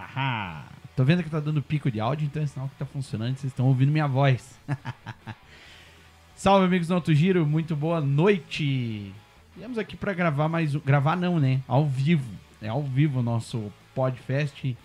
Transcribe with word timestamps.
Haha. 0.00 0.64
Tô 0.96 1.04
vendo 1.04 1.22
que 1.22 1.30
tá 1.30 1.40
dando 1.40 1.62
pico 1.62 1.90
de 1.90 2.00
áudio, 2.00 2.26
então 2.26 2.42
é 2.42 2.46
sinal 2.46 2.68
que 2.68 2.76
tá 2.76 2.86
funcionando. 2.86 3.36
Vocês 3.36 3.52
estão 3.52 3.66
ouvindo 3.66 3.92
minha 3.92 4.06
voz. 4.06 4.58
Salve, 6.34 6.66
amigos 6.66 6.88
do 6.88 6.94
Alto 6.94 7.14
Giro. 7.14 7.46
Muito 7.46 7.76
boa 7.76 8.00
noite. 8.00 9.12
Viemos 9.56 9.78
aqui 9.78 9.96
pra 9.96 10.12
gravar 10.12 10.48
mais 10.48 10.74
um... 10.74 10.80
Gravar 10.80 11.16
não, 11.16 11.38
né? 11.38 11.60
Ao 11.68 11.86
vivo. 11.86 12.30
É 12.62 12.68
ao 12.68 12.82
vivo 12.82 13.20
o 13.20 13.22
nosso 13.22 13.72
podcast. 13.94 14.76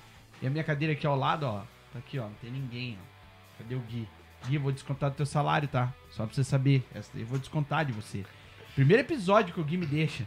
E 0.42 0.48
a 0.48 0.50
minha 0.50 0.64
cadeira 0.64 0.94
aqui 0.94 1.08
ao 1.08 1.16
lado, 1.16 1.46
ó. 1.46 1.62
Tá 1.94 2.00
aqui, 2.00 2.20
ó. 2.20 2.24
Não 2.24 2.34
tem 2.42 2.52
ninguém, 2.52 2.98
ó. 3.02 3.58
Cadê 3.58 3.76
o 3.76 3.80
Gui? 3.80 4.08
Gui, 4.48 4.56
eu 4.56 4.62
vou 4.62 4.72
descontar 4.72 5.10
do 5.10 5.16
teu 5.16 5.26
salário, 5.26 5.68
tá? 5.68 5.94
Só 6.12 6.26
pra 6.26 6.36
você 6.36 6.44
saber. 6.44 6.86
Essa 6.94 7.10
daí 7.14 7.24
eu 7.24 7.28
vou 7.28 7.40
descontar 7.40 7.86
de 7.86 7.92
você. 7.92 8.26
Primeiro 8.74 9.02
episódio 9.02 9.54
que 9.54 9.62
o 9.62 9.64
Gui 9.64 9.78
me 9.78 9.86
deixa. 9.86 10.26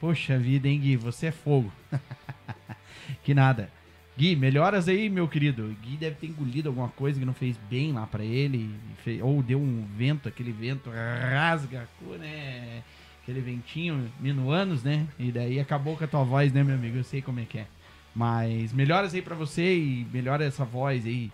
Poxa 0.00 0.38
vida, 0.38 0.68
hein, 0.68 0.80
Gui? 0.80 0.96
Você 0.96 1.26
é 1.26 1.32
fogo. 1.32 1.72
que 3.22 3.34
nada. 3.34 3.70
Gui, 4.18 4.34
melhoras 4.34 4.88
aí, 4.88 5.08
meu 5.08 5.28
querido. 5.28 5.76
Gui 5.80 5.96
deve 5.96 6.16
ter 6.16 6.26
engolido 6.26 6.68
alguma 6.68 6.88
coisa 6.88 7.20
que 7.20 7.24
não 7.24 7.32
fez 7.32 7.56
bem 7.70 7.92
lá 7.92 8.04
pra 8.04 8.24
ele. 8.24 8.68
Fez, 9.04 9.22
ou 9.22 9.40
deu 9.40 9.60
um 9.60 9.86
vento, 9.96 10.28
aquele 10.28 10.50
vento 10.50 10.90
rasga, 10.90 11.88
né? 12.18 12.82
Aquele 13.22 13.40
ventinho, 13.40 14.10
minuanos, 14.18 14.82
né? 14.82 15.06
E 15.20 15.30
daí 15.30 15.60
acabou 15.60 15.96
com 15.96 16.02
a 16.02 16.08
tua 16.08 16.24
voz, 16.24 16.52
né, 16.52 16.64
meu 16.64 16.74
amigo? 16.74 16.96
Eu 16.96 17.04
sei 17.04 17.22
como 17.22 17.38
é 17.38 17.44
que 17.44 17.58
é. 17.58 17.68
Mas 18.12 18.72
melhoras 18.72 19.14
aí 19.14 19.22
pra 19.22 19.36
você 19.36 19.78
e 19.78 20.04
melhora 20.12 20.44
essa 20.44 20.64
voz 20.64 21.06
aí. 21.06 21.30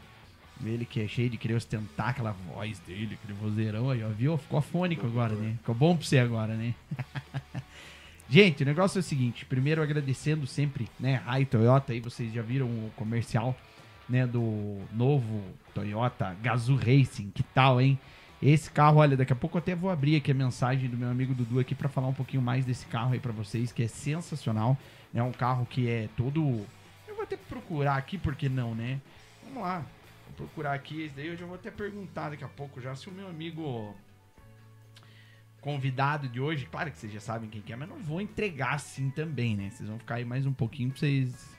Ele 0.62 0.84
que 0.84 1.00
é 1.00 1.08
cheio 1.08 1.30
de 1.30 1.38
querer 1.38 1.54
ostentar 1.54 2.10
aquela 2.10 2.32
voz 2.52 2.78
dele, 2.80 3.18
aquele 3.18 3.38
vozeirão 3.40 3.88
aí, 3.88 4.04
ó. 4.04 4.08
Viu? 4.08 4.36
Ficou 4.36 4.58
afônico 4.58 5.06
agora, 5.06 5.34
né? 5.34 5.54
Ficou 5.56 5.74
bom 5.74 5.96
pra 5.96 6.04
você 6.04 6.18
agora, 6.18 6.54
né? 6.54 6.74
Gente, 8.28 8.62
o 8.62 8.66
negócio 8.66 8.98
é 8.98 9.00
o 9.00 9.02
seguinte, 9.02 9.44
primeiro 9.44 9.82
agradecendo 9.82 10.46
sempre, 10.46 10.88
né, 10.98 11.16
Rai 11.26 11.44
Toyota, 11.44 11.92
aí 11.92 12.00
vocês 12.00 12.32
já 12.32 12.40
viram 12.40 12.66
o 12.66 12.90
comercial, 12.96 13.54
né, 14.08 14.26
do 14.26 14.78
novo 14.92 15.42
Toyota 15.74 16.34
Gazoo 16.42 16.76
Racing, 16.76 17.30
que 17.30 17.42
tal, 17.42 17.80
hein? 17.80 17.98
Esse 18.42 18.70
carro, 18.70 18.98
olha, 18.98 19.16
daqui 19.16 19.32
a 19.32 19.36
pouco 19.36 19.56
eu 19.56 19.60
até 19.60 19.74
vou 19.74 19.90
abrir 19.90 20.16
aqui 20.16 20.30
a 20.30 20.34
mensagem 20.34 20.88
do 20.88 20.96
meu 20.96 21.08
amigo 21.10 21.34
Dudu 21.34 21.60
aqui 21.60 21.74
para 21.74 21.88
falar 21.88 22.08
um 22.08 22.14
pouquinho 22.14 22.42
mais 22.42 22.64
desse 22.64 22.86
carro 22.86 23.12
aí 23.12 23.20
para 23.20 23.32
vocês, 23.32 23.72
que 23.72 23.82
é 23.82 23.88
sensacional, 23.88 24.76
é 25.14 25.22
um 25.22 25.32
carro 25.32 25.66
que 25.66 25.88
é 25.88 26.08
todo... 26.16 26.40
Eu 27.06 27.14
vou 27.14 27.24
até 27.24 27.36
procurar 27.36 27.96
aqui, 27.96 28.18
porque 28.18 28.48
não, 28.48 28.74
né? 28.74 29.00
Vamos 29.44 29.62
lá, 29.62 29.84
vou 30.26 30.46
procurar 30.46 30.72
aqui, 30.72 31.02
esse 31.02 31.14
daí 31.14 31.28
eu 31.28 31.36
já 31.36 31.44
vou 31.44 31.54
até 31.54 31.70
perguntar 31.70 32.30
daqui 32.30 32.44
a 32.44 32.48
pouco 32.48 32.80
já 32.80 32.94
se 32.94 33.08
o 33.08 33.12
meu 33.12 33.28
amigo 33.28 33.94
convidado 35.64 36.28
de 36.28 36.38
hoje, 36.38 36.68
claro 36.70 36.90
que 36.90 36.98
vocês 36.98 37.10
já 37.10 37.20
sabem 37.20 37.48
quem 37.48 37.62
que 37.62 37.72
é, 37.72 37.76
mas 37.76 37.88
não 37.88 37.96
vou 37.96 38.20
entregar 38.20 38.74
assim 38.74 39.08
também, 39.08 39.56
né? 39.56 39.70
Vocês 39.70 39.88
vão 39.88 39.98
ficar 39.98 40.16
aí 40.16 40.24
mais 40.24 40.44
um 40.44 40.52
pouquinho 40.52 40.90
pra 40.90 40.98
vocês 40.98 41.56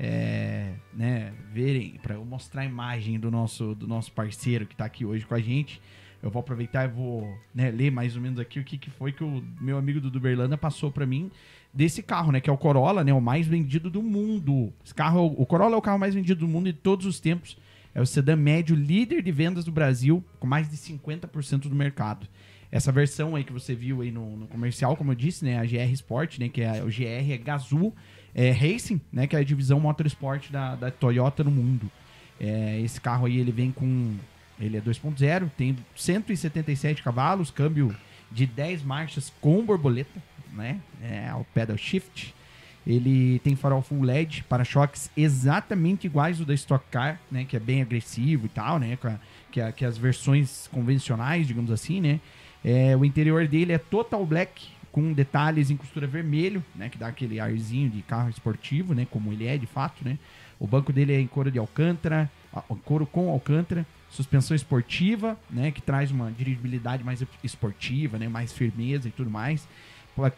é, 0.00 0.72
né, 0.92 1.32
verem, 1.52 1.92
para 2.02 2.16
eu 2.16 2.24
mostrar 2.24 2.62
a 2.62 2.64
imagem 2.64 3.20
do 3.20 3.30
nosso, 3.30 3.72
do 3.76 3.86
nosso 3.86 4.10
parceiro 4.10 4.66
que 4.66 4.74
tá 4.74 4.84
aqui 4.84 5.04
hoje 5.04 5.24
com 5.24 5.32
a 5.32 5.38
gente. 5.38 5.80
Eu 6.20 6.28
vou 6.28 6.40
aproveitar 6.40 6.86
e 6.86 6.88
vou 6.88 7.38
né, 7.54 7.70
ler 7.70 7.92
mais 7.92 8.16
ou 8.16 8.20
menos 8.20 8.40
aqui 8.40 8.58
o 8.58 8.64
que, 8.64 8.76
que 8.76 8.90
foi 8.90 9.12
que 9.12 9.22
o 9.22 9.40
meu 9.60 9.78
amigo 9.78 10.00
do 10.00 10.18
Berlanda 10.18 10.58
passou 10.58 10.90
para 10.90 11.06
mim 11.06 11.30
desse 11.72 12.02
carro, 12.02 12.32
né? 12.32 12.40
Que 12.40 12.50
é 12.50 12.52
o 12.52 12.58
Corolla, 12.58 13.04
né? 13.04 13.12
O 13.12 13.20
mais 13.20 13.46
vendido 13.46 13.88
do 13.88 14.02
mundo. 14.02 14.72
Esse 14.84 14.92
carro, 14.92 15.24
o 15.24 15.46
Corolla 15.46 15.76
é 15.76 15.78
o 15.78 15.82
carro 15.82 16.00
mais 16.00 16.16
vendido 16.16 16.40
do 16.40 16.48
mundo 16.48 16.64
de 16.64 16.72
todos 16.72 17.06
os 17.06 17.20
tempos. 17.20 17.56
É 17.94 18.00
o 18.00 18.06
sedã 18.06 18.34
médio 18.34 18.74
líder 18.74 19.22
de 19.22 19.30
vendas 19.30 19.64
do 19.64 19.70
Brasil, 19.70 20.24
com 20.40 20.48
mais 20.48 20.68
de 20.68 20.76
50% 20.76 21.68
do 21.68 21.76
mercado. 21.76 22.26
Essa 22.70 22.90
versão 22.90 23.36
aí 23.36 23.44
que 23.44 23.52
você 23.52 23.74
viu 23.74 24.02
aí 24.02 24.10
no, 24.10 24.36
no, 24.36 24.46
comercial, 24.46 24.96
como 24.96 25.12
eu 25.12 25.14
disse, 25.14 25.44
né? 25.44 25.58
A 25.58 25.64
GR 25.64 25.92
Sport, 25.92 26.38
né? 26.38 26.48
Que 26.48 26.62
é 26.62 26.82
o 26.82 26.86
GR 26.86 27.32
é 27.32 27.36
Gazoo 27.36 27.94
é, 28.34 28.50
Racing, 28.50 29.00
né? 29.12 29.26
Que 29.26 29.36
é 29.36 29.38
a 29.38 29.44
divisão 29.44 29.78
Motorsport 29.78 30.50
da, 30.50 30.74
da 30.74 30.90
Toyota 30.90 31.44
no 31.44 31.50
mundo. 31.50 31.90
É, 32.40 32.80
esse 32.80 33.00
carro 33.00 33.26
aí 33.26 33.38
ele 33.38 33.52
vem 33.52 33.70
com. 33.70 34.14
Ele 34.58 34.76
é 34.76 34.80
2.0, 34.80 35.50
tem 35.56 35.76
177 35.94 37.02
cavalos, 37.02 37.50
câmbio 37.50 37.94
de 38.32 38.46
10 38.46 38.82
marchas 38.82 39.32
com 39.40 39.62
borboleta, 39.64 40.22
né? 40.52 40.80
É 41.02 41.32
o 41.34 41.44
pedal 41.44 41.76
shift. 41.76 42.34
Ele 42.86 43.40
tem 43.40 43.56
farol 43.56 43.82
full 43.82 44.02
LED, 44.02 44.44
para-choques 44.44 45.10
exatamente 45.16 46.06
iguais 46.06 46.38
ao 46.38 46.46
da 46.46 46.54
Stock 46.54 46.84
Car, 46.90 47.20
né? 47.30 47.44
Que 47.44 47.56
é 47.56 47.60
bem 47.60 47.82
agressivo 47.82 48.46
e 48.46 48.48
tal, 48.48 48.78
né? 48.78 48.96
Que, 49.50 49.60
a, 49.60 49.72
que 49.72 49.84
as 49.84 49.98
versões 49.98 50.68
convencionais, 50.68 51.46
digamos 51.46 51.70
assim, 51.70 52.00
né? 52.00 52.20
É, 52.64 52.96
o 52.96 53.04
interior 53.04 53.46
dele 53.46 53.72
é 53.72 53.78
total 53.78 54.24
black, 54.26 54.68
com 54.96 55.12
detalhes 55.12 55.70
em 55.70 55.76
costura 55.76 56.06
vermelho, 56.06 56.64
né? 56.74 56.88
Que 56.88 56.96
dá 56.96 57.08
aquele 57.08 57.38
arzinho 57.38 57.90
de 57.90 58.00
carro 58.00 58.30
esportivo, 58.30 58.94
né? 58.94 59.06
Como 59.10 59.30
ele 59.30 59.46
é 59.46 59.58
de 59.58 59.66
fato, 59.66 60.02
né? 60.02 60.18
O 60.58 60.66
banco 60.66 60.90
dele 60.90 61.12
é 61.12 61.20
em 61.20 61.26
couro 61.26 61.50
de 61.50 61.58
alcântara, 61.58 62.30
couro 62.82 63.06
com 63.06 63.28
alcântara, 63.28 63.86
suspensão 64.08 64.56
esportiva, 64.56 65.38
né? 65.50 65.70
Que 65.70 65.82
traz 65.82 66.10
uma 66.10 66.32
dirigibilidade 66.32 67.04
mais 67.04 67.22
esportiva, 67.44 68.18
né? 68.18 68.26
Mais 68.26 68.54
firmeza 68.54 69.08
e 69.08 69.10
tudo 69.10 69.28
mais. 69.28 69.68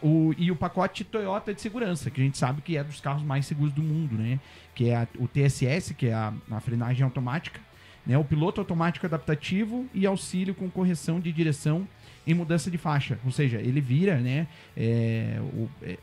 O, 0.02 0.34
e 0.36 0.50
o 0.50 0.56
pacote 0.56 1.04
Toyota 1.04 1.54
de 1.54 1.60
segurança, 1.60 2.10
que 2.10 2.20
a 2.20 2.24
gente 2.24 2.36
sabe 2.36 2.60
que 2.60 2.76
é 2.76 2.82
dos 2.82 3.00
carros 3.00 3.22
mais 3.22 3.46
seguros 3.46 3.72
do 3.72 3.82
mundo, 3.82 4.16
né? 4.16 4.40
Que 4.74 4.88
é 4.88 4.96
a, 4.96 5.08
o 5.20 5.28
TSS, 5.28 5.94
que 5.94 6.08
é 6.08 6.14
a, 6.14 6.32
a 6.50 6.58
frenagem 6.58 7.04
automática, 7.04 7.60
né? 8.04 8.18
O 8.18 8.24
piloto 8.24 8.60
automático 8.60 9.06
adaptativo 9.06 9.86
e 9.94 10.04
auxílio 10.04 10.52
com 10.52 10.68
correção 10.68 11.20
de 11.20 11.30
direção 11.30 11.86
em 12.28 12.34
mudança 12.34 12.70
de 12.70 12.76
faixa. 12.76 13.18
Ou 13.24 13.32
seja, 13.32 13.56
ele 13.56 13.80
vira 13.80 14.18
né, 14.18 14.46
é, 14.76 15.38
o, 15.40 15.68
é, 15.82 15.98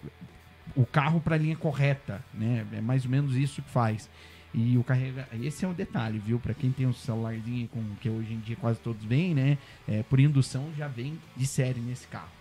o 0.75 0.85
carro 0.85 1.21
para 1.21 1.35
a 1.35 1.37
linha 1.37 1.55
correta. 1.55 2.23
Né? 2.33 2.65
É 2.73 2.81
mais 2.81 3.05
ou 3.05 3.11
menos 3.11 3.35
isso 3.35 3.61
que 3.61 3.69
faz. 3.69 4.09
E 4.51 4.77
o 4.77 4.83
carrega. 4.83 5.27
Esse 5.41 5.65
é 5.65 5.67
o 5.67 5.73
detalhe, 5.73 6.17
viu? 6.17 6.39
Para 6.39 6.53
quem 6.53 6.71
tem 6.71 6.87
um 6.87 6.93
celularzinho 6.93 7.67
com 7.67 7.83
que 8.01 8.09
hoje 8.09 8.33
em 8.33 8.39
dia 8.39 8.55
quase 8.55 8.79
todos 8.79 9.03
vêm, 9.03 9.35
né? 9.35 9.57
É, 9.85 10.01
por 10.03 10.17
indução 10.17 10.71
já 10.77 10.87
vem 10.87 11.19
de 11.35 11.45
série 11.45 11.79
nesse 11.81 12.07
carro. 12.07 12.31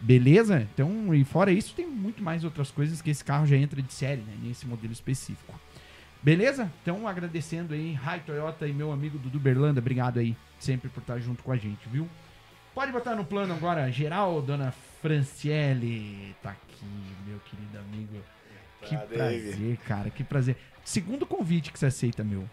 Beleza? 0.00 0.68
Então, 0.74 1.14
e 1.14 1.24
fora 1.24 1.52
isso, 1.52 1.72
tem 1.72 1.86
muito 1.86 2.22
mais 2.22 2.42
outras 2.42 2.72
coisas 2.72 3.00
que 3.00 3.10
esse 3.10 3.24
carro 3.24 3.46
já 3.46 3.56
entra 3.56 3.80
de 3.80 3.92
série, 3.92 4.22
né? 4.22 4.34
Nesse 4.42 4.66
modelo 4.66 4.92
específico. 4.92 5.54
Beleza? 6.20 6.70
Então, 6.82 7.06
agradecendo 7.06 7.72
aí, 7.72 7.92
Rai 7.92 8.20
Toyota 8.26 8.66
e 8.66 8.72
meu 8.72 8.90
amigo 8.90 9.16
Dudu 9.16 9.38
Berlanda, 9.38 9.80
obrigado 9.80 10.18
aí 10.18 10.36
sempre 10.58 10.88
por 10.88 11.00
estar 11.00 11.20
junto 11.20 11.44
com 11.44 11.52
a 11.52 11.56
gente, 11.56 11.88
viu? 11.88 12.08
Pode 12.76 12.92
botar 12.92 13.14
no 13.14 13.24
plano 13.24 13.54
agora, 13.54 13.90
geral, 13.90 14.42
dona 14.42 14.70
Franciele. 15.00 16.36
Tá 16.42 16.50
aqui, 16.50 16.84
meu 17.26 17.40
querido 17.40 17.78
amigo. 17.78 18.22
Que 18.82 18.94
ah, 18.94 18.98
prazer, 18.98 19.56
Dave. 19.56 19.76
cara, 19.78 20.10
que 20.10 20.22
prazer. 20.22 20.58
Segundo 20.84 21.24
convite 21.24 21.72
que 21.72 21.78
você 21.78 21.86
aceita, 21.86 22.22
meu. 22.22 22.46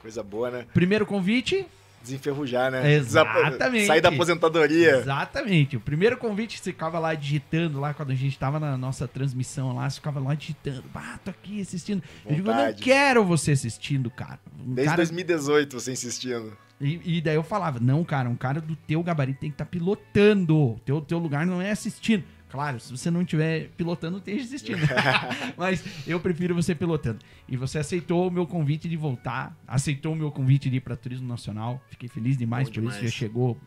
Coisa 0.00 0.22
boa, 0.22 0.48
né? 0.48 0.66
Primeiro 0.72 1.04
convite. 1.04 1.66
Desenferrujar, 2.00 2.70
né? 2.70 2.94
Exatamente. 2.94 3.86
Sair 3.88 4.00
da 4.00 4.10
aposentadoria. 4.10 4.98
Exatamente. 4.98 5.76
O 5.76 5.80
primeiro 5.80 6.16
convite, 6.18 6.60
você 6.60 6.70
ficava 6.70 7.00
lá 7.00 7.12
digitando, 7.12 7.80
lá 7.80 7.92
quando 7.92 8.12
a 8.12 8.14
gente 8.14 8.38
tava 8.38 8.60
na 8.60 8.76
nossa 8.76 9.08
transmissão 9.08 9.74
lá, 9.74 9.90
você 9.90 9.96
ficava 9.96 10.20
lá 10.20 10.36
digitando. 10.36 10.84
Ah, 10.94 11.18
tô 11.24 11.32
aqui 11.32 11.60
assistindo. 11.60 12.00
Vontade. 12.22 12.28
Eu 12.28 12.36
digo, 12.36 12.48
eu 12.48 12.54
não 12.54 12.72
quero 12.74 13.24
você 13.24 13.50
assistindo, 13.50 14.08
cara. 14.08 14.38
Um 14.64 14.72
Desde 14.72 14.90
cara... 14.90 14.98
2018 14.98 15.80
você 15.80 15.90
insistindo. 15.90 16.56
E, 16.80 17.18
e, 17.18 17.20
daí 17.20 17.36
eu 17.36 17.42
falava, 17.42 17.78
não, 17.78 18.04
cara, 18.04 18.28
um 18.28 18.36
cara 18.36 18.60
do 18.60 18.74
teu 18.74 19.02
gabarito 19.02 19.40
tem 19.40 19.50
que 19.50 19.54
estar 19.54 19.64
tá 19.64 19.70
pilotando. 19.70 20.80
Teu, 20.84 21.00
teu 21.00 21.18
lugar 21.18 21.46
não 21.46 21.62
é 21.62 21.70
assistindo. 21.70 22.24
Claro, 22.54 22.78
se 22.78 22.90
você 22.90 23.10
não 23.10 23.22
estiver 23.22 23.68
pilotando, 23.76 24.18
esteja 24.18 24.44
assistindo. 24.44 24.78
Mas 25.58 25.84
eu 26.06 26.20
prefiro 26.20 26.54
você 26.54 26.72
pilotando. 26.72 27.18
E 27.48 27.56
você 27.56 27.78
aceitou 27.78 28.28
o 28.28 28.30
meu 28.30 28.46
convite 28.46 28.88
de 28.88 28.96
voltar, 28.96 29.56
aceitou 29.66 30.12
o 30.12 30.16
meu 30.16 30.30
convite 30.30 30.70
de 30.70 30.76
ir 30.76 30.80
para 30.80 30.94
Turismo 30.94 31.26
Nacional. 31.26 31.82
Fiquei 31.90 32.08
feliz 32.08 32.36
demais 32.36 32.68
Bom 32.68 32.74
por 32.74 32.80
demais. 32.80 32.96
isso. 32.96 33.06
Já 33.06 33.10
chegou 33.10 33.58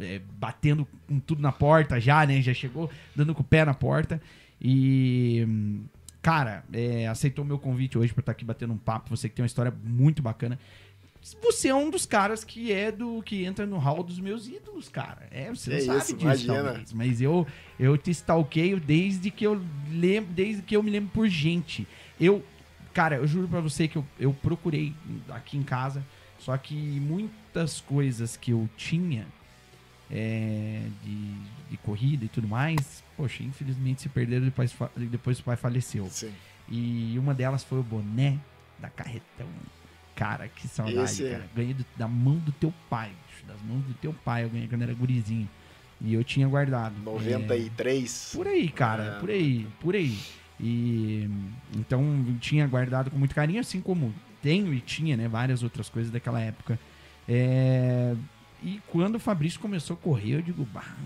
é, 0.00 0.20
batendo 0.38 0.88
com 1.06 1.18
tudo 1.20 1.42
na 1.42 1.52
porta 1.52 2.00
já, 2.00 2.24
né? 2.24 2.40
Já 2.40 2.54
chegou 2.54 2.90
dando 3.14 3.34
com 3.34 3.42
o 3.42 3.44
pé 3.44 3.64
na 3.64 3.74
porta. 3.74 4.20
E, 4.60 5.46
cara, 6.22 6.64
é, 6.72 7.06
aceitou 7.06 7.44
o 7.44 7.46
meu 7.46 7.58
convite 7.58 7.98
hoje 7.98 8.14
para 8.14 8.22
estar 8.22 8.32
aqui 8.32 8.44
batendo 8.44 8.72
um 8.72 8.78
papo. 8.78 9.14
Você 9.14 9.28
que 9.28 9.34
tem 9.34 9.42
uma 9.42 9.46
história 9.46 9.72
muito 9.84 10.22
bacana 10.22 10.58
você 11.42 11.68
é 11.68 11.74
um 11.74 11.90
dos 11.90 12.06
caras 12.06 12.44
que 12.44 12.72
é 12.72 12.92
do 12.92 13.22
que 13.22 13.44
entra 13.44 13.66
no 13.66 13.78
hall 13.78 14.02
dos 14.02 14.20
meus 14.20 14.46
ídolos, 14.46 14.88
cara. 14.88 15.26
É, 15.30 15.48
você 15.50 15.70
não 15.70 15.76
é 15.76 15.80
sabe 15.80 15.98
isso, 15.98 16.12
disso, 16.14 16.22
imagina. 16.24 16.62
talvez. 16.62 16.92
Mas 16.92 17.20
eu, 17.20 17.46
eu 17.78 17.98
te 17.98 18.10
stalkeio 18.10 18.78
desde 18.78 19.30
que 19.30 19.46
eu 19.46 19.60
lembro, 19.90 20.32
desde 20.32 20.62
que 20.62 20.76
eu 20.76 20.82
me 20.82 20.90
lembro 20.90 21.10
por 21.12 21.28
gente. 21.28 21.86
Eu, 22.20 22.44
cara, 22.92 23.16
eu 23.16 23.26
juro 23.26 23.48
para 23.48 23.60
você 23.60 23.88
que 23.88 23.96
eu, 23.96 24.04
eu 24.18 24.32
procurei 24.32 24.94
aqui 25.30 25.56
em 25.56 25.62
casa, 25.62 26.04
só 26.38 26.56
que 26.56 26.74
muitas 26.74 27.80
coisas 27.80 28.36
que 28.36 28.52
eu 28.52 28.68
tinha 28.76 29.26
é, 30.10 30.82
de, 31.04 31.34
de 31.70 31.76
corrida 31.78 32.24
e 32.24 32.28
tudo 32.28 32.48
mais, 32.48 33.02
poxa, 33.16 33.42
infelizmente 33.42 34.02
se 34.02 34.08
perderam 34.08 34.44
depois, 34.44 34.74
depois 34.96 35.38
o 35.40 35.44
pai 35.44 35.56
faleceu. 35.56 36.06
Sim. 36.10 36.32
E 36.68 37.16
uma 37.18 37.34
delas 37.34 37.64
foi 37.64 37.78
o 37.78 37.82
boné 37.82 38.38
da 38.78 38.88
Carretão. 38.88 39.48
Cara, 40.18 40.48
que 40.48 40.66
saudade, 40.66 40.98
Esse 40.98 41.24
é. 41.24 41.30
cara. 41.30 41.50
Ganhei 41.54 41.74
do, 41.74 41.86
da 41.96 42.08
mão 42.08 42.34
do 42.38 42.50
teu 42.50 42.74
pai, 42.90 43.12
bicho, 43.28 43.46
das 43.46 43.62
mãos 43.62 43.84
do 43.84 43.94
teu 43.94 44.12
pai. 44.12 44.42
Eu 44.42 44.50
ganhei 44.50 44.66
quando 44.66 44.82
era 44.82 44.92
gurizinho. 44.92 45.48
E 46.00 46.12
eu 46.12 46.24
tinha 46.24 46.48
guardado. 46.48 46.94
93? 47.04 48.32
É, 48.34 48.36
por 48.36 48.48
aí, 48.48 48.68
cara, 48.68 49.04
é. 49.04 49.20
por 49.20 49.30
aí, 49.30 49.66
por 49.80 49.94
aí. 49.94 50.18
E 50.58 51.30
então 51.76 52.36
tinha 52.40 52.66
guardado 52.66 53.12
com 53.12 53.16
muito 53.16 53.32
carinho, 53.32 53.60
assim 53.60 53.80
como 53.80 54.12
tenho 54.42 54.74
e 54.74 54.80
tinha, 54.80 55.16
né, 55.16 55.28
várias 55.28 55.62
outras 55.62 55.88
coisas 55.88 56.10
daquela 56.10 56.40
época. 56.40 56.80
É, 57.28 58.16
e 58.60 58.80
quando 58.88 59.16
o 59.16 59.20
Fabrício 59.20 59.60
começou 59.60 59.94
a 59.94 59.96
correr, 59.96 60.34
eu 60.34 60.42
digo, 60.42 60.66
bah, 60.72 60.96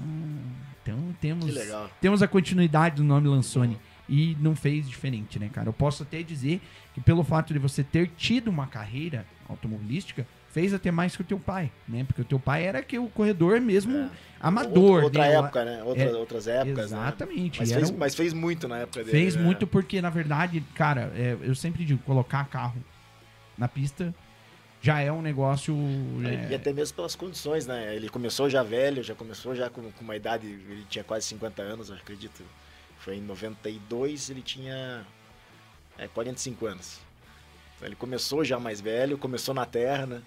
então 0.83 0.99
temos, 1.21 1.55
temos 2.01 2.23
a 2.23 2.29
continuidade 2.29 2.97
do 2.97 3.05
nome 3.05 3.29
Lansone. 3.29 3.79
E 4.09 4.37
não 4.41 4.55
fez 4.57 4.89
diferente, 4.89 5.39
né, 5.39 5.49
cara? 5.53 5.69
Eu 5.69 5.73
posso 5.73 6.03
até 6.03 6.23
dizer 6.23 6.61
que 6.93 7.01
pelo 7.01 7.23
fato 7.23 7.53
de 7.53 7.59
você 7.59 7.83
ter 7.85 8.09
tido 8.17 8.49
uma 8.49 8.67
carreira 8.67 9.25
automobilística, 9.49 10.27
fez 10.53 10.75
até 10.75 10.91
mais 10.91 11.17
que 11.17 11.23
o 11.23 11.25
teu 11.25 11.39
pai, 11.39 11.73
né? 11.89 12.05
Porque 12.05 12.21
o 12.21 12.25
teu 12.25 12.39
pai 12.39 12.65
era 12.65 12.83
que 12.83 12.99
o 12.99 13.09
corredor 13.09 13.61
mesmo 13.61 13.97
é. 13.97 14.11
amador. 14.41 15.05
Outra, 15.05 15.05
outra 15.05 15.27
época, 15.27 15.65
né? 15.65 15.83
Outra, 15.83 16.03
é, 16.03 16.13
outras 16.13 16.47
épocas, 16.47 16.91
né? 16.91 16.99
Exatamente. 16.99 17.61
Né? 17.61 17.67
Mas, 17.67 17.73
fez, 17.73 17.91
um... 17.91 17.97
mas, 17.97 18.15
fez, 18.15 18.33
muito 18.33 18.69
na 18.69 18.79
época 18.79 19.01
dele. 19.05 19.11
Fez 19.11 19.35
né? 19.35 19.43
muito 19.43 19.67
porque, 19.67 20.03
na 20.03 20.11
verdade, 20.11 20.63
cara, 20.75 21.13
é, 21.17 21.37
eu 21.41 21.55
sempre 21.55 21.85
digo, 21.85 22.03
colocar 22.03 22.45
carro 22.49 22.83
na 23.57 23.67
pista 23.67 24.15
já 24.83 25.01
é 25.01 25.11
um 25.11 25.23
negócio. 25.23 25.75
Né? 25.75 26.49
E 26.51 26.55
até 26.55 26.73
mesmo 26.73 26.97
pelas 26.97 27.15
condições, 27.15 27.67
né? 27.67 27.95
Ele 27.95 28.09
começou 28.09 28.51
já 28.51 28.63
velho, 28.63 29.03
já 29.03 29.15
começou 29.15 29.55
já 29.55 29.71
com, 29.71 29.91
com 29.93 30.05
uma 30.05 30.17
idade, 30.17 30.47
ele 30.47 30.85
tinha 30.91 31.05
quase 31.05 31.25
50 31.27 31.63
anos, 31.63 31.89
eu 31.89 31.97
acredito. 31.97 32.43
Foi 33.03 33.17
em 33.17 33.21
92, 33.21 34.31
ele 34.31 34.43
tinha 34.43 35.05
é, 35.99 36.07
45 36.07 36.67
anos. 36.67 37.01
Então 37.75 37.89
ele 37.89 37.97
começou 37.97 38.45
já 38.45 38.61
mais 38.61 38.81
velho, 38.81 39.19
começou 39.19 39.53
na 39.53 39.67
terra, 39.67 40.07
né? 40.07 40.23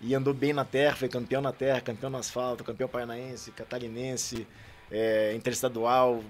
E 0.00 0.14
andou 0.14 0.32
bem 0.32 0.54
na 0.54 0.64
terra, 0.64 0.96
foi 0.96 1.10
campeão 1.10 1.42
na 1.42 1.52
terra, 1.52 1.78
campeão 1.82 2.08
no 2.08 2.16
asfalto, 2.16 2.64
campeão 2.64 2.88
paranaense, 2.88 3.50
catarinense, 3.50 4.46
é, 4.90 5.34
interestadual, 5.34 6.24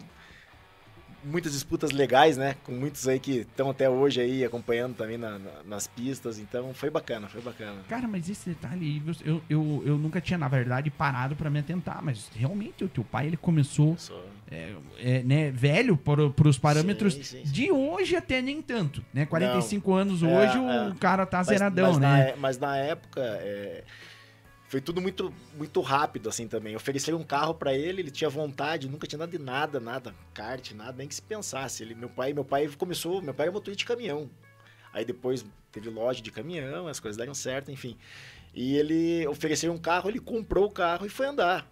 muitas 1.27 1.53
disputas 1.53 1.91
legais, 1.91 2.37
né? 2.37 2.57
Com 2.65 2.73
muitos 2.73 3.07
aí 3.09 3.19
que 3.19 3.39
estão 3.39 3.71
até 3.71 3.91
hoje 3.91 4.21
aí 4.21 4.45
acompanhando 4.45 4.95
também 4.95 5.19
na, 5.19 5.39
na, 5.39 5.51
nas 5.65 5.87
pistas. 5.87 6.39
Então 6.39 6.73
foi 6.73 6.89
bacana, 6.89 7.29
foi 7.29 7.41
bacana. 7.43 7.83
Cara, 7.89 8.07
mas 8.07 8.31
esse 8.31 8.51
detalhe 8.51 9.03
aí, 9.05 9.15
eu, 9.25 9.43
eu, 9.51 9.83
eu 9.85 9.99
nunca 9.99 10.21
tinha, 10.21 10.39
na 10.39 10.49
verdade, 10.49 10.91
parado 10.91 11.35
para 11.35 11.51
me 11.51 11.59
atentar. 11.59 12.03
Mas 12.03 12.31
realmente 12.35 12.85
o 12.85 12.89
teu 12.89 13.05
pai, 13.05 13.27
ele 13.27 13.37
começou 13.37 13.97
é, 14.51 14.73
é, 14.99 15.23
né, 15.23 15.51
velho 15.51 15.97
para 15.97 16.49
os 16.49 16.59
parâmetros 16.59 17.15
sim, 17.15 17.23
sim, 17.23 17.45
sim. 17.45 17.53
de 17.53 17.73
hoje 17.73 18.15
até 18.17 18.41
nem 18.41 18.63
tanto. 18.63 19.05
Né? 19.13 19.27
45 19.27 19.91
Não, 19.91 19.97
anos 19.97 20.23
hoje, 20.23 20.57
é, 20.57 20.89
o 20.89 20.95
cara 20.95 21.27
tá 21.27 21.39
mas, 21.39 21.49
zeradão, 21.49 21.93
mas 21.93 21.99
né? 21.99 22.31
Na, 22.31 22.37
mas 22.37 22.59
na 22.59 22.77
época 22.77 23.21
é, 23.21 23.83
foi 24.69 24.81
tudo 24.81 25.01
muito, 25.01 25.33
muito 25.55 25.81
rápido, 25.81 26.29
assim, 26.29 26.49
também. 26.49 26.75
Ofereceram 26.75 27.19
um 27.19 27.25
carro 27.25 27.55
para 27.55 27.73
ele, 27.73 28.03
ele 28.03 28.11
tinha 28.11 28.29
vontade, 28.29 28.89
nunca 28.89 29.07
tinha 29.07 29.19
nada 29.19 29.31
de 29.31 29.39
nada, 29.39 29.79
nada, 29.79 30.15
kart, 30.35 30.73
nada, 30.73 30.95
nem 30.97 31.07
que 31.07 31.15
se 31.15 31.23
pensasse. 31.23 31.83
Ele, 31.83 31.95
meu 31.95 32.09
pai, 32.09 32.33
meu 32.33 32.45
pai 32.45 32.69
começou, 32.77 33.23
meu 33.23 33.33
pai 33.33 33.47
é 33.47 33.51
motorista 33.51 33.79
de 33.79 33.85
caminhão. 33.85 34.29
Aí 34.93 35.05
depois 35.05 35.45
teve 35.71 35.89
loja 35.89 36.21
de 36.21 36.33
caminhão, 36.33 36.89
as 36.89 36.99
coisas 36.99 37.17
deram 37.17 37.35
certo, 37.35 37.71
enfim. 37.71 37.97
E 38.55 38.77
ele 38.77 39.27
ofereceu 39.29 39.73
um 39.73 39.79
carro, 39.79 40.09
ele 40.11 40.19
comprou 40.19 40.67
o 40.67 40.71
carro 40.71 41.07
e 41.07 41.11
foi 41.11 41.27
andar. 41.27 41.71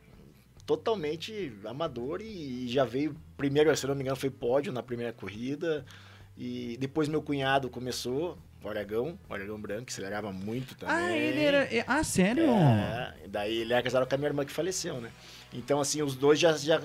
Totalmente 0.64 1.52
amador 1.64 2.20
e 2.20 2.68
já 2.68 2.84
veio, 2.84 3.16
primeiro, 3.36 3.74
se 3.76 3.86
não 3.86 3.94
me 3.94 4.02
engano, 4.02 4.16
foi 4.16 4.30
pódio 4.30 4.72
na 4.72 4.82
primeira 4.82 5.12
corrida. 5.12 5.84
E 6.36 6.76
depois 6.78 7.08
meu 7.08 7.22
cunhado 7.22 7.68
começou, 7.70 8.38
o 8.64 8.70
Aragão, 8.70 9.18
o 9.28 9.34
Aragão 9.34 9.60
Branco, 9.60 9.84
que 9.84 9.92
acelerava 9.92 10.32
muito 10.32 10.74
também. 10.74 10.94
Ah, 10.94 11.16
ele 11.16 11.42
era. 11.42 11.74
É, 11.74 11.84
ah, 11.86 12.02
sério? 12.02 12.48
É, 12.50 13.14
daí 13.28 13.58
ele 13.58 13.72
era 13.72 13.82
casado 13.82 14.06
com 14.06 14.14
a 14.14 14.18
minha 14.18 14.28
irmã 14.28 14.44
que 14.44 14.52
faleceu, 14.52 15.00
né? 15.00 15.10
Então, 15.52 15.80
assim, 15.80 16.02
os 16.02 16.16
dois 16.16 16.38
já. 16.38 16.56
já 16.56 16.80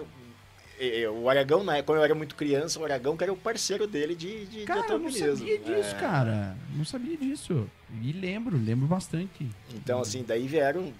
o 1.13 1.29
Aragão, 1.29 1.61
né, 1.61 1.81
quando 1.81 1.97
eu 1.97 2.03
era 2.05 2.15
muito 2.15 2.35
criança, 2.35 2.79
o 2.79 2.85
Aragão 2.85 3.17
que 3.17 3.23
era 3.23 3.33
o 3.33 3.35
parceiro 3.35 3.85
dele 3.85 4.15
de, 4.15 4.45
de, 4.45 4.63
cara, 4.63 4.81
de. 4.81 4.93
Eu 4.93 4.99
não 4.99 5.11
sabia 5.11 5.57
disso, 5.57 5.95
é... 5.95 5.99
cara. 5.99 6.57
Não 6.73 6.85
sabia 6.85 7.17
disso. 7.17 7.69
E 8.01 8.11
lembro, 8.13 8.57
lembro 8.57 8.87
bastante. 8.87 9.49
Então, 9.73 9.99
assim, 9.99 10.23
daí 10.23 10.47
vieram 10.47 10.93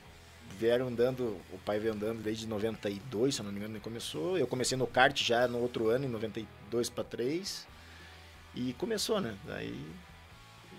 vieram 0.59 0.89
andando, 0.89 1.37
o 1.53 1.57
pai 1.63 1.79
veio 1.79 1.93
andando 1.93 2.21
desde 2.21 2.45
92, 2.45 3.33
se 3.33 3.39
eu 3.39 3.45
não 3.45 3.51
me 3.51 3.59
engano, 3.59 3.75
ele 3.75 3.79
começou. 3.79 4.37
Eu 4.37 4.45
comecei 4.45 4.77
no 4.77 4.85
kart 4.85 5.17
já 5.17 5.47
no 5.47 5.59
outro 5.59 5.87
ano, 5.87 6.05
em 6.05 6.09
92 6.09 6.89
para 6.89 7.05
3. 7.05 7.65
E 8.55 8.73
começou, 8.73 9.21
né? 9.21 9.35
Daí 9.45 9.73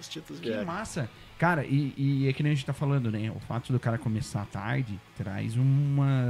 os 0.00 0.08
títulos 0.08 0.40
que 0.40 0.48
vieram. 0.48 0.64
massa! 0.64 1.08
Cara, 1.38 1.64
e, 1.64 1.94
e, 1.96 2.28
é 2.28 2.32
que 2.34 2.42
nem 2.42 2.52
a 2.52 2.54
gente 2.54 2.66
tá 2.66 2.72
falando, 2.74 3.10
né? 3.10 3.30
O 3.30 3.40
fato 3.40 3.72
do 3.72 3.80
cara 3.80 3.96
começar 3.96 4.44
tarde 4.46 5.00
traz 5.16 5.56
uma. 5.56 6.26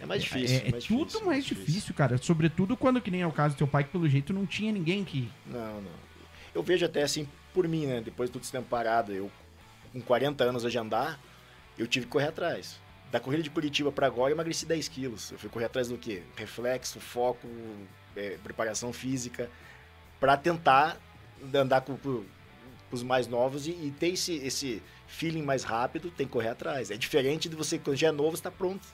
É 0.00 0.06
mais 0.06 0.22
difícil. 0.22 0.56
É, 0.56 0.68
é, 0.68 0.70
mais 0.70 0.84
tudo 0.84 1.06
difícil, 1.06 1.26
mais 1.26 1.44
difícil, 1.44 1.66
difícil, 1.66 1.94
cara. 1.94 2.18
Sobretudo 2.18 2.76
quando, 2.76 3.00
que 3.00 3.10
nem 3.10 3.22
é 3.22 3.26
o 3.26 3.32
caso 3.32 3.56
do 3.56 3.58
teu 3.58 3.66
pai, 3.66 3.82
que 3.82 3.90
pelo 3.90 4.08
jeito 4.08 4.32
não 4.32 4.46
tinha 4.46 4.70
ninguém 4.70 5.02
que. 5.02 5.28
Não, 5.46 5.80
não. 5.80 5.90
Eu 6.54 6.62
vejo 6.62 6.86
até 6.86 7.02
assim, 7.02 7.26
por 7.52 7.66
mim, 7.66 7.86
né? 7.86 8.00
Depois 8.00 8.28
de 8.28 8.32
tudo 8.32 8.42
esse 8.42 8.52
tempo 8.52 8.68
parado, 8.68 9.12
eu 9.12 9.30
com 9.92 10.00
40 10.00 10.44
anos 10.44 10.64
hoje 10.64 10.78
andar, 10.78 11.18
eu 11.78 11.86
tive 11.86 12.06
que 12.06 12.12
correr 12.12 12.28
atrás. 12.28 12.80
Da 13.10 13.20
corrida 13.20 13.42
de 13.42 13.50
Curitiba 13.50 13.92
para 13.92 14.06
agora, 14.06 14.30
eu 14.30 14.34
emagreci 14.34 14.66
10 14.66 14.88
quilos. 14.88 15.30
Eu 15.30 15.38
fui 15.38 15.48
correr 15.48 15.66
atrás 15.66 15.88
do 15.88 15.96
quê? 15.96 16.22
Reflexo, 16.36 17.00
foco, 17.00 17.46
é, 18.16 18.38
preparação 18.42 18.92
física, 18.92 19.48
para 20.18 20.36
tentar 20.36 20.96
andar 21.54 21.80
com, 21.82 21.96
com 21.96 22.24
os 22.94 23.02
mais 23.02 23.26
novos 23.26 23.66
e, 23.66 23.70
e 23.70 23.94
ter 23.98 24.08
esse, 24.08 24.34
esse 24.36 24.82
feeling 25.06 25.42
mais 25.42 25.64
rápido, 25.64 26.10
tem 26.10 26.26
que 26.26 26.32
correr 26.32 26.48
atrás. 26.48 26.90
É 26.90 26.96
diferente 26.96 27.48
de 27.48 27.56
você, 27.56 27.78
quando 27.78 27.96
já 27.96 28.08
é 28.08 28.12
novo, 28.12 28.34
está 28.34 28.50
pronto. 28.50 28.86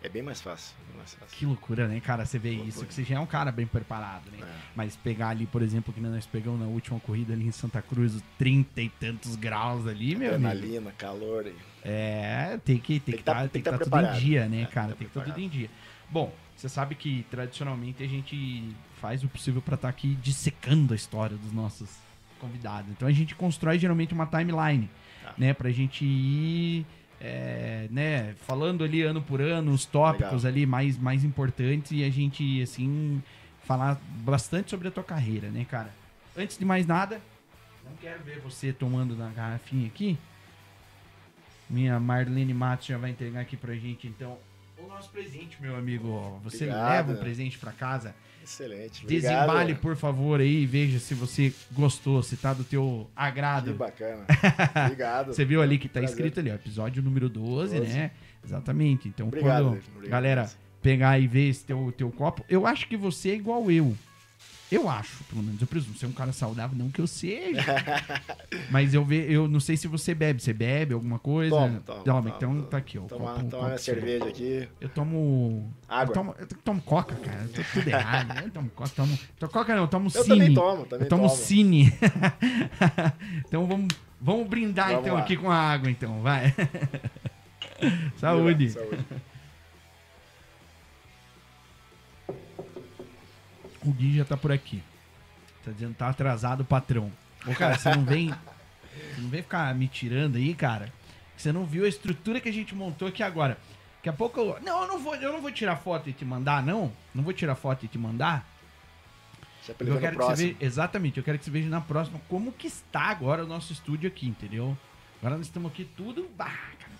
É 0.00 0.08
bem 0.08 0.22
mais 0.22 0.40
fácil, 0.40 0.76
bem 0.86 0.96
mais 0.96 1.12
fácil. 1.14 1.36
Que 1.36 1.44
loucura, 1.44 1.88
né, 1.88 1.98
cara? 1.98 2.24
Você 2.24 2.38
vê 2.38 2.52
isso, 2.52 2.86
que 2.86 2.94
você 2.94 3.02
já 3.02 3.16
é 3.16 3.18
um 3.18 3.26
cara 3.26 3.50
bem 3.50 3.66
preparado, 3.66 4.30
né? 4.30 4.38
É. 4.40 4.46
Mas 4.76 4.94
pegar 4.94 5.30
ali, 5.30 5.44
por 5.44 5.60
exemplo, 5.60 5.92
que 5.92 6.00
nós 6.00 6.24
pegamos 6.24 6.60
na 6.60 6.66
última 6.66 7.00
corrida 7.00 7.32
ali 7.32 7.46
em 7.46 7.50
Santa 7.50 7.82
Cruz, 7.82 8.22
30 8.38 8.80
e 8.80 8.88
tantos 8.88 9.34
graus 9.34 9.88
ali, 9.88 10.14
meu 10.14 10.34
Adrenalina, 10.34 10.78
amigo. 10.78 10.92
calor. 10.96 11.52
É, 11.82 12.60
tem 12.64 12.78
que 12.78 13.00
tem, 13.00 13.00
tem 13.00 13.14
que 13.14 13.20
estar 13.20 13.34
tá, 13.34 13.48
tem 13.48 13.62
que 13.62 13.70
tá, 13.70 13.78
tá 13.78 13.84
tudo 13.84 13.98
em 13.98 14.20
dia, 14.20 14.48
né, 14.48 14.62
é, 14.62 14.66
cara? 14.66 14.88
Tem 14.88 14.98
que 14.98 15.04
estar 15.06 15.20
tá 15.20 15.26
tudo 15.26 15.40
em 15.40 15.48
dia. 15.48 15.68
Bom, 16.08 16.32
você 16.54 16.68
sabe 16.68 16.94
que 16.94 17.26
tradicionalmente 17.28 18.02
a 18.02 18.06
gente 18.06 18.74
faz 19.00 19.24
o 19.24 19.28
possível 19.28 19.60
para 19.60 19.74
estar 19.74 19.88
tá 19.88 19.90
aqui 19.90 20.14
dissecando 20.22 20.92
a 20.92 20.96
história 20.96 21.36
dos 21.36 21.52
nossos 21.52 21.88
convidados. 22.38 22.90
Então 22.90 23.06
a 23.06 23.12
gente 23.12 23.34
constrói 23.34 23.78
geralmente 23.78 24.14
uma 24.14 24.26
timeline, 24.26 24.88
ah. 25.24 25.34
né, 25.36 25.52
pra 25.52 25.70
gente 25.70 26.04
ir 26.04 26.86
é, 27.20 27.88
né, 27.90 28.34
falando 28.46 28.84
ali 28.84 29.02
ano 29.02 29.20
por 29.20 29.40
ano 29.40 29.72
os 29.72 29.84
tópicos 29.84 30.44
Legal. 30.44 30.48
ali 30.48 30.66
mais, 30.66 30.96
mais 30.96 31.24
importantes 31.24 31.92
e 31.92 32.04
a 32.04 32.10
gente, 32.10 32.62
assim, 32.62 33.22
falar 33.64 34.00
bastante 34.24 34.70
sobre 34.70 34.88
a 34.88 34.90
tua 34.90 35.04
carreira, 35.04 35.48
né, 35.48 35.66
cara? 35.68 35.92
Antes 36.36 36.56
de 36.56 36.64
mais 36.64 36.86
nada, 36.86 37.20
não 37.84 37.96
quero 37.96 38.22
ver 38.22 38.40
você 38.40 38.72
tomando 38.72 39.16
na 39.16 39.28
garrafinha 39.30 39.86
aqui. 39.86 40.16
Minha 41.68 41.98
Marlene 42.00 42.54
Matos 42.54 42.86
já 42.86 42.96
vai 42.96 43.10
entregar 43.10 43.40
aqui 43.40 43.56
pra 43.56 43.74
gente, 43.74 44.06
então, 44.06 44.38
o 44.78 44.86
nosso 44.86 45.10
presente, 45.10 45.60
meu 45.60 45.76
amigo. 45.76 46.40
Você 46.44 46.64
Obrigado. 46.64 46.90
leva 46.90 47.12
um 47.12 47.16
presente 47.16 47.58
pra 47.58 47.72
casa. 47.72 48.14
Excelente. 48.48 49.04
Obrigado. 49.04 49.32
Desembale, 49.32 49.74
por 49.74 49.94
favor, 49.94 50.40
aí 50.40 50.62
e 50.62 50.66
veja 50.66 50.98
se 50.98 51.12
você 51.12 51.52
gostou, 51.70 52.22
se 52.22 52.34
tá 52.36 52.54
do 52.54 52.64
teu 52.64 53.08
agrado. 53.14 53.72
Que 53.72 53.76
bacana. 53.78 54.24
Obrigado. 54.86 55.34
você 55.34 55.44
viu 55.44 55.60
ali 55.60 55.78
que 55.78 55.86
tá 55.86 56.00
Prazer. 56.00 56.08
escrito 56.08 56.40
ali, 56.40 56.50
ó, 56.50 56.54
episódio 56.54 57.02
número 57.02 57.28
12, 57.28 57.78
12. 57.78 57.92
né? 57.92 58.10
Exatamente. 58.42 59.06
Então, 59.06 59.28
Obrigado, 59.28 59.64
quando 59.64 59.82
Obrigado. 59.96 60.10
galera 60.10 60.50
pegar 60.80 61.18
e 61.18 61.26
ver 61.26 61.50
esse 61.50 61.64
teu, 61.66 61.92
teu 61.96 62.10
copo, 62.10 62.42
eu 62.48 62.66
acho 62.66 62.88
que 62.88 62.96
você 62.96 63.30
é 63.30 63.34
igual 63.34 63.70
eu. 63.70 63.94
Eu 64.70 64.88
acho, 64.88 65.24
pelo 65.24 65.42
menos, 65.42 65.60
eu 65.60 65.66
presumo. 65.66 65.96
Você 65.96 66.04
é 66.04 66.08
um 66.08 66.12
cara 66.12 66.30
saudável, 66.30 66.76
não 66.76 66.90
que 66.90 67.00
eu 67.00 67.06
seja. 67.06 67.64
mas 68.70 68.92
eu, 68.92 69.02
ve, 69.02 69.32
eu 69.32 69.48
não 69.48 69.60
sei 69.60 69.78
se 69.78 69.88
você 69.88 70.14
bebe. 70.14 70.42
Você 70.42 70.52
bebe 70.52 70.92
alguma 70.92 71.18
coisa? 71.18 71.56
Toma, 71.56 71.80
toma, 71.80 72.02
toma 72.04 72.30
então 72.36 72.62
tá 72.62 72.76
aqui, 72.76 72.98
ó. 72.98 73.02
Toma, 73.02 73.34
copo, 73.34 73.46
toma 73.48 73.64
minha 73.66 73.78
cerveja 73.78 74.26
aqui. 74.26 74.68
Eu 74.78 74.88
tomo. 74.90 75.72
Água. 75.88 76.10
Eu 76.10 76.14
tomo, 76.14 76.34
eu 76.38 76.46
tomo 76.62 76.82
coca, 76.82 77.14
cara. 77.16 77.42
Eu 77.42 77.48
tô 77.48 77.62
tudo 77.72 77.88
errado. 77.88 78.28
Né? 78.34 78.42
Eu 78.44 78.50
tomo 78.50 78.70
coca, 78.70 78.90
tomo. 78.94 79.18
tomo 79.38 79.52
coca 79.52 79.74
não, 79.74 79.82
eu 79.82 79.88
tomo 79.88 80.06
eu 80.06 80.10
cine. 80.10 80.28
Eu 80.28 80.36
também 80.36 80.54
tomo, 80.54 80.84
também 80.84 81.04
eu 81.04 81.08
tomo 81.08 81.28
tomo. 81.28 81.34
cine. 81.34 81.92
então 83.46 83.66
vamos, 83.66 83.88
vamos 84.20 84.48
brindar 84.48 84.88
vamos 84.88 85.02
então 85.02 85.14
lá. 85.14 85.20
aqui 85.22 85.36
com 85.36 85.50
a 85.50 85.56
água, 85.56 85.90
então, 85.90 86.20
vai. 86.20 86.54
Saúde. 88.16 88.70
Saúde. 88.70 89.04
O 93.88 93.92
Gui 93.92 94.18
já 94.18 94.24
tá 94.24 94.36
por 94.36 94.52
aqui. 94.52 94.82
Tá 95.64 95.70
dizendo 95.72 95.92
que 95.92 95.98
tá 95.98 96.08
atrasado 96.08 96.60
o 96.60 96.64
patrão. 96.64 97.10
Ô, 97.46 97.54
cara, 97.54 97.78
você 97.78 97.94
não 97.94 98.04
vem. 98.04 98.28
Você 98.28 99.20
não 99.20 99.30
vem 99.30 99.42
ficar 99.42 99.74
me 99.74 99.88
tirando 99.88 100.36
aí, 100.36 100.54
cara. 100.54 100.92
Você 101.34 101.52
não 101.52 101.64
viu 101.64 101.84
a 101.84 101.88
estrutura 101.88 102.38
que 102.38 102.48
a 102.48 102.52
gente 102.52 102.74
montou 102.74 103.08
aqui 103.08 103.22
agora. 103.22 103.56
Daqui 103.96 104.10
a 104.10 104.12
pouco 104.12 104.38
eu. 104.40 104.60
Não, 104.60 104.82
eu 104.82 104.88
não 104.88 104.98
vou, 104.98 105.14
eu 105.16 105.32
não 105.32 105.40
vou 105.40 105.50
tirar 105.50 105.76
foto 105.76 106.10
e 106.10 106.12
te 106.12 106.24
mandar, 106.24 106.62
não. 106.62 106.92
Não 107.14 107.24
vou 107.24 107.32
tirar 107.32 107.54
foto 107.54 107.84
e 107.84 107.88
te 107.88 107.96
mandar. 107.96 108.46
Eu 109.80 109.98
quero 109.98 110.18
que 110.18 110.24
você 110.24 110.46
veja, 110.46 110.56
exatamente, 110.60 111.18
eu 111.18 111.24
quero 111.24 111.38
que 111.38 111.44
você 111.44 111.50
veja 111.50 111.68
na 111.68 111.80
próxima 111.80 112.20
como 112.28 112.52
que 112.52 112.66
está 112.66 113.02
agora 113.02 113.44
o 113.44 113.46
nosso 113.46 113.72
estúdio 113.72 114.08
aqui, 114.08 114.26
entendeu? 114.26 114.76
Agora 115.18 115.36
nós 115.36 115.46
estamos 115.46 115.70
aqui 115.70 115.84
tudo. 115.96 116.28
Bah, 116.36 116.46
cara, 116.78 116.92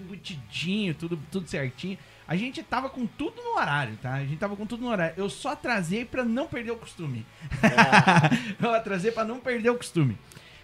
embutidinho, 0.00 0.94
tudo, 0.94 1.18
tudo 1.30 1.48
certinho. 1.48 1.98
A 2.30 2.36
gente 2.36 2.62
tava 2.62 2.88
com 2.88 3.08
tudo 3.08 3.42
no 3.42 3.56
horário, 3.58 3.96
tá? 3.96 4.12
A 4.14 4.20
gente 4.24 4.36
tava 4.38 4.54
com 4.54 4.64
tudo 4.64 4.84
no 4.84 4.88
horário. 4.90 5.14
Eu 5.16 5.28
só 5.28 5.48
atrasei 5.50 6.04
pra 6.04 6.24
não 6.24 6.46
perder 6.46 6.70
o 6.70 6.76
costume. 6.76 7.26
eu 8.62 8.72
atrasei 8.72 9.10
pra 9.10 9.24
não 9.24 9.40
perder 9.40 9.70
o 9.70 9.76
costume. 9.76 10.16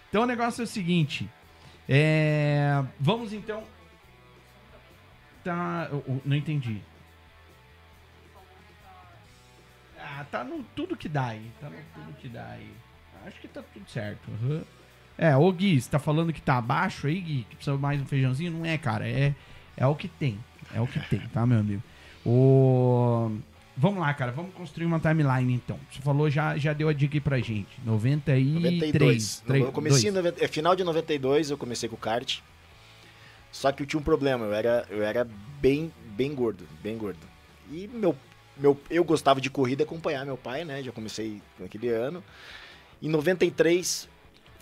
Então 0.07 0.23
o 0.23 0.25
negócio 0.25 0.61
é 0.61 0.63
o 0.63 0.67
seguinte. 0.67 1.29
É... 1.89 2.81
Vamos 2.97 3.33
então. 3.33 3.65
Tá. 5.43 5.89
eu- 5.91 6.03
eu 6.07 6.21
não 6.23 6.37
entendi. 6.37 6.81
Ah, 9.99 10.25
tá 10.31 10.43
no 10.45 10.63
tudo 10.75 10.95
que 10.95 11.09
dá 11.09 11.27
aí. 11.27 11.51
Tá 11.59 11.69
no 11.69 11.75
tudo 11.93 12.13
que 12.17 12.29
dá 12.29 12.45
aí. 12.47 12.71
Acho 13.25 13.39
que 13.41 13.47
tá 13.49 13.61
tudo 13.73 13.89
certo. 13.89 14.21
aham. 14.31 14.63
É, 15.17 15.35
ô 15.35 15.51
Gui, 15.51 15.81
você 15.81 15.89
tá 15.89 15.99
falando 15.99 16.31
que 16.31 16.41
tá 16.41 16.57
abaixo 16.57 17.07
aí, 17.07 17.19
Gui? 17.19 17.45
Que 17.49 17.55
precisa 17.57 17.75
mais 17.75 17.99
um 18.01 18.05
feijãozinho? 18.05 18.51
Não 18.53 18.65
é, 18.65 18.77
cara. 18.77 19.05
É, 19.09 19.33
é 19.75 19.85
o 19.85 19.95
que 19.95 20.07
tem. 20.07 20.39
É 20.73 20.81
o 20.81 20.87
que 20.87 20.99
tem, 21.09 21.19
tá, 21.33 21.45
meu 21.45 21.59
amigo? 21.59 21.81
O... 22.25 23.31
Vamos 23.75 23.99
lá, 23.99 24.11
cara. 24.13 24.31
Vamos 24.31 24.53
construir 24.55 24.85
uma 24.87 24.99
timeline, 24.99 25.53
então. 25.53 25.79
Você 25.91 26.01
falou, 26.01 26.29
já, 26.29 26.57
já 26.57 26.73
deu 26.73 26.89
a 26.89 26.93
dica 26.93 27.15
aí 27.15 27.21
pra 27.21 27.37
gente. 27.39 27.69
93. 27.85 28.53
92. 28.53 29.43
três, 29.45 29.63
eu 29.63 29.71
comecei 29.71 30.09
em 30.09 30.13
dois. 30.13 30.25
90, 30.25 30.43
é, 30.43 30.47
final 30.47 30.75
de 30.75 30.83
92, 30.83 31.51
eu 31.51 31.57
comecei 31.57 31.87
com 31.87 31.95
o 31.95 31.99
kart. 31.99 32.39
Só 33.51 33.71
que 33.71 33.83
eu 33.83 33.87
tinha 33.87 33.99
um 33.99 34.03
problema, 34.03 34.45
eu 34.45 34.53
era, 34.53 34.85
eu 34.89 35.03
era 35.03 35.27
bem, 35.61 35.91
bem 36.15 36.33
gordo, 36.33 36.67
bem 36.81 36.97
gordo. 36.97 37.19
E 37.71 37.87
meu, 37.87 38.15
meu, 38.57 38.79
eu 38.89 39.03
gostava 39.03 39.39
de 39.39 39.49
corrida 39.49 39.83
e 39.83 39.85
acompanhar 39.85 40.25
meu 40.25 40.37
pai, 40.37 40.65
né? 40.65 40.81
Já 40.83 40.91
comecei 40.91 41.41
naquele 41.59 41.89
ano. 41.89 42.23
Em 43.01 43.09
93, 43.09 44.09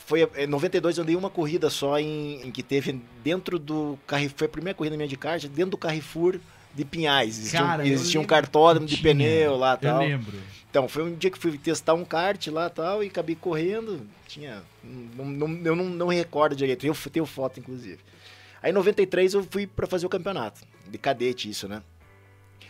foi, 0.05 0.29
em 0.37 0.47
92 0.47 0.97
eu 0.97 1.03
dei 1.03 1.15
uma 1.15 1.29
corrida 1.29 1.69
só 1.69 1.99
em, 1.99 2.41
em 2.47 2.51
que 2.51 2.61
teve 2.63 3.01
dentro 3.23 3.57
do 3.59 3.97
Carrefour, 4.07 4.37
foi 4.37 4.47
a 4.47 4.49
primeira 4.49 4.77
corrida 4.77 4.95
minha 4.95 5.07
de 5.07 5.17
kart, 5.17 5.43
dentro 5.47 5.71
do 5.71 5.77
Carrefour 5.77 6.39
de 6.73 6.85
Pinhais. 6.85 7.37
Existia, 7.39 7.61
um- 7.61 7.67
Cara, 7.67 7.87
eu 7.87 7.93
existia 7.93 8.21
um 8.21 8.25
cartódromo 8.25 8.87
de 8.87 8.97
pneu 8.97 9.55
lá 9.57 9.71
e 9.81 9.85
Eu 9.85 9.91
tal. 9.91 9.99
lembro. 9.99 10.37
Então, 10.69 10.89
foi 10.89 11.03
um 11.03 11.15
dia 11.15 11.29
que 11.31 11.37
fui 11.39 11.57
testar 11.57 11.93
um 11.93 12.03
kart 12.03 12.47
lá 12.47 12.67
e 12.67 12.69
tal, 12.69 13.03
e 13.03 13.07
acabei 13.07 13.35
correndo. 13.35 14.05
Tinha. 14.27 14.61
não- 14.83 15.25
não- 15.25 15.61
eu 15.63 15.75
não, 15.75 15.85
não 15.85 16.07
recordo 16.07 16.55
direito. 16.55 16.85
Eu 16.85 16.93
tenho 17.11 17.25
foto, 17.25 17.59
inclusive. 17.59 17.99
Aí 18.61 18.71
em 18.71 18.73
93 18.73 19.33
eu 19.33 19.43
fui 19.49 19.65
pra 19.65 19.87
fazer 19.87 20.05
o 20.05 20.09
campeonato. 20.09 20.61
De 20.87 20.97
cadete, 20.97 21.49
isso, 21.49 21.67
né? 21.67 21.81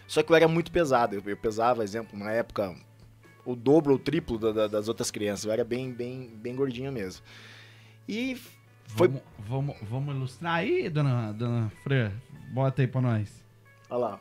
Só 0.08 0.22
que 0.22 0.32
eu 0.32 0.36
era 0.36 0.48
muito 0.48 0.72
pesado. 0.72 1.16
Eu, 1.16 1.24
eu 1.26 1.36
pesava, 1.38 1.84
exemplo, 1.84 2.18
na 2.18 2.32
época, 2.32 2.76
o 3.46 3.56
dobro 3.56 3.92
ou 3.92 3.98
o 3.98 4.00
triplo 4.00 4.38
da- 4.38 4.52
da- 4.52 4.68
das 4.68 4.88
outras 4.88 5.12
crianças. 5.12 5.46
Eu 5.46 5.52
era 5.52 5.64
bem, 5.64 5.92
bem, 5.92 6.30
bem 6.36 6.56
gordinho 6.56 6.92
mesmo. 6.92 7.24
E 8.08 8.36
foi. 8.88 9.08
Vamos, 9.08 9.22
vamos, 9.40 9.76
vamos 9.90 10.16
ilustrar 10.16 10.56
aí, 10.56 10.90
dona, 10.90 11.32
dona 11.32 11.72
Fran? 11.84 12.12
Bota 12.52 12.82
aí 12.82 12.88
pra 12.88 13.02
nós. 13.02 13.44
Olha 13.90 14.00
lá. 14.00 14.20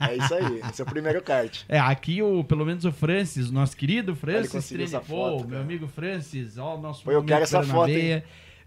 É 0.00 0.14
isso 0.16 0.34
aí. 0.34 0.60
Esse 0.68 0.82
é 0.82 0.84
o 0.84 0.86
primeiro 0.88 1.22
kart. 1.22 1.64
É, 1.68 1.78
aqui 1.78 2.22
o, 2.22 2.44
pelo 2.44 2.66
menos 2.66 2.84
o 2.84 2.92
Francis, 2.92 3.50
nosso 3.50 3.76
querido 3.76 4.14
Francis 4.14 4.68
foto, 5.06 5.48
meu 5.48 5.60
amigo 5.60 5.86
Francis, 5.88 6.58
ó, 6.58 6.76
o 6.76 6.80
nosso 6.80 7.02
Pô, 7.04 7.10
eu 7.12 7.24
quero 7.24 7.42
essa 7.44 7.62
foto. 7.62 7.90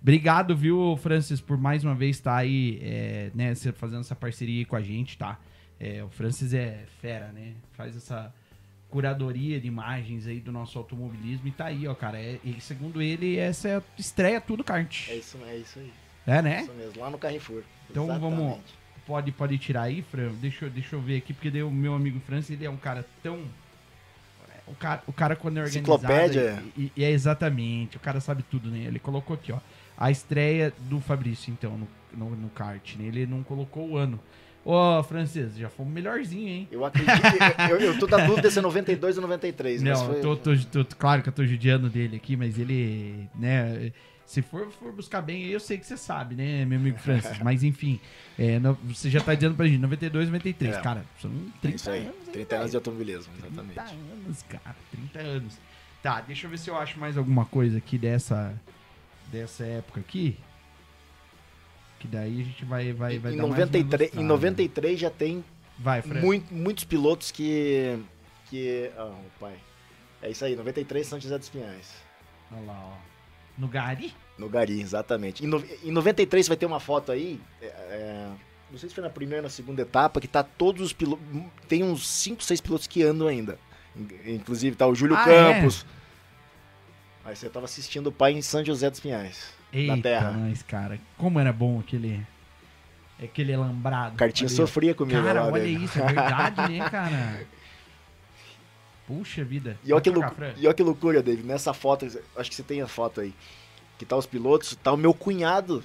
Obrigado, 0.01 0.55
viu, 0.55 0.97
Francis, 1.01 1.39
por 1.39 1.57
mais 1.57 1.83
uma 1.83 1.95
vez 1.95 2.17
estar 2.17 2.35
aí, 2.35 2.77
é, 2.81 3.31
né, 3.33 3.53
fazendo 3.73 4.01
essa 4.01 4.15
parceria 4.15 4.59
aí 4.59 4.65
com 4.65 4.75
a 4.75 4.81
gente, 4.81 5.17
tá? 5.17 5.39
É, 5.79 6.03
o 6.03 6.09
Francis 6.09 6.53
é 6.53 6.83
fera, 6.99 7.31
né? 7.31 7.53
Faz 7.71 7.95
essa 7.95 8.33
curadoria 8.93 9.59
de 9.59 9.67
imagens 9.67 10.27
aí 10.27 10.39
do 10.39 10.51
nosso 10.51 10.77
automobilismo 10.77 11.47
e 11.47 11.51
tá 11.51 11.65
aí, 11.65 11.87
ó, 11.87 11.95
cara. 11.95 12.19
É, 12.19 12.37
e 12.43 12.61
segundo 12.61 13.01
ele, 13.01 13.37
essa 13.39 13.67
é 13.67 13.77
a 13.77 13.81
estreia 13.97 14.39
tudo 14.39 14.63
kart. 14.63 15.09
É 15.09 15.15
isso, 15.15 15.35
é 15.47 15.57
isso 15.57 15.79
aí. 15.79 15.91
É, 16.27 16.41
né? 16.43 16.61
Isso 16.61 16.73
mesmo, 16.73 17.01
lá 17.01 17.09
no 17.09 17.17
Carrefour. 17.17 17.63
Então 17.89 18.05
vamos- 18.05 18.33
Exatamente. 18.39 18.83
Pode, 19.07 19.31
pode 19.31 19.57
tirar 19.57 19.81
aí, 19.81 20.03
Fran? 20.03 20.29
Deixa, 20.39 20.65
eu- 20.65 20.69
deixa 20.69 20.95
eu 20.95 21.01
ver 21.01 21.17
aqui, 21.17 21.33
porque 21.33 21.49
daí 21.49 21.63
o 21.63 21.71
meu 21.71 21.95
amigo 21.95 22.19
Francis, 22.19 22.51
ele 22.51 22.65
é 22.65 22.69
um 22.69 22.77
cara 22.77 23.03
tão... 23.23 23.41
O 24.67 24.75
cara, 24.75 25.03
o 25.07 25.11
cara 25.11 25.35
quando 25.35 25.57
é 25.57 25.61
organizado... 25.63 25.97
Enciclopédia. 26.05 26.63
E, 26.77 26.91
e 26.95 27.03
é 27.03 27.09
exatamente, 27.09 27.97
o 27.97 27.99
cara 27.99 28.21
sabe 28.21 28.43
tudo, 28.43 28.69
né? 28.69 28.83
Ele 28.85 28.99
colocou 28.99 29.33
aqui, 29.33 29.51
ó. 29.51 29.57
A 29.97 30.11
estreia 30.11 30.71
do 30.81 31.01
Fabrício, 31.01 31.51
então, 31.51 31.77
no, 31.77 31.87
no, 32.13 32.35
no 32.35 32.49
kart, 32.49 32.95
né? 32.95 33.05
Ele 33.07 33.25
não 33.25 33.41
colocou 33.43 33.89
o 33.89 33.97
ano. 33.97 34.19
Ô, 34.65 35.03
Francis, 35.03 35.57
já 35.57 35.69
foi 35.69 35.85
melhorzinho, 35.85 36.47
hein? 36.47 36.67
Eu 36.71 36.85
acredito. 36.85 37.11
eu, 37.69 37.79
eu 37.81 37.99
tô 37.99 38.07
na 38.07 38.25
dúvida 38.25 38.49
se 38.49 38.59
é 38.59 38.61
92 38.61 39.17
ou 39.17 39.21
93. 39.23 39.83
mas 39.83 39.99
Não, 39.99 40.07
foi... 40.07 40.21
tô, 40.21 40.35
tô- 40.37 40.83
tô- 40.83 40.95
claro 40.95 41.21
que 41.21 41.29
eu 41.29 41.33
tô 41.33 41.45
judiando 41.45 41.89
dele 41.89 42.15
aqui, 42.15 42.37
mas 42.37 42.57
ele, 42.57 43.27
né, 43.35 43.91
se 44.25 44.41
for, 44.41 44.71
for 44.71 44.93
buscar 44.93 45.21
bem, 45.21 45.43
aí 45.43 45.51
eu 45.51 45.59
sei 45.59 45.77
que 45.77 45.85
você 45.85 45.97
sabe, 45.97 46.33
né, 46.35 46.63
meu 46.63 46.79
amigo 46.79 46.97
Francis, 46.97 47.39
mas 47.43 47.61
enfim, 47.61 47.99
é, 48.39 48.57
no- 48.57 48.73
você 48.85 49.09
já 49.09 49.19
tá 49.19 49.35
dizendo 49.35 49.53
pra 49.55 49.67
gente, 49.67 49.79
92, 49.81 50.27
93, 50.27 50.75
É. 50.77 50.81
cara, 50.81 51.03
são 51.21 51.29
É 51.29 51.59
30 51.61 51.75
isso 51.75 51.89
aí. 51.91 51.99
anos. 52.03 52.15
aí, 52.27 52.31
30 52.33 52.55
anos 52.55 52.71
de 52.71 52.77
automobilismo, 52.77 53.33
30 53.41 53.47
exatamente. 53.47 53.79
anos, 54.25 54.43
cara, 54.43 54.75
30 54.91 55.19
anos. 55.19 55.57
Tá, 56.01 56.21
deixa 56.21 56.45
eu 56.47 56.51
ver 56.51 56.57
se 56.57 56.69
eu 56.69 56.77
acho 56.77 56.97
mais 56.99 57.17
alguma 57.17 57.45
coisa 57.45 57.77
aqui 57.77 57.97
dessa, 57.97 58.53
dessa 59.29 59.65
época 59.65 59.99
aqui. 59.99 60.37
Que 62.03 62.07
daí 62.09 62.41
a 62.41 62.43
gente 62.43 62.65
vai, 62.65 62.91
vai, 62.91 63.17
vai 63.17 63.31
em, 63.33 63.37
dar 63.37 63.43
mais 63.47 63.53
uma 63.53 63.65
93, 63.65 64.01
em 64.01 64.03
ilustrada. 64.19 64.27
93 64.27 64.99
já 64.99 65.09
tem 65.09 65.41
Vai, 65.79 66.01
muito- 66.05 66.53
muitos 66.53 66.83
pilotos 66.83 67.31
que. 67.31 67.97
que 68.49 68.91
ah, 68.97 69.05
o 69.05 69.39
pai. 69.39 69.53
É 70.21 70.29
isso 70.29 70.43
aí, 70.43 70.53
93 70.53 71.07
São 71.07 71.17
José 71.17 71.37
dos 71.39 71.47
Pinhais. 71.47 71.93
Olha 72.51 72.61
lá, 72.65 72.91
ó. 72.93 72.97
No 73.57 73.69
Gari? 73.69 74.13
No 74.37 74.49
Gari, 74.49 74.81
exatamente. 74.81 75.45
Em, 75.45 75.47
no- 75.47 75.63
em 75.81 75.91
93 75.91 76.45
vai 76.49 76.57
ter 76.57 76.65
uma 76.65 76.81
foto 76.81 77.09
aí. 77.09 77.39
é, 77.61 77.65
é, 77.67 78.29
não 78.69 78.77
sei 78.77 78.89
se 78.89 78.95
foi 78.95 79.03
na 79.05 79.09
primeira 79.09 79.39
ou 79.39 79.43
na 79.43 79.49
segunda 79.49 79.81
etapa, 79.81 80.19
que 80.19 80.27
tá 80.27 80.43
todos 80.43 80.81
os 80.81 80.91
pilotos. 80.91 81.23
Tem 81.69 81.83
uns 81.83 82.05
5, 82.05 82.43
6 82.43 82.59
pilotos 82.59 82.85
que 82.85 83.01
andam 83.01 83.27
ainda. 83.29 83.57
In- 83.95 84.33
Inclusive 84.35 84.75
tá 84.75 84.85
o 84.87 84.93
Júlio 84.93 85.15
Ah, 85.15 85.29
é? 85.29 85.53
Campos. 85.53 85.85
Aí 87.23 87.33
você 87.33 87.47
tava 87.49 87.63
assistindo 87.65 88.07
o 88.07 88.11
pai 88.11 88.33
em 88.33 88.41
São 88.41 88.65
José 88.65 88.89
dos 88.89 88.99
Pinhais. 88.99 89.53
Eita, 89.73 89.97
terra. 90.01 90.31
nós, 90.31 90.61
cara. 90.63 90.99
Como 91.17 91.39
era 91.39 91.51
bom 91.51 91.79
aquele. 91.79 92.25
Aquele 93.21 93.53
alambrado. 93.53 94.15
O 94.15 94.17
Cartinho 94.17 94.47
ali, 94.47 94.55
sofria 94.55 94.93
comigo. 94.93 95.21
Cara, 95.23 95.45
olha 95.45 95.63
né? 95.63 95.69
isso, 95.69 95.99
é 95.99 96.05
verdade, 96.05 96.71
né, 96.77 96.89
cara? 96.89 97.45
Puxa 99.07 99.43
vida. 99.43 99.77
E 99.83 99.91
olha, 99.91 100.01
que 100.01 100.09
e 100.09 100.65
olha 100.65 100.73
que 100.73 100.83
loucura, 100.83 101.21
David. 101.21 101.45
Nessa 101.45 101.73
foto, 101.73 102.05
acho 102.37 102.49
que 102.49 102.55
você 102.55 102.63
tem 102.63 102.81
a 102.81 102.87
foto 102.87 103.21
aí. 103.21 103.33
Que 103.97 104.05
tá 104.05 104.15
os 104.15 104.25
pilotos, 104.25 104.75
tá 104.81 104.91
o 104.91 104.97
meu 104.97 105.13
cunhado. 105.13 105.83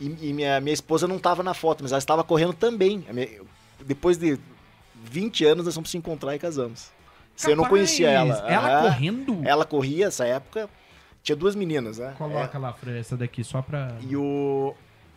E, 0.00 0.28
e 0.28 0.32
minha, 0.32 0.60
minha 0.60 0.74
esposa 0.74 1.08
não 1.08 1.18
tava 1.18 1.42
na 1.42 1.54
foto, 1.54 1.82
mas 1.82 1.92
ela 1.92 1.98
estava 1.98 2.22
correndo 2.22 2.52
também. 2.52 3.04
Minha- 3.10 3.40
depois 3.84 4.16
de 4.18 4.38
20 5.04 5.44
anos, 5.44 5.64
nós 5.64 5.74
fomos 5.74 5.90
se 5.90 5.96
encontrar 5.96 6.34
e 6.34 6.38
casamos. 6.38 6.90
Você 7.34 7.54
não 7.54 7.64
conhecia 7.64 8.10
ela. 8.10 8.34
Ela 8.48 8.82
correndo? 8.82 9.40
Ela 9.44 9.64
corria 9.64 10.06
essa 10.06 10.24
época. 10.26 10.68
Tinha 11.22 11.36
duas 11.36 11.54
meninas, 11.54 11.98
né? 11.98 12.14
Coloca 12.18 12.58
lá, 12.58 12.72
Fran, 12.72 12.96
essa 12.98 13.16
daqui 13.16 13.44
só 13.44 13.62
pra. 13.62 13.96
É, 14.00 14.04
e 14.08 14.16
o. 14.16 14.74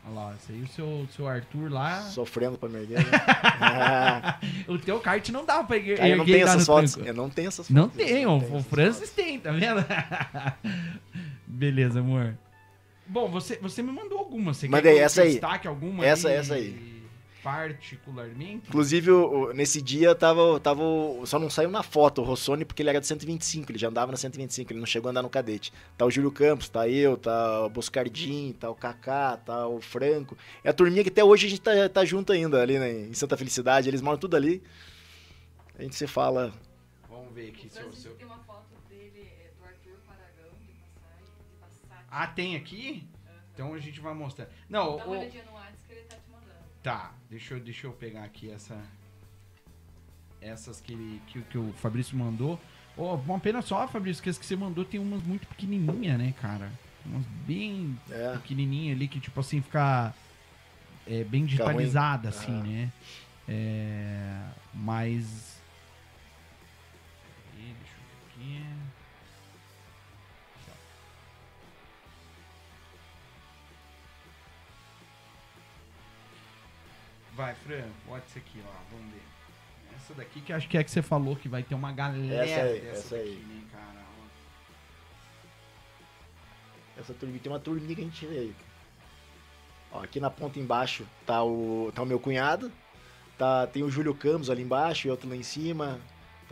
Olha 0.07 0.13
lá, 0.15 0.35
esse 0.39 0.51
aí, 0.51 0.61
o 0.61 0.67
seu, 0.67 1.07
seu 1.15 1.27
Arthur 1.27 1.71
lá. 1.71 2.01
Sofrendo 2.03 2.59
pra 2.59 2.69
me 2.69 2.77
erguer. 2.77 2.99
Né? 2.99 3.11
Ah, 3.59 4.39
O 4.69 4.77
teu 4.77 4.99
kart 4.99 5.27
não 5.29 5.43
dá 5.43 5.63
pra 5.63 5.77
erguer, 5.77 5.99
aí 5.99 6.11
eu 6.11 6.17
não 6.17 6.25
tenho 6.25 6.45
essas 6.45 6.65
fotos. 6.65 6.93
tranco. 6.93 7.09
Eu 7.09 7.13
não 7.15 7.27
tenho 7.29 7.47
essas 7.47 7.67
fotos. 7.67 7.75
Não 7.75 7.89
tem, 7.89 8.21
eu 8.21 8.29
o, 8.31 8.39
tenho 8.39 8.55
o 8.57 8.63
Francis 8.63 9.09
fotos. 9.09 9.15
tem, 9.15 9.39
tá 9.39 9.51
vendo? 9.51 9.83
Beleza, 11.47 11.99
amor. 12.01 12.37
Bom, 13.07 13.29
você, 13.29 13.57
você 13.57 13.81
me 13.81 13.91
mandou 13.91 14.19
alguma. 14.19 14.53
Você 14.53 14.67
Mandei, 14.67 14.95
quer 14.95 15.01
essa 15.01 15.21
aí. 15.23 15.31
destaque 15.31 15.67
alguma 15.67 16.05
Essa- 16.05 16.27
aí, 16.29 16.35
essa 16.35 16.53
aí. 16.55 16.94
Particularmente? 17.45 18.67
Inclusive, 18.67 19.11
o- 19.11 19.29
o- 19.49 19.53
nesse 19.53 19.79
dia 19.81 20.15
tava, 20.15 20.59
tava. 20.59 20.81
Só 21.25 21.37
não 21.37 21.49
saiu 21.49 21.69
na 21.69 21.83
foto 21.83 22.21
o 22.21 22.23
Rossoni 22.23 22.65
porque 22.65 22.81
ele 22.81 22.89
era 22.89 22.99
de 22.99 23.05
125, 23.05 23.71
ele 23.71 23.77
já 23.77 23.87
andava 23.87 24.11
na 24.11 24.17
125, 24.17 24.71
ele 24.73 24.79
não 24.79 24.85
chegou 24.87 25.09
a 25.09 25.11
andar 25.11 25.21
no 25.21 25.29
cadete. 25.29 25.71
Tá 25.95 26.05
o 26.05 26.09
Júlio 26.11 26.31
Campos, 26.31 26.69
tá 26.69 26.89
eu, 26.89 27.15
tá 27.15 27.65
o 27.65 27.69
Boscardin, 27.69 28.53
tá 28.59 28.69
o 28.69 28.75
Kaká, 28.75 29.37
tá 29.37 29.67
o 29.67 29.79
Franco. 29.79 30.35
É 30.63 30.69
a 30.69 30.73
turminha 30.73 31.03
que 31.03 31.09
até 31.09 31.23
hoje 31.23 31.45
a 31.45 31.49
gente 31.51 31.61
tá, 31.61 31.71
tá 31.87 32.03
junto 32.03 32.33
ainda 32.33 32.61
ali 32.61 32.79
né, 32.79 32.91
em 32.91 33.13
Santa 33.13 33.37
Felicidade, 33.37 33.87
eles 33.89 34.01
moram 34.01 34.17
tudo 34.17 34.35
ali. 34.35 34.63
A 35.77 35.83
gente 35.83 35.95
se 35.95 36.07
fala. 36.07 36.51
Vamos 37.09 37.31
ver 37.33 37.49
aqui 37.49 37.69
se 37.69 37.79
eu... 37.79 37.91
Se 37.93 38.07
eu- 38.07 38.15
tem 38.15 38.25
uma 38.25 38.39
foto 38.39 38.65
dele, 38.89 39.29
do 39.59 39.65
Arthur 39.65 39.97
Paragão, 40.07 40.49
de 40.59 40.73
passagem, 40.99 41.25
de 41.47 41.59
Passat. 41.59 42.05
Ah, 42.09 42.27
tem 42.27 42.55
aqui? 42.55 43.07
Então 43.53 43.73
a 43.73 43.79
gente 43.79 44.01
vai 44.01 44.13
mostrar. 44.13 44.49
Não, 44.69 44.97
Dá 44.97 45.05
o- 45.07 45.15
Tá, 46.85 47.11
deixa 47.31 47.55
eu, 47.55 47.59
deixa 47.59 47.87
eu 47.87 47.91
pegar 47.93 48.23
aqui 48.23 48.51
essa. 48.51 48.79
Essas 50.39 50.79
que, 50.79 50.93
ele, 50.93 51.19
que, 51.25 51.41
que 51.41 51.57
o 51.57 51.73
Fabrício 51.73 52.15
mandou. 52.15 52.61
Oh, 52.95 53.15
uma 53.15 53.39
pena 53.39 53.59
só, 53.63 53.87
Fabrício, 53.87 54.21
que 54.21 54.29
as 54.29 54.37
que 54.37 54.45
você 54.45 54.55
mandou 54.55 54.85
tem 54.85 54.99
umas 54.99 55.23
muito 55.23 55.47
pequenininhas, 55.47 56.19
né, 56.19 56.31
cara? 56.39 56.71
Umas 57.03 57.25
bem 57.47 57.97
É, 58.11 58.33
pequenininhas 58.33 58.95
ali 58.95 59.07
que, 59.07 59.19
tipo 59.19 59.39
assim, 59.39 59.63
fica 59.63 60.13
é, 61.07 61.23
bem 61.23 61.43
digitalizada, 61.45 62.29
assim, 62.29 62.59
Ah. 62.59 62.63
né? 62.63 62.91
É, 63.49 64.43
mas. 64.71 65.59
Peraí, 67.51 67.73
deixa 67.79 67.95
eu 67.97 68.45
ver. 68.45 68.57
Aqui, 68.61 68.65
Vai, 77.35 77.53
Fran, 77.55 77.83
bota 78.07 78.23
isso 78.27 78.37
aqui, 78.37 78.61
ó. 78.65 78.71
Vamos 78.91 79.11
ver. 79.13 79.21
Essa 79.95 80.13
daqui 80.13 80.41
que 80.41 80.53
acho 80.53 80.67
que 80.67 80.77
é 80.77 80.83
que 80.83 80.91
você 80.91 81.01
falou 81.01 81.35
que 81.35 81.47
vai 81.49 81.63
ter 81.63 81.75
uma 81.75 81.91
galera 81.91 82.45
Essa 82.45 82.61
aí, 82.61 82.79
dessa 82.79 82.97
essa 82.97 83.15
daqui, 83.17 83.29
aí. 83.29 83.45
né, 83.47 83.63
cara? 83.71 84.05
Essa 86.97 87.13
turminha, 87.13 87.39
tem 87.41 87.51
uma 87.51 87.59
turminha 87.59 87.93
que 87.93 88.01
a 88.01 88.03
gente 88.05 88.25
vê 88.25 88.37
aí. 88.37 88.55
Ó, 89.91 90.01
aqui 90.01 90.19
na 90.19 90.29
ponta 90.29 90.59
embaixo 90.59 91.05
tá 91.25 91.43
o, 91.43 91.91
tá 91.93 92.01
o 92.01 92.05
meu 92.05 92.19
cunhado, 92.19 92.71
tá, 93.37 93.67
tem 93.67 93.83
o 93.83 93.89
Júlio 93.89 94.15
Campos 94.15 94.49
ali 94.49 94.63
embaixo 94.63 95.07
e 95.07 95.11
outro 95.11 95.27
lá 95.29 95.35
em 95.35 95.43
cima, 95.43 95.99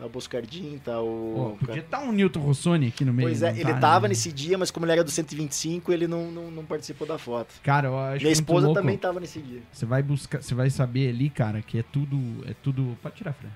tá 0.04 0.06
o 0.06 0.08
Boscardinho, 0.08 0.78
tá 0.80 1.00
o... 1.00 1.56
Ó, 1.60 1.64
podia 1.64 1.80
estar 1.80 2.00
um 2.00 2.12
Newton 2.12 2.40
Rossoni 2.40 2.88
aqui 2.88 3.04
no 3.04 3.12
meio. 3.12 3.28
Pois 3.28 3.42
é, 3.42 3.50
ele 3.50 3.72
tá, 3.72 3.80
tava 3.80 4.02
né? 4.02 4.10
nesse 4.10 4.30
dia, 4.30 4.58
mas 4.58 4.70
como 4.70 4.84
ele 4.86 4.92
era 4.92 5.04
do 5.04 5.10
125, 5.10 5.92
ele 5.92 6.06
não, 6.06 6.30
não, 6.30 6.50
não 6.50 6.64
participou 6.64 7.06
da 7.06 7.18
foto. 7.18 7.54
Cara, 7.62 7.88
eu 7.88 7.98
acho 7.98 8.22
Minha 8.22 8.32
esposa 8.32 8.66
louco. 8.66 8.80
também 8.80 8.98
tava 8.98 9.20
nesse 9.20 9.40
dia. 9.40 9.62
Você 9.72 9.86
vai 9.86 10.02
buscar, 10.02 10.42
você 10.42 10.54
vai 10.54 10.70
saber 10.70 11.08
ali, 11.08 11.30
cara, 11.30 11.62
que 11.62 11.78
é 11.78 11.82
tudo, 11.82 12.18
é 12.46 12.54
tudo. 12.62 12.96
Pode 13.02 13.16
tirar, 13.16 13.32
Fran. 13.32 13.50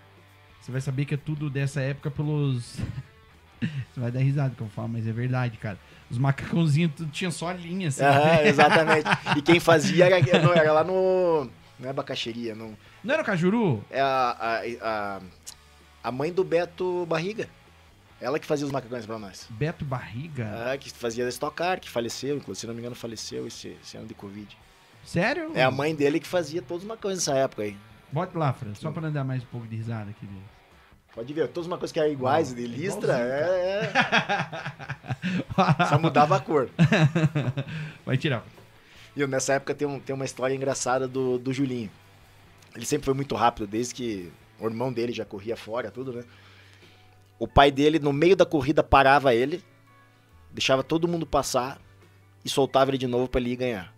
Você 0.60 0.72
vai 0.72 0.80
saber 0.80 1.04
que 1.04 1.14
é 1.14 1.18
tudo 1.18 1.50
dessa 1.50 1.80
época 1.80 2.10
pelos. 2.10 2.78
você 3.60 4.00
vai 4.00 4.10
dar 4.10 4.20
risada 4.20 4.54
que 4.54 4.60
eu 4.60 4.68
falo, 4.68 4.88
mas 4.88 5.06
é 5.06 5.12
verdade, 5.12 5.58
cara. 5.58 5.78
Os 6.10 6.16
macacãozinhos 6.16 6.92
tudo 6.96 7.10
tinha 7.10 7.30
só 7.30 7.52
linha, 7.52 7.88
assim. 7.88 8.02
Aham, 8.02 8.42
exatamente. 8.48 9.08
E 9.36 9.42
quem 9.42 9.60
fazia 9.60 10.06
era, 10.06 10.42
não, 10.42 10.52
era 10.54 10.72
lá 10.72 10.84
no... 10.84 11.48
Não 11.78 11.88
é 11.88 11.92
bacaxeria, 11.92 12.56
não. 12.56 12.76
Não 13.04 13.14
era 13.14 13.22
o 13.22 13.24
Cajuru? 13.24 13.84
É 13.88 14.00
a, 14.00 14.36
a, 14.40 14.60
a, 14.82 15.20
a 16.08 16.12
mãe 16.12 16.32
do 16.32 16.42
Beto 16.42 17.04
Barriga. 17.06 17.48
Ela 18.20 18.38
que 18.38 18.46
fazia 18.46 18.66
os 18.66 18.72
macacões 18.72 19.06
pra 19.06 19.18
nós. 19.18 19.46
Beto 19.50 19.84
Barriga? 19.84 20.72
Ah, 20.72 20.76
que 20.78 20.90
fazia 20.90 21.22
da 21.22 21.30
Stock 21.30 21.54
Car, 21.54 21.78
que 21.78 21.88
faleceu, 21.88 22.36
inclusive, 22.36 22.60
se 22.62 22.66
não 22.66 22.74
me 22.74 22.80
engano, 22.80 22.96
faleceu 22.96 23.46
esse, 23.46 23.76
esse 23.82 23.96
ano 23.96 24.06
de 24.06 24.14
Covid. 24.14 24.56
Sério? 25.04 25.52
É 25.54 25.62
a 25.62 25.70
mãe 25.70 25.94
dele 25.94 26.18
que 26.18 26.26
fazia 26.26 26.60
todos 26.62 26.82
os 26.82 26.88
macacões 26.88 27.18
nessa 27.18 27.34
época 27.34 27.62
aí. 27.62 27.76
Bota 28.10 28.36
lá, 28.38 28.52
Fran, 28.54 28.74
só 28.74 28.90
pra 28.90 29.02
não 29.02 29.12
dar 29.12 29.22
mais 29.22 29.42
um 29.42 29.46
pouco 29.46 29.66
de 29.66 29.76
risada 29.76 30.10
aqui 30.10 30.24
dele. 30.26 30.42
Pode 31.14 31.32
ver, 31.32 31.48
todos 31.48 31.66
os 31.66 31.70
macacões 31.70 31.92
que 31.92 32.00
eram 32.00 32.10
iguais, 32.10 32.54
de 32.54 32.64
é 32.64 32.66
listra, 32.66 33.18
é, 33.18 33.84
é. 33.84 33.92
Só 35.88 35.98
mudava 35.98 36.36
a 36.36 36.40
cor. 36.40 36.70
vai 38.06 38.16
tirar. 38.16 38.42
E 39.14 39.26
nessa 39.26 39.54
época 39.54 39.74
tem, 39.74 39.86
um- 39.86 40.00
tem 40.00 40.14
uma 40.14 40.24
história 40.24 40.54
engraçada 40.54 41.06
do, 41.06 41.38
do 41.38 41.52
Julinho. 41.52 41.90
Ele 42.74 42.86
sempre 42.86 43.04
foi 43.04 43.14
muito 43.14 43.34
rápido, 43.34 43.66
desde 43.66 43.94
que 43.94 44.32
o 44.60 44.66
irmão 44.66 44.92
dele 44.92 45.12
já 45.12 45.24
corria 45.24 45.56
fora, 45.56 45.90
tudo, 45.90 46.12
né? 46.12 46.24
O 47.38 47.46
pai 47.46 47.70
dele, 47.70 47.98
no 47.98 48.12
meio 48.12 48.34
da 48.36 48.44
corrida, 48.44 48.82
parava 48.82 49.34
ele, 49.34 49.62
deixava 50.52 50.82
todo 50.82 51.06
mundo 51.06 51.24
passar 51.26 51.80
e 52.44 52.48
soltava 52.48 52.90
ele 52.90 52.98
de 52.98 53.06
novo 53.06 53.28
pra 53.28 53.40
ele 53.40 53.52
ir 53.52 53.56
ganhar. 53.56 53.94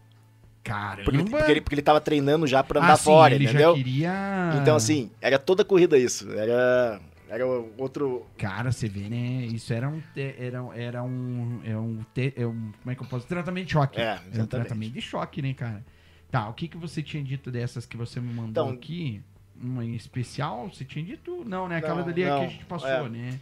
Caramba! 0.62 1.04
Porque, 1.04 1.24
porque 1.24 1.50
ele, 1.50 1.60
porque 1.62 1.74
ele 1.76 1.82
tava 1.82 2.00
treinando 2.00 2.46
já 2.46 2.62
pra 2.62 2.80
andar 2.80 2.92
Ah, 2.92 2.96
sim, 2.96 3.04
fora, 3.04 3.34
ele 3.34 3.44
entendeu? 3.44 3.74
queria... 3.74 4.52
Então, 4.60 4.76
assim, 4.76 5.10
era 5.20 5.38
toda 5.38 5.64
corrida 5.64 5.96
isso. 5.96 6.30
Era, 6.32 7.00
era 7.30 7.46
outro. 7.46 8.26
Cara, 8.36 8.70
você 8.70 8.86
vê, 8.86 9.08
né? 9.08 9.46
Isso 9.46 9.72
era 9.72 9.88
um. 9.88 10.02
Era, 10.14 10.58
era 10.74 11.02
um. 11.02 11.60
É 11.64 11.74
um, 11.78 12.00
é 12.36 12.46
um. 12.46 12.72
Como 12.82 12.90
é 12.90 12.94
que 12.94 13.02
eu 13.02 13.06
posso. 13.06 13.26
Tratamento 13.26 13.66
de 13.68 13.72
choque. 13.72 13.98
É, 13.98 14.02
Era 14.02 14.12
um 14.12 14.16
exatamente. 14.28 14.48
tratamento 14.50 14.92
de 14.92 15.00
choque, 15.00 15.40
né, 15.40 15.54
cara? 15.54 15.82
Tá, 16.30 16.46
o 16.48 16.52
que, 16.52 16.68
que 16.68 16.76
você 16.76 17.02
tinha 17.02 17.22
dito 17.24 17.50
dessas 17.50 17.86
que 17.86 17.96
você 17.96 18.20
me 18.20 18.32
mandou 18.32 18.50
Então- 18.64 18.68
aqui? 18.68 19.22
Uma 19.60 19.84
em 19.84 19.94
especial? 19.94 20.68
Você 20.72 20.84
tinha 20.84 21.04
dito? 21.04 21.44
Não, 21.46 21.68
né? 21.68 21.76
Aquela 21.76 21.96
Não, 21.96 22.06
dali 22.06 22.22
é 22.22 22.26
que 22.26 22.30
a 22.32 22.36
não, 22.36 22.48
gente 22.48 22.64
passou, 22.64 22.88
é. 22.88 23.08
né? 23.08 23.40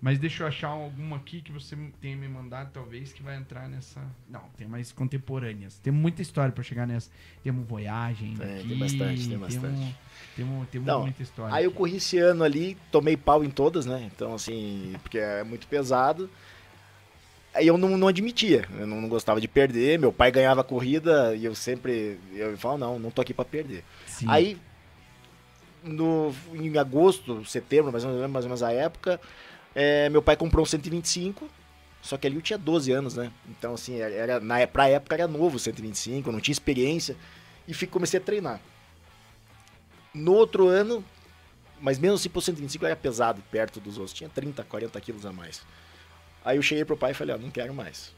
Mas 0.00 0.18
deixa 0.18 0.42
eu 0.42 0.46
achar 0.46 0.68
alguma 0.68 1.16
aqui 1.16 1.40
que 1.40 1.50
você 1.50 1.74
tenha 2.00 2.14
me 2.16 2.28
mandado, 2.28 2.70
talvez, 2.72 3.12
que 3.12 3.22
vai 3.22 3.34
entrar 3.36 3.66
nessa. 3.68 4.00
Não, 4.28 4.42
tem 4.56 4.68
mais 4.68 4.92
contemporâneas. 4.92 5.78
Tem 5.78 5.92
muita 5.92 6.20
história 6.20 6.52
pra 6.52 6.62
chegar 6.62 6.86
nessa. 6.86 7.10
Temos 7.42 7.66
Voyagem. 7.66 8.34
Tem, 8.36 8.54
aqui, 8.58 8.68
tem 8.68 8.78
bastante, 8.78 9.28
tem 9.28 9.38
bastante. 9.38 9.96
temos, 10.36 10.68
temos 10.68 10.86
Então, 10.86 11.02
muita 11.02 11.22
história. 11.22 11.54
Aí 11.54 11.64
eu 11.64 11.70
aqui. 11.70 11.78
corri 11.78 11.96
esse 11.96 12.18
ano 12.18 12.44
ali, 12.44 12.76
tomei 12.92 13.16
pau 13.16 13.42
em 13.42 13.50
todas, 13.50 13.86
né? 13.86 14.08
Então, 14.14 14.34
assim, 14.34 14.94
porque 15.02 15.18
é 15.18 15.42
muito 15.42 15.66
pesado. 15.66 16.30
Aí 17.54 17.66
eu 17.66 17.78
não, 17.78 17.96
não 17.96 18.06
admitia, 18.06 18.68
eu 18.78 18.86
não, 18.86 19.00
não 19.00 19.08
gostava 19.08 19.40
de 19.40 19.48
perder. 19.48 19.98
Meu 19.98 20.12
pai 20.12 20.30
ganhava 20.30 20.60
a 20.60 20.64
corrida 20.64 21.34
e 21.34 21.46
eu 21.46 21.54
sempre. 21.54 22.20
Eu 22.34 22.56
falava, 22.58 22.78
não, 22.78 22.98
não 22.98 23.10
tô 23.10 23.22
aqui 23.22 23.32
pra 23.32 23.46
perder. 23.46 23.82
Sim. 24.06 24.26
Aí, 24.28 24.58
no, 25.86 26.34
em 26.52 26.76
agosto, 26.76 27.44
setembro, 27.44 27.92
mais 27.92 28.04
ou 28.04 28.12
menos, 28.12 28.30
mais 28.30 28.44
ou 28.44 28.48
menos 28.48 28.62
a 28.62 28.72
época, 28.72 29.20
é, 29.74 30.08
meu 30.08 30.20
pai 30.20 30.36
comprou 30.36 30.62
um 30.62 30.66
125, 30.66 31.48
só 32.02 32.16
que 32.16 32.26
ali 32.26 32.36
eu 32.36 32.42
tinha 32.42 32.58
12 32.58 32.92
anos, 32.92 33.14
né? 33.16 33.32
Então, 33.48 33.74
assim, 33.74 33.98
era, 33.98 34.40
na, 34.40 34.58
é, 34.58 34.66
pra 34.66 34.88
época 34.88 35.14
era 35.14 35.28
novo 35.28 35.56
o 35.56 35.58
125, 35.58 36.28
eu 36.28 36.32
não 36.32 36.40
tinha 36.40 36.52
experiência, 36.52 37.16
e 37.66 37.72
fui, 37.72 37.86
comecei 37.86 38.18
a 38.18 38.22
treinar. 38.22 38.60
No 40.12 40.32
outro 40.32 40.66
ano, 40.68 41.04
mas 41.80 41.98
mesmo 41.98 42.16
assim, 42.16 42.28
pro 42.28 42.40
125 42.40 42.84
era 42.86 42.96
pesado, 42.96 43.42
perto 43.50 43.80
dos 43.80 43.98
outros, 43.98 44.14
tinha 44.14 44.28
30, 44.28 44.64
40 44.64 45.00
quilos 45.00 45.26
a 45.26 45.32
mais. 45.32 45.62
Aí 46.44 46.56
eu 46.56 46.62
cheguei 46.62 46.84
pro 46.84 46.96
pai 46.96 47.10
e 47.10 47.14
falei, 47.14 47.34
ó, 47.34 47.38
não 47.38 47.50
quero 47.50 47.74
mais. 47.74 48.14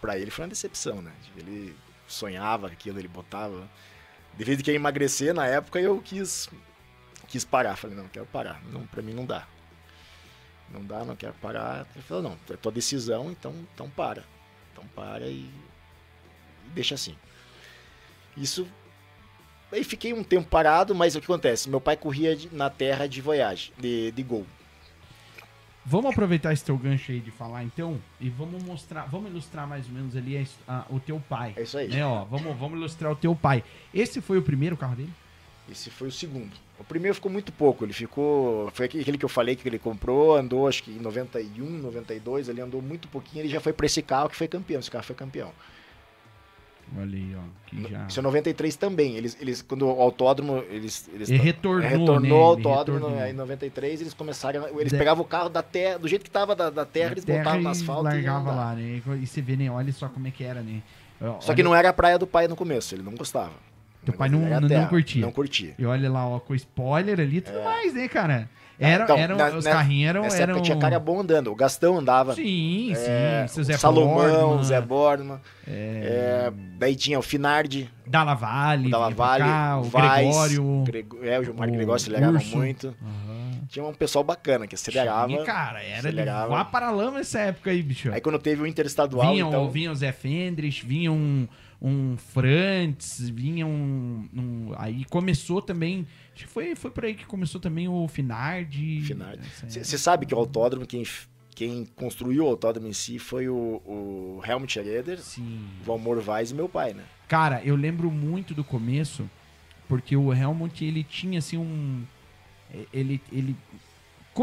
Pra 0.00 0.18
ele 0.18 0.30
foi 0.30 0.44
uma 0.44 0.48
decepção, 0.48 1.02
né? 1.02 1.12
Ele 1.36 1.76
sonhava 2.08 2.66
aquilo, 2.66 2.98
ele 2.98 3.08
botava 3.08 3.68
devido 4.34 4.58
de 4.58 4.64
querer 4.64 4.76
emagrecer 4.76 5.34
na 5.34 5.46
época 5.46 5.80
eu 5.80 6.00
quis 6.00 6.48
quis 7.28 7.44
parar. 7.44 7.76
Falei 7.76 7.96
não 7.96 8.08
quero 8.08 8.26
parar. 8.26 8.62
Não 8.64 8.86
para 8.86 9.02
mim 9.02 9.12
não 9.12 9.24
dá. 9.24 9.46
Não 10.70 10.84
dá 10.84 11.04
não 11.04 11.16
quero 11.16 11.34
parar. 11.34 11.86
Ele 11.94 12.04
falou 12.04 12.22
não 12.22 12.38
é 12.50 12.56
tua 12.56 12.72
decisão 12.72 13.30
então 13.30 13.54
então 13.74 13.88
para. 13.90 14.24
Então 14.72 14.86
para 14.94 15.26
e, 15.26 15.50
e 16.66 16.70
deixa 16.74 16.94
assim. 16.94 17.16
Isso 18.36 18.66
aí 19.72 19.84
fiquei 19.84 20.12
um 20.12 20.24
tempo 20.24 20.48
parado 20.48 20.94
mas 20.94 21.14
o 21.14 21.20
que 21.20 21.26
acontece? 21.26 21.68
Meu 21.68 21.80
pai 21.80 21.96
corria 21.96 22.36
na 22.52 22.70
terra 22.70 23.06
de 23.06 23.20
voyage 23.20 23.72
de, 23.78 24.10
de 24.10 24.22
gol 24.22 24.46
Vamos 25.84 26.10
aproveitar 26.12 26.52
esse 26.52 26.64
teu 26.64 26.76
gancho 26.76 27.10
aí 27.10 27.20
de 27.20 27.30
falar 27.30 27.64
então 27.64 27.98
e 28.20 28.28
vamos 28.28 28.62
mostrar, 28.62 29.06
vamos 29.06 29.30
ilustrar 29.30 29.66
mais 29.66 29.86
ou 29.86 29.92
menos 29.92 30.14
ali 30.14 30.36
a 30.68 30.72
a- 30.72 30.84
o 30.90 31.00
teu 31.00 31.20
pai. 31.28 31.54
é 31.56 31.62
isso 31.62 31.78
aí 31.78 31.88
Né, 31.88 32.04
ó, 32.04 32.24
vamos, 32.24 32.56
vamos 32.58 32.78
ilustrar 32.78 33.10
o 33.10 33.16
teu 33.16 33.34
pai. 33.34 33.64
Esse 33.92 34.20
foi 34.20 34.36
o 34.38 34.42
primeiro 34.42 34.76
carro 34.76 34.94
dele? 34.94 35.10
Esse 35.70 35.88
foi 35.88 36.08
o 36.08 36.12
segundo. 36.12 36.50
O 36.78 36.84
primeiro 36.84 37.14
ficou 37.14 37.30
muito 37.30 37.52
pouco. 37.52 37.84
Ele 37.84 37.92
ficou. 37.92 38.70
Foi 38.72 38.86
aquele 38.86 39.16
que 39.16 39.24
eu 39.24 39.28
falei 39.28 39.54
que 39.54 39.66
ele 39.68 39.78
comprou, 39.78 40.36
andou 40.36 40.66
acho 40.66 40.82
que 40.82 40.90
em 40.90 40.98
91, 40.98 41.64
92, 41.78 42.48
ele 42.48 42.60
andou 42.60 42.82
muito 42.82 43.06
pouquinho. 43.08 43.42
Ele 43.42 43.48
já 43.48 43.60
foi 43.60 43.72
pra 43.72 43.86
esse 43.86 44.02
carro 44.02 44.28
que 44.28 44.34
foi 44.36 44.48
campeão. 44.48 44.80
Esse 44.80 44.90
carro 44.90 45.04
foi 45.04 45.14
campeão. 45.14 45.52
Olha 46.98 47.16
aí, 47.16 47.36
ó, 47.36 47.88
já. 47.88 48.06
Isso 48.08 48.18
é 48.18 48.22
93 48.22 48.74
também. 48.76 49.14
Eles, 49.16 49.36
eles 49.40 49.62
quando 49.62 49.86
o 49.86 50.00
autódromo. 50.00 50.64
Eles, 50.70 51.08
eles 51.12 51.28
Ele 51.30 51.38
retornou, 51.38 51.88
retornou 51.88 52.20
né? 52.20 52.30
ao 52.30 52.36
autódromo 52.42 53.06
retornou. 53.08 53.26
em 53.28 53.32
93. 53.32 54.00
Eles 54.00 54.14
começaram. 54.14 54.66
Eles 54.78 54.92
De- 54.92 54.98
pegavam 54.98 55.22
o 55.24 55.26
carro 55.26 55.48
da 55.48 55.62
terra, 55.62 55.98
do 55.98 56.08
jeito 56.08 56.24
que 56.24 56.30
tava 56.30 56.56
da, 56.56 56.68
da 56.70 56.84
terra, 56.84 57.06
Na 57.06 57.12
eles 57.12 57.24
terra 57.24 57.38
botavam 57.44 57.60
no 57.62 57.68
e 57.68 57.70
asfalto 57.70 58.02
e 58.02 58.12
largava 58.14 58.50
andar. 58.50 58.54
lá, 58.56 58.74
né? 58.74 59.00
E 59.20 59.26
você 59.26 59.40
vê, 59.40 59.56
né? 59.56 59.70
Olha 59.70 59.92
só 59.92 60.08
como 60.08 60.26
é 60.26 60.30
que 60.30 60.42
era, 60.42 60.62
né? 60.62 60.82
Só 61.40 61.54
que 61.54 61.62
não 61.62 61.74
era 61.74 61.90
a 61.90 61.92
praia 61.92 62.18
do 62.18 62.26
pai 62.26 62.48
no 62.48 62.56
começo, 62.56 62.94
ele 62.94 63.02
não 63.02 63.14
gostava. 63.14 63.52
Teu 64.04 64.14
pai 64.14 64.28
não- 64.30 64.40
não- 64.40 64.60
não 64.68 64.86
curtia. 64.88 65.20
Não 65.20 65.30
curtia. 65.30 65.74
E 65.78 65.84
olha 65.84 66.10
lá, 66.10 66.26
ó, 66.26 66.40
com 66.40 66.54
spoiler 66.54 67.20
ali 67.20 67.36
e 67.36 67.40
tudo 67.42 67.62
mais, 67.62 67.92
né, 67.92 68.08
cara? 68.08 68.48
Era, 68.80 69.04
então, 69.04 69.16
eram, 69.18 69.36
na- 69.36 69.48
os 69.50 69.64
na- 69.64 69.70
carrinhos 69.72 70.08
eram. 70.08 70.22
Nessa 70.22 70.36
eram... 70.42 70.52
época 70.54 70.64
tinha 70.64 70.78
cara 70.78 70.98
bom 70.98 71.20
andando. 71.20 71.52
O 71.52 71.54
Gastão 71.54 71.98
andava. 71.98 72.34
Sim, 72.34 72.92
sim. 72.94 73.04
É, 73.10 73.46
seu 73.46 73.62
Zé 73.62 73.76
Salomão, 73.76 74.14
Borgman, 74.14 74.64
Zé 74.64 74.80
Borman. 74.80 75.40
é, 75.68 75.70
É, 76.48 76.52
daí 76.78 76.96
tinha 76.96 77.18
o 77.18 77.22
Finardi, 77.22 77.90
Dalla 78.06 78.34
Valle, 78.34 78.88
o 78.88 78.90
Dalla 78.90 79.10
Valle, 79.10 79.44
cá, 79.44 79.78
o 79.78 79.82
Vaz, 79.84 80.26
Gregório. 80.26 80.84
Grego- 80.86 81.18
é, 81.22 81.38
o 81.38 81.44
Gilmar 81.44 81.68
Gregório 81.70 81.94
acelerava 81.96 82.32
Urso. 82.38 82.56
muito. 82.56 82.86
Aham. 83.02 83.50
Tinha 83.68 83.84
um 83.84 83.94
pessoal 83.94 84.24
bacana 84.24 84.66
que 84.66 84.74
acelerava. 84.74 85.28
Tinha, 85.28 85.44
cara, 85.44 85.80
era 85.82 85.98
acelerava. 85.98 86.48
vá 86.48 86.64
para 86.64 86.90
lama 86.90 87.18
nessa 87.18 87.38
época 87.38 87.70
aí, 87.70 87.82
bicho. 87.82 88.10
Aí 88.12 88.20
quando 88.20 88.38
teve 88.38 88.62
o 88.62 88.66
Interestadual, 88.66 89.30
vinha, 89.30 89.44
então... 89.44 89.64
o, 89.64 89.70
vinha 89.70 89.92
o 89.92 89.94
Zé 89.94 90.10
Fendres, 90.10 90.80
vinha 90.80 91.12
um, 91.12 91.46
um 91.82 92.16
Frantz, 92.16 93.28
vinha 93.30 93.66
um, 93.66 94.28
um- 94.34 94.72
Aí 94.76 95.04
começou 95.06 95.62
também. 95.62 96.06
Acho 96.34 96.44
que 96.46 96.50
foi, 96.52 96.74
foi 96.76 96.90
por 96.90 97.04
aí 97.04 97.14
que 97.14 97.24
começou 97.26 97.60
também 97.60 97.88
o 97.88 98.06
Finardi. 98.08 99.00
Finardi. 99.02 99.42
Essa- 99.66 99.84
Você 99.84 99.98
sabe 99.98 100.26
que 100.26 100.34
o 100.34 100.38
autódromo, 100.38 100.86
quem, 100.86 101.04
quem 101.54 101.86
construiu 101.96 102.44
o 102.44 102.48
autódromo 102.48 102.88
em 102.88 102.92
si 102.92 103.18
foi 103.18 103.48
o, 103.48 103.80
o 103.84 104.40
Helmut 104.46 104.72
Schroeder, 104.72 105.18
Sim. 105.20 105.60
o 105.80 105.84
Valmor 105.84 106.20
Vaz 106.20 106.50
e 106.50 106.54
meu 106.54 106.68
pai, 106.68 106.92
né? 106.94 107.04
Cara, 107.28 107.62
eu 107.64 107.76
lembro 107.76 108.10
muito 108.10 108.52
do 108.54 108.64
começo, 108.64 109.28
porque 109.88 110.16
o 110.16 110.32
Helmut, 110.34 110.84
ele 110.84 111.02
tinha 111.04 111.38
assim 111.38 111.56
um. 111.56 112.02
Ele. 112.92 113.20
ele 113.32 113.56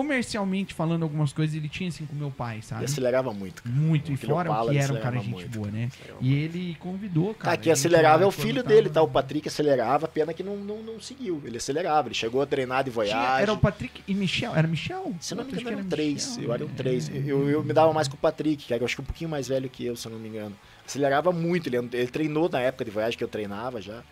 comercialmente 0.01 0.75
falando 0.75 1.01
algumas 1.01 1.33
coisas, 1.33 1.55
ele 1.55 1.67
tinha 1.67 1.89
assim 1.89 2.05
com 2.05 2.15
meu 2.15 2.29
pai, 2.29 2.59
E 2.59 2.61
sabe? 2.61 2.85
acelerava 2.85 3.33
muito. 3.33 3.63
Muito. 3.65 4.09
O 4.11 4.13
E 4.13 4.17
fora 4.17 4.47
Opala, 4.51 4.69
que 4.69 4.75
ele 4.77 4.83
era 4.83 4.93
um 4.93 4.99
cara 4.99 5.17
gente 5.17 5.29
muito, 5.31 5.57
boa, 5.57 5.71
né? 5.71 5.89
E 6.21 6.35
ele 6.35 6.75
convidou, 6.79 7.33
cara. 7.33 7.37
Cara, 7.51 7.57
quem 7.57 7.71
a 7.71 7.75
gente 7.75 7.87
acelerava 7.87 8.23
é 8.23 8.27
o 8.27 8.31
filho 8.31 8.61
tava- 8.63 8.75
dele, 8.75 8.89
tá? 8.91 9.01
O 9.01 9.07
Patrick 9.07 9.47
acelerava, 9.47 10.07
pena 10.07 10.33
que 10.35 10.43
não, 10.43 10.55
não, 10.57 10.83
não 10.83 10.99
seguiu. 10.99 11.41
Ele 11.43 11.57
acelerava, 11.57 12.09
ele 12.09 12.15
chegou 12.15 12.43
a 12.43 12.45
treinar 12.45 12.83
de 12.83 12.91
Tinha- 12.91 13.05
voyage. 13.05 13.41
era 13.41 13.53
o 13.53 13.57
Patrick 13.57 14.03
e 14.07 14.13
Michel. 14.13 14.55
Era 14.55 14.67
Michel? 14.67 15.15
Se 15.19 15.33
não 15.33 15.43
me 15.43 15.49
que 15.51 15.55
engano, 15.55 15.69
eram 15.69 15.79
era 15.79 15.89
três. 15.89 16.27
Michel, 16.29 16.43
Eu 16.43 16.53
era 16.53 16.63
um 16.63 16.67
né? 16.67 16.73
três. 16.77 17.09
Eu, 17.09 17.49
eu 17.49 17.63
me 17.63 17.73
dava 17.73 17.91
mais 17.91 18.07
com 18.07 18.13
o 18.15 18.19
Patrick, 18.19 18.65
que 18.67 18.73
era, 18.73 18.83
eu 18.83 18.85
acho 18.85 18.95
que 18.95 19.01
um 19.01 19.05
pouquinho 19.05 19.29
mais 19.31 19.47
velho 19.47 19.67
que 19.67 19.83
eu, 19.83 19.95
se 19.95 20.07
eu 20.07 20.11
não 20.11 20.19
me 20.19 20.29
engano. 20.29 20.55
Acelerava 20.85 21.31
muito, 21.31 21.67
ele, 21.69 21.77
ele 21.77 22.07
treinou 22.07 22.47
na 22.49 22.59
época 22.59 22.85
de 22.85 22.91
voyage 22.91 23.17
que 23.17 23.23
eu 23.23 23.27
treinava 23.27 23.81
já. 23.81 24.03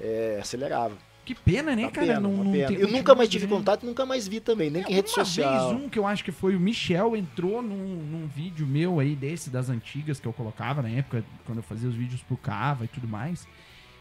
é, 0.00 0.38
acelerava. 0.40 0.96
Que 1.24 1.34
pena, 1.34 1.76
né, 1.76 1.82
Uma 1.82 1.90
cara? 1.92 2.06
pena, 2.06 2.20
não, 2.20 2.44
não 2.44 2.52
pena. 2.52 2.72
Eu 2.72 2.88
nunca 2.88 3.14
mais 3.14 3.28
tive 3.28 3.46
contato, 3.46 3.86
nunca 3.86 4.04
mais 4.04 4.26
vi 4.26 4.40
também, 4.40 4.70
nem 4.70 4.82
É, 4.82 4.84
que 4.84 4.92
rede 4.92 5.08
uma 5.08 5.24
social. 5.24 5.70
vez 5.70 5.84
um 5.84 5.88
que 5.88 5.98
eu 5.98 6.06
acho 6.06 6.24
que 6.24 6.32
foi 6.32 6.56
o 6.56 6.60
Michel 6.60 7.16
entrou 7.16 7.62
num, 7.62 7.76
num 7.76 8.26
vídeo 8.26 8.66
meu 8.66 8.98
aí 8.98 9.14
desse, 9.14 9.48
das 9.48 9.68
antigas 9.70 10.18
que 10.18 10.26
eu 10.26 10.32
colocava 10.32 10.82
na 10.82 10.88
época, 10.88 11.24
quando 11.46 11.58
eu 11.58 11.62
fazia 11.62 11.88
os 11.88 11.94
vídeos 11.94 12.22
pro 12.22 12.36
Cava 12.36 12.84
e 12.84 12.88
tudo 12.88 13.06
mais. 13.06 13.46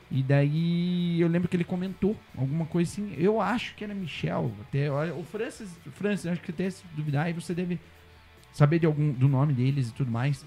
E 0.09 0.21
daí 0.21 1.21
eu 1.21 1.27
lembro 1.27 1.47
que 1.47 1.55
ele 1.55 1.63
comentou 1.63 2.17
alguma 2.35 2.65
coisa 2.65 2.91
assim. 2.91 3.13
Eu 3.17 3.39
acho 3.39 3.75
que 3.75 3.83
era 3.83 3.93
Michel. 3.93 4.51
Até, 4.61 4.91
o 4.91 5.23
Francis, 5.23 5.69
Francis, 5.93 6.25
acho 6.25 6.41
que 6.41 6.51
até 6.51 6.69
se 6.69 6.83
duvidar, 6.95 7.27
aí 7.27 7.33
você 7.33 7.53
deve 7.53 7.79
saber 8.51 8.79
de 8.79 8.85
algum, 8.85 9.11
do 9.13 9.27
nome 9.29 9.53
deles 9.53 9.89
e 9.89 9.93
tudo 9.93 10.11
mais. 10.11 10.45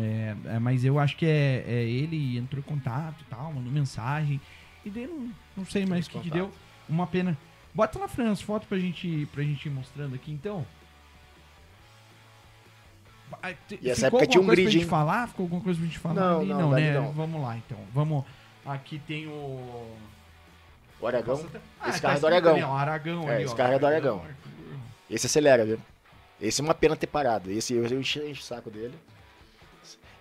É, 0.00 0.34
é, 0.46 0.58
mas 0.58 0.84
eu 0.84 0.98
acho 0.98 1.16
que 1.16 1.26
é, 1.26 1.62
é 1.66 1.84
ele 1.84 2.38
entrou 2.38 2.58
em 2.58 2.62
contato 2.62 3.20
e 3.20 3.24
tal, 3.30 3.52
mandou 3.52 3.70
mensagem. 3.70 4.40
E 4.84 4.90
daí 4.90 5.06
não, 5.06 5.30
não 5.56 5.64
sei 5.66 5.86
mais 5.86 6.06
o 6.06 6.10
que, 6.10 6.20
que 6.20 6.30
deu. 6.30 6.50
Uma 6.88 7.06
pena. 7.06 7.36
Bota 7.72 7.98
lá, 7.98 8.06
Fran, 8.06 8.30
as 8.30 8.40
fotos 8.40 8.68
pra 8.68 8.78
gente, 8.78 9.26
pra 9.32 9.42
gente 9.42 9.66
ir 9.66 9.70
mostrando 9.70 10.14
aqui, 10.14 10.30
então. 10.30 10.64
Ah, 13.42 13.50
E 13.80 13.90
essa 13.90 14.06
ficou 14.06 14.20
época 14.20 14.26
tinha 14.26 14.38
alguma 14.38 14.42
um 14.42 14.46
coisa 14.46 14.46
pra 14.46 14.54
grid, 14.54 14.70
gente 14.72 14.82
hein? 14.82 14.88
falar? 14.88 15.28
Ficou 15.28 15.44
alguma 15.44 15.60
coisa 15.62 15.78
pra 15.78 15.86
gente 15.88 15.98
falar 15.98 16.14
Não, 16.14 16.38
ali? 16.40 16.48
não, 16.48 16.58
Não, 16.60 16.70
né? 16.70 16.92
não. 16.94 17.12
Vamos 17.12 17.42
lá, 17.42 17.56
então. 17.56 17.78
Vamos. 17.92 18.24
Aqui 18.64 18.98
tem 19.00 19.26
o... 19.26 19.96
O 21.00 21.06
Aragão, 21.06 21.36
Nossa, 21.36 21.48
tá- 21.48 21.88
esse 21.88 22.00
tá 22.00 22.08
carro 22.08 22.16
é 22.16 22.20
do 22.20 22.26
escrito 22.26 22.26
Aragão. 22.26 22.52
ali, 22.54 22.62
ó, 22.62 22.76
Aragão 22.76 23.28
É, 23.30 23.34
ali, 23.34 23.44
esse 23.44 23.52
ó. 23.52 23.56
carro 23.56 23.72
é 23.74 23.78
do 23.78 23.86
Aragão. 23.86 24.16
Arthur. 24.20 24.78
esse 25.10 25.26
acelera, 25.26 25.66
viu? 25.66 25.78
Esse 26.40 26.60
é 26.60 26.64
uma 26.64 26.74
pena 26.74 26.96
ter 26.96 27.06
parado. 27.08 27.50
Esse 27.50 27.74
eu, 27.74 27.84
eu 27.84 28.00
enchi, 28.00 28.20
enchi 28.20 28.40
o 28.40 28.44
saco 28.44 28.70
dele. 28.70 28.94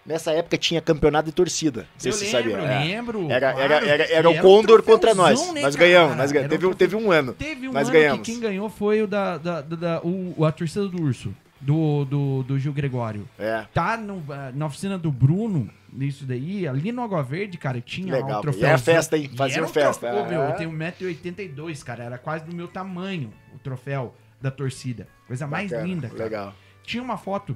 Nessa 0.06 0.32
época 0.32 0.58
tinha 0.58 0.82
campeonato 0.82 1.28
de 1.28 1.32
torcida. 1.32 1.82
Não 1.82 1.88
sei 2.00 2.12
Eu 2.12 2.14
se 2.14 2.26
lembro, 2.26 2.52
você 2.52 2.58
sabia. 2.58 2.74
É. 2.74 2.84
lembro. 2.84 3.32
Era, 3.32 3.52
era, 3.60 3.76
era, 3.88 4.04
era 4.12 4.32
E 4.32 4.38
o 4.38 4.42
Condor 4.42 4.84
contra 4.84 5.14
nós. 5.16 5.54
né, 5.54 5.62
nós 5.62 5.76
ganhamos, 5.76 6.18
nós 6.18 6.32
ganhamos. 6.32 6.52
Era 6.52 6.60
Teve, 6.60 6.66
um- 6.66 6.74
teve 6.74 6.96
um 6.96 7.12
ano. 7.12 7.34
Teve 7.34 7.70
um 7.70 7.72
Nós 7.72 7.88
ano 7.88 7.98
ganhamos. 7.98 8.20
que 8.26 8.32
quem 8.34 8.42
ganhou 8.42 8.70
foi 8.70 9.02
o 9.02 9.08
da, 9.08 9.38
da, 9.38 9.62
da- 9.62 9.76
da- 9.78 10.02
o, 10.04 10.44
a 10.44 10.52
torcida 10.52 10.88
do 10.90 11.02
Urso, 11.02 11.34
do, 11.62 12.04
do, 12.04 12.44
do 12.44 12.60
Gil 12.60 12.74
Gregório. 12.74 13.28
É. 13.40 13.66
Tá 13.74 13.96
no- 13.96 14.22
na 14.54 14.66
oficina 14.66 14.98
do 14.98 15.10
Bruno, 15.10 15.70
isso 15.98 16.26
daí, 16.26 16.68
ali 16.68 16.92
no 16.92 17.02
Água 17.02 17.24
Verde, 17.24 17.58
cara, 17.58 17.80
tinha 17.80 18.12
Legal, 18.14 18.30
o 18.32 18.36
pô. 18.36 18.42
troféu. 18.42 18.62
E 18.64 18.66
era 18.66 18.78
festa, 18.78 19.18
hein? 19.18 19.32
Faziam 19.38 19.68
festa. 19.70 20.14
Ô, 20.14 20.26
meu, 20.28 20.42
Ah. 20.42 20.50
eu 20.50 20.56
tenho 20.58 20.72
1,82m, 20.72 21.84
cara, 21.84 22.04
era 22.04 22.18
quase 22.18 22.44
do 22.46 22.54
meu 22.54 22.68
tamanho 22.68 23.32
o 23.56 23.60
troféu 23.60 24.14
da 24.42 24.52
torcida. 24.52 25.08
Coisa 25.28 25.48
mais 25.48 25.70
Bacana, 25.72 25.88
linda, 25.88 26.10
cara. 26.10 26.24
Legal. 26.26 26.54
Tinha 26.84 27.02
uma 27.02 27.18
foto, 27.18 27.56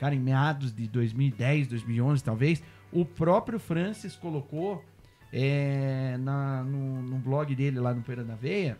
cara, 0.00 0.14
em 0.14 0.18
meados 0.18 0.74
de 0.74 0.88
2010, 0.88 1.68
2011, 1.68 2.24
talvez, 2.24 2.62
o 2.90 3.04
próprio 3.04 3.60
Francis 3.60 4.16
colocou 4.16 4.82
é, 5.30 6.16
na, 6.18 6.64
no, 6.64 7.02
no 7.02 7.18
blog 7.18 7.54
dele 7.54 7.78
lá 7.78 7.92
no 7.92 8.00
Poeira 8.00 8.24
da 8.24 8.34
Veia. 8.34 8.78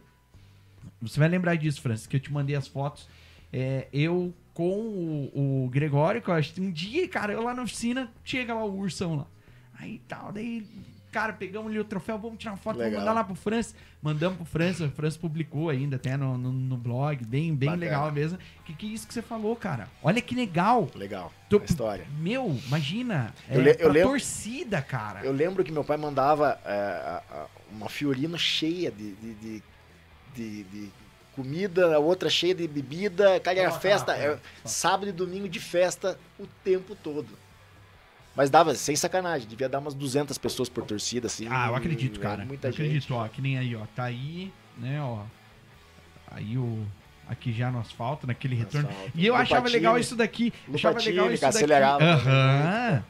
Você 1.03 1.21
vai 1.21 1.29
lembrar 1.29 1.57
disso, 1.57 1.83
Francis, 1.83 2.07
que 2.07 2.17
eu 2.17 2.21
te 2.21 2.33
mandei 2.33 2.57
as 2.57 2.67
fotos. 2.67 3.07
É, 3.53 3.87
eu 3.93 4.33
com 4.55 4.71
o, 5.35 5.65
o 5.65 5.69
Gregório, 5.69 6.23
que 6.23 6.31
eu 6.31 6.35
acho 6.35 6.55
que 6.55 6.61
um 6.63 6.73
dia, 6.73 7.07
cara, 7.07 7.35
eu 7.35 7.43
lá 7.43 7.53
na 7.53 7.65
oficina, 7.65 8.11
chega 8.25 8.55
lá 8.55 8.65
o 8.65 8.79
ursão 8.79 9.17
lá. 9.17 9.27
Aí 9.75 10.01
tal, 10.09 10.33
daí, 10.33 10.67
cara, 11.11 11.33
pegamos 11.33 11.71
ali 11.71 11.79
o 11.79 11.85
troféu, 11.85 12.19
vamos 12.19 12.39
tirar 12.39 12.53
uma 12.53 12.57
foto, 12.59 12.77
vamos 12.77 12.85
Legal. 12.91 13.01
mandar 13.01 13.13
lá 13.13 13.25
pro 13.25 13.35
Francis. 13.35 13.75
Mandamos 14.03 14.37
pro 14.39 14.47
Francis, 14.47 14.81
o 14.81 14.91
Francis 14.91 15.17
publicou 15.19 15.69
ainda 15.69 15.97
até 15.97 16.17
no, 16.17 16.39
no, 16.39 16.53
no 16.53 16.77
blog, 16.77 17.25
bem, 17.25 17.55
bem 17.55 17.69
Bacana. 17.69 17.85
legal 17.85 18.13
mesmo. 18.13 18.39
Que 18.65 18.73
que 18.75 18.87
é 18.87 18.91
isso 18.91 19.07
que 19.07 19.13
você 19.15 19.21
falou, 19.23 19.55
cara? 19.57 19.89
Olha 20.03 20.21
que 20.23 20.35
legal. 20.35 20.89
Legal. 20.95 21.33
Tô- 21.49 21.59
A 21.59 21.65
história. 21.65 22.07
Meu, 22.19 22.59
imagina. 22.67 23.35
Eu 23.49 23.61
é, 23.63 23.77
eu 23.79 23.89
lembro- 23.91 24.11
torcida, 24.11 24.81
cara. 24.81 25.25
Eu 25.25 25.33
lembro 25.33 25.63
que 25.65 25.73
meu 25.73 25.85
pai 25.85 25.97
mandava 25.97 26.59
é, 26.65 27.21
uma 27.73 27.89
fiorina 27.89 28.39
cheia 28.39 28.91
de, 28.91 29.13
de, 29.17 29.35
de, 29.35 29.63
de- 30.35 30.63
de 30.65 30.89
comida, 31.35 31.95
a 31.95 31.99
outra 31.99 32.29
cheia 32.31 32.55
de 32.55 32.67
bebida. 32.67 33.39
Cara, 33.41 33.59
era 33.59 33.69
Coloca 33.69 33.81
festa. 33.89 34.13
lá, 34.13 34.19
é, 34.19 34.23
Fran. 34.37 34.39
sábado 34.65 35.09
e 35.09 35.13
domingo 35.13 35.49
de 35.49 35.61
festa 35.61 36.19
o 36.39 36.47
tempo 36.65 36.95
todo. 36.95 37.29
Mas 38.35 38.49
dava, 38.49 38.75
sem 38.75 38.95
sacanagem, 38.95 39.49
devia 39.49 39.69
dar 39.69 39.81
umas 39.81 39.95
200 39.95 40.39
pessoas 40.39 40.69
por 40.69 40.85
torcida, 40.85 41.27
assim. 41.27 41.47
Ah, 41.51 41.69
eu 41.69 41.75
acredito, 41.75 42.21
é 42.21 42.23
cara. 42.23 42.45
Muita 42.45 42.69
eu 42.69 42.73
acredito, 42.73 43.03
gente. 43.03 43.13
ó. 43.13 43.27
Que 43.29 43.43
nem 43.43 43.59
aí, 43.59 43.75
ó. 43.75 43.83
Tá 43.95 44.05
aí, 44.05 44.53
né, 44.79 45.03
ó. 45.03 45.23
Aí 46.31 46.57
o. 46.57 46.87
Aqui 47.29 47.53
já 47.53 47.71
no 47.71 47.79
asfalto, 47.79 48.27
naquele 48.27 48.57
retorno. 48.57 48.89
Asfalto. 48.89 49.13
E 49.15 49.25
eu 49.27 49.37
achava 49.37 49.69
legal 49.69 49.97
isso 49.99 50.17
daqui. 50.17 50.53
no 50.67 50.75
achava 50.75 50.99
legal 50.99 51.33
isso 51.33 51.43
daqui. 51.43 51.57
acelerava 51.57 52.03
Aham. 52.03 53.05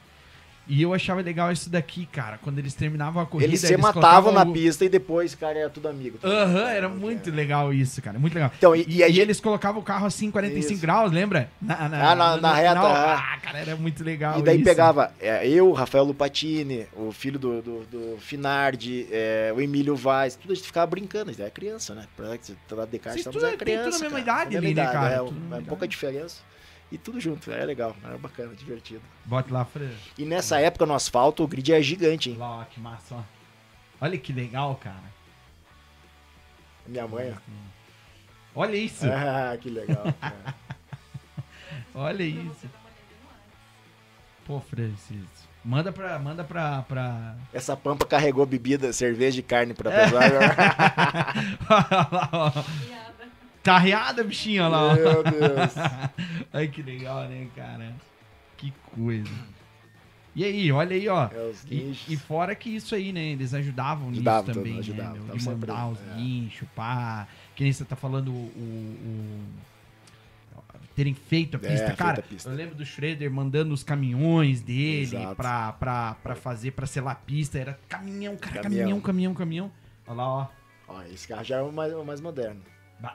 E 0.73 0.81
eu 0.83 0.93
achava 0.93 1.19
legal 1.19 1.51
isso 1.51 1.69
daqui, 1.69 2.05
cara. 2.05 2.37
Quando 2.41 2.57
eles 2.59 2.73
terminavam 2.73 3.21
a 3.21 3.25
corrida, 3.25 3.49
Eles 3.49 3.59
se 3.59 3.75
matavam 3.75 3.93
colocavam 4.01 4.31
na 4.31 4.43
o- 4.49 4.53
pista 4.53 4.85
e 4.85 4.89
depois, 4.89 5.35
cara, 5.35 5.59
era 5.59 5.69
tudo 5.69 5.89
amigo. 5.89 6.17
Aham, 6.23 6.69
era 6.69 6.87
muito 6.87 7.29
legal 7.29 7.73
isso, 7.73 8.01
cara. 8.01 8.17
Muito 8.17 8.33
legal. 8.33 8.49
Então, 8.57 8.73
e, 8.73 8.85
E, 8.87 9.03
e 9.03 9.07
gente. 9.07 9.19
eles 9.19 9.41
colocavam 9.41 9.81
o 9.81 9.83
carro 9.83 10.05
assim, 10.07 10.31
45 10.31 10.71
Isso. 10.73 10.81
graus, 10.81 11.11
lembra? 11.11 11.49
Na, 11.61 11.75
Ah, 11.75 12.15
na- 12.15 12.37
na 12.37 12.53
reta, 12.53 12.69
é. 12.79 12.83
Ah, 12.83 13.37
cara, 13.43 13.57
era 13.59 13.75
muito 13.75 14.01
legal. 14.01 14.39
E 14.39 14.43
daí 14.43 14.55
isso. 14.55 14.63
pegava 14.63 15.11
é, 15.19 15.45
eu, 15.45 15.73
Rafael 15.73 16.05
Lupatini, 16.05 16.87
o 16.95 17.11
filho 17.11 17.37
do, 17.37 17.61
do, 17.61 17.79
do 17.85 18.17
Finardi, 18.19 19.07
é, 19.11 19.51
o 19.53 19.59
Emílio 19.59 19.95
Vaz, 19.97 20.35
tudo 20.35 20.53
a 20.53 20.55
gente 20.55 20.67
ficava 20.67 20.87
brincando, 20.87 21.31
a 21.31 21.33
gente 21.33 21.41
era 21.41 21.51
criança, 21.51 21.93
né? 21.93 22.05
Pra 22.15 22.27
você 22.29 22.53
tá 22.69 22.75
lá 22.77 22.85
de 22.85 22.97
casa, 22.97 23.17
Vocês 23.17 23.25
tudo- 23.33 23.45
era 23.45 23.57
tem 23.57 23.57
tudo 23.57 23.65
criança. 23.65 23.97
a 23.97 24.01
mesma 24.09 24.21
cara. 24.21 24.41
idade 24.43 24.57
ali, 24.57 24.67
mesma 24.73 24.83
né, 24.85 24.91
cara? 24.93 25.25
É, 25.51 25.57
é 25.57 25.61
pouca 25.61 25.85
diferença. 25.87 26.37
E 26.91 26.97
tudo 26.97 27.19
junto, 27.21 27.49
era 27.51 27.63
legal, 27.63 27.95
era 28.03 28.17
bacana, 28.17 28.53
divertido. 28.53 29.01
Bota 29.25 29.53
lá, 29.53 29.63
Fran. 29.63 29.91
E 30.17 30.25
nessa 30.25 30.59
época 30.59 30.85
no 30.85 30.93
asfalto 30.93 31.43
o 31.43 31.47
grid 31.47 31.71
é 31.71 31.81
gigante, 31.81 32.29
hein? 32.31 32.37
Lá, 32.37 32.59
ó, 32.59 32.63
que 32.65 32.79
massa, 32.81 33.15
ó. 33.15 33.21
Olha 34.01 34.17
que 34.17 34.33
legal, 34.33 34.75
cara. 34.75 35.11
Minha 36.85 37.07
mãe, 37.07 37.31
ó. 37.33 38.59
Olha 38.61 38.75
isso. 38.75 39.05
Ah, 39.09 39.55
que 39.57 39.69
legal. 39.69 40.03
é. 40.07 40.53
Olha 41.95 42.23
isso. 42.23 42.67
Pô, 44.45 44.59
Francis. 44.59 45.25
Manda 45.63 45.91
pra. 45.93 46.17
Manda 46.19 46.43
pra. 46.43 46.81
pra... 46.81 47.35
Essa 47.53 47.77
pampa 47.77 48.05
carregou 48.05 48.45
bebida, 48.45 48.91
cerveja 48.91 49.39
e 49.39 49.43
carne 49.43 49.71
É. 49.71 49.75
pra 49.75 49.91
pesar. 49.95 50.31
Olha 51.69 52.07
lá, 52.11 52.29
ó. 52.33 52.51
Piada. 53.63 53.63
Tá 53.63 53.77
reada, 53.77 54.23
bichinha 54.23 54.67
lá, 54.67 54.87
ó. 54.87 54.93
Meu 54.95 55.23
Deus. 55.23 55.73
Ai, 56.53 56.67
que 56.67 56.81
legal, 56.81 57.27
né, 57.27 57.47
cara? 57.55 57.93
Que 58.57 58.73
coisa. 58.95 59.29
E 60.35 60.43
aí, 60.45 60.71
olha 60.71 60.95
aí, 60.95 61.07
ó. 61.09 61.25
É, 61.25 61.51
E, 61.69 61.95
e 62.09 62.17
fora 62.17 62.55
que 62.55 62.69
isso 62.69 62.95
aí, 62.95 63.11
né? 63.11 63.21
Eles 63.31 63.53
ajudavam, 63.53 64.09
Ajudavam 64.09 64.43
nisso 64.47 64.59
também, 64.59 64.79
ajudavam, 64.79 65.13
né? 65.15 65.23
meu? 65.27 65.37
De 65.37 65.45
mandar 65.45 65.87
os 65.89 65.99
é. 65.99 66.15
guinchos, 66.15 66.67
pá. 66.75 67.27
Que 67.55 67.63
nem 67.63 67.73
você 67.73 67.83
tá 67.85 67.95
falando 67.95 68.31
o... 68.31 68.33
o- 68.33 69.71
terem 70.95 71.13
feito 71.13 71.55
a 71.55 71.59
É, 71.65 71.69
pista. 71.69 71.85
feito 71.87 71.97
Cara, 71.97 72.19
a 72.19 72.21
pista. 72.23 72.49
eu 72.49 72.55
lembro 72.55 72.75
do 72.75 72.85
Schroeder 72.85 73.31
mandando 73.31 73.73
os 73.73 73.81
caminhões 73.83 74.61
dele 74.61 75.15
Exato. 75.15 75.35
pra, 75.35 75.71
pra, 75.73 76.15
pra 76.21 76.35
fazer, 76.35 76.71
pra 76.71 76.85
selar 76.85 77.13
a 77.13 77.15
pista. 77.15 77.57
Era 77.57 77.79
caminhão, 77.87 78.35
cara, 78.37 78.61
Caminhão. 78.61 78.81
caminhão, 78.83 79.01
caminhão, 79.01 79.33
caminhão. 79.33 79.71
Olha 80.07 80.15
lá, 80.17 80.27
ó. 80.27 80.47
Ó, 80.89 81.01
esse 81.03 81.27
carro 81.27 81.43
já 81.43 81.57
é 81.57 81.61
o 81.61 81.71
mais, 81.71 81.93
o 81.93 82.03
mais 82.03 82.19
moderno. 82.21 82.61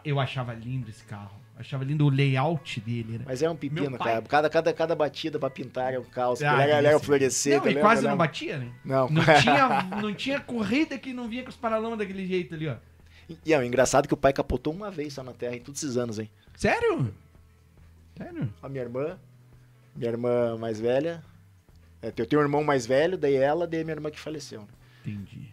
Eu 0.04 0.18
achava 0.20 0.52
lindo 0.54 0.88
esse 0.90 1.04
carro. 1.04 1.34
Achava 1.58 1.84
lindo 1.84 2.04
o 2.04 2.10
layout 2.10 2.80
dele. 2.80 3.14
Era... 3.14 3.24
Mas 3.26 3.42
é 3.42 3.48
um 3.48 3.56
pepino, 3.56 3.96
pai- 3.96 4.12
cara. 4.14 4.22
Cada, 4.22 4.50
cada, 4.50 4.72
cada 4.74 4.94
batida 4.94 5.38
pra 5.38 5.48
pintar 5.48 5.94
é 5.94 5.98
um 5.98 6.04
caos. 6.04 6.42
Ah, 6.42 6.52
ele 6.52 6.62
era, 6.62 6.78
ele 6.78 6.86
era 6.88 6.96
isso. 6.96 7.04
florescer. 7.06 7.58
Não, 7.62 7.70
e 7.70 7.74
quase 7.76 8.06
não 8.06 8.16
batia, 8.16 8.58
né? 8.58 8.70
Não. 8.84 9.08
Não 9.08 9.22
tinha, 9.40 9.82
não 10.02 10.14
tinha 10.14 10.38
corrida 10.40 10.98
que 10.98 11.12
não 11.14 11.28
vinha 11.28 11.42
com 11.44 11.48
os 11.48 11.56
paralamas 11.56 11.98
daquele 11.98 12.26
jeito 12.26 12.54
ali, 12.54 12.68
ó. 12.68 12.76
E 13.44 13.54
é 13.54 13.64
engraçado 13.64 14.06
que 14.06 14.12
o 14.14 14.16
pai 14.18 14.32
capotou 14.32 14.72
uma 14.72 14.90
vez 14.90 15.14
só 15.14 15.22
na 15.22 15.32
Terra 15.32 15.56
em 15.56 15.60
todos 15.60 15.82
esses 15.82 15.96
anos, 15.96 16.18
hein? 16.18 16.30
Sério? 16.54 17.12
Sério? 18.16 18.52
A 18.62 18.68
minha 18.68 18.82
irmã, 18.84 19.18
minha 19.94 20.10
irmã 20.10 20.56
mais 20.58 20.78
velha. 20.78 21.22
É, 22.02 22.08
eu 22.16 22.26
tenho 22.26 22.40
um 22.40 22.44
irmão 22.44 22.62
mais 22.62 22.86
velho, 22.86 23.16
daí 23.16 23.34
ela, 23.34 23.66
daí 23.66 23.82
minha 23.82 23.94
irmã 23.96 24.10
que 24.10 24.20
faleceu. 24.20 24.60
né? 24.60 24.66
Entendi. 25.06 25.48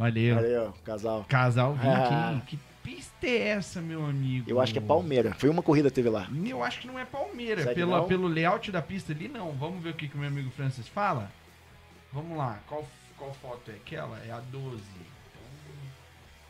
Olha 0.00 0.40
aí, 0.42 0.56
ó. 0.56 0.72
Casal. 0.82 1.26
Casal 1.28 1.74
20, 1.74 1.84
Ah. 1.86 2.42
Que 2.46 2.58
pista 2.82 3.26
é 3.26 3.48
essa, 3.48 3.82
meu 3.82 4.04
amigo? 4.06 4.50
Eu 4.50 4.58
acho 4.58 4.72
que 4.72 4.78
é 4.78 4.82
Palmeira. 4.82 5.34
Foi 5.34 5.50
uma 5.50 5.62
corrida 5.62 5.90
que 5.90 5.94
teve 5.96 6.08
lá. 6.08 6.26
Eu 6.46 6.64
acho 6.64 6.80
que 6.80 6.86
não 6.86 6.98
é 6.98 7.04
Palmeira. 7.04 7.74
Pela, 7.74 7.98
não? 7.98 8.08
pelo 8.08 8.26
layout 8.26 8.72
da 8.72 8.80
pista 8.80 9.12
ali, 9.12 9.28
não. 9.28 9.52
Vamos 9.52 9.82
ver 9.82 9.90
o 9.90 9.94
que, 9.94 10.08
que 10.08 10.16
o 10.16 10.18
meu 10.18 10.28
amigo 10.28 10.50
Francis 10.52 10.88
fala? 10.88 11.30
Vamos 12.12 12.34
lá. 12.36 12.58
Qual, 12.66 12.88
qual 13.18 13.34
foto 13.34 13.70
é 13.70 13.74
aquela? 13.74 14.18
É 14.26 14.32
a 14.32 14.40
12. 14.40 14.76
Então, 14.76 15.42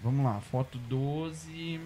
vamos 0.00 0.24
lá. 0.24 0.40
Foto 0.40 0.78
12. 0.78 1.80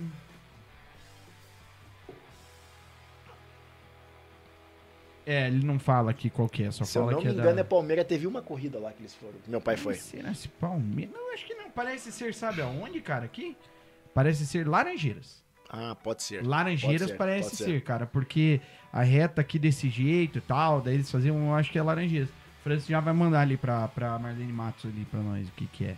É, 5.27 5.47
ele 5.47 5.65
não 5.65 5.79
fala 5.79 6.11
aqui 6.11 6.29
qual 6.29 6.49
que 6.49 6.65
é, 6.65 6.71
só 6.71 6.85
Se 6.85 6.99
eu 6.99 7.03
fala 7.03 7.13
não 7.13 7.19
que 7.21 7.27
me 7.27 7.33
é 7.33 7.35
engano, 7.35 7.55
da... 7.55 7.61
é 7.61 7.65
Palmeira. 7.65 8.05
Teve 8.05 8.27
uma 8.27 8.43
corrida 8.43 8.79
lá 8.79 8.93
que 8.93 9.01
eles 9.01 9.15
foram. 9.15 9.35
que 9.43 9.51
Meu 9.51 9.61
pai 9.61 9.77
foi. 9.77 9.95
Será 9.95 10.35
se 10.35 10.49
Palmeiras? 10.49 11.15
Não, 11.15 11.33
acho 11.33 11.47
que 11.47 11.55
não. 11.55 11.71
Parece 11.71 12.13
ser, 12.13 12.35
sabe 12.35 12.61
aonde, 12.61 13.01
cara? 13.01 13.25
Aqui? 13.25 13.57
Parece 14.13 14.47
ser 14.47 14.67
Laranjeiras. 14.69 15.43
Ah, 15.69 15.95
pode 15.95 16.23
ser. 16.23 16.47
Laranjeiras 16.47 17.01
Pode 17.01 17.13
ser, 17.13 17.17
parece 17.19 17.57
ser, 17.57 17.65
ser. 17.65 17.81
cara, 17.83 18.07
porque 18.07 18.61
a 18.93 19.03
reta 19.03 19.41
aqui 19.41 19.59
desse 19.59 19.89
jeito 19.89 20.39
e 20.39 20.41
tal, 20.41 20.81
daí 20.81 20.95
eles 20.95 21.11
faziam, 21.11 21.37
eu 21.49 21.55
acho 21.55 21.73
que 21.73 21.79
é 21.79 21.83
Laranjeiras. 21.83 22.29
Francis 22.63 22.87
já 22.87 23.01
vai 23.01 23.13
mandar 23.13 23.41
ali 23.41 23.57
pra, 23.57 23.89
pra 23.89 24.19
Marlene 24.19 24.53
Matos 24.53 24.87
ali 24.87 25.05
pra 25.07 25.21
nós 25.21 25.49
o 25.49 25.53
que 25.53 25.67
que 25.67 25.85
é. 25.87 25.97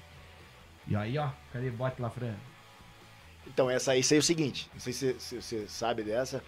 E 0.88 0.96
aí, 0.96 1.18
ó, 1.18 1.28
cadê? 1.52 1.70
Bote 1.70 2.00
lá, 2.00 2.08
Fran. 2.08 2.34
Então, 3.46 3.68
essa 3.68 3.92
aí, 3.92 4.00
aí 4.10 4.16
é 4.16 4.18
o 4.18 4.22
seguinte, 4.22 4.68
não 4.72 4.80
sei 4.80 4.92
se 4.92 5.14
se 5.18 5.40
você 5.42 5.68
sabe 5.68 6.02
dessa. 6.02 6.42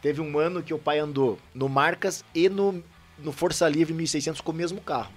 Teve 0.00 0.20
um 0.20 0.38
ano 0.38 0.62
que 0.62 0.74
o 0.74 0.78
pai 0.78 0.98
andou 0.98 1.38
no 1.54 1.68
Marcas 1.68 2.24
e 2.34 2.48
no, 2.48 2.82
no 3.18 3.32
Força 3.32 3.68
Livre 3.68 3.94
1600 3.94 4.40
com 4.40 4.52
o 4.52 4.54
mesmo 4.54 4.80
carro. 4.80 5.12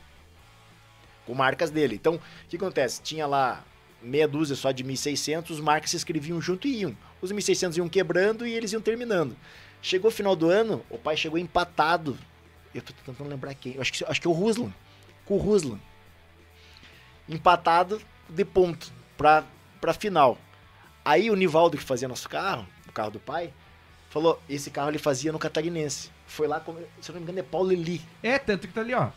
Com 1.26 1.36
marcas 1.36 1.70
dele. 1.70 1.96
Então, 1.96 2.16
o 2.16 2.22
que 2.50 2.56
acontece? 2.56 3.02
Tinha 3.02 3.28
lá 3.28 3.64
meia 4.02 4.28
dúzia 4.28 4.56
só 4.56 4.72
de 4.72 4.84
1600, 4.84 5.52
os 5.58 5.60
marcas 5.60 5.92
se 5.92 5.96
inscreviam 5.96 6.42
junto 6.42 6.68
e 6.68 6.82
iam. 6.82 6.96
Os 7.22 7.32
1600 7.32 7.78
iam 7.78 7.90
quebrando 7.90 8.48
e 8.48 8.54
eles 8.54 8.72
iam 8.72 8.82
terminando. 8.82 9.36
Chegou 9.82 10.10
o 10.10 10.14
final 10.14 10.36
do 10.36 10.50
ano, 10.50 10.84
o 10.90 10.98
pai 10.98 11.16
chegou 11.16 11.38
empatado. 11.38 12.18
Eu 12.74 12.82
tô 12.82 12.94
tentando 13.06 13.30
lembrar 13.30 13.54
quem. 13.54 13.76
Eu 13.76 13.82
acho 13.82 13.92
que, 13.92 14.04
acho 14.04 14.22
que 14.22 14.28
é 14.28 14.30
o 14.30 14.34
Ruslan. 14.34 14.74
Com 15.26 15.36
o 15.36 15.38
Ruslan. 15.38 15.80
Empatado 17.28 18.02
de 18.28 18.46
ponto 18.46 18.92
pra, 19.18 19.44
pra 19.80 19.94
final. 19.94 20.38
Aí 21.04 21.30
o 21.30 21.36
Nivaldo, 21.36 21.78
que 21.78 21.84
fazia 21.84 22.08
nosso 22.08 22.30
carro, 22.30 22.68
o 22.88 22.92
carro 22.92 23.12
do 23.12 23.20
pai, 23.20 23.54
falou: 24.10 24.42
esse 24.50 24.70
carro 24.70 24.90
ele 24.90 24.98
fazia 24.98 25.32
no 25.32 25.40
Catarinense. 25.40 26.10
Foi 26.28 26.48
lá, 26.48 26.62
se 27.02 27.10
eu 27.10 27.14
não 27.14 27.20
me 27.22 27.24
engano, 27.24 27.40
é 27.40 27.44
Paulo 27.44 27.72
Eli. 27.72 28.02
É, 28.22 28.38
tanto 28.38 28.68
que 28.68 28.74
tá 28.74 28.82
ali, 28.82 28.94
ó. 28.94 29.08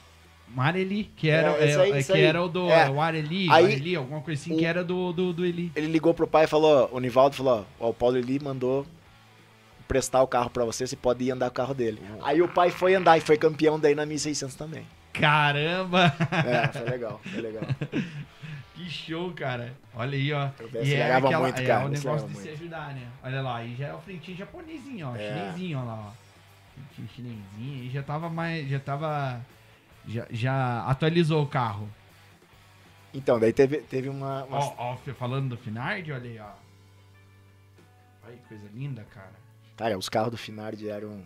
Mareli, 0.48 1.04
que 1.16 1.30
era, 1.30 1.48
É, 1.52 1.80
aí, 1.80 1.92
é, 1.92 2.02
que 2.02 2.12
aí. 2.12 2.20
era 2.22 2.42
o 2.42 2.48
do 2.48 2.68
É. 2.68 2.88
o 2.90 3.00
Areli, 3.00 3.48
Aí, 3.50 3.64
o 3.64 3.66
Areli, 3.68 3.96
alguma 3.96 4.20
coisa 4.20 4.38
assim, 4.40 4.54
o- 4.54 4.58
que 4.58 4.64
era 4.66 4.84
do, 4.84 5.10
do, 5.12 5.32
do 5.32 5.46
Eli. 5.46 5.72
Ele 5.74 5.86
ligou 5.86 6.12
pro 6.12 6.26
pai 6.26 6.44
e 6.44 6.46
falou: 6.48 6.90
o 6.92 7.00
Nivaldo 7.00 7.34
falou: 7.36 7.66
ó, 7.80 7.88
o 7.88 7.94
Paulo 7.94 8.18
Eli 8.18 8.38
mandou 8.38 8.86
prestar 9.88 10.22
o 10.22 10.26
carro 10.26 10.50
pra 10.50 10.64
você, 10.64 10.86
você 10.86 10.96
pode 10.96 11.24
ir 11.24 11.30
andar 11.30 11.46
com 11.46 11.52
o 11.52 11.56
carro 11.56 11.74
dele. 11.74 12.00
Aí 12.22 12.40
o 12.42 12.48
pai 12.48 12.70
foi 12.70 12.94
andar 12.94 13.16
e 13.16 13.20
foi 13.20 13.36
campeão 13.38 13.78
daí 13.80 13.94
na 13.94 14.04
1600 14.06 14.54
também. 14.54 14.86
Caramba! 15.12 16.14
É, 16.46 16.68
foi 16.68 16.88
legal, 16.90 17.20
foi 17.24 17.40
legal. 17.42 17.62
que 18.84 18.90
show, 18.90 19.32
cara. 19.32 19.74
Olha 19.94 20.16
aí, 20.16 20.32
ó. 20.32 20.50
Eu 20.58 20.66
acelerava 20.80 21.40
muito, 21.40 21.60
é, 21.60 21.66
cara, 21.66 21.86
o 21.86 21.88
negócio 21.88 22.28
de 22.28 22.34
se 22.34 22.40
muito. 22.48 22.52
ajudar, 22.60 22.94
né? 22.94 23.08
Olha 23.22 23.42
lá, 23.42 23.56
aí 23.56 23.74
já 23.76 23.88
é 23.88 23.94
o 23.94 24.00
frentinho 24.00 24.36
japonesinho, 24.36 25.08
ó. 25.08 25.16
É. 25.16 25.18
Chinesinho, 25.28 25.78
ó 25.78 25.84
lá, 25.84 25.94
ó. 26.08 26.12
Frentinho 26.74 27.08
chinesinho, 27.14 27.82
aí 27.82 27.90
já 27.90 28.02
tava 28.02 28.28
mais. 28.28 28.68
Já 28.68 28.78
tava. 28.80 29.40
Já, 30.06 30.26
já 30.30 30.84
atualizou 30.86 31.42
o 31.42 31.46
carro. 31.46 31.88
Então, 33.14 33.38
daí 33.38 33.52
teve, 33.52 33.78
teve 33.78 34.08
uma. 34.08 34.44
uma- 34.44 34.58
Ó, 34.58 34.74
ó, 34.78 34.96
falando 35.14 35.50
do 35.50 35.56
Finard, 35.56 36.10
olha 36.10 36.30
aí, 36.30 36.38
ó. 36.38 36.50
Olha 38.26 38.36
que 38.36 38.48
coisa 38.48 38.68
linda, 38.74 39.04
cara. 39.12 39.32
Cara, 39.76 39.98
os 39.98 40.08
carros 40.08 40.30
do 40.30 40.36
Finardi 40.38 40.88
eram 40.88 41.22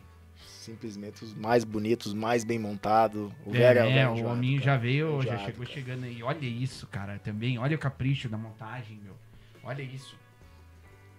simplesmente 0.67 1.23
os 1.25 1.33
mais 1.33 1.63
bonitos, 1.65 2.13
mais 2.13 2.43
bem 2.45 2.59
montados. 2.59 3.33
O 3.45 3.51
É, 3.55 3.59
Vera 3.59 3.81
é, 3.89 4.09
o 4.09 4.15
cara. 4.17 4.61
já 4.61 4.77
veio, 4.77 5.23
já 5.23 5.39
chegou 5.39 5.65
cara. 5.65 5.75
chegando 5.75 6.05
aí. 6.05 6.23
Olha 6.23 6.45
isso, 6.45 6.87
cara, 6.89 7.19
também. 7.21 7.57
Olha 7.59 7.77
o 7.77 7.79
capricho 7.79 8.29
da 8.29 8.37
montagem, 8.37 8.99
meu. 9.03 9.15
Olha 9.63 9.83
isso. 9.83 10.17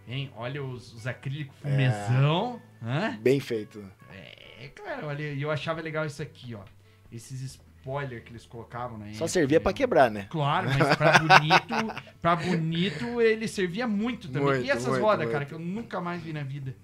Hein? 0.08 0.32
Olha 0.36 0.62
os, 0.64 0.94
os 0.94 1.08
acrílicos 1.08 1.56
É. 1.64 1.70
fumezão. 1.70 2.62
Hã? 2.84 3.18
Bem 3.22 3.40
feito. 3.40 3.84
É, 4.14 4.68
cara, 4.70 5.06
olha, 5.08 5.32
e 5.34 5.42
eu 5.42 5.50
achava 5.50 5.82
legal 5.82 6.06
isso 6.06 6.22
aqui, 6.22 6.54
ó. 6.54 6.62
Esses 7.12 7.42
spoiler 7.42 8.22
que 8.24 8.32
eles 8.32 8.46
colocavam, 8.46 8.98
né? 8.98 9.14
Só 9.14 9.28
servia 9.28 9.62
pra 9.62 9.72
quebrar, 9.72 10.12
né? 10.12 10.28
Claro, 10.30 10.68
mas 10.78 10.96
pra 10.98 11.20
bonito, 11.20 12.04
pra 12.22 12.36
bonito 12.36 13.22
ele 13.22 13.48
servia 13.48 13.88
muito 13.88 14.28
também. 14.28 14.44
Muito, 14.44 14.66
e 14.66 14.70
essas 14.70 14.88
muito, 14.90 15.02
rodas, 15.02 15.20
muito. 15.20 15.32
cara, 15.32 15.46
que 15.46 15.54
eu 15.54 15.60
nunca 15.60 16.02
mais 16.02 16.22
vi 16.22 16.34
na 16.34 16.44
vida. 16.44 16.76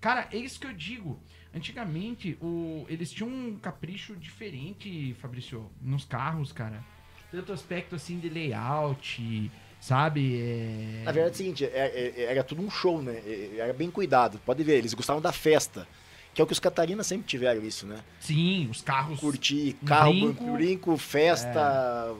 Cara, 0.00 0.28
é 0.32 0.36
isso 0.36 0.58
que 0.60 0.66
eu 0.66 0.72
digo. 0.72 1.18
Antigamente, 1.54 2.38
o, 2.40 2.86
eles 2.88 3.10
tinham 3.10 3.28
um 3.30 3.56
capricho 3.56 4.14
diferente, 4.16 5.14
Fabrício, 5.20 5.68
nos 5.82 6.04
carros, 6.04 6.52
cara. 6.52 6.82
Tanto 7.30 7.52
aspecto 7.52 7.94
assim 7.96 8.18
de 8.18 8.28
layout, 8.28 9.50
sabe? 9.80 10.38
É... 10.40 11.02
Na 11.04 11.12
verdade 11.12 11.32
é 11.32 11.34
o 11.34 11.36
seguinte, 11.36 11.64
é- 11.64 12.14
é- 12.16 12.22
era 12.24 12.44
tudo 12.44 12.62
um 12.62 12.70
show, 12.70 13.02
né? 13.02 13.20
É- 13.26 13.56
Era 13.58 13.72
bem 13.72 13.90
cuidado. 13.90 14.40
Pode 14.44 14.62
ver, 14.62 14.78
eles 14.78 14.94
gostavam 14.94 15.20
da 15.22 15.32
festa. 15.32 15.86
Que 16.32 16.40
é 16.40 16.44
o 16.44 16.46
que 16.46 16.52
os 16.52 16.60
Catarinas 16.60 17.08
sempre 17.08 17.26
tiveram 17.26 17.60
isso, 17.64 17.84
né? 17.86 17.98
Sim, 18.20 18.68
os 18.70 18.80
carros. 18.80 19.18
Curtir, 19.18 19.72
carro, 19.84 20.12
brinco. 20.12 20.52
brinco, 20.52 20.96
festa. 20.96 22.14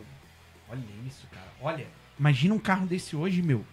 Olha 0.68 0.80
isso, 1.06 1.28
cara. 1.30 1.46
Olha, 1.60 1.86
imagina 2.18 2.52
um 2.52 2.58
carro 2.58 2.86
desse 2.86 3.14
hoje, 3.14 3.40
meu. 3.40 3.64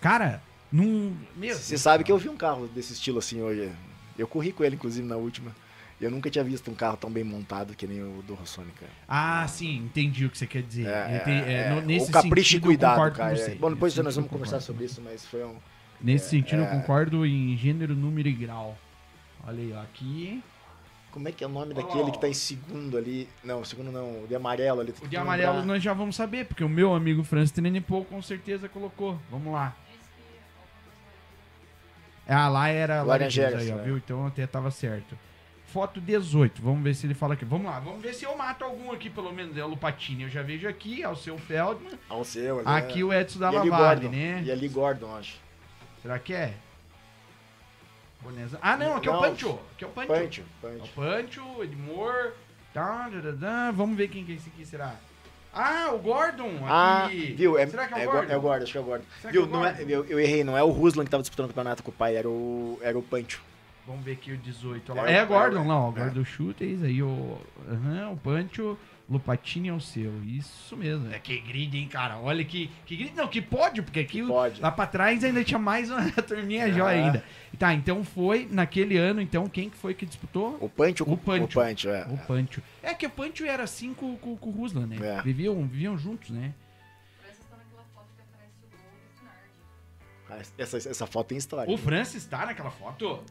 Cara, 0.00 0.42
num. 0.70 1.16
Meu. 1.34 1.56
Você 1.56 1.78
sabe 1.78 2.04
do 2.04 2.06
que 2.06 2.12
eu 2.12 2.18
vi 2.18 2.28
um 2.28 2.36
carro 2.36 2.66
desse 2.68 2.92
estilo 2.92 3.18
assim 3.18 3.40
hoje. 3.40 3.72
Eu 4.18 4.26
corri 4.26 4.52
com 4.52 4.64
ele, 4.64 4.76
inclusive, 4.76 5.06
na 5.06 5.16
última. 5.16 5.54
Eu 6.00 6.10
nunca 6.10 6.28
tinha 6.28 6.42
visto 6.42 6.68
um 6.70 6.74
carro 6.74 6.96
tão 6.96 7.08
bem 7.10 7.22
montado 7.22 7.74
que 7.76 7.86
nem 7.86 8.02
o 8.02 8.22
do 8.26 8.34
Rossoni, 8.34 8.72
cara. 8.72 8.90
Ah, 9.06 9.46
sim, 9.46 9.76
entendi 9.76 10.26
o 10.26 10.30
que 10.30 10.36
você 10.36 10.48
quer 10.48 10.62
dizer. 10.62 10.88
É, 10.88 11.18
te- 11.20 11.30
é, 11.30 11.70
no- 11.70 11.78
é, 11.78 11.82
nesse 11.82 12.10
o 12.10 12.12
capricho 12.12 12.48
e 12.48 12.50
sentido, 12.54 12.64
eu 12.64 12.68
cuidado, 12.70 13.12
cara. 13.12 13.30
com 13.30 13.36
você. 13.36 13.54
Bom, 13.54 13.70
depois 13.70 13.96
nós 13.96 14.16
vamos 14.16 14.28
conversar 14.30 14.60
sobre 14.60 14.84
isso, 14.84 15.00
mas 15.00 15.24
foi 15.24 15.44
um. 15.44 15.54
Nesse 16.00 16.30
sentido, 16.30 16.62
eu 16.62 16.66
é. 16.66 16.70
concordo 16.70 17.24
em 17.24 17.56
gênero, 17.56 17.94
número 17.94 18.28
e 18.28 18.32
grau. 18.32 18.76
Olha 19.46 19.58
aí, 19.62 19.72
ó, 19.72 19.80
aqui. 19.80 20.42
Como 21.12 21.28
é 21.28 21.32
que 21.32 21.44
é 21.44 21.46
o 21.46 21.50
nome 21.50 21.74
daquele 21.74 22.04
lá, 22.04 22.10
que 22.10 22.18
tá 22.18 22.26
em 22.28 22.32
segundo 22.32 22.96
ali? 22.96 23.28
Não, 23.44 23.62
segundo 23.64 23.92
não, 23.92 24.24
o 24.24 24.26
de 24.26 24.34
amarelo 24.34 24.80
ali. 24.80 24.94
O 25.02 25.06
de 25.06 25.16
amarelo 25.16 25.62
nós 25.64 25.82
já 25.82 25.92
vamos 25.92 26.16
saber, 26.16 26.46
porque 26.46 26.64
o 26.64 26.68
meu 26.68 26.94
amigo 26.94 27.22
Francis 27.22 27.52
Trenipol 27.52 28.04
com 28.06 28.20
certeza 28.22 28.68
colocou. 28.68 29.20
Vamos 29.30 29.52
lá. 29.52 29.76
Ah, 32.28 32.48
lá 32.48 32.68
era 32.68 33.02
Laranjeiras, 33.02 33.52
Laranjeiras 33.54 33.62
aí, 33.62 33.72
ó, 33.72 33.82
é. 33.82 33.84
viu? 33.84 33.96
Então 33.96 34.26
até 34.26 34.46
tava 34.46 34.70
certo. 34.70 35.18
Foto 35.66 36.00
18, 36.00 36.60
vamos 36.60 36.82
ver 36.82 36.94
se 36.94 37.06
ele 37.06 37.14
fala 37.14 37.32
aqui. 37.34 37.44
Vamos 37.46 37.66
lá, 37.66 37.80
vamos 37.80 38.02
ver 38.02 38.12
se 38.14 38.24
eu 38.24 38.36
mato 38.36 38.62
algum 38.64 38.92
aqui, 38.92 39.08
pelo 39.08 39.32
menos. 39.32 39.56
É 39.56 39.64
o 39.64 39.68
Lupatini, 39.68 40.24
eu 40.24 40.28
já 40.28 40.42
vejo 40.42 40.68
aqui, 40.68 41.02
é 41.02 41.08
o 41.08 41.16
seu 41.16 41.38
Feldman. 41.38 41.98
Ah, 42.10 42.16
o 42.16 42.24
seu, 42.24 42.56
mas 42.62 42.66
Aqui 42.66 43.00
é. 43.00 43.04
o 43.04 43.12
Edson 43.12 43.38
da 43.38 43.52
E 43.52 43.56
ali 43.56 43.70
Lavale, 43.70 44.00
Gordon. 44.02 44.16
né? 44.16 44.42
E 44.44 44.52
ali 44.52 44.68
Gordon, 44.68 45.16
acho. 45.16 45.36
Será 46.02 46.18
que 46.18 46.34
é? 46.34 46.54
Boneza. 48.20 48.58
Ah, 48.62 48.76
não, 48.76 48.96
aqui 48.96 49.08
é 49.08 49.10
o 49.10 49.14
Não. 49.14 49.20
Pancho. 49.22 49.58
Aqui 49.74 49.84
é 49.84 49.86
o 49.86 49.90
Pancho. 49.90 50.08
Pancho, 50.12 50.42
É 50.62 50.66
o 50.66 50.78
Pancho. 50.78 50.92
Pancho, 50.94 51.62
Edmore. 51.64 52.32
Tá, 52.72 53.10
tá, 53.10 53.20
tá, 53.22 53.32
tá. 53.40 53.70
Vamos 53.72 53.96
ver 53.96 54.08
quem 54.08 54.24
que 54.24 54.32
é 54.32 54.34
esse 54.36 54.48
aqui, 54.48 54.64
será? 54.64 54.94
Ah, 55.52 55.90
o 55.92 55.98
Gordon. 55.98 56.50
Ah, 56.64 57.06
aqui. 57.06 57.34
viu? 57.36 57.58
É, 57.58 57.66
será 57.66 57.86
que 57.86 57.94
é 57.94 57.96
o 57.96 58.00
é, 58.00 58.06
Gordon? 58.06 58.32
É 58.32 58.36
o 58.36 58.40
Gordon, 58.40 58.62
acho 58.64 58.72
que 58.72 58.78
é 58.78 58.80
o 58.80 58.84
Gordon. 58.84 59.04
Será 59.20 59.32
Viu? 59.32 59.42
é 59.42 59.44
o 59.44 59.48
Não 59.48 59.66
é, 59.66 59.72
Gordon? 59.72 59.90
eu, 59.90 60.04
eu 60.06 60.20
errei, 60.20 60.44
não 60.44 60.56
é 60.56 60.62
o 60.62 60.70
Ruslan 60.70 61.04
que 61.04 61.10
tava 61.10 61.22
disputando 61.22 61.46
o 61.46 61.48
campeonato 61.48 61.82
com 61.82 61.90
o 61.90 61.94
pai, 61.94 62.16
era 62.16 62.28
o, 62.28 62.78
era 62.82 62.98
o 62.98 63.02
Pancho. 63.02 63.42
Vamos 63.86 64.04
ver 64.04 64.12
aqui 64.12 64.32
o 64.32 64.36
18. 64.38 64.94
Lá. 64.94 65.10
É, 65.10 65.16
É, 65.16 65.24
Gordon 65.26 65.64
é, 65.64 65.66
lá, 65.66 65.86
ó. 65.86 65.90
é. 65.90 65.92
Gordon 65.92 66.24
Shooters, 66.24 66.82
aí 66.84 67.02
o. 67.02 67.38
Aham, 67.68 68.10
o 68.12 68.16
Pancho. 68.16 68.78
Lupatini 69.10 69.68
é 69.68 69.72
o 69.72 69.80
seu. 69.80 70.22
Isso 70.24 70.76
mesmo. 70.76 71.12
É 71.12 71.18
que 71.18 71.38
grid, 71.40 71.76
hein, 71.76 71.88
cara? 71.88 72.18
Olha 72.18 72.42
que. 72.44 72.70
Que 72.86 72.96
grid. 72.96 73.14
Não, 73.14 73.28
que 73.28 73.42
pódio, 73.42 73.82
porque 73.82 74.00
aqui 74.00 74.22
Pode. 74.26 74.60
lá 74.60 74.70
pra 74.70 74.86
trás 74.86 75.22
ainda 75.22 75.44
tinha 75.44 75.58
mais 75.58 75.90
uma 75.90 76.10
turminha 76.22 76.64
Ah. 76.66 76.70
jóia 76.70 77.04
ainda. 77.06 77.24
Tá, 77.58 77.74
então 77.74 78.02
foi 78.04 78.48
naquele 78.50 78.96
ano, 78.96 79.20
então, 79.20 79.46
quem 79.46 79.68
que 79.68 79.76
foi 79.76 79.92
que 79.92 80.06
disputou? 80.06 80.56
O 80.60 80.68
Pancho, 80.68 81.04
O 81.06 81.16
Pancho. 81.16 81.44
O 81.44 81.48
Pancho, 81.62 81.88
é. 81.90 82.06
O 82.06 82.16
Pancho. 82.26 82.62
É 82.82 82.94
que 82.94 83.04
o 83.06 83.10
Pancho 83.10 83.44
era 83.44 83.62
assim 83.64 83.92
com, 83.92 84.16
com, 84.16 84.36
com 84.36 84.48
o 84.48 84.52
Ruslan, 84.52 84.86
né? 84.86 84.96
É. 85.00 85.20
Viviam, 85.22 85.54
viviam 85.66 85.98
juntos, 85.98 86.30
né? 86.30 86.54
Francis 87.20 87.44
tá 87.50 87.56
naquela 87.56 87.84
foto 87.94 88.06
que 88.16 88.22
aparece 88.22 88.54
o 88.64 88.70
gol 88.70 88.80
do 89.02 89.18
Finardi. 89.18 90.46
Ah, 90.56 90.62
Essa, 90.62 90.76
essa 90.90 91.06
foto 91.06 91.26
tem 91.28 91.38
história. 91.38 91.72
O 91.72 91.76
Francis 91.76 92.24
tá 92.24 92.46
naquela 92.46 92.70
foto? 92.70 93.22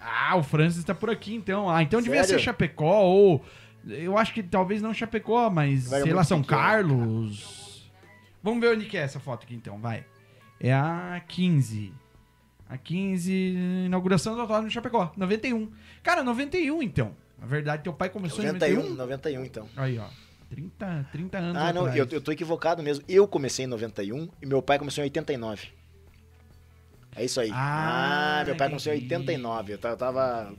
Ah, 0.00 0.36
o 0.36 0.42
Francis 0.42 0.82
tá 0.84 0.94
por 0.94 1.08
aqui, 1.10 1.34
então. 1.34 1.70
Ah, 1.70 1.82
então 1.82 2.02
devia 2.02 2.24
Sério? 2.24 2.38
ser 2.40 2.44
Chapecó 2.44 3.02
ou... 3.04 3.44
Eu 3.86 4.16
acho 4.16 4.32
que 4.32 4.42
talvez 4.42 4.80
não 4.80 4.94
Chapecó, 4.94 5.50
mas 5.50 5.88
Vai, 5.88 6.02
sei 6.02 6.12
lá, 6.12 6.24
São 6.24 6.42
Carlos. 6.42 7.90
Vamos 8.42 8.60
ver 8.60 8.74
onde 8.76 8.86
que 8.86 8.96
é 8.96 9.00
essa 9.00 9.20
foto 9.20 9.44
aqui, 9.44 9.54
então, 9.54 9.78
vai. 9.78 10.04
É 10.60 10.72
a 10.72 11.22
15. 11.28 11.92
A 12.68 12.78
15, 12.78 13.32
inauguração 13.86 14.34
do 14.34 14.40
autódromo 14.40 14.68
de 14.68 14.74
Chapecó, 14.74 15.12
91. 15.16 15.70
Cara, 16.02 16.22
91, 16.24 16.82
então. 16.82 17.14
Na 17.38 17.46
verdade, 17.46 17.82
teu 17.82 17.92
pai 17.92 18.08
começou 18.08 18.42
em 18.42 18.46
91, 18.46 18.74
91. 18.94 18.94
91 18.96 19.44
então. 19.44 19.68
Aí, 19.76 19.98
ó. 19.98 20.06
30, 20.48 21.08
30 21.12 21.38
anos 21.38 21.56
Ah, 21.62 21.72
não, 21.72 21.88
eu, 21.94 22.06
eu 22.10 22.20
tô 22.20 22.30
equivocado 22.32 22.82
mesmo. 22.82 23.04
Eu 23.08 23.26
comecei 23.28 23.64
em 23.64 23.68
91 23.68 24.28
e 24.40 24.46
meu 24.46 24.62
pai 24.62 24.78
começou 24.78 25.02
em 25.02 25.06
89. 25.06 25.68
É 27.16 27.24
isso 27.24 27.40
aí. 27.40 27.50
Ah, 27.52 28.40
Ah, 28.40 28.44
meu 28.44 28.56
pai 28.56 28.68
começou 28.68 28.92
em 28.92 28.96
entendi. 28.96 29.14
89. 29.14 29.72
Eu 29.74 29.78
ta- 29.78 29.90
eu 29.90 29.96
tava 29.96 30.52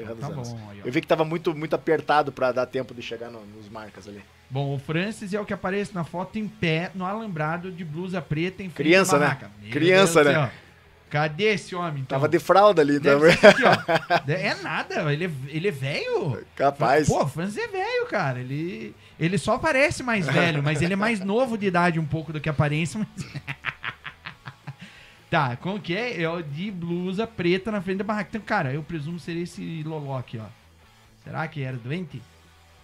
errando 0.00 0.20
Tá 0.20 0.28
os 0.28 0.32
anos. 0.32 0.52
bom, 0.52 0.70
aí. 0.70 0.80
Eu 0.84 0.92
vi 0.92 1.00
que 1.00 1.06
tava 1.06 1.24
muito, 1.24 1.54
muito 1.54 1.74
apertado 1.74 2.30
pra 2.32 2.52
dar 2.52 2.66
tempo 2.66 2.94
de 2.94 3.02
chegar 3.02 3.30
no- 3.30 3.44
nos 3.46 3.68
marcas 3.68 4.06
ali. 4.08 4.22
Bom, 4.48 4.74
o 4.74 4.78
Francis 4.78 5.34
é 5.34 5.40
o 5.40 5.44
que 5.44 5.52
aparece 5.52 5.94
na 5.94 6.04
foto 6.04 6.38
em 6.38 6.46
pé, 6.46 6.90
no 6.94 7.04
alambrado 7.04 7.70
de 7.72 7.84
blusa 7.84 8.22
preta 8.22 8.62
em 8.62 8.70
frente 8.70 8.88
Criança, 8.88 9.18
né? 9.18 9.36
Meu 9.60 9.70
Criança, 9.72 10.22
Deus 10.22 10.36
né? 10.36 10.50
Cadê 11.08 11.44
esse 11.54 11.74
homem, 11.74 12.02
então? 12.02 12.18
Tava 12.18 12.28
de 12.28 12.38
fralda 12.40 12.82
ali 12.82 13.00
ser 13.00 13.10
aqui. 13.10 13.62
É 14.32 14.54
nada, 14.60 15.12
ele 15.12 15.26
é, 15.26 15.30
ele 15.48 15.68
é 15.68 15.70
velho. 15.70 16.44
Capaz. 16.56 17.06
Pô, 17.06 17.22
o 17.22 17.28
Francis 17.28 17.56
é 17.58 17.68
velho, 17.68 18.06
cara. 18.08 18.40
Ele, 18.40 18.92
ele 19.18 19.38
só 19.38 19.56
parece 19.56 20.02
mais 20.02 20.26
velho, 20.26 20.62
mas 20.62 20.82
ele 20.82 20.92
é 20.94 20.96
mais 20.96 21.20
novo 21.20 21.56
de 21.56 21.66
idade 21.66 21.98
um 22.00 22.04
pouco 22.04 22.32
do 22.32 22.40
que 22.40 22.48
aparência. 22.48 22.98
Mas... 22.98 23.26
tá, 25.30 25.56
como 25.56 25.80
que 25.80 25.94
é? 25.96 26.22
É 26.22 26.28
o 26.30 26.42
de 26.42 26.70
blusa 26.70 27.26
preta 27.26 27.70
na 27.70 27.80
frente 27.80 27.98
da 27.98 28.04
barraca. 28.04 28.28
Então, 28.30 28.40
cara, 28.40 28.72
eu 28.72 28.82
presumo 28.82 29.18
ser 29.18 29.36
esse 29.36 29.82
loló 29.82 30.18
aqui, 30.18 30.38
ó. 30.38 30.46
Será 31.24 31.46
que 31.48 31.62
era 31.62 31.76
doente? 31.76 32.22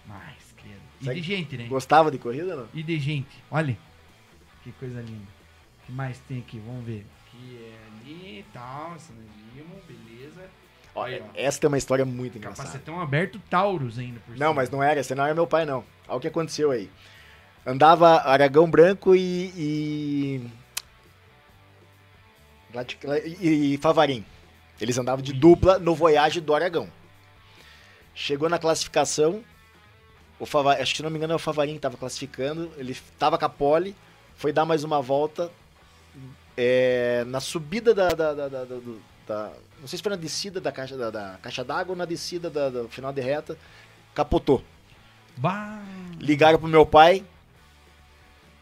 Mais, 0.05 0.53
credo. 0.57 0.81
E 1.01 1.05
Sabe- 1.05 1.21
de 1.21 1.25
gente, 1.27 1.57
né? 1.57 1.65
Gostava 1.67 2.11
de 2.11 2.17
corrida, 2.17 2.55
não? 2.55 2.67
E 2.73 2.83
de 2.83 2.99
gente. 2.99 3.29
Olha. 3.49 3.77
Que 4.63 4.71
coisa 4.73 4.99
linda. 5.01 5.27
O 5.81 5.85
que 5.85 5.91
mais 5.91 6.17
tem 6.19 6.39
aqui? 6.39 6.61
Vamos 6.65 6.85
ver. 6.85 7.05
Aqui 7.27 7.57
é 7.61 7.77
ali 8.01 8.39
e 8.39 8.45
tal. 8.53 8.97
Sinalismo, 8.99 9.75
beleza. 9.87 10.49
Ó. 10.95 11.07
essa 11.33 11.59
tem 11.59 11.67
uma 11.67 11.77
história 11.77 12.05
muito 12.05 12.37
engraçada. 12.37 12.67
Capacetão 12.69 13.01
aberto 13.01 13.39
Taurus 13.49 13.97
ainda 13.97 14.19
por 14.19 14.31
Não, 14.33 14.37
cima. 14.37 14.53
mas 14.53 14.69
não 14.69 14.83
era, 14.83 14.99
esse 14.99 15.15
não 15.15 15.25
era 15.25 15.33
meu 15.33 15.47
pai, 15.47 15.65
não. 15.65 15.83
Olha 16.07 16.17
o 16.17 16.19
que 16.19 16.27
aconteceu 16.27 16.69
aí. 16.69 16.87
Andava 17.65 18.21
Aragão 18.21 18.69
Branco 18.69 19.15
e. 19.15 19.51
e... 19.57 20.47
E, 23.39 23.73
e 23.73 23.77
Favarim. 23.77 24.25
Eles 24.81 24.97
andavam 24.97 25.23
de 25.23 25.31
dupla 25.33 25.77
no 25.79 25.93
Voyage 25.95 26.41
do 26.41 26.53
Aragão. 26.53 26.89
Chegou 28.15 28.49
na 28.49 28.59
classificação. 28.59 29.43
O 30.39 30.45
Fava, 30.45 30.73
acho 30.73 30.91
que 30.91 30.97
se 30.97 31.03
não 31.03 31.09
me 31.09 31.17
engano 31.17 31.33
é 31.33 31.35
o 31.35 31.39
Favarim 31.39 31.71
que 31.73 31.77
estava 31.77 31.95
classificando. 31.97 32.71
Ele 32.77 32.91
estava 32.91 33.37
com 33.37 33.45
a 33.45 33.49
pole, 33.49 33.95
foi 34.35 34.51
dar 34.51 34.65
mais 34.65 34.83
uma 34.83 35.01
volta. 35.01 35.51
é, 36.57 37.23
na 37.27 37.39
subida 37.39 37.93
da, 37.95 38.09
da, 38.09 38.33
da- 38.33 38.47
da- 39.27 39.51
Não 39.79 39.87
sei 39.87 39.97
se 39.97 40.03
foi 40.03 40.11
na 40.11 40.15
descida 40.15 40.61
da 40.61 40.71
caixa 40.71 40.95
da 41.11 41.37
caixa 41.41 41.63
d'água 41.63 41.93
ou 41.93 41.97
na 41.97 42.05
descida 42.05 42.49
da- 42.49 42.69
do 42.69 42.87
final 42.89 43.11
de 43.11 43.21
reta. 43.21 43.57
Capotou. 44.13 44.63
Bah. 45.37 45.81
Ligaram 46.19 46.59
pro 46.59 46.67
meu 46.67 46.85
pai. 46.85 47.23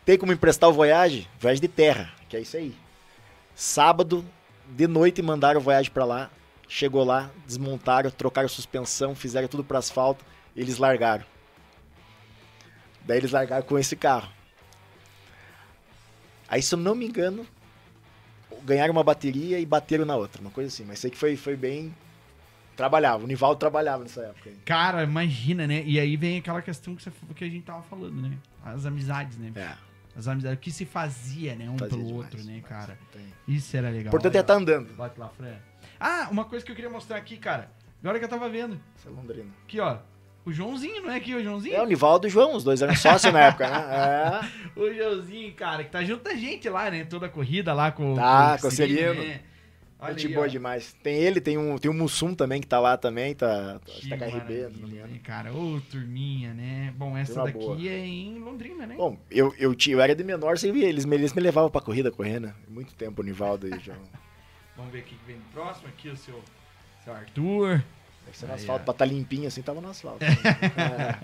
Tem 0.06 0.18
como 0.18 0.32
emprestar 0.32 0.70
o 0.70 0.74
Voyage? 0.74 1.28
Voyage 1.40 1.60
de 1.62 1.68
terra, 1.68 2.10
que 2.30 2.38
é 2.38 2.40
isso 2.42 2.56
aí. 2.58 2.74
Sábado, 3.56 4.26
de 4.68 4.88
noite, 4.88 5.22
mandaram 5.22 5.60
o 5.60 5.64
Voyage 5.64 5.92
pra 5.92 6.06
lá. 6.06 6.30
Chegou 6.68 7.04
lá, 7.04 7.30
desmontaram, 7.46 8.10
trocaram 8.10 8.48
suspensão, 8.48 9.14
fizeram 9.14 9.48
tudo 9.48 9.64
pro 9.64 9.78
asfalto. 9.78 10.24
Eles 10.56 10.78
largaram. 10.78 11.26
Daí 13.06 13.18
eles 13.18 13.32
largaram 13.32 13.64
com 13.64 13.78
esse 13.78 13.96
carro. 13.96 14.30
Aí, 16.48 16.62
se 16.62 16.74
eu 16.76 16.80
não 16.80 16.96
me 16.96 17.06
engano, 17.06 17.46
ganharam 18.64 18.92
uma 18.94 19.04
bateria 19.04 19.60
e 19.60 19.66
bateram 19.66 20.06
na 20.06 20.16
outra. 20.16 20.42
Uma 20.42 20.52
coisa 20.52 20.68
assim. 20.68 20.86
Mas 20.86 21.00
sei 21.00 21.12
que 21.12 21.18
foi, 21.18 21.36
foi 21.36 21.56
bem. 21.56 21.94
Trabalhava. 22.76 23.24
O 23.24 23.28
Nivaldo 23.28 23.60
trabalhava 23.60 24.04
nessa 24.04 24.22
época. 24.22 24.52
Cara, 24.66 25.04
imagina, 25.04 25.68
né? 25.68 25.84
E 25.86 26.00
aí 26.00 26.16
vem 26.16 26.38
aquela 26.38 26.62
questão 26.62 26.96
que, 26.96 27.04
você, 27.04 27.12
que 27.36 27.44
a 27.44 27.50
gente 27.50 27.64
tava 27.64 27.84
falando, 27.84 28.22
né? 28.22 28.38
As 28.64 28.86
amizades, 28.86 29.38
né? 29.38 29.52
É. 29.56 29.91
As 30.16 30.28
amizades, 30.28 30.58
o 30.58 30.62
que 30.62 30.72
se 30.72 30.86
fazia, 30.86 31.56
né? 31.56 31.70
Um 31.70 31.78
fazia 31.78 31.90
pelo 31.96 32.08
demais, 32.08 32.26
outro, 32.26 32.44
né, 32.44 32.62
cara? 32.68 32.98
Isso 33.48 33.76
era 33.78 33.90
legal. 33.90 34.06
O 34.06 34.08
importante 34.08 34.38
é 34.38 34.42
estar 34.42 34.54
ó. 34.54 34.58
andando. 34.58 34.94
Bate 34.96 35.20
lá, 35.20 35.30
Fran. 35.30 35.56
Ah, 36.00 36.28
uma 36.32 36.46
coisa 36.46 36.66
que 36.66 36.72
eu 36.72 36.76
queria 36.76 36.90
mostrar 36.90 37.18
aqui, 37.18 37.38
cara. 37.38 37.72
Agora 38.04 38.20
que 38.20 38.26
eu 38.26 38.30
tava 38.30 38.50
vendo. 38.50 38.80
Isso 38.98 39.08
é 39.08 39.12
Londrina. 39.12 39.50
Aqui, 39.64 39.80
ó. 39.80 39.98
O 40.44 40.52
Joãozinho, 40.52 41.04
não 41.04 41.12
é 41.12 41.18
aqui 41.18 41.36
o 41.36 41.44
Joãozinho? 41.44 41.76
É 41.76 41.82
o 41.82 41.86
Nivaldo 41.86 42.26
e 42.26 42.30
o 42.30 42.32
João, 42.32 42.56
os 42.56 42.64
dois 42.64 42.82
eram 42.82 42.96
sócios 42.96 43.32
na 43.32 43.42
época, 43.42 43.70
né? 43.70 44.50
O 44.76 44.92
Joãozinho, 44.92 45.54
cara, 45.54 45.84
que 45.84 45.92
tá 45.92 46.04
junto 46.04 46.24
da 46.24 46.34
gente 46.34 46.68
lá, 46.68 46.90
né? 46.90 47.06
Toda 47.06 47.28
a 47.28 47.30
corrida 47.30 47.74
lá 47.74 47.92
com, 47.92 48.16
Tá, 48.16 48.56
o 48.58 48.62
com 48.62 48.68
o 48.68 48.72
Serino. 48.72 49.14
né? 49.14 49.42
Olha 50.02 50.14
Gente 50.14 50.28
aí, 50.28 50.34
boa 50.34 50.48
ó. 50.48 50.50
demais. 50.50 50.96
Tem 51.04 51.14
ele, 51.16 51.40
tem 51.40 51.60
um, 51.60 51.78
tem 51.78 51.92
um 51.92 51.94
Mussum 51.94 52.34
também 52.34 52.60
que 52.60 52.66
tá 52.66 52.80
lá 52.80 52.98
também, 52.98 53.36
tá, 53.36 53.80
Que 53.86 54.10
tá 54.10 54.18
com 54.18 54.24
a 54.24 54.28
RB, 54.28 54.36
maravilha, 54.38 54.70
se 54.72 54.80
não 54.80 54.88
me 54.88 54.96
engano. 54.96 55.20
cara? 55.20 55.54
Ô, 55.54 55.80
turminha, 55.92 56.56
né? 56.56 56.92
Bom, 56.98 57.16
essa 57.16 57.44
daqui 57.44 57.60
boa. 57.60 57.78
é 57.78 58.00
em 58.00 58.40
Londrina, 58.40 58.88
né? 58.88 58.96
Bom, 58.96 59.16
eu, 59.30 59.54
eu, 59.60 59.76
tinha, 59.76 59.96
eu 59.96 60.02
era 60.02 60.16
de 60.16 60.24
menor, 60.24 60.58
você 60.58 60.72
via, 60.72 60.90
eles 60.90 61.06
eles 61.06 61.34
me 61.34 61.42
levavam 61.42 61.70
pra 61.70 61.82
corrida 61.82 62.10
correndo. 62.12 62.52
Muito 62.68 62.96
tempo 62.96 63.22
o 63.22 63.26
Nivaldo 63.26 63.68
e 63.68 63.80
João. 63.80 64.00
Vamos 64.76 64.92
ver 64.92 65.00
o 65.00 65.04
que 65.04 65.16
que 65.16 65.26
vem 65.28 65.36
no 65.36 65.44
próximo. 65.54 65.88
Aqui 65.90 66.10
o 66.10 66.18
seu, 66.18 66.42
seu 67.04 67.14
Arthur. 67.14 67.84
Deve 68.26 68.38
ser 68.38 68.46
no 68.48 68.54
Aí, 68.54 68.60
asfalto, 68.60 68.82
ó. 68.82 68.86
pra 68.86 68.92
estar 68.94 69.06
limpinho 69.06 69.48
assim, 69.48 69.62
tava 69.62 69.80
no 69.82 69.90
asfalto. 69.90 70.26
É. 70.26 71.20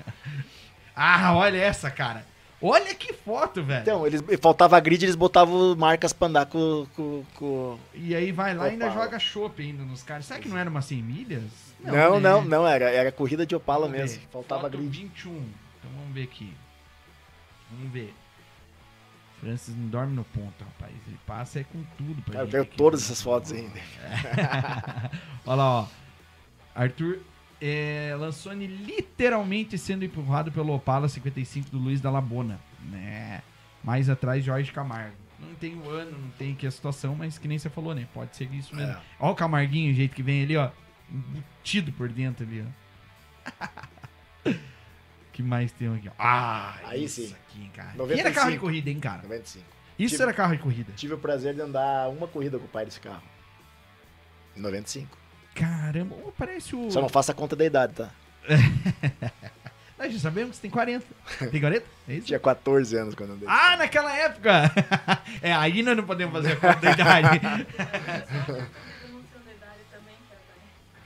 Ah, 0.96 1.36
olha 1.36 1.58
essa, 1.58 1.90
cara. 1.90 2.26
Olha 2.62 2.94
que 2.96 3.14
foto, 3.14 3.64
velho. 3.64 3.82
Então, 3.82 4.08
eles, 4.08 4.24
faltava 4.42 4.80
grid, 4.80 5.04
eles 5.04 5.16
botavam 5.16 5.76
marcas 5.76 6.12
pra 6.12 6.28
andar 6.28 6.46
com... 6.48 6.88
com, 6.96 7.24
com... 7.36 7.80
E 7.94 8.16
aí 8.16 8.32
vai 8.32 8.56
lá 8.56 8.68
e 8.68 8.72
ainda 8.72 8.90
joga 8.90 9.20
chopp 9.20 9.62
ainda 9.62 9.84
nos 9.84 10.02
caras. 10.02 10.26
Será 10.26 10.40
que 10.40 10.50
não 10.50 10.58
era 10.58 10.70
uma 10.70 10.82
100 10.82 11.02
milhas? 11.04 11.44
Não, 11.80 12.16
né? 12.16 12.20
não, 12.20 12.44
não, 12.44 12.68
era, 12.68 12.90
era 12.90 13.12
corrida 13.12 13.46
de 13.46 13.56
Opala 13.56 13.86
Vamos 13.86 14.02
mesmo. 14.02 14.20
ver. 14.22 14.28
Faltava 14.32 14.62
Foto 14.64 14.78
grid. 14.78 14.90
21. 15.04 15.32
Então 15.32 15.92
vamos 15.96 16.14
ver 16.14 16.24
aqui. 16.24 16.52
Vamos 17.70 17.94
ver. 17.94 18.14
Francis 19.40 19.76
não 19.76 19.88
dorme 19.88 20.16
no 20.16 20.24
ponto, 20.24 20.64
rapaz. 20.64 20.94
Ele 21.08 21.20
passa 21.28 21.60
é 21.60 21.64
com 21.64 21.84
tudo 21.96 22.22
pra 22.24 22.34
Cara, 22.34 22.40
eu 22.40 22.46
gente 22.46 22.52
quero 22.54 22.64
aqui. 22.64 22.78
todas 22.78 23.04
essas 23.04 23.22
fotos 23.22 23.52
ainda. 23.52 23.80
Olha 25.46 25.56
lá, 25.56 25.82
ó. 25.82 25.88
Arthur 26.74 27.20
é, 27.62 28.16
Lansone 28.18 28.68
literalmente 28.68 29.78
sendo 29.78 30.06
empurrado 30.06 30.52
pelo 30.52 30.74
Opala 30.74 31.08
55 31.10 31.70
do 31.70 31.78
Luiz 31.78 32.00
da 32.02 32.10
Labona. 32.12 32.60
Né? 32.84 33.42
Mais 33.84 34.10
atrás, 34.10 34.44
Jorge 34.44 34.72
Camargo. 34.72 35.16
Não 35.40 35.54
tem 35.56 35.76
o 35.76 35.90
ano, 35.90 36.18
não 36.18 36.30
tem 36.32 36.54
aqui 36.54 36.66
a 36.66 36.72
situação, 36.72 37.16
mas 37.16 37.38
que 37.38 37.48
nem 37.48 37.60
você 37.60 37.70
falou, 37.70 37.94
né? 37.94 38.08
Pode 38.14 38.36
ser 38.36 38.52
isso 38.54 38.76
mesmo. 38.76 38.92
É. 38.94 39.02
Olha 39.20 39.32
o 39.32 39.36
Camarguinho, 39.36 39.92
o 39.92 39.96
jeito 39.96 40.16
que 40.16 40.24
vem 40.24 40.44
ali, 40.44 40.58
ó. 40.58 40.72
Embutido 41.12 41.92
por 41.94 42.10
dentro 42.10 42.46
ali, 42.46 42.66
ó. 42.66 43.68
que 45.32 45.44
mais 45.44 45.72
tem 45.72 45.94
aqui, 45.96 46.10
ó? 46.10 46.12
Ah, 46.18 46.76
Aí 46.86 47.04
isso 47.04 47.22
sim. 47.22 47.34
aqui, 47.34 47.70
cara. 47.70 47.94
95. 47.96 48.18
E 48.18 48.20
era 48.20 48.32
carro 48.32 48.52
de 48.52 48.58
corrida, 48.58 48.90
hein, 48.90 49.00
cara? 49.00 49.22
95. 49.24 49.66
Isso 50.00 50.14
Tive- 50.16 50.24
era 50.24 50.34
carro 50.34 50.56
de 50.56 50.62
corrida. 50.62 50.94
Tive 50.96 51.14
o 51.14 51.18
prazer 51.18 51.54
de 51.54 51.62
andar 51.62 52.10
uma 52.10 52.28
corrida 52.28 52.58
com 52.58 52.66
o 52.66 52.70
pai 52.70 52.86
desse 52.86 53.00
carro. 53.00 53.24
Em 54.56 54.60
95. 54.62 55.16
Caramba, 55.60 56.16
parece 56.38 56.76
o. 56.76 56.90
Só 56.92 57.02
não 57.02 57.10
faça 57.10 57.32
a 57.32 57.36
conta 57.36 57.56
da 57.56 57.66
idade, 57.66 57.94
tá? 57.94 58.10
Nós 59.98 60.14
já 60.14 60.20
sabemos 60.20 60.52
que 60.52 60.56
você 60.58 60.62
tem 60.62 60.70
40. 60.72 61.06
Tem 61.50 61.60
40? 61.60 61.86
É 62.08 62.14
isso? 62.14 62.28
Tinha 62.28 62.40
14 62.40 62.96
anos 62.96 63.16
quando 63.16 63.34
andei. 63.34 63.48
Ah, 63.50 63.76
naquela 63.78 64.16
época! 64.16 64.72
é, 65.42 65.52
aí 65.52 65.82
nós 65.82 65.98
não 65.98 66.04
podemos 66.04 66.32
fazer 66.36 66.52
a 66.52 66.56
conta 66.56 66.76
da 66.80 66.92
idade. 66.92 67.42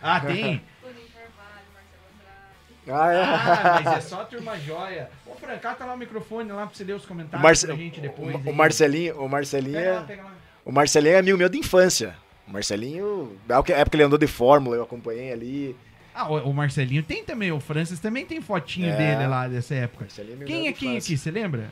Ah, 0.04 0.20
tem? 0.20 0.62
Toninho 0.82 1.08
Carvalho, 1.14 1.68
Marcelo 1.76 2.04
Andrade. 2.16 2.90
Ah, 2.90 3.14
é. 3.14 3.24
Ah, 3.24 3.82
mas 3.84 3.98
é 3.98 4.02
só 4.02 4.22
a 4.22 4.26
turma 4.26 4.58
joia. 4.60 5.10
Ô, 5.28 5.36
Franca, 5.36 5.76
tá 5.76 5.86
lá 5.86 5.94
o 5.94 5.98
microfone 5.98 6.52
lá 6.52 6.66
pra 6.66 6.76
você 6.76 6.84
ler 6.84 6.94
os 6.94 7.04
O, 7.04 7.08
comentários 7.08 7.44
Marce- 7.44 7.68
pra 7.68 7.76
gente 7.76 8.02
depois. 8.02 8.34
o- 8.34 8.50
o. 8.50 8.54
Marcelinho, 8.54 9.22
o 9.24 9.30
Marcelinho, 9.30 9.76
Pega 9.78 9.92
lá, 9.94 10.02
é, 10.02 10.06
pega 10.06 10.24
lá. 10.24 10.32
o 10.66 10.72
Marcelinho 10.72 11.16
é 11.16 11.20
amigo 11.20 11.38
meu 11.38 11.50
de 11.50 11.60
infância. 11.60 12.16
O 12.48 12.52
Marcelinho, 12.52 13.38
na 13.48 13.56
época 13.56 13.90
que 13.90 13.96
ele 13.96 14.04
andou 14.04 14.18
de 14.20 14.28
Fórmula, 14.28 14.76
eu 14.76 14.84
acompanhei 14.84 15.32
ali. 15.32 15.76
Ah, 16.14 16.30
o, 16.30 16.52
Marcelinho 16.54 17.02
tem 17.04 17.24
também, 17.24 17.52
o 17.52 17.60
Francis 17.60 18.00
também 18.00 18.26
tem 18.26 18.42
fotinho 18.42 18.90
É. 18.90 18.98
dele 18.98 19.28
lá 19.28 19.48
dessa 19.48 19.74
época. 19.76 20.06
Marcelinho 20.06 20.46
Quem 20.46 20.68
é 20.68 20.74
quem 20.74 20.92
infância. 20.98 21.14
aqui, 21.14 21.18
você 21.18 21.32
lembra? 21.32 21.70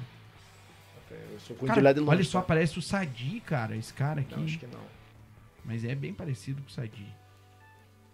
Eu 1.12 1.40
sou 1.40 1.56
Cara, 1.58 1.74
de 1.74 1.82
lá 1.82 1.94
de 1.94 2.00
longe. 2.00 2.12
olha 2.12 2.24
só, 2.24 2.40
tá? 2.40 2.46
parece 2.48 2.78
o 2.78 2.82
Sadi, 2.82 3.42
cara, 3.46 3.76
esse 3.76 3.94
cara 3.94 4.22
aqui. 4.22 4.36
Não, 4.36 4.44
acho 4.46 4.60
que 4.60 4.68
não. 4.68 4.80
Mas 5.66 5.84
é 5.84 5.94
bem 5.96 6.14
parecido 6.14 6.62
com 6.62 6.70
o 6.70 6.72
Sadi. 6.72 7.06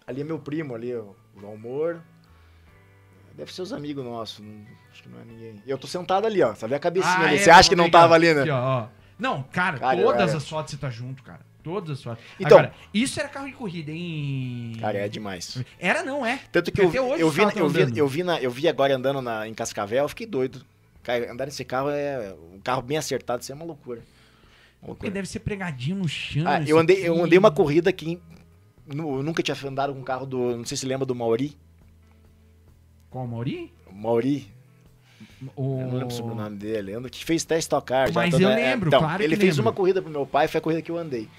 Ali 0.08 0.22
é 0.22 0.24
meu 0.24 0.40
primo, 0.40 0.74
ali, 0.76 0.94
o 0.96 1.16
João 1.40 1.58
Moro. 1.58 2.02
Deve 3.36 3.54
ser 3.54 3.62
os 3.64 3.74
amigos 3.74 4.04
nossos, 4.04 4.40
não- 4.40 4.66
acho 4.92 5.04
que 5.04 5.10
não 5.10 5.20
é 5.20 5.26
ninguém. 5.26 5.62
E 5.66 5.70
eu 5.70 5.78
tô 5.78 5.88
sentado 5.88 6.26
ali, 6.26 6.42
ó, 6.42 6.56
sabe 6.56 6.74
a 6.74 6.80
cabecinha 6.80 7.14
ali. 7.18 7.36
é, 7.36 7.38
Você 7.40 7.50
acha 7.50 7.68
que 7.70 7.76
não 7.76 7.90
tava 7.90 8.16
ali, 8.16 8.34
né? 8.34 8.42
aqui, 8.42 8.50
ó, 8.50 8.84
ó. 8.84 8.88
Não, 9.20 9.44
cara, 9.44 9.78
Cara, 9.78 10.02
todas 10.02 10.30
era- 10.30 10.38
as 10.38 10.48
fotos 10.48 10.72
você 10.72 10.78
tá 10.78 10.90
junto, 10.90 11.22
cara. 11.22 11.42
Todas 11.66 11.98
as 11.98 12.04
fotos. 12.04 12.24
Então- 12.40 12.60
Agora, 12.60 12.74
isso 12.94 13.20
era 13.20 13.28
carro 13.28 13.48
de 13.48 13.54
corrida, 13.54 13.92
hein? 13.92 14.74
Cara, 14.80 15.00
é 15.00 15.10
demais. 15.10 15.58
Era, 15.80 16.04
não, 16.04 16.24
é. 16.24 16.40
Tanto 16.52 16.72
que 16.72 16.80
Porque 16.80 16.98
eu, 17.00 17.08
eu, 17.08 17.16
vi, 17.32 17.42
eu, 17.42 17.68
vi, 17.70 17.98
eu, 17.98 18.08
vi 18.08 18.24
na, 18.24 18.40
eu 18.40 18.52
vi 18.52 18.68
agora 18.68 18.96
andando 18.96 19.20
na, 19.20 19.48
em 19.48 19.54
Cascavel, 19.56 20.04
eu 20.04 20.10
fiquei 20.10 20.28
doido. 20.28 20.64
Cara, 21.02 21.32
andar 21.32 21.46
nesse 21.46 21.66
carro 21.66 21.90
é. 21.90 22.36
Um 22.54 22.60
carro 22.60 22.84
bem 22.84 22.98
acertado, 23.00 23.42
isso 23.42 23.52
é 23.52 23.56
uma 23.56 23.66
loucura. 23.66 24.00
Uma 24.00 24.06
Porque 24.80 24.88
loucura. 24.90 25.12
deve 25.12 25.28
ser 25.28 25.40
pregadinho 25.40 25.96
no 25.98 26.08
chão. 26.08 26.44
Ah, 26.46 26.62
eu, 26.62 26.78
andei, 26.78 26.98
eu 27.08 27.14
aqui. 27.16 27.24
andei 27.24 27.40
uma 27.40 27.50
corrida 27.50 27.92
que 27.92 28.20
eu 28.88 29.24
nunca 29.24 29.42
tinha 29.42 29.58
andado 29.68 29.92
com 29.92 30.00
um 30.00 30.04
carro 30.04 30.28
do. 30.28 30.56
Não 30.58 30.66
sei 30.66 30.78
se 30.78 30.86
lembra 30.86 31.04
do 31.04 31.16
Mauri. 31.16 31.58
Qual, 33.10 33.26
Mauri? 33.26 33.74
Mauri, 33.92 34.48
O... 35.56 35.80
eu 35.82 35.88
não 35.88 35.94
lembro 35.98 36.12
sobre 36.12 36.32
o 36.32 36.36
sobrenome 36.36 36.58
dele, 36.58 37.10
que 37.10 37.24
fez 37.24 37.44
test 37.46 37.62
Stock 37.62 37.88
Car. 37.88 38.08
já, 38.08 38.14
Mas 38.14 38.32
toda- 38.32 38.44
eu 38.44 38.50
é, 38.50 38.56
lembro, 38.56 38.90
então, 38.90 39.00
claro 39.00 39.24
Ele 39.24 39.36
fez 39.38 39.56
lembro. 39.56 39.62
uma 39.70 39.74
corrida 39.74 40.02
pro 40.02 40.12
meu 40.12 40.26
pai, 40.26 40.48
foi 40.48 40.58
a 40.58 40.62
corrida 40.62 40.82
que 40.82 40.92
eu 40.92 40.98
andei. 40.98 41.30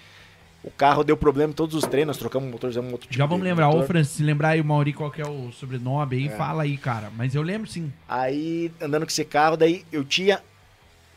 O 0.66 0.70
carro 0.72 1.04
deu 1.04 1.16
problema 1.16 1.52
em 1.52 1.54
todos 1.54 1.74
os 1.76 1.84
treinos, 1.88 2.16
trocamos 2.18 2.48
o 2.48 2.52
motor, 2.52 2.68
fizemos 2.68 2.90
um 2.90 2.92
outro 2.92 3.06
tipo 3.08 3.16
Já 3.16 3.24
vamos 3.24 3.44
lembrar, 3.44 3.68
ô 3.68 3.72
motor. 3.74 3.86
Francis, 3.86 4.16
se 4.16 4.22
lembrar 4.24 4.48
aí 4.50 4.60
o 4.60 4.64
Mauri 4.64 4.92
qual 4.92 5.10
que 5.12 5.22
é 5.22 5.26
o 5.26 5.52
sobrenome 5.52 6.16
aí, 6.16 6.26
É. 6.26 6.36
fala 6.36 6.64
aí, 6.64 6.76
cara. 6.76 7.08
Mas 7.16 7.34
eu 7.36 7.40
lembro 7.42 7.70
sim. 7.70 7.92
Aí, 8.08 8.72
andando 8.80 9.02
com 9.06 9.10
esse 9.10 9.24
carro, 9.24 9.56
daí 9.56 9.86
eu 9.92 10.04
tinha. 10.04 10.42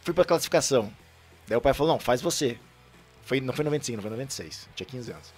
Fui 0.04 0.14
pra 0.14 0.24
classificação. 0.24 0.91
Daí 1.47 1.58
o 1.58 1.62
pai 1.62 1.74
falou: 1.74 1.93
não, 1.93 2.00
faz 2.00 2.22
você. 2.22 2.58
Foi, 3.24 3.41
não 3.41 3.52
foi 3.54 3.66
95, 3.66 3.95
não 3.97 4.02
foi 4.04 4.12
96. 4.12 4.70
Tinha 4.76 4.86
15 4.88 5.12
anos. 5.12 5.34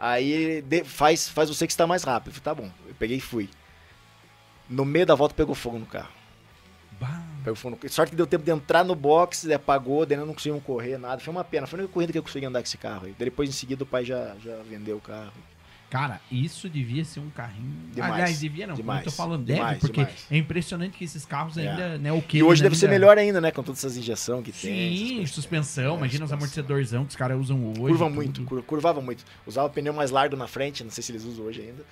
Aí, 0.00 0.62
de- 0.62 0.82
faz, 0.84 1.28
faz 1.28 1.48
você 1.50 1.66
que 1.66 1.72
está 1.72 1.86
mais 1.86 2.02
rápido. 2.04 2.34
Eu 2.34 2.40
falei, 2.40 2.44
tá 2.44 2.54
bom. 2.62 2.70
Eu 2.88 2.94
peguei 2.98 3.18
e 3.18 3.20
fui. 3.20 3.48
No 4.68 4.84
meio 4.86 5.04
da 5.06 5.14
volta 5.14 5.34
pegou 5.34 5.54
fogo 5.54 5.78
no 5.78 5.86
carro. 5.86 6.08
Bah. 6.98 7.22
Pegou 7.42 7.56
fogo 7.56 7.78
no... 7.82 7.88
Sorte 7.90 8.10
que 8.10 8.16
deu 8.16 8.26
tempo 8.26 8.44
de 8.44 8.50
entrar 8.50 8.84
no 8.84 8.94
box, 8.94 9.46
daí 9.46 9.54
apagou, 9.54 10.06
daí 10.06 10.16
não 10.16 10.32
conseguimos 10.32 10.62
correr, 10.64 10.96
nada. 10.98 11.20
Foi 11.20 11.32
uma 11.32 11.44
pena. 11.44 11.66
Foi 11.66 11.78
a 11.78 11.82
única 11.82 11.92
corrida 11.94 12.12
que 12.12 12.18
eu 12.18 12.22
consegui 12.22 12.46
andar 12.46 12.60
com 12.60 12.66
esse 12.66 12.78
carro 12.78 13.06
aí. 13.06 13.14
Depois, 13.18 13.48
em 13.48 13.52
seguida, 13.52 13.82
o 13.82 13.86
pai 13.86 14.04
já, 14.04 14.34
já 14.44 14.56
vendeu 14.68 14.96
o 14.96 15.00
carro. 15.00 15.32
Cara, 15.90 16.22
isso 16.30 16.70
devia 16.70 17.04
ser 17.04 17.20
um 17.20 17.28
carrinho. 17.28 17.70
Demais, 17.92 18.12
Aliás, 18.14 18.40
devia 18.40 18.66
não, 18.66 18.74
demais, 18.74 19.00
como 19.00 19.08
eu 19.08 19.12
tô 19.12 19.16
falando, 19.16 19.44
deve, 19.44 19.58
demais, 19.58 19.78
porque 19.78 20.00
demais. 20.00 20.26
é 20.30 20.36
impressionante 20.38 20.96
que 20.96 21.04
esses 21.04 21.26
carros 21.26 21.58
É. 21.58 21.68
ainda, 21.68 21.98
né, 21.98 22.10
o 22.10 22.22
que 22.22 22.38
E 22.38 22.42
hoje 22.42 22.52
eles 22.52 22.62
deve 22.62 22.76
ser 22.78 22.86
ainda- 22.86 22.94
melhor 22.98 23.18
ainda, 23.18 23.42
né? 23.42 23.50
Com 23.50 23.62
todas 23.62 23.80
essas 23.80 23.98
injeções 23.98 24.42
que 24.42 24.52
tem. 24.52 24.86
essas 24.88 25.08
Sim, 25.08 25.26
suspensão, 25.26 25.82
É, 25.94 25.98
imagina 25.98 26.24
os 26.24 26.30
suspensão. 26.30 26.36
amortecedorzão 26.38 27.04
que 27.04 27.10
os 27.10 27.16
caras 27.16 27.38
usam 27.38 27.62
hoje. 27.72 27.78
Curva 27.80 28.08
muito, 28.08 28.42
cur- 28.44 28.62
curvava 28.62 29.02
muito. 29.02 29.22
Usava 29.46 29.68
pneu 29.68 29.92
mais 29.92 30.10
largo 30.10 30.34
na 30.34 30.46
frente, 30.48 30.82
não 30.82 30.90
sei 30.90 31.02
se 31.02 31.12
eles 31.12 31.24
usam 31.24 31.44
hoje 31.44 31.60
ainda. 31.60 31.84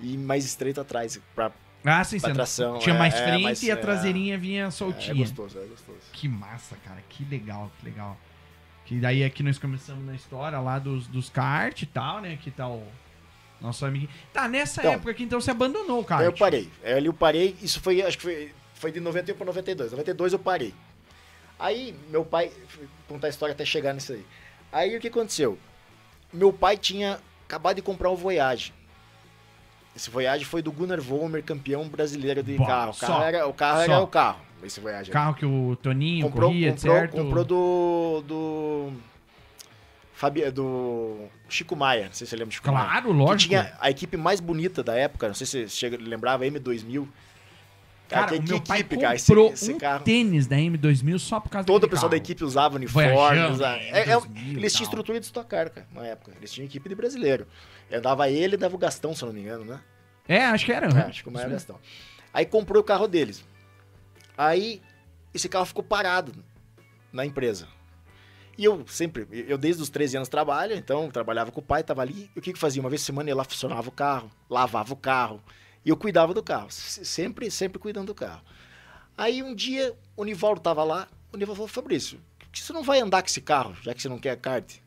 E 0.00 0.18
mais 0.18 0.44
estreito 0.44 0.78
atrás, 0.78 1.18
pra, 1.34 1.50
Ah, 1.86 2.04
sim, 2.04 2.18
sim. 2.18 2.32
tração. 2.32 2.78
Tinha 2.78 2.94
é, 2.94 2.98
mais 2.98 3.14
é, 3.14 3.24
frente 3.24 3.66
e 3.66 3.70
a 3.70 3.74
é, 3.74 3.76
traseirinha 3.76 4.36
vinha 4.36 4.64
É, 4.64 4.66
é 4.66 4.70
soltinha. 4.70 5.14
gostoso, 5.14 5.58
é 5.58 5.64
gostoso. 5.66 5.98
Que 6.12 6.28
massa, 6.28 6.76
cara. 6.84 7.02
Que 7.08 7.24
legal, 7.24 7.70
que 7.78 7.86
legal. 7.86 8.16
Que 8.84 8.96
daí 9.00 9.24
aqui 9.24 9.42
nós 9.42 9.58
começamos 9.58 10.04
na 10.04 10.14
história 10.14 10.58
lá 10.60 10.78
dos, 10.78 11.06
dos 11.06 11.28
kart 11.28 11.80
e 11.80 11.86
tal, 11.86 12.20
né? 12.20 12.38
Que 12.42 12.50
tá 12.50 12.68
o 12.68 12.86
nosso 13.60 13.84
amigo. 13.86 14.08
Tá, 14.32 14.46
nessa 14.48 14.80
Então, 14.80 14.92
época 14.92 15.10
aqui 15.10 15.22
então 15.24 15.40
você 15.40 15.50
abandonou 15.50 16.00
o 16.00 16.04
kart. 16.04 16.24
Eu 16.24 16.32
parei. 16.32 16.70
Aí 16.84 16.92
ali 16.92 17.06
eu 17.06 17.14
parei, 17.14 17.56
isso 17.62 17.80
foi, 17.80 18.02
acho 18.02 18.16
que 18.18 18.22
foi, 18.24 18.54
foi 18.74 18.92
de 18.92 19.00
91 19.00 19.36
para 19.36 19.46
92. 19.46 19.92
92 19.92 20.32
eu 20.32 20.38
parei. 20.38 20.74
Aí 21.58 21.94
meu 22.10 22.24
pai, 22.24 22.50
contar 23.08 23.28
a 23.28 23.30
história 23.30 23.52
até 23.52 23.64
chegar 23.64 23.92
nisso 23.92 24.12
aí. 24.12 24.24
Aí 24.70 24.96
o 24.96 25.00
que 25.00 25.08
aconteceu? 25.08 25.58
Meu 26.32 26.52
pai 26.52 26.76
tinha 26.76 27.18
acabado 27.44 27.76
de 27.76 27.82
comprar 27.82 28.10
um 28.10 28.16
Voyage. 28.16 28.72
Esse 29.96 30.10
Voyage 30.10 30.44
foi 30.44 30.60
do 30.60 30.70
Gunnar 30.70 31.00
Volmer, 31.00 31.42
campeão 31.42 31.88
brasileiro 31.88 32.42
de 32.42 32.56
Bom, 32.56 32.66
carro. 32.66 32.90
O 32.90 32.94
só, 32.94 33.06
carro, 33.06 33.22
era, 33.24 33.46
o 33.46 33.54
carro 33.54 33.80
era 33.80 33.94
só. 33.94 34.04
o 34.04 34.06
carro, 34.06 34.40
esse 34.62 34.78
Voyage. 34.78 35.10
Carro 35.10 35.34
que 35.34 35.46
o 35.46 35.74
Toninho 35.82 36.26
comprou, 36.26 36.50
corria, 36.50 36.72
comprou, 36.72 36.92
certo? 36.94 37.12
comprou 37.16 37.44
do, 37.44 38.22
do, 38.26 38.92
Fabi, 40.12 40.50
do 40.50 41.26
Chico 41.48 41.74
Maia, 41.74 42.06
não 42.06 42.12
sei 42.12 42.26
se 42.26 42.30
você 42.30 42.36
lembra 42.36 42.50
do 42.50 42.54
Chico 42.54 42.70
Maia. 42.70 42.86
Claro, 42.86 43.06
Que 43.08 43.12
lógico. 43.14 43.48
tinha 43.48 43.72
a 43.80 43.90
equipe 43.90 44.18
mais 44.18 44.38
bonita 44.38 44.82
da 44.82 44.94
época, 44.94 45.28
não 45.28 45.34
sei 45.34 45.46
se 45.46 45.68
você 45.68 45.88
lembrava, 45.88 46.44
a 46.44 46.46
M2000. 46.46 47.06
Cara, 48.08 48.26
que 48.28 48.38
o 48.38 48.42
meu 48.42 48.60
pai 48.60 48.80
equipe, 48.80 48.96
cara, 49.00 49.18
comprou 49.18 49.46
esse, 49.52 49.64
esse 49.64 49.72
um 49.72 49.78
carro. 49.78 50.04
tênis 50.04 50.46
da 50.46 50.56
M2000 50.56 51.18
só 51.18 51.40
por 51.40 51.48
causa 51.50 51.66
Todo 51.66 51.84
o 51.84 51.88
pessoal 51.88 52.08
da 52.08 52.16
carro. 52.16 52.24
equipe 52.24 52.44
usava 52.44 52.76
uniforme. 52.76 53.10
Usava- 53.50 53.76
né, 53.78 53.88
é- 53.90 54.00
é- 54.00 54.04
2000 54.20 54.58
eles 54.58 54.72
tinham 54.72 54.84
estrutura 54.84 55.18
de 55.18 55.26
Stock 55.26 55.48
Car, 55.48 55.70
cara, 55.70 55.86
na 55.92 56.06
época. 56.06 56.32
Eles 56.38 56.52
tinham 56.52 56.66
equipe 56.66 56.88
de 56.88 56.94
brasileiro. 56.94 57.46
Andava 57.92 58.28
ele 58.30 58.54
e 58.54 58.56
dava 58.58 58.74
o 58.74 58.78
Gastão, 58.78 59.14
se 59.14 59.22
eu 59.22 59.26
não 59.26 59.34
me 59.34 59.40
engano, 59.40 59.64
né? 59.64 59.80
É, 60.28 60.44
acho 60.46 60.64
que 60.64 60.72
era. 60.72 60.86
É, 60.88 61.02
acho 61.06 61.22
que 61.22 61.28
o 61.28 61.32
maior 61.32 61.50
Gastão. 61.50 61.78
Aí 62.32 62.44
comprou 62.46 62.80
o 62.80 62.84
carro 62.84 63.08
deles. 63.08 63.44
Aí 64.36 64.80
esse 65.34 65.48
carro 65.48 65.64
ficou 65.66 65.82
parado 65.84 66.32
na 67.12 67.24
empresa. 67.24 67.66
E 68.58 68.64
eu 68.64 68.84
sempre, 68.86 69.26
eu 69.48 69.58
desde 69.58 69.82
os 69.82 69.90
13 69.90 70.16
anos 70.16 70.28
trabalho, 70.28 70.74
então 70.74 71.10
trabalhava 71.10 71.50
com 71.52 71.60
o 71.60 71.62
pai, 71.62 71.82
tava 71.82 72.02
ali. 72.02 72.30
E 72.34 72.38
o 72.38 72.42
que 72.42 72.52
que 72.52 72.58
fazia? 72.58 72.80
Uma 72.80 72.88
vez 72.88 73.02
por 73.02 73.06
semana 73.06 73.28
eu 73.30 73.36
lá, 73.36 73.44
funcionava 73.44 73.88
o 73.88 73.92
carro, 73.92 74.30
lavava 74.48 74.92
o 74.92 74.96
carro. 74.96 75.42
E 75.86 75.88
eu 75.88 75.96
cuidava 75.96 76.34
do 76.34 76.42
carro, 76.42 76.66
sempre, 76.68 77.48
sempre 77.48 77.78
cuidando 77.78 78.08
do 78.08 78.14
carro. 78.14 78.42
Aí 79.16 79.40
um 79.40 79.54
dia 79.54 79.96
o 80.16 80.24
Nivaldo 80.24 80.60
tava 80.60 80.82
lá, 80.82 81.06
o 81.32 81.36
Nivaldo 81.36 81.54
falou, 81.58 81.68
Fabrício, 81.68 82.20
que 82.50 82.60
você 82.60 82.72
não 82.72 82.82
vai 82.82 82.98
andar 82.98 83.22
com 83.22 83.28
esse 83.28 83.40
carro, 83.40 83.72
já 83.82 83.94
que 83.94 84.02
você 84.02 84.08
não 84.08 84.18
quer 84.18 84.36
kart? 84.36 84.78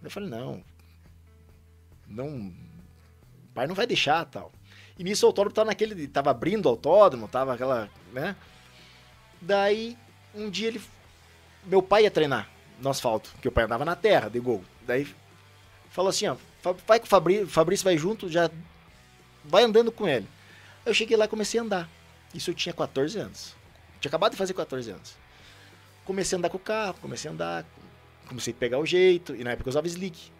Eu 0.00 0.08
falei, 0.08 0.28
não, 0.28 0.62
não, 2.06 2.28
o 2.46 2.54
pai 3.52 3.66
não 3.66 3.74
vai 3.74 3.88
deixar, 3.88 4.24
tal. 4.26 4.52
E 4.96 5.02
nisso 5.02 5.26
o 5.26 5.28
autódromo 5.30 5.52
tava 5.52 5.66
naquele, 5.66 6.06
tava 6.06 6.30
abrindo 6.30 6.66
o 6.66 6.68
autódromo, 6.68 7.26
tava 7.26 7.52
aquela, 7.54 7.90
né? 8.12 8.36
Daí, 9.40 9.98
um 10.32 10.48
dia 10.48 10.68
ele, 10.68 10.80
meu 11.64 11.82
pai 11.82 12.04
ia 12.04 12.10
treinar 12.10 12.48
no 12.78 12.88
asfalto, 12.88 13.30
porque 13.32 13.48
o 13.48 13.52
pai 13.52 13.64
andava 13.64 13.84
na 13.84 13.96
terra, 13.96 14.28
de 14.28 14.38
gol. 14.38 14.62
Daí, 14.86 15.12
falou 15.90 16.10
assim, 16.10 16.28
ó, 16.28 16.36
"Fa- 16.62 16.76
vai 16.86 17.00
com 17.00 17.06
o 17.06 17.08
Fabrício, 17.08 17.48
Fabrício 17.48 17.82
vai 17.84 17.98
junto, 17.98 18.28
já 18.30 18.48
vai 19.44 19.64
andando 19.64 19.92
com 19.92 20.08
ele. 20.08 20.26
Eu 20.84 20.94
cheguei 20.94 21.16
lá 21.16 21.24
e 21.24 21.28
comecei 21.28 21.60
a 21.60 21.62
andar. 21.62 21.88
Isso 22.34 22.50
eu 22.50 22.54
tinha 22.54 22.72
14 22.72 23.18
anos. 23.18 23.54
Tinha 24.00 24.10
acabado 24.10 24.32
de 24.32 24.38
fazer 24.38 24.54
14 24.54 24.90
anos. 24.90 25.16
Comecei 26.04 26.36
a 26.36 26.38
andar 26.38 26.50
com 26.50 26.56
o 26.56 26.60
carro, 26.60 26.96
comecei 27.00 27.30
a 27.30 27.32
andar, 27.32 27.64
comecei 28.26 28.52
a 28.52 28.56
pegar 28.56 28.78
o 28.78 28.84
jeito, 28.84 29.34
e 29.34 29.42
na 29.42 29.52
época 29.52 29.68
eu 29.68 29.70
usava 29.70 29.86
slick. 29.86 30.30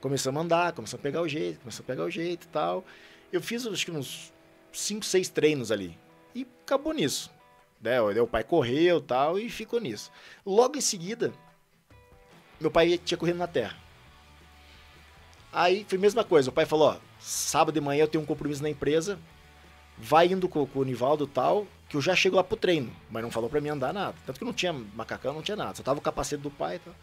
Começamos 0.00 0.40
a 0.40 0.44
andar, 0.44 0.72
começamos 0.72 1.00
a 1.00 1.02
pegar 1.02 1.20
o 1.20 1.28
jeito, 1.28 1.60
começamos 1.60 1.84
a 1.84 1.92
pegar 1.92 2.04
o 2.04 2.10
jeito 2.10 2.44
e 2.44 2.48
tal. 2.48 2.84
Eu 3.32 3.42
fiz 3.42 3.66
acho 3.66 3.84
que 3.84 3.90
uns 3.90 4.32
5, 4.72 5.04
6 5.04 5.28
treinos 5.28 5.72
ali. 5.72 5.98
E 6.34 6.46
acabou 6.64 6.92
nisso. 6.92 7.30
Né? 7.80 8.00
O 8.00 8.26
pai 8.26 8.44
correu 8.44 9.00
tal, 9.00 9.38
e 9.38 9.50
ficou 9.50 9.80
nisso. 9.80 10.10
Logo 10.46 10.78
em 10.78 10.80
seguida, 10.80 11.32
meu 12.60 12.70
pai 12.70 12.96
tinha 12.98 13.18
corrido 13.18 13.38
na 13.38 13.46
terra. 13.46 13.76
Aí 15.52 15.84
foi 15.88 15.98
a 15.98 16.00
mesma 16.00 16.24
coisa. 16.24 16.50
O 16.50 16.52
pai 16.52 16.64
falou: 16.64 16.90
ó, 16.90 16.96
sábado 17.18 17.74
de 17.74 17.80
manhã 17.80 18.02
eu 18.02 18.08
tenho 18.08 18.22
um 18.22 18.26
compromisso 18.26 18.62
na 18.62 18.70
empresa. 18.70 19.18
Vai 19.96 20.26
indo 20.26 20.48
com, 20.48 20.64
com 20.66 20.78
o 20.78 20.84
Nivaldo 20.84 21.26
tal, 21.26 21.66
que 21.88 21.96
eu 21.96 22.00
já 22.00 22.14
chego 22.14 22.36
lá 22.36 22.44
pro 22.44 22.56
treino. 22.56 22.92
Mas 23.10 23.22
não 23.22 23.30
falou 23.30 23.50
pra 23.50 23.60
mim 23.60 23.70
andar 23.70 23.92
nada. 23.92 24.14
Tanto 24.24 24.38
que 24.38 24.44
não 24.44 24.52
tinha 24.52 24.72
macacão, 24.72 25.34
não 25.34 25.42
tinha 25.42 25.56
nada. 25.56 25.74
Só 25.74 25.82
tava 25.82 25.98
o 25.98 26.02
capacete 26.02 26.42
do 26.42 26.50
pai 26.50 26.76
e 26.76 26.78
tal. 26.78 26.94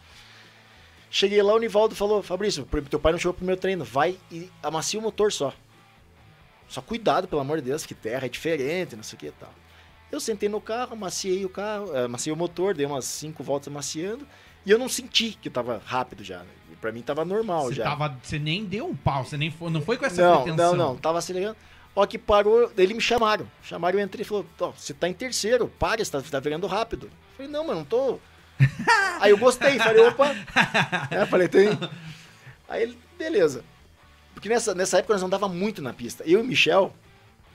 Cheguei 1.10 1.42
lá, 1.42 1.54
o 1.54 1.58
Nivaldo 1.58 1.94
falou: 1.94 2.22
Fabrício, 2.22 2.66
teu 2.90 2.98
pai 2.98 3.12
não 3.12 3.18
chegou 3.18 3.34
pro 3.34 3.44
meu 3.44 3.56
treino. 3.56 3.84
Vai 3.84 4.18
e 4.30 4.50
amacia 4.62 4.98
o 4.98 5.02
motor 5.02 5.32
só. 5.32 5.52
Só 6.68 6.80
cuidado, 6.80 7.28
pelo 7.28 7.40
amor 7.40 7.58
de 7.58 7.64
Deus, 7.66 7.86
que 7.86 7.94
terra 7.94 8.26
é 8.26 8.28
diferente, 8.28 8.96
não 8.96 9.02
sei 9.02 9.16
o 9.16 9.20
que 9.20 9.26
e 9.26 9.32
tal. 9.32 9.52
Eu 10.10 10.20
sentei 10.20 10.48
no 10.48 10.60
carro, 10.60 10.94
amaciei 10.94 11.44
o 11.44 11.48
carro, 11.48 11.94
eh, 11.94 12.04
amaciei 12.04 12.32
o 12.32 12.36
motor, 12.36 12.74
dei 12.74 12.86
umas 12.86 13.04
cinco 13.04 13.42
voltas 13.42 13.68
amaciando. 13.68 14.26
E 14.64 14.70
eu 14.70 14.78
não 14.78 14.88
senti 14.88 15.38
que 15.40 15.48
tava 15.48 15.80
rápido 15.84 16.24
já. 16.24 16.38
né? 16.40 16.50
Pra 16.80 16.92
mim 16.92 17.02
tava 17.02 17.24
normal 17.24 17.72
já. 17.72 17.84
tava, 17.84 18.16
você 18.22 18.38
nem 18.38 18.64
deu 18.64 18.86
um 18.86 18.94
pau, 18.94 19.24
você 19.24 19.36
nem 19.36 19.50
foi, 19.50 19.70
não 19.70 19.80
foi 19.80 19.96
com 19.96 20.04
essa 20.04 20.22
Não, 20.22 20.42
pretensão. 20.42 20.76
não, 20.76 20.88
não, 20.88 20.96
tava 20.96 21.18
acelerando. 21.18 21.56
Ó, 21.94 22.04
que 22.06 22.18
parou, 22.18 22.70
eles 22.76 22.94
me 22.94 23.00
chamaram. 23.00 23.48
Chamaram, 23.62 23.98
eu 23.98 24.04
entrei 24.04 24.22
e 24.22 24.24
falou: 24.24 24.44
Ó, 24.60 24.70
você 24.70 24.92
tá 24.92 25.08
em 25.08 25.14
terceiro, 25.14 25.72
para, 25.78 26.04
você 26.04 26.10
tá, 26.10 26.20
tá 26.20 26.38
virando 26.40 26.66
rápido. 26.66 27.06
Eu 27.06 27.10
falei, 27.36 27.50
não, 27.50 27.66
mas 27.66 27.76
não 27.76 27.84
tô. 27.84 28.18
Aí 29.20 29.30
eu 29.30 29.38
gostei, 29.38 29.78
falei, 29.78 30.06
opa. 30.06 30.34
É, 31.10 31.24
falei, 31.26 31.48
tem. 31.48 31.68
Aí 32.68 32.82
ele, 32.82 32.98
beleza. 33.18 33.64
Porque 34.34 34.48
nessa, 34.48 34.74
nessa 34.74 34.98
época 34.98 35.14
nós 35.14 35.22
andava 35.22 35.48
muito 35.48 35.80
na 35.80 35.94
pista. 35.94 36.22
Eu 36.24 36.40
e 36.40 36.42
o 36.42 36.44
Michel, 36.44 36.94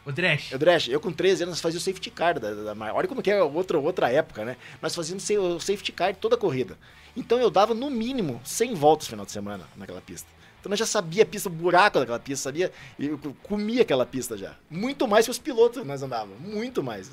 O 0.06 0.12
Dresch. 0.12 0.52
eu, 0.52 0.58
Dresch, 0.58 0.88
eu 0.90 1.00
com 1.00 1.12
13 1.12 1.44
anos 1.44 1.62
fazia 1.62 1.78
o 1.78 1.82
safety 1.82 2.10
car 2.10 2.40
da, 2.40 2.52
da, 2.54 2.74
da 2.74 2.94
Olha 2.94 3.08
como 3.08 3.22
que 3.22 3.30
é 3.30 3.42
outra, 3.44 3.78
outra 3.80 4.10
época, 4.12 4.44
né? 4.44 4.58
Nós 4.82 4.96
fazíamos 4.96 5.30
o 5.30 5.60
safety 5.60 5.92
car 5.92 6.16
toda 6.16 6.36
a 6.36 6.38
corrida. 6.38 6.78
Então 7.16 7.38
eu 7.40 7.50
dava 7.52 7.74
no 7.74 7.90
mínimo 7.90 8.42
100 8.44 8.74
voltas 8.74 9.08
no 9.08 9.12
final 9.12 9.26
de 9.26 9.32
semana 9.32 9.64
naquela 9.78 10.02
pista. 10.02 10.28
Então 10.60 10.70
nós 10.70 10.80
já 10.80 10.86
sabia 10.86 11.24
a 11.24 11.26
pista, 11.26 11.50
o 11.50 11.52
buraco 11.52 12.00
daquela 12.00 12.20
pista, 12.20 12.44
sabia? 12.50 12.72
Eu 12.98 13.20
comia 13.44 13.82
aquela 13.84 14.06
pista 14.06 14.38
já. 14.38 14.56
Muito 14.70 15.08
mais 15.08 15.26
que 15.26 15.32
os 15.32 15.40
pilotos 15.40 15.86
nós 15.86 16.02
andávamos. 16.02 16.40
Muito 16.40 16.82
mais. 16.84 17.12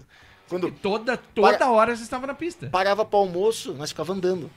Quando 0.49 0.71
Toda, 0.71 1.17
toda 1.17 1.59
Para- 1.59 1.71
hora 1.71 1.95
você 1.97 2.03
estava 2.03 2.27
na 2.27 2.33
pista. 2.35 2.69
parava 2.71 3.05
para 3.05 3.19
almoço, 3.19 3.75
nós 3.75 3.91
ficava 3.91 4.13
andando. 4.15 4.51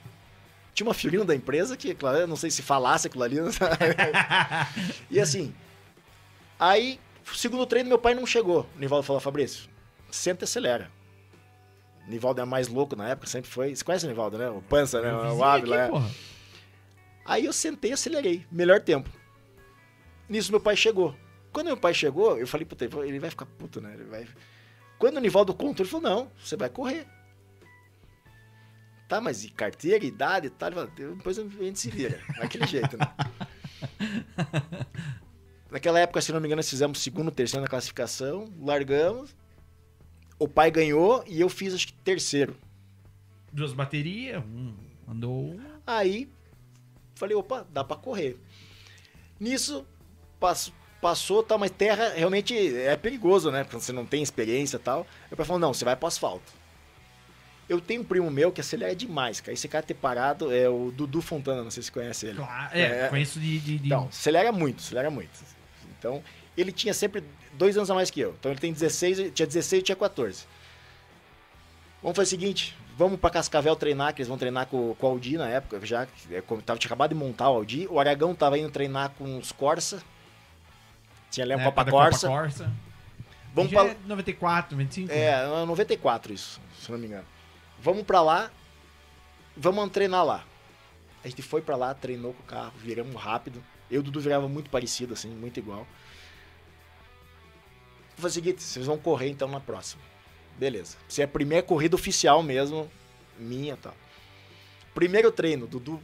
Tinha 0.74 0.86
uma 0.86 0.94
figurina 0.94 1.22
da 1.24 1.34
empresa 1.34 1.76
que, 1.76 1.94
claro, 1.94 2.18
eu 2.18 2.26
não 2.26 2.36
sei 2.36 2.50
se 2.50 2.62
falasse 2.62 3.06
aquilo 3.06 3.22
ali. 3.24 3.36
e 5.10 5.20
assim, 5.20 5.54
aí, 6.58 6.98
segundo 7.34 7.66
treino, 7.66 7.88
meu 7.88 7.98
pai 7.98 8.14
não 8.14 8.26
chegou. 8.26 8.66
O 8.76 8.78
Nivaldo 8.78 9.04
falou, 9.04 9.20
Fabrício, 9.20 9.68
senta 10.10 10.44
e 10.44 10.46
acelera. 10.46 10.90
O 12.06 12.10
Nivaldo 12.10 12.40
é 12.40 12.44
mais 12.44 12.68
louco 12.68 12.96
na 12.96 13.08
época, 13.08 13.26
sempre 13.26 13.50
foi. 13.50 13.74
Você 13.74 13.84
conhece 13.84 14.04
o 14.04 14.08
Nivaldo, 14.08 14.38
né? 14.38 14.50
O 14.50 14.60
Pança, 14.62 15.00
né? 15.00 15.12
O 15.14 15.44
Ávila. 15.44 15.76
é. 15.76 15.88
porra. 15.88 16.10
Aí 17.24 17.44
eu 17.44 17.52
sentei 17.52 17.92
e 17.92 17.94
acelerei. 17.94 18.44
Melhor 18.50 18.80
tempo. 18.80 19.08
Nisso 20.28 20.50
meu 20.50 20.60
pai 20.60 20.76
chegou. 20.76 21.14
Quando 21.52 21.66
meu 21.66 21.76
pai 21.76 21.94
chegou, 21.94 22.38
eu 22.38 22.46
falei, 22.46 22.66
puta, 22.66 22.84
ele 22.84 23.20
vai 23.20 23.30
ficar 23.30 23.46
puto, 23.46 23.80
né? 23.80 23.94
Ele 23.94 24.04
vai... 24.04 24.26
Quando 24.98 25.18
o 25.18 25.20
Nivaldo 25.20 25.54
contou, 25.54 25.84
ele 25.84 25.90
falou, 25.90 26.08
não, 26.10 26.32
você 26.42 26.56
vai 26.56 26.68
correr. 26.68 27.06
Tá, 29.08 29.20
mas 29.20 29.44
e 29.44 29.50
carteira, 29.50 30.04
idade 30.04 30.46
e 30.46 30.50
tal? 30.50 30.68
Ele 30.70 30.76
falou, 30.76 30.90
depois 31.16 31.38
a 31.38 31.42
gente 31.42 31.78
se 31.78 31.90
vira. 31.90 32.18
Daquele 32.38 32.66
jeito, 32.66 32.96
né? 32.96 33.12
Naquela 35.72 35.98
época, 36.00 36.20
se 36.20 36.30
não 36.32 36.38
me 36.40 36.46
engano, 36.46 36.58
nós 36.58 36.68
fizemos 36.68 37.00
segundo, 37.02 37.30
terceiro 37.30 37.62
na 37.62 37.68
classificação, 37.68 38.52
largamos. 38.60 39.34
O 40.38 40.46
pai 40.46 40.70
ganhou 40.70 41.24
e 41.26 41.40
eu 41.40 41.48
fiz, 41.48 41.72
acho 41.74 41.86
que, 41.86 41.92
terceiro. 41.94 42.56
Duas 43.50 43.72
baterias, 43.72 44.42
um 44.44 44.74
andou. 45.08 45.58
Aí, 45.86 46.28
falei, 47.14 47.34
opa, 47.36 47.66
dá 47.72 47.82
pra 47.82 47.96
correr. 47.96 48.38
Nisso, 49.40 49.86
passo- 50.38 50.72
passou, 51.00 51.42
tal, 51.42 51.58
mas 51.58 51.70
terra 51.70 52.10
realmente 52.14 52.54
é 52.76 52.96
perigoso, 52.96 53.50
né? 53.50 53.64
Porque 53.64 53.80
você 53.80 53.92
não 53.92 54.04
tem 54.06 54.22
experiência 54.22 54.76
e 54.76 54.80
tal. 54.80 55.06
Meu 55.30 55.36
pai 55.36 55.46
falou, 55.46 55.58
não, 55.60 55.72
você 55.74 55.84
vai 55.84 55.96
pro 55.96 56.06
asfalto. 56.06 56.52
Eu 57.68 57.80
tenho 57.80 58.02
um 58.02 58.04
primo 58.04 58.30
meu 58.30 58.52
que 58.52 58.60
acelera 58.60 58.94
demais, 58.94 59.40
cara. 59.40 59.52
Esse 59.54 59.68
cara 59.68 59.84
ter 59.86 59.94
parado 59.94 60.52
é 60.52 60.68
o 60.68 60.90
Dudu 60.94 61.22
Fontana, 61.22 61.62
não 61.62 61.70
sei 61.70 61.82
se 61.82 61.90
conhece 61.90 62.26
ele. 62.26 62.36
Claro, 62.36 62.76
é, 62.76 63.06
É. 63.06 63.08
conheço 63.08 63.40
de. 63.40 63.58
de, 63.58 63.78
de- 63.78 63.86
Então, 63.86 64.08
acelera 64.08 64.52
muito, 64.52 64.80
acelera 64.80 65.10
muito. 65.10 65.30
Então, 66.02 66.20
ele 66.56 66.72
tinha 66.72 66.92
sempre 66.92 67.22
dois 67.52 67.76
anos 67.76 67.88
a 67.88 67.94
mais 67.94 68.10
que 68.10 68.18
eu. 68.18 68.34
Então, 68.36 68.50
ele 68.50 68.60
tem 68.60 68.72
16, 68.72 69.18
eu 69.20 69.30
tinha 69.30 69.46
16 69.46 69.80
e 69.80 69.84
tinha 69.84 69.94
14. 69.94 70.44
Vamos 72.02 72.16
fazer 72.16 72.26
o 72.26 72.30
seguinte, 72.30 72.76
vamos 72.98 73.20
pra 73.20 73.30
Cascavel 73.30 73.76
treinar, 73.76 74.12
que 74.12 74.20
eles 74.20 74.28
vão 74.28 74.36
treinar 74.36 74.66
com, 74.66 74.96
com 74.96 75.06
o 75.06 75.10
Aldi 75.10 75.38
na 75.38 75.48
época, 75.48 75.86
já 75.86 76.08
é, 76.32 76.40
como 76.40 76.60
tava, 76.60 76.76
tinha 76.76 76.88
acabado 76.88 77.10
de 77.10 77.14
montar 77.14 77.48
o 77.48 77.54
Aldi. 77.54 77.86
O 77.88 78.00
Aragão 78.00 78.34
tava 78.34 78.58
indo 78.58 78.68
treinar 78.72 79.10
com 79.10 79.38
os 79.38 79.52
Corsa. 79.52 80.02
Tinha 81.30 81.44
ali 81.44 81.52
É, 81.52 81.62
Copa 81.62 81.84
Corsa. 81.84 82.26
Copa 82.26 82.40
Corsa. 82.40 82.72
Vamos 83.54 83.72
pra, 83.72 83.86
é 83.86 83.96
94, 84.04 84.76
25? 84.76 85.12
É, 85.12 85.46
94 85.64 86.32
isso, 86.32 86.60
se 86.80 86.90
não 86.90 86.98
me 86.98 87.06
engano. 87.06 87.26
Vamos 87.80 88.02
pra 88.02 88.20
lá, 88.20 88.50
vamos 89.56 89.88
treinar 89.90 90.24
lá. 90.24 90.44
A 91.24 91.28
gente 91.28 91.42
foi 91.42 91.62
pra 91.62 91.76
lá, 91.76 91.94
treinou 91.94 92.32
com 92.34 92.42
o 92.42 92.46
carro, 92.46 92.72
viramos 92.78 93.14
rápido. 93.14 93.62
Eu 93.92 93.96
e 93.96 93.98
o 93.98 94.02
Dudu 94.02 94.20
virava 94.20 94.48
muito 94.48 94.70
parecido, 94.70 95.12
assim, 95.12 95.28
muito 95.28 95.58
igual. 95.58 95.86
Vou 98.16 98.22
fazer 98.22 98.40
o 98.40 98.42
seguinte, 98.42 98.62
vocês 98.62 98.86
vão 98.86 98.96
correr 98.96 99.28
então 99.28 99.48
na 99.48 99.60
próxima. 99.60 100.02
Beleza. 100.58 100.96
Se 101.08 101.20
é 101.20 101.24
a 101.26 101.28
primeira 101.28 101.62
corrida 101.62 101.94
oficial 101.94 102.42
mesmo, 102.42 102.90
minha 103.38 103.76
tal. 103.76 103.94
Primeiro 104.94 105.30
treino, 105.30 105.66
Dudu 105.66 106.02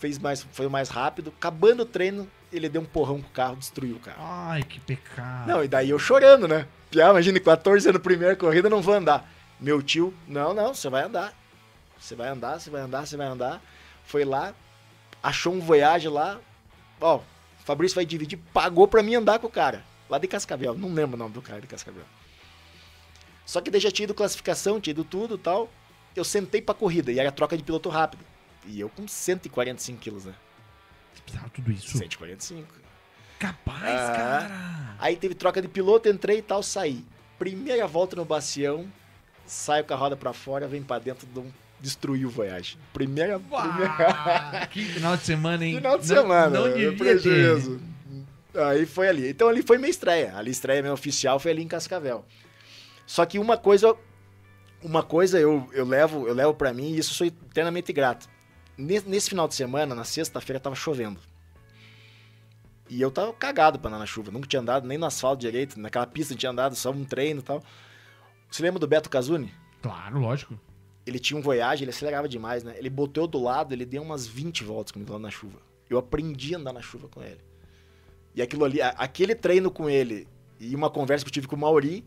fez 0.00 0.18
mais, 0.18 0.42
foi 0.52 0.66
o 0.66 0.70
mais 0.70 0.88
rápido. 0.88 1.32
Acabando 1.36 1.82
o 1.82 1.86
treino, 1.86 2.28
ele 2.52 2.68
deu 2.68 2.82
um 2.82 2.84
porrão 2.84 3.20
com 3.20 3.28
o 3.28 3.32
carro, 3.32 3.56
destruiu 3.56 3.96
o 3.96 4.00
carro. 4.00 4.18
Ai, 4.20 4.62
que 4.64 4.80
pecado. 4.80 5.46
Não, 5.46 5.62
e 5.62 5.68
daí 5.68 5.90
eu 5.90 5.98
chorando, 5.98 6.48
né? 6.48 6.66
Piá, 6.90 7.10
imagina, 7.10 7.38
14 7.38 7.88
anos, 7.88 8.02
primeira 8.02 8.34
corrida, 8.34 8.68
não 8.68 8.82
vou 8.82 8.94
andar. 8.94 9.30
Meu 9.60 9.82
tio, 9.82 10.14
não, 10.26 10.54
não, 10.54 10.74
você 10.74 10.88
vai 10.88 11.04
andar. 11.04 11.34
Você 11.98 12.14
vai 12.14 12.28
andar, 12.28 12.60
você 12.60 12.70
vai 12.70 12.80
andar, 12.80 13.06
você 13.06 13.16
vai 13.16 13.26
andar. 13.26 13.62
Foi 14.04 14.24
lá, 14.24 14.54
achou 15.22 15.52
um 15.52 15.60
Voyage 15.60 16.08
lá. 16.08 16.40
Ó, 17.00 17.16
o 17.18 17.22
Fabrício 17.64 17.94
vai 17.94 18.04
dividir, 18.06 18.38
pagou 18.52 18.88
pra 18.88 19.02
mim 19.02 19.14
andar 19.14 19.38
com 19.38 19.46
o 19.46 19.50
cara. 19.50 19.84
Lá 20.08 20.18
de 20.18 20.26
Cascavel, 20.26 20.74
não 20.74 20.92
lembro 20.92 21.16
o 21.16 21.18
nome 21.18 21.34
do 21.34 21.42
cara 21.42 21.60
de 21.60 21.66
Cascavel. 21.66 22.04
Só 23.44 23.60
que 23.60 23.78
já 23.78 23.90
tinha 23.90 24.04
ido 24.04 24.14
classificação, 24.14 24.80
tinha 24.80 24.92
ido 24.92 25.04
tudo 25.04 25.34
e 25.36 25.38
tal. 25.38 25.70
Eu 26.16 26.24
sentei 26.24 26.60
pra 26.60 26.74
corrida 26.74 27.12
e 27.12 27.18
era 27.18 27.30
troca 27.32 27.56
de 27.56 27.62
piloto 27.62 27.88
rápido. 27.88 28.24
E 28.66 28.80
eu 28.80 28.88
com 28.88 29.06
145 29.06 29.98
quilos, 30.00 30.24
né? 30.24 30.34
Você 31.14 31.22
precisava 31.22 31.50
tudo 31.50 31.70
isso? 31.72 31.96
145. 31.96 32.66
Capaz, 33.38 33.82
Ah. 33.84 34.12
cara. 34.16 34.96
Aí 34.98 35.16
teve 35.16 35.34
troca 35.34 35.62
de 35.62 35.68
piloto, 35.68 36.08
entrei 36.08 36.38
e 36.38 36.42
tal, 36.42 36.62
saí. 36.62 37.04
Primeira 37.38 37.86
volta 37.86 38.16
no 38.16 38.24
bacião, 38.24 38.90
saio 39.46 39.84
com 39.84 39.94
a 39.94 39.96
roda 39.96 40.16
pra 40.16 40.32
fora, 40.32 40.66
vem 40.66 40.82
pra 40.82 40.98
dentro, 40.98 41.26
dou 41.28 41.44
um- 41.44 41.52
destruiu 41.80 42.28
o 42.28 42.30
Voyage. 42.30 42.78
Primeira, 42.92 43.38
primeira 43.38 44.66
que 44.70 44.84
final 44.84 45.16
de 45.16 45.22
semana, 45.24 45.64
hein? 45.64 45.76
final 45.76 45.98
de 45.98 46.08
Não- 46.08 46.16
semana, 46.16 46.50
Não 46.60 46.68
devia 46.68 46.90
ter. 46.90 46.96
prejuízo. 46.98 47.80
Aí 48.54 48.86
foi 48.86 49.08
ali. 49.08 49.28
Então 49.30 49.48
ali 49.48 49.62
foi 49.62 49.78
minha 49.78 49.90
estreia. 49.90 50.36
Ali 50.36 50.50
estreia 50.50 50.82
minha 50.82 50.92
oficial 50.94 51.38
foi 51.38 51.52
ali 51.52 51.62
em 51.62 51.68
Cascavel. 51.68 52.24
Só 53.06 53.24
que 53.24 53.38
uma 53.38 53.56
coisa, 53.56 53.94
uma 54.82 55.02
coisa 55.02 55.38
eu, 55.38 55.68
eu 55.72 55.84
levo, 55.86 56.26
eu 56.26 56.34
levo 56.34 56.54
para 56.54 56.72
mim 56.72 56.92
e 56.92 56.98
isso 56.98 57.10
eu 57.12 57.14
sou 57.16 57.26
eternamente 57.26 57.92
grato. 57.92 58.28
Nesse, 58.76 59.08
nesse 59.08 59.28
final 59.30 59.46
de 59.48 59.54
semana, 59.54 59.94
na 59.94 60.04
sexta-feira 60.04 60.58
tava 60.60 60.74
chovendo. 60.76 61.18
E 62.90 63.00
eu 63.00 63.10
tava 63.10 63.32
cagado 63.32 63.78
pra 63.78 63.88
andar 63.90 63.98
na 63.98 64.06
chuva, 64.06 64.30
nunca 64.30 64.46
tinha 64.48 64.60
andado 64.60 64.86
nem 64.86 64.96
no 64.96 65.04
asfalto 65.04 65.40
direito, 65.40 65.78
naquela 65.78 66.06
pista 66.06 66.34
tinha 66.34 66.50
andado 66.50 66.74
só 66.74 66.90
um 66.90 67.04
treino 67.04 67.40
e 67.40 67.42
tal. 67.42 67.62
Você 68.50 68.62
lembra 68.62 68.78
do 68.80 68.86
Beto 68.86 69.10
Casuni? 69.10 69.52
Claro, 69.82 70.18
lógico. 70.20 70.58
Ele 71.08 71.18
tinha 71.18 71.38
um 71.38 71.42
Voyage, 71.42 71.84
ele 71.84 71.90
acelerava 71.90 72.28
demais, 72.28 72.62
né? 72.62 72.74
Ele 72.76 72.90
botou 72.90 73.24
eu 73.24 73.28
do 73.28 73.42
lado, 73.42 73.72
ele 73.74 73.86
deu 73.86 74.02
umas 74.02 74.26
20 74.26 74.62
voltas 74.62 74.92
comigo 74.92 75.12
lá 75.12 75.18
na 75.18 75.30
chuva. 75.30 75.58
Eu 75.88 75.96
aprendi 75.98 76.54
a 76.54 76.58
andar 76.58 76.72
na 76.72 76.82
chuva 76.82 77.08
com 77.08 77.22
ele. 77.22 77.38
E 78.34 78.42
aquilo 78.42 78.64
ali, 78.64 78.80
a- 78.82 78.90
aquele 78.90 79.34
treino 79.34 79.70
com 79.70 79.88
ele 79.88 80.28
e 80.60 80.74
uma 80.74 80.90
conversa 80.90 81.24
que 81.24 81.28
eu 81.30 81.32
tive 81.32 81.48
com 81.48 81.56
o 81.56 81.58
Mauri, 81.58 82.04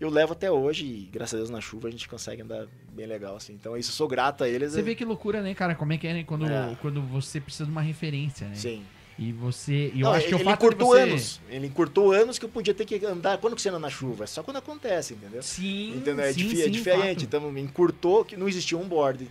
eu 0.00 0.10
levo 0.10 0.32
até 0.32 0.50
hoje 0.50 0.84
e 0.84 1.08
graças 1.12 1.34
a 1.34 1.36
Deus 1.38 1.50
na 1.50 1.60
chuva 1.60 1.88
a 1.88 1.90
gente 1.90 2.08
consegue 2.08 2.42
andar 2.42 2.66
bem 2.92 3.06
legal 3.06 3.36
assim. 3.36 3.52
Então 3.52 3.76
isso 3.76 3.90
eu 3.90 3.94
sou 3.94 4.08
grato 4.08 4.42
a 4.42 4.48
eles. 4.48 4.72
Você 4.72 4.82
vê 4.82 4.94
que 4.94 5.04
loucura, 5.04 5.40
né, 5.42 5.54
cara? 5.54 5.74
Como 5.74 5.92
é 5.92 5.98
que 5.98 6.06
é, 6.08 6.12
né? 6.14 6.24
Quando, 6.24 6.46
É. 6.46 6.76
quando 6.80 7.00
você 7.02 7.40
precisa 7.40 7.64
de 7.66 7.70
uma 7.70 7.82
referência, 7.82 8.48
né? 8.48 8.54
Sim. 8.56 8.82
E 9.22 9.32
você. 9.32 9.92
E 9.94 10.00
eu 10.00 10.04
Não, 10.06 10.12
acho 10.14 10.26
que 10.28 10.34
ele 10.34 10.44
de 10.44 10.50
encurtou 10.50 10.88
você... 10.88 11.00
anos. 11.02 11.40
Ele 11.50 11.66
encurtou 11.66 12.10
anos 12.10 12.38
que 12.38 12.44
eu 12.46 12.48
podia 12.48 12.72
ter 12.72 12.86
que 12.86 13.04
andar. 13.04 13.36
Quando 13.36 13.54
que 13.54 13.60
você 13.60 13.68
anda 13.68 13.78
na 13.78 13.90
chuva? 13.90 14.24
É 14.24 14.26
só 14.26 14.42
quando 14.42 14.56
acontece, 14.56 15.12
entendeu? 15.12 15.42
Sim, 15.42 15.96
Entendeu? 15.98 16.24
É, 16.24 16.32
sim, 16.32 16.38
difi- 16.48 16.62
é 16.62 16.64
sim, 16.64 16.70
diferente. 16.70 17.14
fato. 17.16 17.24
Então, 17.24 17.58
encurtou 17.58 18.24
que 18.24 18.34
não 18.34 18.48
existia 18.48 18.78
um 18.78 18.88
board. 18.88 19.30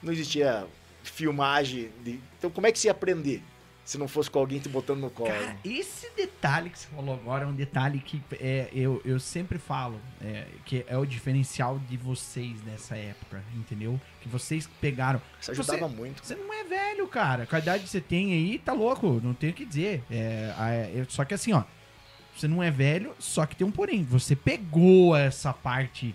Não 0.00 0.12
existia 0.12 0.64
filmagem. 1.02 1.90
De... 2.04 2.20
Então, 2.38 2.48
como 2.48 2.68
é 2.68 2.70
que 2.72 2.78
você 2.78 2.86
ia 2.86 2.92
aprender? 2.92 3.42
Se 3.88 3.96
não 3.96 4.06
fosse 4.06 4.30
com 4.30 4.38
alguém 4.38 4.58
te 4.60 4.68
botando 4.68 5.00
no 5.00 5.08
colo. 5.08 5.30
Cara, 5.30 5.56
esse 5.64 6.10
detalhe 6.14 6.68
que 6.68 6.78
você 6.78 6.88
falou 6.88 7.14
agora 7.14 7.44
é 7.44 7.46
um 7.46 7.54
detalhe 7.54 8.00
que 8.00 8.20
é, 8.32 8.68
eu, 8.70 9.00
eu 9.02 9.18
sempre 9.18 9.56
falo, 9.56 9.98
é, 10.20 10.44
que 10.66 10.84
é 10.86 10.98
o 10.98 11.06
diferencial 11.06 11.78
de 11.88 11.96
vocês 11.96 12.62
nessa 12.64 12.94
época, 12.98 13.42
entendeu? 13.56 13.98
Que 14.20 14.28
vocês 14.28 14.68
pegaram. 14.78 15.22
Isso 15.40 15.52
ajudava 15.52 15.88
muito. 15.88 16.22
Você 16.22 16.34
não 16.34 16.52
é 16.52 16.64
velho, 16.64 17.08
cara. 17.08 17.46
Com 17.46 17.56
a 17.56 17.60
idade 17.60 17.84
que 17.84 17.88
você 17.88 17.98
tem 17.98 18.34
aí, 18.34 18.58
tá 18.58 18.74
louco. 18.74 19.22
Não 19.24 19.32
tem 19.32 19.48
o 19.48 19.54
que 19.54 19.64
dizer. 19.64 20.04
É, 20.10 20.52
é- 20.94 21.06
só 21.08 21.24
que 21.24 21.32
assim, 21.32 21.54
ó. 21.54 21.62
Você 22.36 22.46
não 22.46 22.62
é 22.62 22.70
velho, 22.70 23.16
só 23.18 23.46
que 23.46 23.56
tem 23.56 23.66
um 23.66 23.70
porém. 23.70 24.04
Você 24.04 24.36
pegou 24.36 25.16
essa 25.16 25.54
parte 25.54 26.14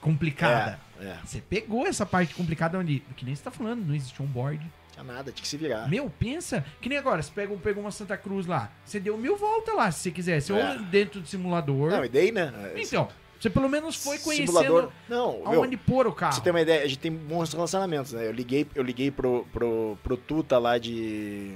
complicada. 0.00 0.78
É, 1.00 1.06
é. 1.06 1.18
Você 1.24 1.40
pegou 1.40 1.88
essa 1.88 2.06
parte 2.06 2.36
complicada 2.36 2.78
onde, 2.78 3.02
que 3.16 3.24
nem 3.24 3.34
você 3.34 3.42
tá 3.42 3.50
falando, 3.50 3.84
não 3.84 3.96
existia 3.96 4.24
um 4.24 4.28
board. 4.28 4.64
Tinha 4.98 5.12
nada, 5.12 5.30
tinha 5.32 5.42
que 5.42 5.48
se 5.48 5.56
virar. 5.56 5.88
Meu, 5.88 6.10
pensa, 6.18 6.64
que 6.80 6.88
nem 6.88 6.98
agora, 6.98 7.22
você 7.22 7.30
pega, 7.32 7.54
pegou 7.56 7.82
uma 7.84 7.90
Santa 7.90 8.16
Cruz 8.16 8.46
lá, 8.46 8.70
você 8.84 8.98
deu 8.98 9.16
mil 9.16 9.36
voltas 9.36 9.74
lá, 9.74 9.90
se 9.92 10.00
você 10.00 10.10
quisesse, 10.10 10.52
É. 10.52 10.54
ou 10.54 10.78
dentro 10.84 11.20
do 11.20 11.26
simulador. 11.28 11.90
Não, 11.90 12.04
e 12.04 12.08
daí, 12.08 12.32
né? 12.32 12.52
então, 12.76 13.08
você 13.38 13.48
pelo 13.48 13.68
menos 13.68 13.94
foi 13.96 14.18
conhecendo 14.18 14.46
Simulador. 14.48 14.90
Não, 15.08 15.38
meu, 15.38 15.62
aonde 15.62 15.76
pôr 15.76 16.06
o 16.08 16.12
carro. 16.12 16.32
você 16.34 16.40
ter 16.40 16.50
uma 16.50 16.60
ideia, 16.60 16.82
a 16.82 16.86
gente 16.88 16.98
tem 16.98 17.12
bons 17.12 17.52
relacionamentos, 17.52 18.12
né? 18.12 18.26
Eu 18.26 18.32
liguei, 18.32 18.66
eu 18.74 18.82
liguei 18.82 19.10
pro, 19.10 19.46
pro, 19.52 19.96
pro 20.02 20.16
Tuta 20.16 20.58
lá 20.58 20.76
de. 20.78 21.54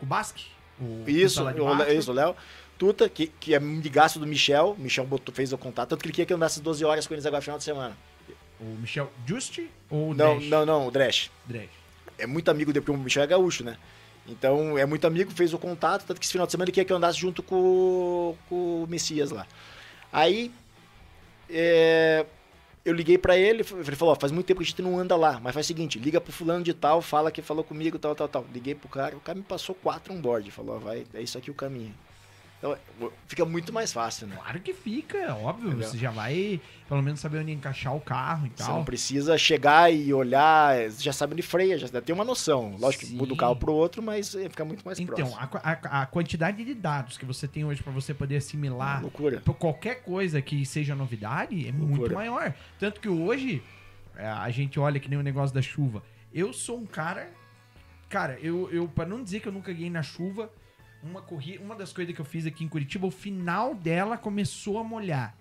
O 0.00 0.06
Basque? 0.06 0.44
O 0.80 1.02
Isso, 1.08 1.36
Tuta 1.36 1.44
lá 1.46 1.52
de 1.52 1.60
o, 1.60 1.64
Basque. 1.64 1.94
isso, 1.94 2.10
o 2.12 2.14
Léo. 2.14 2.36
Tuta, 2.78 3.08
que, 3.08 3.26
que 3.40 3.54
é 3.54 3.58
de 3.58 3.88
gasto 3.88 4.18
do 4.20 4.26
Michel. 4.26 4.76
Michel 4.78 5.06
botou, 5.06 5.34
fez 5.34 5.50
o 5.52 5.58
contato. 5.58 5.88
Tanto 5.88 6.00
que 6.02 6.06
ele 6.06 6.12
queria 6.12 6.26
que 6.26 6.32
eu 6.32 6.36
andasse 6.36 6.60
12 6.60 6.84
horas 6.84 7.06
com 7.06 7.14
eles 7.14 7.24
agora 7.24 7.38
no 7.40 7.42
final 7.44 7.58
de 7.58 7.64
semana. 7.64 7.96
O 8.60 8.64
Michel 8.80 9.10
Just 9.26 9.58
ou 9.90 10.10
o 10.10 10.14
Não, 10.14 10.38
Dash? 10.38 10.48
não, 10.48 10.66
não, 10.66 10.86
o 10.86 10.90
Dresch. 10.90 11.30
Dash. 11.46 11.68
É 12.18 12.26
muito 12.26 12.50
amigo 12.50 12.72
dele, 12.72 12.84
porque 12.84 12.98
o 12.98 13.02
Michel 13.02 13.22
é 13.22 13.26
gaúcho, 13.26 13.64
né? 13.64 13.76
Então 14.26 14.76
é 14.76 14.84
muito 14.84 15.06
amigo, 15.06 15.30
fez 15.30 15.54
o 15.54 15.58
contato, 15.58 16.04
tanto 16.04 16.18
que 16.18 16.24
esse 16.26 16.32
final 16.32 16.46
de 16.46 16.50
semana 16.52 16.66
ele 16.66 16.72
queria 16.72 16.84
que 16.84 16.92
eu 16.92 16.96
andasse 16.96 17.18
junto 17.18 17.42
com, 17.42 18.36
com 18.48 18.82
o 18.82 18.86
Messias 18.88 19.30
lá. 19.30 19.46
Aí 20.12 20.50
é, 21.48 22.26
eu 22.84 22.92
liguei 22.92 23.18
pra 23.18 23.36
ele, 23.36 23.64
ele 23.70 23.96
falou, 23.96 24.16
faz 24.16 24.32
muito 24.32 24.46
tempo 24.46 24.60
que 24.60 24.64
a 24.64 24.68
gente 24.68 24.82
não 24.82 24.98
anda 24.98 25.16
lá, 25.16 25.40
mas 25.40 25.54
faz 25.54 25.66
o 25.66 25.68
seguinte, 25.68 25.98
liga 25.98 26.20
pro 26.20 26.32
fulano 26.32 26.64
de 26.64 26.74
tal, 26.74 27.00
fala 27.00 27.30
que 27.30 27.42
falou 27.42 27.64
comigo, 27.64 27.98
tal, 27.98 28.14
tal, 28.14 28.28
tal. 28.28 28.46
Liguei 28.52 28.74
pro 28.74 28.88
cara, 28.88 29.16
o 29.16 29.20
cara 29.20 29.38
me 29.38 29.44
passou 29.44 29.74
quatro 29.74 30.12
on 30.12 30.20
board, 30.20 30.50
falou, 30.50 30.80
vai, 30.80 31.06
é 31.14 31.22
isso 31.22 31.38
aqui 31.38 31.50
o 31.50 31.54
caminho. 31.54 31.94
Então 32.58 32.76
fica 33.28 33.44
muito 33.44 33.70
mais 33.72 33.92
fácil, 33.92 34.26
né? 34.26 34.34
Claro 34.36 34.60
que 34.60 34.72
fica, 34.72 35.18
é 35.18 35.30
óbvio. 35.30 35.68
Entendeu? 35.68 35.88
Você 35.88 35.98
já 35.98 36.10
vai, 36.10 36.58
pelo 36.88 37.02
menos, 37.02 37.20
saber 37.20 37.38
onde 37.38 37.52
encaixar 37.52 37.94
o 37.94 38.00
carro 38.00 38.46
e 38.46 38.50
Você 38.50 38.64
tal. 38.64 38.78
não 38.78 38.84
precisa 38.84 39.36
chegar 39.36 39.92
e 39.92 40.12
olhar, 40.14 40.74
você 40.90 41.02
já 41.04 41.12
sabe 41.12 41.34
onde 41.34 41.42
freia, 41.42 41.76
já 41.76 41.86
tem 42.00 42.14
uma 42.14 42.24
noção. 42.24 42.74
Lógico 42.78 43.04
que 43.04 43.10
Sim. 43.10 43.16
muda 43.18 43.34
o 43.34 43.36
carro 43.36 43.56
pro 43.56 43.72
outro, 43.74 44.02
mas 44.02 44.34
é, 44.34 44.48
fica 44.48 44.64
muito 44.64 44.82
mais 44.86 44.98
Então, 44.98 45.14
próximo. 45.14 45.38
a, 45.38 45.46
qu- 45.46 45.60
a- 45.62 46.02
a 46.02 46.06
quantidade 46.06 46.64
de 46.64 46.74
dados 46.74 47.18
que 47.18 47.26
você 47.26 47.46
tem 47.46 47.62
hoje 47.64 47.82
pra 47.82 47.92
você 47.92 48.14
poder 48.14 48.36
assimilar 48.36 49.02
Loucura. 49.02 49.42
por 49.44 49.54
qualquer 49.54 50.02
coisa 50.02 50.40
que 50.40 50.64
seja 50.64 50.94
novidade 50.94 51.68
é 51.68 51.72
muito 51.72 51.90
Loucura. 51.98 52.14
maior. 52.14 52.54
Tanto 52.78 53.00
que 53.02 53.08
hoje 53.08 53.62
é, 54.16 54.26
a 54.26 54.48
gente 54.50 54.80
olha 54.80 54.98
que 54.98 55.10
nem 55.10 55.18
o 55.18 55.22
negócio 55.22 55.54
da 55.54 55.60
chuva. 55.60 56.02
Eu 56.32 56.54
sou 56.54 56.78
um 56.78 56.86
cara. 56.86 57.28
Cara, 58.08 58.38
eu, 58.40 58.70
eu 58.72 58.88
para 58.88 59.04
não 59.04 59.22
dizer 59.22 59.40
que 59.40 59.48
eu 59.48 59.52
nunca 59.52 59.72
ganhei 59.72 59.90
na 59.90 60.02
chuva, 60.02 60.50
uma 61.06 61.22
corrida, 61.22 61.62
uma 61.62 61.74
das 61.74 61.92
coisas 61.92 62.14
que 62.14 62.20
eu 62.20 62.24
fiz 62.24 62.46
aqui 62.46 62.64
em 62.64 62.68
Curitiba, 62.68 63.06
o 63.06 63.10
final 63.10 63.74
dela 63.74 64.16
começou 64.18 64.78
a 64.78 64.84
molhar. 64.84 65.34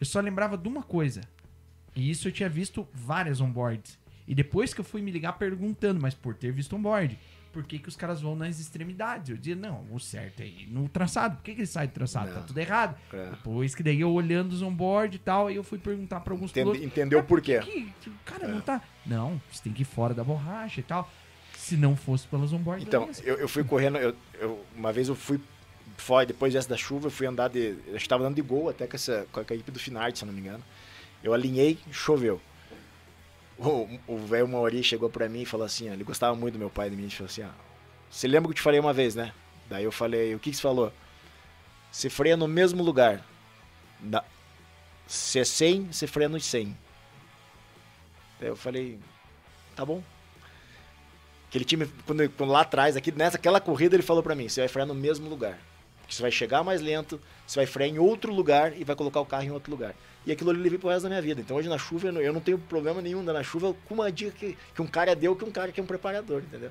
Eu 0.00 0.06
só 0.06 0.20
lembrava 0.20 0.56
de 0.56 0.68
uma 0.68 0.82
coisa. 0.82 1.20
E 1.96 2.10
isso 2.10 2.28
eu 2.28 2.32
tinha 2.32 2.48
visto 2.48 2.86
várias 2.94 3.40
onboards. 3.40 3.98
E 4.26 4.34
depois 4.34 4.72
que 4.74 4.80
eu 4.80 4.84
fui 4.84 5.00
me 5.02 5.10
ligar 5.10 5.32
perguntando, 5.34 6.00
mas 6.00 6.14
por 6.14 6.34
ter 6.34 6.52
visto 6.52 6.76
onboard, 6.76 7.18
por 7.52 7.64
que, 7.64 7.78
que 7.78 7.88
os 7.88 7.96
caras 7.96 8.20
vão 8.20 8.36
nas 8.36 8.60
extremidades? 8.60 9.30
Eu 9.30 9.36
dizia, 9.38 9.56
não, 9.56 9.84
o 9.90 9.98
certo 9.98 10.40
é 10.42 10.46
ir 10.46 10.68
no 10.70 10.86
traçado. 10.88 11.36
Por 11.36 11.42
que, 11.44 11.54
que 11.54 11.60
ele 11.62 11.66
sai 11.66 11.88
do 11.88 11.92
traçado? 11.94 12.28
Tá 12.32 12.40
Não. 12.40 12.46
tudo 12.46 12.58
errado. 12.58 12.96
É. 13.12 13.30
Depois 13.30 13.74
que 13.74 13.82
daí 13.82 14.00
eu 14.00 14.12
olhando 14.12 14.52
os 14.52 14.60
onboard 14.62 15.16
e 15.16 15.18
tal, 15.18 15.46
aí 15.48 15.56
eu 15.56 15.64
fui 15.64 15.78
perguntar 15.78 16.20
pra 16.20 16.34
alguns 16.34 16.50
Entende- 16.50 16.64
pilotos. 16.72 16.86
entendeu 16.86 17.18
"Mas 17.20 17.28
por 17.28 17.40
quê?" 17.40 17.58
que- 17.60 17.90
cara, 18.24 18.46
não 18.46 18.60
tá. 18.60 18.82
Não, 19.06 19.40
você 19.50 19.62
tem 19.64 19.72
que 19.72 19.82
ir 19.82 19.86
fora 19.86 20.12
da 20.14 20.22
borracha 20.22 20.78
e 20.80 20.82
tal. 20.84 21.10
Se 21.68 21.76
não 21.76 21.96
fosse 21.96 22.26
pelas 22.26 22.52
onboard. 22.52 22.82
Então, 22.84 23.08
eu, 23.24 23.36
eu 23.36 23.48
fui 23.48 23.62
correndo, 23.64 23.98
eu, 23.98 24.14
eu- 24.40 24.64
uma 24.76 24.92
vez 24.92 25.08
eu 25.08 25.14
fui 25.14 25.40
fora, 25.96 26.24
depois 26.26 26.52
dessa 26.54 26.68
da 26.68 26.76
chuva, 26.76 27.06
eu 27.08 27.10
fui 27.10 27.26
andar 27.26 27.48
de. 27.48 27.76
Eu 27.86 27.96
estava 27.96 28.22
andando 28.22 28.36
de 28.36 28.42
gol 28.42 28.68
até 28.68 28.86
com, 28.86 28.96
essa, 28.96 29.26
com 29.32 29.40
a 29.40 29.42
equipe 29.42 29.70
do 29.70 29.78
Finarte, 29.78 30.18
se 30.20 30.24
não 30.24 30.32
me 30.32 30.40
engano. 30.40 30.62
Eu 31.22 31.34
alinhei, 31.34 31.78
choveu. 31.90 32.40
O 34.06 34.18
velho 34.18 34.46
Mauri 34.46 34.84
chegou 34.84 35.10
pra 35.10 35.28
mim 35.28 35.42
e 35.42 35.46
falou 35.46 35.66
assim: 35.66 35.90
ó, 35.90 35.92
ele 35.92 36.04
gostava 36.04 36.36
muito 36.36 36.54
do 36.54 36.58
meu 36.60 36.70
pai 36.70 36.88
mim. 36.90 37.02
Ele 37.02 37.10
falou 37.10 37.26
assim: 37.28 37.42
ó, 37.42 37.48
Você 38.10 38.28
lembra 38.28 38.48
que 38.48 38.52
eu 38.52 38.56
te 38.56 38.62
falei 38.62 38.78
uma 38.78 38.92
vez, 38.92 39.14
né? 39.16 39.32
Daí 39.68 39.82
eu 39.84 39.90
falei: 39.92 40.34
O 40.34 40.38
que, 40.38 40.50
que 40.50 40.56
você 40.56 40.62
falou? 40.62 40.92
Você 41.90 42.08
freia 42.08 42.36
no 42.36 42.46
mesmo 42.46 42.82
lugar. 42.84 43.24
Se 45.06 45.40
é 45.40 45.44
100, 45.44 45.92
você 45.92 46.06
freia 46.06 46.28
nos 46.28 46.44
100. 46.44 46.76
Daí 48.38 48.48
eu 48.50 48.56
falei, 48.56 48.98
tá 49.74 49.84
bom. 49.84 50.02
Aquele 51.48 51.64
time, 51.64 51.86
quando, 52.06 52.28
quando 52.30 52.50
lá 52.50 52.60
atrás, 52.60 52.96
aqui 52.96 53.10
nessa 53.10 53.36
aquela 53.36 53.60
corrida, 53.60 53.96
ele 53.96 54.02
falou 54.02 54.22
pra 54.22 54.34
mim: 54.34 54.48
você 54.48 54.60
vai 54.60 54.68
frear 54.68 54.86
no 54.86 54.94
mesmo 54.94 55.28
lugar. 55.28 55.58
Porque 56.00 56.14
você 56.14 56.22
vai 56.22 56.30
chegar 56.30 56.62
mais 56.62 56.80
lento, 56.80 57.20
você 57.46 57.58
vai 57.58 57.66
frear 57.66 57.90
em 57.90 57.98
outro 57.98 58.32
lugar 58.32 58.72
e 58.78 58.82
vai 58.84 58.96
colocar 58.96 59.20
o 59.20 59.26
carro 59.26 59.42
em 59.44 59.50
outro 59.50 59.70
lugar. 59.70 59.94
E 60.24 60.32
aquilo 60.32 60.50
ali 60.50 60.58
eu 60.58 60.62
levei 60.62 60.78
pro 60.78 60.88
resto 60.88 61.02
da 61.02 61.08
minha 61.10 61.20
vida. 61.22 61.40
Então 61.40 61.56
hoje 61.56 61.68
na 61.68 61.76
chuva 61.78 62.08
eu 62.08 62.12
não, 62.12 62.20
eu 62.20 62.32
não 62.32 62.40
tenho 62.40 62.58
problema 62.58 63.00
nenhum 63.02 63.22
na 63.22 63.42
chuva 63.42 63.74
com 63.86 63.94
uma 63.94 64.10
dica 64.10 64.30
que, 64.30 64.56
que 64.74 64.82
um 64.82 64.86
cara 64.86 65.14
deu 65.14 65.36
que 65.36 65.44
um 65.44 65.50
cara 65.50 65.70
que 65.70 65.80
é 65.80 65.82
um 65.82 65.86
preparador, 65.86 66.42
entendeu? 66.42 66.70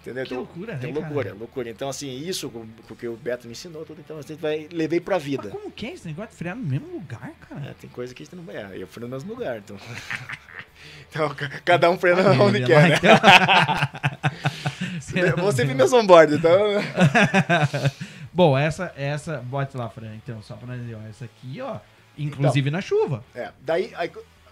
Entendeu? 0.00 0.24
Que 0.24 0.34
Então, 0.34 0.38
loucura, 0.38 0.76
que 0.78 0.86
né, 0.86 0.92
loucura, 0.92 1.24
cara? 1.24 1.36
loucura. 1.36 1.70
Então, 1.70 1.88
assim, 1.88 2.16
isso, 2.16 2.48
porque 2.86 3.08
o 3.08 3.16
Beto 3.16 3.46
me 3.46 3.52
ensinou 3.52 3.84
tudo, 3.84 4.00
então 4.00 4.18
a 4.18 4.22
gente 4.22 4.40
vai, 4.40 4.68
levei 4.72 5.00
pra 5.00 5.18
vida. 5.18 5.44
Mas 5.44 5.52
como 5.52 5.70
que 5.72 5.86
é 5.86 5.92
esse 5.94 6.06
negócio 6.06 6.30
de 6.30 6.36
frear 6.36 6.54
no 6.54 6.62
mesmo 6.62 6.86
lugar, 6.92 7.32
cara? 7.48 7.70
É, 7.70 7.74
tem 7.74 7.90
coisa 7.90 8.14
que 8.14 8.22
a 8.22 8.24
gente 8.24 8.36
não 8.36 8.44
vai. 8.44 8.56
É, 8.56 8.80
eu 8.80 8.86
fui 8.86 9.02
no 9.02 9.08
mesmo 9.08 9.34
lugar, 9.34 9.58
então. 9.58 9.76
então, 11.10 11.28
ca- 11.34 11.48
cada 11.64 11.90
um 11.90 11.98
Olha 12.02 12.42
onde 12.42 12.64
quer, 12.64 12.88
né? 12.90 12.96
então. 12.96 13.16
Você 15.44 15.64
viu 15.64 15.74
meu 15.76 15.94
onboard, 15.94 16.34
então. 16.34 16.56
Bom, 18.32 18.56
essa, 18.56 18.92
essa, 18.96 19.38
bote 19.38 19.76
lá, 19.76 19.88
Fran, 19.88 20.14
então, 20.16 20.42
só 20.42 20.54
pra 20.56 20.66
nós 20.66 20.80
dizer, 20.80 20.94
ó, 20.94 21.08
essa 21.08 21.24
aqui, 21.24 21.60
ó, 21.60 21.76
inclusive 22.18 22.70
na 22.70 22.80
chuva. 22.80 23.24
É, 23.34 23.50
daí, 23.62 23.92
aí, 23.96 24.10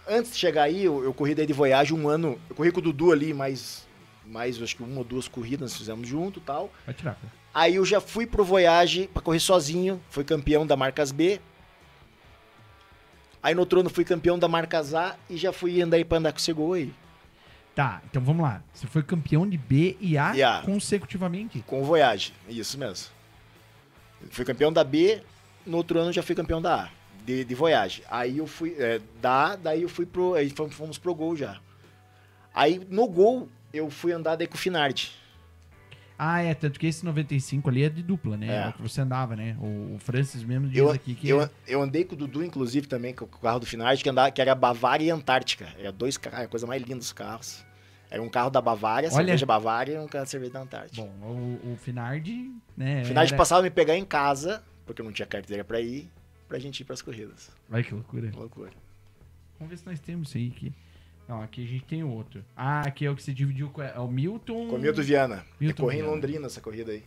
antes 0.09 0.31
de 0.31 0.37
chegar 0.37 0.63
aí, 0.63 0.83
eu, 0.85 1.03
eu 1.03 1.13
corri 1.13 1.35
daí 1.35 1.45
de 1.45 1.53
Voyage 1.53 1.93
um 1.93 2.07
ano. 2.09 2.39
Eu 2.49 2.55
corri 2.55 2.71
com 2.71 2.79
o 2.79 2.83
Dudu 2.83 3.11
ali, 3.11 3.33
mais, 3.33 3.85
mais 4.25 4.61
acho 4.61 4.75
que 4.75 4.83
uma 4.83 4.97
ou 4.99 5.03
duas 5.03 5.27
corridas 5.27 5.71
nós 5.71 5.77
fizemos 5.77 6.07
junto 6.07 6.39
e 6.39 6.41
tal. 6.41 6.71
Pode 6.85 6.97
tirar, 6.97 7.15
Fran. 7.15 7.29
Aí 7.53 7.75
eu 7.75 7.85
já 7.85 8.01
fui 8.01 8.25
pro 8.25 8.43
Voyage 8.43 9.09
pra 9.13 9.21
correr 9.21 9.39
sozinho, 9.39 10.01
fui 10.09 10.23
campeão 10.23 10.65
da 10.65 10.75
Marcas 10.75 11.11
B. 11.11 11.39
Aí 13.45 13.53
no 13.53 13.59
outro 13.59 13.79
ano 13.79 13.91
fui 13.91 14.03
campeão 14.03 14.39
da 14.39 14.47
Marcas 14.47 14.95
A 14.95 15.15
e 15.29 15.37
já 15.37 15.53
fui 15.53 15.79
andar 15.79 15.97
aí 15.97 16.03
pra 16.03 16.17
andar 16.17 16.31
com 16.31 16.39
o 16.39 16.41
Segol 16.41 16.73
aí. 16.73 16.91
Tá, 17.75 18.01
então 18.09 18.19
vamos 18.19 18.41
lá. 18.41 18.63
Você 18.73 18.87
foi 18.87 19.03
campeão 19.03 19.47
de 19.47 19.55
B 19.55 19.95
e 20.01 20.17
A 20.17 20.35
E 20.35 20.41
A. 20.41 20.63
consecutivamente. 20.65 21.63
Com 21.67 21.83
o 21.83 21.85
Voyage, 21.85 22.33
isso 22.49 22.75
mesmo. 22.75 23.07
Fui 24.31 24.43
campeão 24.43 24.73
da 24.73 24.83
B, 24.83 25.21
no 25.63 25.77
outro 25.77 25.99
ano 25.99 26.11
já 26.11 26.23
fui 26.23 26.33
campeão 26.33 26.59
da 26.59 26.85
A, 26.85 26.89
de, 27.23 27.45
de 27.45 27.53
Voyage. 27.53 28.01
Aí 28.09 28.39
eu 28.39 28.47
fui, 28.47 28.75
é, 28.79 28.99
da 29.21 29.51
A, 29.51 29.55
daí 29.55 29.83
eu 29.83 29.89
fui 29.89 30.07
pro, 30.07 30.33
aí 30.33 30.49
fomos, 30.49 30.73
fomos 30.73 30.97
pro 30.97 31.13
Gol 31.13 31.35
já. 31.35 31.59
Aí 32.51 32.81
no 32.89 33.07
Gol 33.07 33.47
eu 33.71 33.91
fui 33.91 34.11
andar 34.11 34.37
daí 34.37 34.47
com 34.47 34.55
o 34.55 34.57
Finardi. 34.57 35.11
Ah, 36.17 36.41
é, 36.41 36.53
tanto 36.53 36.79
que 36.79 36.87
esse 36.87 37.03
95 37.03 37.69
ali 37.69 37.83
é 37.83 37.89
de 37.89 38.01
dupla, 38.01 38.37
né? 38.37 38.47
É. 38.47 38.61
É 38.63 38.67
o 38.69 38.73
que 38.73 38.81
você 38.81 39.01
andava, 39.01 39.35
né? 39.35 39.57
O, 39.59 39.95
o 39.95 39.99
Francis 39.99 40.43
mesmo 40.43 40.67
diz 40.69 40.77
Eu, 40.77 40.89
aqui 40.89 41.13
que... 41.13 41.27
eu, 41.27 41.49
eu 41.67 41.81
andei 41.81 42.05
com 42.05 42.13
o 42.13 42.17
Dudu, 42.17 42.43
inclusive, 42.43 42.87
também, 42.87 43.13
com 43.13 43.25
o 43.25 43.27
carro 43.27 43.59
do 43.59 43.65
Finardi, 43.65 44.01
que, 44.01 44.09
andava, 44.09 44.31
que 44.31 44.41
era 44.41 44.55
Bavária 44.55 45.03
e 45.05 45.09
Antártica. 45.11 45.67
Era 45.77 45.91
dois 45.91 46.17
carros, 46.17 46.39
a 46.39 46.47
coisa 46.47 46.65
mais 46.65 46.81
linda 46.81 46.99
dos 46.99 47.11
carros. 47.11 47.65
Era 48.09 48.21
um 48.21 48.29
carro 48.29 48.49
da 48.49 48.61
Bavária, 48.61 49.07
Olha. 49.09 49.15
cerveja 49.17 49.45
Bavária 49.45 49.93
e 49.95 49.99
um 49.99 50.07
carro 50.07 50.23
de 50.23 50.29
cerveja 50.31 50.53
da 50.53 50.61
Antártica. 50.61 51.01
Bom, 51.01 51.59
o, 51.63 51.73
o 51.73 51.77
Finardi, 51.77 52.49
né? 52.77 53.01
o 53.01 53.05
Finardi 53.05 53.33
era- 53.33 53.37
passava 53.37 53.59
a 53.59 53.63
me 53.63 53.69
pegar 53.69 53.97
em 53.97 54.05
casa, 54.05 54.63
porque 54.85 55.01
eu 55.01 55.05
não 55.05 55.11
tinha 55.11 55.25
carteira 55.25 55.65
pra 55.65 55.81
ir, 55.81 56.09
pra 56.47 56.57
gente 56.59 56.79
ir 56.79 56.85
pras 56.85 57.01
corridas. 57.01 57.49
Olha 57.69 57.83
que 57.83 57.93
loucura. 57.93 58.31
Loucura. 58.33 58.71
Vamos 59.59 59.71
ver 59.71 59.77
se 59.77 59.85
nós 59.85 59.99
temos 59.99 60.29
isso 60.29 60.37
aí 60.37 60.53
aqui. 60.55 60.71
Não, 61.27 61.41
aqui 61.41 61.63
a 61.63 61.67
gente 61.67 61.83
tem 61.85 62.03
outro. 62.03 62.43
Ah, 62.55 62.81
aqui 62.81 63.05
é 63.05 63.09
o 63.09 63.15
que 63.15 63.23
você 63.23 63.33
dividiu 63.33 63.69
com 63.69 63.81
é 63.81 63.97
o 63.99 64.07
Milton. 64.07 64.67
Com 64.69 64.75
o 64.75 64.79
Milton 64.79 65.01
Viana. 65.01 65.45
Milton 65.59 65.81
eu 65.83 65.85
corri 65.85 65.95
Viana. 65.97 66.09
em 66.11 66.15
Londrina 66.15 66.45
essa 66.45 66.61
corrida 66.61 66.91
aí. 66.91 67.03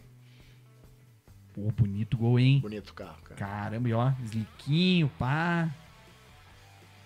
Pô, 1.55 1.71
bonito 1.73 2.17
gol, 2.17 2.39
hein? 2.39 2.59
Bonito 2.61 2.93
carro, 2.95 3.19
cara. 3.25 3.37
Caramba, 3.37 3.89
e 3.89 3.93
ó, 3.93 4.13
sliquinho, 4.25 5.09
pá. 5.19 5.69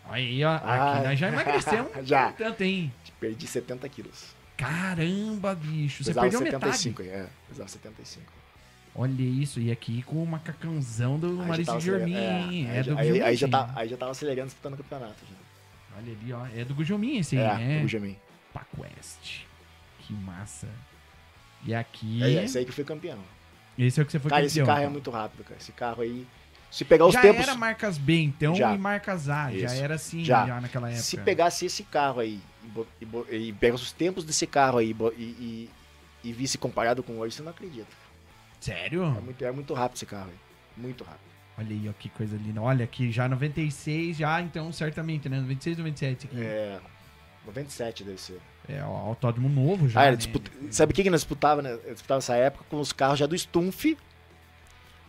Aí, 0.08 0.44
ó. 0.44 0.54
Aqui 0.56 0.64
Ah. 0.66 1.02
nós 1.04 1.18
já 1.18 1.28
emagrecemos 1.28 1.90
Já. 2.06 2.32
tanto, 2.32 2.62
hein? 2.62 2.92
Perdi 3.20 3.46
70 3.46 3.88
quilos. 3.88 4.34
Caramba, 4.56 5.54
bicho. 5.54 6.02
Você 6.02 6.10
Pesava 6.10 6.28
perdeu 6.28 6.40
75, 6.46 7.02
é. 7.02 7.28
Pesava 7.48 7.68
75. 7.68 8.20
metade. 8.20 8.42
Olha 8.94 9.22
isso, 9.22 9.58
e 9.60 9.70
aqui 9.70 10.02
com 10.02 10.22
o 10.22 10.26
macacãozão 10.26 11.18
do 11.18 11.32
Maurício 11.32 11.72
acelerando- 11.74 12.08
hein? 12.08 12.66
é, 12.68 12.76
É, 12.76 12.78
aí, 12.78 12.82
do 12.84 12.98
aí, 12.98 13.22
aí, 13.22 13.36
já 13.36 13.48
tá, 13.48 13.72
aí 13.74 13.88
já 13.88 13.96
tava 13.96 14.10
acelerando 14.10 14.46
disputando 14.48 14.74
o 14.74 14.76
campeonato. 14.76 15.14
Já. 15.24 15.41
Olha 15.96 16.12
ali, 16.12 16.32
ó. 16.32 16.46
É 16.54 16.64
do 16.64 16.74
Gujomin 16.74 17.18
esse 17.18 17.36
aí, 17.36 17.44
é, 17.44 17.58
né? 17.58 17.76
o 17.78 17.80
Benjamin. 17.80 18.16
Paquest. 18.52 19.42
Que 20.00 20.12
massa. 20.12 20.68
E 21.64 21.74
aqui. 21.74 22.22
É, 22.22 22.44
esse 22.44 22.58
aí 22.58 22.64
que 22.64 22.72
foi 22.72 22.84
campeão. 22.84 23.18
Esse 23.78 24.00
é 24.00 24.02
o 24.02 24.06
que 24.06 24.12
você 24.12 24.18
foi 24.18 24.30
cara, 24.30 24.42
campeão. 24.42 24.62
esse 24.62 24.66
carro 24.66 24.82
é 24.82 24.88
muito 24.88 25.10
rápido, 25.10 25.44
cara. 25.44 25.56
Esse 25.60 25.72
carro 25.72 26.02
aí. 26.02 26.26
Se 26.70 26.84
pegar 26.84 27.04
os 27.04 27.12
já 27.12 27.20
tempos. 27.20 27.42
era 27.42 27.54
marcas 27.54 27.98
B, 27.98 28.22
então, 28.22 28.54
Já. 28.54 28.74
e 28.74 28.78
marcas 28.78 29.28
A. 29.28 29.50
Já 29.52 29.66
Isso. 29.66 29.74
era 29.74 29.94
assim, 29.94 30.24
Já. 30.24 30.46
já, 30.46 30.60
naquela 30.60 30.88
época. 30.88 31.02
Se 31.02 31.18
pegasse 31.18 31.66
esse 31.66 31.82
carro 31.82 32.20
aí 32.20 32.40
e, 32.98 33.04
e, 33.30 33.48
e 33.48 33.52
pega 33.52 33.74
os 33.74 33.92
tempos 33.92 34.24
desse 34.24 34.46
carro 34.46 34.78
aí 34.78 34.96
e 34.98 35.20
e, 35.20 35.22
e, 35.22 35.70
e 36.24 36.32
visse 36.32 36.56
comparado 36.56 37.02
com 37.02 37.18
hoje, 37.18 37.36
você 37.36 37.42
não 37.42 37.50
acredita. 37.50 37.88
Sério? 38.58 39.02
É 39.04 39.20
muito, 39.20 39.44
é 39.44 39.52
muito 39.52 39.74
rápido 39.74 39.96
esse 39.96 40.06
carro 40.06 40.30
aí. 40.30 40.36
Muito 40.74 41.04
rápido. 41.04 41.31
Olha 41.58 41.68
aí, 41.70 41.88
ó, 41.88 41.92
que 41.92 42.08
coisa 42.08 42.36
linda. 42.36 42.60
Olha 42.62 42.84
aqui, 42.84 43.10
já 43.12 43.28
96, 43.28 44.16
já, 44.16 44.40
então, 44.40 44.72
certamente, 44.72 45.28
né? 45.28 45.36
96, 45.40 45.78
97 45.78 46.26
aqui. 46.26 46.40
É. 46.40 46.80
97 47.46 48.04
deve 48.04 48.20
ser. 48.20 48.40
É, 48.68 48.82
ó, 48.82 48.88
autódromo 49.08 49.48
novo 49.48 49.88
já, 49.88 50.00
Ah, 50.02 50.10
né? 50.10 50.16
disputa- 50.16 50.50
Sabe 50.70 50.92
o 50.92 50.94
que, 50.94 51.02
que 51.02 51.10
nós 51.10 51.20
disputava, 51.20 51.60
né? 51.60 51.72
Eu 51.84 51.92
disputava 51.92 52.18
nessa 52.18 52.36
época 52.36 52.64
com 52.70 52.80
os 52.80 52.92
carros 52.92 53.18
já 53.18 53.26
do 53.26 53.36
Stumpf, 53.36 53.94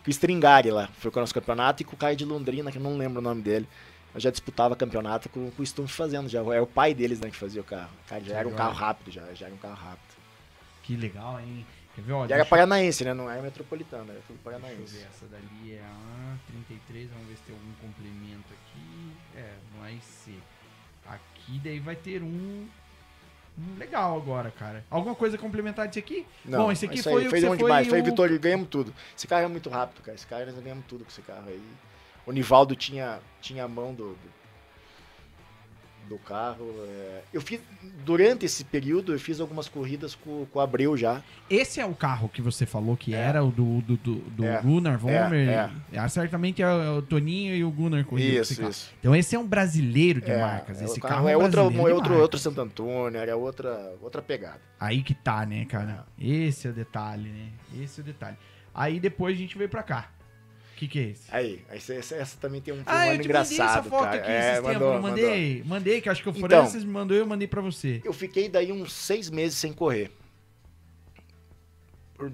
com 0.02 0.08
o 0.08 0.10
Stringari 0.10 0.70
lá. 0.70 0.88
Foi 0.98 1.10
com 1.10 1.18
o 1.18 1.22
nosso 1.22 1.32
campeonato 1.34 1.82
e 1.82 1.84
com 1.84 1.94
o 1.94 1.98
cara 1.98 2.14
de 2.16 2.24
Londrina, 2.24 2.70
que 2.70 2.78
eu 2.78 2.82
não 2.82 2.96
lembro 2.98 3.20
o 3.20 3.22
nome 3.22 3.40
dele. 3.42 3.66
Eu 4.14 4.20
já 4.20 4.30
disputava 4.30 4.76
campeonato 4.76 5.28
com, 5.28 5.50
com 5.50 5.62
o 5.62 5.66
Stumpf 5.66 5.92
fazendo. 5.94 6.28
Já 6.28 6.40
era 6.40 6.62
o 6.62 6.66
pai 6.66 6.92
deles 6.94 7.20
né, 7.20 7.30
que 7.30 7.36
fazia 7.36 7.60
o 7.60 7.64
carro. 7.64 7.90
Cara, 8.08 8.20
já 8.22 8.26
Que 8.26 8.32
era 8.38 8.48
um 8.48 8.50
legal. 8.50 8.66
carro 8.68 8.78
rápido, 8.78 9.10
já, 9.12 9.32
já 9.34 9.46
era 9.46 9.54
um 9.54 9.58
carro 9.58 9.74
rápido. 9.76 10.14
Que 10.82 10.96
legal, 10.96 11.40
hein? 11.40 11.64
Ver, 12.02 12.12
ó? 12.12 12.26
E 12.26 12.32
era 12.32 12.44
paranaense, 12.44 13.04
né? 13.04 13.14
Não 13.14 13.30
era 13.30 13.40
metropolitano, 13.40 14.10
era 14.10 14.20
tudo 14.26 14.38
Deixa 14.42 14.56
eu 14.56 14.60
paranaense. 14.60 14.96
ver, 14.96 15.06
essa 15.06 15.26
dali 15.26 15.74
é 15.74 15.80
a 15.80 16.36
33, 16.48 17.10
vamos 17.10 17.28
ver 17.28 17.36
se 17.36 17.42
tem 17.42 17.54
algum 17.54 17.72
complemento 17.74 18.48
aqui. 18.52 19.12
É, 19.36 19.54
não 19.76 19.86
é 19.86 19.92
IC. 19.92 20.38
Aqui 21.06 21.60
daí 21.62 21.78
vai 21.78 21.96
ter 21.96 22.22
um... 22.22 22.66
legal 23.78 24.16
agora, 24.16 24.50
cara. 24.50 24.84
Alguma 24.90 25.14
coisa 25.14 25.38
complementar 25.38 25.86
disso 25.86 26.00
aqui? 26.00 26.26
Bom, 26.44 26.72
esse 26.72 26.86
aqui 26.86 27.02
foi 27.02 27.22
aí, 27.22 27.28
o 27.28 27.30
que 27.30 27.40
você 27.40 27.46
foi 27.46 27.56
demais. 27.56 27.86
Foi 27.86 28.02
vitória, 28.02 28.36
ganhamos 28.38 28.68
tudo. 28.68 28.92
Esse 29.16 29.26
carro 29.26 29.44
é 29.44 29.48
muito 29.48 29.68
rápido, 29.68 30.02
cara. 30.02 30.14
Esse 30.14 30.26
carro 30.26 30.46
nós 30.46 30.58
ganhamos 30.58 30.84
tudo 30.86 31.04
com 31.04 31.10
esse 31.10 31.22
carro 31.22 31.48
aí. 31.48 31.62
O 32.26 32.32
Nivaldo 32.32 32.74
tinha, 32.74 33.20
tinha 33.40 33.64
a 33.64 33.68
mão 33.68 33.94
do, 33.94 34.14
do, 34.14 34.43
do 36.08 36.18
carro. 36.18 36.66
é. 36.86 37.22
Eu 37.32 37.40
fiz, 37.40 37.60
durante 38.04 38.44
esse 38.46 38.64
período, 38.64 39.12
eu 39.12 39.18
fiz 39.18 39.40
algumas 39.40 39.68
corridas 39.68 40.14
com, 40.14 40.46
com 40.46 40.58
o 40.58 40.62
Abreu 40.62 40.96
já. 40.96 41.22
Esse 41.50 41.80
é 41.80 41.86
o 41.86 41.94
carro 41.94 42.28
que 42.28 42.40
você 42.42 42.64
falou 42.66 42.96
que 42.96 43.14
É. 43.14 43.18
era 43.18 43.42
o 43.44 43.50
do, 43.50 43.80
do, 43.82 43.96
do, 43.96 44.14
do 44.16 44.44
É. 44.44 44.60
Gunnar 44.62 44.98
Vomer? 44.98 45.48
É, 45.48 45.70
É, 45.92 46.08
certamente 46.08 46.62
é 46.62 46.66
o, 46.90 47.02
Toninho 47.02 47.54
e 47.54 47.64
o 47.64 47.70
Gunnar 47.70 48.04
corriam 48.04 48.40
Isso, 48.42 48.56
carro. 48.56 48.70
isso. 48.70 48.92
Então 49.00 49.14
esse 49.16 49.34
é 49.34 49.38
um 49.38 49.46
brasileiro 49.46 50.20
de 50.20 50.30
É, 50.30 50.40
marcas. 50.40 50.80
é, 50.80 50.84
Esse 50.84 50.98
o 50.98 51.02
carro, 51.02 51.28
é, 51.28 51.32
é 51.32 51.36
outra, 51.36 51.60
é 51.62 51.64
outro, 51.92 52.14
outro 52.18 52.38
Santo 52.38 52.60
Antônio, 52.60 53.18
era 53.18 53.36
outra, 53.36 53.92
outra 54.00 54.20
pegada. 54.22 54.60
Aí 54.78 55.02
que 55.02 55.14
tá, 55.14 55.44
né, 55.46 55.64
cara? 55.64 56.04
Esse 56.20 56.66
é 56.66 56.70
o 56.70 56.72
detalhe, 56.72 57.28
né? 57.28 57.48
Esse 57.82 58.00
é 58.00 58.02
o 58.02 58.04
detalhe. 58.06 58.36
Aí 58.74 58.98
depois 59.00 59.36
a 59.36 59.38
gente 59.38 59.56
veio 59.56 59.70
pra 59.70 59.82
cá. 59.82 60.08
O 60.74 60.76
que 60.76 60.88
que 60.88 60.98
é 60.98 61.02
esse? 61.02 61.22
Aí, 61.30 61.64
essa, 61.70 61.94
essa- 61.94 62.16
essa 62.16 62.36
também 62.38 62.60
tem 62.60 62.74
um, 62.74 62.82
Ah, 62.84 63.06
eu 63.06 63.12
te 63.12 63.16
mandei 63.18 63.24
engraçado, 63.26 63.78
essa 63.78 63.82
foto 63.90 64.02
cara. 64.02 64.16
aqui 64.16 64.30
É, 64.30 64.38
esses 64.40 64.64
tempos. 64.64 64.72
mandou, 64.82 65.00
mandei, 65.02 65.62
mandei, 65.64 66.00
que 66.00 66.08
acho 66.08 66.20
que 66.22 66.28
o 66.28 66.32
Então. 66.36 66.48
Francis 66.48 66.82
me 66.84 66.90
mandou 66.90 67.16
eu 67.16 67.24
mandei 67.26 67.46
pra 67.46 67.60
você. 67.60 68.00
Eu 68.04 68.12
fiquei 68.12 68.48
daí 68.48 68.72
uns 68.72 68.92
seis 68.92 69.30
meses 69.30 69.56
sem 69.56 69.72
correr. 69.72 70.10
Por- 72.16 72.32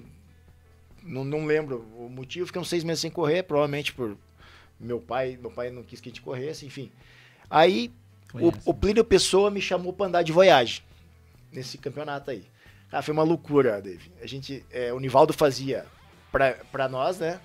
Não, 1.03 1.23
não 1.23 1.45
lembro 1.45 1.85
o 1.97 2.09
motivo, 2.09 2.45
fiquei 2.47 2.61
uns 2.61 2.69
seis 2.69 2.83
meses 2.83 3.01
sem 3.01 3.09
correr, 3.11 3.43
provavelmente 3.43 3.93
por 3.93 4.17
meu 4.79 4.99
pai, 4.99 5.37
meu 5.39 5.51
pai 5.51 5.69
não 5.71 5.83
quis 5.83 5.99
que 6.01 6.09
a 6.09 6.11
gente 6.11 6.21
corresse, 6.21 6.65
enfim. 6.65 6.91
Aí 7.49 7.91
o, 8.33 8.51
o 8.65 8.73
Plínio 8.73 9.03
Pessoa 9.03 9.49
me 9.51 9.61
chamou 9.61 9.93
pra 9.93 10.05
andar 10.07 10.23
de 10.23 10.31
voyage 10.31 10.83
nesse 11.51 11.77
campeonato 11.77 12.31
aí. 12.31 12.43
Cara, 12.89 13.03
foi 13.03 13.13
uma 13.13 13.23
loucura, 13.23 13.81
Dave. 13.81 14.11
A 14.21 14.25
gente, 14.27 14.65
é, 14.71 14.91
o 14.93 14.99
Nivaldo 14.99 15.31
fazia 15.33 15.85
pra 16.71 16.87
nós, 16.89 17.19
né? 17.19 17.39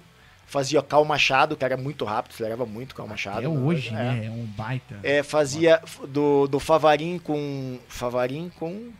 Fazia 0.49 0.81
Cal 0.81 1.05
Machado, 1.05 1.57
que 1.57 1.65
era 1.65 1.77
muito 1.77 2.05
rápido, 2.05 2.33
acelerava 2.33 2.65
muito 2.65 2.95
Cal 2.95 3.07
Machado. 3.09 3.45
É 3.45 3.49
hoje, 3.49 3.89
É. 3.89 3.93
né? 3.93 4.27
É 4.27 4.31
um 4.31 4.45
baita. 4.47 4.99
É, 5.03 5.23
fazia 5.23 5.83
do, 6.09 6.47
do 6.47 6.61
Favarim 6.61 7.19
com. 7.19 7.79
Favarim 7.89 8.51
com. 8.59 8.91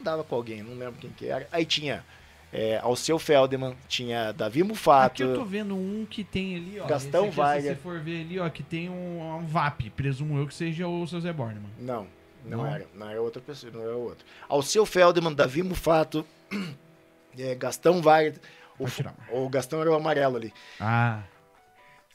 Andava 0.00 0.22
com 0.22 0.34
alguém, 0.34 0.62
não 0.62 0.74
lembro 0.76 0.96
quem 1.00 1.10
que 1.10 1.26
era. 1.26 1.48
Aí 1.50 1.64
tinha 1.64 2.04
é, 2.52 2.78
Alceu 2.82 3.18
Feldman, 3.18 3.74
tinha 3.88 4.32
Davi 4.32 4.62
Mufato. 4.62 5.22
Aqui 5.22 5.32
eu 5.32 5.34
tô 5.38 5.44
vendo 5.46 5.74
um 5.74 6.06
que 6.08 6.22
tem 6.22 6.56
ali, 6.56 6.78
ó. 6.80 6.86
Gastão 6.86 7.24
aqui, 7.24 7.32
Se 7.34 7.40
Wagner. 7.40 7.62
você 7.74 7.74
for 7.76 8.00
ver 8.00 8.20
ali, 8.20 8.38
ó, 8.38 8.48
que 8.50 8.62
tem 8.62 8.90
um, 8.90 9.36
um 9.38 9.46
VAP. 9.46 9.88
Presumo 9.90 10.38
eu 10.38 10.46
que 10.46 10.54
seja 10.54 10.86
o 10.86 11.06
seu 11.06 11.20
Zé 11.22 11.32
Borneman. 11.32 11.70
Não, 11.78 12.06
não, 12.44 12.58
Não? 12.58 12.66
era. 12.66 12.86
Não 12.94 13.08
era 13.08 13.22
outra 13.22 13.40
pessoa, 13.40 13.72
não 13.72 13.80
era 13.80 13.96
outro. 13.96 14.26
Alceu 14.46 14.84
Feldman, 14.84 15.32
Davi 15.32 15.62
Mufato, 15.62 16.26
é, 17.38 17.54
Gastão 17.54 18.02
Wagner. 18.02 18.38
O, 18.78 19.44
o 19.44 19.48
Gastão 19.48 19.80
era 19.80 19.90
o 19.90 19.94
amarelo 19.94 20.36
ali. 20.36 20.52
Ah, 20.80 21.22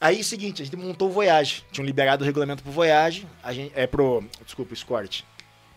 Aí, 0.00 0.24
seguinte, 0.24 0.62
a 0.62 0.64
gente 0.64 0.76
montou 0.76 1.08
o 1.08 1.12
Voyage. 1.12 1.62
Tinham 1.70 1.84
liberado 1.84 2.22
o 2.22 2.26
regulamento 2.26 2.62
pro 2.62 2.72
Voyage. 2.72 3.26
A 3.42 3.52
gente, 3.52 3.72
é 3.76 3.86
pro. 3.86 4.24
Desculpa, 4.44 4.72
Escort. 4.72 5.22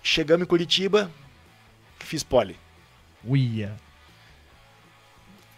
Chegamos 0.02 0.44
em 0.46 0.48
Curitiba, 0.48 1.12
fiz 2.00 2.24
pole. 2.24 2.58
Uia. 3.26 3.74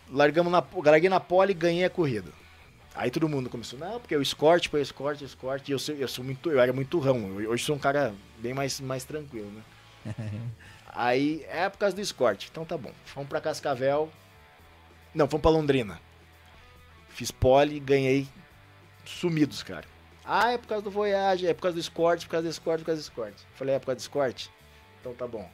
Largamos 0.09 0.51
na, 0.51 0.63
larguei 0.84 1.09
na 1.09 1.19
pole 1.19 1.51
e 1.51 1.55
ganhei 1.55 1.86
a 1.86 1.89
corrida. 1.89 2.32
Aí 2.93 3.11
todo 3.11 3.28
mundo 3.28 3.49
começou, 3.49 3.78
não, 3.78 3.99
porque 3.99 4.15
o 4.15 4.21
escort, 4.21 4.67
foi 4.69 4.80
o 4.80 4.84
escort, 4.84 5.21
o 5.21 5.26
escort. 5.26 5.67
E 5.67 5.71
eu, 5.71 5.80
sou- 5.80 5.95
eu 5.95 6.07
sou 6.07 6.23
muito, 6.23 6.49
eu 6.49 6.59
era 6.59 6.71
muito 6.71 6.97
rão. 6.99 7.39
Eu- 7.41 7.51
Hoje 7.51 7.63
sou 7.65 7.76
um 7.76 7.80
cara 7.80 8.13
bem 8.38 8.53
mais, 8.53 8.80
mais 8.80 9.03
tranquilo, 9.03 9.51
né? 9.51 10.15
Aí 10.88 11.43
é 11.49 11.67
por 11.69 11.78
causa 11.78 11.95
do 11.95 12.01
escort. 12.01 12.47
Então 12.49 12.63
tá 12.63 12.78
bom. 12.78 12.91
Fomos 13.05 13.28
pra 13.28 13.41
Cascavel. 13.41 14.09
Não, 15.16 15.30
fomos 15.30 15.41
pra 15.41 15.51
Londrina. 15.51 16.01
Fiz 17.07 17.32
pole, 17.32 17.80
ganhei 17.80 18.28
sumidos, 19.05 19.63
cara. 19.63 19.88
Ah, 20.26 20.51
é 20.51 20.57
por 20.57 20.68
causa 20.68 20.84
do 20.84 20.91
Voyage, 20.91 21.47
é 21.47 21.53
por 21.53 21.61
causa 21.61 21.76
do 21.76 21.80
escort, 21.80 22.24
por 22.26 22.32
causa 22.32 22.47
do 22.47 22.51
escort, 22.51 22.80
por 22.80 22.88
causa 22.88 23.01
do 23.01 23.03
escort. 23.03 23.34
Falei, 23.53 23.76
é 23.76 23.80
por 23.80 23.86
causa 23.86 23.97
do 23.97 24.01
escort? 24.01 24.47
Então 24.99 25.13
tá 25.13 25.26
bom. 25.26 25.49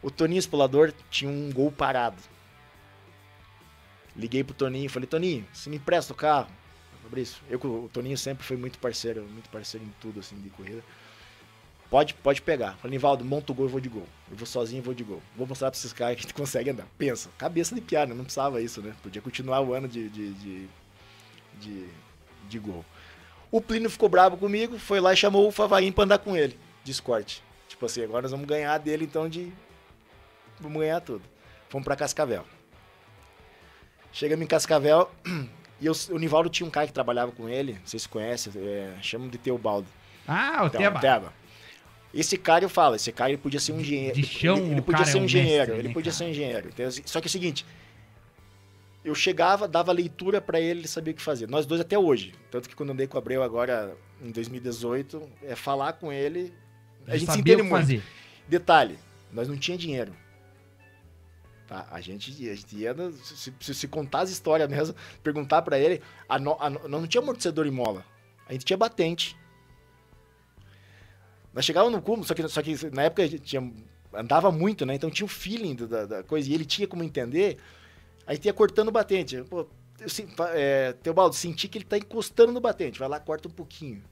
O 0.00 0.10
Toninho 0.10 0.38
Espolador 0.38 0.94
tinha 1.10 1.30
um 1.30 1.52
gol 1.52 1.70
parado. 1.70 2.16
Liguei 4.14 4.42
pro 4.42 4.54
Toninho 4.54 4.86
e 4.86 4.88
falei, 4.88 5.06
Toninho, 5.06 5.46
você 5.52 5.68
me 5.68 5.76
empresta 5.76 6.14
o 6.14 6.16
carro? 6.16 6.50
Fabrício, 7.02 7.42
eu, 7.50 7.58
o 7.58 7.90
Toninho 7.92 8.16
sempre 8.16 8.44
foi 8.44 8.56
muito 8.56 8.78
parceiro, 8.78 9.24
muito 9.24 9.50
parceiro 9.50 9.84
em 9.84 9.92
tudo, 10.00 10.20
assim, 10.20 10.40
de 10.40 10.48
corrida. 10.48 10.82
Pode, 11.90 12.14
pode 12.14 12.42
pegar. 12.42 12.72
Falei, 12.76 12.96
Nivaldo, 12.96 13.24
monta 13.24 13.52
o 13.52 13.54
gol, 13.54 13.66
eu 13.66 13.70
vou 13.70 13.80
de 13.80 13.88
gol. 13.88 14.06
Eu 14.30 14.36
vou 14.36 14.46
sozinho, 14.46 14.80
eu 14.80 14.84
vou 14.84 14.92
de 14.94 15.04
gol. 15.04 15.22
Vou 15.36 15.46
mostrar 15.46 15.70
pra 15.70 15.78
esses 15.78 15.92
caras 15.92 16.16
que 16.16 16.20
a 16.20 16.22
gente 16.22 16.34
consegue 16.34 16.70
andar. 16.70 16.86
Pensa, 16.98 17.28
cabeça 17.38 17.74
de 17.74 17.80
piada, 17.80 18.12
não 18.14 18.24
precisava 18.24 18.60
isso, 18.60 18.82
né? 18.82 18.94
Podia 19.02 19.22
continuar 19.22 19.60
o 19.60 19.72
ano 19.72 19.86
de, 19.86 20.08
de, 20.08 20.32
de, 20.34 20.68
de, 21.60 21.86
de 22.48 22.58
gol. 22.58 22.84
O 23.50 23.60
Plínio 23.60 23.88
ficou 23.88 24.08
bravo 24.08 24.36
comigo, 24.36 24.78
foi 24.78 24.98
lá 25.00 25.12
e 25.12 25.16
chamou 25.16 25.46
o 25.46 25.52
Favarim 25.52 25.92
pra 25.92 26.02
andar 26.04 26.18
com 26.18 26.36
ele, 26.36 26.58
de 26.82 26.90
escorte. 26.90 27.42
Tipo 27.68 27.86
assim, 27.86 28.02
agora 28.02 28.22
nós 28.22 28.32
vamos 28.32 28.46
ganhar 28.46 28.76
dele, 28.78 29.04
então, 29.04 29.28
de... 29.28 29.52
Vamos 30.58 30.80
ganhar 30.80 31.00
tudo. 31.00 31.22
Fomos 31.68 31.84
pra 31.84 31.94
Cascavel. 31.94 32.44
Chegamos 34.12 34.42
em 34.44 34.48
Cascavel 34.48 35.10
e 35.80 35.86
eu- 35.86 35.92
o 36.10 36.18
Nivaldo 36.18 36.48
tinha 36.48 36.66
um 36.66 36.70
cara 36.70 36.86
que 36.86 36.92
trabalhava 36.92 37.32
com 37.32 37.48
ele, 37.48 37.74
não 37.74 37.86
sei 37.86 38.00
se 38.00 38.08
conhece, 38.08 38.50
é, 38.56 38.94
chamam 39.02 39.28
de 39.28 39.38
Teobaldo. 39.38 39.86
Ah, 40.26 40.62
o 40.64 40.66
Então, 40.66 40.80
Teba. 40.80 41.00
Teba. 41.00 41.32
Esse 42.14 42.36
cara 42.38 42.64
eu 42.64 42.68
falo, 42.68 42.94
esse 42.96 43.12
cara 43.12 43.30
ele 43.30 43.38
podia 43.38 43.60
ser 43.60 43.72
um 43.72 43.80
engenheiro. 43.80 44.14
De 44.14 44.26
chão, 44.26 44.56
ele, 44.56 44.70
ele 44.72 44.82
podia 44.82 44.98
cara 45.00 45.10
ser 45.10 45.16
é 45.16 45.20
um 45.20 45.22
um 45.22 45.24
engenheiro, 45.26 45.58
mestre, 45.58 45.78
ele 45.78 45.88
né, 45.88 45.94
podia 45.94 46.10
cara? 46.12 46.18
ser 46.18 46.24
um 46.24 46.28
engenheiro. 46.30 46.68
Então, 46.72 46.86
assim, 46.86 47.02
só 47.04 47.20
que 47.20 47.26
é 47.26 47.28
o 47.28 47.30
seguinte, 47.30 47.66
eu 49.04 49.14
chegava, 49.14 49.68
dava 49.68 49.92
leitura 49.92 50.40
pra 50.40 50.58
ele, 50.60 50.80
ele 50.80 50.88
sabia 50.88 51.12
o 51.12 51.16
que 51.16 51.22
fazer. 51.22 51.48
Nós 51.48 51.66
dois 51.66 51.80
até 51.80 51.98
hoje. 51.98 52.34
Tanto 52.50 52.68
que 52.68 52.74
quando 52.74 52.88
eu 52.90 52.92
andei 52.94 53.06
com 53.06 53.16
o 53.16 53.18
Abreu 53.18 53.42
agora 53.42 53.96
em 54.22 54.30
2018, 54.30 55.22
é 55.44 55.54
falar 55.54 55.92
com 55.94 56.12
ele, 56.12 56.52
a 57.06 57.16
gente 57.16 57.30
se 57.30 57.38
entende 57.38 57.60
o 57.62 57.64
que 57.64 57.70
muito. 57.70 57.80
fazer. 57.82 58.02
Detalhe, 58.48 58.98
nós 59.32 59.46
não 59.48 59.56
tinha 59.56 59.76
dinheiro. 59.76 60.12
Tá? 61.66 61.86
A, 61.90 62.00
gente, 62.00 62.30
a 62.48 62.54
gente 62.54 62.76
ia, 62.76 62.94
se, 63.22 63.52
se, 63.60 63.74
se 63.74 63.88
contar 63.88 64.20
as 64.20 64.30
histórias 64.30 64.68
mesmo, 64.70 64.94
perguntar 65.22 65.62
pra 65.62 65.78
ele, 65.78 66.00
a 66.28 66.38
no- 66.38 66.56
a 66.60 66.70
nós 66.70 66.88
não 66.88 67.06
tinha 67.08 67.20
amortecedor 67.20 67.66
em 67.66 67.72
mola, 67.72 68.04
a 68.48 68.52
gente 68.52 68.64
tinha 68.64 68.76
batente. 68.76 69.36
Nós 71.56 71.64
chegávamos 71.64 71.96
no 71.96 72.02
cubo, 72.02 72.22
só 72.22 72.34
que, 72.34 72.46
só 72.48 72.60
que 72.62 72.76
na 72.92 73.04
época 73.04 73.22
a 73.22 73.26
gente 73.26 73.40
tinha, 73.42 73.72
andava 74.12 74.52
muito, 74.52 74.84
né? 74.84 74.94
Então 74.94 75.10
tinha 75.10 75.24
o 75.24 75.28
feeling 75.28 75.74
da, 75.74 76.04
da 76.04 76.22
coisa, 76.22 76.48
e 76.50 76.54
ele 76.54 76.66
tinha 76.66 76.86
como 76.86 77.02
entender, 77.02 77.56
a 78.26 78.34
gente 78.34 78.44
ia 78.44 78.52
cortando 78.52 78.88
o 78.88 78.92
batente. 78.92 79.42
Pô, 79.48 79.66
eu, 79.98 80.06
é, 80.52 80.92
Teobaldo, 81.02 81.34
senti 81.34 81.66
que 81.66 81.78
ele 81.78 81.84
tá 81.86 81.96
encostando 81.96 82.52
no 82.52 82.60
batente, 82.60 82.98
vai 82.98 83.08
lá, 83.08 83.18
corta 83.18 83.48
um 83.48 83.50
pouquinho. 83.50 84.02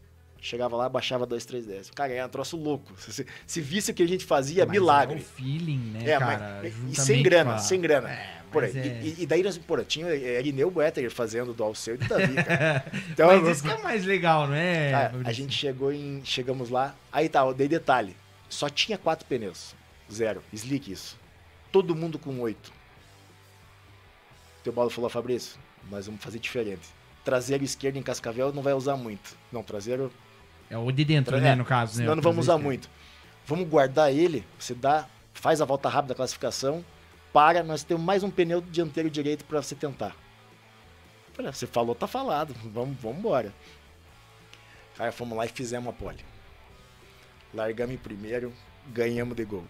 Chegava 0.40 0.76
lá, 0.76 0.88
baixava 0.90 1.24
dois, 1.26 1.44
três 1.46 1.64
décimos. 1.66 1.90
Cara, 1.90 2.12
é 2.12 2.24
um 2.24 2.28
troço 2.28 2.56
louco. 2.56 2.92
Se, 2.98 3.12
se, 3.12 3.26
se 3.46 3.60
visse 3.62 3.90
o 3.90 3.94
que 3.94 4.02
a 4.02 4.08
gente 4.08 4.24
fazia, 4.26 4.64
Mas 4.66 4.72
milagre. 4.78 5.16
É 5.16 5.18
o 5.18 5.24
feeling, 5.24 5.78
né, 5.92 6.10
É, 6.10 6.18
cara? 6.18 6.60
mas- 6.62 6.74
e 6.98 7.00
sem 7.00 7.22
grana, 7.22 7.54
a- 7.54 7.58
sem 7.58 7.80
grana. 7.80 8.10
É, 8.10 8.42
Por 8.54 8.62
mas 8.62 8.74
aí. 8.76 8.88
é- 8.88 9.00
E, 9.02 9.16
e 9.22 9.26
daí, 9.26 9.42
nós, 9.42 9.58
pô, 9.58 9.76
tinha 9.84 10.06
é, 10.06 10.38
Irineu 10.38 10.70
Boetter 10.70 11.10
fazendo 11.10 11.52
do 11.52 11.62
Alceu 11.62 11.94
e 11.96 11.98
do 11.98 12.08
Davi, 12.08 12.34
cara. 12.34 12.84
Então, 13.10 13.26
Mas 13.42 13.58
isso 13.58 13.62
que 13.66 13.70
é 13.72 13.82
mais 13.82 14.04
legal, 14.06 14.46
não 14.46 14.54
é? 14.54 14.90
cara, 14.90 15.14
a 15.24 15.32
gente 15.32 15.54
chegou 15.54 15.92
em. 15.92 16.22
Chegamos 16.24 16.70
lá. 16.70 16.94
Aí 17.12 17.28
tá, 17.28 17.40
eu 17.40 17.52
dei 17.52 17.68
detalhe. 17.68 18.16
Só 18.48 18.68
tinha 18.70 18.96
quatro 18.96 19.26
pneus. 19.26 19.74
Zero. 20.12 20.42
Slick 20.52 20.90
isso. 20.90 21.18
Todo 21.70 21.94
mundo 21.94 22.18
com 22.18 22.38
oito. 22.40 22.72
Teu 24.62 24.72
Paulo 24.72 24.90
falou, 24.90 25.10
Fabrício, 25.10 25.58
nós 25.90 26.06
vamos 26.06 26.22
fazer 26.22 26.38
diferente. 26.38 26.88
Traseiro 27.24 27.64
esquerdo 27.64 27.96
em 27.96 28.02
Cascavel 28.02 28.52
não 28.52 28.62
vai 28.62 28.72
usar 28.72 28.96
muito. 28.96 29.36
Não, 29.52 29.62
traseiro 29.62 30.12
É 30.70 30.76
o 30.78 30.90
de 30.90 31.04
dentro, 31.04 31.36
É, 31.36 31.40
né, 31.40 31.54
no 31.54 31.64
caso. 31.64 31.92
né? 31.94 31.98
Senão 32.02 32.12
o 32.12 32.16
não 32.16 32.22
vamos 32.22 32.44
usar 32.44 32.52
traseiro 32.54 32.68
muito. 32.68 32.90
Vamos 33.46 33.68
guardar 33.68 34.10
ele, 34.12 34.44
você 34.58 34.74
dá, 34.74 35.06
faz 35.34 35.60
a 35.60 35.64
volta 35.66 35.88
rápida 35.88 36.14
da 36.14 36.16
classificação, 36.16 36.82
para, 37.34 37.64
nós 37.64 37.82
temos 37.82 38.04
mais 38.04 38.22
um 38.22 38.30
pneu 38.30 38.60
dianteiro 38.60 39.10
direito 39.10 39.44
para 39.44 39.60
você 39.60 39.74
tentar. 39.74 40.14
Falei, 41.32 41.50
você 41.52 41.66
falou, 41.66 41.92
tá 41.92 42.06
falado, 42.06 42.54
vamos, 42.72 42.96
vamos 43.02 43.18
embora. 43.18 43.52
Cara, 44.96 45.10
fomos 45.10 45.36
lá 45.36 45.44
e 45.44 45.48
fizemos 45.48 45.88
a 45.88 45.92
pole. 45.92 46.24
Largamos 47.52 47.92
em 47.92 47.98
primeiro, 47.98 48.52
ganhamos 48.86 49.36
de 49.36 49.44
gol. 49.44 49.64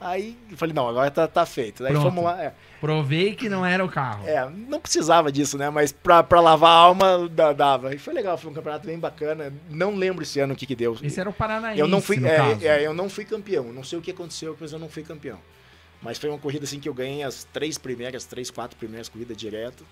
Aí, 0.00 0.38
eu 0.48 0.56
falei, 0.56 0.72
não, 0.72 0.88
agora 0.88 1.10
tá, 1.10 1.26
tá 1.26 1.44
feito. 1.44 1.84
Aí 1.84 1.92
Pronto. 1.92 2.04
fomos 2.04 2.22
lá, 2.24 2.40
é, 2.40 2.54
Provei 2.80 3.34
que 3.34 3.48
não 3.48 3.66
era 3.66 3.84
o 3.84 3.88
carro. 3.88 4.24
é, 4.26 4.48
não 4.48 4.80
precisava 4.80 5.32
disso, 5.32 5.58
né? 5.58 5.70
Mas 5.70 5.90
pra, 5.90 6.22
pra 6.22 6.40
lavar 6.40 6.70
a 6.70 6.74
alma, 6.74 7.28
dava. 7.56 7.92
E 7.94 7.98
foi 7.98 8.14
legal, 8.14 8.38
foi 8.38 8.50
um 8.50 8.54
campeonato 8.54 8.86
bem 8.86 8.98
bacana. 8.98 9.52
Não 9.68 9.96
lembro 9.96 10.22
esse 10.22 10.38
ano 10.38 10.54
o 10.54 10.56
que 10.56 10.66
que 10.66 10.76
deu. 10.76 10.96
Esse 11.02 11.18
era 11.18 11.28
o 11.28 11.32
Paranaense, 11.32 11.80
Eu 11.80 11.88
não 11.88 12.00
fui, 12.00 12.24
é, 12.24 12.64
é, 12.64 12.86
eu 12.86 12.94
não 12.94 13.08
fui 13.08 13.24
campeão. 13.24 13.72
Não 13.72 13.82
sei 13.82 13.98
o 13.98 14.02
que 14.02 14.12
aconteceu, 14.12 14.56
mas 14.60 14.72
eu 14.72 14.78
não 14.78 14.88
fui 14.88 15.02
campeão. 15.02 15.38
Mas 16.02 16.18
foi 16.18 16.28
uma 16.28 16.38
corrida 16.38 16.64
assim 16.64 16.80
que 16.80 16.88
eu 16.88 16.94
ganhei 16.94 17.22
as 17.22 17.44
três 17.44 17.78
primeiras, 17.78 18.24
três, 18.24 18.50
quatro 18.50 18.76
primeiras 18.76 19.08
corridas 19.08 19.36
direto. 19.36 19.86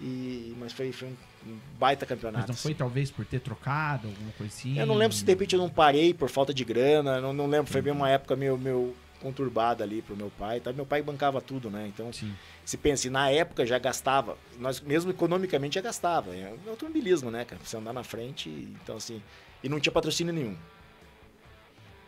E, 0.00 0.54
mas 0.58 0.72
foi, 0.72 0.90
foi 0.90 1.08
um, 1.46 1.58
baita 1.78 2.04
campeonato. 2.06 2.48
Mas 2.48 2.56
não 2.56 2.62
foi 2.62 2.74
talvez 2.74 3.10
por 3.10 3.24
ter 3.24 3.40
trocado, 3.40 4.08
alguma 4.08 4.32
coisa 4.32 4.52
assim? 4.52 4.78
Eu 4.78 4.86
não 4.86 4.96
lembro 4.96 5.16
se 5.16 5.24
de 5.24 5.30
repente 5.30 5.54
eu 5.54 5.60
não 5.60 5.68
parei 5.68 6.12
por 6.12 6.28
falta 6.28 6.52
de 6.52 6.64
grana. 6.64 7.20
Não, 7.20 7.32
não 7.32 7.46
lembro. 7.46 7.70
Foi 7.70 7.80
bem 7.80 7.92
uma 7.92 8.08
época 8.08 8.34
meio, 8.34 8.58
meio 8.58 8.94
conturbada 9.20 9.84
ali 9.84 10.02
pro 10.02 10.16
meu 10.16 10.30
pai. 10.36 10.58
Tá? 10.60 10.72
Meu 10.72 10.84
pai 10.84 11.02
bancava 11.02 11.40
tudo, 11.40 11.70
né? 11.70 11.86
Então, 11.86 12.12
Sim. 12.12 12.34
se 12.64 12.76
pensa, 12.76 13.08
na 13.10 13.30
época 13.30 13.64
já 13.64 13.78
gastava, 13.78 14.36
nós 14.58 14.80
mesmo 14.80 15.10
economicamente 15.10 15.76
já 15.76 15.80
gastava. 15.80 16.34
É 16.34 16.52
automobilismo, 16.68 17.30
né, 17.30 17.44
cara? 17.44 17.60
Você 17.64 17.76
andar 17.76 17.92
na 17.92 18.02
frente, 18.02 18.48
então 18.82 18.96
assim. 18.96 19.22
E 19.62 19.68
não 19.68 19.78
tinha 19.78 19.92
patrocínio 19.92 20.32
nenhum. 20.32 20.56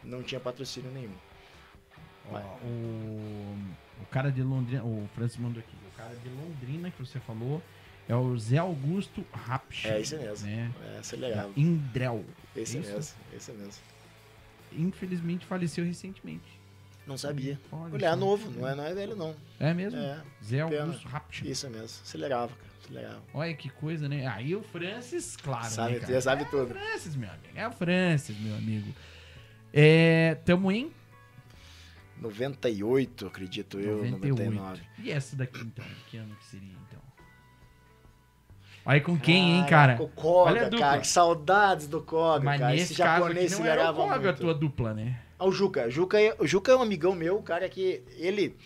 Não 0.03 0.23
tinha 0.23 0.41
patrocínio 0.41 0.91
nenhum. 0.91 1.15
O, 2.29 3.57
o 4.03 4.07
cara 4.11 4.31
de 4.31 4.43
Londrina, 4.43 4.83
o 4.83 5.09
Francis 5.15 5.37
mandou 5.39 5.61
aqui, 5.61 5.77
o 5.93 5.97
cara 5.97 6.15
de 6.17 6.29
Londrina 6.29 6.91
que 6.91 6.99
você 6.99 7.21
falou 7.21 7.63
é 8.09 8.15
o 8.15 8.37
Zé 8.39 8.59
Augusto 8.59 9.25
Rapsch. 9.33 9.85
É 9.87 10.01
esse 10.01 10.17
mesmo. 10.17 10.47
Né? 10.47 10.71
É, 10.97 11.01
esse 11.01 11.15
é 11.15 11.19
legal. 11.19 11.51
Indrel. 11.57 12.25
Esse 12.57 12.79
Isso? 12.79 12.91
mesmo, 12.93 13.15
esse 13.35 13.53
mesmo. 13.53 13.83
Infelizmente 14.73 15.47
faleceu 15.47 15.85
recentemente. 15.85 16.61
Não 17.07 17.19
sabia. 17.19 17.61
Olha 17.71 17.95
Olha, 17.95 18.07
é 18.07 18.17
novo, 18.17 18.51
não 18.51 18.67
é, 18.67 18.75
não 18.75 18.85
é 18.85 18.95
velho, 18.95 19.15
não. 19.15 19.35
É 19.61 19.75
mesmo? 19.75 19.99
É, 20.01 20.23
Zé. 20.43 20.61
Augusto 20.61 21.07
Rapsch. 21.09 21.43
isso 21.43 21.69
mesmo. 21.69 21.85
Acelerava, 22.03 22.49
cara. 22.55 22.71
Acelerava. 22.83 23.23
Olha 23.35 23.55
que 23.55 23.69
coisa, 23.69 24.09
né? 24.09 24.27
Aí 24.27 24.55
o 24.57 24.63
Francis, 24.63 25.37
claro, 25.37 25.67
sabe, 25.71 25.95
né, 25.95 26.01
cara? 26.01 26.13
já 26.15 26.21
sabe 26.23 26.43
É 26.43 26.47
o 26.47 26.51
tudo. 26.51 26.69
Francis, 26.69 27.15
meu 27.15 27.29
amigo. 27.31 27.49
É 27.55 27.69
o 27.69 27.73
Francis, 27.73 28.39
meu 28.39 28.55
amigo. 28.57 28.95
É, 29.73 30.37
tamo 30.47 30.71
em 30.73 30.91
98, 32.21 33.27
acredito 33.27 33.79
eu, 33.81 34.05
98. 34.05 34.51
99. 34.53 34.83
E 34.99 35.11
essa 35.11 35.37
daqui, 35.37 35.61
então? 35.61 35.85
Que 36.09 36.17
ano 36.17 36.35
que 36.37 36.45
seria, 36.47 36.73
então? 36.89 37.03
Olha 38.87 39.01
com 39.01 39.19
quem, 39.19 39.53
hein, 39.59 39.67
cara? 39.67 39.97
O 40.01 40.09
Koga, 40.09 40.51
Olha 40.51 40.67
a 40.67 40.69
dupla. 40.69 40.87
cara. 40.87 41.01
que 41.01 41.07
Saudades 41.07 41.87
do 41.87 42.03
Koga, 42.03 42.45
Mas 42.45 42.61
cara. 42.61 42.73
nesse 42.73 42.93
Esse 42.93 43.03
caso 43.03 43.23
japonês 43.23 43.47
aqui 43.47 43.55
se 43.55 43.61
não 43.63 43.67
era 43.69 43.91
o 43.91 43.95
Koga 43.95 44.15
a 44.15 44.19
muito. 44.21 44.41
tua 44.41 44.55
dupla, 44.55 44.93
né? 44.95 45.21
Ah, 45.39 45.47
o 45.47 45.53
Juca. 45.53 45.87
O 45.87 45.91
Juca, 45.91 46.21
é, 46.21 46.37
o 46.39 46.47
Juca 46.47 46.73
é 46.73 46.77
um 46.77 46.83
amigão 46.83 47.15
meu, 47.15 47.43
cara 47.43 47.69
que 47.69 48.03
ele 48.19 48.57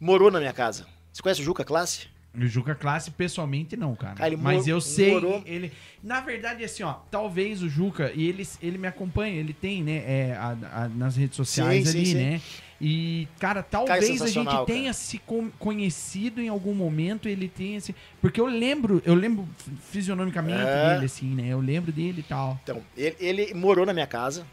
morou 0.00 0.30
na 0.30 0.38
minha 0.38 0.52
casa. 0.54 0.86
Você 1.12 1.22
conhece 1.22 1.40
o 1.42 1.44
Juca 1.44 1.64
Classe? 1.64 2.08
O 2.36 2.46
Juca 2.46 2.74
Classe, 2.74 3.10
pessoalmente, 3.10 3.76
não, 3.76 3.94
cara. 3.96 4.14
Cara, 4.14 4.36
Mas 4.36 4.66
eu 4.68 4.80
sei, 4.80 5.12
morou- 5.12 5.42
ele... 5.46 5.72
Na 6.02 6.20
verdade, 6.20 6.62
assim, 6.62 6.82
ó, 6.82 6.92
talvez 7.10 7.62
o 7.62 7.68
Juca, 7.68 8.12
e 8.14 8.28
ele, 8.28 8.46
ele 8.62 8.76
me 8.78 8.86
acompanha, 8.86 9.40
ele 9.40 9.52
tem, 9.54 9.82
né, 9.82 10.04
é, 10.06 10.36
a- 10.38 10.56
a- 10.84 10.88
nas 10.88 11.16
redes 11.16 11.34
sociais 11.36 11.88
Sim, 11.88 11.96
ali, 11.98 12.06
sim. 12.06 12.14
né? 12.14 12.40
E, 12.78 13.26
cara, 13.40 13.62
talvez 13.62 14.20
a 14.20 14.26
gente 14.28 14.64
tenha 14.66 14.82
cara. 14.82 14.92
se 14.92 15.18
conhecido 15.58 16.42
em 16.42 16.48
algum 16.48 16.74
momento, 16.74 17.26
ele 17.26 17.48
tenha 17.48 17.80
se... 17.80 17.94
Porque 18.20 18.38
eu 18.38 18.46
lembro, 18.46 19.00
eu 19.06 19.14
lembro 19.14 19.48
fisionomicamente 19.90 20.60
É. 20.60 20.92
dele, 20.94 21.06
assim, 21.06 21.34
né? 21.34 21.48
Eu 21.48 21.60
lembro 21.60 21.90
dele 21.90 22.20
e 22.20 22.22
tal. 22.22 22.58
Então, 22.62 22.82
ele, 22.96 23.16
ele 23.18 23.54
morou 23.54 23.86
na 23.86 23.94
minha 23.94 24.06
casa. 24.06 24.46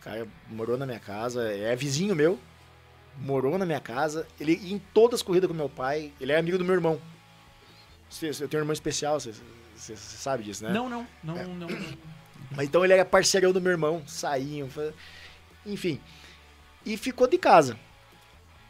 O 0.00 0.02
cara 0.04 0.26
morou 0.50 0.78
na 0.78 0.86
minha 0.86 0.98
casa. 1.00 1.42
É 1.52 1.76
vizinho 1.76 2.14
meu. 2.16 2.38
Morou 3.20 3.58
na 3.58 3.66
minha 3.66 3.80
casa. 3.80 4.26
Ele 4.40 4.58
ia 4.62 4.74
em 4.74 4.80
todas 4.94 5.20
as 5.20 5.22
corridas 5.22 5.46
com 5.48 5.54
meu 5.54 5.68
pai. 5.68 6.12
Ele 6.20 6.32
é 6.32 6.38
amigo 6.38 6.56
do 6.58 6.64
meu 6.64 6.74
irmão. 6.74 6.98
Eu 8.22 8.48
tenho 8.48 8.60
um 8.60 8.64
irmão 8.64 8.72
especial. 8.72 9.18
cê- 9.20 9.32
Você 9.76 9.96
sabe 9.96 10.42
disso, 10.44 10.64
né? 10.64 10.70
Não, 10.70 10.88
não, 10.88 11.06
não, 11.22 11.36
É. 11.38 11.44
não. 11.44 11.68
Mas 12.52 12.66
então 12.68 12.82
ele 12.84 12.94
era 12.94 13.04
parceirão 13.04 13.52
do 13.52 13.60
meu 13.60 13.72
irmão, 13.72 14.02
saíam, 14.06 14.68
enfim. 15.66 16.00
E 16.84 16.96
ficou 16.96 17.26
de 17.26 17.36
casa. 17.36 17.76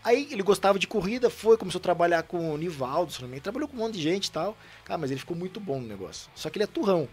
Aí 0.03 0.29
ele 0.31 0.43
gostava 0.43 0.79
de 0.79 0.87
corrida, 0.87 1.29
foi, 1.29 1.57
começou 1.57 1.79
a 1.79 1.83
trabalhar 1.83 2.23
com 2.23 2.53
o 2.53 2.57
Nivaldo, 2.57 3.13
se 3.13 3.21
não 3.21 3.29
me 3.29 3.35
engano, 3.35 3.43
trabalhou 3.43 3.69
com 3.69 3.77
um 3.77 3.81
monte 3.81 3.95
de 3.95 4.03
gente 4.03 4.27
e 4.27 4.31
tal. 4.31 4.57
Cara, 4.85 4.99
mas 4.99 5.11
ele 5.11 5.21
ficou 5.21 5.37
muito 5.37 5.61
bom 5.61 5.81
no 5.81 5.87
negócio. 5.87 6.31
Só 6.35 6.49
que 6.49 6.57
ele 6.59 6.65
é 6.65 6.67
turrão. 6.67 7.09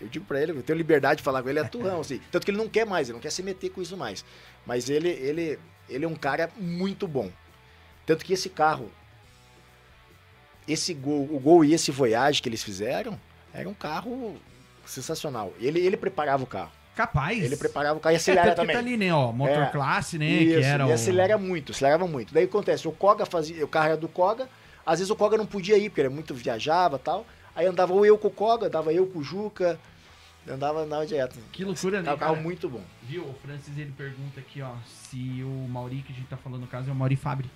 Eu 0.00 0.08
digo 0.08 0.24
pra 0.24 0.40
ele, 0.42 0.52
eu 0.52 0.62
tenho 0.62 0.76
liberdade 0.76 1.18
de 1.18 1.22
falar 1.24 1.42
com 1.42 1.48
ele, 1.48 1.58
ele 1.58 1.66
é 1.66 1.68
turrão, 1.70 2.00
assim. 2.00 2.20
Tanto 2.30 2.44
que 2.44 2.50
ele 2.50 2.58
não 2.58 2.68
quer 2.68 2.86
mais, 2.86 3.08
ele 3.08 3.14
não 3.16 3.20
quer 3.20 3.30
se 3.30 3.42
meter 3.42 3.70
com 3.70 3.80
isso 3.82 3.96
mais. 3.96 4.24
Mas 4.66 4.88
ele, 4.88 5.08
ele, 5.08 5.58
ele 5.88 6.04
é 6.04 6.08
um 6.08 6.14
cara 6.14 6.50
muito 6.56 7.06
bom. 7.06 7.30
Tanto 8.06 8.24
que 8.24 8.32
esse 8.32 8.48
carro, 8.48 8.90
esse 10.68 10.92
gol, 10.94 11.28
o 11.32 11.38
gol 11.40 11.64
e 11.64 11.72
esse 11.74 11.90
Voyage 11.90 12.42
que 12.42 12.48
eles 12.48 12.62
fizeram, 12.62 13.18
era 13.52 13.68
um 13.68 13.74
carro 13.74 14.36
sensacional. 14.84 15.52
Ele, 15.60 15.80
ele 15.80 15.96
preparava 15.96 16.42
o 16.42 16.46
carro. 16.46 16.70
Capaz. 16.94 17.42
Ele 17.42 17.56
preparava 17.56 17.96
o 17.96 18.00
carro 18.00 18.12
e 18.12 18.16
É, 18.16 18.18
acelera 18.18 18.50
que 18.50 18.56
também. 18.56 18.74
tá 18.74 18.80
ali, 18.80 18.96
né, 18.96 19.12
ó, 19.14 19.30
motor 19.30 19.62
É. 19.62 19.66
classe, 19.66 20.18
né, 20.18 20.26
Isso, 20.26 20.58
que 20.58 20.64
era 20.64 20.84
e 20.84 20.90
o... 20.90 20.92
acelera 20.92 21.38
muito, 21.38 21.72
acelerava 21.72 22.06
muito. 22.08 22.34
Daí 22.34 22.44
acontece, 22.44 22.88
o 22.88 22.92
Koga 22.92 23.24
fazia, 23.24 23.64
o 23.64 23.68
carro 23.68 23.86
era 23.88 23.96
do 23.96 24.08
Koga, 24.08 24.48
às 24.84 24.98
vezes 24.98 25.10
o 25.10 25.14
Koga 25.16 25.36
não 25.36 25.46
podia 25.46 25.78
ir, 25.78 25.90
porque 25.90 26.00
ele 26.00 26.08
muito 26.08 26.34
viajava 26.34 26.96
e 26.96 26.98
tal. 26.98 27.24
Aí 27.54 27.66
andava 27.66 27.92
ou 27.92 28.04
eu 28.04 28.18
com 28.18 28.28
o 28.28 28.30
Koga, 28.32 28.66
andava 28.66 28.92
eu 28.92 29.06
com 29.06 29.20
o 29.20 29.22
Juca, 29.22 29.78
andava, 30.48 30.80
andava 30.80 31.06
direto. 31.06 31.36
Que 31.52 31.64
loucura, 31.64 31.98
né, 31.98 32.04
Carro, 32.06 32.18
carro 32.18 32.32
cara? 32.34 32.42
muito 32.44 32.68
bom. 32.68 32.80
Viu, 33.04 33.22
o 33.24 33.34
Francis, 33.44 33.76
ele 33.78 33.92
pergunta 33.96 34.40
aqui, 34.40 34.60
ó, 34.62 34.72
se 34.86 35.42
o 35.44 35.68
Mauri 35.68 36.02
que 36.02 36.12
a 36.12 36.16
gente 36.16 36.26
tá 36.26 36.36
falando 36.36 36.62
no 36.62 36.66
caso 36.66 36.88
é 36.88 36.92
o 36.92 36.96
Mauri 36.96 37.14
Fabri. 37.16 37.48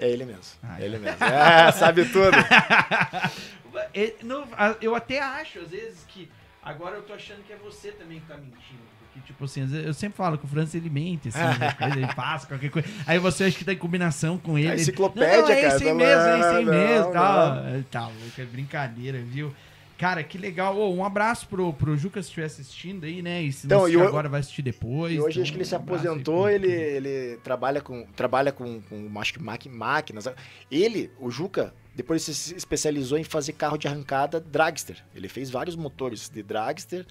É 0.00 0.08
ele 0.10 0.24
mesmo. 0.24 0.42
Ah, 0.62 0.78
é 0.78 0.82
é. 0.82 0.86
ele 0.86 0.98
mesmo. 0.98 1.16
Ah, 1.20 1.72
sabe 1.72 2.04
tudo. 2.06 2.36
É, 3.94 4.14
a- 4.56 4.74
eu 4.82 4.94
até 4.96 5.20
acho, 5.20 5.60
às 5.60 5.70
vezes, 5.70 6.04
que 6.08 6.28
agora 6.62 6.96
eu 6.96 7.02
tô 7.02 7.12
achando 7.12 7.42
que 7.46 7.52
é 7.52 7.56
você 7.56 7.92
também 7.92 8.18
que 8.20 8.26
tá 8.26 8.34
mentindo. 8.36 8.80
Porque, 9.00 9.20
tipo 9.26 9.44
assim, 9.44 9.68
eu 9.84 9.94
sempre 9.94 10.16
falo 10.16 10.36
que 10.38 10.44
o 10.44 10.48
Francis 10.48 10.74
ele 10.74 10.90
mente, 10.90 11.28
assim, 11.28 11.38
né, 11.58 11.72
coisa, 11.78 11.96
ele 11.96 12.14
passa 12.14 12.46
qualquer 12.46 12.70
coisa. 12.70 12.88
Aí 13.06 13.18
você 13.18 13.44
acha 13.44 13.56
que 13.56 13.64
tá 13.64 13.72
em 13.72 13.76
combinação 13.78 14.38
com 14.38 14.58
ele. 14.58 14.68
A 14.68 14.72
ele- 14.72 14.82
enciclopédia, 14.82 15.36
não, 15.36 15.42
não, 15.42 15.50
é 15.52 15.62
cara, 15.62 15.76
isso 15.76 15.84
aí 15.88 15.94
mesmo, 15.94 16.22
é 16.22 16.38
isso 16.38 16.48
aí 16.48 16.64
mesmo. 16.64 17.12
Tal. 17.12 17.54
não. 17.54 17.82
Tá 17.84 18.00
louco, 18.02 18.40
é 18.40 18.44
brincadeira, 18.44 19.18
viu? 19.20 19.54
Cara, 20.00 20.24
que 20.24 20.38
legal. 20.38 20.74
Ô, 20.78 20.94
um 20.94 21.04
abraço 21.04 21.46
pro, 21.46 21.74
pro 21.74 21.94
Juca 21.94 22.22
se 22.22 22.28
estiver 22.28 22.46
assistindo 22.46 23.04
aí, 23.04 23.20
né? 23.20 23.42
E 23.42 23.52
se 23.52 23.66
não 23.66 23.76
Então, 23.76 23.84
assistir 23.84 23.98
e 23.98 24.02
o- 24.02 24.08
agora 24.08 24.28
vai 24.30 24.40
assistir 24.40 24.62
depois. 24.62 25.12
E 25.12 25.20
hoje 25.20 25.30
então, 25.32 25.42
acho 25.42 25.52
que 25.52 25.58
ele 25.58 25.64
se 25.66 25.74
aposentou, 25.74 26.48
ele, 26.48 26.72
ele 26.72 27.36
trabalha 27.44 27.82
com 27.82 28.06
trabalha 28.16 28.50
com, 28.50 28.80
com 28.80 29.20
acho 29.20 29.34
que 29.34 29.38
máquinas. 29.68 30.24
Ele, 30.70 31.10
o 31.20 31.30
Juca, 31.30 31.74
depois 31.94 32.26
ele 32.26 32.34
se 32.34 32.54
especializou 32.56 33.18
em 33.18 33.24
fazer 33.24 33.52
carro 33.52 33.76
de 33.76 33.88
arrancada 33.88 34.40
dragster. 34.40 34.96
Ele 35.14 35.28
fez 35.28 35.50
vários 35.50 35.76
motores 35.76 36.30
de 36.30 36.42
dragster. 36.42 37.04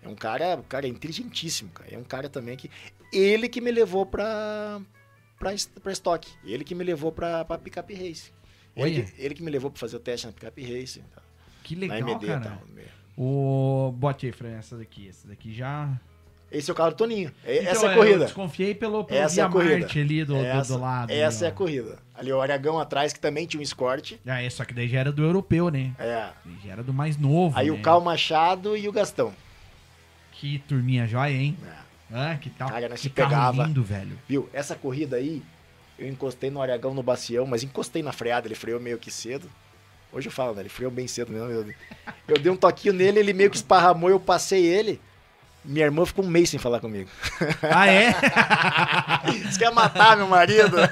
É 0.00 0.08
um 0.08 0.14
cara, 0.14 0.62
cara 0.68 0.86
inteligentíssimo, 0.86 1.70
cara. 1.70 1.92
É 1.92 1.98
um 1.98 2.04
cara 2.04 2.28
também 2.28 2.56
que 2.56 2.70
ele 3.12 3.48
que 3.48 3.60
me 3.60 3.72
levou 3.72 4.06
es- 5.52 5.66
pra 5.66 5.90
estoque. 5.90 6.30
Ele 6.44 6.62
que 6.62 6.76
me 6.76 6.84
levou 6.84 7.10
pra, 7.10 7.44
pra 7.44 7.58
picape 7.58 7.92
race. 7.92 8.30
Ele 8.76 9.12
ele 9.18 9.34
que 9.34 9.42
me 9.42 9.50
levou 9.50 9.68
pra 9.68 9.80
fazer 9.80 9.96
o 9.96 10.00
teste 10.00 10.26
na 10.28 10.32
picape 10.32 10.62
race, 10.62 11.00
tá? 11.12 11.22
Que 11.74 11.86
na 11.86 11.94
legal, 11.94 12.08
MD 12.10 12.26
cara. 12.26 12.40
tal. 12.40 12.58
O... 13.16 13.92
Bote 13.96 14.26
aí, 14.26 14.32
Fran, 14.32 14.50
essa 14.58 14.76
daqui. 14.76 15.08
Essa 15.08 15.26
daqui 15.28 15.52
já... 15.54 15.88
Esse 16.52 16.70
é 16.70 16.72
o 16.72 16.76
carro 16.76 16.90
do 16.90 16.96
Toninho. 16.96 17.32
É- 17.44 17.58
Então, 17.60 17.72
essa 17.72 17.86
é 17.86 17.88
a 17.88 17.92
Eu 17.92 17.96
corrida. 17.98 18.24
desconfiei 18.24 18.74
pelo, 18.74 19.04
pelo 19.04 19.18
Essa 19.20 19.40
é 19.40 19.44
a 19.44 19.48
corrida. 19.48 19.78
Marte 19.80 19.98
ali 19.98 20.24
do, 20.24 20.34
do- 20.34 20.44
essa, 20.44 20.74
do, 20.74 20.80
lado. 20.80 21.10
Essa 21.10 21.44
é 21.44 21.48
ali, 21.48 21.52
a 21.54 21.56
corrida. 21.56 21.98
Ali 22.14 22.32
o 22.32 22.40
Aragão 22.40 22.78
atrás, 22.78 23.12
que 23.12 23.18
também 23.18 23.46
tinha 23.46 23.58
um 23.58 23.62
Escort. 23.64 24.12
Ah, 24.24 24.40
é, 24.40 24.48
só 24.48 24.64
que 24.64 24.72
daí 24.72 24.86
já 24.88 25.00
era 25.00 25.10
do 25.10 25.24
europeu, 25.24 25.70
né? 25.70 25.92
É. 25.98 26.28
Daí 26.44 26.56
Já 26.64 26.72
era 26.72 26.82
do 26.84 26.92
mais 26.94 27.16
novo, 27.16 27.58
Aí 27.58 27.66
né? 27.68 27.72
o 27.76 27.82
Cal 27.82 28.00
Machado 28.00 28.76
e 28.76 28.88
o 28.88 28.92
Gastão. 28.92 29.32
Que 30.32 30.60
turminha 30.60 31.06
jóia, 31.06 31.32
hein? 31.34 31.56
É. 31.66 31.86
Ah, 32.12 32.36
que 32.40 32.48
tal? 32.50 32.68
Cara, 32.68 32.88
nós 32.88 33.00
que 33.00 33.08
se 33.08 33.10
carro 33.10 33.28
pegava. 33.30 33.64
lindo, 33.64 33.82
velho. 33.82 34.16
Viu? 34.28 34.48
Essa 34.52 34.76
corrida 34.76 35.16
aí, 35.16 35.42
eu 35.98 36.06
encostei 36.08 36.48
no 36.50 36.62
Aragão 36.62 36.94
no 36.94 37.02
bacião, 37.02 37.44
mas 37.44 37.64
encostei 37.64 38.02
na 38.04 38.12
freada, 38.12 38.46
ele 38.46 38.54
freou 38.54 38.78
meio 38.78 38.98
que 38.98 39.10
cedo. 39.10 39.50
Hoje 40.16 40.28
eu 40.28 40.32
falo, 40.32 40.54
né? 40.54 40.62
Ele 40.62 40.70
freou 40.70 40.90
bem 40.90 41.06
cedo 41.06 41.30
mesmo. 41.30 41.50
Eu, 41.50 41.66
eu 42.26 42.38
dei 42.38 42.50
um 42.50 42.56
toquinho 42.56 42.94
nele, 42.94 43.18
ele 43.18 43.34
meio 43.34 43.50
que 43.50 43.56
esparramou, 43.56 44.08
eu 44.08 44.18
passei 44.18 44.64
ele. 44.64 44.98
Minha 45.62 45.84
irmã 45.84 46.06
ficou 46.06 46.24
um 46.24 46.28
mês 46.28 46.48
sem 46.48 46.58
falar 46.58 46.80
comigo. 46.80 47.10
Ah, 47.62 47.86
é? 47.86 48.12
Você 49.44 49.58
quer 49.58 49.70
matar 49.74 50.16
meu 50.16 50.26
marido? 50.26 50.78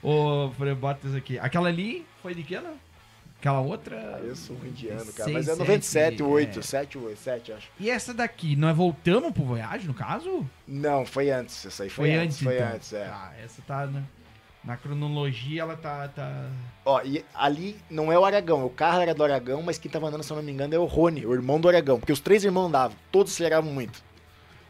Ô, 0.00 0.52
Fran, 0.56 0.76
bota 0.76 1.08
isso 1.08 1.16
aqui. 1.16 1.40
Aquela 1.40 1.68
ali 1.68 2.06
foi 2.22 2.36
de 2.36 2.44
que 2.44 2.54
ano? 2.54 2.70
Aquela 3.40 3.60
outra? 3.60 4.20
Eu 4.22 4.36
sou 4.36 4.56
um 4.62 4.64
indiano, 4.64 5.12
cara. 5.12 5.24
Seis, 5.24 5.32
Mas 5.32 5.48
é 5.48 5.56
sete, 5.56 5.58
97, 5.58 6.22
8, 6.22 6.58
é. 6.58 6.62
7, 6.62 6.98
8, 6.98 7.18
7, 7.18 7.52
acho. 7.54 7.68
E 7.80 7.90
essa 7.90 8.14
daqui, 8.14 8.54
nós 8.54 8.76
voltamos 8.76 9.32
pro 9.32 9.42
Voyage, 9.42 9.88
no 9.88 9.94
caso? 9.94 10.48
Não, 10.68 11.04
foi 11.04 11.30
antes. 11.30 11.66
Essa 11.66 11.82
aí 11.82 11.90
foi, 11.90 12.10
Foi, 12.10 12.16
antes. 12.16 12.36
antes, 12.36 12.44
Foi 12.44 12.54
então. 12.54 12.68
antes, 12.68 12.92
é. 12.92 13.06
Ah, 13.06 13.32
essa 13.42 13.60
tá 13.66 13.86
na, 13.86 14.02
na 14.64 14.76
cronologia, 14.76 15.62
ela 15.62 15.76
tá... 15.76 16.08
tá... 16.08 16.48
Ó, 16.84 17.00
e 17.02 17.24
ali 17.34 17.76
não 17.90 18.12
é 18.12 18.18
o 18.18 18.24
Aragão, 18.24 18.64
o 18.64 18.70
carro 18.70 19.00
era 19.00 19.14
do 19.14 19.24
Aragão, 19.24 19.62
mas 19.62 19.78
quem 19.78 19.90
tava 19.90 20.08
andando, 20.08 20.22
se 20.22 20.32
eu 20.32 20.36
não 20.36 20.42
me 20.42 20.52
engano, 20.52 20.74
é 20.74 20.78
o 20.78 20.84
Rony, 20.84 21.26
o 21.26 21.34
irmão 21.34 21.60
do 21.60 21.68
Aragão. 21.68 21.98
Porque 21.98 22.12
os 22.12 22.20
três 22.20 22.44
irmãos 22.44 22.66
andavam, 22.66 22.96
todos 23.10 23.32
aceleravam 23.32 23.72
muito. 23.72 24.02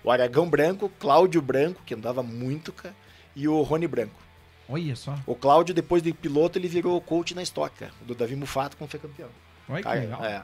O 0.05 0.11
Aragão 0.11 0.49
branco, 0.49 0.90
Cláudio 0.99 1.40
branco, 1.40 1.82
que 1.84 1.95
andava 1.95 2.22
muito, 2.22 2.72
cara, 2.72 2.95
e 3.36 3.47
o 3.47 3.62
Rony 3.62 3.86
branco. 3.86 4.20
Olha 4.68 4.97
só. 4.97 5.14
O 5.26 5.34
Cláudio, 5.34 5.74
depois 5.74 6.03
de 6.03 6.12
piloto, 6.12 6.59
ele 6.59 6.68
virou 6.68 7.01
coach 7.01 7.34
na 7.34 7.43
cara, 7.70 7.93
do 8.03 8.14
Davi 8.14 8.34
Mufato, 8.34 8.76
quando 8.76 8.90
foi 8.90 9.01
campeão. 9.01 9.28
Olha 9.68 9.78
que 9.78 9.82
Cara, 9.82 10.01
legal. 10.01 10.24
é. 10.24 10.43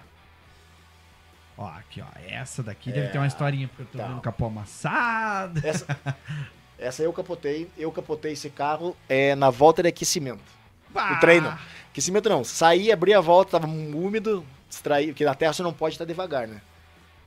Ó, 1.56 1.66
aqui, 1.66 2.00
ó. 2.00 2.06
Essa 2.28 2.62
daqui 2.62 2.92
deve 2.92 3.06
É, 3.06 3.10
ter 3.10 3.18
uma 3.18 3.26
historinha, 3.26 3.66
porque 3.66 3.82
eu 3.82 3.86
tô 3.86 3.98
tá. 3.98 4.06
vendo 4.06 4.20
capô 4.20 4.46
amassado. 4.46 5.60
Essa, 5.66 5.98
essa 6.78 7.02
eu 7.02 7.12
capotei, 7.12 7.68
eu 7.76 7.90
capotei 7.90 8.32
esse 8.32 8.48
carro 8.50 8.96
é, 9.08 9.34
na 9.34 9.50
volta 9.50 9.82
de 9.82 9.88
aquecimento. 9.88 10.42
Bah! 10.90 11.16
treino. 11.16 11.58
Aquecimento 11.90 12.28
não, 12.28 12.44
saí, 12.44 12.92
abri 12.92 13.12
a 13.12 13.20
volta, 13.20 13.52
tava 13.52 13.66
úmido, 13.66 14.44
distraí, 14.68 15.08
porque 15.08 15.24
na 15.24 15.34
terra 15.34 15.52
você 15.52 15.62
não 15.62 15.72
pode 15.72 15.94
estar 15.94 16.04
devagar, 16.04 16.46
né? 16.46 16.60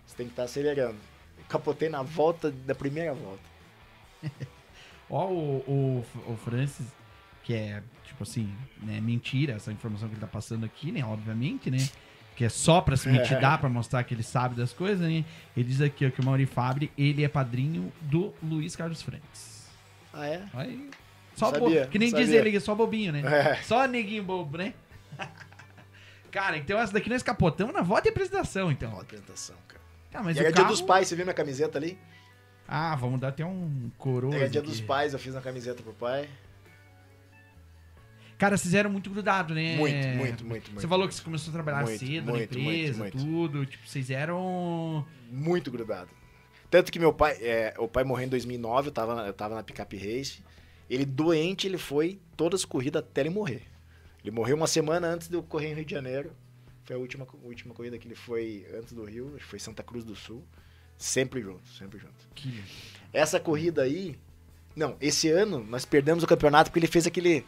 Você 0.05 0.15
tem 0.15 0.25
que 0.25 0.31
estar 0.31 0.43
acelerando. 0.43 0.97
Eu 1.37 1.43
capotei 1.49 1.89
na 1.89 2.01
volta 2.01 2.51
da 2.51 2.73
primeira 2.73 3.13
volta. 3.13 3.43
Ó, 5.09 5.27
o, 5.27 5.57
o, 5.67 6.05
o 6.31 6.37
Francis, 6.37 6.87
que 7.43 7.53
é, 7.53 7.83
tipo 8.05 8.23
assim, 8.23 8.53
né, 8.81 9.01
mentira 9.01 9.53
essa 9.53 9.71
informação 9.71 10.07
que 10.07 10.13
ele 10.13 10.21
tá 10.21 10.27
passando 10.27 10.65
aqui, 10.65 10.91
né, 10.91 11.03
obviamente, 11.03 11.69
né, 11.69 11.77
que 12.35 12.45
é 12.45 12.49
só 12.49 12.81
pra 12.81 12.95
se 12.97 13.09
mitidar, 13.09 13.59
pra 13.59 13.69
mostrar 13.69 14.03
que 14.03 14.13
ele 14.13 14.23
sabe 14.23 14.55
das 14.55 14.73
coisas, 14.73 15.07
né, 15.07 15.25
ele 15.55 15.67
diz 15.67 15.81
aqui 15.81 16.05
ó, 16.05 16.09
que 16.09 16.21
o 16.21 16.25
Mauri 16.25 16.45
Fabre, 16.45 16.91
ele 16.97 17.23
é 17.23 17.27
padrinho 17.27 17.91
do 18.01 18.33
Luiz 18.41 18.75
Carlos 18.75 19.01
Francis. 19.01 19.69
Ah, 20.13 20.25
é? 20.25 20.43
Aí. 20.53 20.89
Só 21.35 21.51
Sabia, 21.51 21.85
bo... 21.85 21.89
Que 21.89 21.99
nem 21.99 22.09
sabia. 22.09 22.25
diz 22.25 22.33
ele, 22.33 22.59
só 22.59 22.75
bobinho, 22.75 23.13
né? 23.13 23.21
É. 23.25 23.55
Só 23.63 23.85
neguinho 23.85 24.23
bobo, 24.23 24.57
né? 24.57 24.73
Cara, 26.31 26.57
então 26.57 26.79
essa 26.79 26.93
daqui 26.93 27.09
nós 27.09 27.23
capotamos 27.23 27.73
na 27.73 27.81
volta 27.81 28.07
e 28.07 28.11
apresentação, 28.11 28.71
então. 28.71 28.93
Ó, 28.95 29.01
apresentação, 29.01 29.55
cara. 29.67 29.81
Tá, 30.09 30.23
mas 30.23 30.37
e 30.37 30.39
o 30.39 30.43
era 30.43 30.51
carro... 30.51 30.65
dia 30.65 30.73
dos 30.73 30.81
pais, 30.81 31.07
você 31.07 31.15
viu 31.15 31.25
minha 31.25 31.33
camiseta 31.33 31.77
ali? 31.77 31.99
Ah, 32.65 32.95
vamos 32.95 33.19
dar 33.19 33.29
até 33.29 33.45
um 33.45 33.91
coroa. 33.97 34.33
Era 34.33 34.47
dia 34.47 34.61
aqui. 34.61 34.69
dos 34.69 34.79
pais, 34.79 35.11
eu 35.11 35.19
fiz 35.19 35.35
uma 35.35 35.41
camiseta 35.41 35.83
pro 35.83 35.93
pai. 35.93 36.29
Cara, 38.41 38.57
vocês 38.57 38.73
eram 38.73 38.89
muito 38.89 39.07
grudados, 39.07 39.55
né? 39.55 39.75
Muito, 39.75 40.07
muito, 40.07 40.43
muito, 40.43 40.65
Você 40.65 40.71
muito. 40.71 40.87
falou 40.87 41.07
que 41.07 41.13
você 41.13 41.21
começou 41.21 41.51
a 41.51 41.53
trabalhar 41.53 41.83
Muito, 41.83 41.99
cedo 41.99 42.25
na 42.25 42.31
muito, 42.31 42.57
empresa, 42.57 42.97
muito, 42.97 43.17
tudo. 43.19 43.65
Tipo, 43.67 43.87
vocês 43.87 44.09
eram. 44.09 45.05
Muito 45.29 45.69
grudado. 45.69 46.09
Tanto 46.67 46.91
que 46.91 46.97
meu 46.97 47.13
pai, 47.13 47.37
é, 47.39 47.75
o 47.77 47.87
pai 47.87 48.03
morreu 48.03 48.25
em 48.25 48.29
2009, 48.29 48.87
eu 48.87 48.91
tava, 48.91 49.27
eu 49.27 49.33
tava 49.33 49.53
na 49.53 49.61
picape 49.61 49.95
race. 49.95 50.41
Ele 50.89 51.05
doente, 51.05 51.67
ele 51.67 51.77
foi 51.77 52.19
todas 52.35 52.61
as 52.61 52.65
corridas 52.65 53.03
até 53.03 53.21
ele 53.21 53.29
morrer. 53.29 53.61
Ele 54.23 54.31
morreu 54.31 54.55
uma 54.55 54.65
semana 54.65 55.07
antes 55.07 55.27
de 55.27 55.35
eu 55.35 55.43
correr 55.43 55.67
em 55.67 55.75
Rio 55.75 55.85
de 55.85 55.91
Janeiro. 55.91 56.31
Foi 56.83 56.95
a 56.95 56.99
última, 56.99 57.27
última 57.43 57.75
corrida 57.75 57.99
que 57.99 58.07
ele 58.07 58.15
foi 58.15 58.65
antes 58.73 58.91
do 58.91 59.05
Rio, 59.05 59.27
acho 59.35 59.45
que 59.45 59.51
foi 59.51 59.59
Santa 59.59 59.83
Cruz 59.83 60.03
do 60.03 60.15
Sul. 60.15 60.43
Sempre 60.97 61.43
junto, 61.43 61.69
sempre 61.69 61.99
junto. 61.99 62.27
Que... 62.33 62.63
Essa 63.13 63.39
corrida 63.39 63.83
aí. 63.83 64.17
Não, 64.75 64.97
esse 64.99 65.29
ano 65.29 65.63
nós 65.63 65.85
perdemos 65.85 66.23
o 66.23 66.27
campeonato 66.27 66.71
porque 66.71 66.79
ele 66.79 66.91
fez 66.91 67.05
aquele. 67.05 67.45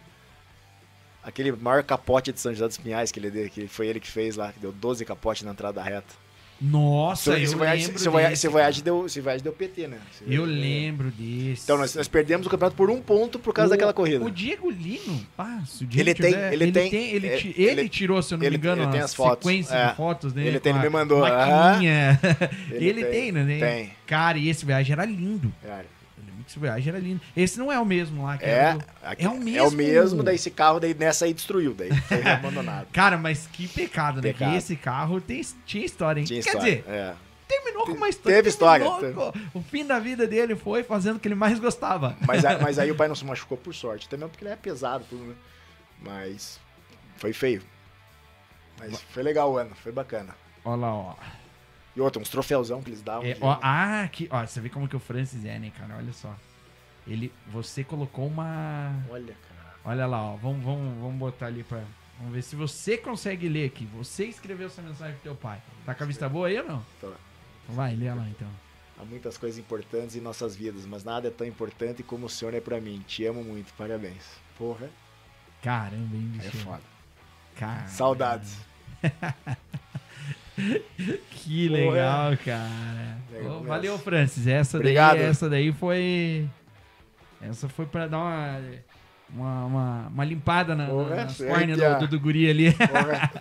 Aquele 1.24 1.51
maior 1.53 1.84
capote 1.84 2.32
de 2.34 2.39
São 2.39 2.51
José 2.53 2.67
dos 2.67 2.78
Pinhais 2.78 3.11
que 3.11 3.19
ele 3.19 3.32
deu, 3.32 3.49
que 3.49 3.67
foi 3.67 3.88
ele 3.88 3.99
que 3.99 4.09
fez 4.09 4.36
lá, 4.36 4.51
que 4.51 4.59
deu 4.59 4.71
12 4.71 5.05
capotes 5.05 5.43
na 5.43 5.51
entrada 5.51 5.74
da 5.76 5.84
reta. 5.84 6.24
Nossa, 6.61 7.32
eu 7.32 7.38
esse 7.43 7.55
Voyage, 7.55 7.82
lembro 7.84 7.95
esse 7.97 8.09
Voyage- 8.09 8.30
desse, 8.30 8.45
esse 8.47 8.51
Voyage 8.51 8.82
deu, 8.84 9.05
esse 9.05 9.19
Voyage 9.19 9.43
deu 9.43 9.51
PT, 9.51 9.88
né? 9.88 9.97
Esse 10.13 10.34
Eu 10.34 10.43
Voyage- 10.45 10.61
lembro 10.61 11.11
desse. 11.11 11.63
Então 11.63 11.78
nós, 11.78 11.93
nós 11.95 12.07
perdemos 12.07 12.47
o 12.47 12.49
campeonato 12.49 12.78
por 12.78 12.89
um 12.89 13.01
ponto 13.01 13.38
por 13.38 13.53
causa 13.53 13.69
O- 13.69 13.71
daquela 13.71 13.91
corrida. 13.93 14.24
O 14.24 14.32
Diego 14.32 14.69
Lino, 14.69 15.26
se 15.65 15.84
o 15.84 15.88
Diego 15.88 16.09
Ele 16.09 16.13
tem- 16.13 16.32
tiver- 16.32 16.53
ele 16.53 16.71
tem- 16.71 16.93
ele, 16.93 17.28
é, 17.28 17.38
ele 17.38 17.53
ele- 17.57 17.89
tirou, 17.89 18.21
se 18.21 18.34
eu 18.34 18.38
não 18.38 18.45
ele- 18.45 18.51
me 18.51 18.57
engano, 18.59 18.84
ele 18.84 18.91
tem 18.91 19.01
as 19.01 19.13
fotos, 19.13 19.43
sequência 19.45 19.76
é. 19.76 19.88
de 19.89 19.95
fotos, 19.95 20.34
né? 20.34 20.45
Ele 20.45 20.59
tem, 20.59 20.71
ele 20.74 20.84
me 20.84 20.89
mandou, 20.89 21.19
Maquininha. 21.19 22.19
Ele 22.71 22.86
Ele, 22.89 23.03
tem. 23.05 23.11
tem, 23.11 23.32
né? 23.34 23.59
Tem. 23.59 23.91
Cara, 24.07 24.38
e 24.38 24.47
esse 24.47 24.65
viagem 24.65 24.93
era 24.93 25.03
lindo. 25.05 25.51
Cara, 25.61 25.86
É 26.43 26.45
Onix 26.45 26.55
Voyager 26.55 26.95
era 26.95 27.03
lindo. 27.03 27.21
Esse 27.35 27.57
não 27.57 27.71
é 27.71 27.79
o 27.79 27.85
mesmo 27.85 28.23
lá. 28.23 28.37
É, 28.41 28.73
do- 28.73 28.83
aqui- 29.01 29.23
é 29.25 29.29
o 29.29 29.31
É 29.31 29.35
o 29.35 29.39
mesmo. 29.39 29.77
mesmo, 29.77 30.23
daí 30.23 30.35
esse 30.35 30.51
carro 30.51 30.79
daí 30.79 30.93
nessa 30.93 31.25
aí 31.25 31.33
destruiu, 31.33 31.73
daí 31.73 31.89
foi 32.01 32.21
abandonado. 32.27 32.87
Cara, 32.91 33.17
mas 33.17 33.47
que 33.51 33.67
pecado, 33.67 34.17
né? 34.17 34.33
Pecado. 34.33 34.51
Que 34.51 34.57
esse 34.57 34.75
carro 34.75 35.19
tem, 35.21 35.41
tinha 35.65 35.85
história, 35.85 36.19
hein? 36.19 36.25
Tinha 36.25 36.41
Quer 36.41 36.49
história. 36.49 36.75
dizer, 36.77 36.89
é. 36.89 37.13
terminou 37.47 37.85
com 37.85 37.91
uma 37.93 38.09
história. 38.09 38.35
teve 38.37 38.49
história, 38.49 38.85
com- 38.85 39.33
O 39.53 39.61
fim 39.61 39.85
da 39.85 39.99
vida 39.99 40.25
dele 40.27 40.55
foi 40.55 40.83
fazendo 40.83 41.17
o 41.17 41.19
que 41.19 41.27
ele 41.27 41.35
mais 41.35 41.59
gostava. 41.59 42.15
Mas, 42.27 42.43
a- 42.45 42.57
mas 42.59 42.79
aí 42.79 42.91
o 42.91 42.95
pai 42.97 43.07
não 43.07 43.15
se 43.15 43.25
machucou 43.25 43.57
por 43.57 43.73
sorte. 43.73 44.09
Também 44.09 44.27
porque 44.27 44.43
ele 44.43 44.51
é 44.53 44.55
pesado, 44.55 45.05
tudo, 45.09 45.23
né? 45.23 45.35
Mas 46.01 46.59
foi 47.17 47.31
feio. 47.33 47.61
Mas 48.79 48.99
foi 49.11 49.23
legal 49.23 49.51
o 49.51 49.57
ano, 49.57 49.71
foi 49.75 49.91
bacana. 49.91 50.35
Olha 50.65 50.81
lá, 50.81 50.93
ó. 50.93 51.15
E 51.95 52.01
outra, 52.01 52.21
uns 52.21 52.29
troféuzão 52.29 52.81
que 52.81 52.89
eles 52.89 53.01
davam. 53.01 53.23
É, 53.27 53.33
de- 53.33 53.43
ó, 53.43 53.57
ah, 53.61 54.01
aqui, 54.03 54.27
ó, 54.31 54.45
você 54.45 54.59
vê 54.59 54.69
como 54.69 54.87
que 54.87 54.95
o 54.95 54.99
Francis 54.99 55.45
é, 55.45 55.59
né, 55.59 55.71
cara? 55.77 55.95
Olha 55.97 56.11
só. 56.13 56.35
Ele, 57.05 57.31
você 57.51 57.83
colocou 57.83 58.27
uma. 58.27 58.93
Olha, 59.09 59.35
cara. 59.47 59.75
Olha 59.85 60.05
lá, 60.07 60.21
ó. 60.21 60.35
Vamos, 60.37 60.63
vamos, 60.63 60.97
vamos 60.99 61.17
botar 61.17 61.47
ali 61.47 61.63
pra. 61.63 61.83
Vamos 62.17 62.33
ver 62.33 62.41
se 62.41 62.55
você 62.55 62.97
consegue 62.97 63.47
ler 63.49 63.65
aqui. 63.67 63.85
Você 63.97 64.25
escreveu 64.25 64.67
essa 64.67 64.81
mensagem 64.81 65.13
pro 65.15 65.23
teu 65.23 65.35
pai. 65.35 65.61
Tá 65.85 65.93
com 65.93 66.03
a 66.03 66.07
vista 66.07 66.27
boa 66.29 66.47
aí 66.47 66.57
ou 66.59 66.65
não? 66.67 66.85
Tô. 67.01 67.11
Vai, 67.69 67.95
lê 67.95 68.11
lá 68.13 68.27
então. 68.29 68.47
Há 68.99 69.03
muitas 69.05 69.37
coisas 69.37 69.59
importantes 69.59 70.15
em 70.15 70.21
nossas 70.21 70.55
vidas, 70.55 70.85
mas 70.85 71.03
nada 71.03 71.27
é 71.27 71.31
tão 71.31 71.45
importante 71.45 72.01
como 72.03 72.27
o 72.27 72.29
senhor 72.29 72.53
é 72.53 72.61
pra 72.61 72.79
mim. 72.79 73.03
Te 73.07 73.25
amo 73.25 73.43
muito, 73.43 73.73
parabéns. 73.73 74.23
Porra, 74.57 74.89
Caramba, 75.61 76.15
hein, 76.15 76.31
é 76.39 76.43
bicho? 76.43 76.57
foda. 76.57 76.81
Cara, 77.55 77.87
Saudades. 77.87 78.57
Que 81.32 81.68
Porra. 81.68 81.80
legal, 81.80 82.38
cara. 82.38 83.18
Legal 83.32 83.51
mesmo. 83.54 83.68
valeu, 83.68 83.99
Francis. 83.99 84.47
Essa 84.47 84.78
Obrigado. 84.78 85.18
daí, 85.18 85.26
essa 85.26 85.49
daí 85.49 85.72
foi. 85.72 86.47
Essa 87.41 87.68
foi 87.68 87.86
pra 87.86 88.08
dar 88.08 88.20
uma. 88.20 88.62
Uma, 89.30 89.66
uma, 89.66 90.08
uma 90.10 90.26
limpada 90.26 90.76
na, 90.76 90.86
Porra, 90.86 91.16
nas 91.16 91.41
é 91.41 91.66
do, 91.66 91.99
do, 92.01 92.08
do 92.08 92.20
guri 92.20 92.47
ali. 92.47 92.72
Porra, 92.72 93.32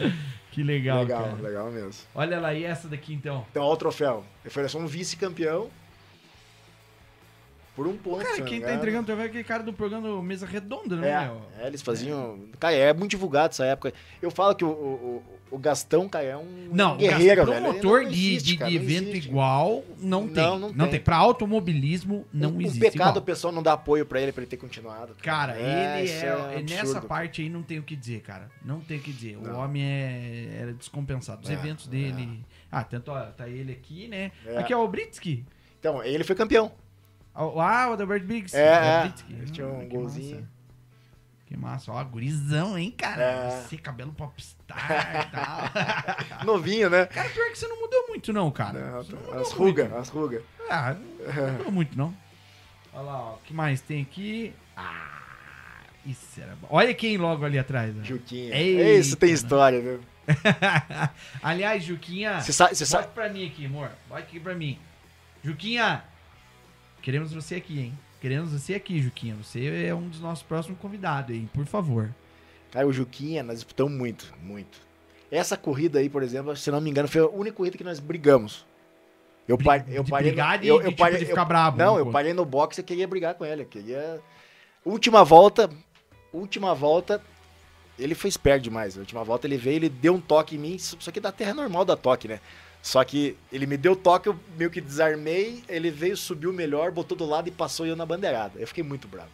que 0.50 0.60
legal, 0.60 1.02
legal, 1.02 1.22
cara. 1.22 1.34
legal 1.34 1.70
mesmo. 1.70 2.02
Olha 2.12 2.40
lá, 2.40 2.52
e 2.52 2.64
essa 2.64 2.88
daqui 2.88 3.14
então? 3.14 3.46
Então, 3.48 3.62
olha 3.62 3.74
o 3.74 3.76
troféu. 3.76 4.24
Falei, 4.46 4.64
eu 4.64 4.68
sou 4.68 4.80
um 4.80 4.88
vice-campeão. 4.88 5.68
Por 7.78 7.86
um 7.86 7.96
ponto. 7.96 8.24
Cara, 8.24 8.42
quem 8.42 8.60
tá 8.60 8.74
entregando 8.74 9.04
o 9.04 9.06
troféu 9.06 9.24
é 9.24 9.28
aquele 9.28 9.44
cara 9.44 9.62
do 9.62 9.72
programa 9.72 10.20
Mesa 10.20 10.44
Redonda, 10.44 10.96
não 10.96 11.04
é? 11.04 11.30
É, 11.60 11.62
é, 11.62 11.66
eles 11.68 11.80
faziam. 11.80 12.36
Cara, 12.58 12.74
é 12.74 12.92
muito 12.92 13.12
divulgado 13.12 13.52
essa 13.52 13.64
época. 13.64 13.94
Eu 14.20 14.32
falo 14.32 14.52
que 14.56 14.64
o, 14.64 14.68
o, 14.68 15.22
o 15.52 15.58
Gastão, 15.58 16.08
cara, 16.08 16.24
é 16.24 16.36
um 16.36 16.70
Não, 16.72 16.96
guerreiro, 16.96 17.44
o 17.44 17.46
velho. 17.46 17.62
Promotor 17.62 18.02
não 18.02 18.10
de, 18.10 18.32
existe, 18.34 18.56
de, 18.56 18.64
de 18.64 18.74
evento 18.74 19.16
igual 19.16 19.84
não, 20.00 20.22
Não, 20.22 20.28
tem. 20.28 20.42
não 20.42 20.58
Não, 20.58 20.72
tem. 20.72 20.88
tem. 20.88 21.00
Pra 21.00 21.16
automobilismo 21.18 22.26
não 22.32 22.50
um, 22.50 22.60
existe 22.60 22.78
Um 22.78 22.80
pecado 22.80 23.10
igual. 23.10 23.16
o 23.18 23.22
pessoal 23.22 23.52
não 23.52 23.62
dá 23.62 23.74
apoio 23.74 24.04
pra 24.04 24.20
ele, 24.20 24.32
pra 24.32 24.42
ele 24.42 24.50
ter 24.50 24.56
continuado. 24.56 25.14
Cara, 25.22 25.56
ele 25.56 26.04
isso 26.10 26.24
é, 26.24 26.36
um 26.58 26.62
Nessa 26.64 27.00
parte 27.00 27.42
aí 27.42 27.48
não 27.48 27.62
tem 27.62 27.78
o 27.78 27.84
que 27.84 27.94
dizer, 27.94 28.22
cara. 28.22 28.50
Não 28.64 28.80
tem 28.80 28.98
o 28.98 29.00
que 29.00 29.12
dizer. 29.12 29.36
O 29.38 29.56
homem 29.56 29.84
é, 29.84 30.58
era 30.62 30.72
descompensado. 30.72 31.42
Os 31.44 31.50
É, 31.50 31.52
eventos 31.52 31.86
dele. 31.86 32.44
Ah, 32.72 32.82
tanto 32.82 33.12
ó, 33.12 33.20
tá 33.26 33.48
ele 33.48 33.70
aqui, 33.70 34.08
né? 34.08 34.32
É. 34.44 34.58
Aqui 34.58 34.72
é 34.72 34.76
o 34.76 34.86
Britsky. 34.88 35.44
Então, 35.78 36.02
ele 36.02 36.24
foi 36.24 36.34
campeão. 36.34 36.72
Ah, 37.40 37.88
o 37.88 37.92
Adalbert 37.92 38.24
Biggs. 38.24 38.56
É, 38.56 38.66
é. 38.66 39.00
Britsky. 39.02 39.32
Ele 39.32 39.50
tinha 39.50 39.66
um 39.66 39.80
que 39.88 39.96
golzinho. 39.96 40.36
massa. 40.36 40.48
Que 41.46 41.56
massa. 41.56 41.92
Ó, 41.92 42.04
gurizão, 42.04 42.76
hein, 42.76 42.90
cara? 42.90 43.22
É. 43.22 43.50
Você, 43.62 43.76
cabelo 43.78 44.12
popstar 44.12 45.28
e 45.28 45.30
tal. 46.36 46.44
Novinho, 46.44 46.90
né? 46.90 47.06
cara, 47.06 47.28
pior 47.30 47.48
que 47.50 47.58
você 47.58 47.68
não 47.68 47.80
mudou 47.80 48.08
muito, 48.08 48.32
não, 48.32 48.50
cara. 48.50 48.78
Não, 48.90 48.98
as 49.00 49.08
muito. 49.08 49.54
rugas, 49.56 49.92
as 49.92 50.08
rugas. 50.08 50.42
Ah, 50.68 50.94
não 50.94 51.52
mudou 51.58 51.72
muito, 51.72 51.96
não. 51.96 52.14
Olha 52.92 53.02
lá, 53.02 53.18
ó. 53.18 53.34
O 53.34 53.38
que 53.44 53.54
mais 53.54 53.80
tem 53.80 54.02
aqui? 54.02 54.52
Ah, 54.76 55.20
isso 56.04 56.40
era 56.40 56.54
bom. 56.56 56.66
Olha 56.70 56.92
quem 56.92 57.16
logo 57.16 57.44
ali 57.44 57.58
atrás. 57.58 57.94
ó. 57.98 58.02
Juquinha. 58.02 58.54
Eita, 58.54 58.82
Isso 58.98 59.16
tem 59.16 59.28
né? 59.30 59.34
história, 59.34 59.80
viu? 59.80 60.00
Aliás, 61.42 61.82
Juquinha, 61.84 62.40
Você 62.40 62.52
sabe, 62.52 62.74
você 62.74 62.84
bote 62.84 62.90
sabe, 62.90 63.14
pra 63.14 63.28
mim 63.28 63.46
aqui, 63.46 63.64
amor. 63.66 63.90
Bote 64.08 64.22
aqui 64.22 64.40
pra 64.40 64.54
mim. 64.54 64.78
Juquinha, 65.42 66.02
queremos 67.08 67.32
você 67.32 67.54
aqui, 67.54 67.80
hein? 67.80 67.98
Queremos 68.20 68.52
você 68.52 68.74
aqui, 68.74 69.00
Juquinha. 69.00 69.34
Você 69.42 69.86
é 69.86 69.94
um 69.94 70.10
dos 70.10 70.20
nossos 70.20 70.42
próximos 70.42 70.78
convidados, 70.78 71.34
hein? 71.34 71.48
Por 71.54 71.64
favor. 71.64 72.14
Cara, 72.70 72.86
o 72.86 72.92
Juquinha, 72.92 73.42
nós 73.42 73.54
disputamos 73.56 73.94
muito, 73.94 74.30
muito. 74.42 74.78
Essa 75.30 75.56
corrida 75.56 76.00
aí, 76.00 76.10
por 76.10 76.22
exemplo, 76.22 76.54
se 76.54 76.70
não 76.70 76.82
me 76.82 76.90
engano, 76.90 77.08
foi 77.08 77.22
a 77.22 77.26
única 77.26 77.56
corrida 77.56 77.78
que 77.78 77.84
nós 77.84 77.98
brigamos. 77.98 78.66
Eu, 79.48 79.56
par, 79.56 79.90
eu 79.90 80.04
parei. 80.04 80.32
brigar 80.32 80.58
no, 80.58 80.66
eu, 80.66 80.78
de 80.80 80.84
eu 80.84 80.90
tipo 80.90 80.98
parei 81.02 81.24
ficar 81.24 81.40
eu- 81.40 81.46
brabo 81.46 81.78
Não, 81.78 81.94
um 81.94 81.98
eu 81.98 82.10
parei 82.10 82.34
no 82.34 82.44
boxe 82.44 82.82
e 82.82 82.84
queria 82.84 83.08
brigar 83.08 83.34
com 83.36 83.46
ele. 83.46 83.62
Eu 83.62 83.66
queria. 83.66 84.20
Última 84.84 85.24
volta. 85.24 85.70
Última 86.30 86.74
volta. 86.74 87.22
Ele 87.98 88.14
foi 88.14 88.28
esperto 88.28 88.64
demais. 88.64 88.98
A 88.98 89.00
última 89.00 89.24
volta 89.24 89.46
ele 89.46 89.56
veio, 89.56 89.76
ele 89.76 89.88
deu 89.88 90.12
um 90.12 90.20
toque 90.20 90.56
em 90.56 90.58
mim. 90.58 90.78
Só 90.78 91.10
que 91.10 91.20
da 91.20 91.32
terra 91.32 91.54
normal 91.54 91.86
dar 91.86 91.96
toque, 91.96 92.28
né? 92.28 92.38
Só 92.82 93.02
que 93.04 93.36
ele 93.52 93.66
me 93.66 93.76
deu 93.76 93.94
toque, 93.96 94.28
eu 94.28 94.38
meio 94.56 94.70
que 94.70 94.80
desarmei. 94.80 95.62
Ele 95.68 95.90
veio, 95.90 96.16
subiu 96.16 96.52
melhor, 96.52 96.90
botou 96.90 97.16
do 97.18 97.24
lado 97.26 97.48
e 97.48 97.50
passou 97.50 97.84
eu 97.86 97.96
na 97.96 98.06
bandeirada. 98.06 98.58
Eu 98.58 98.66
fiquei 98.66 98.84
muito 98.84 99.06
bravo. 99.08 99.30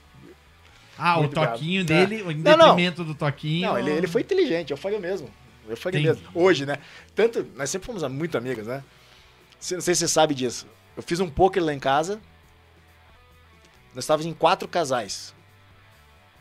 Ah, 0.97 1.19
Muito 1.19 1.33
o 1.33 1.35
toquinho 1.35 1.85
bravo. 1.85 2.07
dele, 2.07 2.23
o 2.23 2.27
Não, 2.33 2.57
não. 2.57 2.67
detrimento 2.69 3.03
do 3.05 3.15
toquinho. 3.17 3.67
Não, 3.67 3.79
ele, 3.79 3.91
ele 3.91 4.07
foi 4.07 4.21
inteligente, 4.21 4.71
eu 4.71 4.77
falei 4.77 4.99
mesmo. 4.99 5.29
Eu 5.69 5.77
falei 5.77 6.01
Entendi. 6.01 6.21
mesmo. 6.23 6.31
Hoje, 6.41 6.65
né? 6.65 6.79
Tanto, 7.17 7.45
nós 7.57 7.69
sempre 7.69 7.87
fomos 7.87 8.03
muito 8.05 8.39
amigos, 8.39 8.67
né? 8.67 8.77
Não 9.73 9.81
sei 9.81 9.95
se 9.95 9.97
você 9.97 10.09
sabe 10.09 10.35
disso. 10.35 10.67
Eu 10.97 11.03
fiz 11.03 11.19
um 11.21 11.29
poker 11.29 11.63
lá 11.65 11.75
em 11.75 11.81
casa. 11.81 12.21
Nós 13.95 14.05
estávamos 14.05 14.27
em 14.27 14.35
quatro 14.35 14.69
casais. 14.69 15.35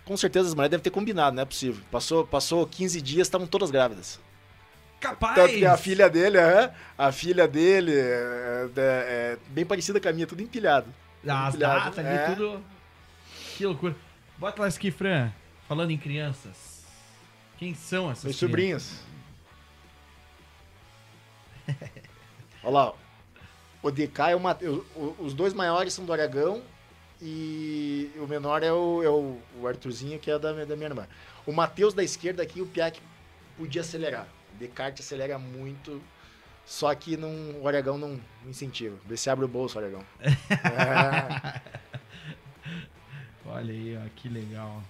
Com 0.05 0.15
certeza 0.17 0.49
as 0.49 0.53
mulheres 0.53 0.71
devem 0.71 0.83
ter 0.83 0.89
combinado, 0.89 1.35
não 1.35 1.41
é 1.43 1.45
possível. 1.45 1.81
Passou, 1.89 2.25
passou 2.27 2.67
15 2.67 3.01
dias, 3.01 3.27
estavam 3.27 3.47
todas 3.47 3.71
grávidas. 3.71 4.19
Capaz! 5.03 5.35
Tanto 5.35 5.53
que 5.53 5.65
a 5.65 5.75
filha 5.77 6.09
dele, 6.09 6.37
aham, 6.39 6.71
a 6.97 7.11
filha 7.11 7.47
dele 7.47 7.91
é, 7.93 8.69
é- 8.75 8.77
é 8.77 9.37
bem 9.49 9.65
parecida 9.65 9.99
com 9.99 10.07
a 10.07 10.13
minha, 10.13 10.25
tudo 10.25 10.41
empilhado. 10.41 10.87
As 11.27 11.55
datas 11.55 11.99
ali, 11.99 12.07
é. 12.07 12.25
tudo. 12.33 12.63
Que 13.57 13.65
loucura. 13.65 13.95
Bota 14.37 14.61
lá 14.61 14.67
aqui, 14.67 14.89
Fran. 14.91 15.31
Falando 15.67 15.91
em 15.91 15.97
crianças. 15.97 16.83
Quem 17.57 17.73
são 17.75 18.09
essas 18.09 18.23
Meus 18.23 18.37
crianças? 18.37 18.49
sobrinhos. 18.49 18.99
Olha 22.63 22.71
lá, 22.73 22.93
o 23.81 23.91
DK 23.91 24.21
é 24.31 24.35
o- 24.35 25.15
Os 25.19 25.33
dois 25.33 25.53
maiores 25.53 25.93
são 25.93 26.05
do 26.05 26.13
Aragão 26.13 26.61
e 27.21 28.09
o 28.17 28.27
menor 28.27 28.63
é 28.63 28.71
o, 28.71 29.03
é 29.03 29.09
o, 29.09 29.37
o 29.61 29.67
Arthurzinho, 29.67 30.19
que 30.19 30.29
é 30.31 30.37
da, 30.39 30.53
minha- 30.53 30.65
da 30.65 30.75
minha 30.75 30.89
irmã. 30.89 31.07
O 31.45 31.51
Matheus 31.51 31.93
da 31.93 32.03
esquerda 32.03 32.41
aqui, 32.43 32.61
o 32.61 32.65
Piak 32.65 32.99
podia 33.57 33.81
acelerar. 33.81 34.27
Descartes 34.59 35.05
acelera 35.05 35.37
muito, 35.39 36.01
só 36.65 36.93
que 36.95 37.17
não, 37.17 37.59
o 37.61 37.67
Aragão 37.67 37.97
não, 37.97 38.19
incentiva. 38.45 38.97
Vê 39.05 39.17
se 39.17 39.29
abre 39.29 39.45
o 39.45 39.47
bolso, 39.47 39.77
Aragão. 39.79 40.03
É, 40.19 40.29
Olha 43.45 43.73
aí, 43.73 43.97
ó, 43.97 44.09
que 44.15 44.29
legal. 44.29 44.81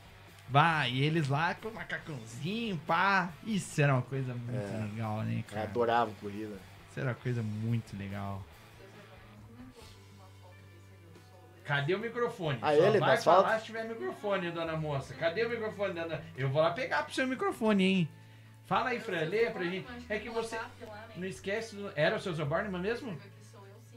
Vai, 0.50 0.92
e 0.92 1.04
eles 1.04 1.28
lá 1.30 1.56
com 1.56 1.70
o 1.70 1.74
macacãozinho, 1.74 2.78
pá. 2.86 3.32
Isso 3.44 3.82
era 3.82 3.94
uma 3.94 4.02
coisa 4.04 4.34
muito 4.36 4.56
É. 4.74 4.84
legal, 4.92 5.22
né, 5.24 5.44
cara, 5.48 5.56
cara? 5.62 5.70
adorava 5.70 6.12
corrida. 6.22 6.56
Isso 6.92 7.00
era 7.00 7.10
uma 7.10 7.16
coisa 7.16 7.42
muito 7.42 7.98
legal. 7.98 8.44
Cadê 11.66 11.96
o 11.96 12.00
microfone? 12.00 12.60
Ah, 12.62 12.76
Só 12.76 12.84
ele? 12.88 13.00
vai 13.00 13.18
falar 13.18 13.44
fala- 13.44 13.60
se 13.60 13.66
tiver 13.66 13.86
microfone, 13.86 14.52
dona 14.52 14.76
moça. 14.76 15.14
Cadê 15.16 15.46
o 15.46 15.50
microfone, 15.50 15.94
dona... 15.94 16.22
Eu 16.38 16.50
vou 16.50 16.62
lá 16.62 16.72
pegar 16.72 17.04
pro 17.04 17.14
seu 17.14 17.26
microfone, 17.26 17.84
hein? 17.84 18.10
Fala 18.66 18.90
aí, 18.90 19.00
Fran, 19.00 19.26
lê 19.26 19.50
pra 19.50 19.64
gente. 19.64 19.86
É 20.10 20.18
que 20.20 20.30
você 20.30 20.58
não 21.18 21.28
esquece... 21.28 21.76
Do... 21.76 21.92
Era 21.96 22.16
o 22.18 22.22
seu 22.22 22.34
Zé 22.34 22.46
Borneman 22.46 22.80
mesmo? 22.82 23.18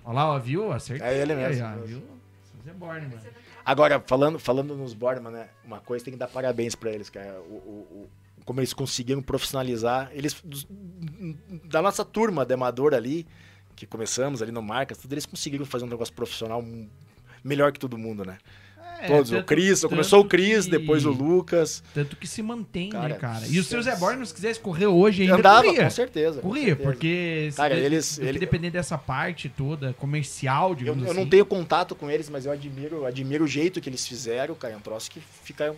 Olha 0.05 0.15
lá, 0.15 0.33
ó, 0.35 0.39
viu? 0.39 0.73
Acertei. 0.73 1.07
É 1.07 1.17
ele 1.19 1.35
mesmo. 1.35 1.65
Aí, 1.65 1.73
ó, 1.79 1.85
viu? 1.85 1.99
Seu. 1.99 3.33
Agora, 3.65 4.01
falando, 4.01 4.39
falando 4.39 4.77
nos 4.77 4.93
Borman, 4.95 5.31
né? 5.31 5.49
Uma 5.65 5.81
coisa 5.81 6.05
tem 6.05 6.13
que 6.15 6.19
dar 6.19 6.29
parabéns 6.29 6.75
pra 6.75 6.91
eles, 6.91 7.09
cara. 7.11 7.41
O, 7.43 7.55
o- 7.55 7.87
o- 8.05 8.11
como 8.45 8.61
eles 8.61 8.73
conseguiram 8.73 9.21
profissionalizar. 9.23 10.11
Eles, 10.13 10.37
da 11.65 11.81
nossa 11.83 12.05
turma 12.05 12.45
de 12.45 12.55
amador 12.55 12.95
ali, 12.95 13.27
que 13.75 13.87
começamos 13.87 14.41
ali 14.43 14.53
no 14.53 14.63
Marcas, 14.63 14.99
tudo, 14.99 15.13
eles 15.13 15.27
conseguiram 15.27 15.65
fazer 15.65 15.85
um 15.85 15.89
negócio 15.89 16.15
profissional 16.15 16.65
melhor 17.43 17.73
que 17.73 17.79
todo 17.81 17.99
mundo, 17.99 18.25
né? 18.25 18.39
É, 19.01 19.07
Todos. 19.09 19.31
O 19.33 19.43
Cris, 19.43 19.85
começou 19.85 20.21
o 20.21 20.25
Cris, 20.25 20.67
depois 20.67 21.05
o 21.05 21.11
Lucas. 21.11 21.83
Tanto 21.95 22.17
que 22.17 22.27
se 22.27 22.43
mantém, 22.43 22.91
né, 22.91 22.99
Cara, 23.01 23.15
cara? 23.17 23.47
E 23.47 23.59
o 23.59 23.65
seu 23.65 23.83
Zé 23.83 23.95
Borneman, 23.97 24.25
se 24.25 24.35
quisesse 24.35 24.59
correr 24.59 24.87
hoje 24.87 25.23
ainda, 25.23 25.35
Andava, 25.37 25.65
corria. 25.65 25.85
com 25.85 25.91
certeza. 25.91 26.41
com 26.41 26.49
Corria, 26.49 26.67
certeza. 26.69 26.89
porque 26.91 27.51
Cara, 27.57 27.75
eles- 27.75 28.19
ele- 28.19 28.39
dependendo 28.39 28.73
dessa 28.73 28.97
parte 28.97 29.49
toda, 29.49 29.93
comercial, 29.95 30.71
Eu, 30.71 30.75
digamos 30.75 31.05
eu 31.05 31.11
assim. 31.11 31.21
não 31.21 31.29
tenho 31.29 31.45
contato 31.47 31.95
com 31.95 32.11
eles, 32.11 32.31
mas 32.31 32.47
eu 32.47 32.53
admiro, 32.53 33.05
admiro 33.05 33.45
o 33.45 33.49
jeito 33.49 33.81
que 33.81 33.89
eles 33.89 34.07
fizeram, 34.07 34.55
cara. 34.55 34.75
É 34.75 34.77
um 34.77 34.81
troço 34.81 35.11
que 35.11 35.21
fica 35.45 35.75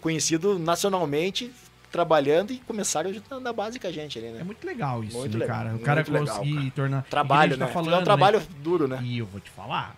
conhecido 0.00 0.58
nacionalmente, 0.58 1.50
trabalhando 1.90 2.52
e 2.52 2.56
começaram 2.58 3.12
na, 3.40 3.52
base 3.52 3.78
com 3.78 3.86
a 3.86 3.92
gente 3.92 4.18
ali, 4.18 4.28
né? 4.28 4.40
É 4.40 4.44
muito 4.44 4.66
legal 4.66 5.04
isso, 5.04 5.16
Muito 5.16 5.38
né, 5.38 5.44
legal, 5.44 5.56
cara? 5.64 5.74
O 5.76 5.78
cara 5.78 6.02
legal, 6.02 6.26
conseguir 6.26 6.70
tornar... 6.72 7.04
Trabalho, 7.04 7.54
a 7.54 7.56
né? 7.56 7.64
tá 7.64 7.68
é 7.68 7.70
um 7.70 7.72
falando, 7.84 8.04
trabalho 8.04 8.40
né? 8.40 8.46
duro, 8.62 8.88
né? 8.88 8.98
E 9.02 9.18
eu 9.18 9.26
vou 9.26 9.40
te 9.40 9.50
falar, 9.50 9.96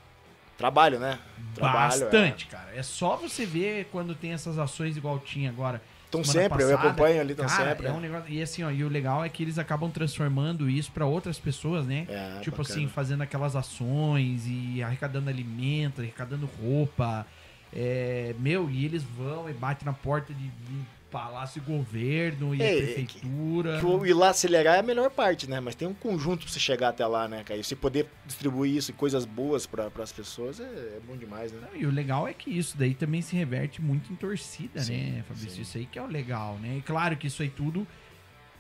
Trabalho, 0.57 0.99
né? 0.99 1.19
Trabalho, 1.55 2.01
Bastante, 2.01 2.47
cara. 2.47 2.71
É 2.75 2.83
só 2.83 3.17
você 3.17 3.45
ver 3.45 3.89
quando 3.93 4.15
tem 4.15 4.33
essas 4.33 4.59
ações 4.59 4.97
igual 4.97 5.19
tinha 5.19 5.51
agora. 5.51 5.81
Estão 6.05 6.23
sempre, 6.23 6.63
eu 6.63 6.71
passada. 6.71 6.89
acompanho 6.89 7.21
ali, 7.21 7.33
estão 7.33 7.49
sempre. 7.49 7.87
é 7.87 7.93
um 7.93 8.01
negócio. 8.01 8.33
E 8.33 8.41
assim, 8.41 8.63
ó, 8.63 8.71
e 8.71 8.85
o 8.85 8.89
legal 8.89 9.25
é 9.25 9.29
que 9.29 9.43
eles 9.43 9.59
acabam 9.59 9.91
transformando 9.91 10.71
isso 10.71 10.91
pra 10.93 11.05
outras 11.05 11.39
pessoas, 11.39 11.85
né? 11.85 12.07
É, 12.09 12.41
tipo 12.41 12.57
bacana. 12.57 12.79
assim, 12.79 12.89
fazendo 12.89 13.23
aquelas 13.23 13.57
ações 13.57 14.45
e 14.47 14.83
arrecadando 14.83 15.29
alimento, 15.29 16.01
arrecadando 16.01 16.49
roupa. 16.63 17.27
É, 17.73 18.35
meu, 18.39 18.71
e 18.71 18.85
eles 18.85 19.03
vão 19.03 19.51
e 19.51 19.53
batem 19.53 19.85
na 19.85 19.93
porta 19.93 20.33
de, 20.33 20.49
de 20.49 20.87
palácio 21.17 21.63
e 21.65 21.71
governo 21.71 22.55
e 22.55 22.61
É, 22.63 22.73
é 22.79 22.83
prefeitura. 22.83 23.79
Que 23.81 23.87
o 23.87 24.05
ir 24.07 24.13
lá 24.15 24.29
acelerar 24.31 24.77
é 24.77 24.81
a 24.81 24.83
melhor 24.83 25.11
parte, 25.11 25.49
né? 25.49 25.61
Mas 25.61 25.75
tem 25.75 25.89
um 25.89 25.95
conjunto 25.95 26.45
pra 26.45 26.53
você 26.53 26.61
chegar 26.61 26.91
até 26.91 27.07
lá, 27.07 27.27
né, 27.27 27.43
cara? 27.45 27.59
E 27.59 27.65
você 27.65 27.75
poder 27.75 28.07
distribuir 28.27 28.77
isso 28.77 28.91
em 28.91 28.95
coisas 28.95 29.25
boas 29.25 29.67
para 29.67 29.91
as 30.03 30.13
pessoas 30.13 30.61
é, 30.61 30.65
é 30.65 30.99
bom 31.07 31.17
demais, 31.17 31.53
né? 31.53 31.61
Não, 31.73 31.81
E 31.81 31.87
o 31.87 31.91
legal 31.91 32.29
é 32.29 32.35
que 32.35 32.51
isso 32.51 32.77
daí 32.77 32.95
também 32.95 33.23
se 33.23 33.35
reverte 33.35 33.81
muito 33.81 34.13
em 34.13 34.17
torcida, 34.17 34.81
Sim, 34.83 35.13
né, 35.13 35.25
Fabrício? 35.27 35.51
sim. 35.57 35.63
Isso 35.63 35.79
aí 35.79 35.87
que 35.87 35.99
é 35.99 36.03
o 36.03 36.07
legal, 36.07 36.59
né? 36.61 36.77
E 36.79 36.83
claro 36.83 37.17
que 37.17 37.27
isso 37.27 37.43
aí 37.43 37.49
tudo 37.49 37.87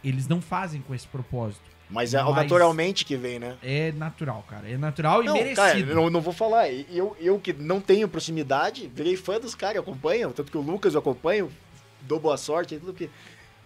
eles 0.04 0.28
não 0.28 0.40
fazem 0.40 0.80
com 0.80 0.94
esse 0.94 1.06
propósito. 1.06 1.64
Mas 1.88 2.14
é 2.14 2.22
Mas- 2.22 2.34
naturalmente 2.36 3.04
que 3.04 3.16
vem, 3.16 3.38
né? 3.38 3.56
É 3.62 3.92
natural, 3.92 4.44
cara. 4.48 4.68
É 4.68 4.76
natural 4.76 5.22
e 5.22 5.26
Não, 5.26 5.34
merecido. 5.34 5.56
cara, 5.56 5.78
eu 5.78 5.94
não, 5.94 6.10
não 6.10 6.20
vou 6.20 6.32
falar. 6.32 6.68
Eu, 6.70 7.16
eu 7.20 7.38
que 7.38 7.52
não 7.52 7.80
tenho 7.80 8.08
proximidade, 8.08 8.90
virei 8.92 9.16
fã 9.16 9.38
dos 9.38 9.54
caras, 9.54 9.78
acompanho. 9.82 10.32
Tanto 10.32 10.50
que 10.50 10.58
o 10.58 10.60
Lucas 10.60 10.94
eu 10.94 11.00
acompanho, 11.00 11.48
dou 12.06 12.18
boa 12.20 12.36
sorte 12.36 12.74
e 12.74 12.78
tudo 12.78 12.92
que. 12.92 13.10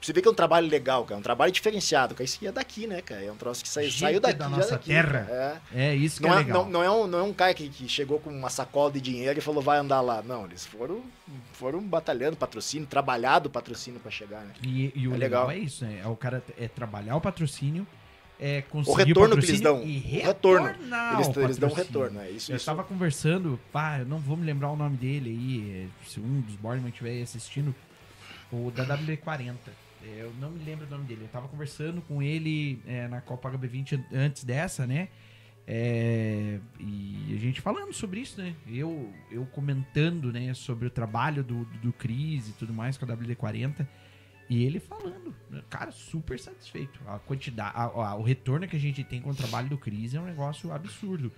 Você 0.03 0.15
vê 0.15 0.23
que 0.23 0.29
é 0.29 0.31
um 0.31 0.35
trabalho 0.35 0.67
legal, 0.67 1.05
cara. 1.05 1.17
É 1.17 1.19
um 1.19 1.23
trabalho 1.23 1.53
diferenciado, 1.53 2.15
cara. 2.15 2.25
Isso 2.25 2.39
é 2.47 2.51
daqui, 2.51 2.87
né, 2.87 3.03
cara? 3.03 3.23
É 3.23 3.31
um 3.31 3.37
troço 3.37 3.63
que 3.63 3.69
sai, 3.69 3.85
Gente 3.85 3.99
saiu 4.01 4.19
daqui, 4.19 4.39
da 4.39 4.49
nossa 4.49 4.71
daqui, 4.71 4.89
terra. 4.89 5.61
É. 5.75 5.91
É 5.91 5.95
isso 5.95 6.23
que 6.23 6.27
Não 6.27 6.33
é 6.33 6.37
é, 6.37 6.39
legal. 6.39 6.65
não, 6.65 6.71
não 6.71 6.83
é 6.83 6.91
um, 6.91 7.07
não 7.07 7.19
é 7.19 7.23
um 7.23 7.35
cara 7.35 7.53
que, 7.53 7.69
que 7.69 7.87
chegou 7.87 8.19
com 8.19 8.31
uma 8.31 8.49
sacola 8.49 8.91
de 8.91 8.99
dinheiro 8.99 9.39
e 9.39 9.43
falou, 9.43 9.63
vai 9.63 9.77
andar 9.77 10.01
lá. 10.01 10.23
Não, 10.23 10.47
eles 10.47 10.65
foram, 10.65 11.03
foram 11.53 11.83
batalhando 11.83 12.35
patrocínio, 12.35 12.87
trabalhado 12.87 13.49
o 13.49 13.53
patrocínio 13.53 14.01
pra 14.01 14.11
chegar, 14.11 14.41
né? 14.41 14.55
E, 14.63 14.91
e 14.95 15.07
o 15.07 15.15
É 15.15 15.19
legal. 15.19 15.49
legal. 15.49 15.51
é 15.51 15.59
isso, 15.59 15.85
né? 15.85 16.01
É 16.03 16.09
o 16.09 16.17
cara 16.17 16.43
é 16.59 16.67
trabalhar 16.67 17.17
o 17.17 17.21
patrocínio, 17.21 17.87
é 18.41 18.63
conseguir 18.63 18.91
O 18.91 18.95
retorno 19.05 19.37
que 19.37 19.45
eles 19.51 19.61
dão. 19.61 19.83
e 19.85 19.99
O 19.99 20.25
retorno. 20.25 20.69
Eles, 21.15 21.37
eles 21.37 21.59
dão 21.59 21.69
um 21.69 21.75
retorno, 21.75 22.21
é 22.23 22.31
isso. 22.31 22.51
Eu 22.51 22.57
isso. 22.57 22.65
tava 22.65 22.83
conversando, 22.85 23.61
pá, 23.71 23.99
eu 23.99 24.07
não 24.07 24.17
vou 24.19 24.35
me 24.35 24.47
lembrar 24.47 24.71
o 24.71 24.77
nome 24.77 24.97
dele 24.97 25.29
aí, 25.29 25.91
se 26.09 26.19
um 26.21 26.41
dos 26.41 26.55
Boardman 26.57 26.89
estiver 26.89 27.21
assistindo, 27.21 27.75
o 28.53 28.71
da 28.71 28.85
W40. 28.87 29.55
é, 30.03 30.23
Eu 30.23 30.33
não 30.41 30.51
me 30.51 30.65
lembro 30.65 30.87
o 30.87 30.91
nome 30.91 31.05
dele. 31.05 31.23
Eu 31.23 31.29
tava 31.29 31.49
conversando 31.49 32.01
com 32.03 32.23
ele 32.23 32.81
é, 32.87 33.07
na 33.09 33.21
Copa 33.21 33.51
HB20 33.51 33.99
an- 33.99 34.05
antes 34.25 34.45
dessa, 34.45 34.87
né? 34.87 35.09
É, 35.67 36.59
e 36.81 37.33
a 37.35 37.39
gente 37.39 37.61
falando 37.61 37.93
sobre 37.93 38.21
isso, 38.21 38.41
né? 38.41 38.55
Eu, 38.67 39.13
eu 39.31 39.47
comentando, 39.47 40.33
né, 40.33 40.53
sobre 40.53 40.87
o 40.89 40.91
trabalho 40.91 41.45
do, 41.45 41.65
do, 41.65 41.79
do 41.79 41.93
Cris 41.93 42.49
e 42.49 42.53
tudo 42.53 42.73
mais 42.73 42.99
com 42.99 43.05
a 43.05 43.09
WD-40. 43.09 43.87
E 44.49 44.65
ele 44.65 44.81
falando, 44.81 45.33
cara, 45.69 45.93
super 45.93 46.37
satisfeito. 46.41 46.99
A 47.07 47.21
quantidade, 47.21 47.73
a- 47.77 47.85
a- 47.85 48.15
o 48.17 48.23
retorno 48.23 48.67
que 48.67 48.75
a 48.75 48.81
gente 48.81 49.05
tem 49.05 49.21
com 49.21 49.31
o 49.31 49.35
trabalho 49.35 49.69
do 49.69 49.79
Cris 49.79 50.13
é 50.13 50.21
um 50.21 50.25
negócio 50.25 50.73
absurdo. 50.73 51.31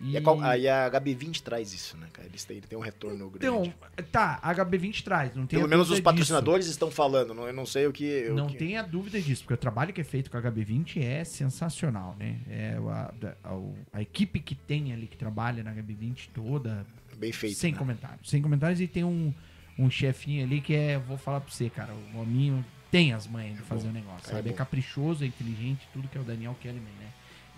E 0.00 0.16
a, 0.16 0.22
qual- 0.22 0.40
aí 0.42 0.68
a 0.68 0.88
HB20 0.90 1.40
traz 1.42 1.72
isso, 1.72 1.96
né, 1.96 2.06
cara? 2.12 2.28
Eles 2.28 2.44
têm, 2.44 2.58
ele 2.58 2.66
tem 2.66 2.78
um 2.78 2.82
retorno 2.82 3.28
grande. 3.30 3.68
Então, 3.96 4.04
tá, 4.12 4.38
a 4.42 4.54
HB20 4.54 5.02
traz, 5.02 5.34
não 5.34 5.46
tem 5.46 5.58
Pelo 5.58 5.68
menos 5.68 5.90
os 5.90 5.98
patrocinadores 6.00 6.66
estão 6.66 6.90
falando, 6.90 7.34
não, 7.34 7.46
eu 7.46 7.52
não 7.52 7.66
sei 7.66 7.86
o 7.86 7.92
que... 7.92 8.20
disso. 8.20 8.32
o 8.32 8.36
Não 8.36 8.46
que- 8.46 8.56
tenha 8.58 8.82
dúvida 8.82 9.20
disso, 9.20 9.42
porque 9.42 9.54
o 9.54 9.56
trabalho 9.56 9.92
que 9.92 10.00
é 10.00 10.04
feito 10.04 10.30
com 10.30 10.36
a 10.36 10.42
HB20 10.42 11.02
é 11.02 11.24
sensacional, 11.24 12.14
né? 12.18 12.38
É 12.48 12.76
a, 12.88 13.12
a- 13.44 13.58
a- 13.94 14.02
equipe 14.02 14.38
que 14.40 14.54
tem 14.54 14.92
ali, 14.92 15.06
que 15.06 15.16
trabalha 15.16 15.62
na 15.64 15.72
HB20 15.74 16.28
toda, 16.34 16.86
Bem 17.16 17.32
feito, 17.32 17.56
sem 17.56 17.72
né? 17.72 17.78
comentários. 17.78 18.30
Sem 18.30 18.40
comentários 18.40 18.80
e 18.80 18.86
tem 18.86 19.02
um, 19.02 19.34
um 19.76 19.90
chefinho 19.90 20.44
ali 20.44 20.60
que 20.60 20.74
é, 20.74 20.96
vou 20.98 21.16
falar 21.18 21.40
pra 21.40 21.50
você, 21.52 21.68
cara, 21.68 21.92
o 22.14 22.18
hominho 22.20 22.64
tem 22.90 23.12
as 23.12 23.26
manhas 23.26 23.56
de 23.56 23.62
fazer 23.62 23.88
o 23.88 23.92
negócio, 23.92 24.22
cara, 24.26 24.34
é 24.34 24.36
sabe? 24.38 24.50
É, 24.50 24.52
caprichoso, 24.52 25.24
é 25.24 25.26
inteligente, 25.26 25.88
tudo 25.92 26.06
que 26.08 26.16
é 26.16 26.20
o 26.20 26.24
Daniel 26.24 26.56
Kellerman, 26.60 26.92
né? 27.00 27.08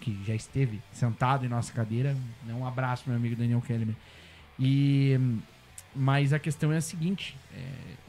Que 0.01 0.18
já 0.26 0.34
esteve 0.34 0.80
sentado 0.92 1.44
em 1.44 1.48
nossa 1.48 1.72
cadeira. 1.72 2.16
Um 2.48 2.66
abraço, 2.66 3.05
meu 3.07 3.16
amigo 3.16 3.36
Daniel 3.36 3.61
Kellerman. 3.61 3.96
E, 4.59 5.18
mas 5.94 6.32
a 6.32 6.38
questão 6.38 6.72
é 6.72 6.78
a 6.78 6.80
seguinte: 6.80 7.36
é, 7.55 7.62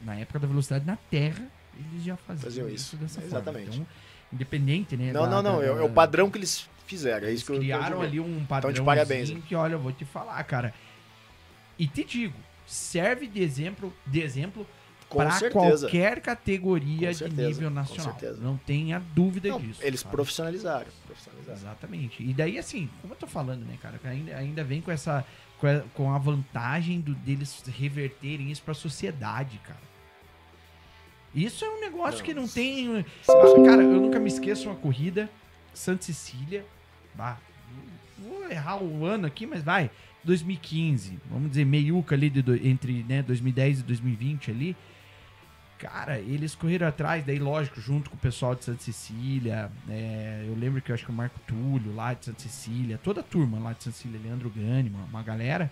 na 0.04 0.14
época 0.16 0.38
da 0.38 0.46
velocidade 0.46 0.84
na 0.86 0.96
Terra, 1.10 1.44
eles 1.78 2.04
já 2.04 2.16
faziam, 2.16 2.44
Faziam 2.44 2.68
isso 2.68 2.74
isso, 2.76 2.96
dessa 2.96 3.22
exatamente. 3.22 3.66
forma. 3.68 3.82
Então, 3.84 3.86
independente, 4.32 4.96
né? 4.96 5.12
Não, 5.12 5.22
da- 5.22 5.28
não, 5.30 5.42
não, 5.42 5.58
da- 5.60 5.64
é, 5.66 5.68
é 5.68 5.82
o 5.82 5.90
padrão 5.90 6.30
que 6.30 6.38
eles 6.38 6.68
fizeram, 6.86 7.28
é 7.28 7.32
isso 7.32 7.44
que 7.44 7.52
eu- 7.52 7.56
eu 7.56 7.60
criaram 7.60 7.88
digo. 8.00 8.02
ali 8.02 8.20
um 8.20 8.44
padrão 8.46 8.72
de 8.72 8.82
parabéns, 8.82 9.30
né? 9.30 9.42
que, 9.46 9.54
olha, 9.54 9.74
eu 9.74 9.78
vou 9.78 9.92
te 9.92 10.04
falar, 10.04 10.42
cara. 10.44 10.72
E 11.78 11.86
te 11.86 12.04
digo, 12.04 12.34
serve 12.66 13.26
de 13.26 13.42
exemplo, 13.42 13.92
de 14.06 14.20
exemplo 14.20 14.66
para 15.14 15.50
qualquer 15.50 16.20
categoria 16.20 17.12
de 17.12 17.28
nível 17.28 17.68
com 17.68 17.74
nacional. 17.74 18.04
certeza. 18.12 18.40
Não 18.40 18.56
tenha 18.56 19.00
dúvida 19.14 19.48
Não, 19.48 19.60
disso. 19.60 19.80
eles 19.82 20.00
sabe? 20.00 20.12
profissionalizaram, 20.14 20.86
profissionalizaram. 21.06 21.58
Exatamente. 21.58 22.22
E 22.22 22.32
daí, 22.32 22.58
assim, 22.58 22.88
como 23.00 23.12
eu 23.14 23.18
tô 23.18 23.26
falando, 23.26 23.64
né, 23.64 23.76
cara, 23.80 24.00
ainda, 24.04 24.36
ainda 24.36 24.64
vem 24.64 24.80
com 24.80 24.90
essa. 24.90 25.24
Com 25.58 25.66
a, 25.68 25.80
com 25.94 26.12
a 26.12 26.18
vantagem 26.18 27.00
do, 27.00 27.14
deles 27.14 27.62
reverterem 27.78 28.50
isso 28.50 28.62
pra 28.62 28.74
sociedade, 28.74 29.58
cara. 29.64 29.78
Isso 31.34 31.64
é 31.64 31.70
um 31.70 31.80
negócio 31.80 32.18
Não, 32.18 32.24
que 32.24 32.34
não 32.34 32.48
tem. 32.48 32.98
Ah, 33.28 33.64
Cara, 33.64 33.82
eu 33.82 34.00
nunca 34.00 34.18
me 34.18 34.28
esqueço 34.28 34.68
uma 34.68 34.74
corrida, 34.76 35.30
Santa 35.72 36.02
Cecília. 36.04 36.64
Bah, 37.14 37.38
vou 38.18 38.50
errar 38.50 38.82
o 38.82 39.04
ano 39.06 39.26
aqui, 39.26 39.46
mas 39.46 39.62
vai. 39.62 39.90
2015, 40.24 41.18
vamos 41.28 41.50
dizer, 41.50 41.64
meiuca 41.64 42.14
ali 42.14 42.30
de 42.30 42.68
entre 42.68 43.02
né, 43.08 43.22
2010 43.22 43.80
e 43.80 43.82
2020 43.82 44.50
ali. 44.50 44.76
Cara, 45.82 46.18
eles 46.20 46.54
correram 46.54 46.86
atrás, 46.86 47.24
daí 47.24 47.40
lógico, 47.40 47.80
junto 47.80 48.08
com 48.08 48.14
o 48.14 48.18
pessoal 48.18 48.54
de 48.54 48.64
Santa 48.64 48.80
Cecília. 48.82 49.68
é, 49.88 50.44
eu 50.46 50.54
lembro 50.54 50.80
que 50.80 50.92
eu 50.92 50.94
acho 50.94 51.04
que 51.04 51.10
o 51.10 51.14
Marco 51.14 51.40
Túlio 51.46 51.92
lá 51.94 52.14
de 52.14 52.26
Santa 52.26 52.40
Cecília, 52.40 53.00
toda 53.02 53.20
a 53.20 53.24
turma 53.24 53.58
lá 53.58 53.72
de 53.72 53.82
Santa 53.82 53.96
Cecília, 53.96 54.20
Leandro 54.22 54.48
Gani, 54.48 54.88
uma, 54.90 55.04
uma 55.06 55.22
galera. 55.24 55.68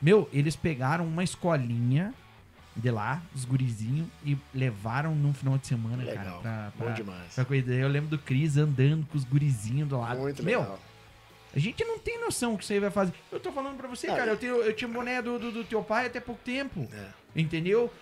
Meu, 0.00 0.26
eles 0.32 0.56
pegaram 0.56 1.06
uma 1.06 1.22
escolinha 1.22 2.14
de 2.74 2.90
lá, 2.90 3.20
os 3.34 3.44
gurizinhos, 3.44 4.08
e 4.24 4.38
levaram 4.54 5.14
num 5.14 5.34
final 5.34 5.58
de 5.58 5.66
semana, 5.66 6.02
Legal, 6.02 6.40
cara, 6.40 6.40
pra, 6.40 6.72
bom 6.78 6.84
pra, 6.86 6.94
demais. 6.94 7.34
pra 7.34 7.44
corrida. 7.44 7.74
Eu 7.74 7.88
lembro 7.88 8.08
do 8.08 8.18
Cris 8.18 8.56
andando 8.56 9.06
com 9.06 9.18
os 9.18 9.24
gurizinhos 9.24 9.86
do 9.86 9.98
lado. 10.00 10.18
Muito 10.18 10.42
Meu, 10.42 10.60
legal. 10.60 10.80
a 11.54 11.58
gente 11.58 11.84
não 11.84 11.98
tem 11.98 12.18
noção 12.18 12.56
que 12.56 12.64
isso 12.64 12.72
aí 12.72 12.80
vai 12.80 12.90
fazer. 12.90 13.12
Eu 13.30 13.38
tô 13.38 13.52
falando 13.52 13.76
pra 13.76 13.86
você, 13.86 14.06
Ah, 14.08 14.16
cara, 14.16 14.30
eu, 14.30 14.36
tenho, 14.38 14.56
eu 14.56 14.72
tinha 14.74 14.88
boné 14.88 15.20
do, 15.20 15.38
do, 15.38 15.52
do 15.52 15.64
teu 15.64 15.82
pai 15.84 16.06
até 16.06 16.18
pouco 16.20 16.40
tempo. 16.42 16.88
É. 16.90 17.08
Entendeu? 17.38 17.92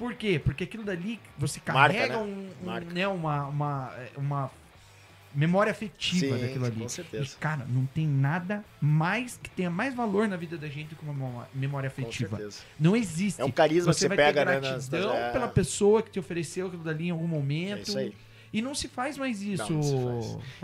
Por 0.00 0.14
quê? 0.14 0.40
Porque 0.42 0.64
aquilo 0.64 0.82
dali, 0.82 1.20
você 1.36 1.60
Marca, 1.66 1.94
carrega 1.94 2.16
né? 2.16 2.22
um, 2.22 2.50
um, 2.62 2.66
Marca. 2.66 2.90
né, 2.92 3.06
uma, 3.06 3.46
uma, 3.48 3.92
uma 4.16 4.50
memória 5.34 5.70
afetiva 5.70 6.36
Sim, 6.36 6.42
daquilo 6.42 6.64
ali. 6.64 6.76
com 6.80 6.86
E, 6.86 6.88
certeza. 6.88 7.36
cara, 7.38 7.66
não 7.68 7.84
tem 7.84 8.06
nada 8.06 8.64
mais 8.80 9.38
que 9.40 9.50
tenha 9.50 9.68
mais 9.70 9.94
valor 9.94 10.26
na 10.26 10.36
vida 10.36 10.56
da 10.56 10.68
gente 10.68 10.94
que 10.94 11.02
uma 11.04 11.12
memó- 11.12 11.44
memória 11.54 11.90
Com 11.90 12.00
afetiva. 12.02 12.36
certeza. 12.38 12.62
Não 12.80 12.96
existe. 12.96 13.40
É 13.42 13.44
um 13.44 13.50
carisma 13.50 13.92
que 13.92 13.98
você 13.98 14.00
você 14.00 14.08
vai 14.08 14.16
pega, 14.16 14.40
ter 14.44 14.46
né? 14.54 14.60
gratidão 14.60 15.08
nas- 15.12 15.18
é, 15.28 15.32
pela 15.32 15.48
pessoa 15.48 16.02
que 16.02 16.10
te 16.10 16.18
ofereceu 16.18 16.66
aquilo 16.68 16.82
dali 16.82 17.08
em 17.08 17.10
algum 17.10 17.26
É 17.26 17.28
momento. 17.28 17.88
isso 17.88 17.98
aí. 17.98 18.14
E 18.52 18.60
não 18.60 18.74
se 18.74 18.88
faz 18.88 19.16
mais 19.16 19.40
isso, 19.42 19.72
não 19.72 19.82
se 19.82 19.94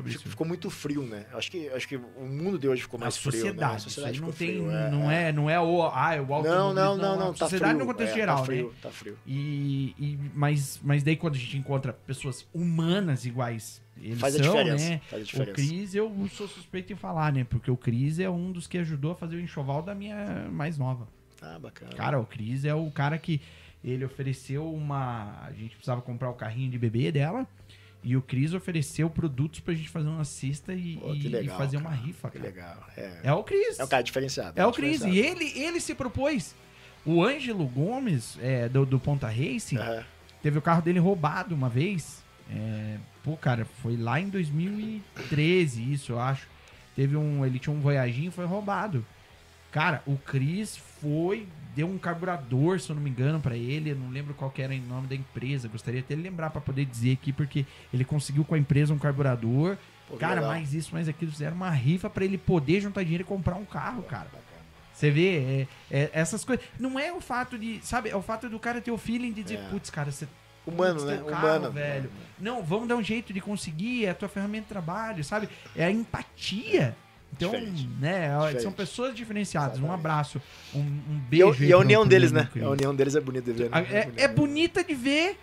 faz. 0.02 0.22
Ficou 0.22 0.46
muito 0.46 0.68
frio, 0.70 1.02
né? 1.02 1.24
Acho 1.32 1.50
que, 1.50 1.68
acho 1.68 1.86
que 1.86 1.96
o 1.96 2.26
mundo 2.26 2.58
de 2.58 2.66
hoje 2.68 2.82
ficou 2.82 2.98
mais 2.98 3.14
a 3.14 3.18
frio, 3.18 3.32
né? 3.32 3.38
sociedade, 3.40 3.74
A 3.76 3.78
sociedade 3.78 4.20
não 4.20 4.32
tem, 4.32 4.48
frio, 4.48 4.70
é, 4.70 4.90
não 4.90 5.10
é, 5.10 5.32
não 5.32 5.50
é 5.50 5.60
o, 5.60 5.82
ah, 5.92 6.14
é 6.14 6.20
o 6.20 6.26
Não, 6.26 6.34
automobilismo, 6.34 6.74
não, 6.74 6.96
não, 6.96 7.12
a 7.12 7.16
não, 7.16 7.32
tá 7.32 7.44
sociedade 7.46 7.74
frio. 7.74 7.86
no 7.86 7.92
contexto 7.92 8.12
é, 8.12 8.16
geral, 8.16 8.38
tá 8.38 8.44
frio, 8.44 8.66
né? 8.68 8.74
Tá 8.82 8.90
frio. 8.90 9.18
E, 9.26 9.94
e 9.98 10.18
mas, 10.34 10.80
mas 10.82 11.02
daí 11.04 11.16
quando 11.16 11.34
a 11.36 11.38
gente 11.38 11.56
encontra 11.56 11.92
pessoas 11.92 12.44
humanas 12.52 13.24
iguais, 13.24 13.80
eles 14.00 14.18
Faz 14.18 14.34
a 14.34 14.40
diferença. 14.42 14.88
né? 14.88 15.00
Faz 15.08 15.22
a 15.22 15.22
O 15.22 15.26
diferença. 15.26 15.52
Cris, 15.54 15.94
eu 15.94 16.28
sou 16.32 16.48
suspeito 16.48 16.92
em 16.92 16.96
falar, 16.96 17.32
né? 17.32 17.44
Porque 17.44 17.70
o 17.70 17.76
Cris 17.76 18.18
é 18.18 18.28
um 18.28 18.50
dos 18.52 18.66
que 18.66 18.78
ajudou 18.78 19.12
a 19.12 19.14
fazer 19.14 19.36
o 19.36 19.40
enxoval 19.40 19.80
da 19.82 19.94
minha 19.94 20.48
mais 20.50 20.76
nova. 20.76 21.08
Ah, 21.40 21.58
bacana. 21.58 21.92
Cara, 21.92 22.18
o 22.20 22.26
Cris 22.26 22.64
é 22.64 22.74
o 22.74 22.90
cara 22.90 23.16
que 23.16 23.40
ele 23.84 24.04
ofereceu 24.04 24.70
uma. 24.72 25.38
A 25.42 25.52
gente 25.52 25.76
precisava 25.76 26.02
comprar 26.02 26.28
o 26.28 26.34
carrinho 26.34 26.70
de 26.70 26.78
bebê 26.78 27.12
dela. 27.12 27.46
E 28.08 28.16
o 28.16 28.22
Cris 28.22 28.54
ofereceu 28.54 29.10
produtos 29.10 29.58
pra 29.58 29.74
gente 29.74 29.88
fazer 29.88 30.08
uma 30.08 30.24
cesta 30.24 30.72
e, 30.72 30.96
Pô, 30.96 31.08
que 31.12 31.26
e- 31.26 31.28
legal, 31.28 31.56
e 31.56 31.58
fazer 31.58 31.76
uma 31.76 31.90
cara. 31.90 32.02
rifa, 32.02 32.30
Que 32.30 32.38
cara. 32.38 32.48
legal. 32.50 32.86
É, 32.96 33.20
É 33.24 33.32
o 33.32 33.42
Cris. 33.42 33.80
é 33.80 33.84
um 33.84 33.88
cara 33.88 34.02
diferenciado. 34.04 34.52
É 34.60 34.64
o 34.64 34.70
Cris. 34.72 35.00
E 35.02 35.18
ele, 35.18 35.44
ele 35.58 35.80
se 35.80 35.92
propôs. 35.92 36.54
O 37.04 37.20
Ângelo 37.24 37.66
Gomes, 37.66 38.38
é, 38.40 38.68
do, 38.68 38.86
do 38.86 39.00
Ponta 39.00 39.26
Racing, 39.26 39.78
teve 40.40 40.56
o 40.56 40.62
carro 40.62 40.82
dele 40.82 41.00
roubado 41.00 41.52
uma 41.52 41.68
vez. 41.68 42.22
É, 42.48 42.96
pô, 43.24 43.36
cara, 43.36 43.64
foi 43.82 43.96
lá 43.96 44.20
em 44.20 44.28
2013, 44.28 45.92
isso, 45.92 46.12
eu 46.12 46.20
acho. 46.20 46.46
Teve 46.94 47.16
um. 47.16 47.44
Ele 47.44 47.58
tinha 47.58 47.74
um 47.74 47.80
Voyaginho 47.80 48.28
e 48.28 48.32
foi 48.32 48.44
roubado. 48.46 49.04
Cara, 49.76 50.02
o 50.06 50.16
Cris 50.16 50.74
foi, 51.02 51.46
deu 51.74 51.86
um 51.86 51.98
carburador, 51.98 52.80
se 52.80 52.88
eu 52.88 52.96
não 52.96 53.02
me 53.02 53.10
engano, 53.10 53.38
pra 53.40 53.54
ele. 53.54 53.90
Eu 53.90 53.96
não 53.96 54.08
lembro 54.08 54.32
qual 54.32 54.50
que 54.50 54.62
era 54.62 54.72
o 54.72 54.78
nome 54.78 55.06
da 55.06 55.14
empresa. 55.14 55.68
Gostaria 55.68 56.00
até 56.00 56.14
de 56.14 56.22
lembrar 56.22 56.48
pra 56.48 56.62
poder 56.62 56.86
dizer 56.86 57.12
aqui, 57.12 57.30
porque 57.30 57.66
ele 57.92 58.02
conseguiu 58.02 58.42
com 58.42 58.54
a 58.54 58.58
empresa 58.58 58.94
um 58.94 58.98
carburador. 58.98 59.76
Pô, 60.08 60.16
cara, 60.16 60.36
legal. 60.36 60.48
mais 60.50 60.72
isso, 60.72 60.94
mais 60.94 61.10
aquilo. 61.10 61.30
Fizeram 61.30 61.54
uma 61.56 61.68
rifa 61.68 62.08
pra 62.08 62.24
ele 62.24 62.38
poder 62.38 62.80
juntar 62.80 63.02
dinheiro 63.02 63.22
e 63.22 63.26
comprar 63.26 63.56
um 63.56 63.66
carro, 63.66 64.02
cara. 64.04 64.28
Você 64.94 65.10
vê, 65.10 65.66
é- 65.90 65.98
é 65.98 66.10
essas 66.14 66.42
coisas. 66.42 66.64
Não 66.80 66.98
é 66.98 67.12
o 67.12 67.20
fato 67.20 67.58
de, 67.58 67.78
sabe, 67.82 68.08
é 68.08 68.16
o 68.16 68.22
fato 68.22 68.48
do 68.48 68.58
cara 68.58 68.80
ter 68.80 68.90
o 68.92 68.96
feeling 68.96 69.30
de 69.30 69.42
dizer, 69.42 69.58
É. 69.58 69.68
putz, 69.68 69.90
cara, 69.90 70.10
você 70.10 70.26
Humano, 70.66 71.04
né? 71.04 71.22
carro, 71.28 71.46
Humano. 71.58 71.70
velho. 71.70 72.10
Não, 72.40 72.62
vamos 72.62 72.88
dar 72.88 72.96
um 72.96 73.02
jeito 73.02 73.30
de 73.30 73.42
conseguir, 73.42 74.06
é 74.06 74.10
a 74.10 74.14
tua 74.14 74.26
ferramenta 74.30 74.62
de 74.62 74.68
trabalho, 74.70 75.22
sabe? 75.22 75.50
É 75.76 75.84
a 75.84 75.90
empatia. 75.90 76.96
Então, 77.34 77.50
Diferente. 77.50 77.88
né, 78.00 78.34
Diferente. 78.38 78.62
são 78.62 78.72
pessoas 78.72 79.14
diferenciadas. 79.14 79.78
Um 79.78 79.84
Exatamente. 79.84 80.00
abraço, 80.00 80.42
um, 80.74 80.78
um 80.80 81.16
E, 81.16 81.28
beijo. 81.28 81.62
e 81.62 81.66
aí 81.66 81.72
a 81.72 81.78
união 81.78 82.06
deles, 82.06 82.32
né? 82.32 82.48
querido. 82.52 82.66
A 82.70 82.72
união 82.72 82.94
deles 82.94 83.14
é 83.14 83.20
bonita 83.20 83.52
de 83.52 83.62
ver. 83.64 83.70
né? 83.70 83.86
É, 84.16 84.24
é 84.24 84.28
bonita 84.28 84.82
de 84.82 84.94
ver, 84.94 85.38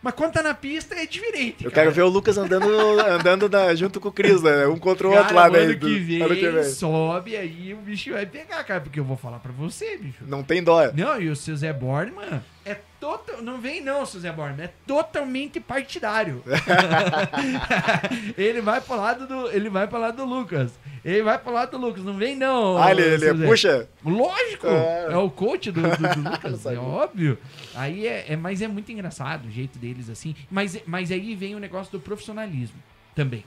mas 0.00 0.14
quando 0.14 0.32
tá 0.34 0.42
na 0.42 0.54
pista 0.54 0.94
é 0.94 1.04
diferente. 1.06 1.64
Eu 1.64 1.70
cara. 1.70 1.84
quero 1.86 1.94
ver 1.96 2.02
o 2.02 2.08
Lucas 2.08 2.38
andando, 2.38 2.68
andando 3.10 3.48
na- 3.48 3.74
junto 3.74 3.98
com 4.00 4.08
o 4.08 4.12
Cris, 4.12 4.40
né? 4.42 4.66
Um 4.68 4.78
contra 4.78 5.08
o 5.08 5.10
Cara, 5.10 5.22
outro 5.22 5.36
lá, 5.36 5.50
né? 5.50 5.58
ano 5.60 5.78
que 5.78 5.98
vem, 5.98 6.22
Ano 6.22 6.36
que 6.36 6.48
vem. 6.48 6.62
sobe 6.64 7.36
aí 7.36 7.74
o 7.74 7.78
bicho 7.78 8.12
vai 8.12 8.26
pegar, 8.26 8.62
cara. 8.62 8.80
Porque 8.80 9.00
eu 9.00 9.04
vou 9.04 9.16
falar 9.16 9.38
pra 9.40 9.50
você, 9.50 9.96
bicho. 9.96 10.22
Não 10.26 10.44
tem 10.44 10.62
dó. 10.62 10.92
Não, 10.92 11.20
e 11.20 11.28
o 11.28 11.34
seu 11.34 11.56
Zé 11.56 11.72
Borneman 11.72 12.40
é 12.64 12.76
total. 13.00 13.42
Não 13.42 13.60
vem, 13.60 13.80
não, 13.82 14.04
Zé 14.06 14.32
Borneman. 14.32 14.64
É 14.64 14.70
totalmente 14.86 15.60
partidário. 15.60 16.42
ele 18.36 18.60
vai 18.60 18.80
pro 18.80 18.96
lado 18.96 19.26
do. 19.26 19.48
Ele 19.50 19.68
vai 19.68 19.86
pro 19.86 19.98
lado 19.98 20.16
do 20.16 20.24
Lucas. 20.24 20.72
Ele 21.04 21.22
vai 21.22 21.38
pro 21.38 21.52
lado 21.52 21.72
do 21.72 21.78
Lucas. 21.86 22.02
Não 22.02 22.14
vem, 22.16 22.34
não. 22.34 22.78
Ah, 22.82 22.90
ele, 22.90 23.02
ele 23.02 23.46
puxa? 23.46 23.88
Lógico! 24.04 24.66
É. 24.66 25.08
É, 25.12 25.16
o 25.16 25.30
coach 25.30 25.70
do, 25.70 25.82
do- 25.82 25.88
do 26.14 26.20
Lucas, 26.30 26.64
é 26.66 26.76
óbvio. 26.78 27.38
Aí 27.74 28.06
é, 28.06 28.32
é- 28.32 28.36
mas 28.36 28.62
é 28.62 28.68
muito 28.68 28.90
engraçado 28.90 29.46
o 29.46 29.50
jeito 29.50 29.78
deles 29.78 30.08
assim. 30.08 30.34
Mas, 30.50 30.80
mas 30.86 31.10
aí 31.10 31.34
vem 31.34 31.54
o 31.54 31.58
negócio 31.58 31.92
do 31.92 32.00
profissionalismo 32.00 32.76
também. 33.14 33.44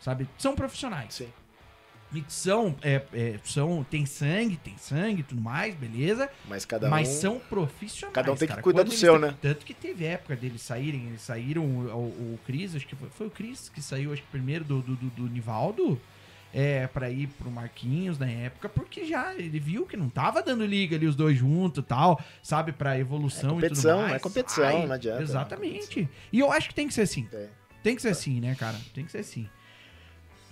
Sabe? 0.00 0.26
São 0.38 0.54
profissionais. 0.54 1.14
Sim. 1.14 1.28
E 2.12 2.24
são, 2.28 2.74
é, 2.82 3.02
é, 3.12 3.38
são, 3.44 3.84
tem 3.88 4.04
sangue, 4.04 4.56
tem 4.56 4.76
sangue 4.76 5.20
e 5.20 5.22
tudo 5.22 5.40
mais, 5.40 5.74
beleza. 5.76 6.28
Mas 6.48 6.64
cada 6.64 6.88
um. 6.88 6.90
mas 6.90 7.08
são 7.08 7.38
profissionais. 7.38 8.14
cada 8.14 8.32
um 8.32 8.36
tem 8.36 8.48
que 8.48 8.54
cara. 8.54 8.62
cuidar 8.62 8.82
Quando 8.82 8.88
do 8.88 8.94
seu, 8.94 9.18
né? 9.18 9.34
Tanto 9.40 9.64
que 9.64 9.72
teve 9.72 10.04
época 10.04 10.34
deles 10.34 10.60
saírem, 10.60 11.06
eles 11.06 11.22
saíram, 11.22 11.62
o, 11.64 12.34
o, 12.34 12.38
Cris, 12.44 12.74
acho 12.74 12.86
que 12.86 12.96
foi, 12.96 13.08
foi 13.10 13.26
o 13.28 13.30
Cris 13.30 13.68
que 13.68 13.80
saiu, 13.80 14.12
acho 14.12 14.22
que 14.22 14.28
primeiro 14.28 14.64
do, 14.64 14.80
do, 14.82 14.96
do, 14.96 15.10
do 15.10 15.22
Nivaldo, 15.28 16.00
é, 16.52 16.86
pra 16.88 17.08
ir 17.08 17.28
pro 17.28 17.50
Marquinhos 17.50 18.18
na 18.18 18.28
época, 18.28 18.68
porque 18.68 19.04
já 19.04 19.34
ele 19.34 19.60
viu 19.60 19.86
que 19.86 19.96
não 19.96 20.08
tava 20.08 20.42
dando 20.42 20.66
liga 20.66 20.96
ali 20.96 21.06
os 21.06 21.14
dois 21.14 21.38
juntos 21.38 21.84
e 21.84 21.86
tal, 21.86 22.20
sabe, 22.42 22.72
pra 22.72 22.98
evolução 22.98 23.50
É 23.50 23.52
e 23.52 23.54
competição, 23.54 23.90
tudo 23.98 24.02
mais. 24.02 24.14
é 24.14 24.18
competição, 24.18 24.64
Sai. 24.64 24.86
não 24.86 24.94
adianta, 24.94 25.22
Exatamente. 25.22 26.08
E 26.32 26.38
eu 26.40 26.50
acho 26.50 26.68
que 26.68 26.74
tem 26.74 26.88
que 26.88 26.94
ser 26.94 27.02
assim. 27.02 27.28
É. 27.32 27.48
Tem 27.82 27.94
que 27.94 28.02
ser 28.02 28.08
assim, 28.08 28.40
né, 28.40 28.54
cara? 28.56 28.76
Tem 28.92 29.04
que 29.04 29.12
ser 29.12 29.18
assim. 29.18 29.48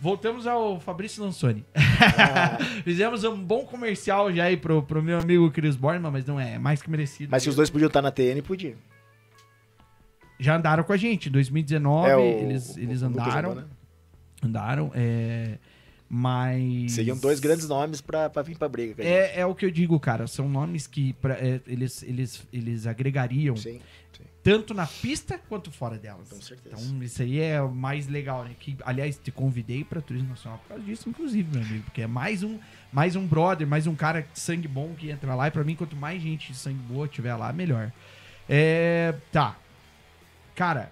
Voltamos 0.00 0.46
ao 0.46 0.78
Fabrício 0.78 1.22
Lansoni. 1.24 1.64
Ah, 1.74 2.58
Fizemos 2.84 3.24
um 3.24 3.36
bom 3.36 3.64
comercial 3.64 4.32
já 4.32 4.44
aí 4.44 4.56
pro, 4.56 4.82
pro 4.82 5.02
meu 5.02 5.18
amigo 5.18 5.50
Chris 5.50 5.74
Borman, 5.74 6.10
mas 6.10 6.24
não 6.24 6.38
é, 6.38 6.54
é 6.54 6.58
mais 6.58 6.80
que 6.80 6.88
merecido. 6.90 7.30
mas 7.30 7.42
se 7.42 7.48
os 7.48 7.56
dois 7.56 7.68
podiam 7.68 7.88
estar 7.88 8.00
na 8.02 8.10
TN, 8.12 8.40
podia. 8.42 8.76
Já 10.38 10.56
andaram 10.56 10.84
com 10.84 10.92
a 10.92 10.96
gente. 10.96 11.28
Em 11.28 11.32
2019, 11.32 12.08
É, 12.08 12.16
o, 12.16 12.20
eles, 12.20 12.76
o- 12.76 12.80
eles 12.80 13.02
o 13.02 13.06
andaram. 13.06 13.54
né? 13.56 13.64
Andaram, 14.42 14.92
é. 14.94 15.58
Mas. 16.08 16.92
Seriam 16.92 17.18
dois 17.18 17.40
grandes 17.40 17.68
nomes 17.68 18.00
pra, 18.00 18.30
pra 18.30 18.40
vir 18.42 18.56
pra 18.56 18.68
briga. 18.68 19.02
É, 19.02 19.40
é 19.40 19.46
o 19.46 19.54
que 19.54 19.66
eu 19.66 19.70
digo, 19.70 19.98
cara. 20.00 20.26
São 20.26 20.48
nomes 20.48 20.86
que 20.86 21.12
pra- 21.14 21.34
é, 21.34 21.60
eles, 21.66 22.02
eles, 22.02 22.46
eles 22.52 22.86
agregariam 22.86 23.56
Sim, 23.56 23.80
sim. 24.12 24.22
Tanto 24.42 24.72
na 24.72 24.86
pista 24.86 25.38
quanto 25.48 25.70
fora 25.70 25.98
delas. 25.98 26.28
Com 26.30 26.40
certeza. 26.40 26.76
Então, 26.76 27.02
isso 27.02 27.22
aí 27.22 27.40
é 27.40 27.60
o 27.60 27.70
mais 27.70 28.06
legal, 28.06 28.44
né? 28.44 28.54
Que, 28.58 28.76
aliás, 28.84 29.18
te 29.18 29.30
convidei 29.30 29.84
pra 29.84 30.00
Turismo 30.00 30.28
Nacional 30.30 30.58
por 30.60 30.68
causa 30.68 30.84
disso, 30.84 31.08
inclusive, 31.08 31.50
meu 31.50 31.66
amigo. 31.66 31.84
Porque 31.84 32.02
é 32.02 32.06
mais 32.06 32.42
um, 32.42 32.58
mais 32.92 33.16
um 33.16 33.26
brother, 33.26 33.66
mais 33.66 33.86
um 33.86 33.94
cara 33.94 34.22
de 34.22 34.38
sangue 34.38 34.68
bom 34.68 34.94
que 34.94 35.10
entra 35.10 35.34
lá. 35.34 35.48
E 35.48 35.50
pra 35.50 35.64
mim, 35.64 35.74
quanto 35.74 35.96
mais 35.96 36.22
gente 36.22 36.52
de 36.52 36.58
sangue 36.58 36.80
boa 36.82 37.08
tiver 37.08 37.34
lá, 37.34 37.52
melhor. 37.52 37.92
É. 38.48 39.14
Tá. 39.32 39.56
Cara, 40.54 40.90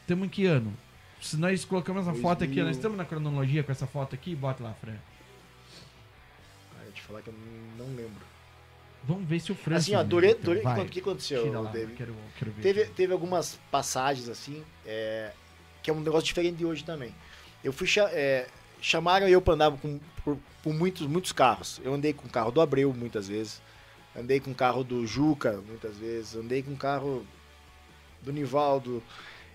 estamos 0.00 0.26
em 0.26 0.28
que 0.28 0.46
ano? 0.46 0.72
Se 1.20 1.36
nós 1.36 1.64
colocamos 1.64 2.06
essa 2.06 2.18
foto 2.20 2.42
aqui, 2.42 2.56
2000. 2.56 2.64
nós 2.64 2.76
estamos 2.76 2.98
na 2.98 3.04
cronologia 3.04 3.62
com 3.62 3.70
essa 3.70 3.86
foto 3.86 4.14
aqui, 4.14 4.34
bota 4.34 4.64
lá, 4.64 4.74
Fran. 4.74 4.96
Ah, 6.76 6.84
eu 6.84 6.92
te 6.92 7.00
falar 7.02 7.22
que 7.22 7.28
eu 7.28 7.34
não 7.78 7.86
lembro. 7.94 8.31
Vamos 9.04 9.28
ver 9.28 9.40
se 9.40 9.50
o 9.50 9.54
Fran. 9.54 9.76
Assim, 9.76 9.94
ó, 9.94 10.02
durante, 10.02 10.34
lembra, 10.34 10.44
durante 10.44 10.60
então. 10.60 10.72
o 10.72 10.76
Vai, 10.76 10.88
que 10.88 11.00
aconteceu, 11.00 11.62
lá, 11.62 11.70
David? 11.70 11.96
quero, 11.96 12.14
quero. 12.38 12.52
Teve, 12.62 12.84
teve 12.86 13.12
algumas 13.12 13.58
passagens 13.70 14.28
assim, 14.28 14.62
é, 14.86 15.32
que 15.82 15.90
é 15.90 15.92
um 15.92 16.00
negócio 16.00 16.26
diferente 16.26 16.56
de 16.56 16.64
hoje 16.64 16.84
também. 16.84 17.14
Eu 17.64 17.72
fui 17.72 17.88
é, 18.12 18.46
chamaram 18.80 19.28
eu 19.28 19.40
para 19.40 19.54
andar 19.54 19.70
com, 19.72 20.00
por, 20.24 20.38
por 20.62 20.72
muitos, 20.72 21.06
muitos 21.06 21.32
carros. 21.32 21.80
Eu 21.84 21.94
andei 21.94 22.12
com 22.12 22.26
o 22.26 22.30
carro 22.30 22.50
do 22.50 22.60
Abreu 22.60 22.92
muitas 22.92 23.28
vezes, 23.28 23.60
andei 24.16 24.40
com 24.40 24.50
o 24.50 24.54
carro 24.54 24.84
do 24.84 25.06
Juca 25.06 25.60
muitas 25.66 25.96
vezes, 25.96 26.36
andei 26.36 26.62
com 26.62 26.72
o 26.72 26.76
carro 26.76 27.26
do 28.20 28.32
Nivaldo. 28.32 29.02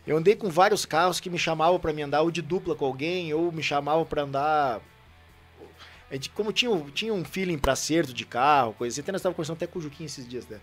Eu 0.05 0.15
andei 0.15 0.35
com 0.35 0.49
vários 0.49 0.85
carros 0.85 1.19
que 1.19 1.29
me 1.29 1.37
chamavam 1.37 1.77
para 1.79 1.91
me 1.91 2.01
andar 2.01 2.21
ou 2.21 2.31
de 2.31 2.41
dupla 2.41 2.75
com 2.75 2.85
alguém, 2.85 3.33
ou 3.33 3.51
me 3.51 3.61
chamavam 3.61 4.05
para 4.05 4.21
andar. 4.21 4.81
A 6.09 6.13
gente, 6.13 6.29
como 6.29 6.53
tinha, 6.53 6.71
um- 6.71 6.89
tinha 6.89 7.13
um 7.13 7.23
feeling 7.25 7.57
para 7.57 7.73
acerto 7.73 8.13
de 8.13 8.25
carro, 8.25 8.73
coisa 8.73 8.93
assim, 8.93 9.01
até 9.01 9.11
nós 9.11 9.19
estávamos 9.19 9.35
conversando 9.35 9.55
até 9.57 9.67
com 9.67 9.79
o 9.79 9.81
Juquinha 9.81 10.05
esses 10.07 10.27
dias, 10.27 10.47
né? 10.47 10.59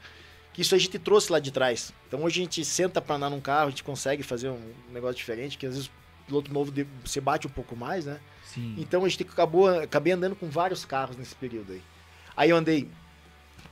que 0.52 0.62
isso 0.62 0.72
a 0.72 0.78
gente 0.78 0.96
trouxe 1.00 1.32
lá 1.32 1.40
de 1.40 1.50
trás. 1.50 1.92
Então 2.06 2.22
hoje 2.22 2.40
a 2.40 2.44
gente 2.44 2.64
senta 2.64 3.00
pra 3.00 3.16
andar 3.16 3.28
num 3.28 3.40
carro, 3.40 3.66
a 3.66 3.70
gente 3.70 3.82
consegue 3.82 4.22
fazer 4.22 4.50
um 4.50 4.72
negócio 4.92 5.16
diferente, 5.16 5.58
que 5.58 5.66
às 5.66 5.74
vezes 5.74 5.88
o 5.88 6.26
piloto 6.28 6.52
novo 6.52 6.70
de- 6.70 6.86
você 7.04 7.20
bate 7.20 7.44
um 7.44 7.50
pouco 7.50 7.74
mais, 7.74 8.04
né? 8.06 8.20
Sim. 8.44 8.72
Então 8.78 9.04
a 9.04 9.08
gente 9.08 9.24
acabou, 9.24 9.66
acabei 9.68 10.12
andando 10.12 10.36
com 10.36 10.48
vários 10.48 10.84
carros 10.84 11.16
nesse 11.16 11.34
período 11.34 11.72
aí. 11.72 11.82
Aí 12.36 12.50
eu 12.50 12.56
andei, 12.56 12.88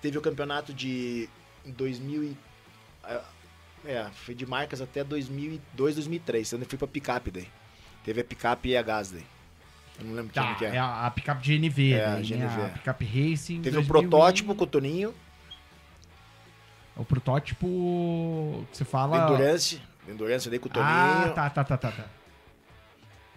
teve 0.01 0.19
o 0.19 0.21
campeonato 0.21 0.75
de 0.75 1.29
em 1.65 1.71
2000 1.71 2.25
e, 2.25 2.37
é, 3.85 4.07
foi 4.13 4.35
de 4.35 4.45
marcas 4.45 4.81
até 4.81 5.05
2002, 5.05 5.95
2003. 5.95 6.51
Eu 6.53 6.59
fui 6.67 6.79
pra 6.79 6.89
picape 6.89 7.31
daí. 7.31 7.49
Teve 8.05 8.21
a 8.21 8.25
picape 8.25 8.71
e 8.71 8.77
a 8.77 8.83
gás 8.83 9.11
daí. 9.13 9.25
Eu 9.99 10.05
não 10.07 10.15
lembro 10.15 10.33
Tá, 10.33 10.55
que 10.55 10.65
é 10.65 10.75
é. 10.75 10.79
a, 10.79 11.07
a 11.07 11.11
picape 11.11 11.43
GNV, 11.59 11.93
É, 11.93 11.97
né? 11.99 12.05
a? 12.17 12.21
GNV. 12.21 12.63
A 12.65 12.69
picape 12.71 13.05
Racing. 13.05 13.63
Teve 13.63 13.77
o 13.79 13.83
2000 13.83 13.89
protótipo 14.11 14.55
com 14.55 14.65
o 14.65 14.67
Toninho, 14.67 15.15
O 16.97 17.05
protótipo 17.05 18.65
que 18.71 18.77
você 18.77 18.85
fala. 18.85 19.25
Endurance. 19.25 19.81
Endurance, 20.09 20.49
andei 20.49 20.59
com 20.59 20.69
o 20.69 20.73
Toninho. 20.73 20.91
Ah, 20.91 21.33
tá, 21.35 21.51
tá, 21.51 21.65
tá, 21.65 21.77
tá. 21.77 21.91
tá. 21.93 22.05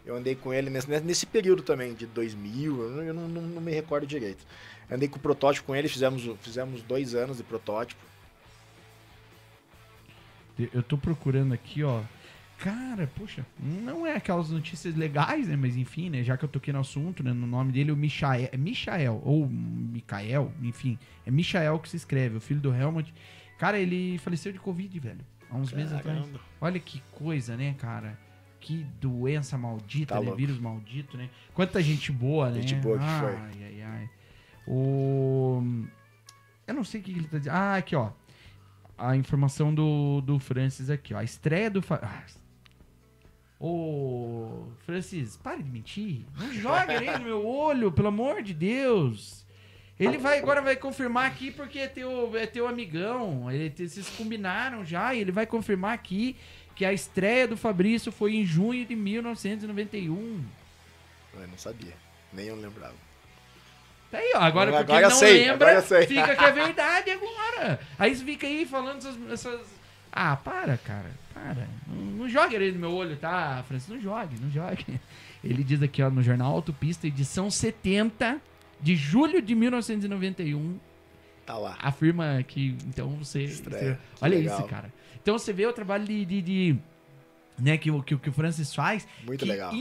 Eu 0.06 0.16
andei 0.16 0.36
com 0.36 0.54
ele 0.54 0.70
nesse, 0.70 0.88
nesse 1.02 1.26
período 1.26 1.64
também, 1.64 1.94
de 1.96 2.06
2000, 2.06 2.82
eu 2.84 2.90
não, 2.92 3.04
eu 3.04 3.14
não, 3.14 3.28
não- 3.28 3.62
me 3.62 3.72
recordo 3.72 4.06
direito. 4.06 4.46
Andei 4.90 5.08
com 5.10 5.18
o 5.18 5.20
protótipo 5.20 5.66
com 5.66 5.76
ele, 5.76 5.88
fizemos, 5.88 6.24
fizemos 6.42 6.84
dois 6.84 7.16
anos 7.16 7.38
de 7.38 7.44
protótipo. 7.44 8.00
Eu 10.74 10.84
tô 10.84 10.98
procurando 10.98 11.54
aqui, 11.54 11.84
ó. 11.84 12.02
Cara, 12.58 13.08
poxa, 13.16 13.46
não 13.60 14.08
é 14.08 14.16
aquelas 14.16 14.50
notícias 14.50 14.96
legais, 14.96 15.48
né? 15.48 15.56
Mas 15.56 15.76
enfim, 15.76 16.10
né? 16.10 16.24
Já 16.24 16.38
que 16.38 16.46
eu 16.46 16.50
toquei 16.50 16.74
no 16.74 16.80
assunto, 16.80 17.24
né? 17.24 17.34
No 17.34 17.46
nome 17.46 17.72
dele, 17.72 17.92
o 17.92 17.98
Michael. 17.98 18.50
É 18.52 18.58
Michael, 18.58 19.22
ou 19.24 19.48
Micael, 19.48 20.52
enfim. 20.62 20.98
É 21.26 21.32
Michael 21.32 21.78
que 21.80 21.90
se 21.90 21.98
escreve, 21.98 22.38
o 22.38 22.42
filho 22.42 22.60
do 22.62 22.74
Helmut. 22.74 23.14
Cara, 23.58 23.78
ele 23.78 24.18
faleceu 24.20 24.52
de 24.52 24.60
Covid, 24.60 25.00
velho. 25.00 25.20
Há 25.50 25.56
uns 25.58 25.72
meses 25.72 25.94
atrás. 25.94 26.20
Caramba. 26.20 26.40
Olha 26.60 26.80
que 26.80 27.02
coisa, 27.12 27.56
né, 27.56 27.76
cara? 27.78 28.18
Que 28.60 28.86
doença 29.00 29.58
maldita, 29.58 30.16
Tá 30.16 30.22
né? 30.22 30.34
Vírus 30.36 30.58
maldito, 30.58 31.18
né? 31.18 31.30
Quanta 31.54 31.82
gente 31.84 32.12
boa, 32.12 32.50
né? 32.50 32.62
Gente 32.62 32.76
boa 32.76 32.98
que 32.98 33.04
ai, 33.04 33.20
foi. 33.20 33.36
Ai, 33.36 33.82
ai, 33.84 34.10
O... 34.68 35.62
Eu 36.66 36.74
não 36.74 36.84
sei 36.84 37.00
o 37.00 37.04
que 37.04 37.12
ele 37.12 37.28
tá 37.28 37.38
dizendo. 37.38 37.54
Ah, 37.54 37.76
aqui, 37.76 37.96
ó. 37.96 38.12
A 38.98 39.16
informação 39.16 39.74
do, 39.74 40.22
do 40.22 40.40
Francis 40.40 40.90
aqui, 40.90 41.14
ó. 41.14 41.20
A 41.20 41.24
estreia 41.24 41.70
do... 41.70 41.82
Fa... 41.82 42.00
Ah. 42.02 42.24
Ô, 43.60 44.68
Francis, 44.86 45.38
pare 45.38 45.64
de 45.64 45.70
mentir. 45.70 46.22
Não 46.38 46.54
joga 46.54 47.00
aí 47.00 47.10
no 47.20 47.24
meu 47.26 47.46
olho, 47.46 47.92
pelo 47.92 48.10
amor 48.10 48.42
de 48.44 48.54
Deus. 48.54 49.46
Ele 49.98 50.18
vai 50.18 50.40
agora 50.40 50.62
vai 50.62 50.76
confirmar 50.76 51.26
aqui 51.26 51.52
porque 51.52 51.80
é 51.80 51.88
teu, 51.88 52.36
é 52.38 52.46
teu 52.46 52.68
amigão. 52.68 53.50
Ele, 53.50 53.70
vocês 53.76 54.10
combinaram 54.10 54.84
já 54.84 55.14
e 55.14 55.22
ele 55.22 55.32
vai 55.32 55.46
confirmar 55.46 55.94
aqui 55.94 56.36
que 56.76 56.84
a 56.84 56.92
estreia 56.92 57.48
do 57.48 57.56
Fabrício 57.56 58.12
foi 58.12 58.36
em 58.36 58.46
junho 58.46 58.86
de 58.86 58.94
1991. 58.96 60.44
Eu 61.34 61.48
não 61.48 61.58
sabia, 61.58 61.94
nem 62.34 62.48
eu 62.48 62.56
lembrava. 62.58 62.94
Tá 64.12 64.18
aí, 64.18 64.34
ó. 64.36 64.40
Agora, 64.40 64.70
Agora 64.72 64.86
porque 64.86 65.02
não 65.02 65.10
sei, 65.12 65.46
lembra, 65.50 65.82
fica 65.82 66.36
que 66.36 66.44
é 66.44 66.52
verdade 66.54 67.12
agora. 67.12 67.80
Aí 67.98 68.14
você 68.16 68.24
fica 68.26 68.46
aí 68.48 68.66
falando 68.66 68.98
essas... 68.98 69.32
essas- 69.32 69.68
Ah, 70.12 70.36
para, 70.36 70.78
cara. 70.78 71.12
Para. 71.36 71.68
Não, 71.88 71.96
não 71.96 72.30
jogue 72.30 72.56
ele 72.56 72.72
no 72.72 72.80
meu 72.80 72.92
olho, 72.94 73.16
tá, 73.18 73.64
Francis? 73.68 73.88
Não 73.90 74.00
jogue, 74.00 74.36
não 74.42 74.50
jogue. 74.50 75.00
Ele 75.44 75.64
diz 75.64 75.80
aqui, 75.84 76.02
ó, 76.02 76.10
no 76.10 76.24
Jornal 76.24 76.52
Autopista, 76.52 77.06
edição 77.06 77.52
70 77.52 78.42
de 78.82 78.96
julho 78.96 79.40
de 79.42 79.54
1991. 79.54 80.80
Tá 81.46 81.56
lá. 81.60 81.78
afirma 81.80 82.42
que 82.48 82.76
então 82.88 83.10
você, 83.18 83.44
Estreia. 83.44 84.00
você- 84.16 84.26
olha 84.26 84.36
Que 84.38 84.46
isso 84.46 84.54
legal. 84.56 84.68
cara 84.68 84.92
então 85.22 85.38
você 85.38 85.54
vê 85.54 85.68
o 85.68 85.74
trabalho 85.74 86.04
de, 86.04 86.26
de- 86.26 86.42
de- 86.42 86.76
né 87.60 87.78
que, 87.78 87.92
o- 87.92 88.02
que, 88.02 88.16
o- 88.16 88.20
que 88.20 88.30
o 88.30 88.34
Francis 88.34 88.74
faz 88.74 89.08
Muito 89.24 89.46
que 89.46 89.52
legal. 89.52 89.72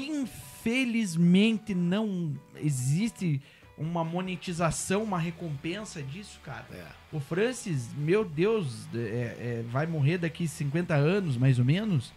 infelizmente 0.64 1.74
não 1.74 2.34
existe 2.56 3.40
uma 3.78 4.04
monetização, 4.04 5.02
uma 5.02 5.18
recompensa 5.18 6.02
disso, 6.02 6.38
cara. 6.44 6.66
É. 6.70 6.84
O 7.14 7.20
Francis, 7.20 7.90
meu 7.96 8.24
Deus, 8.24 8.88
é, 8.92 8.98
é, 8.98 9.64
vai 9.70 9.86
morrer 9.86 10.18
daqui 10.18 10.48
50 10.48 10.94
anos, 10.94 11.36
mais 11.36 11.60
ou 11.60 11.64
menos. 11.64 12.12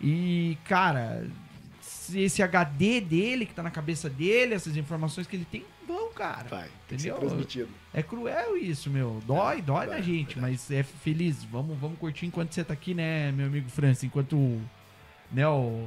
E, 0.00 0.56
cara, 0.64 1.26
se 1.82 2.20
esse 2.20 2.42
HD 2.42 3.02
dele, 3.02 3.44
que 3.44 3.52
tá 3.52 3.62
na 3.62 3.70
cabeça 3.70 4.08
dele, 4.08 4.54
essas 4.54 4.78
informações 4.78 5.26
que 5.26 5.36
ele 5.36 5.44
tem, 5.44 5.62
vão, 5.86 6.10
cara. 6.14 6.48
Vai, 6.48 6.68
Entendeu? 6.86 7.16
É 7.92 8.02
cruel 8.02 8.56
isso, 8.56 8.88
meu. 8.88 9.22
Dói, 9.26 9.58
É, 9.58 9.60
dói 9.60 9.84
é, 9.84 9.90
na 9.90 10.00
gente, 10.00 10.36
verdade. 10.36 10.40
mas 10.40 10.70
é 10.70 10.82
feliz. 10.82 11.44
Vamos, 11.44 11.78
vamos 11.78 11.98
curtir 11.98 12.24
enquanto 12.24 12.54
você 12.54 12.64
tá 12.64 12.72
aqui, 12.72 12.94
né, 12.94 13.30
meu 13.32 13.46
amigo 13.46 13.68
Francis? 13.68 14.04
Enquanto, 14.04 14.58
né, 15.30 15.46
o... 15.46 15.86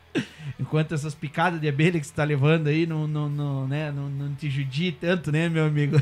enquanto 0.58 0.94
essas 0.94 1.14
picadas 1.14 1.60
de 1.60 1.68
abelha 1.68 2.00
que 2.00 2.06
você 2.06 2.14
tá 2.14 2.24
levando 2.24 2.68
aí 2.68 2.86
não, 2.86 3.06
não, 3.06 3.28
não, 3.28 3.68
né, 3.68 3.92
não, 3.92 4.08
não 4.08 4.34
te 4.34 4.48
judie 4.48 4.92
tanto, 4.92 5.30
né, 5.30 5.50
meu 5.50 5.66
amigo? 5.66 6.00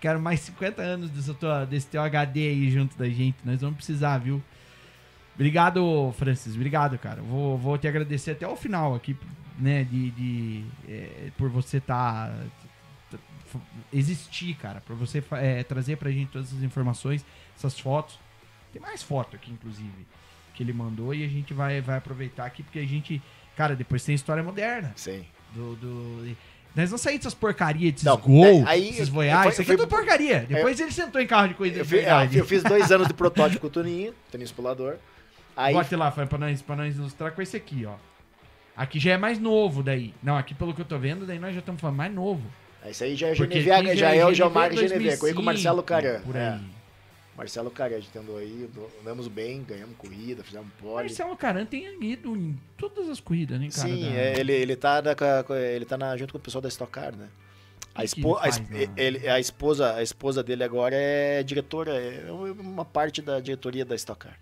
Quero 0.00 0.20
mais 0.20 0.40
50 0.40 0.80
anos 0.82 1.10
desse 1.10 1.32
teu, 1.34 1.66
desse 1.66 1.86
teu 1.86 2.02
HD 2.02 2.48
aí 2.48 2.70
junto 2.70 2.96
da 2.96 3.08
gente. 3.08 3.36
Nós 3.44 3.60
vamos 3.60 3.76
precisar, 3.76 4.18
viu? 4.18 4.42
Obrigado, 5.34 6.14
Francis. 6.18 6.54
Obrigado, 6.54 6.98
cara. 6.98 7.22
Vou, 7.22 7.56
vou 7.56 7.78
te 7.78 7.88
agradecer 7.88 8.32
até 8.32 8.46
o 8.46 8.54
final 8.56 8.94
aqui, 8.94 9.16
né? 9.58 9.82
De, 9.84 10.10
de, 10.10 10.64
é, 10.88 11.30
por 11.38 11.48
você 11.48 11.80
tá, 11.80 12.32
tá- 13.10 13.18
f- 13.46 13.58
existir, 13.92 14.54
cara. 14.56 14.82
Por 14.86 14.94
você 14.94 15.22
é, 15.32 15.62
trazer 15.62 15.96
pra 15.96 16.10
gente 16.10 16.30
todas 16.30 16.48
essas 16.48 16.62
informações, 16.62 17.24
essas 17.56 17.78
fotos. 17.78 18.18
Tem 18.72 18.80
mais 18.80 19.02
foto 19.02 19.34
aqui, 19.36 19.50
inclusive, 19.50 20.06
que 20.54 20.62
ele 20.62 20.72
mandou 20.72 21.14
e 21.14 21.24
a 21.24 21.28
gente 21.28 21.52
vai, 21.54 21.80
vai 21.80 21.96
aproveitar 21.98 22.44
aqui, 22.44 22.62
porque 22.62 22.78
a 22.78 22.86
gente. 22.86 23.20
Cara, 23.56 23.74
depois 23.74 24.04
tem 24.04 24.14
história 24.14 24.42
moderna. 24.42 24.92
Sim. 24.96 25.24
Do, 25.54 25.76
do- 25.76 26.36
Nós 26.74 26.88
vamos 26.88 27.02
sair 27.02 27.18
dessas 27.18 27.34
porcarias, 27.34 27.92
desses 27.92 28.04
Não, 28.06 28.16
gol, 28.16 28.44
é, 28.46 28.64
aí- 28.66 28.88
esses 28.88 29.08
eu- 29.08 29.22
eu 29.22 29.48
Isso 29.50 29.60
aqui 29.60 29.72
é 29.72 29.76
tudo 29.76 29.86
porcaria. 29.88 30.46
Depois 30.48 30.80
ele 30.80 30.90
sentou 30.90 31.20
em 31.20 31.26
carro 31.26 31.48
de 31.48 31.54
coisa 31.54 31.76
Eu, 31.78 31.84
de 31.84 31.94
é, 31.94 31.98
verdade. 31.98 32.38
eu 32.38 32.44
fiz 32.46 32.62
dois 32.62 32.90
anos 32.90 33.08
de 33.08 33.14
protótipo 33.14 33.60
com 33.60 33.66
o 33.66 33.70
Toninho, 33.70 34.14
Toninho 34.30 34.46
Espulador. 34.46 34.94
Aí 35.54 35.74
Bote 35.74 35.94
lá, 35.94 36.10
Fran, 36.10 36.26
pra 36.26 36.38
nós, 36.38 36.62
pra 36.62 36.74
nós 36.76 36.96
ilustrar 36.96 37.32
com 37.32 37.42
esse 37.42 37.56
aqui, 37.56 37.84
ó. 37.84 37.94
Aqui 38.74 38.98
já 38.98 39.12
é 39.12 39.16
mais 39.18 39.38
novo 39.38 39.82
daí. 39.82 40.14
Não, 40.22 40.34
aqui 40.36 40.54
pelo 40.54 40.72
que 40.72 40.80
eu 40.80 40.84
tô 40.86 40.98
vendo, 40.98 41.26
daí 41.26 41.38
nós 41.38 41.52
já 41.52 41.60
estamos 41.60 41.78
falando 41.78 41.96
mais 41.96 42.12
novo. 42.14 42.40
Esse 42.86 43.04
aí 43.04 43.14
já 43.14 43.28
é 43.28 43.34
GNV, 43.34 43.70
aqui 43.70 43.96
já, 43.96 44.14
é 44.14 44.24
o 44.24 44.30
GNV, 44.32 44.50
corri 44.50 44.68
com 44.70 44.74
2005, 44.76 45.40
o 45.40 45.44
Marcelo 45.44 45.82
Caran. 45.82 46.20
Por 46.20 46.34
É, 46.34 46.48
aí. 46.54 46.60
Marcelo 47.36 47.70
Caran, 47.70 47.96
a 47.96 48.00
gente 48.00 48.16
andou 48.18 48.36
aí, 48.36 48.68
andamos 49.00 49.26
bem, 49.26 49.62
ganhamos 49.64 49.96
corrida, 49.96 50.44
fizemos 50.44 50.68
pole. 50.78 51.04
Marcelo 51.06 51.36
Caran 51.36 51.64
tem 51.64 51.86
ido 52.02 52.36
em 52.36 52.58
todas 52.76 53.08
as 53.08 53.20
corridas, 53.20 53.58
né, 53.58 53.68
cara? 53.74 53.88
Sim, 53.88 54.02
da- 54.02 54.10
é, 54.18 54.38
ele, 54.38 54.52
ele 54.52 54.76
tá, 54.76 55.00
da- 55.00 55.12
a- 55.12 55.60
ele 55.74 55.84
tá 55.86 55.96
na- 55.96 56.16
junto 56.16 56.32
com 56.32 56.38
o 56.38 56.40
pessoal 56.40 56.60
da 56.60 56.68
Stock 56.68 56.92
Car, 56.92 57.16
né? 57.16 57.28
A, 57.94 58.02
a, 58.02 58.40
faz 58.42 58.60
es- 58.60 58.70
lá? 58.70 58.94
ele- 58.96 59.28
a 59.28 59.40
esposa, 59.40 59.94
a 59.94 60.02
esposa 60.02 60.42
dele 60.42 60.62
agora 60.62 60.94
é 60.94 61.42
diretora, 61.42 61.92
é 61.94 62.30
uma 62.30 62.84
parte 62.84 63.20
da 63.22 63.40
diretoria 63.40 63.84
da 63.84 63.94
Stock 63.94 64.26
Car. 64.26 64.38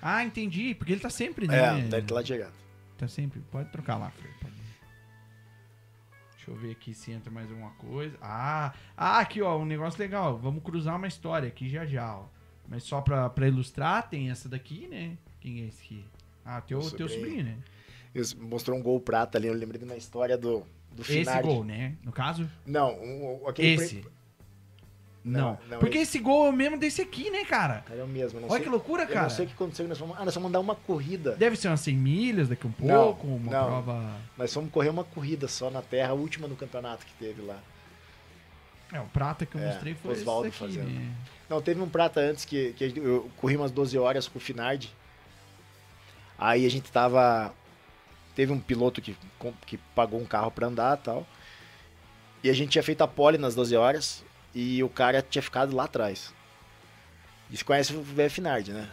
Ah, 0.00 0.24
entendi. 0.24 0.74
Porque 0.74 0.92
ele 0.92 1.00
tá 1.00 1.10
sempre, 1.10 1.46
né? 1.46 1.56
É, 1.56 1.78
ele 1.78 2.02
tá 2.02 2.14
lá 2.14 2.22
direto. 2.22 2.52
Tá 2.98 3.06
sempre. 3.06 3.40
Pode 3.52 3.70
trocar 3.70 3.96
lá, 3.98 4.10
Fran. 4.10 4.28
Pode. 4.40 4.52
Deixa 6.44 6.50
eu 6.50 6.56
ver 6.56 6.72
aqui 6.72 6.92
se 6.92 7.12
entra 7.12 7.30
mais 7.30 7.48
alguma 7.48 7.70
coisa. 7.72 8.16
Ah, 8.20 8.72
ah, 8.96 9.20
aqui, 9.20 9.40
ó, 9.40 9.56
um 9.58 9.64
negócio 9.64 10.00
legal. 10.00 10.36
Vamos 10.38 10.60
cruzar 10.64 10.96
uma 10.96 11.06
história 11.06 11.46
aqui 11.46 11.68
já 11.68 11.86
já, 11.86 12.16
ó. 12.16 12.24
Mas 12.68 12.82
só 12.82 13.00
pra, 13.00 13.30
pra 13.30 13.46
ilustrar, 13.46 14.08
tem 14.10 14.28
essa 14.28 14.48
daqui, 14.48 14.88
né? 14.88 15.16
Quem 15.40 15.62
é 15.62 15.66
esse 15.68 15.80
aqui? 15.84 16.04
Ah, 16.44 16.60
teu, 16.60 16.80
Meu 16.80 16.90
teu 16.90 17.08
sobrinho. 17.08 17.36
sobrinho, 17.38 17.44
né? 17.44 18.44
Mostrou 18.50 18.76
um 18.76 18.82
gol 18.82 18.98
prata 19.00 19.38
ali, 19.38 19.46
eu 19.46 19.54
lembrei 19.54 19.78
de 19.78 19.84
uma 19.84 19.96
história 19.96 20.36
do, 20.36 20.64
do 20.90 21.02
Esse 21.02 21.24
gol, 21.42 21.62
né? 21.64 21.94
No 22.02 22.10
caso? 22.10 22.50
Não, 22.66 22.90
um- 23.00 23.46
aquele... 23.48 23.74
Esse. 23.80 23.96
pre- 24.00 24.10
Não. 25.24 25.40
Não, 25.52 25.58
não, 25.70 25.78
Porque 25.78 25.98
esse 25.98 26.18
gol 26.18 26.46
é 26.46 26.50
o 26.50 26.52
mesmo 26.52 26.76
desse 26.78 27.00
aqui, 27.00 27.30
né, 27.30 27.44
cara? 27.44 27.84
É 27.96 28.02
o 28.02 28.06
mesmo, 28.08 28.40
não 28.40 28.48
Olha 28.48 28.56
sei, 28.56 28.64
que 28.64 28.68
loucura, 28.68 29.06
cara. 29.06 29.22
não 29.22 29.30
sei 29.30 29.44
o 29.44 29.48
que 29.48 29.54
aconteceu, 29.54 29.86
nós 29.86 29.96
fomos, 29.98 30.16
ah, 30.18 30.24
nós 30.24 30.34
vamos 30.34 30.50
dar 30.50 30.58
uma 30.58 30.74
corrida. 30.74 31.36
Deve 31.36 31.54
ser 31.54 31.68
umas 31.68 31.80
100 31.80 31.94
milhas 31.96 32.48
daqui 32.48 32.66
um 32.66 32.72
Não, 32.80 33.04
pouco, 33.04 33.26
uma 33.28 33.52
não. 33.52 33.64
prova... 33.66 34.16
Nós 34.36 34.52
fomos 34.52 34.70
correr 34.72 34.88
uma 34.88 35.04
corrida 35.04 35.46
só 35.46 35.70
na 35.70 35.80
terra, 35.80 36.10
a 36.10 36.14
última 36.14 36.48
no 36.48 36.56
campeonato 36.56 37.06
que 37.06 37.12
teve 37.14 37.40
lá. 37.42 37.58
É, 38.92 39.00
o 39.00 39.04
prata 39.06 39.46
que 39.46 39.54
eu 39.54 39.60
É, 39.62 39.66
mostrei 39.68 39.94
foi 39.94 40.12
Oswaldo 40.12 40.48
esse 40.48 40.60
daqui, 40.60 40.74
fazendo. 40.74 40.90
né? 40.92 41.12
Não, 41.48 41.62
teve 41.62 41.80
um 41.80 41.88
prata 41.88 42.20
antes 42.20 42.44
que, 42.44 42.72
que 42.72 42.92
eu 42.96 43.30
corri 43.36 43.56
umas 43.56 43.70
12 43.70 43.96
horas 43.98 44.26
com 44.26 44.38
o 44.38 44.42
Finardi. 44.42 44.92
Aí 46.38 46.66
a 46.66 46.68
gente 46.70 46.90
tava. 46.90 47.54
Teve 48.34 48.52
um 48.52 48.58
piloto 48.58 49.00
que, 49.00 49.16
que 49.66 49.76
pagou 49.94 50.20
um 50.20 50.24
carro 50.24 50.50
pra 50.50 50.66
andar 50.66 50.98
e 50.98 51.00
tal. 51.02 51.26
E 52.42 52.50
a 52.50 52.52
gente 52.52 52.70
tinha 52.70 52.82
feito 52.82 53.02
a 53.02 53.08
pole 53.08 53.38
nas 53.38 53.54
12 53.54 53.76
horas. 53.76 54.24
E 54.54 54.82
o 54.82 54.88
cara 54.88 55.22
tinha 55.22 55.42
ficado 55.42 55.74
lá 55.74 55.84
atrás. 55.84 56.32
E 57.50 57.56
você 57.56 57.64
conhece 57.64 57.94
o 57.94 58.02
velho 58.02 58.30
Finardi, 58.30 58.72
né? 58.72 58.88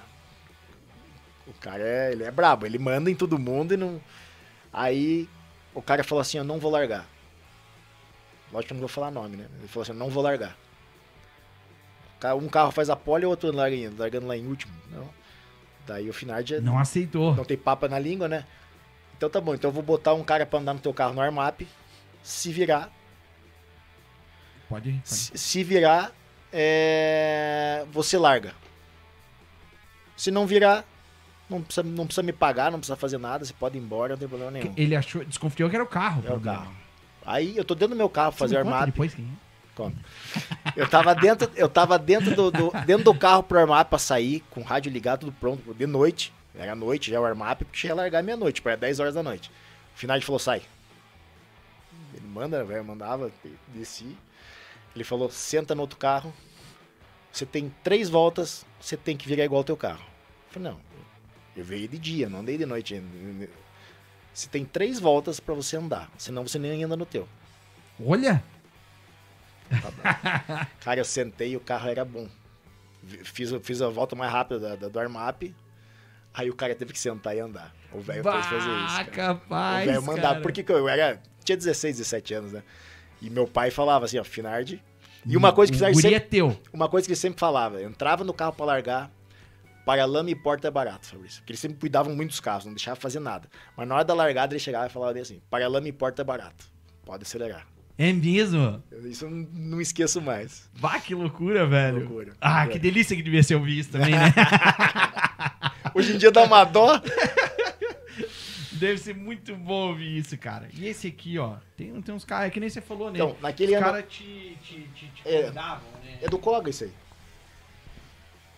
O 1.48 1.53
cara 1.53 1.84
é, 1.84 2.11
ele 2.11 2.23
é 2.23 2.31
brabo, 2.31 2.65
ele 2.65 2.77
manda 2.77 3.10
em 3.10 3.15
todo 3.15 3.40
mundo 3.40 3.73
e 3.73 3.77
não. 3.77 4.02
Aí 4.72 5.27
o 5.73 5.81
cara 5.81 6.03
falou 6.03 6.22
assim: 6.22 6.38
Eu 6.38 6.44
não 6.44 6.60
vou 6.60 6.72
largar. 6.72 7.06
Lógico 8.52 8.68
que 8.68 8.73
eu 8.73 8.76
não 8.76 8.80
vou 8.81 8.90
falar 8.90 9.11
nome, 9.11 9.38
né? 9.38 9.48
Ele 9.60 9.68
falou 9.68 9.84
assim: 9.84 9.91
Eu 9.91 9.98
não 9.98 10.10
vou 10.10 10.23
largar. 10.23 10.56
Um 12.38 12.49
carro 12.49 12.72
faz 12.72 12.90
a 12.90 12.95
pole 12.95 13.23
e 13.23 13.26
o 13.26 13.30
outro 13.30 13.52
larga 13.52 13.76
em- 13.76 13.88
largando 13.90 14.27
lá 14.27 14.36
em 14.36 14.45
último. 14.45 14.73
Não. 14.91 15.10
Daí 15.88 16.10
o 16.10 16.14
Finardi 16.14 16.56
é- 16.56 16.61
Não 16.61 16.77
aceitou. 16.77 17.34
não 17.36 17.45
tem 17.45 17.57
papa 17.57 17.88
na 17.88 17.98
língua, 17.98 18.27
né? 18.27 18.45
Então 19.18 19.30
tá 19.30 19.40
bom, 19.41 19.53
então 19.56 19.69
eu 19.69 19.73
vou 19.73 19.81
botar 19.84 20.14
um 20.14 20.23
cara 20.23 20.45
pra 20.45 20.60
andar 20.60 20.73
no 20.73 20.80
teu 20.80 20.94
carro 20.94 21.14
no 21.14 21.22
armap. 21.22 21.61
Se 22.22 22.52
virar, 22.52 22.91
Pode, 24.70 24.91
pode. 24.91 25.02
se, 25.10 25.38
se 25.38 25.64
virar, 25.64 26.12
é, 26.54 27.86
você 27.91 28.18
larga. 28.18 28.54
Se 30.16 30.30
não 30.32 30.46
virar, 30.46 30.86
não 31.50 31.62
precisa, 31.62 31.84
não 31.84 32.06
precisa 32.06 32.24
me 32.24 32.32
pagar, 32.34 32.72
não 32.72 32.80
precisa 32.80 32.96
fazer 32.96 33.18
nada, 33.18 33.44
você 33.46 33.54
pode 33.54 33.78
ir 33.78 33.82
embora, 33.82 34.14
não 34.14 34.20
tem 34.20 34.28
problema 34.28 34.52
nenhum. 34.52 34.74
Ele 34.78 34.96
achou, 34.96 35.24
desconfiou 35.26 35.70
que 35.70 35.76
era 35.76 35.84
o 35.84 35.88
carro. 35.88 36.24
É 36.28 36.34
o 36.34 36.40
carro. 36.40 36.72
Aí 37.26 37.56
eu 37.58 37.64
tô 37.66 37.74
dentro 37.76 37.96
do 37.96 37.98
meu 37.98 38.10
carro 38.10 38.32
Você 38.32 38.38
fazer 38.38 38.58
armap. 38.58 38.86
depois 38.86 39.14
quem 39.14 39.26
é? 39.26 39.50
Eu 40.76 40.90
tava 40.90 41.16
dentro, 41.16 41.50
eu 41.56 41.70
tava 41.70 41.98
dentro 41.98 42.36
do, 42.36 42.52
do- 42.52 42.72
dentro 42.86 43.06
do 43.06 43.16
carro 43.16 43.41
pro 43.41 43.58
armap 43.60 43.88
pra 43.90 43.98
sair, 43.98 44.41
com 44.50 44.60
o 44.60 44.64
rádio 44.64 44.91
ligado, 44.91 45.22
tudo 45.22 45.32
pronto, 45.32 45.74
de 45.74 45.88
noite. 45.88 46.34
Era 46.54 46.76
noite, 46.76 47.10
já 47.12 47.20
o 47.22 47.24
armap, 47.24 47.60
porque 47.64 47.88
ia 47.88 47.96
largar 47.96 48.22
meia-noite, 48.22 48.62
para 48.62 48.76
10 48.76 49.00
horas 49.00 49.14
da 49.14 49.24
noite. 49.24 49.50
O 49.96 49.98
final 49.98 50.18
ele 50.18 50.26
falou, 50.26 50.38
sai. 50.40 50.62
Ele 52.14 52.28
manda, 52.28 52.62
velho, 52.66 52.84
mandava, 52.84 53.32
desci. 53.74 54.18
Ele 54.95 55.03
falou, 55.03 55.30
senta 55.30 55.74
no 55.76 55.82
outro 55.82 55.98
carro. 55.98 56.34
Você 57.32 57.45
tem 57.45 57.74
três 57.84 58.10
voltas, 58.10 58.66
você 58.80 58.98
tem 58.98 59.16
que 59.16 59.28
virar 59.28 59.45
igual 59.45 59.60
ao 59.60 59.64
teu 59.64 59.78
carro. 59.78 60.03
Eu 60.48 60.53
falei, 60.53 60.72
não, 60.72 60.80
eu 61.56 61.64
veio 61.64 61.88
de 61.88 61.98
dia, 61.99 62.28
não 62.30 62.40
andei 62.40 62.57
de 62.57 62.66
noite 62.66 62.95
ainda. 62.95 63.49
Você 64.34 64.48
tem 64.49 64.66
três 64.66 64.99
voltas 64.99 65.40
pra 65.40 65.53
você 65.53 65.78
andar, 65.78 66.10
senão 66.18 66.48
você 66.48 66.57
nem 66.57 66.84
anda 66.84 66.98
no 66.98 67.06
teu. 67.06 67.28
Olha! 68.03 68.44
Cara, 70.82 70.99
eu 70.99 71.06
sentei 71.06 71.52
e 71.52 71.56
o 71.57 71.60
carro 71.60 71.90
era 71.90 72.03
bom. 72.03 72.28
Fiz, 73.24 73.52
fiz 73.64 73.82
a 73.82 73.90
volta 73.90 74.16
mais 74.16 74.32
rápida 74.32 74.60
da, 74.60 74.76
da- 74.76 74.90
do 74.90 74.99
armap. 74.99 75.44
Aí 76.34 76.49
o 76.49 76.56
cara 76.56 76.76
teve 76.76 76.94
que 76.94 76.99
sentar 76.99 77.36
e 77.36 77.40
andar. 77.40 77.74
O 77.91 77.99
velho 77.99 78.24
fez 78.24 78.45
fazer 78.45 78.70
isso. 78.86 78.95
Cara. 78.95 79.06
capaz, 79.06 79.84
o 79.88 79.91
velho 79.91 80.03
mandava. 80.03 80.41
Porque 80.41 80.64
que 80.64 80.72
eu 80.72 80.88
era. 80.88 81.22
Tinha 81.44 81.57
16, 81.57 81.98
17 81.98 82.34
anos, 82.36 82.52
né? 82.53 82.64
E 83.22 83.30
meu 83.30 83.48
pai 83.48 83.72
falava 83.72 84.06
assim, 84.06 84.18
ó, 84.18 84.24
Finardi. 84.24 84.82
E 85.26 85.36
uma 85.36 85.52
coisa 85.52 85.72
que 85.72 85.76
o 85.76 85.80
Finardi 85.80 86.02
guri 86.02 86.14
é 86.14 86.20
sempre, 86.20 86.30
teu. 86.30 86.60
uma 86.72 86.88
coisa 86.88 87.06
que 87.06 87.12
ele 87.12 87.20
sempre 87.20 87.40
falava, 87.40 87.82
entrava 87.84 88.24
no 88.24 88.34
carro 88.34 88.54
pra 88.54 88.66
largar, 88.66 89.12
paralama 89.86 90.30
e 90.30 90.36
porta 90.36 90.68
é 90.68 90.72
barato, 90.72 91.08
Fabrício. 91.08 91.41
Porque 91.41 91.52
eles 91.52 91.60
sempre 91.60 91.78
cuidavam 91.78 92.16
muito 92.16 92.30
dos 92.30 92.40
carros, 92.40 92.66
não 92.66 92.74
deixava 92.74 92.96
fazer 93.00 93.20
nada. 93.20 93.50
Mas 93.76 93.88
na 93.88 93.96
hora 93.96 94.06
da 94.06 94.14
largada 94.14 94.54
ele 94.54 94.60
chegava 94.60 94.88
e 94.88 94.90
falava 94.90 95.18
assim, 95.20 95.41
paralama 95.50 95.88
e 95.88 95.91
porta 95.91 96.22
é 96.22 96.26
barato. 96.26 96.66
Pode 97.06 97.24
acelerar. 97.24 97.68
É 97.98 98.14
mesmo? 98.14 98.82
Isso 99.04 99.26
eu 99.26 99.30
não, 99.30 99.82
esqueço 99.82 100.22
mais. 100.22 100.70
Bah, 100.80 101.02
que 101.02 101.14
loucura, 101.14 101.68
velho. 101.68 102.00
Loucura. 102.00 102.34
Ah, 102.40 102.60
Loucura. 102.60 102.72
que 102.74 102.80
delícia 102.80 103.14
que 103.14 103.22
devia 103.22 103.44
ser 103.44 103.56
ouvir 103.56 103.80
isso 103.80 103.91
também, 103.91 104.12
né? 104.12 104.34
Hoje 105.94 106.14
em 106.14 106.18
dia 106.18 106.32
dá 106.32 106.44
uma 106.44 106.64
dó. 106.64 107.02
Deve 108.80 108.97
ser 108.97 109.15
muito 109.15 109.56
bom 109.56 109.89
ouvir 109.89 110.18
isso, 110.18 110.38
cara. 110.38 110.68
E 110.73 110.88
esse 110.88 111.07
aqui, 111.07 111.38
ó, 111.38 111.57
tem, 111.76 112.01
tem 112.01 112.15
uns 112.15 112.23
caras, 112.26 112.47
é 112.47 112.49
que 112.49 112.60
nem 112.60 112.69
você 112.69 112.81
falou, 112.81 113.11
né? 113.11 113.19
Então, 113.19 113.35
naquele 113.41 113.72
Os 113.73 113.77
ano. 113.77 113.85
caras 113.85 114.06
te, 114.10 114.57
te, 114.64 114.81
te, 114.95 115.07
te 115.07 115.22
É. 115.27 115.41
convidavam, 115.43 115.91
né? 116.03 116.18
É 116.22 116.27
do 116.30 116.38
Koga 116.39 116.69
isso 116.69 116.84
aí. 116.85 116.93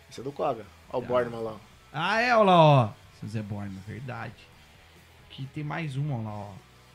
Isso 0.10 0.22
é 0.22 0.24
do 0.24 0.32
Koga. 0.32 0.66
Olha 0.92 1.08
o 1.10 1.18
Ah. 1.18 1.40
Lá. 1.40 1.58
Ah, 1.94 2.22
é, 2.22 2.36
olha 2.36 2.44
lá, 2.44 2.58
ó. 2.62 2.90
Seu 3.20 3.30
Zé 3.30 3.42
Borne, 3.42 3.78
verdade. 3.88 4.34
Aqui 5.30 5.48
tem 5.54 5.64
mais 5.64 5.96
um, 5.98 6.14
olha 6.14 6.24
lá, 6.24 6.32
ó. 6.32 6.52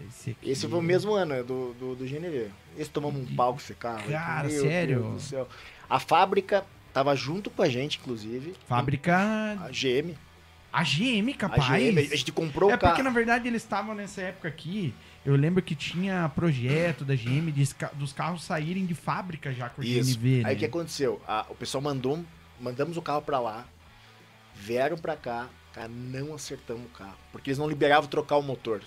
Esse 0.06 0.30
aqui. 0.32 0.50
Esse 0.50 0.68
foi 0.68 0.78
o 0.78 0.82
mesmo 0.82 1.14
ano, 1.14 1.32
é 1.32 1.42
do, 1.42 1.72
do, 1.74 1.94
do 1.96 2.04
GNV. 2.04 2.50
Esse 2.76 2.90
tomamos 2.90 3.18
um 3.22 3.34
pau 3.34 3.54
com 3.54 3.58
esse 3.60 3.74
carro. 3.74 4.10
Cara, 4.10 4.46
Meu 4.48 4.60
sério? 4.62 5.00
Deus 5.00 5.14
do 5.14 5.20
céu. 5.20 5.48
A 5.88 5.98
fábrica 5.98 6.66
tava 6.92 7.16
junto 7.16 7.48
com 7.48 7.62
a 7.62 7.68
gente, 7.68 7.98
inclusive. 7.98 8.54
Fábrica. 8.68 9.16
A 9.16 9.68
GM. 9.70 10.14
A 10.72 10.82
GM, 10.82 11.30
A 11.32 11.36
capaz. 11.36 11.64
GM, 11.66 11.98
a 11.98 12.16
gente 12.16 12.32
comprou 12.32 12.70
é 12.70 12.76
porque, 12.76 13.02
na 13.02 13.10
verdade, 13.10 13.48
eles 13.48 13.62
estavam 13.62 13.94
nessa 13.94 14.20
época 14.20 14.48
aqui. 14.48 14.92
Eu 15.24 15.34
lembro 15.34 15.62
que 15.62 15.74
tinha 15.74 16.30
projeto 16.34 17.04
da 17.04 17.14
GM 17.14 17.50
de 17.50 17.68
dos 17.94 18.12
carros 18.12 18.44
saírem 18.44 18.84
de 18.86 18.94
fábrica 18.94 19.52
já 19.52 19.68
com 19.68 19.80
o 19.80 19.84
Isso. 19.84 20.16
GNV, 20.18 20.42
né? 20.42 20.48
Aí 20.50 20.54
o 20.56 20.58
que 20.58 20.64
aconteceu? 20.66 21.20
A- 21.26 21.46
o 21.48 21.54
pessoal 21.54 21.82
mandou, 21.82 22.22
mandamos 22.60 22.96
o 22.96 23.02
carro 23.02 23.22
pra 23.22 23.40
lá, 23.40 23.66
vieram 24.54 24.96
pra 24.96 25.16
cá, 25.16 25.48
cara, 25.72 25.88
não 25.88 26.34
acertamos 26.34 26.84
o 26.84 26.88
carro. 26.88 27.16
Porque 27.32 27.50
eles 27.50 27.58
não 27.58 27.68
liberavam 27.68 28.08
trocar 28.08 28.36
o 28.36 28.42
motor. 28.42 28.80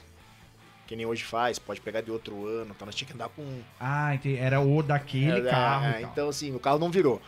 Que 0.88 0.96
nem 0.96 1.06
hoje 1.06 1.24
faz, 1.24 1.60
pode 1.60 1.82
pegar 1.82 2.02
de 2.02 2.10
outro 2.10 2.48
ano. 2.48 2.72
Então 2.76 2.86
nós 2.86 2.96
tínhamos 2.96 3.16
que 3.16 3.22
andar 3.22 3.30
com. 3.30 3.62
Ah, 3.80 4.16
entendi. 4.16 4.38
Era 4.38 4.60
o 4.60 4.82
daquele 4.82 5.48
É, 5.48 5.52
carro. 5.52 5.86
é, 5.86 6.02
então, 6.02 6.30
assim, 6.30 6.54
o 6.56 6.60
carro 6.60 6.80
não 6.80 6.90
virou. 6.90 7.22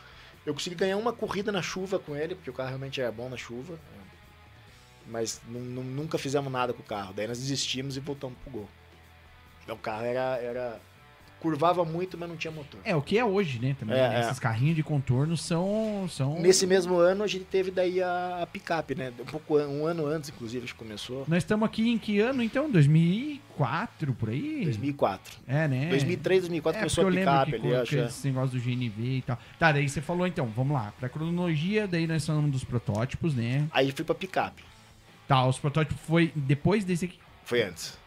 Eu 0.45 0.53
consegui 0.53 0.75
ganhar 0.75 0.97
uma 0.97 1.13
corrida 1.13 1.51
na 1.51 1.61
chuva 1.61 1.99
com 1.99 2.15
ele, 2.15 2.33
porque 2.33 2.49
o 2.49 2.53
carro 2.53 2.69
realmente 2.69 2.99
era 2.99 3.11
bom 3.11 3.29
na 3.29 3.37
chuva. 3.37 3.77
É. 5.07 5.11
Mas 5.11 5.41
nu- 5.47 5.59
nu- 5.59 5.83
nunca 5.83 6.17
fizemos 6.17 6.51
nada 6.51 6.73
com 6.73 6.81
o 6.81 6.85
carro. 6.85 7.13
Daí 7.13 7.27
nós 7.27 7.39
desistimos 7.39 7.97
e 7.97 7.99
voltamos 7.99 8.37
pro 8.43 8.51
gol. 8.51 8.69
Então 9.63 9.75
o 9.75 9.79
carro 9.79 10.05
era. 10.05 10.37
era 10.41 10.79
curvava 11.41 11.83
muito, 11.83 12.19
mas 12.19 12.29
não 12.29 12.37
tinha 12.37 12.51
motor. 12.51 12.79
É, 12.83 12.95
o 12.95 13.01
que 13.01 13.17
é 13.17 13.25
hoje, 13.25 13.57
né? 13.59 13.75
Também, 13.79 13.97
É, 13.97 14.09
né? 14.09 14.17
é. 14.17 14.21
Esses 14.21 14.37
carrinhos 14.37 14.75
de 14.75 14.83
contorno 14.83 15.35
são. 15.35 16.05
são... 16.07 16.39
Nesse 16.39 16.67
mesmo 16.67 16.97
ano 16.97 17.23
a 17.23 17.27
gente 17.27 17.45
teve 17.45 17.71
daí 17.71 17.99
a, 18.01 18.43
a 18.43 18.45
picape, 18.45 18.93
né? 18.93 19.11
Um, 19.19 19.25
pouco, 19.25 19.57
um 19.57 19.87
ano 19.87 20.05
antes, 20.05 20.29
inclusive, 20.29 20.67
que 20.67 20.75
começou. 20.75 21.25
Nós 21.27 21.39
estamos 21.39 21.65
aqui 21.65 21.89
em 21.89 21.97
que 21.97 22.19
ano, 22.19 22.43
então? 22.43 22.69
2004, 22.69 24.13
por 24.13 24.29
aí? 24.29 24.65
2004. 24.65 25.39
É, 25.47 25.67
né? 25.67 25.89
2003, 25.89 26.41
2004 26.41 26.77
é, 26.77 26.81
começou 26.81 27.07
a 27.07 27.11
picape 27.11 27.55
ali, 27.55 27.75
acho. 27.75 27.95
com 27.95 28.01
é. 28.01 28.05
esse 28.05 28.27
negócio 28.27 28.59
do 28.59 28.63
GNV 28.63 29.01
e 29.03 29.21
tal. 29.23 29.39
Tá, 29.57 29.71
daí 29.71 29.89
você 29.89 29.99
falou 29.99 30.27
então, 30.27 30.45
vamos 30.45 30.73
lá. 30.73 30.93
Pra 30.99 31.09
cronologia, 31.09 31.87
daí 31.87 32.05
nós 32.05 32.23
falamos 32.23 32.51
dos 32.51 32.63
protótipos, 32.63 33.33
né? 33.33 33.67
Aí 33.71 33.91
fui 33.91 34.05
pra 34.05 34.13
picape. 34.13 34.63
Tá, 35.31 35.45
os 35.47 35.57
protótipos 35.57 36.03
foi 36.03 36.29
depois 36.35 36.83
desse 36.83 37.05
aqui. 37.05 37.17
Foi 37.45 37.61
antes. 37.63 37.97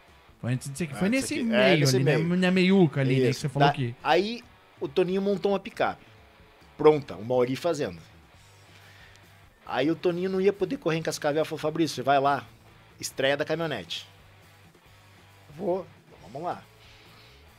Foi 0.42 0.52
antes 0.52 0.68
desse 0.68 0.84
aqui. 0.84 0.92
Foi 0.94 1.08
esse 1.08 1.16
nesse 1.16 1.34
aqui. 1.34 1.42
meio 1.42 1.58
É, 1.62 1.76
nesse 1.78 1.96
ali, 1.96 2.04
né? 2.04 2.16
meio. 2.18 2.36
na 2.36 2.50
meiuca 2.50 3.00
ali, 3.00 3.18
né? 3.20 3.28
Que 3.28 3.32
você 3.32 3.48
falou 3.48 3.68
Da- 3.68 3.74
que. 3.74 3.94
Aí 4.04 4.42
o 4.78 4.86
Toninho 4.86 5.22
montou 5.22 5.52
uma 5.52 5.58
picape. 5.58 6.04
Pronta, 6.76 7.14
o 7.16 7.24
Mauri 7.24 7.56
fazendo. 7.56 7.98
Aí 9.64 9.90
o 9.90 9.96
Toninho 9.96 10.28
não 10.28 10.38
ia 10.38 10.52
poder 10.52 10.76
correr 10.76 10.98
em 10.98 11.02
Cascavel. 11.02 11.42
Falou, 11.46 11.58
Fabrício, 11.58 11.94
você 11.94 12.02
vai 12.02 12.20
lá. 12.20 12.46
Estreia 13.00 13.38
da 13.38 13.44
caminhonete. 13.46 14.06
Vou, 15.56 15.86
vamos 16.20 16.42
lá. 16.42 16.62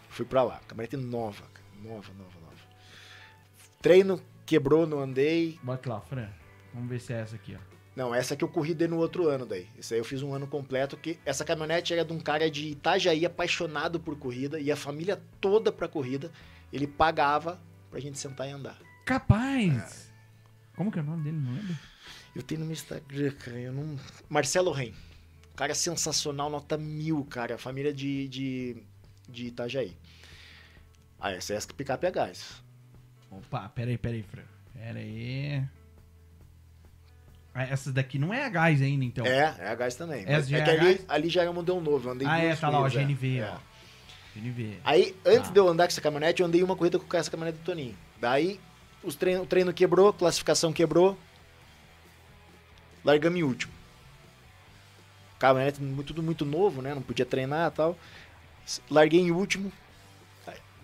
Fui 0.10 0.26
pra 0.26 0.44
lá. 0.44 0.60
Caminhonete 0.68 0.96
nova, 0.98 1.44
nova, 1.82 2.14
nova, 2.14 2.40
nova. 2.40 2.56
Treino, 3.82 4.22
quebrou, 4.46 4.86
não 4.86 5.00
andei. 5.00 5.58
Bota 5.64 5.90
lá, 5.90 6.02
Fran. 6.02 6.30
Vamos 6.72 6.88
ver 6.88 7.00
se 7.00 7.14
é 7.14 7.22
essa 7.22 7.36
aqui, 7.36 7.58
ó. 7.60 7.74
Não, 7.95 8.13
essa 8.13 8.35
que 8.35 8.43
eu 8.43 8.49
corri 8.49 8.73
dei 8.73 8.88
no 8.88 8.97
outro 8.97 9.30
ano 9.30 9.45
daí. 9.45 9.67
Esse 9.77 9.93
aí 9.93 9.99
eu 9.99 10.03
fiz 10.03 10.22
um 10.22 10.34
ano 10.34 10.45
completo, 10.45 10.97
que 10.97 11.17
essa 11.26 11.45
caminhonete 11.45 11.93
era 11.93 12.03
de 12.03 12.11
um 12.11 12.19
cara 12.19 12.51
de 12.51 12.67
Itajaí 12.67 13.26
apaixonado 13.26 13.99
por 13.99 14.17
corrida, 14.17 14.59
e 14.59 14.72
a 14.72 14.76
família 14.76 15.22
toda 15.39 15.72
pra 15.72 15.88
corrida, 15.88 16.30
ele 16.73 16.85
pagava 16.85 17.59
pra 17.89 17.99
gente 17.99 18.19
sentar 18.19 18.49
e 18.49 18.51
andar. 18.51 18.77
Capaz! 19.05 20.11
Como 20.76 20.91
que 20.91 20.99
é 20.99 21.01
o 21.01 21.05
nome 21.05 21.23
dele? 21.23 21.38
Não 21.38 21.53
lembro. 21.53 21.77
Eu 22.35 22.43
tenho 22.43 22.59
no 22.59 22.65
meu 22.65 22.73
Instagram, 22.73 23.31
cara, 23.31 23.57
eu 23.57 23.72
não... 23.72 23.97
Marcelo 24.27 24.72
Ren. 24.72 24.91
Cara 25.55 25.73
sensacional, 25.73 26.49
nota 26.49 26.77
mil, 26.77 27.23
cara. 27.23 27.57
Família 27.57 27.93
de, 27.93 28.27
de, 28.27 28.84
de 29.30 29.45
Itajaí. 29.45 29.95
Ah, 31.17 31.31
essa 31.31 31.53
é 31.53 31.55
essa 31.55 31.73
picape 31.73 32.05
a 32.05 32.11
gás. 32.11 32.61
Opa, 33.31 33.69
peraí, 33.69 33.97
peraí, 33.97 34.22
Fran. 34.22 34.43
Pera 34.73 34.99
Ah, 37.57 37.64
Essa 37.64 37.90
daqui 37.91 38.19
não 38.19 38.34
é 38.34 38.45
a 38.45 38.49
gás 38.49 38.82
ainda, 38.82 39.06
então. 39.06 39.26
É, 39.26 39.56
é 39.60 39.68
a 39.69 39.76
gás 39.76 39.95
também. 39.95 40.23
Essa 40.27 40.32
Mas 40.34 40.52
é 40.52 40.57
é 40.57 40.64
que 40.64 40.69
ali, 40.69 41.06
ali 41.07 41.30
já 41.30 41.41
era 41.41 41.49
um 41.49 41.53
modelo 41.53 41.80
novo, 41.80 42.10
eu 42.10 42.11
andei 42.11 42.27
Ah, 42.27 42.38
é, 42.38 42.53
tá 42.56 42.68
lá, 42.69 42.82
ó, 42.82 42.88
é. 42.88 42.90
GNV, 42.90 43.38
É. 43.40 43.49
ó. 43.49 43.57
GNV. 44.36 44.77
Aí, 44.84 45.15
antes 45.26 45.48
Tá. 45.48 45.53
de 45.53 45.60
eu 45.60 45.68
andar 45.69 45.86
com 45.86 45.91
essa 45.91 46.02
caminhonete, 46.02 46.41
eu 46.41 46.48
andei 46.48 46.61
uma 46.61 46.76
corrida 46.76 46.99
com 46.99 47.18
essa 47.18 47.32
caminhonete 47.32 47.60
do 47.60 47.64
Toninho. 47.65 47.98
Daí, 48.19 48.60
os 49.02 49.15
treino, 49.15 49.44
o 49.44 49.45
treino 49.45 49.73
quebrou, 49.73 50.11
classificação 50.11 50.73
quebrou. 50.73 51.18
Largamos 53.06 53.40
em 53.40 53.44
último. 53.44 53.72
Caminhonete 55.40 55.80
tudo 56.06 56.22
muito 56.22 56.44
novo, 56.44 56.82
né? 56.82 56.94
Não 56.94 57.02
podia 57.02 57.26
treinar 57.26 57.72
e 57.72 57.76
tal. 57.76 57.98
Larguei 58.90 59.22
em 59.22 59.32
último. 59.32 59.72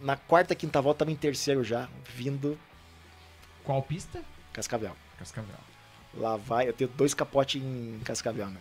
Na 0.02 0.16
quarta, 0.16 0.56
quinta 0.56 0.82
volta, 0.82 1.00
tava 1.00 1.12
em 1.12 1.16
terceiro 1.16 1.64
já, 1.64 1.88
vindo 2.16 2.58
Qual 3.64 3.82
pista? 3.84 4.24
Cascavel. 4.54 4.96
Cascavel. 5.20 5.56
Lá 6.14 6.36
vai, 6.38 6.68
eu 6.68 6.74
tenho 6.74 6.90
dois 6.96 7.14
capotes 7.14 7.62
em 7.62 8.00
Cascavel, 8.04 8.48
né? 8.48 8.60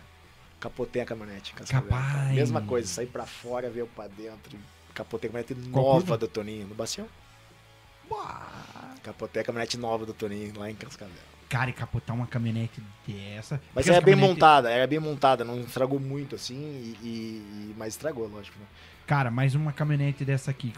Capotei 0.59 1.01
a 1.01 1.05
caminhonete 1.05 1.51
em 1.51 1.55
Cascavel. 1.55 1.89
Capaz. 1.89 2.31
Mesma 2.35 2.61
coisa, 2.61 2.87
saí 2.87 3.05
pra 3.07 3.25
fora, 3.25 3.69
veio 3.69 3.87
pra 3.87 4.07
dentro. 4.07 4.57
Capotei 4.93 5.29
a 5.29 5.33
caminhonete 5.33 5.69
Qual 5.71 5.83
nova 5.85 5.99
curva? 5.99 6.17
do 6.17 6.27
Toninho, 6.27 6.67
no 6.67 6.75
Bacião. 6.75 7.07
Capotei 9.03 9.41
a 9.41 9.45
caminhonete 9.45 9.77
nova 9.77 10.05
do 10.05 10.13
Toninho 10.13 10.53
lá 10.57 10.69
em 10.69 10.75
Cascavel. 10.75 11.13
Cara, 11.49 11.69
e 11.69 11.73
capotar 11.73 12.15
uma 12.15 12.27
caminhonete 12.27 12.81
dessa. 13.05 13.59
Mas 13.75 13.87
era 13.87 13.99
bem 13.99 14.13
caminhonete- 14.13 14.33
montada, 14.39 14.69
era 14.71 14.87
bem 14.87 14.99
montada, 14.99 15.43
não 15.43 15.59
estragou 15.59 15.99
muito 15.99 16.35
assim, 16.35 16.55
e, 16.55 16.97
e- 17.05 17.07
e- 17.07 17.75
mas 17.77 17.89
estragou, 17.93 18.27
lógico. 18.27 18.57
Né? 18.59 18.65
Cara, 19.05 19.29
mais 19.29 19.53
uma 19.55 19.73
caminhonete 19.73 20.23
dessa 20.23 20.51
aqui. 20.51 20.73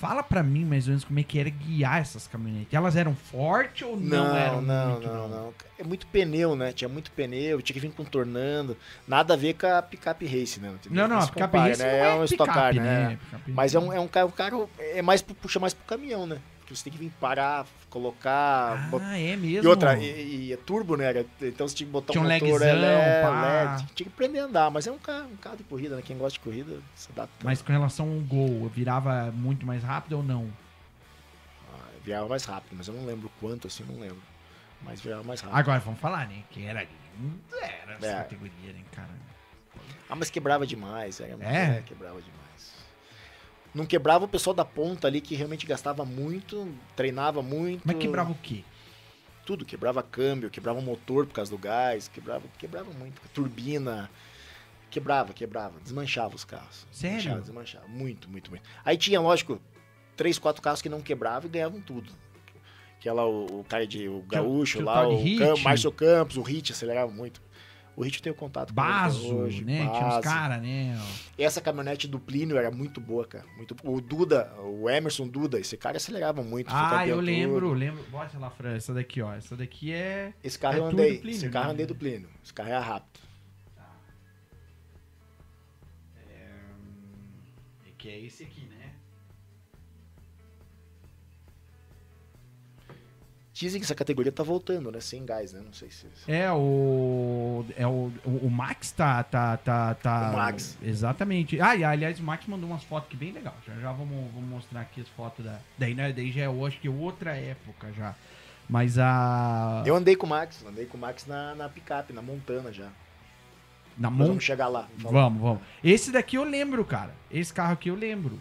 Fala 0.00 0.22
pra 0.22 0.42
mim 0.42 0.64
mais 0.64 0.86
ou 0.86 0.92
menos 0.92 1.04
como 1.04 1.20
é 1.20 1.22
que 1.22 1.38
era 1.38 1.50
guiar 1.50 2.00
essas 2.00 2.26
caminhonetes. 2.26 2.72
Elas 2.72 2.96
eram 2.96 3.14
fortes 3.14 3.86
ou 3.86 4.00
não, 4.00 4.24
Não, 4.24 4.36
eram 4.36 4.62
não, 4.62 4.90
muito, 4.92 5.06
não, 5.06 5.28
não. 5.28 5.54
É 5.78 5.84
muito 5.84 6.06
pneu, 6.06 6.56
né? 6.56 6.72
Tinha 6.72 6.88
muito 6.88 7.10
pneu, 7.10 7.60
tinha 7.60 7.74
que 7.74 7.80
vir 7.80 7.92
contornando. 7.92 8.74
Nada 9.06 9.34
a 9.34 9.36
ver 9.36 9.52
com 9.52 9.66
a 9.66 9.82
picape 9.82 10.24
race, 10.24 10.58
né? 10.58 10.74
Não, 10.88 11.06
não, 11.06 11.18
a 11.18 11.20
se 11.20 11.32
picape 11.32 11.52
compara, 11.52 11.68
race 11.68 11.82
né? 11.82 11.98
não 11.98 12.06
é 12.06 12.14
um 12.14 12.24
Stock 12.24 12.50
Car, 12.50 12.70
picape, 12.70 12.80
né? 12.80 13.18
né? 13.30 13.40
Mas 13.48 13.74
é 13.74 13.78
um, 13.78 13.92
é 13.92 14.00
um 14.00 14.08
carro, 14.08 14.32
carro 14.32 14.70
é 14.78 15.02
mais 15.02 15.20
pro- 15.20 15.34
puxa 15.34 15.60
mais 15.60 15.74
pro 15.74 15.84
caminhão, 15.84 16.26
né? 16.26 16.38
Porque 16.70 16.76
você 16.78 16.84
tem 16.84 16.92
que 16.92 16.98
vir 17.00 17.10
parar, 17.18 17.66
colocar. 17.88 18.76
bot- 18.90 19.02
Ah, 19.04 19.18
é 19.18 19.34
mesmo? 19.34 19.64
E 19.64 19.66
outra, 19.66 19.98
e, 19.98 20.46
e 20.46 20.52
é 20.52 20.56
turbo, 20.56 20.96
né? 20.96 21.10
Então 21.42 21.66
você 21.66 21.74
tinha 21.74 21.86
que 21.86 21.92
botar 21.92 22.12
Tinha 22.12 22.22
um 22.22 22.26
um 22.28 22.30
motor 22.30 22.62
é. 22.62 23.64
LED, 23.64 23.86
tinha 23.94 24.06
que 24.08 24.12
aprender 24.14 24.38
a 24.38 24.44
andar, 24.44 24.70
mas 24.70 24.86
é 24.86 24.92
um 24.92 24.98
carro, 24.98 25.30
um 25.32 25.36
carro 25.36 25.56
de 25.56 25.64
corrida, 25.64 25.96
né? 25.96 26.02
Quem 26.02 26.16
gosta 26.16 26.38
de 26.38 26.44
corrida 26.44 26.80
se 26.94 27.10
adapta. 27.10 27.34
Mas 27.42 27.60
com 27.60 27.72
relação 27.72 28.08
ao 28.08 28.20
gol, 28.20 28.68
virava 28.68 29.32
muito 29.32 29.66
mais 29.66 29.82
rápido 29.82 30.18
ou 30.18 30.22
não? 30.22 30.48
Ah, 31.74 31.88
virava 32.04 32.28
mais 32.28 32.44
rápido, 32.44 32.76
mas 32.76 32.86
eu 32.86 32.94
não 32.94 33.04
lembro 33.04 33.28
quanto, 33.40 33.66
assim, 33.66 33.82
não 33.82 33.98
lembro. 33.98 34.22
Mas 34.82 35.00
virava 35.00 35.24
mais 35.24 35.40
rápido. 35.40 35.58
Agora, 35.58 35.80
vamos 35.80 35.98
falar, 35.98 36.28
né? 36.28 36.44
Que 36.50 36.64
era 36.66 36.82
era 37.60 37.94
essa 37.98 38.06
É. 38.06 38.14
categoria, 38.18 38.72
né, 38.72 38.80
cara? 38.92 39.10
Ah, 40.08 40.14
mas 40.14 40.30
quebrava 40.30 40.64
demais, 40.64 41.18
era, 41.20 41.36
É? 41.44 41.78
é, 41.78 41.82
quebrava 41.84 42.22
demais. 42.22 42.39
Não 43.74 43.86
quebrava 43.86 44.24
o 44.24 44.28
pessoal 44.28 44.54
da 44.54 44.64
ponta 44.64 45.06
ali 45.06 45.20
que 45.20 45.34
realmente 45.34 45.64
gastava 45.66 46.04
muito, 46.04 46.68
treinava 46.96 47.42
muito. 47.42 47.82
Mas 47.84 47.96
quebrava 47.96 48.32
o 48.32 48.34
quê? 48.36 48.64
tudo, 49.46 49.64
quebrava 49.64 50.00
câmbio, 50.00 50.48
quebrava 50.48 50.80
motor 50.80 51.26
por 51.26 51.32
causa 51.34 51.50
do 51.50 51.58
gás, 51.58 52.06
quebrava, 52.06 52.44
quebrava 52.56 52.92
muito, 52.92 53.20
turbina, 53.34 54.08
quebrava, 54.90 55.32
quebrava, 55.32 55.80
desmanchava 55.80 56.36
os 56.36 56.44
carros. 56.44 56.86
Sério? 56.92 57.16
Desmanchava, 57.16 57.40
desmanchava, 57.40 57.88
muito, 57.88 58.30
muito, 58.30 58.48
muito. 58.50 58.62
Aí 58.84 58.96
tinha, 58.96 59.20
lógico, 59.20 59.60
três, 60.16 60.38
quatro 60.38 60.62
carros 60.62 60.80
que 60.80 60.88
não 60.88 61.00
quebravam 61.00 61.48
e 61.48 61.52
ganhavam 61.52 61.80
tudo. 61.80 62.12
Que 63.00 63.08
ela, 63.08 63.24
o, 63.24 63.60
o 63.60 63.64
cara 63.64 63.84
de, 63.86 64.06
o 64.08 64.18
o- 64.18 64.22
gaúcho 64.22 64.78
tinha 64.78 64.84
o 64.84 64.86
lá, 64.86 65.08
o 65.08 65.20
Hit. 65.20 65.38
Cam, 65.38 65.56
Márcio 65.62 65.90
Campos, 65.90 66.36
o 66.36 66.42
Hit 66.42 66.70
acelerava 66.70 67.10
muito. 67.10 67.42
O 68.00 68.02
Hit 68.02 68.16
eu 68.16 68.22
tenho 68.22 68.34
contato 68.34 68.72
com 68.72 68.80
até 68.80 68.90
Baso, 68.90 69.36
hoje, 69.36 69.62
né? 69.62 69.80
Tinha 69.80 70.08
os 70.08 70.24
caras, 70.24 70.62
né? 70.62 70.98
Essa 71.36 71.60
caminhonete 71.60 72.08
do 72.08 72.18
Plínio 72.18 72.56
era 72.56 72.70
muito 72.70 72.98
boa, 72.98 73.26
cara. 73.26 73.44
Muito, 73.58 73.76
o 73.84 74.00
Duda, 74.00 74.50
o 74.58 74.88
Emerson 74.88 75.28
Duda, 75.28 75.60
esse 75.60 75.76
cara 75.76 75.98
acelerava 75.98 76.42
muito. 76.42 76.68
Ah, 76.70 77.06
eu 77.06 77.20
lembro, 77.20 77.74
lembro. 77.74 78.02
Bota 78.04 78.38
lá, 78.38 78.48
Fran, 78.48 78.74
essa 78.74 78.94
daqui, 78.94 79.20
ó. 79.20 79.34
Essa 79.34 79.54
daqui 79.54 79.92
é. 79.92 80.32
Esse 80.42 80.58
carro 80.58 80.76
É 80.76 80.78
eu 80.78 80.84
andei. 80.86 81.18
Plínio, 81.18 81.36
esse 81.36 81.50
carro 81.50 81.66
né? 81.66 81.72
andei 81.74 81.84
do 81.84 81.94
Plínio. 81.94 82.28
Esse 82.42 82.54
carro 82.54 82.70
é 82.70 82.78
rápido. 82.78 83.20
Que 87.98 88.08
é 88.08 88.18
esse 88.18 88.44
aqui, 88.44 88.62
Dizem 93.60 93.78
que 93.78 93.84
essa 93.84 93.94
categoria 93.94 94.32
tá 94.32 94.42
voltando, 94.42 94.90
né? 94.90 95.00
Sem 95.00 95.22
gás, 95.22 95.52
né? 95.52 95.60
Não 95.62 95.74
sei 95.74 95.90
se. 95.90 96.06
É 96.26 96.50
o. 96.50 97.62
É 97.76 97.86
o, 97.86 98.10
o, 98.24 98.46
o 98.46 98.50
Max 98.50 98.90
tá, 98.90 99.22
tá, 99.22 99.54
tá, 99.58 99.92
tá. 99.96 100.30
O 100.30 100.32
Max. 100.32 100.78
Exatamente. 100.82 101.60
Ah, 101.60 101.76
e 101.76 101.84
aliás, 101.84 102.18
o 102.18 102.22
Max 102.22 102.46
mandou 102.46 102.70
umas 102.70 102.82
fotos 102.82 103.08
aqui 103.08 103.18
bem 103.18 103.32
legal. 103.32 103.54
Já, 103.66 103.74
já 103.74 103.92
vamos, 103.92 104.32
vamos 104.32 104.48
mostrar 104.48 104.80
aqui 104.80 105.02
as 105.02 105.08
fotos 105.08 105.44
da. 105.44 105.60
Daí, 105.76 105.94
né, 105.94 106.10
daí 106.10 106.32
já 106.32 106.40
é, 106.40 106.46
eu 106.46 106.64
acho 106.64 106.80
que 106.80 106.88
outra 106.88 107.36
época 107.36 107.92
já. 107.92 108.14
Mas 108.66 108.98
a. 108.98 109.82
Eu 109.84 109.94
andei 109.94 110.16
com 110.16 110.24
o 110.24 110.30
Max, 110.30 110.64
andei 110.64 110.86
com 110.86 110.96
o 110.96 111.00
Max 111.00 111.26
na, 111.26 111.54
na 111.54 111.68
picape, 111.68 112.14
na 112.14 112.22
Montana 112.22 112.72
já. 112.72 112.88
na 113.98 114.08
Nós 114.08 114.26
vamos 114.26 114.42
chegar 114.42 114.68
lá. 114.68 114.88
Vamos. 114.96 115.12
Vamos, 115.12 115.42
vamos. 115.42 115.62
Esse 115.84 116.10
daqui 116.10 116.36
eu 116.36 116.44
lembro, 116.44 116.82
cara. 116.82 117.14
Esse 117.30 117.52
carro 117.52 117.74
aqui 117.74 117.90
eu 117.90 117.94
lembro. 117.94 118.40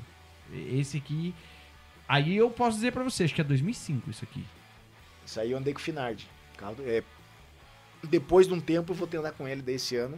Esse 0.54 0.96
aqui. 0.96 1.36
Aí 2.08 2.38
eu 2.38 2.50
posso 2.50 2.78
dizer 2.78 2.94
pra 2.94 3.04
você, 3.04 3.26
acho 3.26 3.36
que 3.36 3.42
é 3.42 3.44
2005 3.44 4.10
isso 4.10 4.24
aqui. 4.24 4.46
Isso 5.30 5.40
aí 5.40 5.52
eu 5.52 5.60
andei 5.60 5.72
com 5.76 5.80
o 5.80 5.84
Finardi. 5.84 6.28
Carro 6.58 6.74
do- 6.74 6.90
é, 6.90 7.04
Depois 8.02 8.48
de 8.48 8.54
um 8.56 8.60
tempo 8.60 8.94
eu 8.94 8.96
vou 8.96 9.08
tentar 9.08 9.32
com 9.34 9.48
ele 9.48 9.62
desse 9.62 9.96
ano. 9.96 10.18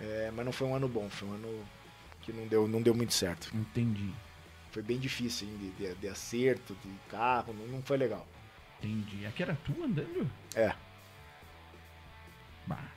É, 0.00 0.30
mas 0.34 0.46
não 0.46 0.52
foi 0.52 0.66
um 0.66 0.74
ano 0.74 0.88
bom, 0.88 1.10
foi 1.10 1.28
um 1.28 1.32
ano 1.34 1.66
que 2.22 2.32
não 2.32 2.46
deu, 2.46 2.66
não 2.66 2.80
deu 2.80 2.94
muito 2.94 3.12
certo. 3.12 3.54
Entendi. 3.54 4.10
Foi 4.72 4.82
bem 4.82 4.98
difícil 4.98 5.46
hein, 5.46 5.58
de, 5.58 5.70
de- 5.72 5.94
de 5.96 6.08
acerto, 6.08 6.74
de 6.82 6.90
carro, 7.10 7.52
não, 7.52 7.66
não 7.66 7.82
foi 7.82 7.98
legal. 7.98 8.26
Entendi. 8.78 9.26
Aqui 9.26 9.42
era 9.42 9.58
tu 9.62 9.74
andando? 9.84 10.30
É. 10.54 10.72
Bah. 12.66 12.88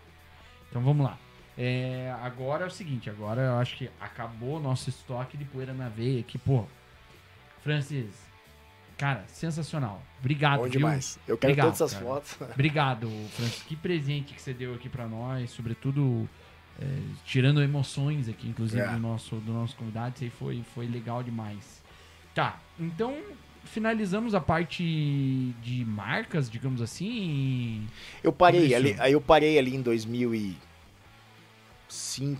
Então 0.69 0.81
vamos 0.81 1.05
lá. 1.05 1.17
É, 1.57 2.15
agora 2.21 2.63
é 2.63 2.67
o 2.67 2.71
seguinte, 2.71 3.09
agora 3.09 3.41
eu 3.41 3.57
acho 3.57 3.75
que 3.75 3.89
acabou 3.99 4.55
o 4.57 4.59
nosso 4.61 4.89
estoque 4.89 5.35
de 5.35 5.43
poeira 5.43 5.73
na 5.73 5.89
veia 5.89 6.21
aqui, 6.21 6.37
pô. 6.37 6.65
Francis, 7.63 8.15
cara, 8.97 9.23
sensacional. 9.27 10.01
Obrigado, 10.19 10.57
bom 10.57 10.63
viu? 10.63 10.71
demais. 10.71 11.19
Eu 11.27 11.37
quero 11.37 11.53
Obrigado, 11.53 11.65
todas 11.77 11.81
essas 11.81 11.93
cara. 11.93 12.05
fotos. 12.05 12.37
Obrigado, 12.53 13.09
Francis. 13.35 13.63
Que 13.63 13.75
presente 13.75 14.33
que 14.33 14.41
você 14.41 14.53
deu 14.53 14.73
aqui 14.73 14.89
pra 14.89 15.07
nós, 15.07 15.51
sobretudo 15.51 16.27
é, 16.79 16.85
tirando 17.25 17.61
emoções 17.61 18.27
aqui, 18.29 18.47
inclusive, 18.47 18.81
É. 18.81 18.87
do, 18.87 18.99
nosso, 18.99 19.35
do 19.37 19.51
nosso 19.53 19.75
convidado. 19.75 20.15
Isso 20.15 20.23
aí 20.23 20.29
foi, 20.29 20.63
foi 20.73 20.87
legal 20.87 21.23
demais. 21.23 21.81
Tá, 22.33 22.59
então 22.79 23.15
finalizamos 23.63 24.33
a 24.35 24.39
parte 24.39 24.83
de 25.61 25.83
marcas, 25.85 26.49
digamos 26.49 26.81
assim. 26.81 27.87
Eu 28.23 28.31
parei 28.31 28.73
ali, 28.73 28.95
aí 28.99 29.13
eu 29.13 29.21
parei 29.21 29.57
ali 29.59 29.75
em 29.75 29.81
2005, 29.81 30.57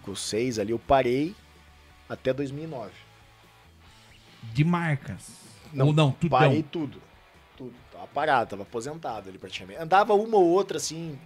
2006 0.06 0.60
ali, 0.60 0.72
eu 0.72 0.80
parei 0.80 1.36
até 2.08 2.34
2009. 2.34 2.92
De 4.54 4.64
marcas. 4.64 5.47
Não, 5.74 5.88
Ou 5.88 5.94
não, 5.94 6.12
tudo 6.12 6.30
Parei 6.30 6.64
tudo. 6.64 7.02
Tudo. 7.56 7.74
Tava 7.92 8.08
parado, 8.08 8.50
tava 8.52 8.64
aposentado 8.64 9.30
ali 9.30 9.38
praticamente. 9.38 9.80
Andava 9.80 10.14
uma 10.14 10.38
ou 10.38 10.46
outra, 10.46 10.78
assim, 10.78 11.20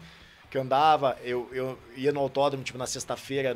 que 0.49 0.57
eu 0.57 0.61
andava, 0.61 1.17
eu, 1.23 1.49
eu 1.51 1.79
ia 1.95 2.11
no 2.11 2.19
autódromo, 2.19 2.63
tipo, 2.63 2.77
na 2.77 2.87
sexta-feira, 2.87 3.55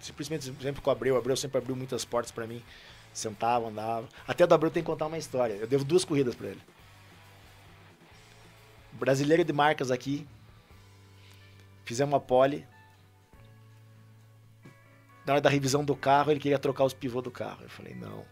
simplesmente 0.00 0.44
sempre 0.60 0.80
com 0.80 0.90
o 0.90 0.92
Abreu. 0.92 1.14
O 1.14 1.18
Abreu 1.18 1.36
sempre 1.36 1.58
abriu 1.58 1.76
muitas 1.76 2.04
portas 2.04 2.30
pra 2.30 2.46
mim. 2.46 2.62
Sentava, 3.12 3.68
andava. 3.68 4.08
Até 4.26 4.46
do 4.46 4.54
Abreu 4.54 4.70
tem 4.70 4.82
que 4.82 4.86
contar 4.86 5.06
uma 5.06 5.18
história. 5.18 5.54
Eu 5.54 5.66
devo 5.66 5.84
duas 5.84 6.04
corridas 6.04 6.34
pra 6.34 6.48
ele. 6.48 6.60
Brasileira 8.92 9.44
de 9.44 9.52
marcas 9.52 9.90
aqui. 9.90 10.26
Fizemos 11.84 12.12
uma 12.12 12.20
pole. 12.20 12.66
Na 15.24 15.34
hora 15.34 15.40
da 15.40 15.48
revisão 15.48 15.84
do 15.84 15.96
carro, 15.96 16.30
ele 16.30 16.40
queria 16.40 16.58
trocar 16.58 16.84
os 16.84 16.92
pivôs 16.92 17.22
do 17.22 17.30
carro. 17.30 17.62
Eu 17.62 17.70
falei, 17.70 17.94
não. 17.94 18.24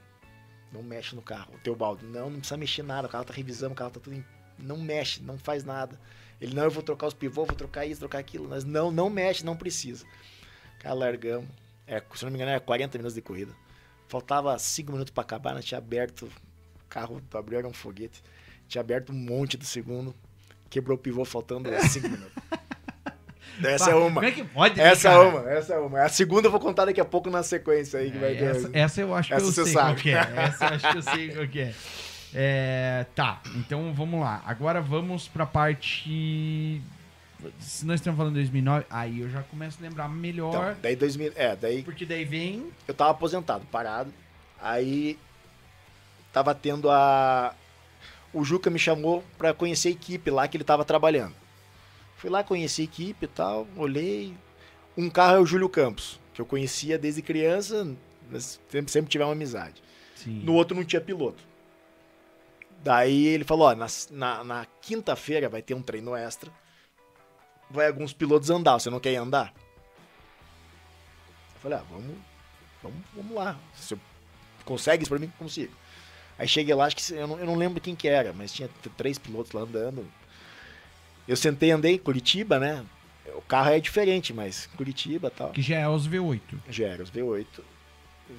Não 0.72 0.82
mexe 0.82 1.14
no 1.14 1.22
carro. 1.22 1.54
O 1.54 1.58
teu 1.58 1.76
balde, 1.76 2.04
não, 2.06 2.30
não 2.30 2.38
precisa 2.38 2.56
mexer 2.56 2.82
nada. 2.82 3.06
O 3.06 3.10
carro 3.10 3.24
tá 3.24 3.34
revisando, 3.34 3.72
o 3.72 3.76
carro 3.76 3.90
tá 3.90 4.00
tudo 4.00 4.16
em... 4.16 4.24
Não 4.58 4.78
mexe, 4.78 5.22
não 5.22 5.38
faz 5.38 5.64
nada. 5.64 5.98
Ele, 6.40 6.54
não, 6.54 6.64
eu 6.64 6.70
vou 6.70 6.82
trocar 6.82 7.06
os 7.06 7.14
pivôs, 7.14 7.46
vou 7.46 7.56
trocar 7.56 7.84
isso, 7.86 8.00
trocar 8.00 8.18
aquilo. 8.18 8.48
Mas 8.48 8.64
não, 8.64 8.90
não 8.90 9.10
mexe, 9.10 9.44
não 9.44 9.56
precisa. 9.56 10.04
Cara, 10.78 10.94
largamos. 10.94 11.48
É, 11.86 12.02
se 12.14 12.24
não 12.24 12.30
me 12.30 12.36
engano, 12.36 12.50
era 12.50 12.60
40 12.60 12.98
minutos 12.98 13.14
de 13.14 13.22
corrida. 13.22 13.54
Faltava 14.08 14.58
5 14.58 14.90
minutos 14.92 15.12
pra 15.12 15.22
acabar, 15.22 15.54
nós 15.54 15.64
tinha 15.64 15.78
aberto. 15.78 16.24
O 16.24 16.88
carro 16.88 17.20
do 17.20 17.38
Abreu 17.38 17.58
era 17.58 17.68
um 17.68 17.72
foguete. 17.72 18.22
Tinha 18.66 18.80
aberto 18.80 19.12
um 19.12 19.16
monte 19.16 19.56
do 19.56 19.64
segundo. 19.64 20.14
Quebrou 20.68 20.96
o 20.96 21.00
pivô 21.00 21.24
faltando 21.24 21.68
5 21.70 22.08
minutos. 22.08 22.32
Essa 23.64 23.90
é 23.90 23.94
uma. 23.94 24.14
Como 24.14 24.24
é 24.26 24.30
que 24.32 24.44
pode, 24.44 24.76
né, 24.76 24.84
Essa 24.88 25.10
é 25.10 25.18
uma, 25.18 25.50
essa 25.50 25.74
é 25.74 25.78
uma. 25.78 26.02
A 26.02 26.08
segunda 26.08 26.46
eu 26.46 26.50
vou 26.50 26.60
contar 26.60 26.84
daqui 26.84 27.00
a 27.00 27.04
pouco 27.04 27.28
na 27.30 27.42
sequência 27.42 28.00
aí 28.00 28.10
que 28.10 28.18
vai 28.18 28.32
É, 28.34 28.38
ter. 28.38 28.44
essa, 28.44 28.70
essa 28.72 29.00
eu 29.00 29.14
acho 29.14 29.28
que 29.28 29.34
Essa 29.34 29.46
eu 29.46 29.52
sei 29.52 29.72
sabe. 29.72 29.86
qual 29.88 29.96
que 29.96 30.10
é. 30.10 30.18
Essa 30.48 30.64
eu 30.64 30.68
acho 30.74 30.90
que 30.92 30.98
eu 30.98 31.02
sei 31.02 31.28
qual 31.30 31.48
que 31.48 31.60
é. 31.60 31.74
É, 32.34 33.06
Tá, 33.14 33.40
então 33.56 33.92
vamos 33.92 34.20
lá. 34.20 34.42
Agora 34.46 34.80
vamos 34.80 35.28
pra 35.28 35.44
parte. 35.44 36.80
Se 37.58 37.84
nós 37.84 37.96
estamos 38.00 38.16
falando 38.16 38.34
de 38.34 38.40
2009, 38.40 38.86
aí 38.88 39.20
eu 39.20 39.28
já 39.28 39.42
começo 39.42 39.76
a 39.80 39.82
lembrar 39.82 40.08
melhor. 40.08 40.50
Então, 40.70 40.76
daí 40.80 40.94
2000, 40.96 41.32
é, 41.34 41.56
daí 41.56 41.82
Porque 41.82 42.06
daí 42.06 42.24
vem. 42.24 42.70
eu 42.86 42.94
tava 42.94 43.10
aposentado, 43.10 43.64
parado. 43.70 44.12
Aí 44.62 45.18
tava 46.32 46.54
tendo 46.54 46.88
a 46.90 47.52
o 48.32 48.44
Juca 48.44 48.70
me 48.70 48.78
chamou 48.78 49.22
pra 49.36 49.52
conhecer 49.52 49.88
a 49.88 49.90
equipe 49.90 50.30
lá 50.30 50.48
que 50.48 50.56
ele 50.56 50.64
tava 50.64 50.84
trabalhando. 50.84 51.34
Fui 52.22 52.30
lá 52.30 52.44
conhecer 52.44 52.82
a 52.82 52.84
equipe 52.84 53.24
e 53.24 53.28
tal, 53.28 53.66
olhei. 53.76 54.32
Um 54.96 55.10
carro 55.10 55.38
é 55.38 55.40
o 55.40 55.44
Júlio 55.44 55.68
Campos, 55.68 56.20
que 56.32 56.40
eu 56.40 56.46
conhecia 56.46 56.96
desde 56.96 57.20
criança, 57.20 57.96
mas 58.30 58.60
sempre, 58.68 58.92
sempre 58.92 59.10
tivemos 59.10 59.32
amizade. 59.32 59.82
Sim. 60.14 60.40
No 60.44 60.54
outro 60.54 60.76
não 60.76 60.84
tinha 60.84 61.00
piloto. 61.00 61.42
Daí 62.80 63.26
ele 63.26 63.42
falou, 63.42 63.66
ó, 63.66 63.74
na, 63.74 63.88
na, 64.12 64.44
na 64.44 64.66
quinta-feira 64.80 65.48
vai 65.48 65.62
ter 65.62 65.74
um 65.74 65.82
treino 65.82 66.14
extra. 66.14 66.48
Vai 67.68 67.88
alguns 67.88 68.12
pilotos 68.12 68.50
andar, 68.50 68.78
você 68.78 68.88
não 68.88 69.00
quer 69.00 69.14
ir 69.14 69.16
andar? 69.16 69.52
Eu 71.56 71.60
falei, 71.60 71.78
ah, 71.78 71.84
vamos, 71.90 72.16
vamos, 72.80 72.98
vamos 73.16 73.34
lá. 73.34 73.58
Você 73.74 73.98
consegue 74.64 75.02
isso 75.02 75.10
pra 75.10 75.18
mim? 75.18 75.32
Consigo. 75.40 75.74
Aí 76.38 76.46
cheguei 76.46 76.72
lá, 76.72 76.84
acho 76.84 76.94
que 76.94 77.14
eu 77.14 77.26
não, 77.26 77.36
eu 77.40 77.46
não 77.46 77.56
lembro 77.56 77.80
quem 77.80 77.96
que 77.96 78.06
era, 78.06 78.32
mas 78.32 78.52
tinha 78.52 78.70
três 78.96 79.18
pilotos 79.18 79.50
lá 79.50 79.62
andando. 79.62 80.06
Eu 81.26 81.36
sentei, 81.36 81.70
andei 81.70 81.94
em 81.94 81.98
Curitiba, 81.98 82.58
né? 82.58 82.84
O 83.34 83.42
carro 83.42 83.70
é 83.70 83.80
diferente, 83.80 84.32
mas 84.32 84.66
Curitiba 84.76 85.28
e 85.28 85.30
tal. 85.30 85.50
Que 85.50 85.62
já 85.62 85.78
é 85.78 85.88
os 85.88 86.08
V8. 86.08 86.40
Já 86.68 86.86
era 86.86 87.02
os 87.02 87.10
V8. 87.10 87.46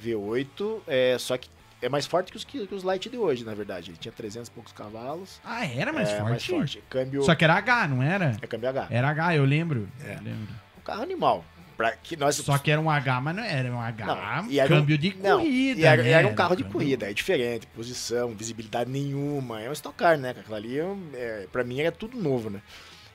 V8, 0.01 0.81
é, 0.87 1.17
só 1.17 1.37
que 1.37 1.49
é 1.81 1.89
mais 1.89 2.05
forte 2.05 2.31
que 2.31 2.37
os, 2.37 2.43
que, 2.43 2.65
que 2.65 2.73
os 2.73 2.83
Light 2.83 3.09
de 3.09 3.17
hoje, 3.17 3.43
na 3.43 3.53
verdade. 3.53 3.91
Ele 3.91 3.97
tinha 3.97 4.11
300 4.11 4.47
e 4.47 4.51
poucos 4.51 4.71
cavalos. 4.71 5.39
Ah, 5.43 5.65
era 5.65 5.91
mais 5.91 6.09
é, 6.09 6.17
forte? 6.17 6.29
mais 6.29 6.45
forte. 6.45 6.83
Câmbio, 6.89 7.23
Só 7.23 7.35
que 7.35 7.43
era 7.43 7.55
H, 7.55 7.87
não 7.89 8.01
era? 8.01 8.37
é 8.41 8.47
câmbio 8.47 8.69
H. 8.69 8.87
Era 8.89 9.09
H, 9.09 9.35
eu 9.35 9.45
lembro. 9.45 9.89
É. 10.03 10.15
Eu 10.15 10.23
lembro. 10.23 10.53
Um 10.77 10.81
carro 10.81 11.03
animal. 11.03 11.45
Pra 11.77 11.91
que 11.93 12.15
nós... 12.15 12.35
Só 12.35 12.57
que 12.57 12.69
era 12.69 12.79
um 12.79 12.89
H, 12.89 13.19
mas 13.21 13.35
não 13.35 13.43
era 13.43 13.71
um 13.71 13.79
H. 13.81 14.05
Não, 14.05 14.49
e 14.51 14.59
era 14.59 14.73
um- 14.73 14.77
câmbio 14.79 14.97
de 14.97 15.15
não, 15.15 15.39
corrida. 15.39 15.81
e 15.81 15.83
era, 15.85 16.03
né? 16.03 16.09
era 16.11 16.27
um 16.27 16.35
carro 16.35 16.55
de 16.55 16.63
corrida, 16.63 17.09
é 17.09 17.13
diferente, 17.13 17.65
posição, 17.67 18.29
visibilidade 18.35 18.89
nenhuma. 18.91 19.59
É 19.61 19.69
um 19.69 19.73
Stock 19.73 19.97
Car, 19.97 20.17
né? 20.17 20.31
Aquilo 20.31 20.55
ali, 20.55 20.77
é, 20.77 20.85
um- 20.85 21.09
é, 21.13 21.47
pra 21.51 21.63
mim, 21.63 21.79
era 21.79 21.91
tudo 21.91 22.17
novo, 22.21 22.49
né? 22.49 22.61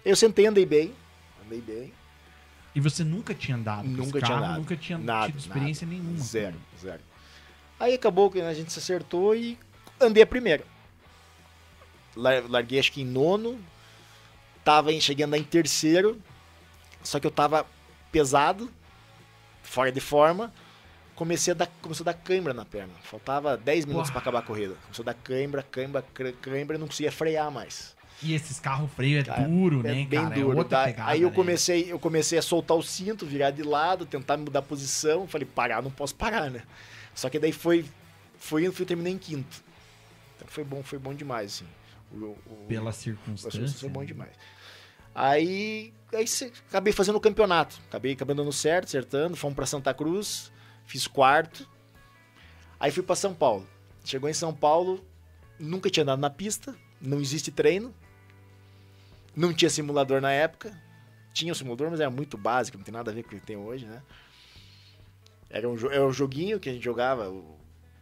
Eu 0.04 0.16
sentei, 0.16 0.46
andei 0.46 0.66
bem. 0.66 0.92
Andei 1.44 1.60
bem. 1.60 1.92
E 2.74 2.80
você 2.80 3.02
nunca 3.02 3.32
tinha 3.34 3.56
andado 3.56 3.86
Nunca 3.88 4.18
tinha 4.18 4.20
carro, 4.20 4.36
andado. 4.44 4.58
Nunca 4.58 4.76
tinha 4.76 4.98
Nada, 4.98 5.26
tido 5.26 5.38
experiência 5.38 5.86
nenhuma. 5.86 6.18
Zero, 6.18 6.56
zero. 6.80 7.00
Aí 7.80 7.94
acabou 7.94 8.30
que 8.30 8.40
a 8.40 8.52
gente 8.54 8.72
se 8.72 8.78
acertou 8.78 9.34
e 9.34 9.58
andei 10.00 10.22
a 10.22 10.26
primeira. 10.26 10.64
Lar- 12.16 12.44
Larguei 12.48 12.78
acho 12.78 12.92
que 12.92 13.02
em 13.02 13.04
nono. 13.06 13.58
Tava 14.64 14.92
em, 14.92 15.00
cheguei 15.00 15.24
a 15.24 15.26
andar 15.26 15.38
em 15.38 15.44
terceiro. 15.44 16.20
Só 17.02 17.18
que 17.20 17.26
eu 17.26 17.30
tava 17.30 17.64
pesado, 18.12 18.70
fora 19.62 19.90
de 19.92 20.00
forma. 20.00 20.52
Comecei 21.14 21.50
a 21.52 21.54
dar, 21.54 21.66
começou 21.82 22.04
a 22.04 22.12
dar 22.12 22.14
cãibra 22.14 22.54
na 22.54 22.64
perna. 22.64 22.92
Faltava 23.02 23.56
10 23.56 23.86
minutos 23.86 24.08
Uau. 24.08 24.12
pra 24.12 24.20
acabar 24.20 24.38
a 24.38 24.42
corrida. 24.42 24.76
Começou 24.84 25.02
a 25.02 25.06
dar 25.06 25.14
cãibra, 25.14 25.62
cãibra, 25.64 26.04
cã- 26.14 26.32
cãibra, 26.40 26.78
não 26.78 26.86
conseguia 26.86 27.10
frear 27.10 27.50
mais. 27.50 27.96
E 28.22 28.34
esses 28.34 28.58
carros 28.60 28.90
freio 28.92 29.20
é 29.20 29.24
Cara, 29.24 29.42
duro, 29.48 29.80
É 29.80 29.94
né, 29.94 30.06
bem 30.08 30.22
cara? 30.22 30.34
duro. 30.34 30.60
É 30.60 30.64
Daí- 30.64 30.92
pegada, 30.92 31.10
aí 31.10 31.22
eu 31.22 31.28
né? 31.30 31.34
comecei, 31.34 31.92
eu 31.92 31.98
comecei 31.98 32.38
a 32.38 32.42
soltar 32.42 32.76
o 32.76 32.82
cinto, 32.82 33.26
virar 33.26 33.50
de 33.50 33.62
lado, 33.62 34.06
tentar 34.06 34.36
mudar 34.36 34.60
a 34.60 34.62
posição. 34.62 35.26
Falei, 35.26 35.46
parar, 35.46 35.82
não 35.82 35.90
posso 35.90 36.14
parar, 36.14 36.50
né? 36.50 36.62
Só 37.14 37.28
que 37.28 37.38
daí 37.38 37.52
foi, 37.52 37.84
foi 38.38 38.64
indo, 38.64 38.72
fui 38.72 38.86
terminei 38.86 39.12
em 39.12 39.18
quinto. 39.18 39.62
Então 40.36 40.46
foi 40.48 40.62
bom, 40.64 40.82
foi 40.84 40.98
bom 41.00 41.12
demais, 41.14 41.54
assim. 41.54 41.66
O, 42.12 42.36
o, 42.46 42.64
Pela 42.68 42.92
circunstância. 42.92 43.68
foi 43.80 43.88
bom 43.88 44.00
né? 44.00 44.06
demais. 44.06 44.30
Aí, 45.14 45.92
aí 46.12 46.24
acabei 46.68 46.92
fazendo 46.92 47.16
o 47.16 47.20
campeonato. 47.20 47.78
Acabei, 47.88 48.12
acabei 48.12 48.34
dando 48.36 48.52
certo, 48.52 48.84
acertando. 48.86 49.36
Fomos 49.36 49.56
pra 49.56 49.66
Santa 49.66 49.92
Cruz, 49.92 50.52
fiz 50.86 51.06
quarto. 51.06 51.68
Aí 52.78 52.90
fui 52.90 53.02
pra 53.02 53.16
São 53.16 53.34
Paulo. 53.34 53.66
Chegou 54.04 54.28
em 54.30 54.34
São 54.34 54.54
Paulo, 54.54 55.04
nunca 55.58 55.90
tinha 55.90 56.02
andado 56.02 56.20
na 56.20 56.30
pista, 56.30 56.74
não 57.00 57.20
existe 57.20 57.50
treino. 57.50 57.94
Não 59.34 59.52
tinha 59.52 59.68
simulador 59.70 60.20
na 60.20 60.32
época. 60.32 60.72
Tinha 61.32 61.52
um 61.52 61.54
simulador, 61.54 61.90
mas 61.90 62.00
era 62.00 62.10
muito 62.10 62.36
básico, 62.38 62.78
não 62.78 62.84
tem 62.84 62.92
nada 62.92 63.10
a 63.10 63.14
ver 63.14 63.22
com 63.22 63.28
o 63.36 63.38
que 63.40 63.46
tem 63.46 63.56
hoje, 63.56 63.86
né? 63.86 64.02
Era 65.50 65.68
um, 65.68 65.76
era 65.90 66.06
um 66.06 66.12
joguinho 66.12 66.58
que 66.58 66.68
a 66.68 66.72
gente 66.72 66.82
jogava 66.84 67.28
o- 67.30 67.56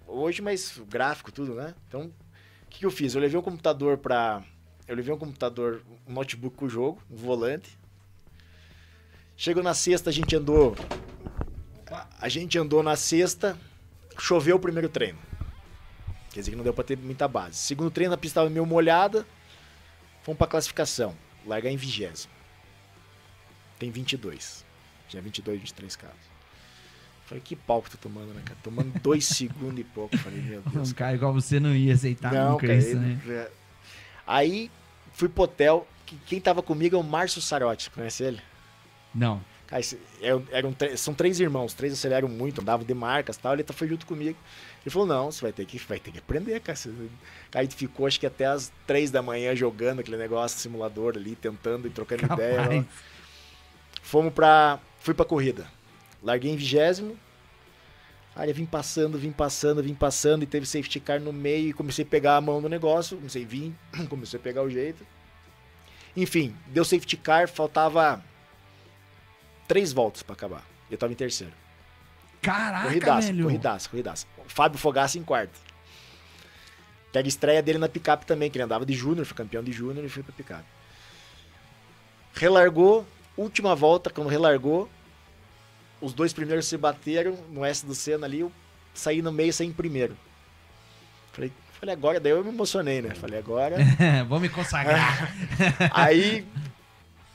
hoje, 0.06 0.40
mas 0.42 0.76
o 0.78 0.84
gráfico, 0.84 1.30
tudo, 1.32 1.54
né? 1.54 1.74
Então, 1.88 2.02
o 2.06 2.66
que, 2.70 2.78
que 2.80 2.86
eu 2.86 2.90
fiz? 2.90 3.14
Eu 3.14 3.20
levei 3.20 3.38
um 3.38 3.42
computador 3.42 3.98
pra. 3.98 4.42
Eu 4.88 4.94
levei 4.94 5.12
um 5.12 5.18
computador, 5.18 5.82
um 6.06 6.12
notebook 6.12 6.56
com 6.56 6.66
o 6.66 6.68
jogo, 6.68 7.02
um 7.10 7.16
volante. 7.16 7.76
Chegou 9.36 9.62
na 9.62 9.74
sexta, 9.74 10.10
a 10.10 10.12
gente 10.12 10.34
andou. 10.34 10.76
A 12.20 12.28
gente 12.28 12.58
andou 12.58 12.82
na 12.82 12.96
sexta, 12.96 13.58
choveu 14.18 14.56
o 14.56 14.60
primeiro 14.60 14.88
treino. 14.88 15.18
Quer 16.30 16.40
dizer 16.40 16.50
que 16.52 16.56
não 16.56 16.64
deu 16.64 16.74
pra 16.74 16.84
ter 16.84 16.96
muita 16.98 17.26
base. 17.26 17.56
Segundo 17.56 17.90
treino, 17.90 18.14
a 18.14 18.16
pista 18.16 18.40
estava 18.40 18.50
meio 18.50 18.66
molhada. 18.66 19.26
Fomos 20.22 20.38
pra 20.38 20.46
classificação. 20.46 21.14
Largar 21.44 21.70
em 21.70 21.76
vigésimo. 21.76 22.32
Tem 23.78 23.90
22. 23.90 24.64
Tinha 25.08 25.22
22, 25.22 25.60
23 25.60 25.96
carros. 25.96 26.16
Falei, 27.26 27.42
que 27.44 27.56
pau 27.56 27.82
que 27.82 27.90
tô 27.90 27.98
tomando, 27.98 28.32
né, 28.32 28.42
cara? 28.44 28.58
Tomando 28.62 28.98
dois 29.00 29.24
segundos 29.26 29.78
e 29.80 29.84
pouco. 29.84 30.16
Falei, 30.18 30.40
meu 30.40 30.62
Deus. 30.62 30.90
Um 30.90 30.94
cara 30.94 31.14
igual 31.14 31.32
você 31.32 31.58
não 31.58 31.74
ia 31.74 31.94
aceitar 31.94 32.32
Não, 32.32 32.52
nunca 32.52 32.66
cara, 32.66 32.78
isso, 32.78 32.96
né? 32.96 33.48
É. 34.26 34.32
Aí 34.32 34.70
fui 35.12 35.28
pro 35.28 35.44
hotel. 35.44 35.86
que- 36.04 36.16
Quem 36.26 36.40
tava 36.40 36.62
comigo 36.62 36.94
é 36.96 36.98
o 36.98 37.02
Márcio 37.02 37.40
Sarotti, 37.42 37.90
conhece 37.90 38.22
ele? 38.22 38.40
Não. 39.14 39.42
Cara, 39.66 39.80
esse- 39.80 39.98
eram, 40.22 40.44
eram 40.52 40.76
são 40.96 41.12
três 41.12 41.40
irmãos, 41.40 41.74
três 41.74 41.92
aceleram 41.92 42.28
muito, 42.28 42.60
andavam 42.60 42.86
de 42.86 42.94
marcas 42.94 43.34
e 43.34 43.38
tal. 43.40 43.54
Ele 43.54 43.64
tá- 43.64 43.74
foi 43.74 43.88
junto 43.88 44.06
comigo. 44.06 44.38
Ele 44.84 44.90
falou: 44.92 45.08
Não, 45.08 45.32
você 45.32 45.42
vai 45.42 45.52
ter 45.52 45.64
que, 45.66 45.76
vai 45.78 45.98
ter 45.98 46.12
que 46.12 46.18
aprender, 46.18 46.60
cara. 46.60 46.76
Você- 46.76 46.90
Cara, 47.50 47.62
a 47.62 47.64
gente 47.64 47.74
ficou 47.74 48.06
acho 48.06 48.20
que 48.20 48.26
até 48.26 48.46
as 48.46 48.70
três 48.86 49.10
da 49.10 49.20
manhã 49.22 49.56
jogando 49.56 49.98
aquele 50.00 50.16
negócio, 50.16 50.58
simulador 50.60 51.14
ali, 51.16 51.34
tentando 51.34 51.88
e 51.88 51.90
trocando 51.90 52.24
ideia. 52.24 52.56
Capaz. 52.62 52.84
ó. 52.88 54.02
Fomos 54.02 54.32
pra. 54.32 54.78
Fui 55.00 55.14
pra 55.14 55.24
corrida. 55.24 55.66
Larguei 56.22 56.52
em 56.52 56.56
vigésimo. 56.56 57.16
Aí 58.36 58.50
eu 58.50 58.54
vim 58.54 58.66
passando, 58.66 59.18
vim 59.18 59.32
passando, 59.32 59.82
vim 59.82 59.94
passando 59.94 60.42
e 60.42 60.46
teve 60.46 60.66
safety 60.66 61.00
car 61.00 61.18
no 61.18 61.32
meio 61.32 61.70
e 61.70 61.72
comecei 61.72 62.04
a 62.04 62.08
pegar 62.08 62.36
a 62.36 62.40
mão 62.40 62.60
no 62.60 62.68
negócio, 62.68 63.16
comecei 63.16 63.44
a 63.44 63.46
vir, 63.46 63.74
comecei 64.10 64.38
a 64.38 64.42
pegar 64.42 64.62
o 64.62 64.68
jeito. 64.68 65.06
Enfim, 66.14 66.54
deu 66.66 66.84
safety 66.84 67.16
car, 67.16 67.48
faltava 67.48 68.22
três 69.66 69.90
voltas 69.90 70.22
pra 70.22 70.34
acabar. 70.34 70.62
Eu 70.90 70.98
tava 70.98 71.14
em 71.14 71.16
terceiro. 71.16 71.52
Caraca, 72.42 72.88
corridaça, 72.88 73.28
velho. 73.28 73.44
corridaça, 73.44 73.88
corridaça. 73.88 74.26
Fábio 74.46 74.78
Fogassi 74.78 75.18
em 75.18 75.24
quarto. 75.24 75.58
Pega 77.10 77.26
a 77.26 77.30
estreia 77.30 77.62
dele 77.62 77.78
na 77.78 77.88
picape 77.88 78.26
também, 78.26 78.50
que 78.50 78.58
ele 78.58 78.64
andava 78.64 78.84
de 78.84 78.92
júnior, 78.92 79.24
foi 79.24 79.34
campeão 79.34 79.64
de 79.64 79.72
júnior 79.72 80.04
e 80.04 80.08
foi 80.10 80.22
pra 80.22 80.32
picape. 80.34 80.66
Relargou, 82.34 83.06
última 83.34 83.74
volta, 83.74 84.10
quando 84.10 84.28
relargou, 84.28 84.90
os 86.00 86.12
dois 86.12 86.32
primeiros 86.32 86.66
se 86.66 86.76
bateram 86.76 87.36
no 87.50 87.64
S 87.64 87.84
do 87.84 87.94
Senna 87.94 88.26
ali, 88.26 88.40
eu 88.40 88.52
saí 88.94 89.20
no 89.22 89.32
meio, 89.32 89.52
saí 89.52 89.66
em 89.66 89.72
primeiro. 89.72 90.16
Falei, 91.32 91.52
falei 91.78 91.94
agora, 91.94 92.18
daí 92.20 92.32
eu 92.32 92.42
me 92.42 92.50
emocionei, 92.50 93.02
né? 93.02 93.10
Falei, 93.14 93.38
agora. 93.38 93.76
Vou 94.28 94.40
me 94.40 94.48
consagrar. 94.48 95.30
Aí 95.92 96.46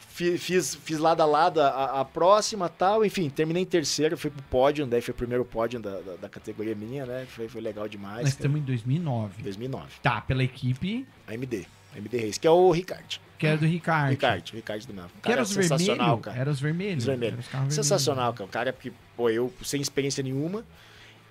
fi- 0.09 0.37
fiz, 0.37 0.75
fiz 0.75 0.97
lado 0.97 1.21
a 1.21 1.25
lado 1.25 1.61
a, 1.61 2.01
a 2.01 2.05
próxima 2.05 2.67
tal, 2.67 3.05
enfim, 3.05 3.29
terminei 3.29 3.63
em 3.63 3.65
terceiro, 3.65 4.17
fui 4.17 4.29
pro 4.31 4.41
pódio, 4.43 4.85
daí 4.85 5.01
foi 5.01 5.13
o 5.13 5.17
primeiro 5.17 5.45
pódio 5.45 5.79
da, 5.79 5.99
da, 5.99 6.15
da 6.21 6.29
categoria 6.29 6.75
minha, 6.75 7.05
né? 7.05 7.25
Foi, 7.29 7.47
foi 7.47 7.61
legal 7.61 7.87
demais. 7.87 8.21
Nós 8.21 8.29
estamos 8.29 8.59
em 8.59 8.63
2009. 8.63 9.43
2009, 9.43 9.85
Tá, 10.01 10.21
pela 10.21 10.43
equipe 10.43 11.05
AMD, 11.27 11.65
AMD 11.95 12.17
Race, 12.25 12.39
que 12.39 12.47
é 12.47 12.51
o 12.51 12.71
Ricard. 12.71 13.21
Que 13.41 13.47
era 13.47 13.57
do 13.57 13.65
Ricardo. 13.65 14.09
Ricard, 14.11 14.51
Ricard 14.55 14.87
do. 14.87 14.93
Que 14.93 14.99
Cara 15.21 15.33
era 15.33 15.41
os 15.41 15.49
sensacional, 15.49 15.97
vermelhos. 15.97 16.21
cara. 16.25 16.37
Era 16.39 16.49
os 16.51 16.59
vermelhos. 16.61 16.97
Os 17.03 17.05
vermelhos. 17.05 17.39
Os 17.39 17.47
carros 17.47 17.73
Sensacional, 17.73 18.33
cara. 18.33 18.45
O 18.45 18.51
cara 18.51 18.73
que, 18.73 18.93
pô, 19.17 19.29
eu 19.29 19.51
sem 19.63 19.81
experiência 19.81 20.23
nenhuma, 20.23 20.63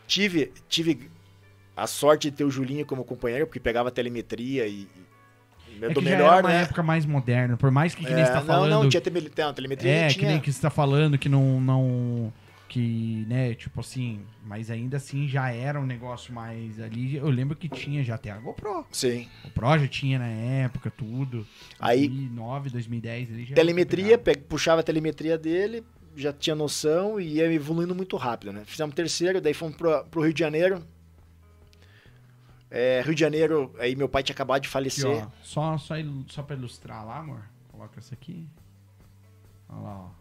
tive, 0.07 0.53
tive 0.69 1.11
a 1.77 1.87
sorte 1.87 2.31
de 2.31 2.37
ter 2.37 2.45
o 2.45 2.51
Julinho 2.51 2.85
como 2.85 3.05
companheiro, 3.05 3.47
porque 3.47 3.61
pegava 3.61 3.91
telemetria 3.91 4.66
e. 4.66 4.87
É 5.82 5.89
do 5.89 6.03
melhor, 6.03 6.32
era 6.35 6.43
uma 6.43 6.49
né? 6.51 6.62
época 6.62 6.82
mais 6.82 7.07
moderna. 7.07 7.57
Por 7.57 7.70
mais 7.70 7.95
que, 7.95 8.05
que 8.05 8.12
nem 8.12 8.23
É, 8.23 8.27
você 8.27 8.32
tá 8.32 8.41
não, 8.41 8.47
falando... 8.47 8.70
não, 8.70 8.89
tinha 8.89 9.01
tele- 9.01 9.32
não, 9.39 9.55
telemetria. 9.55 9.91
É, 9.91 10.09
tinha, 10.09 10.20
que 10.20 10.27
nem 10.27 10.41
que 10.41 10.53
você 10.53 10.61
tá 10.61 10.69
falando 10.69 11.16
que 11.16 11.28
não, 11.28 11.61
não. 11.61 12.32
Que, 12.72 13.24
né, 13.26 13.52
tipo 13.55 13.80
assim. 13.80 14.24
Mas 14.44 14.70
ainda 14.70 14.97
assim 14.97 15.26
já 15.26 15.51
era 15.51 15.80
um 15.80 15.84
negócio 15.84 16.32
mais 16.32 16.78
ali. 16.80 17.16
Eu 17.16 17.28
lembro 17.28 17.56
que 17.56 17.68
tinha 17.68 18.01
já 18.05 18.14
até 18.14 18.30
a 18.30 18.38
GoPro. 18.38 18.86
Sim. 18.92 19.26
O 19.44 19.51
Pro 19.51 19.76
já 19.76 19.88
tinha 19.88 20.20
na 20.20 20.28
época, 20.28 20.88
tudo. 20.88 21.44
Aí- 21.80 22.06
2009, 22.06 22.70
2010 22.70 23.30
ali 23.32 23.44
já. 23.47 23.56
Telemetria, 23.56 24.16
pegava. 24.16 24.47
puxava 24.47 24.80
a 24.82 24.84
telemetria 24.84 25.36
dele, 25.36 25.82
já 26.14 26.32
tinha 26.32 26.55
noção 26.55 27.20
e 27.20 27.38
ia 27.38 27.52
evoluindo 27.52 27.92
muito 27.92 28.16
rápido, 28.16 28.52
né? 28.52 28.62
Fizemos 28.64 28.94
terceiro, 28.94 29.40
daí 29.40 29.52
fomos 29.52 29.74
pro, 29.76 30.05
pro 30.05 30.22
Rio 30.22 30.32
de 30.32 30.38
Janeiro. 30.38 30.80
É, 32.70 33.02
Rio 33.05 33.16
de 33.16 33.20
Janeiro, 33.20 33.74
aí 33.80 33.97
meu 33.97 34.09
pai 34.09 34.22
tinha 34.22 34.32
acabado 34.34 34.62
de 34.62 34.66
Aqui, 34.68 34.72
falecer. 34.72 35.10
ó. 35.10 35.28
Só, 35.42 35.76
só, 35.76 35.94
só 36.28 36.42
pra 36.44 36.55
ilustrar 36.55 37.05
lá, 37.05 37.18
amor. 37.18 37.42
Coloca 37.66 37.98
essa 37.98 38.14
aqui. 38.14 38.48
Olha 39.68 39.80
lá, 39.80 39.97
ó. 40.05 40.19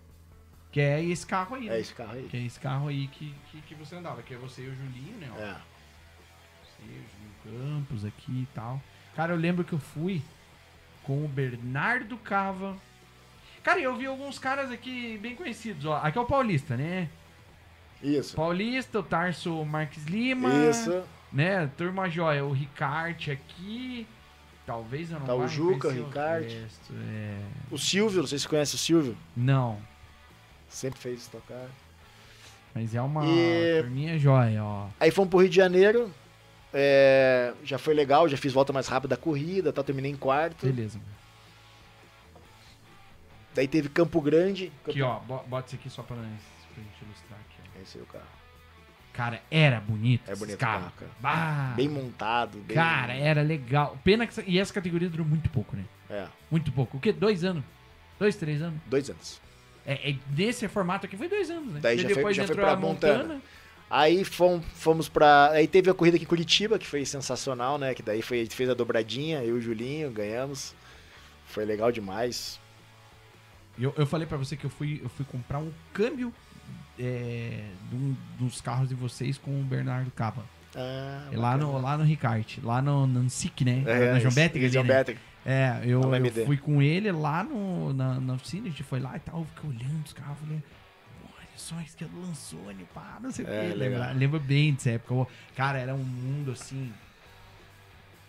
Que 0.72 0.82
é 0.82 1.04
esse 1.04 1.26
carro 1.26 1.56
aí. 1.56 1.68
É 1.68 1.72
né? 1.72 1.80
esse 1.80 1.94
carro 1.94 2.14
aí. 2.14 2.28
Que 2.30 2.38
é 2.38 2.42
esse 2.42 2.60
carro 2.60 2.88
aí 2.88 3.08
que, 3.08 3.34
que, 3.52 3.62
que 3.62 3.76
você 3.76 3.96
andava. 3.96 4.22
Que 4.22 4.34
é 4.34 4.38
você 4.38 4.64
e 4.64 4.68
o 4.68 4.76
Julinho, 4.76 5.18
né? 5.18 5.30
ó. 5.32 5.40
É. 5.40 5.58
Você, 6.64 6.84
o 6.84 6.86
Julinho 6.88 7.80
Campos 7.80 8.06
aqui 8.06 8.32
e 8.32 8.48
tal. 8.54 8.82
Cara, 9.16 9.34
eu 9.34 9.38
lembro 9.38 9.64
que 9.64 9.74
eu 9.74 9.80
fui 9.80 10.22
com 11.04 11.26
o 11.26 11.28
Bernardo 11.28 12.18
Cava. 12.18 12.78
Cara, 13.64 13.80
eu 13.80 13.96
vi 13.96 14.06
alguns 14.06 14.38
caras 14.38 14.72
aqui 14.72 15.18
bem 15.18 15.36
conhecidos, 15.36 15.86
ó. 15.86 15.98
Aqui 15.98 16.18
é 16.18 16.22
o 16.22 16.26
Paulista, 16.26 16.78
né? 16.78 17.10
Isso. 18.02 18.36
Paulista, 18.36 19.00
o 19.00 19.04
Tarso 19.04 19.66
Marques 19.66 20.06
Lima. 20.06 20.50
Isso. 20.70 21.04
Né? 21.32 21.70
Turma 21.78 22.10
Joia, 22.10 22.46
o 22.46 22.52
Ricarte 22.52 23.32
aqui. 23.32 24.08
Talvez 24.66 25.12
eu 25.12 25.20
não 25.20 25.26
Tá 25.26 25.36
o 25.36 25.48
Juca, 25.48 25.88
o 25.88 25.92
Ricarte. 25.92 26.56
resto, 26.56 26.94
É... 26.94 27.40
O 27.72 27.78
Silvio, 27.78 28.22
não 28.22 28.28
sei 28.28 28.38
se 28.38 28.48
conhece 28.48 28.76
o 28.76 28.78
Silvio. 28.78 29.18
Não, 29.36 29.82
Sempre 30.70 31.00
fez 31.00 31.28
tocar. 31.28 31.68
mas 32.74 32.94
é 32.96 33.02
uma 33.02 33.26
E- 33.26 33.82
turminha 33.82 34.18
joia, 34.20 34.64
ó. 34.64 34.88
Aí 35.00 35.10
fomos 35.12 35.30
pro 35.30 35.40
Rio 35.40 35.50
de 35.50 35.56
Janeiro. 35.56 36.12
é, 36.72 37.52
já 37.64 37.80
foi 37.80 37.96
legal, 37.96 38.30
já 38.30 38.38
fiz 38.38 38.54
volta 38.54 38.72
mais 38.72 38.88
rápida 38.88 39.16
da 39.16 39.22
corrida, 39.22 39.74
tal, 39.74 39.84
terminei 39.84 40.12
em 40.12 40.16
quarto. 40.16 40.68
Beleza. 40.68 41.00
Daí 43.56 43.68
teve 43.68 43.90
Campo 43.90 44.22
Grande. 44.22 44.72
Aqui, 44.88 45.02
ó, 45.02 45.20
bo- 45.20 45.44
bota 45.48 45.68
isso 45.68 45.76
aqui 45.76 45.90
só 45.90 46.04
pra, 46.04 46.16
pra 46.16 46.26
gente 46.26 47.04
ilustrar 47.04 47.40
aqui, 47.40 47.58
ó. 47.78 47.82
Esse 47.82 47.98
é 47.98 48.02
o 48.02 48.06
carro. 48.06 48.26
Cara, 49.12 49.42
era 49.50 49.82
bonito. 49.82 50.30
É 50.30 50.36
bonito 50.36 50.56
o 50.56 50.60
carros. 50.60 50.94
carro, 50.94 51.10
cara. 51.22 51.74
Bem 51.76 51.90
montado. 51.90 52.58
Bem... 52.60 52.76
Cara, 52.76 53.14
era 53.14 53.42
legal. 53.42 53.98
Pena 54.04 54.26
que. 54.28 54.42
E 54.48 54.60
essa 54.60 54.74
categoria 54.74 55.10
durou 55.10 55.26
muito 55.26 55.50
pouco, 55.50 55.76
né? 55.76 55.84
É, 56.10 56.28
Muito 56.50 56.72
pouco. 56.72 56.98
O 56.98 57.00
quê? 57.00 57.12
Dois 57.12 57.44
anos? 57.44 57.64
Dois, 58.18 58.36
três 58.36 58.62
anos? 58.62 58.80
dois 58.86 59.10
anos. 59.10 59.42
É, 59.86 60.12
é, 60.12 60.16
nesse 60.36 60.68
formato 60.68 61.06
aqui 61.06 61.18
foi 61.18 61.28
dois 61.28 61.50
anos, 61.50 61.74
né? 61.74 61.80
Daí 61.82 61.98
já 61.98 62.04
foi- 62.08 62.16
depois 62.16 62.36
já 62.38 62.44
foi 62.44 62.54
entrou 62.54 62.66
pra 62.66 62.74
a 62.74 62.80
Montana. 62.80 63.24
Montana. 63.24 63.42
Aí 63.90 64.24
fomos, 64.24 64.64
fomos 64.76 65.10
pra. 65.10 65.50
Aí 65.52 65.68
teve 65.68 65.90
a 65.90 65.94
corrida 65.96 66.16
aqui 66.16 66.26
em 66.26 66.28
Curitiba, 66.28 66.78
que 66.78 66.86
foi 66.86 67.04
sensacional, 67.06 67.78
né? 67.80 67.96
Que 67.96 68.04
daí 68.04 68.22
foi, 68.22 68.46
fez 68.46 68.70
a 68.70 68.74
dobradinha, 68.76 69.44
eu 69.44 69.56
e 69.56 69.60
o 69.60 69.62
Julinho, 69.62 70.12
ganhamos. 70.12 70.76
Foi 71.48 71.66
legal 71.66 71.92
demais. 71.92 72.60
Eu, 73.80 73.92
eu 73.98 74.06
falei 74.06 74.28
pra 74.28 74.38
você 74.38 74.56
que 74.56 74.66
eu 74.66 74.70
fui, 74.70 75.00
eu 75.04 75.10
fui 75.10 75.26
comprar 75.26 75.58
um 75.58 75.72
câmbio 75.94 76.32
é, 77.00 77.62
um 77.94 78.16
dos 78.38 78.62
carros 78.62 78.90
de 78.90 78.94
vocês 78.96 79.38
com 79.38 79.60
o 79.60 79.64
Bernardo 79.64 80.12
Capa. 80.12 80.44
Ah, 80.76 81.28
É 81.32 81.38
lá 81.38 81.58
no, 81.58 81.82
lá 81.82 81.98
no 81.98 82.04
Ricarte, 82.04 82.62
lá 82.62 82.82
no, 82.82 83.08
no 83.08 83.28
SIC, 83.30 83.64
né? 83.66 83.84
É, 83.88 84.12
na 84.14 84.20
João 84.20 84.30
isso, 84.30 84.36
Né? 85.50 85.82
É, 85.82 85.82
eu, 85.84 86.02
eu 86.14 86.46
fui 86.46 86.58
com 86.58 86.80
ele 86.80 87.12
lá 87.12 87.44
no, 87.44 87.92
na, 87.92 88.20
na 88.20 88.34
oficina, 88.36 88.68
a 88.68 88.70
gente 88.70 88.84
foi 88.84 89.00
lá 89.00 89.16
e 89.16 89.20
tal, 89.20 89.40
eu 89.40 89.46
fiquei 89.46 89.70
olhando 89.72 90.06
os 90.06 90.14
carros, 90.14 90.38
falei, 90.40 90.62
olha 91.24 91.48
só, 91.56 91.82
isso 91.82 91.98
que 91.98 92.06
lançou, 92.06 92.64
né, 92.68 92.86
pá, 92.94 93.18
não 93.20 93.32
sei 93.32 93.46
o 93.46 93.50
É, 93.50 93.70
que. 93.70 93.74
legal. 93.76 94.00
Lembro, 94.02 94.20
lembro 94.20 94.40
bem 94.40 94.74
dessa 94.76 94.92
época. 94.92 95.28
Cara, 95.56 95.80
era 95.80 95.96
um 95.96 96.04
mundo 96.04 96.52
assim, 96.52 96.94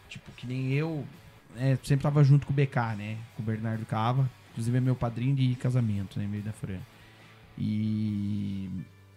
tipo, 0.08 0.32
que 0.32 0.46
nem 0.46 0.72
eu, 0.72 1.06
é, 1.58 1.76
sempre 1.82 2.02
tava 2.02 2.24
junto 2.24 2.46
com 2.46 2.54
o 2.54 2.56
BK, 2.56 2.96
né, 2.96 3.18
com 3.36 3.42
o 3.42 3.44
Bernardo 3.44 3.84
Cava, 3.84 4.28
inclusive 4.52 4.78
é 4.78 4.80
meu 4.80 4.96
padrinho 4.96 5.36
de 5.36 5.54
casamento, 5.56 6.18
né, 6.18 6.26
meio 6.26 6.42
da 6.42 6.52
Fran. 6.52 6.80
E, 7.58 8.70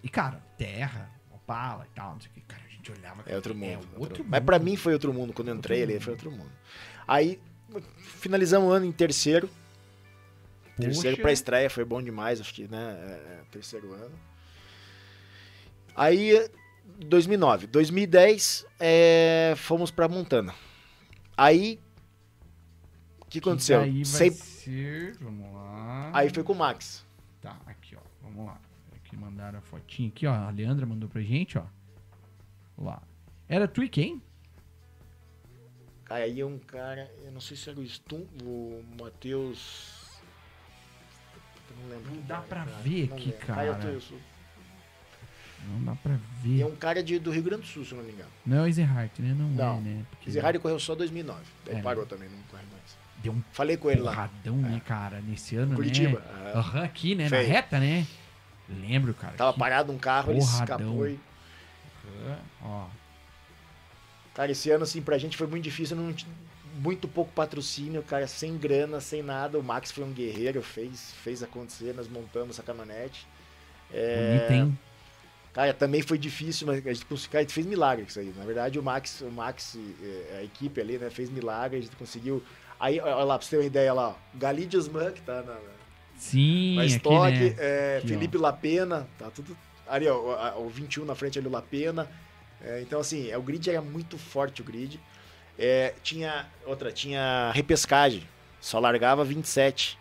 e 0.03 0.09
cara, 0.09 0.43
terra, 0.57 1.09
Opala 1.34 1.88
e 1.89 1.95
tal, 1.95 2.13
não 2.13 2.19
sei 2.19 2.30
o 2.31 2.34
que, 2.34 2.41
cara, 2.41 2.61
a 2.65 2.69
gente 2.69 2.91
olhava... 2.91 3.23
É 3.25 3.35
outro 3.35 3.55
mundo. 3.55 3.65
É 3.69 3.77
outro 3.77 3.99
outro 3.99 4.17
mundo. 4.23 4.30
Mas 4.30 4.39
mundo. 4.41 4.45
pra 4.45 4.59
mim 4.59 4.75
foi 4.75 4.91
outro 4.93 5.13
mundo. 5.13 5.31
Quando 5.34 5.47
eu 5.49 5.55
entrei 5.55 5.84
ali, 5.84 5.99
foi 5.99 6.13
outro 6.13 6.31
mundo. 6.31 6.51
Aí 7.07 7.39
finalizamos 7.98 8.70
o 8.70 8.72
ano 8.72 8.86
em 8.86 8.91
terceiro. 8.91 9.50
Terceiro 10.78 11.16
Poxa. 11.18 11.22
pra 11.22 11.32
estreia, 11.32 11.70
foi 11.70 11.86
bom 11.86 12.02
demais, 12.02 12.41
acho 12.41 12.54
que, 12.54 12.68
né? 12.68 12.98
é, 13.00 13.12
é, 13.12 13.41
terceiro 13.52 13.94
ano. 13.94 14.16
Aí, 15.95 16.50
2009. 17.06 17.68
2010, 17.68 18.66
é, 18.80 19.54
fomos 19.56 19.91
pra 19.91 20.08
Montana. 20.08 20.54
Aí, 21.38 21.80
o 23.22 23.26
que 23.26 23.40
aconteceu? 23.40 23.82
Aí 23.82 23.91
vai 24.04 24.06
Sempre- 24.06 24.40
ser, 24.40 25.18
vamos 25.20 25.54
lá... 25.54 26.10
Aí 26.14 26.30
foi 26.30 26.44
com 26.44 26.54
o 26.54 26.56
Max. 26.56 27.06
Tá, 27.41 27.60
aqui, 27.66 27.95
ó. 27.95 28.00
Vamos 28.24 28.45
lá. 28.48 28.60
Aqui 28.95 29.16
mandaram 29.16 29.60
a 29.60 29.62
fotinha 29.62 30.10
aqui, 30.10 30.26
ó. 30.26 30.34
A 30.34 30.50
Leandra 30.50 30.86
mandou 30.86 31.08
pra 31.10 31.22
gente, 31.22 31.58
ó. 31.58 31.66
Lá. 32.78 33.02
Era 33.48 33.68
tu 33.68 33.84
e 33.84 33.90
quem? 33.90 34.22
Aí 36.14 36.40
é 36.41 36.45
um 36.45 36.60
cara, 36.60 37.10
eu 37.23 37.31
não 37.31 37.41
sei 37.41 37.57
se 37.57 37.69
era 37.69 37.80
o 37.80 37.84
Stum, 37.84 38.23
o 38.44 38.84
Matheus. 39.02 40.03
Eu 41.72 41.77
não 41.84 41.90
lembro. 41.90 42.11
Não 42.14 42.22
dá 42.23 42.35
era, 42.35 42.44
pra 42.44 42.65
cara. 42.65 42.77
ver 42.84 43.07
Não 43.10 43.18
aqui, 43.18 43.30
lembro. 43.31 43.45
cara. 43.48 43.61
Aí 43.61 43.68
eu 43.68 43.76
tô- 43.80 44.15
Não 45.68 45.84
dá 45.85 45.95
pra 45.95 46.14
E 46.44 46.48
ver. 46.48 46.61
é 46.61 46.65
um 46.65 46.76
cara 46.76 47.02
de, 47.02 47.18
do 47.18 47.31
Rio 47.31 47.41
Grande 47.44 47.61
do 47.64 47.68
Sul, 47.68 47.84
se 47.85 47.95
não 47.95 48.03
me 48.03 48.11
engano. 48.11 48.30
Não 48.45 48.57
é 48.57 48.61
o 48.61 48.68
Ezerhardt, 48.68 49.22
né? 49.22 49.34
Não, 49.34 49.49
Não. 49.49 49.77
é, 49.77 49.81
né? 49.81 50.06
Porque 50.11 50.30
Zerrari 50.30 50.60
correu 50.60 50.77
só 50.80 50.94
2009. 50.94 51.41
Daí 51.65 51.77
É. 51.77 51.81
parou 51.81 52.06
também, 52.06 52.30
não 52.30 52.38
corre 52.44 52.64
mais. 52.72 52.84
deu 53.23 53.31
um 53.34 53.41
Falei 53.53 53.77
com 53.77 53.90
ele 53.90 54.02
lá. 54.02 54.11
porradão, 54.11 54.57
né, 54.57 54.81
cara? 54.85 55.22
Nesse 55.22 55.56
ano, 55.56 55.76
Curitiba. 55.76 56.19
né? 56.19 56.52
é. 56.53 56.57
Aham, 56.57 56.84
aqui, 56.84 57.15
né? 57.15 57.23
Na 57.23 57.30
Feio. 57.30 57.48
reta, 57.48 57.80
né? 57.80 58.06
Lembro, 58.69 59.14
cara. 59.14 59.34
Tava 59.35 59.53
que- 59.53 59.60
parado 59.60 59.91
um 59.94 59.98
carro, 59.98 60.31
ele 60.31 60.40
porradão. 60.41 60.77
escapou 60.77 61.07
e. 61.07 61.19
Aham, 62.27 62.40
Ó. 62.61 62.88
Cara, 64.34 64.51
esse 64.51 64.69
ano, 64.72 64.84
assim, 64.84 65.01
pra 65.01 65.18
gente 65.18 65.38
foi 65.38 65.47
muito 65.47 65.64
difícil 65.64 65.95
não, 65.95 66.14
muito 66.80 67.07
pouco 67.07 67.31
patrocínio, 67.34 68.01
cara, 68.03 68.27
sem 68.27 68.57
grana, 68.57 68.99
sem 68.99 69.22
nada. 69.22 69.60
O 69.60 69.64
Max 69.64 69.91
foi 69.91 70.03
um 70.03 70.11
guerreiro, 70.11 70.61
fez, 70.61 71.14
fez 71.23 71.43
acontecer, 71.43 71.93
nós 71.93 72.07
montamos 72.07 72.55
essa 72.55 72.64
caminhonete. 72.64 73.27
É, 73.91 74.47
Bonito, 74.49 74.51
hein? 74.51 74.80
Cara, 75.53 75.72
também 75.72 76.01
foi 76.01 76.18
difícil, 76.18 76.65
mas 76.65 76.77
a 76.84 76.93
gente, 76.93 77.05
conseguiu- 77.05 77.31
cara, 77.31 77.39
a 77.41 77.43
gente 77.43 77.53
fez 77.53 77.68
milagre 77.68 78.05
isso 78.07 78.19
aí. 78.19 78.34
Na 78.35 78.43
verdade, 78.43 78.80
o 78.80 78.84
Max, 78.84 79.22
o 79.22 79.30
Max, 79.30 79.77
eh, 80.01 80.38
a 80.39 80.43
equipe 80.43 80.81
ali, 80.81 80.97
né, 80.97 81.11
fez 81.11 81.30
milagre, 81.30 81.77
a 81.77 81.81
gente 81.81 81.95
conseguiu. 81.95 82.41
Aí, 82.80 82.99
olha 82.99 83.14
lá, 83.23 83.38
pra 83.38 83.45
você 83.45 83.51
ter 83.51 83.57
uma 83.61 83.68
ideia 83.68 83.93
lá, 83.93 84.10
ó, 84.10 84.15
Galidius 84.34 84.88
Man, 84.88 85.11
que 85.11 85.22
tá 85.22 85.43
na, 85.43 85.55
Sim, 86.18 86.76
na 86.76 86.81
aqui, 86.81 86.91
estoque, 86.93 87.38
né? 87.39 87.55
é, 87.60 87.97
Aqui, 87.99 88.07
Felipe 88.07 88.38
Lapena, 88.38 89.07
tá 89.19 89.30
tudo. 89.30 89.55
Ali, 89.88 90.07
ó, 90.07 90.18
o- 90.19 90.31
a- 90.31 90.57
o 90.57 90.68
21 90.69 91.05
na 91.05 91.14
frente 91.14 91.38
ali, 91.38 91.47
o 91.47 91.51
Lapena. 91.51 92.10
É, 92.64 92.81
então, 92.81 92.99
assim, 92.99 93.30
é, 93.30 93.38
o 93.38 93.41
grid 93.41 93.69
era 93.69 93.81
muito 93.81 94.18
forte, 94.18 94.61
o 94.61 94.64
grid. 94.65 94.99
É, 95.60 95.94
tinha, 96.02 96.48
outra, 96.65 96.91
tinha 96.91 97.52
repescagem, 97.53 98.27
só 98.60 98.80
largava 98.80 99.23
27. 99.23 99.98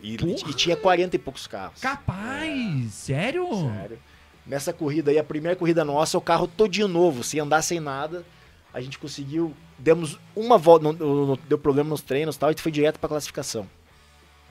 E, 0.00 0.14
e 0.14 0.54
tinha 0.54 0.76
40 0.76 1.16
e 1.16 1.18
poucos 1.18 1.46
carros. 1.46 1.80
Capaz! 1.80 2.92
Sério? 2.92 3.48
Sério. 3.74 3.98
Nessa 4.46 4.72
corrida 4.72 5.10
aí, 5.10 5.18
a 5.18 5.24
primeira 5.24 5.56
corrida 5.56 5.84
nossa, 5.84 6.18
o 6.18 6.20
carro 6.20 6.46
todinho 6.46 6.86
novo, 6.88 7.24
sem 7.24 7.40
andar 7.40 7.62
sem 7.62 7.80
nada. 7.80 8.24
A 8.72 8.80
gente 8.80 8.98
conseguiu. 8.98 9.54
Demos 9.78 10.18
uma 10.36 10.58
volta. 10.58 10.84
Não, 10.84 10.92
não- 10.92 11.26
não 11.28 11.38
deu 11.48 11.56
problema 11.58 11.88
nos 11.90 12.02
treinos 12.02 12.36
e 12.36 12.38
tal, 12.38 12.50
e 12.50 12.54
foi 12.60 12.70
direto 12.72 12.98
pra 12.98 13.08
classificação. 13.08 13.68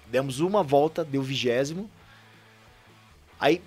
Demos 0.08 0.40
uma 0.40 0.64
volta, 0.64 1.04
deu 1.06 1.22
vigésimo. 1.22 1.90
Aí 3.40 3.62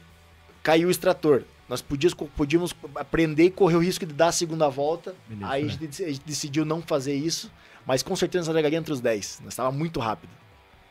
caiu 0.63 0.89
o 0.89 0.91
extrator. 0.91 1.45
Nós 1.69 1.83
podíamos, 1.83 2.15
podíamos 2.37 2.75
aprender 2.95 3.45
e 3.45 3.51
correr 3.51 3.77
o 3.77 3.81
risco 3.81 4.07
de 4.07 4.13
dar 4.15 4.29
a 4.29 4.33
segunda 4.33 4.69
volta. 4.69 5.15
Beleza, 5.29 5.51
aí 5.51 5.63
a 5.63 5.67
né? 5.67 5.71
gente, 5.73 5.87
dec- 5.87 6.09
a 6.09 6.13
gente 6.13 6.25
decidiu 6.25 6.65
não 6.65 6.81
fazer 6.81 7.15
isso. 7.15 7.51
Mas 7.85 8.03
com 8.03 8.15
certeza 8.17 8.47
nós 8.47 8.55
largaria 8.55 8.79
entre 8.79 8.93
os 8.93 9.01
10. 9.01 9.41
Nós 9.45 9.53
estava 9.53 9.71
muito 9.73 9.99
rápido. 10.01 10.31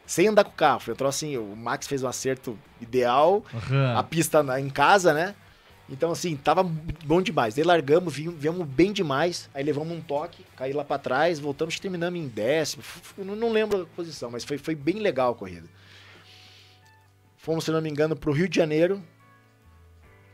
Sem 0.05 0.27
andar 0.27 0.43
com 0.43 0.51
o 0.51 0.53
carro. 0.53 0.79
Foi 0.81 0.93
um 0.99 1.07
assim, 1.07 1.37
o 1.37 1.55
Max 1.55 1.87
fez 1.87 2.03
um 2.03 2.07
acerto 2.07 2.57
ideal 2.79 3.43
Aham. 3.53 3.97
a 3.97 4.03
pista 4.03 4.43
na- 4.43 4.59
em 4.59 4.69
casa, 4.69 5.13
né? 5.13 5.33
Então, 5.89 6.11
assim, 6.11 6.35
tava 6.35 6.63
bom 6.63 7.21
demais. 7.21 7.53
Daí 7.55 7.63
largamos, 7.63 8.13
vi- 8.13 8.27
viemos 8.29 8.67
bem 8.67 8.91
demais. 8.91 9.49
Aí 9.53 9.63
levamos 9.63 9.95
um 9.95 10.01
toque, 10.01 10.43
caí 10.57 10.73
lá 10.73 10.83
pra 10.83 10.97
trás, 10.97 11.39
voltamos 11.39 11.75
e 11.75 11.81
terminamos 11.81 12.19
em 12.19 12.27
décimo. 12.27 12.83
Não 13.17 13.51
lembro 13.51 13.83
a 13.83 13.85
posição, 13.95 14.31
mas 14.31 14.43
foi, 14.43 14.57
foi 14.57 14.73
bem 14.75 14.99
legal 14.99 15.31
a 15.31 15.35
corrida. 15.35 15.67
Fomos, 17.37 17.63
se 17.65 17.71
não 17.71 17.81
me 17.81 17.89
engano, 17.89 18.15
pro 18.15 18.31
Rio 18.31 18.49
de 18.49 18.55
Janeiro. 18.55 19.01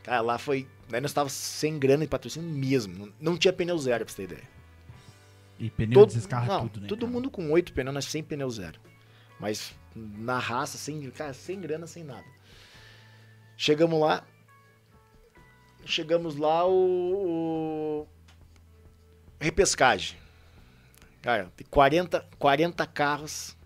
Cara, 0.02 0.20
lá 0.20 0.38
foi. 0.38 0.66
Aí 0.92 1.00
nós 1.00 1.12
tava 1.12 1.28
sem 1.28 1.78
grana 1.78 2.04
e 2.04 2.06
patrocínio 2.08 2.48
mesmo. 2.48 3.12
Não, 3.20 3.36
tinha 3.38 3.52
pneu 3.52 3.78
zero, 3.78 4.04
pra 4.04 4.12
você 4.12 4.26
ter 4.26 4.32
ideia. 4.34 4.48
E 5.58 5.70
pneu 5.70 5.94
Todo, 6.00 6.12
descarra 6.14 6.46
não, 6.46 6.68
tudo, 6.68 6.80
né? 6.82 6.88
todo 6.88 7.00
cara? 7.00 7.12
mundo 7.12 7.30
com 7.30 7.50
oito 7.52 7.72
pneus, 7.72 7.94
nós 7.94 8.04
sem 8.06 8.22
pneu 8.22 8.50
zero. 8.50 8.80
Mas 9.38 9.74
na 9.94 10.38
raça, 10.38 10.76
sem, 10.78 11.08
cara, 11.10 11.32
sem 11.32 11.60
grana, 11.60 11.86
sem 11.86 12.02
nada. 12.02 12.24
Chegamos 13.56 14.00
lá. 14.00 14.24
Chegamos 15.84 16.36
lá, 16.36 16.66
o. 16.66 16.72
o- 18.02 18.08
Repescagem. 19.40 20.16
Cara, 21.20 21.52
tem 21.56 21.66
40, 21.68 22.26
40 22.38 22.86
carros. 22.86 23.56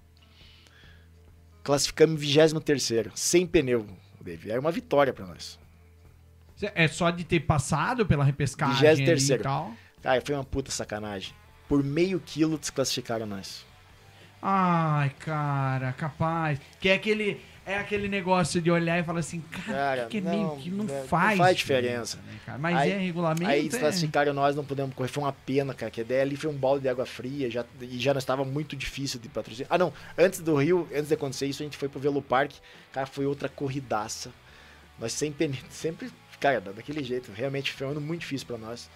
Classificamos 1.62 2.22
em 2.22 2.26
23 2.26 3.10
sem 3.14 3.46
pneu, 3.46 3.86
Dave. 4.20 4.50
Era 4.50 4.60
uma 4.60 4.70
vitória 4.70 5.12
pra 5.12 5.26
nós. 5.26 5.58
É 6.74 6.88
só 6.88 7.10
de 7.10 7.24
ter 7.24 7.40
passado 7.40 8.06
pela 8.06 8.24
repescagem 8.24 9.04
e 9.04 9.38
tal. 9.38 9.72
Cara, 10.02 10.22
foi 10.24 10.34
uma 10.34 10.44
puta 10.44 10.70
sacanagem. 10.70 11.34
Por 11.68 11.82
meio 11.82 12.20
quilo 12.20 12.56
desclassificaram 12.56 13.26
nós. 13.26 13.64
Ai, 14.40 15.10
cara, 15.18 15.92
capaz. 15.92 16.60
Que 16.78 16.90
é 16.90 16.94
aquele, 16.94 17.40
é 17.66 17.76
aquele 17.78 18.06
negócio 18.06 18.60
de 18.60 18.70
olhar 18.70 18.98
e 18.98 19.02
falar 19.02 19.20
assim, 19.20 19.40
cara, 19.40 19.72
Cara, 19.72 20.06
que, 20.06 20.18
é 20.18 20.20
não, 20.20 20.30
meio 20.30 20.56
que 20.58 20.70
não, 20.70 20.84
não 20.84 21.04
faz, 21.06 21.36
faz 21.36 21.56
diferença. 21.56 22.18
né, 22.18 22.38
cara? 22.44 22.58
Mas 22.58 22.76
Aí- 22.76 22.92
é 22.92 22.98
regulamento. 22.98 23.50
Aí 23.50 23.66
é... 23.66 23.68
desclassificaram 23.68 24.32
nós, 24.32 24.54
não 24.54 24.64
pudemos 24.64 24.94
correr. 24.94 25.08
Foi 25.08 25.24
uma 25.24 25.32
pena, 25.32 25.74
cara. 25.74 25.90
Que 25.90 26.00
a 26.00 26.04
ideia 26.04 26.22
ali 26.22 26.36
foi 26.36 26.48
um 26.50 26.56
balde 26.56 26.82
de 26.82 26.88
água 26.88 27.04
fria 27.04 27.50
já, 27.50 27.64
e 27.80 27.98
já 27.98 28.14
não 28.14 28.18
estava 28.18 28.44
muito 28.44 28.76
difícil 28.76 29.18
de 29.18 29.28
patrocinar. 29.28 29.68
Ah, 29.72 29.78
não. 29.78 29.92
Antes 30.16 30.40
do 30.40 30.54
Rio, 30.54 30.86
antes 30.94 31.08
de 31.08 31.14
acontecer 31.14 31.46
isso, 31.46 31.62
a 31.62 31.64
gente 31.64 31.76
foi 31.76 31.88
pro 31.88 31.98
Velo 31.98 32.22
Parque. 32.22 32.56
Cara, 32.92 33.06
foi 33.06 33.26
outra 33.26 33.48
corridaça. 33.48 34.30
Nós 34.98 35.12
sempre, 35.12 35.58
sempre, 35.68 36.10
cara, 36.40 36.60
daquele 36.60 37.02
jeito. 37.02 37.30
Realmente 37.32 37.72
foi 37.72 37.86
um 37.86 37.90
ano 37.90 38.00
muito 38.00 38.20
difícil 38.20 38.46
pra 38.46 38.58
nós. 38.58 38.88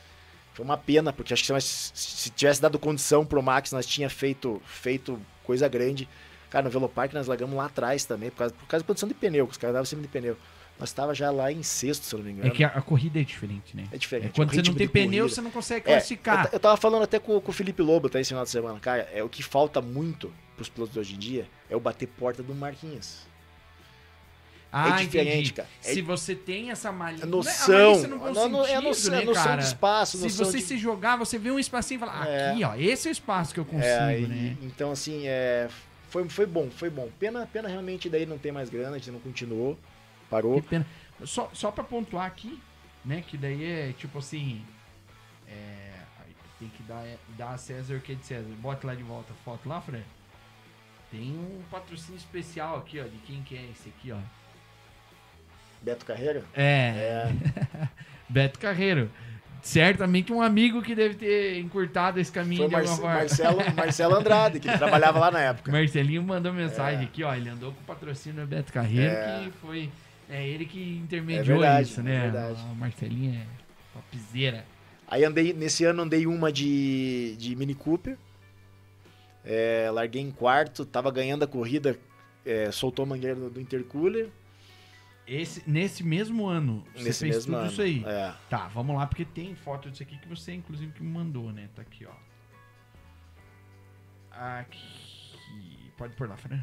Foi 0.55 0.65
uma 0.65 0.77
pena, 0.77 1.13
porque 1.13 1.33
acho 1.33 1.43
que 1.43 1.47
se, 1.47 1.53
nós, 1.53 1.93
se 1.95 2.31
tivesse 2.31 2.61
dado 2.61 2.79
condição 2.79 3.25
pro 3.25 3.43
Max, 3.43 3.71
nós 3.73 3.87
tinha 3.87 4.11
feito, 4.11 4.61
feito 4.67 5.21
coisa 5.45 5.69
grande. 5.69 6.09
Cara, 6.51 6.65
no 6.65 6.71
Velo 6.71 6.89
Parque 6.89 7.15
nós 7.15 7.27
largamos 7.29 7.57
lá 7.57 7.67
atrás 7.67 8.05
também, 8.05 8.31
por 8.31 8.39
causa, 8.39 8.55
por 8.55 8.67
causa 8.67 8.83
da 8.83 8.87
condição 8.87 9.09
de 9.09 9.15
pneu, 9.15 9.47
que 9.47 9.53
os 9.53 9.59
caras 9.59 9.75
davam 9.75 9.87
sempre 9.87 10.03
de 10.03 10.09
pneu. 10.09 10.37
Nós 10.81 10.91
tava 10.93 11.15
já 11.15 11.31
lá 11.31 11.53
em 11.53 11.63
sexto, 11.63 12.05
se 12.05 12.15
eu 12.15 12.19
não 12.19 12.27
me 12.27 12.33
engano. 12.33 12.49
É 12.49 12.51
que 12.51 12.65
a, 12.65 12.69
a 12.69 12.81
corrida 12.83 13.21
é 13.21 13.23
diferente, 13.23 13.77
né? 13.77 13.87
É 13.93 13.99
diferente. 13.99 14.31
É 14.31 14.35
quando 14.35 14.51
o 14.51 14.55
você 14.55 14.63
não 14.63 14.75
tem 14.75 14.89
pneu, 14.89 15.09
corrida. 15.25 15.29
você 15.29 15.41
não 15.43 15.51
consegue 15.51 15.89
É, 15.89 15.93
classificar. 15.93 16.39
eu, 16.47 16.51
ta- 16.51 16.57
eu 16.57 16.61
tava 16.61 16.77
falando 16.79 17.03
até 17.03 17.19
com, 17.19 17.39
com 17.41 17.51
o 17.51 17.55
Felipe 17.55 17.83
Lobo 17.83 18.09
tá, 18.09 18.19
esse 18.19 18.29
final 18.29 18.45
de 18.45 18.51
semana. 18.51 18.81
Cara, 18.81 19.09
é 19.13 19.23
o 19.23 19.29
que 19.29 19.43
falta 19.43 19.81
muito 19.81 20.33
pros 20.57 20.69
pilotos 20.69 20.95
de 20.95 20.99
hoje 21.01 21.15
em 21.15 21.19
dia 21.19 21.47
é 21.69 21.77
o 21.77 21.81
bater 21.81 22.07
porta 22.09 22.43
do 22.43 22.55
Marquinhos. 22.55 23.21
Ah, 24.73 25.01
é 25.01 25.05
diferente, 25.05 25.35
entendi. 25.35 25.53
cara. 25.55 25.69
É 25.85 25.93
Se 25.93 26.01
você 26.03 26.35
tem 26.35 26.71
essa 26.71 26.93
malícia... 26.93 27.25
é- 27.25 27.29
noção. 27.29 27.89
Malícia 27.89 28.09
bom 28.17 28.33
Não, 28.33 28.49
não, 28.49 28.59
é 28.61 28.63
a 28.63 28.81
sentido, 28.81 28.83
noção, 28.89 29.11
né, 29.13 29.23
é 29.23 29.25
noção 29.25 29.45
cara? 29.45 29.57
de 29.63 29.67
espaço, 29.69 30.19
Se 30.19 30.29
você 30.37 30.59
de... 30.59 30.65
se 30.65 30.79
jogar, 30.79 31.17
você 31.17 31.39
vê 31.39 31.51
um 31.51 31.59
espacinho 31.59 31.99
e 31.99 32.01
fala, 32.01 32.29
É. 32.29 32.51
aqui, 32.53 32.65
ó, 32.65 32.75
esse 32.77 33.09
é 33.09 33.11
o 33.11 33.13
espaço 33.13 33.53
que 33.55 33.61
eu 33.61 33.65
consigo, 33.65 33.85
É, 33.87 34.21
e- 34.21 34.27
né? 34.27 34.57
Então, 34.63 34.93
assim, 34.93 35.27
é, 35.27 35.69
foi, 36.09 36.29
foi 36.29 36.47
bom, 36.47 36.71
foi 36.71 36.89
bom. 36.91 37.09
Pena, 37.19 37.47
pena 37.53 37.69
realmente 37.69 38.09
daí 38.09 38.27
não 38.27 38.39
tem 38.39 38.53
mais 38.53 38.69
grana, 38.71 38.97
a 38.97 38.99
gente 38.99 39.11
não 39.11 39.21
continuou, 39.21 39.79
parou. 40.29 40.61
Que 40.63 40.69
pena. 40.69 40.87
Só, 41.25 41.51
só 41.53 41.71
pra 41.71 41.85
pontuar 41.85 42.27
aqui, 42.27 42.59
né? 43.05 43.23
Que 43.27 43.37
daí 43.37 43.65
é 43.65 43.93
tipo 43.99 44.19
assim. 44.19 44.65
É, 45.49 45.91
tem 46.59 46.69
que 46.69 46.83
dar, 46.85 47.05
dar 47.37 47.51
a 47.55 47.59
César 47.59 47.95
o 47.97 48.01
que 48.01 48.13
é 48.13 48.15
de 48.15 48.25
César. 48.25 48.49
Bota 48.61 48.87
lá 48.87 48.95
de 48.95 49.03
volta 49.03 49.33
a 49.33 49.37
foto 49.45 49.69
lá, 49.69 49.81
Fran. 49.81 50.01
Tem 51.11 51.21
um 51.33 51.61
patrocínio 51.71 52.17
especial 52.19 52.77
aqui, 52.79 53.01
ó. 53.01 53.05
De 53.05 53.19
quem 53.27 53.43
que 53.43 53.57
é 53.57 53.65
esse 53.73 53.89
aqui, 53.89 54.13
ó. 54.13 54.19
Beto 55.83 56.05
Carreira? 56.05 56.45
É, 56.55 56.63
É, 56.63 57.89
Beto 58.29 58.59
Carreiro. 58.59 59.11
Certamente 59.63 60.33
um 60.33 60.41
amigo 60.41 60.81
que 60.81 60.95
deve 60.95 61.17
ter 61.17 61.59
encurtado 61.59 62.19
esse 62.19 62.33
caminho 62.33 62.63
foi 62.63 62.69
de 62.71 62.75
alguma 62.77 62.97
forma. 62.97 63.15
Marcelo, 63.19 63.59
Marcelo 63.77 64.15
Andrade, 64.15 64.59
que 64.59 64.69
trabalhava 64.79 65.19
lá 65.19 65.31
na 65.31 65.41
época. 65.41 65.71
Marcelinho 65.71 66.23
mandou 66.23 66.51
mensagem 66.53 67.01
É. 67.01 67.05
aqui, 67.05 67.23
ó. 67.23 67.35
Ele 67.35 67.51
andou 67.51 67.71
com 67.73 67.81
o 67.81 67.85
patrocínio 67.85 68.41
do 68.41 68.47
Beto 68.47 68.73
Carreiro, 68.73 69.13
É. 69.13 69.43
que 69.45 69.51
foi. 69.61 69.91
É 70.31 70.47
ele 70.49 70.65
que 70.65 70.99
intermediou 71.03 71.59
É 71.59 71.61
verdade, 71.61 71.89
isso, 71.89 72.01
é 72.01 72.03
né? 72.05 72.21
verdade. 72.23 72.63
O 72.73 72.75
Marcelinho 72.75 73.35
é 73.35 73.45
topzera. 73.93 74.65
Aí 75.07 75.25
andei, 75.25 75.53
nesse 75.53 75.85
ano 75.85 76.03
andei 76.03 76.27
uma 76.27 76.51
de, 76.53 77.37
de 77.37 77.55
Mini 77.57 77.75
Cooper. 77.75 78.17
É, 79.45 79.91
larguei 79.93 80.23
em 80.23 80.31
quarto, 80.31 80.85
tava 80.85 81.11
ganhando 81.11 81.43
a 81.43 81.47
corrida, 81.47 81.99
é, 82.47 82.71
soltou 82.71 83.03
a 83.05 83.07
mangueira 83.07 83.35
do, 83.35 83.51
do 83.51 83.61
intercooler. 83.61 84.29
Esse, 85.33 85.63
nesse 85.65 86.03
mesmo 86.03 86.47
ano, 86.47 86.85
você 86.93 87.05
nesse 87.05 87.21
fez 87.21 87.45
tudo 87.45 87.57
ano. 87.57 87.71
isso 87.71 87.81
aí. 87.81 88.03
É. 88.05 88.35
Tá, 88.49 88.67
vamos 88.67 88.97
lá, 88.97 89.07
porque 89.07 89.25
tem 89.25 89.55
foto 89.55 89.89
disso 89.89 90.03
aqui 90.03 90.19
que 90.19 90.27
você, 90.27 90.53
inclusive, 90.53 90.91
que 90.93 91.05
me 91.05 91.09
mandou, 91.09 91.53
né? 91.53 91.69
Tá 91.73 91.83
aqui, 91.83 92.05
ó. 92.05 92.13
Aqui. 94.33 95.93
Pode 95.97 96.17
pôr 96.17 96.29
lá, 96.29 96.37
Fran. 96.37 96.61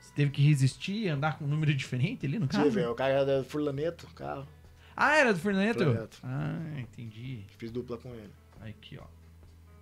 Você 0.00 0.14
teve 0.14 0.30
que 0.30 0.40
resistir, 0.40 1.08
andar 1.08 1.36
com 1.36 1.44
um 1.44 1.48
número 1.48 1.74
diferente 1.74 2.24
ali 2.24 2.38
no 2.38 2.48
carro? 2.48 2.64
Tive, 2.64 2.80
é, 2.80 2.88
o 2.88 2.94
cara 2.94 3.12
era 3.12 3.42
do 3.42 3.44
Furlaneto, 3.44 4.06
carro. 4.14 4.48
Ah, 4.96 5.14
era 5.18 5.34
do 5.34 5.38
Fernando? 5.38 5.76
Fernando. 5.76 6.16
Ah, 6.22 6.58
entendi. 6.78 7.44
Fiz 7.58 7.70
dupla 7.70 7.98
com 7.98 8.14
ele. 8.14 8.32
Aqui, 8.62 8.98
ó. 8.98 9.04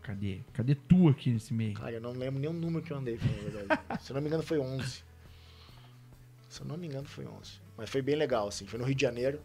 Cadê? 0.03 0.41
Cadê 0.53 0.75
tu 0.75 1.09
aqui 1.09 1.31
nesse 1.31 1.55
meio? 1.55 1.75
Cara, 1.75 1.93
eu 1.93 2.01
não 2.01 2.11
lembro 2.11 2.41
nem 2.41 2.51
o 2.51 2.53
número 2.53 2.85
que 2.85 2.93
eu 2.93 2.97
andei, 2.97 3.17
pra 3.17 3.29
falar 3.29 3.39
a 3.39 3.51
verdade. 3.51 4.03
Se 4.03 4.11
eu 4.11 4.15
não 4.15 4.21
me 4.21 4.27
engano, 4.27 4.43
foi 4.43 4.59
11. 4.59 5.05
Se 6.55 6.60
eu 6.60 6.66
não 6.66 6.76
me 6.76 6.86
engano, 6.86 7.05
foi 7.09 7.26
11. 7.26 7.52
Mas 7.76 7.90
foi 7.90 8.01
bem 8.01 8.14
legal, 8.14 8.47
assim. 8.47 8.64
Foi 8.64 8.78
no 8.78 8.85
Rio 8.85 8.94
de 8.94 9.02
Janeiro. 9.02 9.40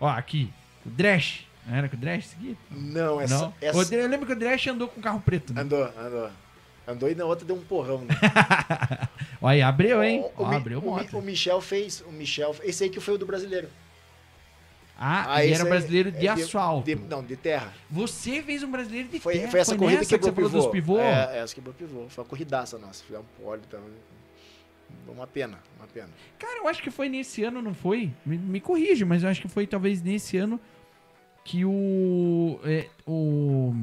Ó, 0.00 0.08
aqui. 0.08 0.52
O 0.84 0.90
Dresch. 0.90 1.46
Era 1.70 1.88
com 1.88 1.94
o 1.94 1.98
Dresch 2.00 2.24
esse 2.26 2.34
aqui? 2.34 2.58
Não, 2.68 3.20
essa. 3.20 3.38
Não? 3.38 3.54
essa... 3.60 3.78
O 3.78 3.94
Eu 3.94 4.08
lembro 4.08 4.26
que 4.26 4.32
o 4.32 4.36
Dresch 4.36 4.66
andou 4.66 4.88
com 4.88 5.00
carro 5.00 5.20
preto, 5.20 5.52
né? 5.54 5.60
Andou, 5.60 5.84
andou. 5.96 6.30
Andou 6.88 7.08
e 7.08 7.14
na 7.14 7.24
outra 7.24 7.44
deu 7.46 7.54
um 7.54 7.62
porrão, 7.62 7.98
né? 8.00 8.14
Ó, 9.40 9.46
aí 9.46 9.62
abriu, 9.62 10.02
hein? 10.02 10.20
O, 10.36 10.42
Ó, 10.42 10.48
Mi- 10.48 10.56
abriu 10.56 10.80
o, 10.80 10.82
moto. 10.84 11.16
o 11.16 11.22
Michel 11.22 11.60
fez. 11.60 12.00
O 12.00 12.10
Michel. 12.10 12.56
Esse 12.64 12.82
aí 12.84 12.90
que 12.90 12.98
foi 12.98 13.14
o 13.14 13.18
do 13.18 13.24
brasileiro. 13.26 13.68
Ah, 14.98 15.34
Ah, 15.36 15.44
e 15.44 15.50
esse 15.52 15.60
era 15.60 15.70
brasileiro 15.70 16.10
de 16.10 16.26
é 16.26 16.30
asfalto. 16.30 16.84
de- 16.84 16.96
não, 16.96 17.22
de 17.22 17.36
terra. 17.36 17.72
Você 17.88 18.42
fez 18.42 18.62
um 18.64 18.70
brasileiro 18.70 19.08
de 19.08 19.20
Foi, 19.20 19.34
terra. 19.38 19.50
foi 19.50 19.60
essa 19.60 19.76
corrida 19.76 20.00
nessa 20.00 20.18
que 20.18 20.24
quebrou 20.24 20.48
dos 20.50 20.66
pivô? 20.66 20.98
É, 20.98 21.38
essa 21.38 21.54
quebrou 21.54 21.72
pivô. 21.72 22.06
Foi 22.08 22.24
uma 22.24 22.28
corridaça 22.28 22.76
nossa. 22.78 23.04
Fizemos 23.04 23.24
um 23.38 23.42
pódio. 23.44 23.64
Então, 23.68 23.80
uma 25.08 25.26
pena, 25.26 25.58
uma 25.78 25.86
pena. 25.86 26.08
Cara, 26.38 26.58
eu 26.58 26.68
acho 26.68 26.82
que 26.82 26.90
foi 26.90 27.08
nesse 27.08 27.42
ano, 27.44 27.60
não 27.60 27.74
foi? 27.74 28.12
Me, 28.24 28.38
me 28.38 28.60
corrige, 28.60 29.04
mas 29.04 29.22
eu 29.22 29.28
acho 29.28 29.40
que 29.40 29.48
foi 29.48 29.66
talvez 29.66 30.02
nesse 30.02 30.36
ano 30.36 30.60
que 31.44 31.64
o. 31.64 32.60
é, 32.64 32.88
o. 33.06 33.74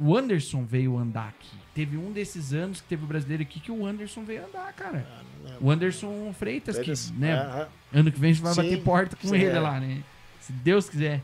O 0.00 0.16
Anderson 0.16 0.64
veio 0.64 0.96
andar 0.96 1.28
aqui. 1.28 1.56
Teve 1.74 1.96
um 1.96 2.12
desses 2.12 2.52
anos 2.52 2.80
que 2.80 2.86
teve 2.86 3.02
o 3.02 3.06
brasileiro 3.06 3.42
aqui 3.42 3.58
que 3.58 3.72
o 3.72 3.84
Anderson 3.84 4.22
veio 4.22 4.46
andar, 4.46 4.72
cara. 4.72 5.04
Ah. 5.44 5.56
O 5.60 5.70
Anderson 5.70 6.32
Freitas, 6.32 6.76
Freitas, 6.76 7.10
que, 7.10 7.18
né? 7.18 7.34
aham. 7.34 7.68
Ano 7.92 8.12
que 8.12 8.20
vem 8.20 8.30
a 8.30 8.32
gente 8.32 8.42
vai 8.42 8.54
Sim, 8.54 8.62
bater 8.62 8.82
porta 8.84 9.16
com 9.16 9.28
sim, 9.28 9.34
ele 9.34 9.46
é. 9.46 9.58
lá, 9.58 9.80
né? 9.80 10.04
Se 10.40 10.52
Deus 10.52 10.88
quiser. 10.88 11.20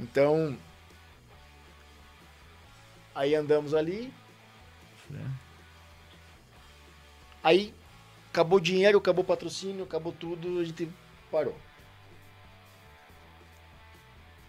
Então. 0.00 0.56
Aí 3.14 3.34
andamos 3.36 3.74
ali. 3.74 4.12
Aí 7.44 7.74
acabou 8.30 8.56
o 8.58 8.60
dinheiro, 8.60 8.96
acabou 8.96 9.22
o 9.22 9.26
patrocínio, 9.26 9.84
acabou 9.84 10.12
tudo, 10.12 10.60
a 10.60 10.64
gente 10.64 10.88
parou. 11.30 11.54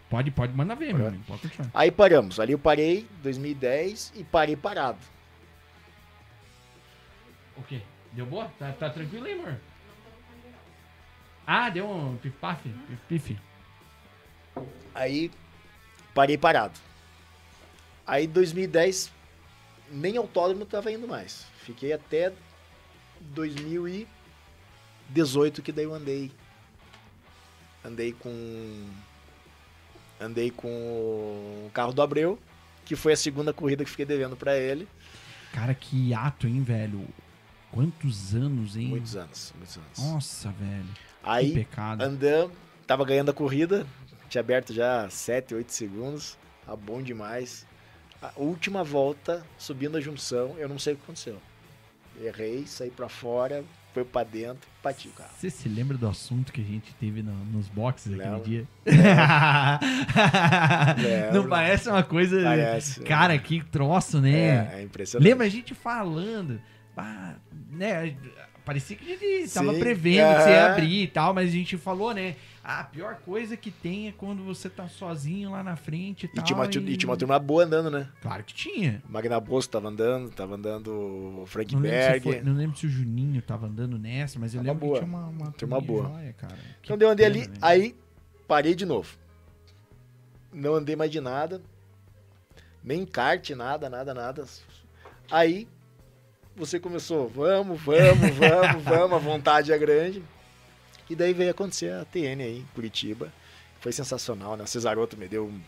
Pode, 0.09 0.31
pode 0.31 0.53
mandar 0.53 0.75
ver, 0.75 0.93
meu 0.93 1.07
amigo. 1.07 1.25
Pode 1.27 1.41
continuar. 1.41 1.69
Aí 1.73 1.91
paramos. 1.91 2.39
Ali 2.39 2.53
eu 2.53 2.59
parei, 2.59 3.05
2010, 3.21 4.13
e 4.15 4.23
parei 4.23 4.55
parado. 4.55 4.99
O 7.57 7.63
quê? 7.63 7.81
Deu 8.13 8.25
boa? 8.25 8.49
Tá, 8.57 8.71
tá 8.71 8.89
tranquilo 8.89 9.25
aí, 9.25 9.33
amor? 9.33 9.59
Ah, 11.45 11.69
deu 11.69 11.89
um 11.89 12.15
pif-paf? 12.17 12.69
Pif-pif. 12.87 13.37
Aí 14.93 15.29
parei 16.13 16.37
parado. 16.37 16.79
Aí 18.07 18.25
2010, 18.25 19.11
nem 19.91 20.15
autódromo 20.15 20.65
tava 20.65 20.91
indo 20.91 21.07
mais. 21.07 21.45
Fiquei 21.57 21.91
até 21.91 22.31
2018 23.33 25.61
que 25.61 25.71
daí 25.71 25.85
eu 25.85 25.93
andei. 25.93 26.31
Andei 27.83 28.13
com. 28.13 28.87
Andei 30.19 30.49
com 30.49 30.67
o 31.67 31.71
carro 31.73 31.93
do 31.93 32.01
Abreu, 32.01 32.39
que 32.85 32.95
foi 32.95 33.13
a 33.13 33.17
segunda 33.17 33.53
corrida 33.53 33.83
que 33.83 33.89
fiquei 33.89 34.05
devendo 34.05 34.35
pra 34.35 34.57
ele. 34.57 34.87
Cara, 35.51 35.73
que 35.73 36.13
ato, 36.13 36.47
hein, 36.47 36.63
velho? 36.63 37.05
Quantos 37.71 38.33
anos, 38.33 38.77
hein? 38.77 38.87
Muitos 38.87 39.15
anos, 39.15 39.53
muitos 39.57 39.77
anos. 39.77 39.99
Nossa, 39.99 40.49
velho. 40.51 40.85
que 40.85 40.99
Aí 41.23 41.53
pecado. 41.53 42.01
andamos, 42.01 42.55
tava 42.87 43.03
ganhando 43.03 43.31
a 43.31 43.33
corrida, 43.33 43.85
tinha 44.29 44.39
aberto 44.39 44.73
já 44.73 45.09
7, 45.09 45.55
8 45.55 45.71
segundos, 45.71 46.37
tá 46.65 46.75
bom 46.75 47.01
demais. 47.01 47.65
A 48.21 48.31
última 48.37 48.83
volta, 48.83 49.45
subindo 49.57 49.97
a 49.97 50.01
junção, 50.01 50.55
eu 50.57 50.69
não 50.69 50.79
sei 50.79 50.93
o 50.93 50.97
que 50.97 51.03
aconteceu. 51.03 51.41
Errei, 52.21 52.65
saí 52.65 52.89
pra 52.89 53.09
fora, 53.09 53.63
foi 53.93 54.03
pra 54.03 54.23
dentro, 54.23 54.67
bati 54.83 55.07
o 55.07 55.11
carro. 55.11 55.29
Você 55.37 55.49
se 55.49 55.67
lembra 55.69 55.97
do 55.97 56.07
assunto 56.07 56.51
que 56.51 56.61
a 56.61 56.63
gente 56.63 56.93
teve 56.95 57.21
no- 57.21 57.45
nos 57.45 57.67
boxes 57.67 58.13
aquele 58.17 58.39
dia? 58.41 58.65
Não 61.33 61.47
parece 61.47 61.89
uma 61.89 62.03
coisa. 62.03 62.41
Parece. 62.43 63.01
Cara, 63.01 63.37
que 63.37 63.63
troço, 63.65 64.19
né? 64.19 64.69
É, 64.73 64.79
é 64.79 64.83
impressionante. 64.83 65.27
Lembra 65.29 65.45
a 65.45 65.49
gente 65.49 65.73
falando? 65.73 66.59
ah, 66.97 67.33
né? 67.71 68.15
Parecia 68.63 68.95
que 68.95 69.13
a 69.13 69.17
gente 69.17 69.53
tava 69.53 69.73
Sim, 69.73 69.79
prevendo 69.79 70.35
que 70.37 70.41
você 70.43 70.49
ia 70.49 70.65
abrir 70.71 71.03
e 71.03 71.07
tal, 71.07 71.33
mas 71.35 71.49
a 71.49 71.51
gente 71.51 71.77
falou, 71.77 72.13
né? 72.15 72.35
A 72.67 72.83
pior 72.83 73.17
coisa 73.17 73.55
que 73.55 73.69
tem 73.69 74.07
é 74.07 74.11
quando 74.11 74.43
você 74.43 74.67
tá 74.67 74.87
sozinho 74.87 75.51
lá 75.51 75.61
na 75.63 75.75
frente 75.75 76.23
e 76.23 76.25
E 76.25 76.29
tal. 76.29 76.43
tinha, 76.43 76.57
uma, 76.57 76.67
tu- 76.67 76.79
e 76.79 76.97
tinha 76.97 77.07
uma 77.11 77.15
turma 77.15 77.37
boa 77.37 77.63
andando, 77.63 77.91
né? 77.91 78.09
Claro 78.23 78.43
que 78.43 78.55
tinha. 78.55 79.03
O 79.07 79.11
Magna 79.11 79.39
Bosco 79.39 79.71
tava 79.71 79.87
andando, 79.89 80.31
tava 80.31 80.55
andando 80.55 80.89
o 81.41 81.45
Frank 81.45 81.75
Não 81.75 81.81
lembro, 81.81 81.97
se 82.01 82.07
Berg. 82.07 82.23
foi- 82.23 82.41
não 82.41 82.53
lembro 82.53 82.75
se 82.75 82.87
o 82.87 82.89
Juninho 82.89 83.39
tava 83.43 83.67
andando 83.67 83.99
nessa, 83.99 84.39
mas 84.39 84.55
eu 84.55 84.61
Tava 84.61 84.73
lembro 84.73 84.87
boa. 84.87 84.99
que 84.99 85.05
tinha 85.05 85.15
uma, 85.17 85.27
uma 85.27 85.51
Turma 85.51 85.79
boa. 85.79 86.09
joia, 86.09 86.33
cara. 86.33 86.55
Que 86.81 86.91
Então 86.91 87.07
eu 87.07 87.11
andei 87.13 87.25
ali, 87.27 87.41
velho. 87.41 87.53
aí 87.61 87.95
parei 88.47 88.73
de 88.73 88.83
novo. 88.85 89.15
Não 90.51 90.73
andei 90.73 90.95
mais 90.95 91.11
de 91.11 91.21
nada. 91.21 91.61
Nem 92.83 93.05
kart, 93.05 93.47
nada, 93.51 93.89
nada, 93.91 94.11
nada. 94.13 94.43
Aí 95.29 95.67
você 96.55 96.79
começou, 96.79 97.27
vamos, 97.29 97.79
vamos, 97.81 98.35
vamos, 98.37 98.83
vamos, 98.83 99.13
a 99.13 99.17
vontade 99.19 99.71
é 99.71 99.77
grande. 99.77 100.23
E 101.09 101.15
daí 101.15 101.33
veio 101.33 101.51
acontecer 101.51 101.91
a 101.93 102.05
TN 102.05 102.41
aí 102.41 102.59
em 102.59 102.65
Curitiba. 102.73 103.31
Foi 103.79 103.91
sensacional, 103.91 104.57
né? 104.57 104.63
O 104.63 104.67
Cesaroto 104.67 105.15
me 105.17 105.27
deu 105.27 105.45
um 105.45 105.61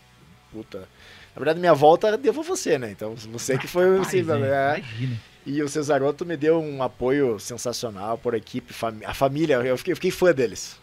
puta. 0.52 0.80
Na 0.80 1.36
verdade, 1.36 1.60
minha 1.60 1.74
volta 1.74 2.16
devo 2.16 2.40
a 2.40 2.44
você, 2.44 2.78
né? 2.78 2.90
Então, 2.90 3.14
você 3.14 3.56
que 3.56 3.68
foi 3.68 3.86
o. 3.86 3.98
Rapaz, 3.98 4.08
assim, 4.08 4.42
é, 4.42 4.80
é. 4.80 5.18
E 5.46 5.62
o 5.62 5.68
Cesaroto 5.68 6.26
me 6.26 6.36
deu 6.36 6.60
um 6.60 6.82
apoio 6.82 7.38
sensacional 7.38 8.18
por 8.18 8.34
equipe, 8.34 8.74
a 9.06 9.14
família, 9.14 9.54
eu 9.54 9.78
fiquei, 9.78 9.92
eu 9.92 9.96
fiquei 9.96 10.10
fã 10.10 10.32
deles. 10.32 10.78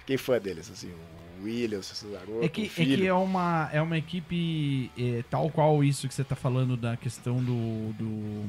Fiquei 0.00 0.16
fã 0.16 0.38
deles, 0.38 0.70
assim, 0.70 0.92
o 1.40 1.44
William, 1.44 1.78
o 1.78 1.82
Cesaroto, 1.82 2.44
É 2.44 2.48
que, 2.48 2.62
o 2.62 2.66
é 2.66 2.68
filho. 2.68 2.98
que 2.98 3.06
é 3.06 3.14
uma, 3.14 3.68
é 3.72 3.80
uma 3.80 3.98
equipe 3.98 4.90
é, 4.96 5.24
tal 5.30 5.50
qual 5.50 5.82
isso 5.82 6.06
que 6.06 6.14
você 6.14 6.22
tá 6.22 6.36
falando 6.36 6.76
da 6.76 6.96
questão 6.96 7.42
do. 7.42 7.92
do, 7.94 8.48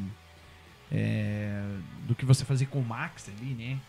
é, 0.92 1.62
do 2.06 2.14
que 2.14 2.26
você 2.26 2.46
fazia 2.46 2.68
com 2.68 2.80
o 2.80 2.86
Max 2.86 3.30
ali, 3.30 3.54
né? 3.54 3.80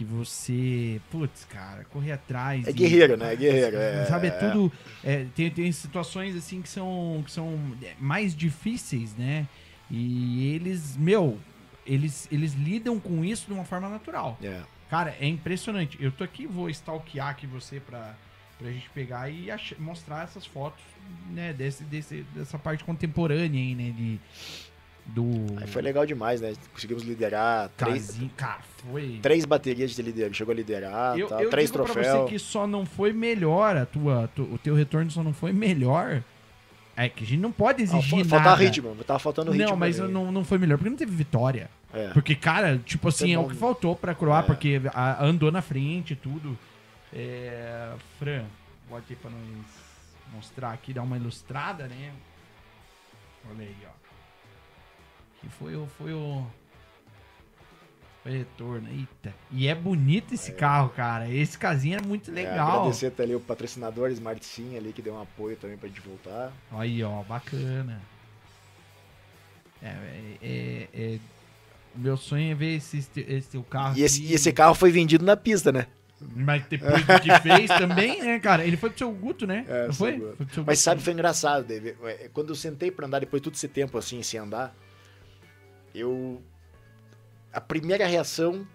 Que 0.00 0.04
você. 0.06 0.98
Putz, 1.10 1.44
cara, 1.44 1.84
correr 1.92 2.12
atrás. 2.12 2.66
É 2.66 2.70
e- 2.70 2.72
guerreiro, 2.72 3.18
né? 3.18 3.34
É 3.34 3.36
guerreiro, 3.36 3.76
é- 3.76 4.06
Sabe, 4.06 4.28
é 4.28 4.30
tudo. 4.30 4.72
é, 5.04 5.26
tem, 5.36 5.50
tem 5.50 5.70
situações 5.70 6.34
assim 6.34 6.62
que 6.62 6.70
são, 6.70 7.22
que 7.22 7.30
são 7.30 7.58
mais 7.98 8.34
difíceis, 8.34 9.14
né? 9.14 9.46
E 9.90 10.54
eles, 10.54 10.96
meu, 10.96 11.38
eles, 11.84 12.26
eles 12.32 12.54
lidam 12.54 12.98
com 12.98 13.22
isso 13.22 13.46
de 13.46 13.52
uma 13.52 13.66
forma 13.66 13.90
natural. 13.90 14.38
É. 14.42 14.62
Cara, 14.88 15.14
é 15.20 15.26
impressionante. 15.26 15.98
Eu 16.00 16.10
tô 16.10 16.24
aqui, 16.24 16.46
vou 16.46 16.70
stalkear 16.70 17.28
aqui 17.28 17.46
você 17.46 17.78
pra, 17.78 18.14
pra 18.58 18.70
gente 18.72 18.88
pegar 18.94 19.28
e 19.28 19.48
mostrar 19.78 20.24
essas 20.24 20.46
fotos, 20.46 20.82
né, 21.30 21.52
desse, 21.52 21.84
desse, 21.84 22.24
dessa 22.34 22.58
parte 22.58 22.84
contemporânea 22.84 23.60
aí, 23.60 23.74
né, 23.74 23.90
de... 23.90 24.18
Do... 25.06 25.24
Aí 25.60 25.66
foi 25.66 25.82
legal 25.82 26.06
demais, 26.06 26.40
né? 26.40 26.52
Conseguimos 26.72 27.02
liderar 27.02 27.68
três. 27.76 28.16
Cara, 28.36 28.60
foi... 28.78 29.18
três 29.20 29.44
baterias 29.44 29.90
de 29.90 30.02
liderança, 30.02 30.34
chegou 30.34 30.52
a 30.52 30.54
liderar, 30.54 31.18
eu, 31.18 31.26
tal, 31.28 31.40
eu 31.40 31.50
três 31.50 31.70
digo 31.70 31.82
pra 31.84 31.92
você 31.92 32.00
troféus. 32.02 32.30
que 32.30 32.38
só 32.38 32.66
não 32.66 32.86
foi 32.86 33.12
melhor 33.12 33.76
a 33.76 33.84
tua, 33.86 34.28
tu- 34.34 34.44
o 34.52 34.56
teu 34.58 34.74
retorno 34.74 35.10
só 35.10 35.22
não 35.22 35.32
foi 35.32 35.52
melhor. 35.52 36.22
É 36.96 37.08
que 37.08 37.24
a 37.24 37.26
gente 37.26 37.40
não 37.40 37.50
pode 37.50 37.80
Ah, 37.80 37.84
exigir 37.84 38.10
fa- 38.10 38.16
nada. 38.16 38.28
faltava 38.28 38.62
ritmo, 38.62 38.94
tava 39.04 39.18
faltando 39.18 39.50
ritmo. 39.52 39.68
Não, 39.70 39.76
mas 39.76 39.98
ali. 40.00 40.12
não, 40.12 40.30
não 40.30 40.44
foi 40.44 40.58
melhor, 40.58 40.76
porque 40.76 40.90
não 40.90 40.96
teve 40.96 41.12
vitória. 41.14 41.70
É. 41.92 42.08
Porque, 42.08 42.34
cara, 42.36 42.78
tipo 42.84 43.08
assim, 43.08 43.32
é 43.34 43.38
o 43.38 43.48
que 43.48 43.56
faltou 43.56 43.96
pra 43.96 44.14
Croar, 44.14 44.44
É. 44.44 44.46
porque 44.46 44.80
a- 44.94 45.24
andou 45.24 45.50
na 45.50 45.62
frente 45.62 46.12
e 46.12 46.16
tudo. 46.16 46.56
É, 47.12 47.92
Fran, 48.18 48.44
bota 48.88 49.04
aí 49.10 49.16
pra 49.16 49.30
nós 49.30 49.40
mostrar 50.34 50.70
aqui, 50.72 50.92
dar 50.92 51.02
uma 51.02 51.16
ilustrada, 51.16 51.88
né? 51.88 52.12
Olha 53.50 53.62
aí, 53.64 53.76
ó. 53.86 54.00
Que 55.40 55.48
foi 55.48 55.74
o. 55.76 55.86
Foi 55.98 56.12
o. 56.12 56.46
Foi 58.22 58.32
retorno. 58.32 58.86
Eita. 58.90 59.34
E 59.50 59.66
é 59.66 59.74
bonito 59.74 60.34
esse 60.34 60.52
carro, 60.52 60.90
cara. 60.90 61.28
Esse 61.30 61.56
casinho 61.56 61.98
é 61.98 62.02
muito 62.02 62.30
É, 62.30 62.34
legal. 62.34 62.80
agradecer 62.80 63.06
até 63.06 63.22
ali 63.22 63.34
o 63.34 63.40
patrocinador 63.40 64.10
Smart 64.10 64.44
Sim 64.44 64.76
ali 64.76 64.92
que 64.92 65.00
deu 65.00 65.14
um 65.14 65.22
apoio 65.22 65.56
também 65.56 65.76
pra 65.78 65.88
gente 65.88 66.00
voltar. 66.02 66.52
Aí, 66.72 67.02
ó, 67.02 67.22
bacana. 67.22 68.00
É, 69.82 69.86
é, 69.88 70.36
é- 70.42 70.88
é- 71.14 71.18
o 71.94 71.98
meu 71.98 72.16
sonho 72.16 72.52
é 72.52 72.54
ver 72.54 72.76
esse, 72.76 72.98
esse 72.98 73.48
teu 73.48 73.62
carro. 73.64 73.96
E 73.98 74.02
esse, 74.02 74.22
e 74.22 74.34
esse 74.34 74.52
carro 74.52 74.74
foi 74.74 74.90
vendido 74.92 75.24
na 75.24 75.36
pista, 75.36 75.72
né? 75.72 75.86
Mas 76.36 76.62
depois 76.66 77.02
do 77.06 77.18
que 77.20 77.40
fez 77.40 77.68
também, 77.70 78.22
né, 78.22 78.38
cara? 78.38 78.62
Ele 78.66 78.76
foi 78.76 78.90
pro 78.90 78.98
seu 78.98 79.10
Guto, 79.10 79.46
né? 79.46 79.64
É, 79.66 79.86
Não 79.86 79.94
foi? 79.94 80.18
Foi 80.18 80.36
Mas 80.38 80.46
Guto. 80.46 80.76
sabe, 80.76 81.02
foi 81.02 81.14
engraçado, 81.14 81.64
David. 81.66 81.96
É, 82.04 82.28
Quando 82.32 82.50
eu 82.50 82.54
sentei 82.54 82.90
pra 82.90 83.06
andar, 83.06 83.20
depois 83.20 83.40
de 83.40 83.44
todo 83.44 83.54
esse 83.54 83.66
tempo 83.66 83.96
assim, 83.96 84.22
sem 84.22 84.38
andar, 84.38 84.76
eu. 85.94 86.40
A 87.52 87.60
primeira 87.60 88.06
reação. 88.06 88.66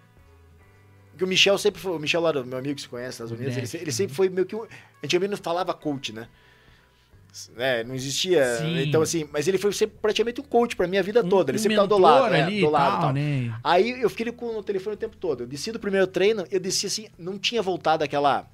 Que 1.16 1.24
o 1.24 1.26
Michel 1.26 1.56
sempre 1.56 1.80
foi. 1.80 1.92
O 1.96 1.98
Michel 1.98 2.20
lá, 2.20 2.32
meu 2.44 2.58
amigo 2.58 2.74
que 2.74 2.82
se 2.82 2.88
conhece 2.88 3.22
nas 3.22 3.30
Unidas, 3.30 3.52
ele, 3.54 3.60
Dash. 3.62 3.70
se- 3.70 3.76
ele 3.78 3.92
sempre 3.92 4.14
foi 4.14 4.28
meio 4.28 4.46
que. 4.46 4.54
um- 4.54 4.66
Antigamente 5.02 5.30
não 5.30 5.38
falava 5.38 5.72
coach, 5.72 6.12
né? 6.12 6.28
É, 7.56 7.84
não 7.84 7.94
existia. 7.94 8.56
Sim. 8.56 8.80
Então, 8.82 9.02
assim, 9.02 9.28
mas 9.30 9.46
ele 9.46 9.58
foi 9.58 9.70
sempre 9.72 9.98
praticamente 10.00 10.40
um 10.40 10.44
coach 10.44 10.74
pra 10.74 10.86
minha 10.86 11.02
vida 11.02 11.22
Um- 11.24 11.28
toda. 11.28 11.50
Ele 11.50 11.58
um 11.58 11.62
sempre 11.62 11.76
tava 11.76 11.88
do 11.88 11.98
lado. 11.98 12.34
é, 12.34 12.42
ali 12.42 12.60
do 12.60 12.70
lado 12.70 12.90
tal, 12.92 13.00
tal. 13.00 13.12
né? 13.12 13.58
Aí 13.62 14.00
eu 14.00 14.08
fiquei 14.10 14.30
com 14.32 14.56
o 14.56 14.62
telefone 14.62 14.94
o 14.94 14.98
tempo 14.98 15.16
todo. 15.16 15.42
Eu 15.42 15.46
desci 15.46 15.70
do 15.70 15.78
primeiro 15.78 16.06
treino, 16.06 16.46
eu 16.50 16.58
desci 16.60 16.86
assim, 16.86 17.08
não 17.18 17.38
tinha 17.38 17.60
voltado 17.62 18.02
aquela. 18.04 18.46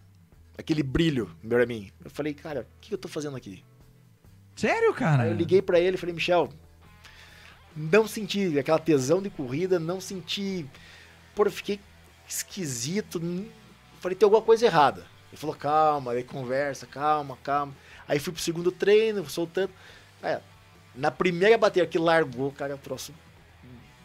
aquele 0.58 0.82
brilho 0.82 1.30
pra 1.48 1.64
mim. 1.64 1.90
Eu 2.04 2.10
falei, 2.10 2.34
cara, 2.34 2.60
o 2.62 2.80
que 2.80 2.92
eu 2.94 2.98
tô 2.98 3.08
fazendo 3.08 3.36
aqui? 3.36 3.64
Sério, 4.54 4.92
cara? 4.94 5.22
Aí 5.24 5.30
eu 5.30 5.36
liguei 5.36 5.62
pra 5.62 5.80
ele 5.80 5.96
e 5.96 5.98
falei, 5.98 6.14
Michel, 6.14 6.48
não 7.76 8.06
senti 8.06 8.58
aquela 8.58 8.78
tesão 8.78 9.22
de 9.22 9.30
corrida, 9.30 9.78
não 9.78 10.00
senti. 10.00 10.66
Pô, 11.34 11.44
eu 11.44 11.50
fiquei 11.50 11.80
esquisito. 12.28 13.20
Falei, 14.00 14.16
tem 14.16 14.26
alguma 14.26 14.42
coisa 14.42 14.66
errada. 14.66 15.06
Ele 15.30 15.36
falou, 15.36 15.56
calma, 15.56 16.12
aí 16.12 16.22
conversa, 16.22 16.86
calma, 16.86 17.38
calma. 17.42 17.74
Aí 18.06 18.18
fui 18.18 18.32
pro 18.32 18.42
segundo 18.42 18.70
treino, 18.70 19.28
soltando. 19.28 19.70
É, 20.22 20.40
na 20.94 21.10
primeira 21.10 21.56
bateria 21.56 21.88
que 21.88 21.98
largou, 21.98 22.52
cara, 22.52 22.74
o 22.74 22.78
troço 22.78 23.14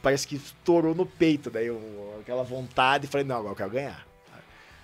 parece 0.02 0.26
que 0.26 0.36
estourou 0.38 0.96
no 0.96 1.06
peito. 1.06 1.50
Daí 1.50 1.68
eu, 1.68 2.18
aquela 2.22 2.44
vontade, 2.44 3.08
falei, 3.08 3.28
não, 3.28 3.36
agora 3.38 3.52
eu 3.52 3.58
quero 3.58 3.70
ganhar. 3.72 4.07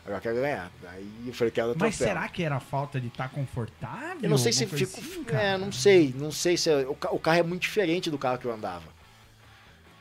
Agora 0.05 0.17
eu 0.17 0.21
quero 0.21 0.35
ganhar. 0.35 0.71
Aí 0.89 1.23
eu 1.27 1.33
falei, 1.33 1.51
quero 1.51 1.69
Mas 1.69 1.95
troféu. 1.95 2.07
será 2.07 2.27
que 2.27 2.43
era 2.43 2.59
falta 2.59 2.99
de 2.99 3.07
estar 3.07 3.29
confortável? 3.29 4.17
Eu 4.21 4.29
não 4.29 4.37
sei 4.37 4.51
se 4.51 4.65
fico. 4.67 4.99
assim, 4.99 5.25
é, 5.29 5.57
não 5.57 5.71
sei. 5.71 6.13
Não 6.17 6.31
sei 6.31 6.57
se. 6.57 6.69
é- 6.69 6.85
o 6.87 7.19
carro 7.19 7.39
é 7.39 7.43
muito 7.43 7.61
diferente 7.61 8.11
do 8.11 8.17
carro 8.17 8.37
que 8.37 8.45
eu 8.45 8.51
andava. 8.53 8.83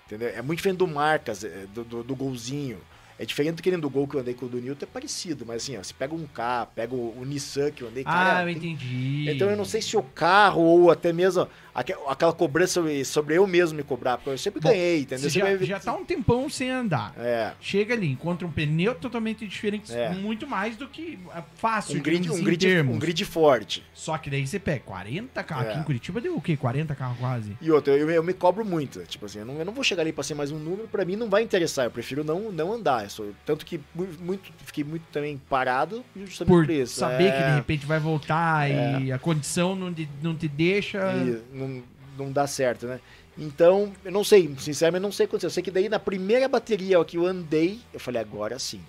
Entendeu? 0.06 0.28
É 0.28 0.42
muito 0.42 0.58
diferente 0.58 0.78
do 0.78 0.88
Marcas, 0.88 1.44
é, 1.44 1.66
do, 1.72 1.84
do, 1.84 2.02
do 2.02 2.16
golzinho. 2.16 2.78
É 3.22 3.24
diferente 3.24 3.54
do 3.54 3.60
aquele 3.60 3.76
do 3.76 3.88
Gol 3.88 4.08
que 4.08 4.16
eu 4.16 4.20
andei 4.20 4.34
com 4.34 4.46
o 4.46 4.48
do 4.48 4.60
Newton, 4.60 4.84
é 4.84 4.88
parecido, 4.92 5.44
mas 5.46 5.62
assim, 5.62 5.76
ó, 5.78 5.82
você 5.84 5.94
pega 5.96 6.12
um 6.12 6.26
K, 6.26 6.66
pega 6.74 6.92
o, 6.92 7.16
o 7.20 7.24
Nissan 7.24 7.70
que 7.70 7.82
eu 7.82 7.88
andei, 7.88 8.02
cara. 8.02 8.38
Ah, 8.38 8.42
eu 8.42 8.46
tem- 8.58 8.72
entendi. 8.72 9.30
Então 9.30 9.48
eu 9.48 9.56
não 9.56 9.64
sei 9.64 9.80
se 9.80 9.96
o 9.96 10.02
carro 10.02 10.60
ou 10.60 10.90
até 10.90 11.12
mesmo 11.12 11.46
aque- 11.72 11.94
aquela 12.08 12.32
cobrança 12.32 12.72
sobre, 12.74 13.04
sobre 13.04 13.38
eu 13.38 13.46
mesmo 13.46 13.76
me 13.76 13.84
cobrar, 13.84 14.16
porque 14.16 14.30
eu 14.30 14.36
sempre 14.38 14.60
Bom, 14.60 14.70
ganhei, 14.70 15.02
entendeu? 15.02 15.30
Você 15.30 15.38
já, 15.38 15.56
já 15.58 15.78
tá 15.78 15.92
um 15.94 16.04
tempão 16.04 16.50
sem 16.50 16.68
andar. 16.68 17.14
É. 17.16 17.52
Chega 17.60 17.94
ali, 17.94 18.10
encontra 18.10 18.44
um 18.44 18.50
pneu 18.50 18.92
totalmente 18.96 19.46
diferente, 19.46 19.92
É. 19.94 20.10
muito 20.10 20.44
mais 20.44 20.76
do 20.76 20.88
que 20.88 21.16
é 21.32 21.42
fácil, 21.54 22.00
Um 22.00 22.02
grid, 22.02 22.28
um, 22.28 22.42
grid, 22.42 22.66
termos. 22.66 22.96
um 22.96 22.98
grid 22.98 23.24
forte. 23.24 23.84
Só 23.94 24.18
que 24.18 24.28
daí 24.30 24.44
você 24.44 24.58
pega 24.58 24.80
40 24.84 25.44
carros. 25.44 25.68
Aqui 25.68 25.78
É. 25.78 25.80
em 25.80 25.84
Curitiba 25.84 26.20
deu 26.20 26.34
o 26.36 26.40
quê? 26.40 26.56
40 26.56 26.92
carros 26.96 27.18
quase. 27.18 27.56
E 27.60 27.70
outra, 27.70 27.96
eu, 27.96 28.10
eu 28.10 28.22
me 28.24 28.32
cobro 28.34 28.64
muito. 28.64 29.00
Tipo 29.04 29.26
assim, 29.26 29.38
eu 29.38 29.46
não, 29.46 29.58
eu 29.60 29.64
não 29.64 29.72
vou 29.72 29.84
chegar 29.84 30.02
ali 30.02 30.12
pra 30.12 30.24
ser 30.24 30.34
mais 30.34 30.50
um 30.50 30.58
número, 30.58 30.88
pra 30.88 31.04
mim 31.04 31.14
não 31.14 31.30
vai 31.30 31.44
interessar. 31.44 31.84
Eu 31.84 31.90
prefiro 31.92 32.24
não, 32.24 32.50
não 32.50 32.72
andar. 32.72 33.04
Tanto 33.44 33.64
que 33.66 33.78
mu- 33.94 34.08
muito, 34.20 34.50
fiquei 34.64 34.84
muito 34.84 35.02
também 35.12 35.40
parado 35.48 36.04
justamente 36.16 36.48
Por 36.50 36.66
por 36.66 36.72
isso. 36.72 36.98
saber 36.98 37.24
É, 37.28 37.32
que 37.32 37.48
de 37.50 37.54
repente 37.56 37.86
vai 37.86 37.98
voltar 37.98 38.70
e 38.70 39.10
a 39.12 39.18
condição 39.18 39.74
não, 39.74 39.92
te- 39.92 40.08
não 40.22 40.34
te 40.34 40.48
deixa. 40.48 40.98
e 41.14 41.42
não, 41.56 41.82
não 42.18 42.32
dá 42.32 42.46
certo, 42.46 42.86
né? 42.86 43.00
Então, 43.36 43.92
eu 44.04 44.12
não 44.12 44.22
sei, 44.22 44.54
sinceramente, 44.58 45.02
não 45.02 45.10
sei 45.12 45.24
o 45.24 45.28
que 45.28 45.32
aconteceu. 45.32 45.48
Eu 45.48 45.52
sei 45.52 45.62
que 45.62 45.70
daí 45.70 45.88
na 45.88 45.98
primeira 45.98 46.46
bateria 46.48 47.02
que 47.04 47.16
eu 47.16 47.26
andei, 47.26 47.80
eu 47.92 47.98
falei, 47.98 48.20
agora 48.20 48.58
sim. 48.58 48.80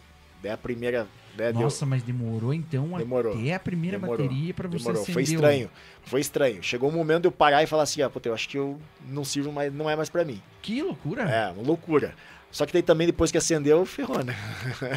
Daí 0.41 0.51
a 0.51 0.57
primeira. 0.57 1.07
Né, 1.37 1.51
deu- 1.51 1.61
Nossa, 1.63 1.83
mas 1.83 2.03
demorou 2.03 2.53
então 2.53 2.89
Demorou. 2.95 3.33
até 3.33 3.55
a 3.55 3.59
primeira 3.59 3.97
Demorou. 3.97 4.27
bateria 4.27 4.53
pra 4.53 4.67
você 4.67 4.77
Demorou. 4.79 5.01
acender. 5.01 5.13
Foi 5.13 5.23
estranho. 5.23 5.69
Foi 6.05 6.21
estranho. 6.21 6.61
Chegou 6.61 6.89
um 6.89 6.93
momento 6.93 7.21
de 7.21 7.27
eu 7.27 7.31
parar 7.31 7.63
e 7.63 7.65
falar 7.65 7.83
assim, 7.83 8.03
ó, 8.03 8.09
puta, 8.09 8.29
eu 8.29 8.35
acho 8.35 8.47
que 8.47 8.55
eu 8.57 8.79
não 9.09 9.23
sirvo 9.23 9.51
mais, 9.51 9.73
não 9.73 9.89
é 9.89 9.95
mais 9.95 10.09
pra 10.09 10.23
mim. 10.23 10.39
Que 10.61 10.83
loucura. 10.83 11.23
É, 11.23 11.49
uma 11.51 11.63
loucura. 11.65 12.13
Só 12.53 12.67
que 12.67 12.71
daí 12.71 12.83
também, 12.83 13.07
depois 13.07 13.31
que 13.31 13.37
acendeu, 13.39 13.83
ferrou, 13.83 14.23
né? 14.23 14.35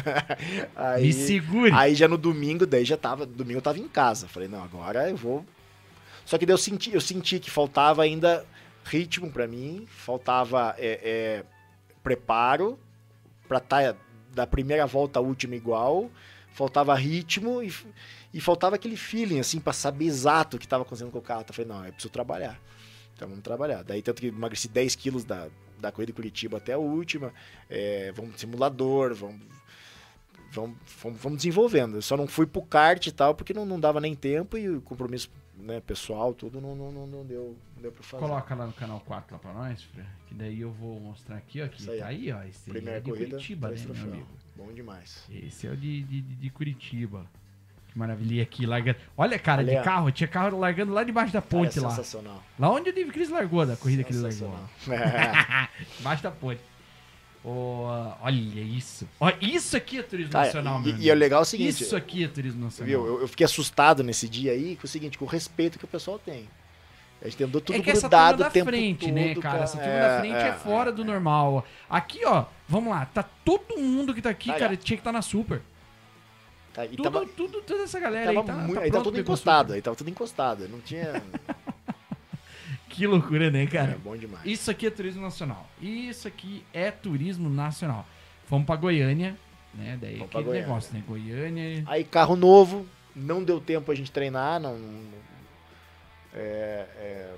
aí, 0.75 1.07
Me 1.07 1.11
segure. 1.11 1.71
aí 1.73 1.95
já 1.95 2.07
no 2.07 2.15
domingo, 2.15 2.67
daí 2.67 2.85
já 2.85 2.95
tava. 2.95 3.25
Domingo 3.25 3.57
eu 3.57 3.63
tava 3.63 3.79
em 3.79 3.87
casa. 3.87 4.27
Falei, 4.27 4.47
não, 4.47 4.63
agora 4.63 5.09
eu 5.09 5.17
vou. 5.17 5.43
Só 6.23 6.37
que 6.37 6.45
daí 6.45 6.53
eu 6.53 6.57
senti, 6.59 6.93
eu 6.93 7.01
senti 7.01 7.39
que 7.39 7.49
faltava 7.49 8.03
ainda 8.03 8.45
ritmo 8.85 9.31
pra 9.31 9.47
mim, 9.47 9.87
faltava 9.89 10.75
é, 10.77 10.99
é, 11.03 11.43
preparo 12.03 12.77
pra 13.47 13.57
estar 13.57 13.95
da 14.35 14.45
primeira 14.45 14.85
volta 14.85 15.17
à 15.17 15.21
última 15.21 15.55
igual, 15.55 16.11
faltava 16.51 16.93
ritmo 16.93 17.63
e, 17.63 17.73
e 18.35 18.39
faltava 18.39 18.75
aquele 18.75 18.95
feeling, 18.95 19.39
assim, 19.39 19.59
pra 19.59 19.73
saber 19.73 20.05
exato 20.05 20.57
o 20.57 20.59
que 20.59 20.67
tava 20.67 20.83
acontecendo 20.83 21.09
com 21.09 21.17
o 21.17 21.23
carro. 21.23 21.41
Então, 21.41 21.55
eu 21.57 21.65
falei, 21.65 21.71
não, 21.71 21.85
eu 21.87 21.91
preciso 21.91 22.13
trabalhar. 22.13 22.59
Então 23.15 23.27
vamos 23.27 23.43
trabalhar. 23.43 23.83
Daí 23.83 24.03
tanto 24.03 24.21
que 24.21 24.27
emagreci 24.27 24.67
10 24.67 24.95
quilos 24.95 25.23
da, 25.23 25.47
da 25.79 25.91
corrida 25.91 26.11
de 26.11 26.15
Curitiba 26.15 26.57
até 26.57 26.73
a 26.73 26.77
última. 26.77 27.33
É, 27.69 28.11
vamos 28.13 28.39
simulador, 28.39 29.13
vamos, 29.15 29.39
vamos, 30.51 30.77
vamos, 31.01 31.19
vamos 31.21 31.37
desenvolvendo. 31.37 31.95
Eu 31.95 32.01
só 32.01 32.15
não 32.17 32.27
fui 32.27 32.45
pro 32.45 32.61
kart 32.61 33.05
e 33.07 33.11
tal, 33.11 33.35
porque 33.35 33.53
não, 33.53 33.65
não 33.65 33.79
dava 33.79 33.99
nem 34.01 34.15
tempo 34.15 34.57
e 34.57 34.69
o 34.69 34.81
compromisso 34.81 35.29
né, 35.57 35.79
pessoal, 35.81 36.33
tudo, 36.33 36.61
não, 36.61 36.75
não, 36.75 36.91
não, 36.91 37.07
não 37.07 37.25
deu, 37.25 37.55
não 37.75 37.81
deu 37.81 37.91
pra 37.91 38.03
fazer. 38.03 38.21
Coloca 38.23 38.53
lá 38.55 38.67
no 38.67 38.73
canal 38.73 38.99
4 39.01 39.33
lá 39.35 39.39
pra 39.39 39.53
nós, 39.53 39.81
Fran, 39.83 40.03
que 40.27 40.35
daí 40.35 40.61
eu 40.61 40.71
vou 40.71 40.99
mostrar 40.99 41.37
aqui, 41.37 41.61
ó. 41.61 41.67
Que 41.67 41.81
Isso 41.81 41.89
aí, 41.91 41.99
tá 41.99 42.07
aí, 42.07 42.31
ó. 42.31 42.43
Esse 42.43 42.69
Primeira 42.69 42.97
é 42.97 43.01
de 43.01 43.09
corrida, 43.09 43.29
Curitiba, 43.31 43.69
né, 43.69 43.83
meu 43.87 44.03
amigo? 44.03 44.27
Bom 44.55 44.71
demais. 44.71 45.23
Esse 45.29 45.65
é 45.67 45.71
o 45.71 45.75
de, 45.77 46.03
de- 46.03 46.21
de 46.21 46.49
Curitiba. 46.51 47.25
Que 47.97 47.99
maravilha. 47.99 48.35
E 48.35 48.41
aqui, 48.41 48.65
largando. 48.65 48.97
Olha, 49.17 49.39
cara, 49.39 49.63
de 49.63 49.75
carro. 49.81 50.11
Tinha 50.11 50.27
carro 50.27 50.59
largando 50.59 50.93
lá 50.93 51.03
debaixo 51.03 51.33
da 51.33 51.41
Cara, 51.41 51.55
é 51.55 51.65
ponte 51.65 51.79
lá. 51.79 51.89
sensacional. 51.89 52.43
Lá 52.59 52.69
onde 52.69 52.91
o 52.91 52.93
David 52.93 53.11
Cris 53.11 53.29
largou, 53.29 53.65
da 53.65 53.75
corrida 53.75 54.03
que 54.03 54.13
ele 54.13 54.21
largou. 54.21 54.55
Sensacional. 54.85 55.69
Debaixo 55.97 56.23
da 56.23 56.31
ponte. 56.31 56.61
Ô, 57.43 57.85
olha 58.21 58.61
isso. 58.61 59.07
Ó, 59.19 59.31
isso 59.41 59.75
aqui 59.75 59.99
é 59.99 60.03
turismo 60.03 60.31
Cara, 60.31 60.45
nacional, 60.45 60.79
meu 60.79 60.95
e, 60.97 61.09
é 61.09 61.15
legal 61.15 61.41
o 61.41 61.45
seguinte, 61.45 61.81
Isso 61.81 61.95
aqui 61.95 62.23
é 62.23 62.27
turismo 62.27 62.65
nacional. 62.65 62.87
viu? 62.87 63.05
Eu, 63.07 63.21
eu 63.21 63.27
fiquei 63.27 63.45
assustado 63.45 64.03
nesse 64.03 64.27
dia 64.27 64.51
aí 64.51 64.75
com 64.75 64.85
o 64.85 64.87
seguinte, 64.87 65.17
com 65.17 65.23
o 65.25 65.27
respeito 65.27 65.79
que 65.79 65.85
o 65.85 65.87
pessoal 65.87 66.19
tem. 66.19 66.47
A 67.21 67.29
gente 67.29 67.43
andou 67.43 67.61
tudo 67.61 67.77
é 67.77 67.81
que 67.81 67.89
essa 67.89 68.01
grudado 68.01 68.43
turma 68.43 68.53
da 68.53 68.71
frente, 68.71 69.05
todo, 69.05 69.13
né, 69.13 69.35
cara? 69.35 69.63
Essa 69.63 69.77
turma 69.77 69.93
É, 69.93 70.01
da 70.01 70.19
frente 70.19 70.35
é, 70.35 70.47
é, 70.49 70.53
fora 70.53 70.89
é, 70.89 70.93
do 70.93 71.01
é. 71.01 71.05
normal. 71.05 71.65
Aqui, 71.89 72.19
ó, 72.25 72.45
vamos 72.67 72.91
lá. 72.91 73.05
Tá 73.05 73.23
todo 73.23 73.77
mundo 73.77 74.13
que 74.13 74.21
tá 74.21 74.29
aqui, 74.29 74.51
Aí, 74.51 74.59
cara, 74.59 74.75
tinha 74.75 74.97
que 74.97 75.01
estar 75.01 75.11
na 75.11 75.21
super. 75.21 75.61
Tá, 76.77 76.85
Tudo, 76.85 77.01
tava, 77.03 77.25
tudo, 77.25 77.61
toda 77.63 77.83
essa 77.85 77.99
galera 77.99 78.29
aí 78.29 78.43
tá, 78.43 78.53
muito- 78.53 78.75
tá 78.75 78.81
aí 78.81 78.91
tudo 78.91 79.19
encostado, 79.19 79.73
aí 79.73 79.81
tava 79.81 79.95
tudo 79.95 80.09
encostado. 80.11 80.67
Não 80.69 80.79
tinha. 80.79 81.23
Que 82.89 83.05
loucura, 83.05 83.49
né, 83.51 83.65
cara? 83.67 83.91
é 83.91 83.95
bom 83.95 84.15
demais. 84.17 84.43
Isso 84.45 84.71
aqui 84.71 84.87
é 84.87 84.89
turismo 84.89 85.21
nacional. 85.21 85.67
Isso 85.81 86.27
aqui 86.27 86.63
é 86.73 86.89
turismo 86.89 87.47
nacional. 87.49 88.07
Fomos 88.47 88.65
pra 88.65 88.75
Goiânia, 88.75 89.35
né? 89.73 89.97
Daí 90.01 90.17
Vamos 90.17 90.35
aquele 90.35 90.49
negócio, 90.61 90.93
né? 90.95 91.03
Goiânia. 91.07 91.83
Aí 91.85 92.03
carro 92.03 92.35
novo, 92.35 92.87
não 93.15 93.43
deu 93.43 93.59
tempo 93.61 93.91
a 93.91 93.95
gente 93.95 94.11
treinar, 94.11 94.59
não. 94.59 94.79
é, 96.33 96.85
é, 96.97 97.33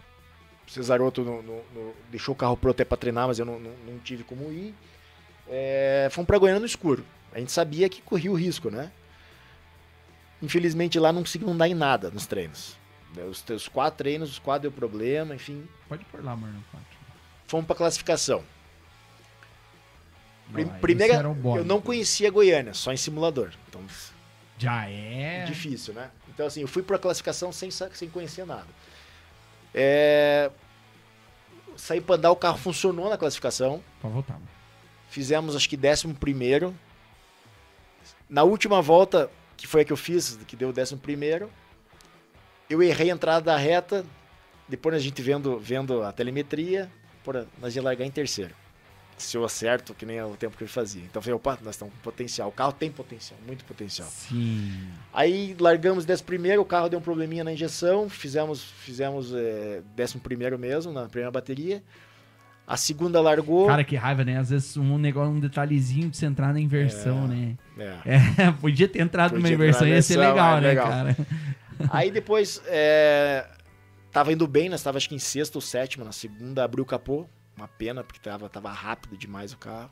Cesaroto 0.68 1.24
não- 1.24 1.41
não- 1.41 1.61
não- 1.76 1.94
deixou 2.11 2.34
o 2.34 2.38
carro 2.38 2.56
pronto 2.56 2.76
até 2.76 2.86
pra 2.86 2.98
treinar, 2.98 3.28
mas 3.28 3.40
eu 3.40 3.45
não, 3.45 3.60
não- 3.60 3.76
não 3.88 3.99
tive 3.99 4.24
como 4.24 4.52
ir. 4.52 4.74
É, 5.49 6.07
fomos 6.11 6.28
pra 6.28 6.38
Goiânia 6.38 6.60
no 6.60 6.66
escuro. 6.66 7.03
A 7.34 7.40
gente 7.40 7.52
sabia 7.52 7.90
que 7.90 8.02
corria 8.02 8.32
o 8.32 8.36
risco, 8.36 8.70
né? 8.70 8.91
Infelizmente 10.41 10.98
lá 10.99 11.11
não 11.11 11.22
conseguimos 11.22 11.53
andar 11.53 11.68
em 11.68 11.74
nada 11.74 12.10
nos 12.10 12.26
treinos. 12.26 12.78
Os, 13.30 13.44
os 13.49 13.68
quatro 13.68 13.98
treinos, 13.98 14.30
os 14.30 14.40
quatro 14.40 14.64
deu 14.64 14.72
problema, 14.72 15.36
enfim. 15.36 15.68
Pode 15.88 16.06
pôr 16.06 16.24
lá, 16.24 16.36
Marlon 16.36 16.60
4. 16.72 16.88
Fomos 17.48 17.66
pra 17.66 17.76
classificação. 17.76 18.44
Prim- 20.52 20.68
primeira, 20.82 21.16
eu 21.57 21.66
não 21.66 21.80
conhecia 21.82 22.32
Goiânia, 22.32 22.74
só 22.74 22.91
em 22.91 22.98
simulador. 22.98 23.52
Então 23.68 23.82
Já 24.57 24.88
é. 24.90 25.44
difícil, 25.45 25.94
né? 25.94 26.10
Então, 26.28 26.45
assim, 26.48 26.61
eu 26.61 26.68
fui 26.68 26.82
pra 26.82 26.98
classificação 26.98 27.52
sem, 27.52 27.70
sem 27.72 28.10
conhecer 28.10 28.45
nada. 28.45 28.68
É... 29.74 30.49
Saí 31.76 32.02
pra 32.02 32.16
andar, 32.16 32.32
o 32.32 32.36
carro 32.36 32.57
funcionou 32.57 33.10
na 33.10 33.18
classificação. 33.18 33.84
Pode 34.02 34.14
voltar, 34.14 34.34
mano. 34.34 34.48
Fizemos, 35.10 35.56
acho 35.56 35.70
que, 35.70 35.78
décimo 35.78 36.14
primeiro. 36.14 36.76
Na 38.30 38.44
última 38.44 38.82
volta, 38.82 39.30
que 39.60 39.68
foi 39.68 39.81
a 39.81 39.86
que 39.86 39.91
eu 39.91 39.98
fiz, 39.98 40.40
que 40.48 40.56
deu 40.56 40.69
o 40.69 40.73
décimo 40.73 40.99
primeiro, 40.99 41.52
eu 42.69 42.81
errei 42.81 43.11
a 43.11 43.14
entrada 43.14 43.45
da 43.45 43.57
reta. 43.57 44.06
Depois 44.68 44.95
a 44.95 44.99
gente 44.99 45.22
vendo, 45.22 45.60
vendo 45.60 46.02
a 46.03 46.11
telemetria, 46.11 46.90
porra, 47.23 47.45
nós 47.60 47.76
ia 47.76 47.81
largar 47.81 48.06
em 48.06 48.11
terceiro. 48.11 48.56
Se 49.18 49.36
eu 49.36 49.44
acerto, 49.44 49.94
que 49.94 50.06
nem 50.06 50.22
o 50.22 50.38
tempo 50.38 50.56
que 50.56 50.64
eu 50.64 50.68
fazia. 50.68 51.02
Então 51.02 51.19
eu 51.19 51.23
falei, 51.23 51.36
opa, 51.36 51.60
nós 51.61 51.76
estamos 51.76 51.94
com 51.94 51.99
potencial. 51.99 52.48
O 52.48 52.52
carro 52.53 52.72
tem 52.72 52.90
potencial, 52.90 53.38
muito 53.45 53.65
potencial. 53.65 54.07
Sim. 54.07 54.88
Aí 55.11 55.57
largamos 55.60 56.06
décimo 56.06 56.27
primeiro, 56.27 56.61
o 56.61 56.65
carro 56.65 56.88
deu 56.88 56.99
um 56.99 57.02
probleminha 57.02 57.44
na 57.44 57.52
injeção, 57.52 58.10
fizemos, 58.10 58.64
fizemos 58.64 59.34
é, 59.36 59.81
décimo 59.94 60.22
primeiro 60.22 60.57
mesmo, 60.57 60.94
na 60.94 61.10
primeira 61.10 61.31
bateria. 61.31 61.84
A 62.70 62.78
segunda 62.78 63.20
largou. 63.20 63.66
Cara, 63.66 63.84
que 63.84 63.96
raiva, 63.96 64.24
né? 64.24 64.38
Às 64.38 64.52
vezes 64.52 64.78
um 64.78 65.00
negócio, 65.00 65.34
um 65.34 65.40
detalhezinho 65.40 66.08
de 66.08 66.16
você 66.16 66.28
entrar 66.28 66.54
na 66.54 66.60
inversão, 66.60 67.28
né? 67.28 67.58
É. 67.76 68.44
É, 68.46 68.52
podia 68.62 68.88
ter 68.88 69.00
entrado 69.00 69.32
numa 69.32 69.41
Podia 69.41 69.58
ter 69.58 69.64
inversão, 69.64 69.88
ia 69.88 70.00
ser 70.04 70.18
legal, 70.18 70.60
é 70.60 70.62
né, 70.62 70.68
legal. 70.68 70.88
cara? 70.88 71.18
Aí 71.90 72.12
depois 72.12 72.62
é, 72.68 73.44
tava 74.12 74.32
indo 74.32 74.46
bem, 74.48 74.70
nós 74.70 74.84
tava 74.84 74.98
acho 74.98 75.10
que 75.10 75.16
em 75.16 75.20
sexta 75.20 75.58
ou 75.58 75.62
sétima, 75.64 76.06
na 76.06 76.12
segunda 76.12 76.64
abriu 76.64 76.84
o 76.84 76.86
capô, 76.86 77.26
uma 77.58 77.68
pena 77.68 78.04
porque 78.04 78.20
tava, 78.20 78.48
tava 78.48 78.72
rápido 78.72 79.18
demais 79.18 79.52
o 79.52 79.58
carro. 79.58 79.90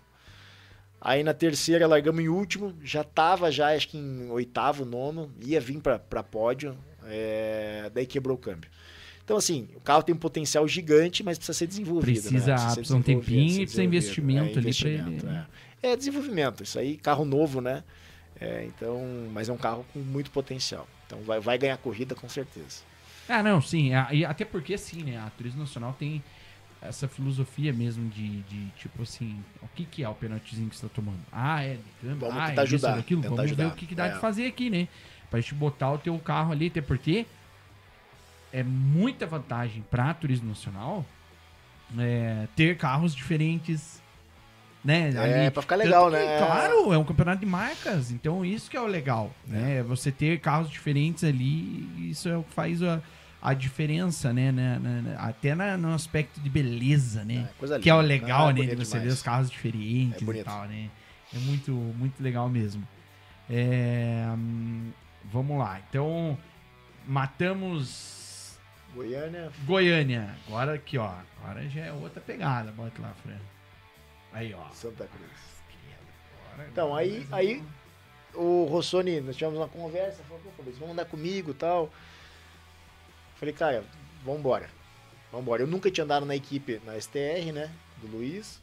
Aí 1.02 1.24
na 1.24 1.34
terceira 1.34 1.88
largamos 1.88 2.24
em 2.24 2.30
último, 2.30 2.76
já 2.84 3.04
tava 3.04 3.52
já 3.52 3.74
acho 3.74 3.88
que 3.88 3.98
em 3.98 4.30
oitavo, 4.30 4.86
nono, 4.86 5.32
ia 5.44 5.60
vir 5.60 5.82
pra, 5.82 5.98
pra 5.98 6.22
pódio, 6.22 6.78
é, 7.06 7.90
daí 7.92 8.06
quebrou 8.06 8.38
o 8.38 8.40
câmbio. 8.40 8.70
Então 9.28 9.36
assim, 9.36 9.68
o 9.76 9.82
carro 9.82 10.02
tem 10.04 10.16
um 10.16 10.18
potencial 10.18 10.66
gigante, 10.70 11.22
mas 11.22 11.38
precisa 11.38 11.58
ser 11.58 11.68
desenvolvido. 11.68 12.22
Precisa- 12.22 12.52
né? 12.54 12.58
ser 12.70 12.76
precisa 12.76 12.96
um 12.96 13.02
desenvolvido, 13.02 13.26
tempinho 13.36 13.50
ser 13.50 13.56
e 13.56 13.66
precisa 13.66 13.84
investimento 13.84 14.62
desenvolvido. 14.62 14.88
ali 14.88 15.18
pra 15.20 15.30
ele- 15.30 15.46
É. 15.84 15.92
É 15.92 15.96
desenvolvimento, 15.98 16.64
isso 16.64 16.80
aí, 16.80 16.96
carro 16.96 17.26
novo, 17.26 17.60
né? 17.60 17.84
É, 18.40 18.64
então, 18.66 19.02
mas 19.34 19.50
é 19.50 19.52
um 19.54 19.58
carro 19.58 19.86
com 19.92 20.00
muito 20.00 20.32
potencial. 20.32 20.88
Então 21.06 21.20
vai, 21.24 21.42
vai 21.42 21.58
ganhar 21.58 21.76
corrida 21.76 22.16
com 22.16 22.30
certeza. 22.30 22.84
Ah, 23.28 23.44
não, 23.44 23.62
sim. 23.62 23.94
a- 23.94 24.08
e 24.14 24.24
até 24.24 24.46
porque, 24.46 24.78
sim, 24.78 25.04
né? 25.04 25.18
A 25.18 25.30
Turismo 25.32 25.60
Nacional 25.60 25.94
tem 26.00 26.24
essa 26.82 27.06
filosofia 27.10 27.74
mesmo 27.74 28.08
de, 28.10 28.44
de, 28.44 28.68
tipo 28.78 29.02
assim, 29.04 29.44
o 29.62 29.68
que, 29.76 29.84
que 29.84 30.04
é 30.06 30.10
o 30.10 30.16
penaltizinho 30.16 30.70
que 30.70 30.76
você 30.78 30.88
tá 30.88 30.94
tomando? 30.96 31.20
Ah, 31.34 31.62
é 31.66 31.74
de 31.74 31.80
câmbio, 32.02 32.18
Vamos 32.20 32.38
ah, 32.38 32.48
tentar 32.48 32.62
é 32.62 32.66
isso, 32.66 32.76
ajudar, 32.76 32.94
é 32.94 32.96
daquilo. 32.96 33.22
tentar 33.24 33.36
Vamos 33.36 33.52
ver 33.52 33.56
ajudar. 33.62 33.74
o 33.74 33.78
que, 33.78 33.86
que 33.88 33.96
dá 33.96 34.06
É. 34.08 34.14
de 34.14 34.20
fazer 34.20 34.46
aqui, 34.48 34.70
né? 34.70 34.88
Pra 35.30 35.42
gente 35.42 35.54
botar 35.54 35.92
o 35.92 35.98
teu 35.98 36.18
carro 36.20 36.54
ali, 36.54 36.68
até 36.68 36.80
porque 36.82 37.26
é 38.52 38.64
muita 38.64 39.26
vantagem 39.26 39.84
pra 39.90 40.14
Turismo 40.14 40.48
Nacional 40.50 41.06
é, 41.98 42.48
ter 42.56 42.76
carros 42.78 43.14
diferentes, 43.16 44.02
né? 44.84 45.12
É, 45.46 45.50
pra 45.50 45.62
ficar 45.62 45.76
legal, 45.76 46.06
que, 46.10 46.18
né? 46.18 46.38
Claro, 46.38 46.94
é 46.94 46.98
um 46.98 47.04
campeonato 47.04 47.40
de 47.40 47.46
marcas, 47.46 48.12
então 48.12 48.44
isso 48.46 48.70
que 48.70 48.78
é 48.78 48.82
o 48.82 48.88
legal, 48.88 49.32
né? 49.48 49.84
Você 49.84 50.12
ter 50.12 50.40
carros 50.40 50.70
diferentes 50.70 51.24
ali, 51.24 52.10
isso 52.10 52.28
é 52.30 52.38
o 52.38 52.44
que 52.44 52.54
faz 52.54 52.82
a, 52.84 53.02
a 53.42 53.54
diferença, 53.54 54.34
né? 54.34 54.52
Na- 54.52 54.80
na- 54.80 55.02
na- 55.02 55.20
até 55.20 55.56
na- 55.56 55.78
no 55.78 55.94
aspecto 55.94 56.40
de 56.42 56.50
beleza, 56.50 57.24
né? 57.24 57.48
É, 57.50 57.60
coisa 57.60 57.80
que 57.80 57.90
é 57.90 57.96
o 57.96 58.02
legal, 58.02 58.50
é 58.50 58.54
né? 58.54 58.62
De 58.66 58.76
você 58.76 58.94
ver 58.98 59.00
demais. 59.02 59.14
os 59.14 59.22
carros 59.22 59.50
diferentes 59.50 60.28
É 60.28 60.32
e 60.32 60.44
tal, 60.44 60.66
né? 60.66 60.90
É 61.34 61.40
muito, 61.40 61.72
muito 61.72 62.22
legal 62.24 62.50
mesmo. 62.50 62.86
É, 63.50 64.26
hum, 64.38 64.90
vamos 65.32 65.58
lá. 65.58 65.80
Então, 65.90 66.38
matamos 67.08 68.17
Goiânia. 68.98 69.52
Goiânia. 69.66 70.36
Agora 70.48 70.74
aqui, 70.74 70.98
ó. 70.98 71.14
Agora 71.42 71.68
já 71.70 71.86
é 71.86 71.92
outra 71.94 72.20
pegada. 72.20 72.72
Bota 72.72 73.00
lá, 73.02 73.14
Fran. 73.24 73.38
Aí, 74.34 74.54
ó. 74.54 74.70
Santa 74.72 75.06
Cruz. 75.06 75.32
Agora- 76.54 76.68
Então, 76.70 76.96
aí- 76.96 77.28
aí- 77.32 77.64
O 78.34 78.66
Rossoni, 78.66 79.20
nós 79.22 79.36
tivemos 79.36 79.58
uma 79.58 79.68
conversa, 79.68 80.22
falou, 80.24 80.40
pô, 80.44 80.52
Fabrício, 80.52 80.80
vamos 80.80 80.94
andar 80.94 81.06
comigo 81.06 81.52
e 81.52 81.54
tal. 81.56 81.92
Falei, 83.38 83.54
cara, 83.54 83.84
vambora. 84.24 84.70
Vambora. 85.32 85.64
Eu 85.64 85.68
nunca 85.68 85.90
tinha 85.90 86.04
andado 86.04 86.24
na 86.26 86.36
equipe, 86.36 86.80
na 86.86 86.96
STR, 86.98 87.52
né? 87.52 87.72
Do 88.00 88.08
Luiz. 88.08 88.60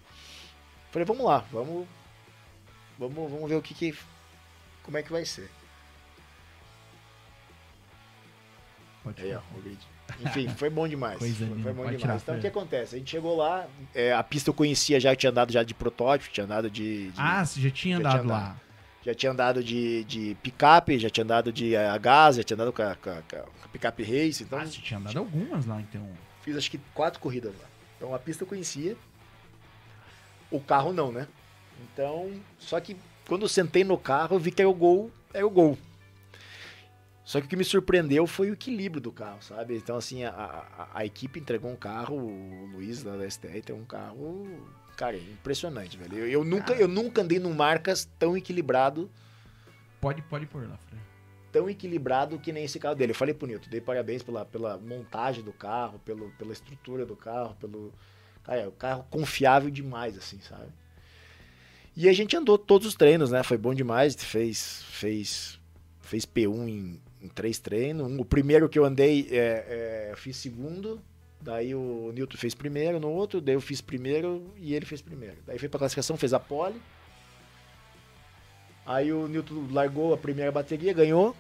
Falei, 0.93 1.05
vamos 1.07 1.25
lá, 1.25 1.39
vamos. 1.51 1.89
Vamos, 2.99 3.31
vamos 3.31 3.49
ver 3.49 3.57
o 3.57 3.63
que 3.63 3.75
que. 3.75 3.99
Como 4.85 4.97
é 4.97 5.03
que 5.03 5.11
vai 5.11 5.25
ser. 5.25 5.51
Pode 9.03 9.23
Aí, 9.23 9.35
ó, 9.35 9.41
o 9.57 9.61
grid. 9.61 9.79
Enfim, 10.21 10.49
foi 10.49 10.71
bom 10.71 10.87
demais. 10.87 11.19
Coisa 11.19 11.47
foi, 11.47 11.63
foi 11.63 11.73
bom 11.73 11.83
demais. 11.83 12.01
tirar, 12.01 12.17
então, 12.17 12.37
o 12.37 12.41
que 12.41 12.47
acontece? 12.47 12.95
A 12.95 12.99
gente 12.99 13.11
chegou 13.11 13.37
lá, 13.37 13.67
é, 13.95 14.13
a 14.13 14.23
pista 14.23 14.51
eu 14.51 14.55
conhecia 14.55 15.01
já, 15.01 15.13
eu 15.13 15.17
tinha 15.17 15.31
andado 15.31 15.53
já 15.53 15.63
de 15.63 15.75
protótipo, 15.75 16.33
tinha 16.33 16.45
andado 16.45 16.71
de. 16.71 17.11
de- 17.11 17.21
Ah, 17.21 17.45
você 17.45 17.61
já 17.61 17.71
tinha 17.71 17.97
Já 17.97 18.01
andado 18.01 18.21
tinha 18.23 18.33
lá. 18.33 18.57
Já 19.05 19.15
tinha 19.15 19.33
andado 19.33 19.63
de, 19.63 20.05
de 20.05 20.37
picape, 20.43 20.99
já 20.99 21.11
tinha 21.11 21.25
andado 21.25 21.53
de 21.53 21.75
eh, 21.75 21.89
a 21.89 21.99
gás, 21.99 22.37
já 22.37 22.43
tinha 22.43 22.55
andado 22.55 22.73
com 22.73 22.83
a, 22.83 22.95
com 22.95 23.11
a- 23.11 23.23
com 23.23 23.37
a 23.65 23.69
picape 23.73 24.03
race. 24.03 24.43
Então, 24.43 24.59
Ah, 24.59 24.65
você 24.67 24.81
tinha 24.81 24.99
andado 24.99 25.19
algumas 25.19 25.67
lá, 25.67 25.81
então. 25.81 26.09
fiz 26.43 26.57
acho 26.57 26.71
que 26.71 26.79
quatro 26.95 27.21
corridas 27.21 27.53
lá. 27.53 27.67
Então, 27.97 28.15
a 28.15 28.19
pista 28.19 28.45
eu 28.45 28.49
conhecia. 28.49 28.97
O 30.51 30.61
carro 30.61 30.93
não, 30.93 31.11
né? 31.11 31.27
Então, 31.93 32.31
só 32.59 32.79
que 32.81 32.97
quando 33.27 33.43
eu 33.43 33.49
sentei 33.49 33.83
no 33.85 33.99
carro, 33.99 34.37
eu 34.37 34.41
vi 34.41 34.51
que 34.53 34.63
era 34.63 34.69
o 34.69 34.75
gol, 34.75 35.11
era 35.33 35.47
o 35.47 35.51
gol. 35.51 35.77
Só 37.25 37.41
que 37.41 37.47
o 37.47 37.49
que 37.49 37.57
me 37.57 37.65
surpreendeu 37.65 38.27
foi 38.27 38.51
o 38.51 38.53
equilíbrio 38.53 39.01
do 39.01 39.11
carro, 39.11 39.41
sabe? 39.43 39.77
Então, 39.77 39.97
assim, 39.97 40.25
a, 40.25 40.31
a- 40.31 40.89
a 40.93 41.07
equipe 41.07 41.41
entregou 41.41 41.71
um 41.71 41.77
carro, 41.77 42.17
o 42.17 42.67
Luiz 42.67 43.03
da 43.03 43.29
STR 43.31 43.61
tem 43.65 43.75
um 43.75 43.85
carro, 43.85 44.47
cara, 44.97 45.17
impressionante, 45.17 45.97
velho. 45.97 46.19
Eu, 46.19 46.29
eu 46.29 46.45
nunca, 46.45 46.75
eu 46.75 46.87
nunca 46.87 47.23
andei 47.23 47.39
num 47.39 47.55
marcas 47.55 48.09
tão 48.19 48.37
equilibrado 48.37 49.11
Pode, 50.03 50.21
pode 50.21 50.45
pôr 50.45 50.69
lá, 50.69 50.77
Fran. 50.77 50.99
tão 51.51 51.71
equilibrado 51.71 52.39
que 52.39 52.53
nem 52.53 52.65
esse 52.65 52.79
carro 52.79 52.95
dele. 52.95 53.13
Eu 53.13 53.17
falei 53.17 53.33
pro 53.33 53.47
Nilton, 53.47 53.71
dei 53.71 53.81
parabéns 53.81 54.23
pela, 54.23 54.45
pela 54.45 54.77
montagem 54.77 55.43
do 55.43 55.53
carro, 55.53 55.99
pelo, 56.01 56.31
pela 56.33 56.53
estrutura 56.53 57.07
do 57.07 57.17
carro, 57.17 57.57
pelo. 57.59 57.91
Cara, 58.43 58.61
é 58.61 58.69
um 58.69 58.73
carro 58.73 59.07
confiável 59.09 59.71
demais, 59.71 60.19
assim, 60.19 60.39
sabe? 60.43 60.69
E 61.97 62.07
a 62.07 62.13
gente 62.13 62.37
andou 62.37 62.59
todos 62.59 62.87
os 62.87 62.95
treinos, 62.95 63.31
né? 63.31 63.43
Foi 63.43 63.57
bom 63.57 63.73
demais. 63.73 64.15
Fez, 64.15 64.83
fez, 64.91 65.59
fez 66.03 66.27
P1 66.27 66.69
em, 66.69 67.01
em 67.25 67.29
três 67.29 67.59
treinos. 67.59 68.07
Um- 68.11 68.21
o 68.21 68.25
primeiro 68.25 68.69
que 68.69 68.79
eu 68.79 68.85
andei, 68.85 69.27
é, 69.31 70.11
é, 70.13 70.15
fiz 70.17 70.37
segundo. 70.37 71.01
Daí 71.41 71.75
o 71.75 72.11
Nilton 72.15 72.39
fez 72.39 72.55
primeiro 72.55 72.99
no 73.01 73.11
outro, 73.11 73.41
daí 73.41 73.55
eu 73.55 73.61
fiz 73.61 73.81
primeiro 73.81 74.51
e 74.57 74.75
ele 74.75 74.87
fez 74.87 75.03
primeiro. 75.03 75.37
Daí 75.47 75.59
foi 75.59 75.69
pra 75.69 75.79
classificação, 75.79 76.17
fez 76.17 76.33
a 76.33 76.41
pole. 76.41 76.81
Aí 78.87 79.13
o 79.13 79.27
Newton 79.27 79.67
largou 79.71 80.13
a 80.13 80.17
primeira 80.19 80.53
bateria, 80.53 80.93
ganhou. 80.93 81.35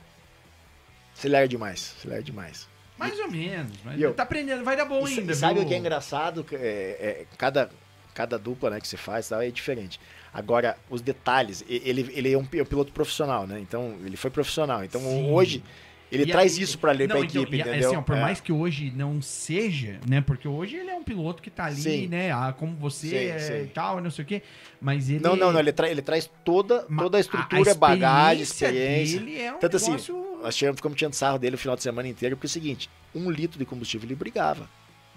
Acelera 1.16 1.46
demais, 1.46 1.94
acelera 1.98 2.22
demais. 2.22 2.68
Mais 2.98 3.18
ou 3.18 3.30
menos, 3.30 3.76
mas 3.84 4.00
eu- 4.00 4.14
tá 4.14 4.22
aprendendo, 4.22 4.64
vai 4.64 4.76
dar 4.76 4.84
bom 4.84 5.04
ainda. 5.04 5.34
sabe 5.34 5.60
o 5.60 5.66
que 5.66 5.74
é 5.74 5.76
engraçado? 5.78 6.44
É, 6.52 6.56
é, 6.56 7.26
cada, 7.36 7.70
cada 8.14 8.38
dupla 8.38 8.70
né, 8.70 8.80
que 8.80 8.86
você 8.88 8.96
faz 8.96 9.28
tal, 9.28 9.40
é 9.42 9.50
diferente. 9.50 10.00
Agora, 10.34 10.76
os 10.90 11.00
detalhes, 11.00 11.64
ele, 11.68 12.10
ele 12.12 12.32
é 12.32 12.36
um 12.36 12.44
pi- 12.44 12.60
um 12.60 12.64
piloto 12.64 12.92
profissional, 12.92 13.46
né? 13.46 13.60
Então, 13.60 13.94
ele 14.04 14.16
foi 14.16 14.30
profissional. 14.30 14.82
Então, 14.82 15.00
Sim. 15.00 15.30
hoje, 15.30 15.62
ele 16.10 16.24
E 16.24 16.26
traz 16.26 16.58
isso 16.58 16.76
pra 16.76 16.90
ler 16.90 17.08
Não, 17.08 17.16
pra 17.18 17.24
então, 17.24 17.42
equipe, 17.42 17.56
e, 17.56 17.60
entendeu? 17.60 17.88
Assim, 17.90 17.96
ó, 17.98 18.02
por 18.02 18.16
É. 18.16 18.20
mais 18.20 18.40
que 18.40 18.50
hoje 18.52 18.92
não 18.96 19.22
seja, 19.22 20.00
né? 20.08 20.20
Porque 20.20 20.48
hoje 20.48 20.74
ele 20.76 20.90
é 20.90 20.94
um 20.96 21.04
piloto 21.04 21.40
que 21.40 21.50
tá 21.50 21.66
ali, 21.66 21.80
Sim. 21.80 22.08
né? 22.08 22.32
Ah, 22.32 22.52
como 22.52 22.74
você 22.76 23.08
Sim, 23.10 23.16
é, 23.16 23.38
sim. 23.38 23.62
e 23.62 23.66
tal, 23.68 24.00
não 24.00 24.10
sei 24.10 24.24
o 24.24 24.26
quê. 24.26 24.42
Mas 24.80 25.08
ele. 25.08 25.20
Não, 25.20 25.36
não, 25.36 25.52
não, 25.52 25.60
ele, 25.60 25.72
tra 25.72 25.88
ele 25.88 26.02
traz 26.02 26.28
toda, 26.44 26.84
Ma- 26.88 27.02
toda 27.04 27.16
a 27.16 27.20
estrutura, 27.20 27.72
bagagem, 27.76 28.42
experiência. 28.42 29.20
dele 29.20 29.40
é 29.40 29.52
um 29.54 29.58
Tanto 29.58 29.76
assim, 29.76 29.90
negócio... 29.92 30.38
Nós 30.42 30.54
tivemos, 30.56 30.78
ficamos 30.78 30.98
tirando 30.98 31.14
sarro 31.14 31.38
dele 31.38 31.54
o 31.54 31.58
final 31.58 31.74
de 31.76 31.82
semana 31.82 32.06
inteiro, 32.08 32.36
porque 32.36 32.46
é 32.46 32.48
o 32.48 32.50
seguinte, 32.50 32.90
um 33.14 33.30
litro 33.30 33.58
de 33.58 33.64
combustível 33.64 34.06
ele 34.06 34.14
brigava. 34.14 34.68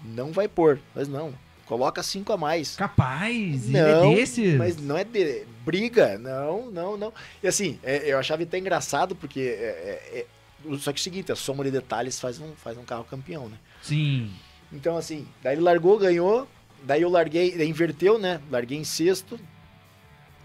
Não 0.02 0.32
vai 0.32 0.46
pôr, 0.48 0.78
mas 0.94 1.06
não. 1.08 1.34
Coloca 1.68 2.02
cinco 2.02 2.32
a 2.32 2.36
mais. 2.38 2.74
Capaz, 2.76 3.68
Não, 3.68 4.10
ele 4.10 4.12
é 4.12 4.16
desses. 4.16 4.56
Mas 4.56 4.76
não 4.78 4.96
é 4.96 5.04
de 5.04 5.44
briga, 5.66 6.16
não, 6.16 6.70
não, 6.70 6.96
não. 6.96 7.12
E 7.42 7.46
assim, 7.46 7.78
é, 7.82 8.10
eu 8.10 8.18
achava 8.18 8.42
até 8.42 8.58
engraçado, 8.58 9.14
porque. 9.14 9.38
é- 9.40 10.02
é- 10.14 10.18
é- 10.20 10.76
só 10.78 10.90
que 10.92 10.98
é 10.98 11.00
o 11.00 11.02
seguinte, 11.02 11.30
a 11.30 11.36
soma 11.36 11.62
de 11.62 11.70
detalhes 11.70 12.18
faz 12.18 12.40
um, 12.40 12.54
faz 12.56 12.78
um 12.78 12.84
carro 12.84 13.04
campeão, 13.04 13.50
né? 13.50 13.56
Sim. 13.82 14.32
Então, 14.72 14.96
assim, 14.96 15.28
daí 15.42 15.54
ele 15.54 15.60
largou, 15.62 15.98
ganhou. 15.98 16.48
Daí 16.82 17.02
eu 17.02 17.10
larguei, 17.10 17.54
daí 17.56 17.68
inverteu, 17.68 18.18
né? 18.18 18.40
Larguei 18.50 18.78
em 18.78 18.84
sexto. 18.84 19.38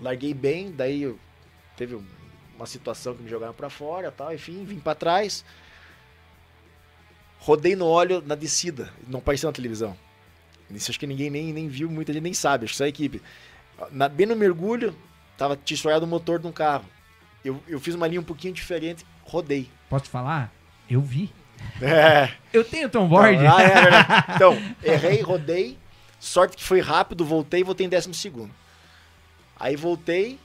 Larguei 0.02 0.34
bem, 0.34 0.72
daí 0.74 1.04
eu- 1.04 1.18
teve 1.78 1.96
um- 1.96 2.04
uma 2.56 2.66
situação 2.66 3.16
que 3.16 3.24
me 3.24 3.30
jogaram 3.30 3.54
pra 3.54 3.70
fora 3.70 4.12
tal, 4.12 4.34
enfim, 4.34 4.66
vim 4.66 4.78
pra 4.80 4.94
trás. 4.94 5.44
Rodei 7.40 7.76
no 7.76 7.86
óleo 7.86 8.22
na 8.26 8.36
descida, 8.36 8.92
não 9.08 9.20
apareceu 9.20 9.48
na 9.48 9.54
televisão. 9.54 9.96
Isso 10.78 10.92
acho 10.92 11.00
que 11.00 11.08
ninguém 11.08 11.30
nem, 11.30 11.54
nem 11.54 11.68
viu, 11.68 11.90
muita 11.90 12.14
gente 12.14 12.24
nem 12.24 12.34
sabe, 12.34 12.66
acho 12.66 12.74
que 12.74 12.78
só 12.78 12.84
a 12.84 12.88
equipe. 12.88 13.22
Na, 13.92 14.08
bem 14.08 14.26
no 14.26 14.36
mergulho, 14.36 14.96
tava 15.38 15.56
tissuado 15.58 16.06
o 16.06 16.08
motor 16.08 16.40
de 16.40 16.48
um 16.48 16.52
carro. 16.52 16.86
Eu, 17.44 17.62
eu 17.68 17.80
fiz 17.80 17.96
uma 17.96 18.08
linha 18.08 18.22
um 18.22 18.24
pouquinho 18.26 18.54
diferente, 18.54 19.06
rodei. 19.24 19.70
Posso 19.90 20.10
falar? 20.10 20.52
Eu 20.90 21.02
vi. 21.02 21.32
É. 21.82 22.30
Eu 22.54 22.64
tenho 22.64 22.90
Tom 22.90 23.08
Board. 23.08 23.36
Então, 23.36 23.58
ah, 23.58 23.64
é 23.64 23.82
verdade. 23.82 24.26
Então, 24.36 24.58
errei, 24.84 25.22
rodei. 25.22 25.78
Sorte 26.20 26.56
que 26.58 26.64
foi 26.64 26.80
rápido, 26.80 27.26
voltei 27.26 27.62
e 27.62 27.64
voltei 27.64 27.86
em 27.86 27.90
décimo 27.90 28.14
segundo. 28.14 28.52
Aí 29.60 29.76
voltei. 29.76 30.40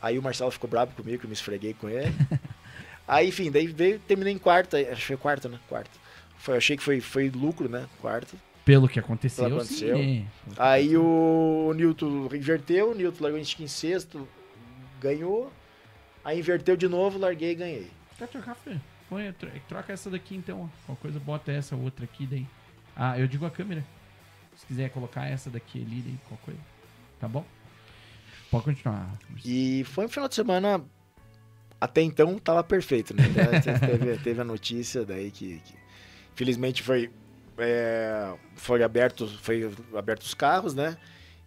Aí 0.00 0.18
o 0.18 0.22
Marcelo 0.22 0.50
ficou 0.50 0.68
bravo 0.68 0.94
comigo, 0.94 1.18
que 1.18 1.26
eu 1.26 1.28
me 1.28 1.34
esfreguei 1.34 1.74
com 1.74 1.88
ele. 1.88 2.14
Aí, 3.08 3.28
enfim, 3.28 3.50
daí 3.50 3.66
veio, 3.66 3.98
terminei 4.00 4.32
em 4.32 4.38
quarta. 4.38 4.78
Acho 4.78 5.00
que 5.00 5.06
foi 5.06 5.16
quarta, 5.16 5.48
né? 5.48 5.58
Quarta. 5.68 5.90
Foi, 6.38 6.56
achei 6.56 6.76
que 6.76 6.82
foi, 6.82 7.00
foi 7.00 7.30
lucro, 7.30 7.68
né? 7.68 7.86
Quarta. 8.00 8.36
Pelo 8.66 8.88
que 8.88 8.98
aconteceu, 8.98 9.44
Pelo 9.44 9.56
aconteceu. 9.60 9.96
sim. 9.96 10.26
Aí 10.58 10.96
o 10.96 11.72
Newton 11.74 12.28
inverteu, 12.34 12.90
o 12.90 12.94
Newton 12.94 13.22
largou 13.22 13.40
em 13.40 13.68
sexto, 13.68 14.28
ganhou. 15.00 15.52
Aí 16.24 16.40
inverteu 16.40 16.76
de 16.76 16.88
novo, 16.88 17.16
larguei 17.16 17.52
e 17.52 17.54
ganhei. 17.54 17.90
Quer 18.18 18.26
trocar, 18.26 18.56
Fê? 18.56 18.76
Põe, 19.08 19.32
tro- 19.34 19.48
troca 19.68 19.92
essa 19.92 20.10
daqui 20.10 20.34
então. 20.34 20.68
Qualquer 20.84 21.00
coisa, 21.02 21.20
bota 21.20 21.52
essa 21.52 21.76
outra 21.76 22.04
aqui 22.04 22.26
daí. 22.26 22.44
Ah, 22.96 23.16
eu 23.16 23.28
digo 23.28 23.46
a 23.46 23.50
câmera. 23.52 23.84
Se 24.56 24.66
quiser 24.66 24.90
colocar 24.90 25.26
essa 25.26 25.48
daqui 25.48 25.80
ali, 25.80 26.00
daí, 26.00 26.18
qualquer 26.28 26.44
coisa. 26.46 26.60
Tá 27.20 27.28
bom? 27.28 27.44
Pode 28.50 28.64
continuar. 28.64 29.16
E 29.44 29.84
foi 29.84 30.06
um 30.06 30.08
final 30.08 30.28
de 30.28 30.34
semana. 30.34 30.84
Até 31.80 32.02
então 32.02 32.36
tava 32.38 32.64
perfeito, 32.64 33.14
né? 33.14 33.22
Teve, 33.62 34.16
teve 34.18 34.40
a 34.40 34.44
notícia 34.44 35.04
daí 35.04 35.30
que, 35.30 35.60
que 35.60 35.74
felizmente 36.34 36.82
foi 36.82 37.10
é, 37.58 38.34
foi 38.54 38.82
aberto 38.82 39.26
foi 39.42 39.70
aberto 39.94 40.22
os 40.22 40.34
carros, 40.34 40.74
né? 40.74 40.96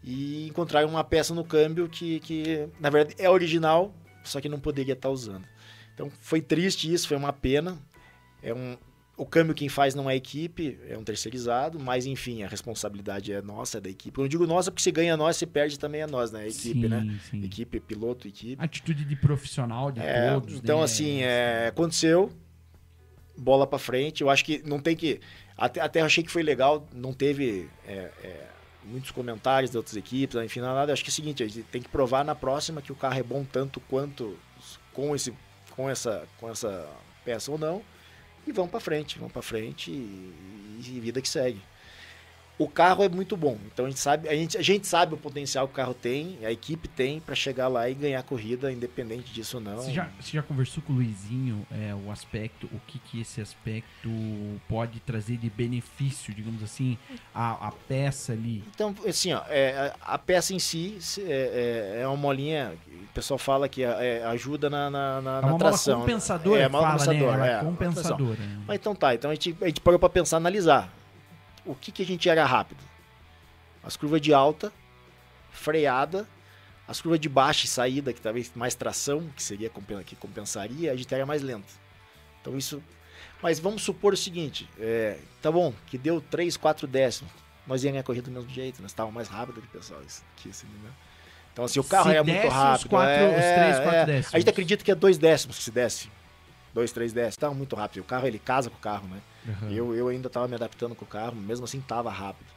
E 0.04 0.48
encontraram 0.48 0.88
uma 0.90 1.04
peça 1.04 1.34
no 1.34 1.44
câmbio 1.44 1.90
que, 1.90 2.20
que 2.22 2.68
na 2.80 2.90
verdade 2.90 3.16
é 3.20 3.30
original, 3.30 3.94
só 4.24 4.40
que 4.40 4.48
não 4.50 4.60
poderia 4.60 4.94
estar 4.94 5.10
usando. 5.10 5.46
Então 5.94 6.10
foi 6.22 6.42
triste 6.42 6.92
isso, 6.92 7.08
foi 7.08 7.18
uma 7.18 7.34
pena. 7.34 7.78
É 8.42 8.54
um 8.54 8.78
o 9.18 9.26
câmbio 9.26 9.54
quem 9.54 9.68
faz 9.68 9.94
não 9.94 10.10
é 10.10 10.14
a 10.14 10.16
equipe, 10.16 10.80
é 10.88 10.98
um 10.98 11.04
terceirizado, 11.04 11.78
mas 11.78 12.06
enfim, 12.06 12.42
a 12.42 12.48
responsabilidade 12.48 13.34
é 13.34 13.42
nossa, 13.42 13.78
é 13.78 13.82
da 13.82 13.90
equipe. 13.90 14.18
Eu 14.18 14.22
não 14.22 14.30
digo 14.30 14.48
nossa 14.48 14.72
porque 14.72 14.82
se 14.82 14.92
ganha 14.94 15.18
nós, 15.18 15.36
se 15.36 15.46
perde 15.46 15.78
também 15.78 16.00
é 16.00 16.08
nós, 16.08 16.32
né? 16.32 16.44
A 16.44 16.48
equipe, 16.48 16.82
sim, 16.82 16.88
né? 16.88 17.20
Sim. 17.30 17.44
Equipe, 17.44 17.82
piloto, 17.82 18.30
equipe. 18.30 18.56
Atitude 18.64 19.04
de 19.04 19.16
profissional 19.18 19.92
de 19.92 20.00
É, 20.00 20.32
todos. 20.32 20.56
então, 20.56 20.78
né? 20.78 20.86
assim, 20.86 21.22
é, 21.22 21.68
aconteceu, 21.68 22.32
bola 23.38 23.68
pra 23.68 23.78
frente. 23.78 24.22
Eu 24.22 24.30
acho 24.30 24.46
que 24.46 24.64
não 24.66 24.80
tem 24.80 24.96
que. 24.96 25.20
Até, 25.60 25.82
até 25.82 26.02
achei 26.02 26.24
que 26.24 26.32
foi 26.32 26.42
legal, 26.42 26.88
não 26.94 27.12
teve 27.12 27.70
é, 27.86 28.10
é, 28.24 28.48
muitos 28.86 29.12
comentários 29.12 29.70
de 29.70 29.76
outras 29.76 29.98
equipes, 29.98 30.36
enfim, 30.38 30.62
nada. 30.62 30.94
Acho 30.94 31.04
que 31.04 31.10
é 31.10 31.12
o 31.12 31.14
seguinte: 31.14 31.44
a 31.44 31.48
gente 31.48 31.64
tem 31.64 31.82
que 31.82 31.90
provar 31.90 32.24
na 32.24 32.34
próxima 32.34 32.82
que 32.82 32.94
o 32.94 32.96
carro 32.96 33.20
é 33.20 33.24
bom 33.24 33.44
tanto 33.44 33.82
quanto 33.82 34.38
com, 34.94 35.14
esse, 35.14 35.34
com, 35.76 35.90
essa, 35.90 36.26
com 36.40 36.50
essa 36.50 36.88
peça 37.26 37.52
ou 37.52 37.58
não. 37.58 37.82
E 38.48 38.54
vão 38.54 38.70
pra 38.70 38.80
frente, 38.80 39.20
vão 39.20 39.30
pra 39.30 39.42
frente 39.42 39.92
e, 39.92 40.80
e 40.80 41.00
vida 41.02 41.22
que 41.22 41.28
segue. 41.28 41.62
O 42.60 42.68
carro 42.68 43.06
é 43.06 43.08
muito 43.08 43.38
bom, 43.38 43.58
então 43.74 43.86
a 43.86 43.90
gente 43.90 44.02
sabe, 44.02 44.28
a 44.28 44.36
gente, 44.36 44.58
a 44.58 44.62
gente 44.62 44.86
sabe 44.86 45.14
o 45.14 45.18
potencial 45.18 45.66
que 45.66 45.72
o 45.72 45.76
carro 45.78 45.94
tem, 45.94 46.38
a 46.44 46.52
equipe 46.52 46.90
tem 46.90 47.22
para 47.22 47.34
chegar 47.34 47.70
lá 47.70 47.90
e 47.90 47.94
ganhar 47.94 48.20
a 48.20 48.24
corrida, 48.24 48.70
independente 48.70 49.32
disso 49.32 49.56
ou 49.58 49.64
não. 49.64 49.78
Você 49.78 49.94
já, 49.94 50.10
você 50.20 50.32
já 50.36 50.44
conversou 50.44 50.84
com 50.84 50.92
o 50.92 50.98
Luizinho 50.98 51.66
é, 51.72 51.96
o 51.96 52.12
aspecto, 52.12 52.66
o 52.74 52.80
que, 52.86 53.00
que 53.00 53.22
esse 53.22 53.40
aspecto 53.40 54.10
pode 54.68 55.00
trazer 55.00 55.38
de 55.38 55.50
benefício, 55.50 56.34
digamos 56.34 56.62
assim, 56.62 56.98
a, 57.34 57.70
a 57.70 57.72
peça 57.72 58.34
ali? 58.34 58.62
Então, 58.76 58.94
assim, 59.08 59.32
ó, 59.32 59.42
é, 59.48 59.94
a, 60.02 60.16
a 60.16 60.18
peça 60.18 60.54
em 60.54 60.60
si 60.60 60.98
é, 61.20 61.96
é- 61.98 62.02
é 62.02 62.08
uma 62.08 62.18
molinha, 62.18 62.74
o 63.10 63.14
pessoal 63.14 63.38
fala 63.38 63.70
que 63.70 63.84
é, 63.84 64.22
ajuda 64.26 64.70
na, 64.70 64.90
na, 64.90 65.22
na, 65.22 65.38
É 65.38 65.42
na 65.42 65.48
uma 65.48 65.50
mola 65.52 65.60
tração. 65.60 66.02
compensadora, 66.02 66.62
É, 66.62 66.66
que 66.66 66.72
mola 66.74 66.88
fala, 66.88 67.00
compensadora, 67.06 67.38
né? 67.38 67.48
É, 67.48 67.52
é 67.52 67.56
mola 67.64 67.72
compensadora. 67.72 68.40
Mas 68.68 68.76
então 68.78 68.94
tá, 68.94 69.16
então 69.16 69.32
a 69.32 69.34
gente, 69.34 69.56
a 69.62 69.66
gente 69.68 69.80
parou 69.80 69.98
pra 69.98 70.10
pensar, 70.10 70.36
analisar. 70.36 70.94
O 71.70 71.76
que, 71.76 71.92
que 71.92 72.02
a 72.02 72.06
gente 72.06 72.28
era 72.28 72.44
rápido? 72.46 72.80
As 73.84 73.96
curvas 73.96 74.20
de 74.20 74.34
alta, 74.34 74.74
freada, 75.52 76.28
as 76.88 77.00
curvas 77.00 77.20
de 77.20 77.30
baixa 77.30 77.66
e 77.66 77.70
saída, 77.70 78.12
que 78.12 78.20
talvez 78.20 78.52
mais 78.56 78.74
tração, 78.74 79.30
que 79.36 79.44
seria 79.44 79.70
que 80.04 80.16
compensaria, 80.16 80.92
a 80.92 80.96
gente 80.96 81.14
era 81.14 81.26
mais 81.28 81.44
lento. 81.44 81.72
Então 82.42 82.58
isso. 82.58 82.82
Mas 83.42 83.60
vamos 83.60 83.84
supor 83.84 84.14
o 84.14 84.18
seguinte: 84.18 84.68
é, 84.80 85.20
tá 85.44 85.52
bom, 85.52 85.72
que 85.86 85.96
deu 85.98 86.20
3, 86.20 86.58
4 86.58 86.88
décimos. 86.88 87.32
Nós 87.68 87.84
ia 87.84 87.92
ganhar 87.92 88.02
a 88.02 88.04
corrida 88.04 88.26
do 88.32 88.34
mesmo 88.34 88.50
jeito, 88.50 88.82
nós 88.82 88.90
estávamos 88.90 89.14
mais 89.14 89.28
rápido 89.28 89.62
que 89.62 89.68
o 89.68 89.70
pessoal. 89.70 90.02
Isso, 90.02 90.24
que 90.38 90.50
isso, 90.50 90.66
entendeu? 90.66 90.92
Então, 91.54 91.66
assim, 91.66 91.80
o 91.80 91.84
carro 91.84 92.06
Se 92.06 92.16
era 92.16 92.24
muito 92.24 92.48
os 92.48 92.54
rápido. 92.54 92.90
quatro- 92.90 93.12
é, 93.14 93.28
os 93.28 93.34
três, 93.60 93.76
é, 93.78 93.84
quatro 93.84 94.00
é. 94.00 94.06
décimos. 94.06 94.34
A 94.36 94.40
gente 94.40 94.50
acredita 94.50 94.84
que 94.84 94.92
é 94.92 94.96
dois 94.96 95.18
décimos 95.20 95.58
que 95.58 95.64
se 95.64 95.72
desce. 95.72 96.10
Dois, 96.80 96.92
três 96.92 97.12
décimos. 97.14 97.38
Tava 97.38 97.54
muito 97.54 97.76
rápido. 97.76 98.02
O 98.02 98.06
carro, 98.06 98.26
ele 98.28 98.40
casa 98.40 98.70
com 98.70 98.78
o 98.78 98.80
carro, 98.80 99.08
né? 99.08 99.18
Aham. 99.48 99.72
Eu, 99.72 99.94
eu 99.96 100.08
ainda 100.08 100.30
tava 100.30 100.48
me 100.48 100.56
adaptando 100.56 100.96
com 100.96 101.04
o 101.06 101.08
carro, 101.08 101.36
mesmo 101.36 101.66
assim 101.66 101.80
tava 101.82 102.10
rápido. 102.10 102.48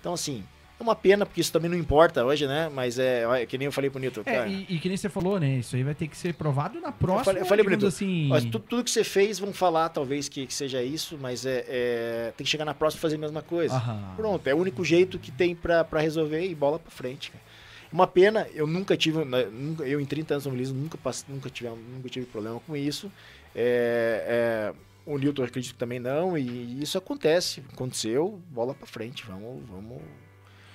Então, 0.00 0.12
assim, 0.14 0.44
é 0.78 0.82
uma 0.82 0.94
pena, 0.94 1.24
porque 1.26 1.40
isso 1.40 1.52
também 1.52 1.70
não 1.70 1.76
importa 1.76 2.24
hoje, 2.24 2.46
né? 2.46 2.70
Mas 2.72 2.98
é, 2.98 3.26
olha, 3.26 3.44
que 3.46 3.56
nem 3.58 3.66
eu 3.66 3.72
falei 3.72 3.90
pro 3.90 3.98
Nilton. 3.98 4.22
É, 4.26 4.46
e, 4.48 4.66
e 4.68 4.78
que 4.78 4.88
nem 4.88 4.96
você 4.96 5.08
falou, 5.08 5.38
né? 5.40 5.56
Isso 5.58 5.74
aí 5.76 5.82
vai 5.82 5.94
ter 5.94 6.06
que 6.08 6.16
ser 6.16 6.34
provado 6.34 6.80
na 6.80 6.92
próxima. 6.92 7.24
falei- 7.24 7.42
eu 7.42 7.46
falei, 7.46 7.64
digamos 7.64 7.82
Brito, 7.84 7.94
assim. 7.94 8.28
Mas 8.28 8.44
tu- 8.44 8.58
tudo 8.60 8.84
que 8.84 8.90
você 8.90 9.02
fez, 9.04 9.38
vão 9.38 9.52
falar 9.52 9.88
talvez 9.90 10.28
que, 10.28 10.46
que 10.46 10.54
seja 10.54 10.82
isso, 10.82 11.18
mas 11.20 11.44
é, 11.46 11.64
é- 11.68 12.32
tem 12.36 12.44
que 12.44 12.50
chegar 12.50 12.64
na 12.64 12.74
próxima 12.74 12.98
e 12.98 13.02
fazer 13.02 13.16
a 13.16 13.18
mesma 13.18 13.42
coisa. 13.42 13.74
Aham. 13.74 14.12
Pronto, 14.16 14.46
é 14.46 14.54
o 14.54 14.58
único 14.58 14.84
jeito 14.84 15.18
que 15.18 15.30
tem 15.30 15.54
pra, 15.54 15.82
pra 15.84 16.00
resolver 16.00 16.46
e 16.46 16.54
bola 16.54 16.78
pra 16.78 16.90
frente. 16.90 17.30
cara. 17.30 17.44
Uma 17.92 18.06
pena, 18.06 18.46
eu 18.52 18.66
nunca 18.66 18.96
tive, 18.96 19.24
né, 19.24 19.44
nunca- 19.44 19.84
eu 19.84 20.00
em 20.00 20.04
30 20.04 20.34
anos 20.34 20.44
no 20.44 20.50
automobilismo 20.50 20.78
nunca, 20.82 20.98
nunca, 21.28 21.48
tive, 21.48 21.70
nunca 21.70 22.08
tive 22.08 22.26
problema 22.26 22.60
com 22.66 22.76
isso. 22.76 23.10
É, 23.58 24.72
é, 24.74 25.10
o 25.10 25.16
Newton 25.16 25.44
acredito 25.44 25.72
que 25.72 25.78
também 25.78 25.98
não, 25.98 26.36
e 26.36 26.82
isso 26.82 26.98
acontece, 26.98 27.62
aconteceu, 27.72 28.38
bola 28.50 28.74
pra 28.74 28.86
frente, 28.86 29.24
vamos, 29.26 29.64
vamos, 29.66 30.02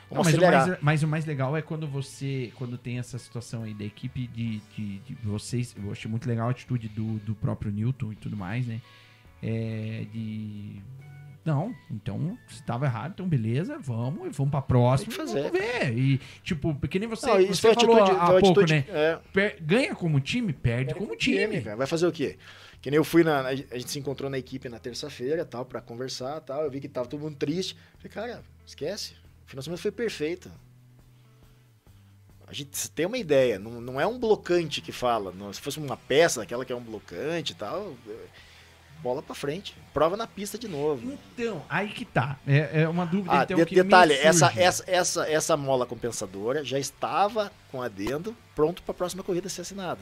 Não, 0.09 0.23
mas, 0.23 0.33
o 0.33 0.41
mais, 0.41 0.81
mas 0.81 1.03
o 1.03 1.07
mais 1.07 1.25
legal 1.25 1.55
é 1.55 1.61
quando 1.61 1.85
você, 1.87 2.51
quando 2.55 2.79
tem 2.79 2.97
essa 2.97 3.19
situação 3.19 3.61
aí 3.63 3.73
da 3.75 3.85
equipe 3.85 4.25
de, 4.25 4.59
de, 4.75 4.97
de 4.99 5.15
vocês, 5.23 5.75
eu 5.77 5.91
achei 5.91 6.09
muito 6.09 6.27
legal 6.27 6.47
a 6.47 6.51
atitude 6.51 6.87
do, 6.89 7.19
do 7.19 7.35
próprio 7.35 7.71
Newton 7.71 8.13
e 8.13 8.15
tudo 8.15 8.35
mais, 8.35 8.65
né? 8.65 8.81
É, 9.43 10.05
de. 10.11 10.81
Não, 11.43 11.75
então, 11.89 12.37
se 12.47 12.63
tava 12.63 12.85
errado, 12.85 13.13
então 13.15 13.27
beleza, 13.27 13.79
vamos, 13.79 14.35
vamos 14.35 14.51
pra 14.51 14.61
próxima. 14.61 15.11
Fazer. 15.11 15.41
Vamos 15.43 15.59
ver. 15.59 15.97
E, 15.97 16.19
tipo, 16.43 16.73
porque 16.75 16.99
nem 16.99 17.09
você, 17.09 17.25
Não, 17.25 17.47
você 17.47 17.73
falou 17.73 17.97
atitude, 17.97 18.19
há 18.19 18.27
pouco, 18.27 18.59
atitude- 18.61 18.73
né? 18.73 18.85
é, 19.35 19.55
ganha 19.59 19.95
como 19.95 20.19
time, 20.19 20.53
perde 20.53 20.93
como 20.93 21.15
time. 21.15 21.61
cara. 21.61 21.75
Vai 21.75 21.87
fazer 21.87 22.05
o 22.05 22.11
quê? 22.11 22.37
Que 22.81 22.89
nem 22.89 22.97
eu 22.97 23.03
fui 23.03 23.23
na. 23.23 23.41
A 23.47 23.55
gente 23.55 23.91
se 23.91 23.99
encontrou 23.99 24.29
na 24.29 24.37
equipe 24.39 24.67
na 24.67 24.79
terça-feira, 24.79 25.45
tal, 25.45 25.63
pra 25.65 25.79
conversar 25.81 26.39
tal. 26.41 26.63
Eu 26.63 26.71
vi 26.71 26.79
que 26.81 26.87
tava 26.89 27.07
todo 27.07 27.19
mundo 27.21 27.35
triste. 27.35 27.77
Falei, 27.97 28.09
cara, 28.11 28.43
esquece. 28.65 29.13
O 29.45 29.49
financiamento 29.49 29.81
foi 29.81 29.91
perfeito. 29.91 30.49
A 32.47 32.53
gente 32.53 32.89
tem 32.91 33.05
uma 33.05 33.17
ideia, 33.17 33.57
não, 33.57 33.79
não 33.79 34.01
é 34.01 34.05
um 34.05 34.19
blocante 34.19 34.81
que 34.81 34.91
fala. 34.91 35.31
não- 35.31 35.53
se 35.53 35.61
fosse 35.61 35.79
uma 35.79 35.95
peça, 35.95 36.41
aquela 36.43 36.65
que 36.65 36.73
é 36.73 36.75
um 36.75 36.81
blocante 36.83 37.53
e 37.53 37.55
tal, 37.55 37.95
é, 38.09 38.15
bola 39.01 39.21
pra 39.21 39.33
frente. 39.33 39.73
Prova 39.93 40.17
na 40.17 40.27
pista 40.27 40.57
de 40.57 40.67
novo. 40.67 41.13
Então, 41.33 41.63
aí 41.69 41.87
que 41.89 42.03
tá. 42.03 42.37
É, 42.45 42.81
é 42.81 42.89
uma 42.89 43.05
dúvida 43.05 43.39
Ah, 43.39 43.43
então, 43.43 43.57
de- 43.57 43.65
que 43.65 43.75
detalhe, 43.75 44.13
essa, 44.15 44.51
essa, 44.57 44.83
essa, 44.85 45.29
essa 45.31 45.55
mola 45.55 45.85
compensadora 45.85 46.61
já 46.65 46.77
estava 46.77 47.51
com 47.71 47.81
adendo 47.81 48.35
pronto 48.53 48.83
para 48.83 48.91
a 48.91 48.95
próxima 48.95 49.23
corrida 49.23 49.47
ser 49.47 49.61
assinada. 49.61 50.01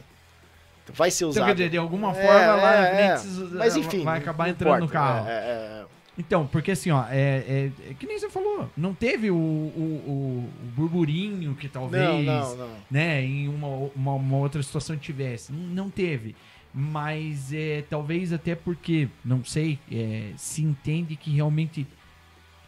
Então 0.90 0.96
vai 0.96 1.12
ser 1.12 1.24
Então, 1.26 1.30
usado. 1.30 1.46
quer 1.48 1.54
dizer, 1.54 1.70
de 1.70 1.78
alguma 1.78 2.12
É, 2.12 2.14
forma 2.14 2.56
lá 2.56 2.76
é, 2.76 3.18
frente 3.18 3.54
é. 3.54 3.58
Mas 3.58 3.76
enfim, 3.76 4.04
vai 4.04 4.18
acabar 4.20 4.50
entrando 4.50 4.80
no 4.80 4.86
importa. 4.86 4.94
carro. 4.94 5.28
É, 5.28 5.32
é, 5.32 5.84
é. 5.84 5.86
Então, 6.18 6.46
porque 6.48 6.72
assim, 6.72 6.92
ó, 6.92 7.06
é, 7.10 7.44
é- 7.48 7.72
é 7.92 7.94
que 7.98 8.06
nem 8.06 8.20
você 8.20 8.30
falou, 8.30 8.70
não 8.76 8.94
teve 8.94 9.32
o, 9.32 9.36
o, 9.36 10.04
o- 10.06 10.50
burburinho 10.76 11.56
que 11.56 11.70
talvez, 11.70 12.26
Não, 12.26 12.56
não, 12.56 12.58
não. 12.58 12.70
né, 12.92 13.24
em 13.24 13.48
uma, 13.48 13.68
uma, 13.96 14.14
uma 14.16 14.38
outra 14.38 14.62
situação 14.62 14.98
tivesse. 14.98 15.54
Não, 15.54 15.90
teve. 15.90 16.36
Mas 16.74 17.54
é, 17.54 17.84
talvez 17.90 18.34
até 18.34 18.54
porque, 18.54 19.08
não 19.24 19.44
sei, 19.46 19.80
é, 19.92 20.32
se 20.36 20.62
entende 20.62 21.16
que 21.16 21.32
realmente 21.32 21.88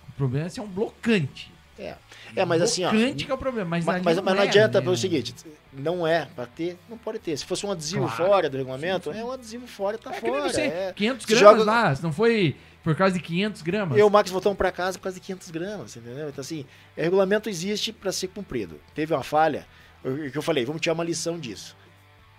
o 0.09 0.11
problema 0.13 0.45
é 0.47 0.49
ser 0.49 0.61
um 0.61 0.67
blocante. 0.67 1.51
É, 1.81 1.97
é 2.35 2.45
mas 2.45 2.61
assim, 2.61 2.83
ó. 2.85 2.91
Que 2.91 3.25
é 3.29 3.33
o 3.33 3.37
problema, 3.37 3.69
mas, 3.69 3.83
Mas, 3.85 4.03
mas, 4.03 4.19
mas 4.19 4.35
não 4.35 4.43
é, 4.43 4.47
adianta, 4.47 4.79
né? 4.79 4.83
pelo 4.83 4.95
seguinte, 4.95 5.33
não 5.73 6.05
é 6.05 6.25
para 6.35 6.45
ter, 6.45 6.77
não 6.87 6.97
pode 6.97 7.19
ter. 7.19 7.35
Se 7.37 7.45
fosse 7.45 7.65
um 7.65 7.71
adesivo 7.71 8.05
Claro. 8.07 8.15
fora 8.25 8.49
do 8.49 8.57
regulamento, 8.57 9.09
Sim, 9.09 9.15
sim. 9.15 9.21
é 9.21 9.25
um 9.25 9.31
adesivo 9.31 9.67
fora, 9.67 9.97
tá 9.97 10.11
É 10.13 10.19
fora. 10.19 10.41
você, 10.49 10.61
é. 10.61 10.93
500 10.95 11.25
Se 11.25 11.33
gramas 11.35 11.59
joga- 11.59 11.71
lá, 11.71 11.97
não 12.03 12.13
foi 12.13 12.55
por 12.83 12.95
causa 12.95 13.13
de 13.15 13.19
500 13.21 13.61
gramas? 13.61 13.97
Eu 13.97 14.05
e 14.05 14.07
o 14.07 14.11
Max 14.11 14.29
voltamos 14.29 14.57
para 14.57 14.71
casa 14.71 14.97
por 14.97 15.03
causa 15.03 15.19
de 15.19 15.25
500 15.25 15.49
gramas, 15.51 15.95
entendeu? 15.97 16.29
Então, 16.29 16.41
assim, 16.41 16.65
o 16.97 17.01
regulamento 17.01 17.49
existe 17.49 17.91
para 17.91 18.11
ser 18.11 18.27
cumprido. 18.27 18.79
Teve 18.93 19.13
uma 19.13 19.23
falha, 19.23 19.67
o 20.03 20.29
que 20.31 20.37
eu 20.37 20.41
falei, 20.41 20.63
vamos 20.65 20.81
tirar 20.81 20.93
uma 20.93 21.03
lição 21.03 21.39
disso. 21.39 21.75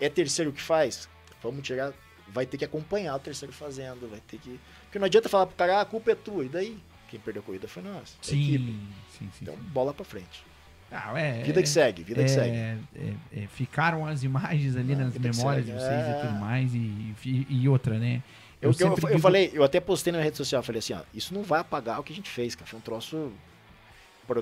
É 0.01 0.09
terceiro 0.09 0.53
que 0.53 0.61
faz? 0.63 1.09
Vamos 1.43 1.63
tirar, 1.67 1.93
vai 2.29 2.47
ter 2.47 2.57
que 2.57 2.65
acompanhar 2.65 3.15
o 3.17 3.19
terceiro 3.19 3.53
fazendo, 3.53 4.09
vai 4.09 4.21
ter 4.21 4.39
que... 4.39 4.59
Porque 4.85 4.99
não 4.99 5.07
adianta 5.07 5.29
falar 5.29 5.47
pro 5.47 5.57
cara, 5.57 5.79
ah, 5.79 5.81
a 5.81 5.85
culpa 5.85 6.13
é 6.13 6.15
tua, 6.15 6.45
e 6.45 6.49
daí? 6.49 6.79
Quem 7.09 7.21
perdeu 7.21 7.43
a 7.43 7.45
corrida 7.45 7.69
foi 7.69 7.83
nós, 7.83 8.17
a 8.21 8.25
Sim, 8.25 8.43
equipe. 8.55 8.79
Sim, 9.23 9.29
sim. 9.39 9.45
Então, 9.45 9.55
bola 9.73 9.93
para 9.95 10.05
frente. 10.05 10.45
Ah, 10.91 11.19
é, 11.19 11.43
Vida 11.43 11.63
que 11.63 11.69
segue, 11.69 12.03
vida 12.03 12.23
que 12.23 12.29
segue. 12.29 12.55
é, 12.55 12.77
é, 12.95 13.15
é, 13.43 13.47
ficaram 13.47 14.05
as 14.07 14.23
imagens 14.23 14.77
ali 14.77 14.93
Ah, 14.93 14.97
nas 14.99 15.17
memórias 15.17 15.65
de 15.65 15.73
vocês 15.73 15.91
é. 15.91 16.19
e 16.19 16.27
tudo 16.27 16.39
mais, 16.39 16.75
e, 16.75 17.15
e, 17.25 17.47
e 17.49 17.69
outra, 17.69 17.99
né? 17.99 18.23
Eu, 18.61 18.71
eu, 18.79 18.89
eu 18.89 18.95
digo- 18.95 19.19
falei, 19.19 19.51
eu 19.55 19.65
até 19.65 19.81
postei 19.81 20.13
na 20.13 20.19
minha 20.19 20.25
rede 20.25 20.37
social, 20.37 20.63
falei 20.63 20.81
assim, 20.81 20.93
ó, 20.93 21.01
isso 21.15 21.33
não 21.33 21.43
vai 21.43 21.61
apagar 21.61 21.99
o 21.99 22.03
que 22.05 22.13
a 22.13 22.17
gente 22.17 22.29
fez, 22.31 22.55
cara. 22.55 22.67
Foi 22.71 22.79
um 22.79 22.83
troço 22.83 23.33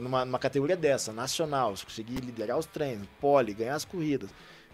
numa, 0.00 0.24
numa 0.24 0.38
categoria 0.38 0.76
dessa, 0.76 1.12
nacional, 1.12 1.76
se 1.76 1.84
conseguir 1.84 2.16
liderar 2.20 2.58
os 2.58 2.66
treinos, 2.66 3.06
pole, 3.20 3.54
ganhar 3.54 3.74
as 3.76 3.84
corridas. 3.84 4.28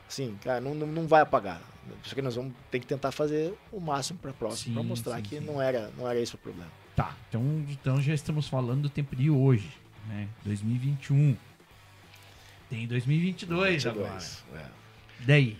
Assim, 0.08 0.36
cara, 0.42 0.60
não, 0.60 0.74
não, 0.74 0.86
não 0.86 1.06
vai 1.06 1.20
apagar. 1.20 1.60
Só 2.02 2.14
que 2.14 2.22
nós 2.22 2.34
vamos 2.36 2.52
ter 2.70 2.80
que 2.80 2.86
tentar 2.86 3.12
fazer 3.12 3.54
o 3.70 3.78
máximo 3.80 4.18
para 4.18 4.32
próximo, 4.32 4.74
para 4.74 4.82
mostrar 4.82 5.16
sim, 5.16 5.22
que 5.22 5.38
sim. 5.38 5.44
não 5.44 5.60
era, 5.60 5.90
não 5.96 6.08
era 6.08 6.18
esse 6.18 6.34
o 6.34 6.38
problema. 6.38 6.70
Tá, 6.96 7.14
então, 7.28 7.42
então 7.68 8.00
já 8.00 8.14
estamos 8.14 8.48
falando 8.48 8.82
do 8.82 8.88
tempo 8.88 9.14
de 9.14 9.30
hoje, 9.30 9.68
né? 10.08 10.28
2021. 10.44 11.36
Tem 12.68 12.86
2022 12.86 13.86
agora. 13.86 14.08
22, 14.10 14.44
é. 14.56 14.64
Daí. 15.20 15.56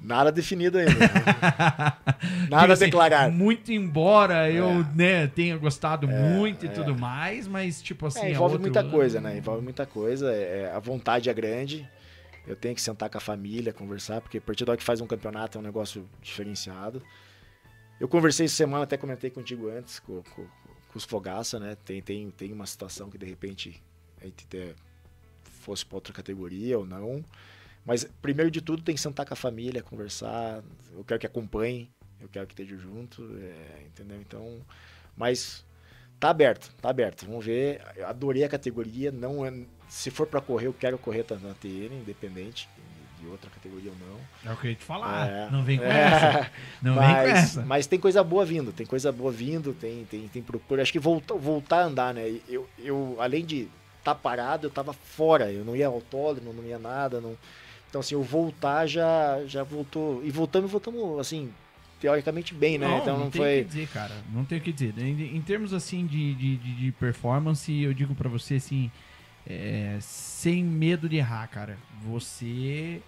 Nada 0.00 0.32
definido 0.32 0.78
ainda. 0.78 0.90
né? 0.98 0.98
Nada 2.50 2.72
assim, 2.72 2.86
declarado. 2.86 3.32
Muito 3.32 3.70
embora 3.72 4.50
eu 4.50 4.68
É. 4.68 4.86
né, 4.96 5.26
tenha 5.28 5.56
gostado 5.56 6.08
muito 6.08 6.66
e 6.66 6.68
é. 6.68 6.72
tudo 6.72 6.98
mais, 6.98 7.46
mas 7.46 7.80
tipo 7.80 8.06
assim. 8.06 8.20
É, 8.20 8.28
é 8.28 8.30
envolve 8.32 8.58
muita 8.58 8.80
ano. 8.80 8.90
coisa, 8.90 9.20
né? 9.20 9.36
Envolve 9.38 9.62
muita 9.62 9.86
coisa. 9.86 10.32
é, 10.32 10.72
a 10.74 10.78
vontade 10.80 11.30
é 11.30 11.34
grande. 11.34 11.88
Eu 12.44 12.56
tenho 12.56 12.74
que 12.74 12.82
sentar 12.82 13.08
com 13.08 13.16
a 13.18 13.20
família, 13.20 13.72
conversar, 13.72 14.20
porque 14.20 14.38
a 14.38 14.40
partir 14.40 14.64
hora 14.68 14.76
que 14.76 14.82
faz 14.82 15.00
um 15.00 15.06
campeonato 15.06 15.56
é 15.56 15.60
um 15.60 15.64
negócio 15.64 16.08
diferenciado. 16.20 17.00
Eu 18.00 18.08
conversei 18.08 18.46
essa 18.46 18.56
semana, 18.56 18.82
até 18.82 18.96
comentei 18.96 19.30
contigo 19.30 19.68
antes, 19.70 20.00
com, 20.00 20.20
com- 20.34 20.46
com 20.92 20.98
os 20.98 21.04
Fogaça, 21.04 21.58
né? 21.58 21.76
Tem, 21.84 22.02
tem, 22.02 22.30
tem 22.30 22.52
uma 22.52 22.66
situação 22.66 23.10
que 23.10 23.18
de 23.18 23.26
repente 23.26 23.82
a 24.20 24.24
gente 24.24 24.46
fosse 25.44 25.84
para 25.84 25.96
outra 25.96 26.12
categoria 26.12 26.78
ou 26.78 26.86
não. 26.86 27.24
Mas 27.84 28.04
primeiro 28.20 28.50
de 28.50 28.60
tudo 28.60 28.82
tem 28.82 28.94
que 28.94 29.00
sentar 29.00 29.26
com 29.26 29.34
a 29.34 29.36
família, 29.36 29.82
conversar. 29.82 30.62
Eu 30.92 31.04
quero 31.04 31.18
que 31.18 31.26
acompanhe, 31.26 31.90
eu 32.20 32.28
quero 32.28 32.46
que 32.46 32.52
esteja 32.52 32.76
junto, 32.76 33.22
é, 33.38 33.82
entendeu? 33.86 34.20
Então, 34.20 34.60
mas 35.16 35.64
Tá 36.22 36.30
aberto, 36.30 36.72
tá 36.80 36.88
aberto. 36.88 37.26
Vamos 37.26 37.44
ver. 37.44 37.82
Eu 37.96 38.06
adorei 38.06 38.44
a 38.44 38.48
categoria. 38.48 39.10
Não 39.10 39.44
é- 39.44 39.52
se 39.88 40.08
for 40.08 40.24
pra 40.24 40.40
correr, 40.40 40.68
eu 40.68 40.72
quero 40.72 40.96
correr 40.96 41.26
na 41.42 41.52
TN, 41.52 41.96
independente 41.96 42.68
de 43.22 43.28
outra 43.28 43.48
categoria 43.50 43.90
ou 43.90 43.96
não. 44.08 44.50
É 44.50 44.52
o 44.52 44.56
que 44.58 44.66
eu 44.66 44.70
ia 44.70 44.76
te 44.76 44.84
falar. 44.84 45.28
É. 45.28 45.50
Não 45.50 45.62
vem 45.62 45.78
com 45.78 45.84
É. 45.84 46.00
essa. 46.00 46.50
Não 46.82 46.94
vem 46.94 47.02
com 47.02 47.08
mas, 47.12 47.28
essa. 47.28 47.62
mas 47.62 47.86
tem 47.86 47.98
coisa 47.98 48.22
boa 48.24 48.44
vindo, 48.44 48.72
tem 48.72 48.84
coisa 48.84 49.12
boa 49.12 49.30
vindo, 49.30 49.72
tem, 49.72 50.04
tem, 50.04 50.28
tem 50.28 50.42
procura. 50.42 50.82
Acho 50.82 50.92
que 50.92 50.98
voltar, 50.98 51.34
voltar 51.36 51.78
a 51.82 51.84
andar, 51.84 52.12
né? 52.14 52.34
Eu, 52.48 52.68
eu 52.78 53.16
além 53.20 53.44
de 53.44 53.68
estar 53.98 54.14
parado, 54.16 54.66
eu 54.66 54.70
tava 54.70 54.92
fora. 54.92 55.50
Eu 55.52 55.64
não 55.64 55.76
ia 55.76 55.86
autódromo, 55.86 56.52
não 56.52 56.64
ia 56.64 56.78
nada. 56.78 57.20
Não... 57.20 57.36
Então, 57.88 58.00
assim, 58.00 58.14
eu 58.14 58.22
voltar 58.22 58.86
já, 58.86 59.40
já 59.46 59.62
voltou. 59.62 60.22
E 60.24 60.30
voltamos, 60.30 60.70
voltamos, 60.70 61.20
assim, 61.20 61.52
teoricamente 62.00 62.52
bem, 62.52 62.78
né? 62.78 62.98
então 63.00 63.16
não, 63.18 63.30
tem 63.30 63.40
o 63.40 63.44
foi. 63.44 63.58
que 63.58 63.64
dizer, 63.68 63.88
cara. 63.88 64.14
Não 64.32 64.44
tem 64.44 64.58
o 64.58 64.60
que 64.60 64.72
dizer. 64.72 64.98
Em, 64.98 65.36
em 65.36 65.40
termos 65.40 65.72
assim 65.72 66.04
de, 66.04 66.34
de, 66.34 66.56
de- 66.56 66.92
performance, 66.92 67.72
eu 67.80 67.94
digo 67.94 68.12
pra 68.14 68.28
você 68.28 68.54
assim, 68.54 68.90
é, 69.46 69.98
sem 70.00 70.64
medo 70.64 71.08
de 71.08 71.16
errar, 71.16 71.46
cara. 71.46 71.78
Você 72.04 73.00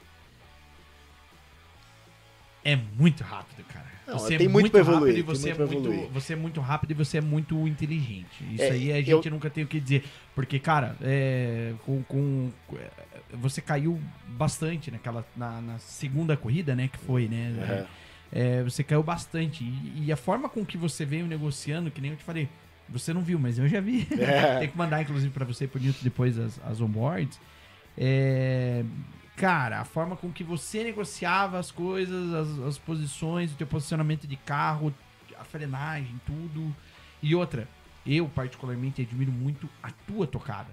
é 2.65 2.77
muito 2.77 3.23
rápido, 3.23 3.65
cara. 3.69 3.85
Não, 4.07 4.19
você 4.19 4.37
tem 4.37 4.47
é 4.47 4.51
muito 4.51 4.77
rápido 4.77 4.91
evoluir, 4.93 5.13
e 5.13 5.15
tem 5.17 5.23
você 5.23 5.51
é 5.51 5.55
muito 5.55 5.73
muito, 5.73 5.89
evoluir. 5.89 6.09
você 6.11 6.33
é 6.33 6.37
muito 6.37 6.61
rápido 6.61 6.91
e 6.91 6.95
você 6.95 7.19
é 7.19 7.21
muito 7.23 7.67
inteligente. 7.67 8.45
Isso 8.53 8.63
É, 8.63 8.71
aí 8.71 8.93
a 8.93 8.99
eu- 9.01 9.05
gente 9.17 9.31
nunca 9.31 9.49
tem 9.49 9.65
o 9.65 9.67
que 9.67 9.81
dizer. 9.81 10.05
Porque, 10.35 10.59
cara, 10.59 10.95
é, 11.01 11.73
com, 11.87 12.03
com- 12.03 12.51
é, 12.77 12.91
você 13.37 13.61
caiu 13.63 13.99
bastante 14.29 14.91
naquela 14.91 15.25
na, 15.37 15.61
na 15.63 15.79
segunda 15.79 16.37
corrida, 16.37 16.75
né? 16.77 16.89
Que 16.89 16.99
foi, 16.99 17.29
né? 17.29 17.87
É, 18.31 18.63
você 18.63 18.83
caiu 18.85 19.03
bastante. 19.03 19.65
E, 19.65 20.05
e 20.07 20.13
a 20.13 20.17
forma 20.17 20.49
com 20.51 20.65
que 20.67 20.77
você 20.77 21.05
veio 21.07 21.27
negociando, 21.27 21.91
que 21.91 22.01
nem 22.01 22.11
eu 22.11 22.17
te 22.17 22.25
falei, 22.25 22.47
você 22.89 23.15
não 23.15 23.23
viu, 23.23 23.39
mas 23.39 23.59
eu 23.59 23.67
já 23.69 23.81
vi. 23.81 24.07
É. 24.19 24.59
Tem 24.61 24.69
que 24.69 24.77
mandar, 24.77 25.01
inclusive, 25.01 25.33
pra 25.33 25.47
você 25.47 25.67
por 25.67 25.81
Newton 25.81 26.01
depois 26.03 26.39
as, 26.39 26.61
as 26.67 26.79
onboards. 26.81 27.41
É, 27.97 28.85
cara, 29.37 29.81
a 29.81 29.85
forma 29.85 30.17
com 30.17 30.31
que 30.33 30.45
você 30.45 30.85
negociava 30.85 31.59
as 31.59 31.71
coisas, 31.71 32.33
as, 32.35 32.59
as 32.67 32.79
posições, 32.79 33.53
o 33.53 33.57
teu 33.57 33.67
posicionamento 33.67 34.27
de 34.27 34.37
carro, 34.37 34.95
a 35.39 35.45
frenagem, 35.45 36.21
tudo. 36.27 36.75
E 37.23 37.35
outra, 37.35 37.69
eu 38.07 38.29
particularmente 38.29 39.03
admiro 39.03 39.33
muito 39.33 39.69
a 39.83 39.91
tua 40.07 40.27
tocada 40.27 40.71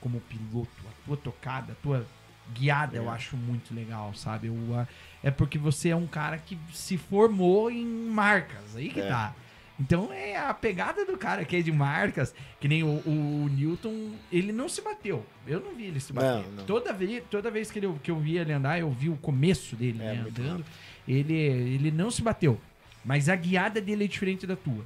como 0.00 0.20
piloto, 0.20 0.70
a 0.88 1.04
tua 1.06 1.16
tocada, 1.16 1.72
a 1.72 1.76
tua 1.76 2.06
guiada, 2.52 2.96
eu 2.96 3.04
É. 3.10 3.14
acho 3.14 3.36
muito 3.36 3.72
legal, 3.74 4.12
sabe? 4.14 4.48
Eu, 4.48 4.56
ah, 4.76 4.86
é 5.22 5.30
porque 5.30 5.56
você 5.58 5.90
é 5.90 5.96
um 5.96 6.06
cara 6.06 6.36
que 6.38 6.58
se 6.72 6.98
formou 6.98 7.70
em 7.70 7.84
marcas, 7.86 8.74
aí 8.76 8.90
que 8.90 9.00
É. 9.00 9.08
tá. 9.08 9.34
Então 9.80 10.12
é 10.12 10.36
a 10.36 10.52
pegada 10.54 11.04
do 11.04 11.16
cara 11.16 11.44
que 11.44 11.56
é 11.56 11.62
de 11.62 11.72
marcas, 11.72 12.34
que 12.60 12.68
nem 12.68 12.82
o, 12.82 13.02
o 13.06 13.48
Newton, 13.48 14.12
ele 14.30 14.52
não 14.52 14.68
se 14.68 14.80
bateu. 14.82 15.24
Eu 15.46 15.60
não 15.60 15.74
vi 15.74 15.86
ele 15.86 15.98
se 15.98 16.12
bater. 16.12 16.44
Não, 16.46 16.52
não. 16.52 16.64
Toda 16.64 16.92
vez, 16.92 17.22
toda 17.30 17.50
vez 17.50 17.70
que, 17.70 17.78
ele, 17.78 17.92
que 18.02 18.10
eu 18.10 18.18
vi 18.18 18.38
ele 18.38 18.52
andar, 18.52 18.78
eu 18.78 18.90
vi 18.90 19.08
o 19.08 19.16
começo 19.16 19.74
dele 19.74 19.98
É, 20.00 20.14
né, 20.14 20.24
andando. 20.28 20.64
Ele, 21.08 21.34
ele 21.34 21.90
não 21.90 22.10
se 22.10 22.22
bateu. 22.22 22.60
Mas 23.04 23.28
a 23.28 23.34
guiada 23.34 23.80
dele 23.80 24.04
é 24.04 24.06
diferente 24.06 24.46
da 24.46 24.54
tua. 24.54 24.84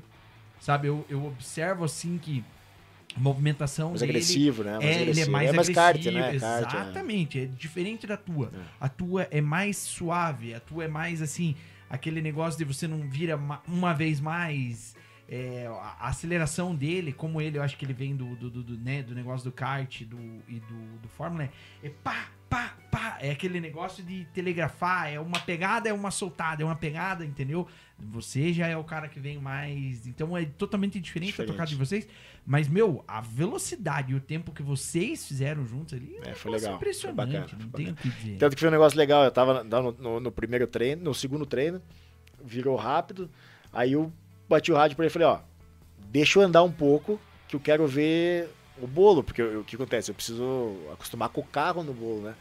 Sabe, 0.60 0.88
eu, 0.88 1.04
eu 1.10 1.26
observo 1.26 1.84
assim 1.84 2.18
que 2.18 2.42
a 3.14 3.20
movimentação 3.20 3.90
Mais 3.90 4.00
dele 4.00 4.12
agressivo, 4.12 4.64
né? 4.64 4.72
Mais 4.72 4.84
é, 4.84 4.88
ele 4.88 4.96
é 4.96 5.02
agressivo. 5.02 5.30
mais 5.30 5.48
é 5.48 5.52
mais 5.52 5.68
agressivo. 5.68 5.74
kart, 5.74 6.14
né? 6.14 6.20
Kart, 6.20 6.74
é. 6.74 6.76
Exatamente, 6.76 7.40
é. 7.40 7.46
diferente 7.46 8.06
da 8.06 8.16
tua. 8.16 8.50
É. 8.54 8.58
A 8.80 8.88
tua 8.88 9.28
é 9.30 9.40
mais 9.40 9.76
suave, 9.76 10.54
a 10.54 10.60
tua 10.60 10.84
é 10.84 10.88
mais 10.88 11.20
assim, 11.20 11.54
aquele 11.88 12.20
negócio 12.20 12.58
de 12.58 12.64
você 12.64 12.88
não 12.88 13.08
vira 13.08 13.36
ma- 13.36 13.62
uma 13.68 13.92
vez 13.92 14.20
mais. 14.20 14.95
É, 15.28 15.66
a 15.98 16.08
aceleração 16.08 16.74
dele, 16.74 17.12
como 17.12 17.40
ele, 17.40 17.58
eu 17.58 17.62
acho 17.62 17.76
que 17.76 17.84
ele 17.84 17.92
vem 17.92 18.14
do, 18.14 18.36
do, 18.36 18.48
do, 18.50 18.62
do, 18.62 18.78
né, 18.78 19.02
do 19.02 19.14
negócio 19.14 19.44
do 19.48 19.52
kart 19.52 20.02
do, 20.04 20.16
e 20.48 20.60
do, 20.60 20.98
do 21.02 21.08
Fórmula, 21.08 21.44
é, 21.44 21.50
é 21.86 21.90
pá, 21.90 22.28
pá, 22.48 22.74
pá. 22.90 23.18
É 23.20 23.30
aquele 23.30 23.60
negócio 23.60 24.04
de 24.04 24.24
telegrafar, 24.34 25.12
é 25.12 25.18
uma 25.18 25.40
pegada, 25.40 25.88
é 25.88 25.92
uma 25.92 26.10
soltada, 26.10 26.62
é 26.62 26.66
uma 26.66 26.76
pegada, 26.76 27.24
entendeu? 27.24 27.66
Você 27.98 28.52
já 28.52 28.66
é 28.68 28.76
o 28.76 28.84
cara 28.84 29.08
que 29.08 29.18
vem 29.18 29.38
mais. 29.38 30.06
Então 30.06 30.36
é 30.36 30.44
totalmente 30.44 31.00
diferente, 31.00 31.30
Diferente. 31.30 31.50
a 31.50 31.52
tocada 31.54 31.70
de 31.70 31.76
vocês. 31.76 32.06
Mas, 32.46 32.68
meu, 32.68 33.02
a 33.08 33.20
velocidade 33.20 34.12
e 34.12 34.14
o 34.14 34.20
tempo 34.20 34.52
que 34.52 34.62
vocês 34.62 35.26
fizeram 35.26 35.64
juntos 35.66 35.94
ali 35.94 36.16
É, 36.22 36.34
foi 36.34 36.52
legal, 36.52 36.68
foi 36.72 36.76
impressionante. 36.76 37.16
bacana, 37.16 37.46
não 37.58 37.70
foi 37.70 37.90
o 37.90 37.94
que 37.96 38.08
dizer. 38.10 38.36
Tanto 38.38 38.54
que 38.54 38.60
foi 38.60 38.68
um 38.68 38.72
negócio 38.72 38.96
legal. 38.98 39.24
Eu 39.24 39.30
tava 39.32 39.64
no, 39.64 39.92
no- 39.92 40.20
no 40.20 40.30
primeiro 40.30 40.66
treino, 40.68 41.02
no 41.02 41.14
segundo 41.14 41.44
treino, 41.46 41.82
virou 42.44 42.76
rápido. 42.76 43.28
Aí 43.72 43.92
eu 43.94 44.12
bati 44.48 44.70
o 44.72 44.76
rádio 44.76 44.96
pra 44.96 45.04
ele 45.04 45.10
e 45.10 45.12
falei, 45.12 45.28
ó, 45.28 45.38
deixa 46.10 46.38
eu 46.38 46.42
andar 46.42 46.62
um 46.62 46.70
pouco, 46.72 47.20
que 47.48 47.56
eu 47.56 47.60
quero 47.60 47.86
ver 47.86 48.48
o 48.80 48.86
bolo, 48.86 49.22
porque 49.22 49.42
o 49.42 49.64
que 49.64 49.76
acontece? 49.76 50.10
Eu 50.10 50.14
preciso 50.14 50.76
acostumar 50.92 51.28
com 51.30 51.40
o 51.40 51.44
carro 51.44 51.82
no 51.82 51.92
bolo, 51.94 52.22
né? 52.22 52.34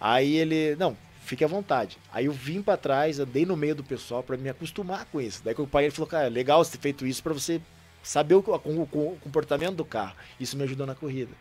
Aí 0.00 0.36
ele, 0.36 0.76
não, 0.76 0.96
fique 1.22 1.44
à 1.44 1.48
vontade. 1.48 1.98
Aí 2.12 2.26
eu 2.26 2.32
vim 2.32 2.62
pra 2.62 2.76
trás, 2.76 3.18
andei 3.18 3.44
no 3.46 3.56
meio 3.56 3.74
do 3.74 3.84
pessoal 3.84 4.22
pra 4.22 4.36
me 4.36 4.48
acostumar 4.48 5.06
com 5.06 5.20
isso. 5.20 5.42
Daí 5.44 5.54
que 5.54 5.62
o 5.62 5.66
pai 5.66 5.84
ele 5.84 5.90
falou, 5.92 6.08
cara, 6.08 6.28
legal 6.28 6.64
você 6.64 6.72
ter 6.72 6.82
feito 6.82 7.06
isso 7.06 7.22
pra 7.22 7.32
você 7.32 7.60
saber 8.02 8.34
o, 8.34 8.38
o- 8.38 8.82
o 8.82 9.18
comportamento 9.20 9.74
do 9.76 9.84
carro. 9.84 10.14
Isso 10.38 10.56
me 10.56 10.62
ajudou 10.64 10.86
na 10.86 10.94
corrida. 10.94 11.32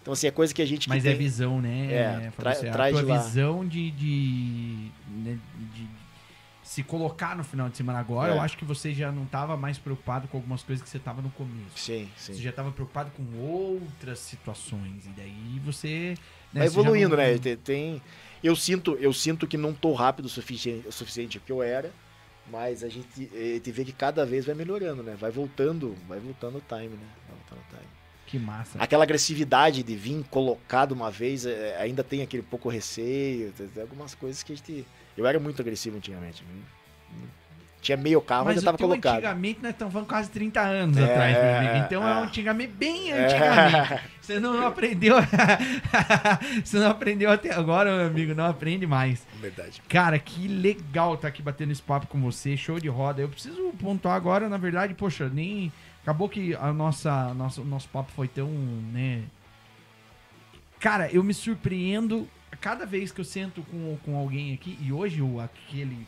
Então, 0.00 0.12
assim, 0.12 0.26
é 0.26 0.30
coisa 0.30 0.52
que 0.54 0.60
a 0.60 0.66
gente 0.66 0.88
Mas 0.88 1.04
é 1.04 1.10
tem- 1.10 1.18
visão, 1.18 1.60
né? 1.62 1.88
É, 1.92 2.32
tra- 2.36 2.54
traz 2.54 2.94
a 2.94 2.98
tua 2.98 3.02
de 3.02 3.08
lá. 3.08 3.18
visão 3.18 3.66
de, 3.66 3.90
de, 3.92 4.90
né, 5.08 5.38
de 5.74 5.86
se 6.64 6.82
colocar 6.82 7.36
no 7.36 7.44
final 7.44 7.68
de 7.68 7.76
semana 7.76 7.98
agora, 8.00 8.32
É. 8.32 8.36
eu 8.36 8.40
acho 8.40 8.56
que 8.56 8.64
você 8.64 8.92
já 8.94 9.12
não 9.12 9.24
estava 9.24 9.56
mais 9.56 9.78
preocupado 9.78 10.26
com 10.26 10.38
algumas 10.38 10.62
coisas 10.62 10.82
que 10.82 10.88
você 10.88 10.96
estava 10.96 11.20
no 11.22 11.30
começo. 11.30 11.76
Sim, 11.76 12.08
sim. 12.16 12.32
Você 12.34 12.42
já 12.42 12.50
estava 12.50 12.72
preocupado 12.72 13.10
com 13.10 13.38
outras 13.38 14.18
situações. 14.18 15.04
E 15.04 15.10
daí 15.10 15.60
você. 15.64 16.14
né, 16.52 16.60
Vai 16.60 16.66
evoluindo, 16.66 17.10
não- 17.10 17.16
né? 17.18 17.36
Tem, 17.38 17.56
tem- 17.56 18.02
eu 18.42 18.56
sinto, 18.56 18.96
eu 19.00 19.12
sinto 19.12 19.46
que 19.46 19.56
não 19.58 19.72
tô 19.74 19.92
rápido 19.92 20.24
o 20.24 20.28
suficiente, 20.28 20.88
o 20.88 20.92
suficiente 20.92 21.38
que 21.38 21.52
eu 21.52 21.62
era, 21.62 21.92
mas 22.50 22.82
a 22.82 22.88
gente, 22.88 23.28
eh, 23.34 23.58
te 23.60 23.70
vê 23.70 23.84
que 23.84 23.92
cada 23.92 24.24
vez 24.24 24.46
vai 24.46 24.54
melhorando, 24.54 25.02
né? 25.02 25.16
Vai 25.20 25.30
voltando, 25.30 25.94
vai 26.08 26.18
voltando 26.18 26.58
o 26.58 26.62
time, 26.66 26.96
né? 26.96 27.06
Vai 27.28 27.36
voltando 27.36 27.58
o 27.58 27.68
time. 27.76 27.88
Que 28.26 28.38
massa. 28.38 28.78
Aquela 28.82 29.04
agressividade 29.04 29.82
de 29.82 29.94
vir 29.96 30.24
colocado 30.30 30.92
uma 30.92 31.10
vez, 31.10 31.44
eh, 31.44 31.76
ainda 31.78 32.02
tem 32.02 32.22
aquele 32.22 32.42
pouco 32.42 32.68
receio, 32.70 33.52
tem 33.52 33.82
algumas 33.82 34.14
coisas 34.14 34.42
que 34.42 34.52
a 34.52 34.56
gente, 34.56 34.86
eu 35.16 35.26
era 35.26 35.38
muito 35.38 35.60
agressivo 35.60 35.96
antigamente. 35.96 36.44
Tinha 37.80 37.98
meio 37.98 38.18
carro, 38.22 38.46
mas, 38.46 38.54
Mas 38.54 38.62
eu 38.62 38.66
tava 38.66 38.78
colocado. 38.78 39.16
antigamente 39.16 39.60
nós 39.62 39.72
estamos 39.72 39.92
falando 39.92 40.08
quase 40.08 40.30
30 40.30 40.58
anos 40.58 40.96
É, 40.96 41.04
atrás, 41.04 41.36
meu 41.36 41.56
amigo. 41.58 41.84
Então 41.84 42.08
é, 42.08 42.10
é. 42.10 42.14
um 42.14 42.22
antigamente, 42.22 42.72
bem 42.72 43.12
É. 43.12 43.24
antigamente. 43.26 44.02
Você 44.22 44.40
não 44.40 44.66
aprendeu. 44.66 45.16
Você 46.64 46.78
não 46.78 46.88
aprendeu 46.90 47.30
até 47.30 47.52
agora, 47.52 47.94
meu 47.94 48.06
amigo. 48.06 48.34
Não 48.34 48.46
aprende 48.46 48.86
mais. 48.86 49.26
Verdade. 49.38 49.82
Cara, 49.86 50.18
que 50.18 50.48
legal 50.48 51.12
estar 51.12 51.28
aqui 51.28 51.42
batendo 51.42 51.72
esse 51.72 51.82
papo 51.82 52.06
com 52.06 52.18
você. 52.22 52.56
Show 52.56 52.80
de 52.80 52.88
roda. 52.88 53.20
Eu 53.20 53.28
preciso 53.28 53.70
pontuar 53.78 54.16
agora, 54.16 54.48
na 54.48 54.56
verdade, 54.56 54.94
poxa, 54.94 55.28
nem. 55.28 55.70
Acabou 56.02 56.26
que 56.26 56.54
a 56.54 56.72
nossa, 56.72 57.34
nossa, 57.34 57.60
o 57.60 57.64
nosso 57.66 57.88
papo 57.90 58.10
foi 58.12 58.28
tão, 58.28 58.48
né? 58.48 59.24
Cara, 60.80 61.10
eu 61.10 61.22
me 61.22 61.34
surpreendo 61.34 62.26
cada 62.60 62.86
vez 62.86 63.12
que 63.12 63.20
eu 63.20 63.24
sento 63.24 63.62
com, 63.62 63.96
com 64.04 64.16
alguém 64.16 64.54
aqui. 64.54 64.78
E 64.80 64.92
hoje 64.92 65.22
o 65.22 65.40
aquele 65.40 66.06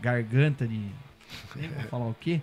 garganta 0.00 0.66
de. 0.66 0.80
Nem 1.56 1.68
vou 1.68 1.82
falar 1.84 2.06
o 2.06 2.14
quê? 2.14 2.40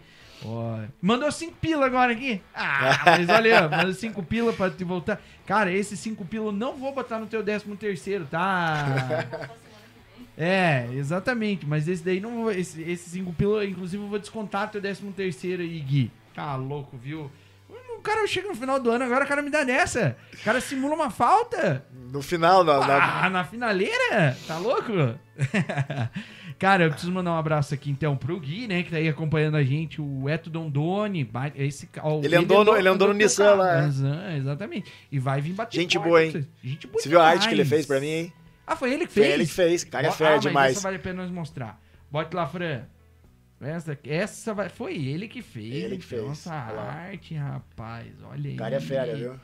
Mandou 1.02 1.32
cinco 1.32 1.56
pila 1.60 1.86
agora 1.86 2.12
aqui. 2.12 2.42
Ah, 2.54 3.02
mas 3.06 3.30
olha, 3.30 3.68
mandou 3.68 3.94
cinco 3.94 4.22
pila 4.22 4.54
pra 4.54 4.70
te 4.70 4.84
voltar. 4.84 5.22
Cara, 5.46 5.72
esses 5.72 6.00
cinco 6.00 6.26
pila 6.26 6.48
eu 6.48 6.52
não 6.52 6.76
vou 6.76 6.94
botar 6.94 7.20
no 7.20 7.28
teu 7.28 7.42
décimo 7.42 7.76
terceiro, 7.76 8.26
tá? 8.26 9.50
É, 10.38 10.90
exatamente. 10.94 11.66
Mas 11.66 11.88
esse 11.88 12.04
daí 12.04 12.20
não 12.20 12.44
vou. 12.44 12.52
Esse, 12.52 12.82
esse 12.82 13.10
cinco 13.10 13.34
pila, 13.34 13.66
inclusive, 13.66 14.04
eu 14.04 14.10
vou 14.10 14.20
descontar 14.20 14.70
teu 14.70 14.82
décimo 14.82 15.12
terceiro 15.14 15.64
aí, 15.64 15.80
Gui. 15.80 16.12
Tá 16.34 16.56
louco, 16.56 16.98
viu? 16.98 17.32
O 18.06 18.08
cara 18.08 18.28
chega 18.28 18.48
no 18.48 18.54
final 18.56 18.80
do 18.80 18.92
ano, 18.92 19.04
agora 19.04 19.26
o 19.26 19.28
cara 19.28 19.42
me 19.42 19.50
dá 19.50 19.64
dessa. 19.64 20.16
O 20.40 20.44
cara 20.44 20.62
simula 20.62 20.94
uma 20.94 21.10
falta. 21.10 21.84
No 22.12 22.22
final, 22.22 22.64
na, 22.64 22.78
na- 22.86 23.24
Ah, 23.26 23.30
na 23.32 23.44
finaleira? 23.44 24.38
Tá 24.48 24.60
louco? 24.60 24.92
Cara, 26.60 26.86
eu 26.86 26.90
preciso 26.92 27.12
mandar 27.12 27.32
um 27.32 27.38
abraço 27.38 27.74
aqui 27.74 27.90
então 27.90 28.16
pro 28.16 28.40
Gui, 28.40 28.68
né, 28.68 28.84
que 28.84 28.92
tá 28.92 28.98
aí 28.98 29.10
acompanhando 29.10 29.58
a 29.58 29.64
gente, 29.64 30.00
o 30.00 30.30
Eto 30.30 30.50
Dondoni. 30.52 31.30
Esse, 31.56 31.90
ó, 32.02 32.22
Ele 32.24 32.36
andou 32.36 32.64
no- 32.64 32.78
ele 32.78 32.88
andou 32.88 33.08
no 33.10 33.14
Nissan 33.16 33.56
lá, 33.56 33.80
é. 33.80 33.86
Nissan, 33.88 34.36
Exatamente. 34.38 34.92
E 35.12 35.18
vai 35.20 35.42
vir 35.42 35.54
bater 35.54 35.82
Gente 35.82 35.94
porta 35.98 36.08
boa, 36.08 36.24
hein? 36.24 36.48
Gente 36.64 36.88
boa 36.88 37.02
Você 37.02 37.10
viu 37.10 37.20
a 37.20 37.26
arte 37.28 37.48
que 37.48 37.54
ele 37.56 37.64
demais. 37.64 37.70
fez 37.70 37.86
pra 37.88 38.00
mim, 38.00 38.08
hein? 38.08 38.34
Ah, 38.68 38.76
foi 38.76 38.94
ele 38.94 39.06
que 39.08 39.14
Foi 39.14 39.24
fez? 39.24 39.34
ele 39.34 39.46
que 39.48 39.52
fez. 39.54 39.84
Cara, 39.84 40.08
é 40.08 40.10
ah, 40.12 40.16
mas 40.20 40.42
demais. 40.42 40.72
essa 40.78 40.82
vale 40.84 40.96
a 40.98 41.00
pena 41.00 41.24
nós 41.24 41.32
mostrar. 41.32 41.82
Bote 42.12 42.34
lá, 42.36 42.46
Fran. 42.48 42.84
Essa, 43.66 43.98
essa 44.04 44.54
vai, 44.54 44.70
foi 44.70 44.96
ele 44.96 45.28
que 45.28 45.42
fez. 45.42 45.74
Ele 45.74 45.98
que 45.98 46.06
fez. 46.06 46.22
Nossa 46.24 46.54
arte, 46.54 47.34
rapaz. 47.36 48.08
Olha 48.24 48.50
aí. 48.52 48.56
Cara 48.56 48.76
é 48.76 48.80
fera, 48.80 49.16
viu? 49.16 49.40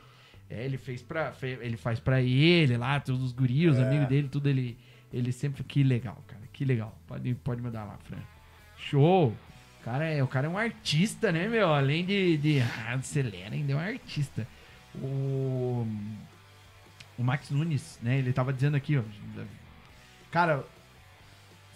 É, 0.50 0.64
ele 0.66 0.78
fez 0.78 1.02
pra. 1.02 1.32
fe- 1.32 1.58
Ele 1.62 1.78
faz 1.78 2.00
pra 2.00 2.22
ele 2.22 2.76
lá, 2.78 3.00
todos 3.00 3.22
os 3.24 3.32
guris, 3.32 3.72
os 3.72 3.78
É. 3.80 3.84
amigos 3.88 4.08
dele, 4.08 4.28
tudo 4.30 4.48
ele. 4.50 4.78
Ele 5.14 5.32
sempre. 5.32 5.64
Que 5.64 5.84
legal, 5.84 6.22
cara. 6.28 6.42
Que 6.54 6.64
legal. 6.66 6.98
Pode, 7.08 7.34
pode 7.36 7.62
mandar 7.62 7.84
lá, 7.86 7.98
Fran. 8.04 8.20
Show! 8.78 9.30
O 9.80 9.84
cara 9.84 10.06
é, 10.06 10.22
o 10.24 10.28
cara 10.28 10.48
é 10.48 10.50
um 10.50 10.58
artista, 10.58 11.32
né, 11.32 11.48
meu? 11.48 11.74
Além 11.74 12.06
de. 12.06 12.38
de 12.38 12.60
acelera, 12.88 13.56
ainda 13.56 13.74
é 13.74 13.76
um 13.76 13.80
artista. 13.80 14.48
O. 14.96 15.88
O 17.18 17.24
Max 17.24 17.50
Nunes, 17.52 18.00
né? 18.02 18.18
Ele 18.18 18.34
tava 18.34 18.52
dizendo 18.54 18.76
aqui, 18.76 18.98
ó. 18.98 19.04
Cara, 20.32 20.66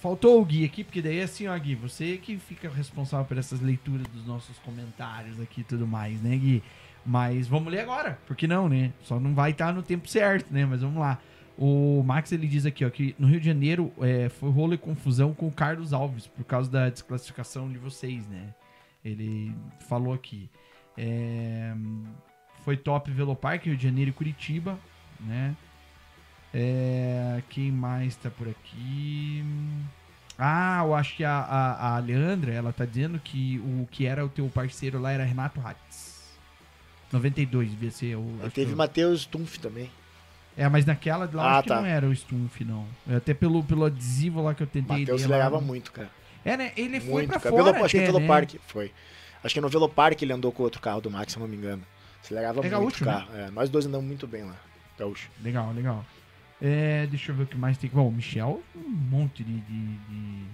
faltou 0.05 0.39
o 0.39 0.45
Gui 0.45 0.63
aqui, 0.63 0.83
porque 0.83 1.01
daí 1.01 1.17
é 1.17 1.23
assim, 1.23 1.47
ó, 1.47 1.57
Gui, 1.57 1.73
você 1.73 2.17
que 2.17 2.37
fica 2.37 2.69
responsável 2.69 3.25
por 3.25 3.39
essas 3.39 3.59
leituras 3.59 4.05
dos 4.09 4.23
nossos 4.23 4.59
comentários 4.59 5.41
aqui 5.41 5.61
e 5.61 5.63
tudo 5.63 5.87
mais, 5.87 6.21
né, 6.21 6.37
Gui? 6.37 6.61
Mas 7.03 7.47
vamos 7.47 7.73
ler 7.73 7.79
agora, 7.79 8.19
por 8.27 8.35
que 8.35 8.45
não, 8.45 8.69
né? 8.69 8.93
Só 9.01 9.19
não 9.19 9.33
vai 9.33 9.49
estar 9.49 9.73
no 9.73 9.81
tempo 9.81 10.07
certo, 10.07 10.53
né? 10.53 10.63
Mas 10.63 10.81
vamos 10.81 10.99
lá. 10.99 11.19
O 11.57 12.03
Max 12.05 12.31
ele 12.31 12.47
diz 12.47 12.67
aqui 12.67 12.85
ó, 12.85 12.89
que 12.91 13.15
no 13.17 13.25
Rio 13.27 13.39
de 13.39 13.47
Janeiro 13.47 13.91
é, 13.99 14.29
foi 14.29 14.51
rolo 14.51 14.75
e 14.75 14.77
confusão 14.77 15.33
com 15.33 15.47
o 15.47 15.51
Carlos 15.51 15.91
Alves 15.91 16.27
por 16.27 16.43
causa 16.43 16.69
da 16.69 16.87
desclassificação 16.87 17.71
de 17.71 17.79
vocês, 17.79 18.27
né? 18.27 18.53
Ele 19.03 19.55
falou 19.89 20.13
aqui. 20.13 20.51
É, 20.95 21.73
foi 22.63 22.77
top 22.77 23.09
Velopark, 23.09 23.65
Rio 23.65 23.75
de 23.75 23.83
Janeiro 23.83 24.11
e 24.11 24.13
Curitiba, 24.13 24.77
né? 25.19 25.55
É, 26.57 27.41
quem 27.49 27.69
mais 27.69 28.15
tá 28.15 28.29
por 28.29 28.47
aqui? 28.47 29.43
Ah, 30.39 30.83
eu 30.85 30.95
acho 30.95 31.15
que 31.17 31.23
a, 31.25 31.31
a, 31.37 31.95
a 31.95 31.99
Leandra, 31.99 32.53
ela 32.53 32.71
tá 32.71 32.85
dizendo 32.85 33.19
que 33.19 33.59
o 33.59 33.85
que 33.91 34.05
era 34.05 34.25
o 34.25 34.29
teu 34.29 34.47
parceiro 34.47 34.97
lá 35.01 35.11
era 35.11 35.25
Renato 35.25 35.59
Hatz. 35.59 36.23
92, 37.11 37.69
devia 37.71 37.91
ser. 37.91 38.15
O, 38.15 38.25
acho 38.41 38.51
Teve 38.51 38.71
que- 38.71 38.75
Matheus 38.77 39.21
Stumpf 39.23 39.57
também. 39.59 39.91
É, 40.57 40.67
mas 40.69 40.85
naquela 40.85 41.29
lá 41.33 41.43
Ah, 41.43 41.53
acho 41.55 41.63
que 41.63 41.67
tá. 41.69 41.81
não 41.81 41.85
era 41.85 42.07
o 42.07 42.15
Stumpf, 42.15 42.61
não. 42.63 42.85
Até 43.13 43.33
pelo, 43.33 43.61
pelo 43.61 43.83
adesivo 43.83 44.41
lá 44.41 44.53
que 44.53 44.63
eu 44.63 44.67
tentei. 44.67 44.99
Matheus 44.99 45.25
não- 45.25 45.61
muito, 45.61 45.91
cara. 45.91 46.09
É, 46.45 46.55
né? 46.55 46.71
Ele 46.77 47.01
foi 47.01 47.11
muito, 47.11 47.29
pra 47.31 47.39
cara. 47.41 47.55
fora 47.55 47.73
Velo- 47.73 47.85
acho 47.85 47.91
que 47.91 47.97
no 47.99 48.05
né? 48.05 48.11
Velopark 48.19 48.55
foi. 48.67 48.91
Acho 49.43 49.53
que 49.53 49.61
no 49.61 49.67
Velopark 49.69 50.21
ele 50.21 50.31
andou 50.31 50.51
com 50.53 50.63
outro 50.63 50.79
carro 50.81 51.01
do 51.01 51.11
Max, 51.11 51.33
se 51.33 51.37
eu 51.37 51.41
não 51.41 51.47
me 51.49 51.57
engano. 51.57 51.83
Acelerava 52.23 52.59
É 52.59 52.61
muito 52.61 52.71
gaúcho, 52.71 53.03
o 53.03 53.07
carro. 53.07 53.27
É, 53.35 53.51
nós 53.51 53.69
dois 53.69 53.85
andamos 53.85 54.07
muito 54.07 54.25
bem 54.25 54.43
lá. 54.43 54.55
Gaúcho. 54.97 55.29
Legal, 55.43 55.71
legal. 55.73 56.05
É, 56.61 57.05
deixa 57.07 57.31
eu 57.31 57.35
ver 57.35 57.43
o 57.43 57.47
que 57.47 57.57
mais 57.57 57.77
tem. 57.77 57.89
Bom, 57.93 58.07
o 58.07 58.11
Michel, 58.11 58.61
um 58.75 58.89
monte 58.89 59.43
de, 59.43 59.53
de- 59.61 59.97
de- 60.09 60.45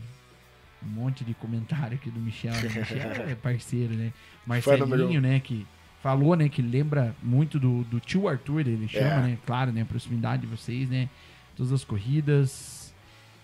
Um 0.83 0.89
monte 0.89 1.23
de 1.23 1.33
comentário 1.35 1.95
aqui 1.95 2.09
do 2.09 2.19
Michel. 2.19 2.53
né? 2.53 2.61
Michel 2.79 3.11
é 3.29 3.35
parceiro, 3.35 3.93
né? 3.93 4.11
Marcelinho, 4.45 5.21
né? 5.21 5.39
Que 5.39 5.65
falou, 6.01 6.35
né? 6.35 6.49
Que 6.49 6.61
lembra 6.61 7.15
muito 7.21 7.59
do, 7.59 7.83
do 7.83 7.99
tio 7.99 8.27
Arthur, 8.27 8.61
ele 8.61 8.87
chama, 8.87 9.05
É. 9.05 9.21
né? 9.21 9.37
Claro, 9.45 9.71
né? 9.71 9.83
A 9.83 9.85
proximidade 9.85 10.41
de 10.41 10.47
vocês, 10.47 10.89
né? 10.89 11.07
Todas 11.55 11.71
as 11.71 11.83
corridas. 11.83 12.91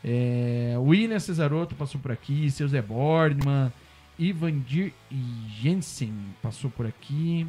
É, 0.04 0.74
o 0.78 0.84
William 0.86 1.20
Cesarotto 1.20 1.76
passou 1.76 2.00
por 2.02 2.12
aqui, 2.12 2.50
seu 2.50 2.68
Zé 2.68 2.82
Bornemann, 2.82 3.72
Ivandir 4.18 4.94
Jensen 5.62 6.12
passou 6.42 6.70
por 6.72 6.86
aqui. 6.88 7.46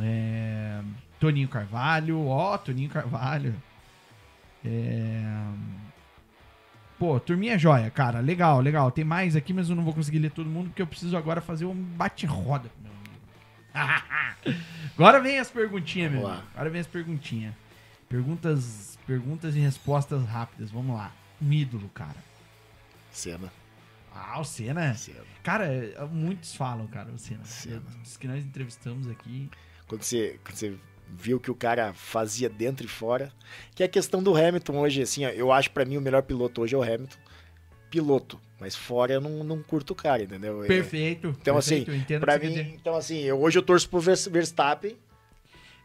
É, 0.00 0.80
Toninho 1.20 1.48
Carvalho, 1.48 2.26
ó, 2.26 2.58
Toninho 2.58 2.90
Carvalho. 2.90 3.54
É, 4.64 5.22
Pô, 6.98 7.18
turminha 7.18 7.58
joia, 7.58 7.90
cara. 7.90 8.20
Legal, 8.20 8.60
legal. 8.60 8.90
Tem 8.90 9.04
mais 9.04 9.34
aqui, 9.34 9.52
mas 9.52 9.68
eu 9.68 9.76
não 9.76 9.84
vou 9.84 9.92
conseguir 9.92 10.20
ler 10.20 10.30
todo 10.30 10.48
mundo 10.48 10.68
porque 10.68 10.82
eu 10.82 10.86
preciso 10.86 11.16
agora 11.16 11.40
fazer 11.40 11.64
um 11.64 11.74
bate-roda 11.74 12.70
meu 12.80 12.92
amigo. 12.92 14.60
agora 14.96 15.20
vem 15.20 15.38
as 15.38 15.50
perguntinhas, 15.50 16.12
meu 16.12 16.26
amigo. 16.26 16.46
Agora 16.54 16.70
vem 16.70 16.80
as 16.80 16.86
perguntinhas. 16.86 17.54
Perguntas, 18.08 18.98
perguntas 19.06 19.56
e 19.56 19.58
respostas 19.58 20.24
rápidas. 20.24 20.70
Vamos 20.70 20.96
lá. 20.96 21.12
Um 21.42 21.52
ídolo, 21.52 21.88
cara. 21.88 22.16
Cena. 23.10 23.52
Ah, 24.14 24.40
o 24.40 24.44
Senna. 24.44 24.94
Cena. 24.94 25.24
Cara, 25.42 25.68
muitos 26.12 26.54
falam, 26.54 26.86
cara, 26.86 27.10
o 27.10 27.18
Senna. 27.18 27.44
Senna. 27.44 27.82
Dos 28.02 28.16
que 28.16 28.28
nós 28.28 28.44
entrevistamos 28.44 29.10
aqui. 29.10 29.50
Quando 29.86 30.02
você, 30.02 30.38
quando 30.44 30.56
você 30.56 30.74
viu 31.16 31.36
o 31.36 31.40
que 31.40 31.50
o 31.50 31.54
cara 31.54 31.92
fazia 31.92 32.48
dentro 32.48 32.84
e 32.86 32.88
fora. 32.88 33.30
Que 33.74 33.82
é 33.82 33.86
a 33.86 33.88
questão 33.88 34.22
do 34.22 34.34
Hamilton 34.36 34.78
hoje, 34.78 35.02
assim, 35.02 35.24
ó, 35.24 35.28
eu 35.28 35.52
acho 35.52 35.70
pra 35.70 35.84
mim 35.84 35.96
o 35.96 36.00
melhor 36.00 36.22
piloto 36.22 36.62
hoje 36.62 36.74
é 36.74 36.78
o 36.78 36.82
Hamilton. 36.82 37.16
Piloto. 37.90 38.40
Mas 38.58 38.74
fora 38.74 39.12
eu 39.14 39.20
não, 39.20 39.44
não 39.44 39.62
curto 39.62 39.92
o 39.92 39.94
cara, 39.94 40.22
entendeu? 40.22 40.64
É- 40.64 40.66
Perfeito. 40.66 41.28
Então, 41.40 41.54
perfeito, 41.54 41.82
assim, 41.90 41.92
eu 41.92 41.94
entendo 42.02 42.22
o 42.22 42.24
Pra 42.24 42.38
que 42.38 42.46
você 42.46 42.50
mim, 42.56 42.62
dizer. 42.64 42.76
então 42.80 42.94
assim, 42.96 43.18
eu, 43.20 43.40
hoje 43.40 43.58
eu 43.58 43.62
torço 43.62 43.88
pro 43.88 44.00
Vers- 44.00 44.26
Verstappen. 44.26 44.96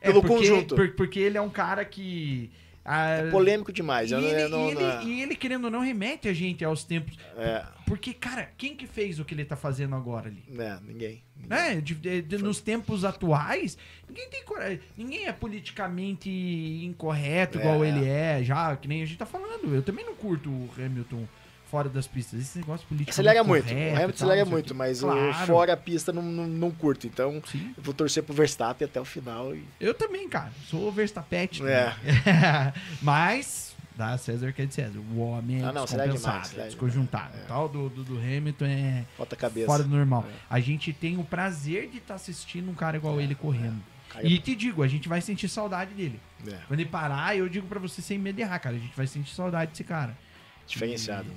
É 0.02 0.08
pelo 0.08 0.22
porque, 0.22 0.36
conjunto. 0.38 0.76
por- 0.76 0.92
porque 0.96 1.20
ele 1.20 1.38
é 1.38 1.42
um 1.42 1.50
cara 1.50 1.84
que. 1.84 2.50
É 2.92 3.30
polêmico 3.30 3.72
demais. 3.72 4.10
E 4.10 4.14
eu 4.14 4.22
não- 4.22 4.28
ele, 4.28 4.42
eu 4.42 4.50
não- 4.50 4.68
e 4.68 4.72
ele- 4.72 4.82
não- 4.84 5.02
e 5.04 5.22
ele, 5.22 5.36
querendo 5.36 5.66
ou 5.66 5.70
não, 5.72 5.80
remete 5.82 6.28
a 6.28 6.34
gente 6.34 6.66
aos 6.66 6.84
tempos. 6.84 7.18
é, 7.38 7.64
Porque, 7.86 8.14
cara, 8.14 8.50
quem 8.58 8.76
que 8.76 8.86
fez 8.88 9.20
o 9.20 9.26
que 9.26 9.34
ele 9.34 9.44
tá 9.46 9.56
fazendo 9.56 9.96
agora 9.96 10.28
ali? 10.28 10.44
né, 10.48 10.80
ninguém. 10.86 11.24
ninguém. 11.36 11.48
Né? 11.50 11.82
De- 11.82 11.96
de- 11.96 12.22
de- 12.22 12.38
nos 12.38 12.60
tempos 12.62 13.04
atuais, 13.06 13.78
ninguém 14.08 14.28
tem 14.30 14.44
coragem. 14.44 14.80
Ninguém 14.98 15.26
é 15.28 15.32
politicamente 15.34 16.30
incorreto 16.84 17.58
É. 17.58 17.62
igual 17.62 17.84
ele 17.86 18.06
é, 18.08 18.44
já, 18.44 18.76
que 18.76 18.88
nem 18.88 19.02
a 19.02 19.06
gente 19.06 19.18
tá 19.18 19.26
falando. 19.26 19.74
Eu 19.74 19.82
também 19.82 20.06
não 20.06 20.16
curto 20.16 20.50
o 20.50 20.70
Hamilton 20.78 21.28
fora 21.70 21.88
das 21.90 22.08
pistas. 22.08 22.40
Esse 22.40 22.60
negócio 22.60 22.88
político. 22.88 23.12
Acelera 23.12 23.44
muito. 23.44 23.68
O 23.74 23.78
Hamilton 23.78 24.10
acelera 24.14 24.46
muito, 24.46 24.76
mas 24.76 25.04
o 25.04 25.08
Claro. 25.08 25.48
fora 25.48 25.74
a 25.74 25.78
pista 25.78 26.12
não, 26.12 26.22
não, 26.24 26.48
não 26.48 26.72
curto. 26.72 27.06
Então, 27.08 27.42
Sim. 27.50 27.74
eu 27.78 27.84
vou 27.84 27.94
torcer 27.94 28.24
pro 28.24 28.34
Verstappen 28.34 28.86
até 28.86 29.00
o 29.00 29.06
final. 29.06 29.56
E... 29.56 29.64
Eu 29.80 29.94
também, 29.94 30.28
cara. 30.28 30.52
Sou 30.68 30.92
Verstappen. 30.92 31.50
É. 31.68 31.94
Mas, 33.02 33.76
dá 33.96 34.18
César 34.18 34.52
que 34.52 34.62
é 34.62 34.66
de 34.66 34.74
César. 34.74 35.00
O 35.14 35.20
homem 35.20 35.62
é 35.62 35.66
Ah, 35.66 35.72
não, 35.72 35.84
acelera 35.84 36.12
demais, 36.12 36.24
descompensado, 36.24 36.62
é 36.62 36.66
desconjuntado. 36.66 37.38
É. 37.38 37.44
O 37.44 37.48
tal 37.48 37.70
do, 37.70 37.90
do, 37.90 38.04
do 38.04 38.18
Hamilton 38.18 38.66
é 38.66 39.06
Falta 39.18 39.36
a 39.36 39.38
cabeça. 39.38 39.66
fora 39.68 39.84
do 39.84 39.90
normal. 39.90 40.26
É. 40.28 40.34
A 40.50 40.60
gente 40.60 40.92
tem 40.94 41.18
o 41.18 41.24
prazer 41.24 41.90
de 41.90 41.98
estar 41.98 42.16
assistindo 42.16 42.70
um 42.70 42.74
cara 42.74 42.98
igual 42.98 43.20
ele 43.22 43.36
correndo. 43.36 43.82
Cara, 44.10 44.26
E 44.26 44.40
te 44.40 44.56
digo, 44.56 44.82
a 44.82 44.88
gente 44.88 45.08
vai 45.08 45.22
sentir 45.22 45.48
saudade 45.48 45.94
dele. 45.94 46.20
é, 46.48 46.58
Quando 46.68 46.80
ele 46.80 46.90
parar, 46.90 47.38
eu 47.38 47.48
digo 47.48 47.68
pra 47.68 47.80
você 47.80 48.02
sem 48.02 48.18
medo 48.18 48.38
de 48.38 48.42
errar, 48.42 48.58
cara. 48.60 48.76
A 48.76 48.80
gente 48.80 48.96
vai 48.96 49.06
sentir 49.06 49.34
saudade 49.36 49.72
desse 49.72 49.84
cara. 49.84 50.18
diferenciado. 50.66 51.30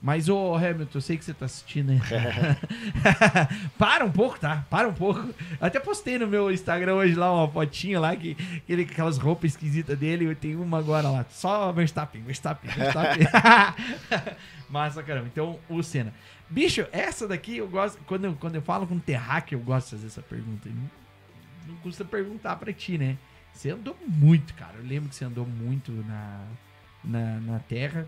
Mas, 0.00 0.28
ô 0.28 0.54
Hamilton, 0.54 0.98
eu 0.98 1.00
sei 1.00 1.16
que 1.16 1.24
você 1.24 1.32
tá 1.32 1.46
assistindo 1.46 1.90
aí. 1.90 2.00
Para 3.78 4.04
um 4.04 4.12
pouco, 4.12 4.38
tá? 4.38 4.64
Para 4.68 4.86
um 4.86 4.92
pouco. 4.92 5.34
Até 5.60 5.80
postei 5.80 6.18
no 6.18 6.28
meu 6.28 6.52
Instagram 6.52 6.94
hoje 6.94 7.14
lá 7.14 7.32
uma 7.32 7.50
fotinha 7.50 7.98
lá, 7.98 8.14
que, 8.14 8.34
que 8.34 8.72
ele, 8.72 8.82
aquelas 8.82 9.16
roupas 9.16 9.52
esquisitas 9.52 9.98
dele. 9.98 10.26
Eu 10.26 10.36
tenho 10.36 10.62
uma 10.62 10.78
agora 10.78 11.08
lá. 11.08 11.24
Só 11.30 11.72
Verstappen, 11.72 12.22
Verstappen, 12.22 12.70
Verstappen. 12.70 13.26
Massa, 14.68 15.02
caramba. 15.02 15.28
Então, 15.32 15.58
o 15.68 15.82
Senna. 15.82 16.12
Bicho, 16.48 16.86
essa 16.92 17.26
daqui 17.26 17.56
eu 17.56 17.68
gosto. 17.68 17.98
Quando 18.06 18.26
eu, 18.26 18.34
quando 18.34 18.54
eu 18.54 18.62
falo 18.62 18.86
com 18.86 18.98
terráqueo, 18.98 19.58
eu 19.58 19.62
gosto 19.62 19.86
de 19.86 19.96
fazer 19.96 20.06
essa 20.06 20.22
pergunta. 20.22 20.68
Não, 20.68 20.90
não 21.68 21.76
custa 21.76 22.04
perguntar 22.04 22.56
pra 22.56 22.72
ti, 22.72 22.98
né? 22.98 23.16
Você 23.52 23.70
andou 23.70 23.96
muito, 24.06 24.52
cara. 24.54 24.74
Eu 24.76 24.84
lembro 24.84 25.08
que 25.08 25.16
você 25.16 25.24
andou 25.24 25.46
muito 25.46 25.90
na, 25.90 26.44
na, 27.02 27.40
na 27.40 27.58
terra. 27.60 28.06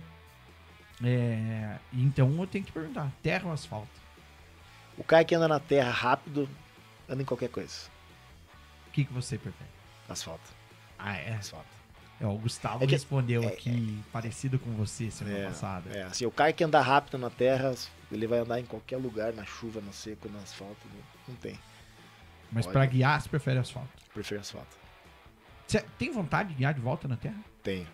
É, 1.04 1.76
então 1.92 2.34
eu 2.40 2.46
tenho 2.46 2.64
que 2.64 2.72
perguntar: 2.72 3.10
terra 3.22 3.46
ou 3.46 3.52
asfalto? 3.52 3.88
O 4.96 5.04
cara 5.04 5.24
que 5.24 5.34
anda 5.34 5.46
na 5.46 5.60
terra 5.60 5.90
rápido, 5.90 6.48
anda 7.08 7.22
em 7.22 7.24
qualquer 7.24 7.48
coisa. 7.48 7.88
O 8.88 8.90
que, 8.90 9.04
que 9.04 9.12
você 9.12 9.38
prefere? 9.38 9.70
Asfalto. 10.08 10.50
Ah, 10.98 11.16
é? 11.16 11.34
Asfalto. 11.34 11.66
É, 12.20 12.26
o 12.26 12.36
Gustavo 12.36 12.82
É 12.82 12.86
que- 12.86 12.92
respondeu 12.94 13.44
é- 13.44 13.46
aqui, 13.46 14.02
parecido 14.12 14.58
com 14.58 14.72
você 14.72 15.08
semana 15.08 15.38
É, 15.38 15.44
passada. 15.46 15.90
é, 15.96 16.02
assim, 16.02 16.26
o 16.26 16.32
cara 16.32 16.52
que 16.52 16.64
anda 16.64 16.80
rápido 16.80 17.16
na 17.16 17.30
terra, 17.30 17.72
ele 18.10 18.26
vai 18.26 18.40
andar 18.40 18.58
em 18.58 18.64
qualquer 18.64 18.96
lugar, 18.96 19.32
na 19.32 19.44
chuva, 19.44 19.80
no 19.80 19.92
seco, 19.92 20.28
no 20.28 20.38
asfalto. 20.40 20.84
Não, 21.28 21.36
tem. 21.36 21.56
Mas 22.50 22.66
pra 22.66 22.84
guiar, 22.86 23.20
você 23.20 23.28
prefere 23.28 23.60
asfalto. 23.60 23.88
Prefiro 24.12 24.40
asfalto. 24.40 24.76
Você 25.64 25.80
tem 25.96 26.10
vontade 26.10 26.48
de 26.48 26.54
guiar 26.56 26.74
de 26.74 26.80
volta 26.80 27.06
na 27.06 27.16
terra? 27.16 27.38
Tenho. 27.62 27.86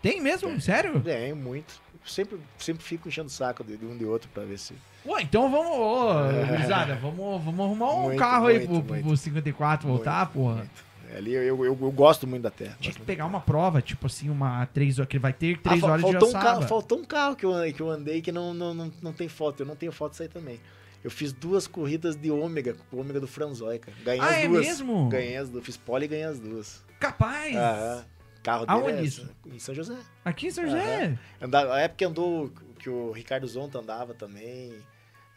Tem 0.00 0.20
mesmo? 0.20 0.50
Tem. 0.50 0.60
Sério? 0.60 1.00
Tenho, 1.00 1.34
muito. 1.34 1.80
Sempre, 2.10 2.38
sempre 2.58 2.82
fico 2.84 3.08
enchendo 3.08 3.28
o 3.28 3.30
saco 3.30 3.62
de, 3.64 3.76
de 3.76 3.84
um 3.86 3.96
de 3.96 4.04
outro 4.04 4.28
pra 4.32 4.44
ver 4.44 4.58
se. 4.58 4.74
Ué, 5.06 5.22
então 5.22 5.50
vamos, 5.50 5.72
ô, 5.78 6.46
gurizada, 6.48 6.94
vamos, 6.96 7.42
vamos 7.44 7.60
arrumar 7.66 7.92
um 7.94 8.02
Muito, 8.04 8.18
carro 8.18 8.46
aí 8.48 8.58
muito, 8.66 8.82
pro, 8.84 8.94
muito. 8.94 9.06
pro 9.06 9.16
54 9.16 9.88
voltar, 9.88 10.24
Muito, 10.26 10.32
porra. 10.32 10.54
muito. 10.56 10.88
É, 11.10 11.16
Ali 11.16 11.32
eu, 11.32 11.42
eu, 11.42 11.64
eu, 11.64 11.78
eu 11.80 11.90
gosto 11.92 12.26
muito 12.26 12.42
da 12.42 12.50
terra. 12.50 12.76
Tinha 12.80 12.92
que 12.92 13.00
pegar 13.00 13.24
uma 13.24 13.40
prova, 13.40 13.80
tipo 13.80 14.06
assim, 14.06 14.28
uma 14.28 14.66
três 14.66 14.98
horas, 14.98 15.08
que 15.08 15.18
vai 15.18 15.32
ter 15.32 15.56
da 15.56 15.62
três. 15.70 15.82
Ah, 15.82 15.86
horas 15.86 16.02
fa- 16.02 16.06
de 16.08 16.12
faltou 16.12 16.28
um, 16.28 16.32
carro, 16.32 16.62
faltou 16.62 16.98
um 16.98 17.04
carro 17.04 17.36
que 17.36 17.46
eu, 17.46 17.52
andei- 17.52 17.72
que 17.72 17.80
eu 17.80 17.90
andei 17.90 18.20
que 18.20 18.30
não, 18.32 18.52
não, 18.52 18.74
não, 18.74 18.92
não 19.00 19.12
tem 19.12 19.26
foto. 19.28 19.62
Eu 19.62 19.66
não 19.66 19.74
tenho 19.76 19.90
foto 19.92 20.10
disso 20.10 20.22
aí 20.24 20.28
também. 20.28 20.60
Eu 21.02 21.10
fiz 21.10 21.32
duas 21.32 21.66
corridas 21.66 22.14
de 22.16 22.30
ômega, 22.30 22.74
com 22.90 22.96
o 22.96 23.00
ômega 23.00 23.20
do 23.20 23.26
Franzói, 23.28 23.78
cara. 23.78 23.96
Ganhei 24.04 24.20
Ah, 24.20 24.26
as 24.28 24.36
é 24.36 24.48
duas. 24.48 24.66
mesmo? 24.66 25.08
Ganhei 25.08 25.36
as 25.36 25.48
duas. 25.48 25.64
Fiz 25.64 25.76
pole 25.76 26.04
e 26.04 26.08
ganhei 26.08 26.24
as 26.24 26.38
duas. 26.38 26.84
Capaz! 27.00 27.54
Aham. 27.56 28.04
Carro 28.48 28.64
dele 28.64 28.78
Aonde 28.80 28.92
é 28.92 29.02
isso? 29.02 29.28
em 29.46 29.58
São 29.58 29.74
José. 29.74 29.96
Aqui 30.24 30.46
em 30.46 30.50
São 30.50 30.64
José. 30.64 31.18
Andava, 31.38 31.74
a 31.74 31.80
época 31.80 31.98
que 31.98 32.04
andou, 32.06 32.50
que 32.78 32.88
o 32.88 33.12
Ricardo 33.12 33.46
Zonta 33.46 33.78
andava 33.78 34.14
também. 34.14 34.72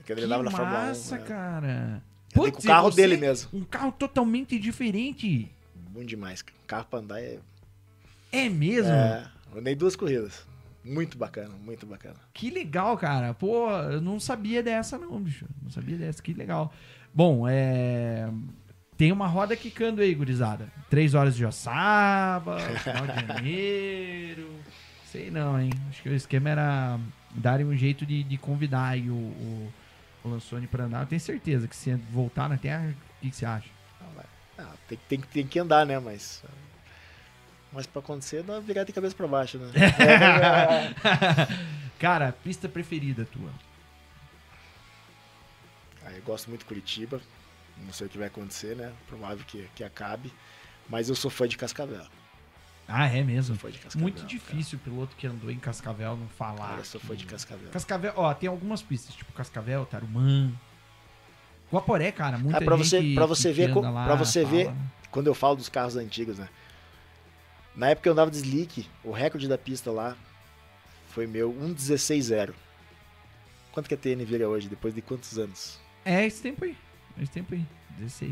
Que 0.05 0.13
ele 0.13 0.23
andava 0.23 0.43
na 0.43 0.51
Fórmula 0.51 0.79
1. 0.79 0.87
massa, 0.87 1.17
né? 1.17 1.25
cara. 1.25 2.03
Putz, 2.33 2.51
com 2.55 2.63
o 2.63 2.65
carro 2.65 2.89
dele 2.89 3.17
mesmo. 3.17 3.49
Um 3.53 3.65
carro 3.65 3.91
totalmente 3.91 4.57
diferente. 4.57 5.51
Bom 5.75 6.05
demais, 6.05 6.41
cara. 6.41 6.57
Carro 6.65 6.85
pra 6.85 6.99
andar 6.99 7.21
é. 7.21 7.39
É 8.31 8.47
mesmo? 8.47 8.89
é 8.89 9.29
andei 9.53 9.75
duas 9.75 9.95
corridas. 9.97 10.47
Muito 10.83 11.17
bacana, 11.17 11.53
muito 11.63 11.85
bacana. 11.85 12.15
Que 12.33 12.49
legal, 12.49 12.97
cara. 12.97 13.33
Pô, 13.33 13.69
eu 13.69 13.99
não 13.99 14.21
sabia 14.21 14.63
dessa 14.63 14.97
não, 14.97 15.19
bicho. 15.19 15.45
Não 15.61 15.69
sabia 15.69 15.97
dessa, 15.97 16.23
que 16.23 16.33
legal. 16.33 16.73
Bom, 17.13 17.45
é... 17.45 18.29
Tem 18.97 19.11
uma 19.11 19.27
roda 19.27 19.55
quicando 19.55 20.01
aí, 20.01 20.13
gurizada. 20.13 20.67
Três 20.89 21.15
horas 21.15 21.35
de 21.35 21.45
Ossaba, 21.45 22.59
final 22.59 23.07
de 23.07 23.27
janeiro. 23.27 24.55
Sei 25.05 25.31
não, 25.31 25.59
hein. 25.59 25.71
Acho 25.89 26.03
que 26.03 26.09
o 26.09 26.15
esquema 26.15 26.49
era 26.49 26.99
darem 27.31 27.65
um 27.65 27.75
jeito 27.75 28.05
de, 28.05 28.23
de 28.23 28.37
convidar 28.37 28.89
aí 28.89 29.09
o, 29.09 29.15
o, 29.15 29.73
o 30.23 30.29
Lansone 30.29 30.67
pra 30.67 30.85
andar. 30.85 31.01
Eu 31.01 31.07
tenho 31.07 31.21
certeza 31.21 31.67
que 31.67 31.75
se 31.75 31.93
voltar 32.11 32.47
na 32.47 32.57
Terra, 32.57 32.89
o 32.89 33.21
que, 33.21 33.29
que 33.29 33.35
você 33.35 33.45
acha? 33.45 33.69
Ah. 34.01 34.23
Ah, 34.59 34.73
tem, 34.87 34.99
tem, 35.09 35.19
tem 35.19 35.47
que 35.47 35.59
andar, 35.59 35.85
né? 35.85 35.97
Mas. 35.99 36.43
Mas 37.73 37.87
pra 37.87 38.01
acontecer, 38.01 38.43
dá 38.43 38.53
uma 38.53 38.61
virada 38.61 38.85
de 38.85 38.93
cabeça 38.93 39.15
pra 39.15 39.27
baixo, 39.27 39.57
né? 39.57 39.71
Cara, 41.97 42.33
pista 42.43 42.67
preferida 42.67 43.25
tua? 43.25 43.49
Ah, 46.05 46.11
eu 46.11 46.21
gosto 46.23 46.49
muito 46.49 46.59
de 46.61 46.65
Curitiba. 46.65 47.21
Não 47.85 47.93
sei 47.93 48.07
o 48.07 48.09
que 48.09 48.17
vai 48.17 48.27
acontecer, 48.27 48.75
né? 48.75 48.91
Provável 49.07 49.43
que, 49.45 49.67
que 49.75 49.83
acabe. 49.83 50.31
Mas 50.89 51.09
eu 51.09 51.15
sou 51.15 51.29
fã 51.31 51.47
de 51.47 51.57
Cascavel. 51.57 52.05
Ah, 52.87 53.07
é 53.07 53.23
mesmo? 53.23 53.55
Fã 53.55 53.71
de 53.71 53.77
Cascavel. 53.77 54.01
Muito 54.01 54.25
difícil 54.25 54.77
o 54.77 54.81
piloto 54.81 55.15
que 55.15 55.25
andou 55.25 55.49
em 55.49 55.57
Cascavel 55.59 56.17
não 56.17 56.25
Cara, 56.27 56.35
falar. 56.37 56.67
Cara, 56.69 56.81
eu 56.81 56.85
sou 56.85 56.99
fã 56.99 57.15
de 57.15 57.25
Cascavel. 57.25 57.69
Cascavel, 57.69 58.13
ó, 58.15 58.33
tem 58.33 58.49
algumas 58.49 58.81
pistas, 58.81 59.15
tipo 59.15 59.31
Cascavel, 59.33 59.85
Tarumã. 59.85 60.51
Guaporé, 61.71 62.11
cara, 62.11 62.37
muita 62.37 62.57
Ah, 62.57 62.61
pra 62.61 62.75
gente 62.77 62.89
você- 62.89 63.13
pra 63.15 63.25
você 63.25 63.53
ver 63.53 63.71
pra 63.73 64.15
você 64.15 64.43
ver- 64.43 64.65
fala. 64.65 64.77
Quando 65.09 65.27
eu 65.27 65.33
falo 65.33 65.55
dos 65.55 65.69
carros 65.69 65.95
antigos, 65.95 66.37
né? 66.37 66.49
Na 67.75 67.89
época 67.89 68.07
eu 68.09 68.13
andava 68.13 68.29
de 68.29 68.37
slick, 68.37 68.85
o 69.03 69.11
recorde 69.11 69.47
da 69.47 69.57
pista 69.57 69.89
lá 69.91 70.17
foi 71.09 71.25
meu 71.27 71.49
1.16.0. 71.53 72.53
Quanto 73.71 73.87
que 73.87 73.93
a 73.93 73.97
TN 73.97 74.25
vira 74.25 74.49
hoje, 74.49 74.67
depois 74.67 74.93
de 74.93 75.01
quantos 75.01 75.37
anos? 75.39 75.79
É 76.03 76.25
esse 76.25 76.41
tempo 76.41 76.65
aí. 76.65 76.75
Esse 77.21 77.31
tempo 77.31 77.53
aí. 77.53 77.63
16. 77.99 78.31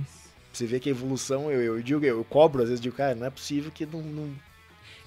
Você 0.52 0.66
vê 0.66 0.80
que 0.80 0.90
a 0.90 0.92
evolução, 0.92 1.52
eu, 1.52 1.62
eu 1.62 1.82
digo, 1.82 2.04
eu 2.04 2.24
cobro, 2.24 2.62
às 2.64 2.70
vezes 2.70 2.82
digo, 2.82 2.96
cara, 2.96 3.14
não 3.16 3.28
é 3.28 3.30
possível 3.30 3.72
que 3.72 3.86
não. 3.86 4.02
não... 4.02 4.34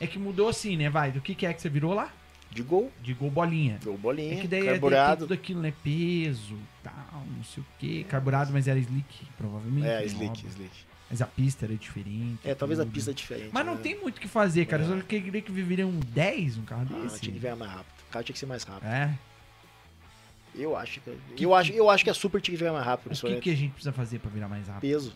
É 0.00 0.06
que 0.06 0.18
mudou 0.18 0.48
assim, 0.48 0.76
né? 0.76 0.88
Vai, 0.88 1.10
do 1.12 1.20
que, 1.20 1.34
que 1.34 1.44
é 1.46 1.52
que 1.52 1.60
você 1.60 1.68
virou 1.68 1.92
lá? 1.94 2.12
De 2.50 2.62
gol, 2.62 2.92
De 3.02 3.14
gol 3.14 3.30
bolinha. 3.30 3.78
gol 3.82 3.96
bolinha, 3.96 4.34
É 4.34 4.40
que 4.40 4.46
daí 4.48 4.66
é, 4.66 4.70
carburado. 4.72 5.20
tudo 5.26 5.34
aquilo, 5.34 5.60
né? 5.60 5.72
Peso, 5.82 6.56
tal, 6.82 7.24
não 7.36 7.42
sei 7.44 7.62
o 7.62 7.66
quê. 7.78 8.04
Carburado, 8.09 8.52
mas 8.52 8.68
era 8.68 8.78
slick, 8.78 9.26
provavelmente. 9.38 9.86
É, 9.86 10.00
né? 10.00 10.06
slick, 10.06 10.46
slick. 10.46 10.70
Mas 11.10 11.20
a 11.22 11.26
pista 11.26 11.66
era 11.66 11.74
diferente. 11.74 12.38
É, 12.44 12.54
talvez 12.54 12.78
a 12.80 12.84
tudo. 12.84 12.92
pista 12.94 13.10
é 13.10 13.14
diferente. 13.14 13.50
Mas 13.52 13.66
não 13.66 13.74
né? 13.74 13.80
tem 13.82 13.98
muito 14.00 14.18
o 14.18 14.20
que 14.20 14.28
fazer, 14.28 14.66
cara. 14.66 14.82
É. 14.82 14.86
Eu 14.86 14.98
só 15.00 15.06
queria 15.06 15.40
que 15.42 15.50
viveriam 15.52 15.88
um 15.90 15.98
10 16.00 16.59
um 16.59 16.62
carro 16.62 16.86
Ah, 16.90 17.02
desse. 17.02 17.20
tinha 17.20 17.32
que 17.34 17.38
ver 17.38 17.54
mais 17.56 17.70
rápido. 17.70 17.94
O 18.09 18.12
carro 18.12 18.24
tinha 18.24 18.32
que 18.34 18.38
ser 18.38 18.46
mais 18.46 18.62
rápido. 18.64 18.86
É. 18.88 19.18
Eu 20.54 20.76
acho 20.76 21.00
que. 21.00 21.18
Eu 21.38 21.54
acho, 21.54 21.72
eu 21.72 21.88
acho 21.88 22.04
que 22.04 22.10
a 22.10 22.14
Super 22.14 22.40
tinha 22.40 22.56
que 22.56 22.62
ver 22.62 22.70
mais 22.70 22.84
rápido, 22.84 23.12
O 23.12 23.26
que, 23.26 23.40
que 23.40 23.50
a 23.50 23.56
gente 23.56 23.72
precisa 23.72 23.92
fazer 23.92 24.18
pra 24.18 24.30
virar 24.30 24.48
mais 24.48 24.68
rápido? 24.68 24.80
Peso. 24.82 25.14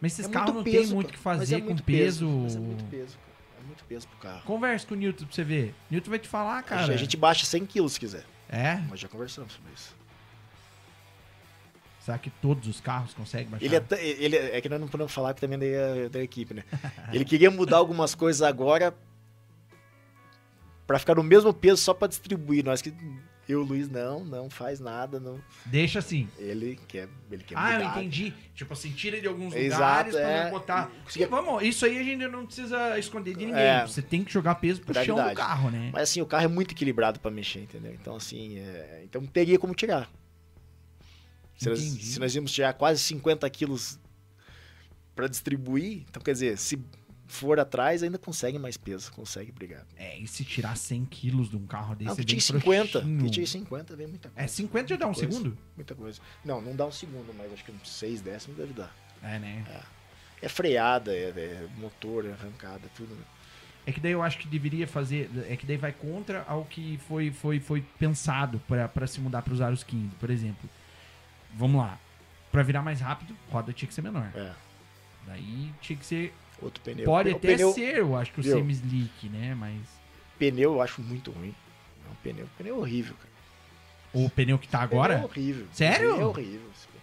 Mas 0.00 0.12
esses 0.12 0.26
É 0.26 0.28
carros 0.28 0.54
não 0.54 0.62
peso, 0.62 0.78
tem 0.78 0.94
muito 0.94 1.08
o 1.08 1.12
que 1.12 1.18
Mas 1.24 1.38
fazer 1.38 1.56
é 1.56 1.60
com 1.60 1.76
peso. 1.76 2.28
Mas 2.28 2.54
é 2.54 2.58
muito 2.58 2.84
peso, 2.84 3.18
cara. 3.18 3.60
É 3.60 3.66
muito 3.66 3.84
peso 3.84 4.08
pro 4.08 4.18
carro. 4.18 4.42
Conversa 4.44 4.86
com 4.86 4.94
o 4.94 4.96
Newton 4.96 5.24
pra 5.24 5.34
você 5.34 5.44
ver. 5.44 5.74
Newton 5.90 6.10
vai 6.10 6.18
te 6.18 6.28
falar, 6.28 6.62
cara. 6.62 6.92
A 6.92 6.96
gente 6.96 7.16
baixa 7.16 7.44
100 7.46 7.66
quilos 7.66 7.94
se 7.94 8.00
quiser. 8.00 8.24
É? 8.48 8.76
Nós 8.88 9.00
já 9.00 9.08
conversamos 9.08 9.52
sobre 9.52 9.72
isso. 9.72 9.96
Será 12.00 12.18
que 12.18 12.30
todos 12.30 12.68
os 12.68 12.80
carros 12.80 13.12
conseguem 13.14 13.48
baixar? 13.48 13.66
Ele 13.66 13.76
é, 13.76 13.84
ele 14.22 14.36
é 14.36 14.56
é 14.58 14.60
que 14.60 14.68
nós 14.68 14.80
não 14.80 14.86
podemos 14.86 15.12
falar 15.12 15.34
que 15.34 15.40
também 15.40 15.58
é 15.60 16.02
da, 16.04 16.08
da 16.18 16.22
equipe, 16.22 16.54
né? 16.54 16.62
Ele 17.12 17.24
queria 17.24 17.50
mudar 17.50 17.78
algumas 17.78 18.14
coisas 18.14 18.42
agora 18.42 18.94
pra 20.86 21.00
ficar 21.00 21.16
no 21.16 21.24
mesmo 21.24 21.52
peso 21.52 21.82
só 21.82 21.92
pra 21.92 22.06
distribuir. 22.06 22.64
Nós 22.64 22.80
que 22.80 22.94
eu, 23.48 23.62
Luiz, 23.62 23.88
não, 23.88 24.24
não 24.24 24.50
faz 24.50 24.80
nada, 24.80 25.20
não. 25.20 25.40
Deixa 25.66 25.98
assim. 26.00 26.28
Ele 26.38 26.78
quer, 26.88 27.08
ele 27.30 27.44
quer 27.44 27.54
Ah, 27.56 27.74
eu 27.74 27.78
mudar. 27.80 27.98
entendi. 28.00 28.34
Tipo 28.54 28.72
assim, 28.72 28.90
tira 28.92 29.20
de 29.20 29.26
alguns 29.28 29.54
Exato, 29.54 30.10
lugares 30.10 30.14
pra 30.14 30.22
é. 30.30 30.50
botar. 30.50 30.90
Sim, 31.08 31.26
vamos, 31.26 31.62
isso 31.62 31.84
aí 31.86 31.98
a 31.98 32.02
gente 32.02 32.26
não 32.26 32.44
precisa 32.46 32.98
esconder 32.98 33.36
de 33.36 33.46
ninguém. 33.46 33.60
É. 33.62 33.86
Você 33.86 34.02
tem 34.02 34.24
que 34.24 34.32
jogar 34.32 34.56
peso 34.56 34.80
pro 34.80 34.92
chão 34.94 35.16
do 35.16 35.22
Gravidade. 35.22 35.36
carro, 35.36 35.70
né? 35.70 35.90
Mas 35.92 36.04
assim, 36.10 36.20
o 36.20 36.26
carro 36.26 36.44
é 36.44 36.48
muito 36.48 36.72
equilibrado 36.72 37.20
pra 37.20 37.30
mexer, 37.30 37.60
entendeu? 37.60 37.92
Então 37.94 38.16
assim, 38.16 38.58
é... 38.58 39.02
então 39.04 39.24
teria 39.26 39.58
como 39.58 39.74
tirar. 39.74 40.10
Se 41.56 41.68
nós, 41.68 41.80
se 41.80 42.18
nós 42.20 42.34
íamos 42.34 42.52
tirar 42.52 42.74
quase 42.74 43.00
50 43.00 43.48
quilos 43.48 43.98
pra 45.14 45.26
distribuir, 45.26 46.04
então 46.10 46.22
quer 46.22 46.32
dizer, 46.32 46.58
se 46.58 46.78
for 47.26 47.58
atrás, 47.58 48.02
ainda 48.02 48.18
consegue 48.18 48.58
mais 48.58 48.76
peso, 48.76 49.12
consegue 49.12 49.50
brigar. 49.52 49.84
É, 49.96 50.18
e 50.18 50.26
se 50.26 50.44
tirar 50.44 50.76
100 50.76 51.04
quilos 51.06 51.50
de 51.50 51.56
um 51.56 51.66
carro 51.66 51.94
desse, 51.94 52.06
Não, 52.06 52.12
é 52.12 52.16
bem 52.16 52.24
tinha 52.26 52.40
50. 52.40 52.90
frouxinho. 53.00 53.24
Que 53.24 53.30
tinha 53.30 53.46
50, 53.46 53.96
vem 53.96 54.06
muita 54.06 54.28
coisa. 54.28 54.44
É, 54.44 54.48
50 54.48 54.88
já 54.88 54.96
dá 54.96 55.06
um 55.06 55.12
coisa. 55.12 55.30
segundo? 55.30 55.58
Muita 55.74 55.94
coisa. 55.94 56.20
Não, 56.44 56.60
não 56.60 56.76
dá 56.76 56.86
um 56.86 56.92
segundo, 56.92 57.34
mas 57.36 57.52
acho 57.52 57.64
que 57.64 57.72
uns 57.72 57.88
6 57.88 58.20
décimos 58.20 58.56
deve 58.56 58.72
dar. 58.72 58.94
É, 59.22 59.38
né? 59.38 59.64
É 60.40 60.48
freada, 60.48 61.12
é, 61.12 61.30
é 61.30 61.68
motor, 61.78 62.26
é 62.26 62.32
arrancada, 62.32 62.88
tudo. 62.94 63.16
É 63.86 63.92
que 63.92 64.00
daí 64.00 64.12
eu 64.12 64.22
acho 64.22 64.38
que 64.38 64.48
deveria 64.48 64.86
fazer. 64.86 65.30
É 65.48 65.56
que 65.56 65.64
daí 65.64 65.76
vai 65.76 65.92
contra 65.92 66.44
ao 66.48 66.64
que 66.64 66.98
foi, 67.06 67.30
foi, 67.30 67.60
foi 67.60 67.82
pensado 67.98 68.60
pra 68.68 69.06
se 69.06 69.20
mudar 69.20 69.42
pros 69.42 69.60
aros 69.60 69.84
15. 69.84 70.08
Por 70.16 70.28
exemplo, 70.28 70.68
vamos 71.54 71.80
lá. 71.80 71.98
Pra 72.50 72.62
virar 72.62 72.82
mais 72.82 73.00
rápido, 73.00 73.36
roda 73.48 73.72
tinha 73.72 73.86
que 73.88 73.94
ser 73.94 74.02
menor. 74.02 74.30
É. 74.34 74.52
Daí 75.26 75.72
tinha 75.80 75.96
que 75.96 76.04
ser. 76.04 76.32
Outro 76.60 76.82
pneu. 76.82 77.04
Pode 77.04 77.30
o 77.30 77.36
até 77.36 77.54
pneu, 77.54 77.72
ser, 77.72 77.96
eu 77.98 78.16
acho 78.16 78.32
que 78.32 78.40
o 78.40 78.42
semi-slick, 78.42 79.28
né? 79.28 79.54
Mas. 79.54 79.80
pneu 80.38 80.74
eu 80.74 80.82
acho 80.82 81.02
muito 81.02 81.30
ruim. 81.30 81.54
É 82.06 82.10
um 82.10 82.14
pneu, 82.22 82.48
pneu 82.56 82.78
horrível, 82.78 83.14
cara. 83.16 83.36
O 84.12 84.30
pneu 84.30 84.58
que 84.58 84.68
tá 84.68 84.86
Pneu 84.86 85.00
agora. 85.00 85.14
É 85.14 85.24
horrível. 85.24 85.66
Sério? 85.72 86.10
É 86.10 86.24
horrível. 86.24 86.70
esse 86.74 86.86
pneu. 86.86 87.00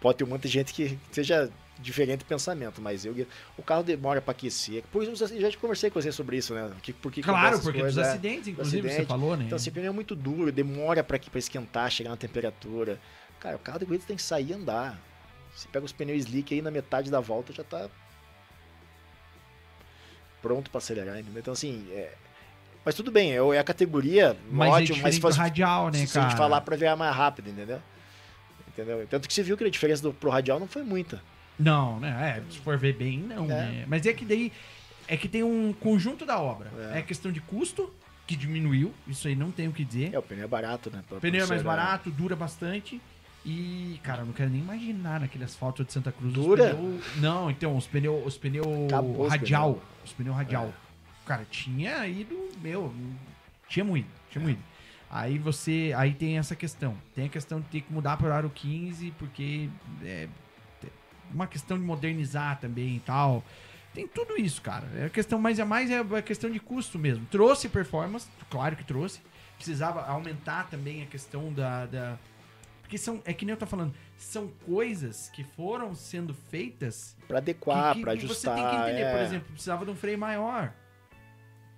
Pode 0.00 0.18
ter 0.18 0.24
muita 0.24 0.48
gente 0.48 0.74
que 0.74 0.98
seja 1.12 1.50
diferente 1.80 2.20
de 2.20 2.24
pensamento, 2.24 2.82
mas 2.82 3.04
eu, 3.04 3.14
o 3.56 3.62
carro 3.62 3.84
demora 3.84 4.20
pra 4.20 4.32
aquecer. 4.32 4.82
Por 4.90 5.04
isso, 5.04 5.24
eu 5.32 5.40
já 5.40 5.56
conversei 5.58 5.90
com 5.90 6.00
você 6.00 6.10
sobre 6.10 6.36
isso, 6.36 6.52
né? 6.52 6.72
Que, 6.82 6.92
por 6.92 7.12
que 7.12 7.20
que 7.22 7.28
Claro, 7.28 7.60
porque 7.60 7.78
essas 7.78 7.94
dos 7.94 7.94
coisas, 7.94 7.98
é. 8.04 8.10
acidentes, 8.10 8.48
inclusive, 8.48 8.82
você 8.82 8.88
acidente. 8.88 9.08
falou, 9.08 9.36
né? 9.36 9.44
Então, 9.44 9.54
assim, 9.54 9.70
pneu 9.70 9.90
é 9.90 9.94
muito 9.94 10.16
duro, 10.16 10.50
demora 10.50 11.04
pra, 11.04 11.18
pra 11.18 11.38
esquentar, 11.38 11.88
chegar 11.90 12.10
na 12.10 12.16
temperatura. 12.16 13.00
Cara, 13.38 13.54
o 13.54 13.60
carro 13.60 13.78
de 13.78 13.86
corrida 13.86 14.04
tem 14.04 14.16
que 14.16 14.22
sair 14.22 14.50
e 14.50 14.52
andar. 14.52 14.98
Você 15.54 15.68
pega 15.68 15.84
os 15.84 15.92
pneus 15.92 16.18
slick 16.24 16.52
aí 16.52 16.60
na 16.60 16.70
metade 16.70 17.10
da 17.10 17.20
volta 17.20 17.52
já 17.52 17.62
tá 17.62 17.88
pronto 20.42 20.70
pra 20.70 20.78
acelerar, 20.78 21.18
entendeu? 21.18 21.40
Então, 21.40 21.52
assim, 21.52 21.86
é... 21.90 22.12
mas 22.84 22.94
tudo 22.94 23.10
bem, 23.10 23.32
é 23.32 23.36
é 23.36 23.58
a 23.58 23.64
categoria, 23.64 24.36
mas 24.50 24.68
é 24.68 24.72
ótimo, 24.72 24.98
mas 25.02 25.14
se 25.14 25.20
do 25.20 25.22
fosse 25.22 25.38
radial, 25.38 25.90
né, 25.90 26.06
se 26.06 26.12
cara? 26.12 26.26
a 26.26 26.28
gente 26.28 26.38
falar 26.38 26.60
pra 26.60 26.76
virar 26.76 26.96
mais 26.96 27.14
rápido, 27.14 27.50
entendeu? 27.50 27.80
Entendeu? 28.68 29.06
Tanto 29.08 29.26
que 29.26 29.34
você 29.34 29.42
viu 29.42 29.56
que 29.56 29.64
a 29.64 29.70
diferença 29.70 30.02
do, 30.02 30.12
pro 30.14 30.30
radial 30.30 30.60
não 30.60 30.68
foi 30.68 30.82
muita. 30.82 31.20
Não, 31.58 31.98
né? 31.98 32.38
É, 32.38 32.52
se 32.52 32.58
for 32.60 32.78
ver 32.78 32.94
bem, 32.94 33.18
não, 33.18 33.44
É. 33.46 33.48
né? 33.48 33.84
Mas 33.88 34.06
é 34.06 34.12
que 34.12 34.24
daí. 34.24 34.52
É 35.08 35.16
que 35.16 35.26
tem 35.26 35.42
um 35.42 35.72
conjunto 35.72 36.24
da 36.24 36.38
obra. 36.38 36.70
É, 36.94 36.98
É. 36.98 37.02
questão 37.02 37.32
de 37.32 37.40
custo, 37.40 37.92
que 38.26 38.36
diminuiu. 38.36 38.92
Isso 39.08 39.26
aí 39.26 39.34
não 39.34 39.50
tem 39.50 39.66
o 39.66 39.72
que 39.72 39.84
dizer. 39.84 40.14
É, 40.14 40.18
o 40.18 40.22
pneu 40.22 40.44
é 40.44 40.46
barato, 40.46 40.90
né? 40.90 41.02
O 41.10 41.16
pneu 41.18 41.44
é 41.44 41.48
mais 41.48 41.62
barato, 41.62 42.10
dura 42.10 42.36
bastante. 42.36 43.00
E, 43.44 43.98
cara, 44.02 44.22
eu 44.22 44.26
não 44.26 44.32
quero 44.32 44.50
nem 44.50 44.60
imaginar 44.60 45.20
naquele 45.20 45.44
asfalto 45.44 45.84
de 45.84 45.92
Santa 45.92 46.12
Cruz. 46.12 46.36
os 46.36 46.44
Dura? 46.44 46.74
pneu- 46.74 47.00
Não, 47.16 47.50
então, 47.50 47.76
os 47.76 47.86
pneus 47.86 48.26
os 48.26 48.36
pneu 48.36 48.86
Acabou 48.86 49.26
radial. 49.28 49.82
Os 50.04 50.12
pneus 50.12 50.36
radial. 50.36 50.72
Cara, 51.24 51.46
tinha 51.50 52.06
ido, 52.06 52.36
meu, 52.60 52.92
tinha 53.68 53.84
muito, 53.84 54.08
tinha 54.30 54.42
muito. 54.42 54.60
Aí 55.10 55.38
você, 55.38 55.92
aí 55.96 56.12
tem 56.12 56.36
essa 56.38 56.54
questão. 56.54 56.96
Tem 57.14 57.26
a 57.26 57.28
questão 57.28 57.60
de 57.60 57.66
ter 57.68 57.80
que 57.82 57.92
mudar 57.92 58.16
para 58.18 58.28
o 58.28 58.32
aro 58.32 58.50
15, 58.54 59.10
porque 59.18 59.68
é 60.04 60.28
uma 61.32 61.46
questão 61.46 61.78
de 61.78 61.84
modernizar 61.84 62.58
também 62.58 62.96
e 62.96 63.00
tal. 63.00 63.42
Tem 63.94 64.06
tudo 64.06 64.38
isso, 64.38 64.60
cara. 64.60 64.86
É 64.96 65.04
a 65.06 65.10
questão, 65.10 65.38
mas 65.38 65.58
é 65.58 65.64
mais 65.64 65.90
é 65.90 65.98
a 65.98 66.22
questão 66.22 66.50
de 66.50 66.60
custo 66.60 66.98
mesmo. 66.98 67.24
Trouxe 67.30 67.68
performance, 67.68 68.28
claro 68.50 68.76
que 68.76 68.84
trouxe. 68.84 69.20
Precisava 69.56 70.02
aumentar 70.06 70.68
também 70.70 71.02
a 71.02 71.06
questão 71.06 71.52
da, 71.52 71.86
da 71.86 72.18
porque 72.88 72.96
são, 72.96 73.20
é 73.26 73.34
que 73.34 73.44
nem 73.44 73.52
eu 73.52 73.58
tô 73.58 73.66
falando, 73.66 73.92
são 74.16 74.48
coisas 74.64 75.28
que 75.34 75.44
foram 75.44 75.94
sendo 75.94 76.32
feitas 76.32 77.14
Pra 77.28 77.36
adequar, 77.36 77.94
que 77.94 78.00
pra 78.00 78.14
Você 78.14 78.24
ajustar. 78.24 78.54
tem 78.56 78.64
que 78.66 78.76
entender, 78.76 79.02
é. 79.02 79.12
por 79.12 79.20
exemplo, 79.20 79.48
precisava 79.52 79.84
de 79.84 79.90
um 79.90 79.94
freio 79.94 80.18
maior. 80.18 80.72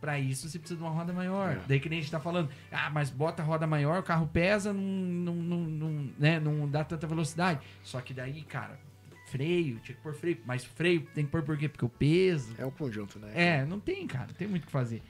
Pra 0.01 0.21
isso 0.21 0.49
você 0.49 0.57
precisa 0.59 0.79
de 0.79 0.87
uma 0.87 0.93
roda 0.93 1.13
maior. 1.13 1.51
É. 1.57 1.61
Daí 1.67 1.81
que 1.81 1.89
nem 1.89 1.99
a 1.99 2.03
gente 2.03 2.13
tá 2.13 2.21
falando, 2.21 2.49
ah, 2.71 2.89
mas 2.91 3.11
bota 3.11 3.43
a 3.43 3.45
roda 3.45 3.67
maior, 3.67 3.99
o 3.99 4.03
carro 4.05 4.29
pesa, 4.33 4.73
não, 4.73 4.81
não, 4.83 5.35
não, 5.35 5.59
não, 5.59 6.11
né, 6.17 6.39
não 6.39 6.69
dá 6.71 6.85
tanta 6.85 7.09
velocidade. 7.09 7.59
Só 7.83 8.01
que 8.01 8.15
daí, 8.15 8.43
cara, 8.43 8.79
freio, 9.27 9.81
tinha 9.81 9.97
que 9.97 10.03
pôr 10.03 10.15
freio. 10.15 10.39
Mas 10.47 10.65
freio 10.65 11.01
tem 11.13 11.25
que 11.25 11.31
pôr 11.33 11.43
por 11.43 11.59
quê? 11.59 11.69
Porque 11.69 11.85
o 11.85 11.89
peso. 11.89 12.55
É 12.57 12.65
um 12.65 12.71
conjunto, 12.71 13.19
né? 13.19 13.33
É, 13.35 13.65
não 13.67 13.81
tem, 13.81 14.07
cara, 14.07 14.29
não 14.29 14.35
tem 14.35 14.47
muito 14.47 14.63
o 14.63 14.67
que 14.67 14.73
fazer. 14.73 15.03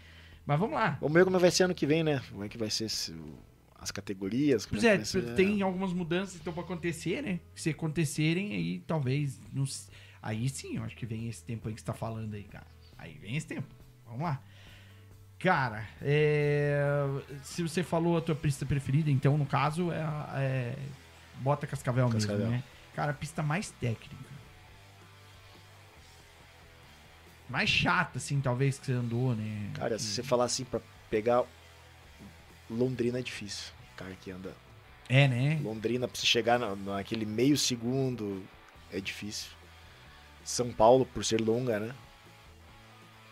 Mas 0.47 0.59
vamos 0.59 0.75
lá. 0.75 0.97
Vamos 0.99 1.13
ver 1.15 1.25
como 1.27 1.39
vai 1.39 1.51
ser 1.51 1.65
ano 1.65 1.75
que 1.75 1.87
vem, 1.87 2.03
né? 2.03 2.23
Como 2.31 2.43
é 2.43 2.49
que 2.49 2.57
vai 2.57 2.71
ser 2.71 2.87
esse- 2.87 3.13
o- 3.13 3.39
as 3.81 3.91
categorias. 3.91 4.67
como 4.67 4.81
Pois 4.81 4.85
é, 4.85 4.97
é, 4.97 5.35
tem 5.35 5.63
algumas 5.63 5.93
mudanças 5.93 6.33
que 6.33 6.39
estão 6.39 6.53
pra 6.53 6.63
acontecer, 6.63 7.23
né? 7.23 7.41
Se 7.55 7.71
acontecerem, 7.71 8.53
aí 8.53 8.79
talvez. 8.87 9.41
Não, 9.53 9.65
aí 10.23 10.49
sim, 10.49 10.77
eu 10.77 10.85
acho 10.85 10.97
que 10.97 11.07
vem 11.07 11.29
esse 11.29 11.43
tempo 11.43 11.67
aí 11.69 11.75
que 11.75 11.81
você 11.81 11.87
tá 11.87 11.95
falando 11.95 12.35
aí, 12.35 12.45
cara. 12.45 12.67
Aí 12.99 13.15
vem 13.19 13.37
esse 13.37 13.47
tempo. 13.47 13.67
Vamos 14.07 14.23
lá. 14.23 14.43
Cara, 15.39 15.89
é, 16.03 16.83
se 17.43 17.63
você 17.63 17.83
falou 17.83 18.19
a 18.19 18.21
tua 18.21 18.35
pista 18.35 18.67
preferida, 18.67 19.11
então 19.11 19.39
no 19.39 19.47
caso 19.47 19.91
é, 19.91 20.03
é 20.37 20.77
Bota 21.39 21.67
Cascavel, 21.67 22.11
Cascavel. 22.11 22.39
mesmo, 22.41 22.53
né? 22.53 22.63
Cara, 22.95 23.13
a 23.13 23.15
pista 23.15 23.43
mais 23.43 23.71
técnica. 23.71 24.29
Mais 27.49 27.69
chata, 27.69 28.19
assim, 28.19 28.41
talvez, 28.41 28.79
que 28.79 28.87
você 28.87 28.93
andou, 28.93 29.35
né? 29.35 29.71
Cara, 29.75 29.97
Que- 29.97 30.03
se 30.03 30.09
você 30.09 30.23
falar 30.23 30.45
assim, 30.45 30.65
pra 30.65 30.81
pegar 31.09 31.43
Londrina 32.71 33.19
é 33.19 33.23
difícil. 33.23 33.73
O 33.93 33.97
cara 33.97 34.15
que 34.21 34.31
anda 34.31 34.55
É, 35.09 35.27
né? 35.29 35.61
Londrina, 35.63 36.07
pra 36.09 36.19
você 36.19 36.25
chegar 36.27 36.59
na- 36.59 36.75
naquele 36.77 37.27
meio 37.27 37.57
segundo, 37.59 38.43
é 38.93 39.01
difícil. 39.01 39.51
São 40.45 40.73
Paulo, 40.73 41.05
por 41.05 41.25
ser 41.25 41.41
longa, 41.41 41.79
né? 41.81 41.95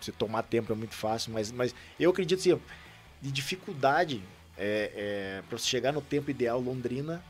você 0.00 0.12
tomar 0.12 0.42
tempo 0.44 0.72
é 0.72 0.76
muito 0.76 0.94
fácil, 0.94 1.32
mas, 1.32 1.50
mas 1.50 1.74
eu 1.98 2.10
acredito 2.10 2.38
assim, 2.38 2.60
de 3.20 3.32
dificuldade 3.32 4.22
é, 4.56 4.92
é, 5.40 5.42
para 5.48 5.58
você 5.58 5.66
chegar 5.66 5.92
no 5.92 6.00
tempo 6.00 6.30
ideal 6.30 6.60
Londrina, 6.60 7.20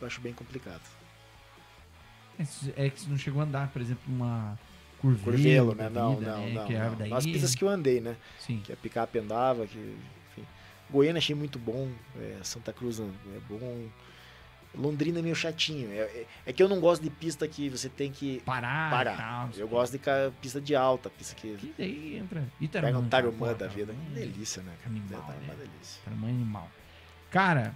eu 0.00 0.06
acho 0.06 0.20
bem 0.20 0.32
complicado. 0.32 0.82
É, 2.38 2.42
É 2.86 2.90
que 2.90 3.00
você 3.00 3.08
não 3.08 3.16
chegou 3.18 3.40
a 3.40 3.44
andar, 3.44 3.68
por 3.70 3.80
exemplo, 3.80 4.02
uma 4.08 4.58
curvelo, 5.00 5.24
Curvelo, 5.32 5.74
né? 5.76 5.88
Não, 5.88 6.16
vida, 6.16 6.30
não, 6.32 6.42
né? 6.46 6.52
não. 6.54 6.62
É 6.70 6.88
não. 6.90 6.96
daí, 6.96 7.10
Nas 7.10 7.24
pistas 7.24 7.54
que 7.54 7.62
eu 7.62 7.68
andei, 7.68 8.00
né? 8.00 8.16
Sim. 8.40 8.60
Que 8.64 8.72
a 8.72 8.76
picape 8.76 9.18
andava, 9.18 9.66
que. 9.66 9.96
Goiânia 10.90 11.18
achei 11.18 11.34
muito 11.34 11.58
bom, 11.58 11.90
é, 12.16 12.36
Santa 12.42 12.72
Cruz 12.72 12.98
é 13.00 13.04
bom. 13.48 13.86
Londrina 14.74 15.18
é 15.18 15.22
meio 15.22 15.34
chatinho. 15.34 15.90
É, 15.90 15.96
é- 16.00 16.26
é 16.46 16.52
que 16.52 16.62
eu 16.62 16.68
não 16.68 16.78
gosto 16.78 17.02
de 17.02 17.08
pista 17.10 17.48
que 17.48 17.68
você 17.70 17.88
tem 17.88 18.12
que 18.12 18.40
Parar, 18.44 18.90
parar. 18.90 19.16
tal, 19.16 19.50
Eu 19.56 19.66
gosto 19.66 19.92
de 19.98 20.00
pista 20.42 20.60
de 20.60 20.74
alta, 20.76 21.08
pista 21.10 21.34
que 21.34 21.56
Que 21.56 21.74
daí 21.76 22.16
entra. 22.18 22.40
pega 22.40 22.52
Itaramã, 22.60 22.98
um 22.98 23.08
cara, 23.08 23.22
Tarumã 23.24 23.54
da 23.54 23.66
vida. 23.66 23.94
É 24.12 24.14
delícia, 24.20 24.62
né? 24.62 24.72
cara? 24.82 24.90
Animal, 24.90 25.20
Tá 25.22 25.26
uma 25.32 25.54
né? 25.54 25.54
delícia. 25.58 26.00
Tamanho 26.04 26.34
animal. 26.34 26.70
Cara, 27.30 27.74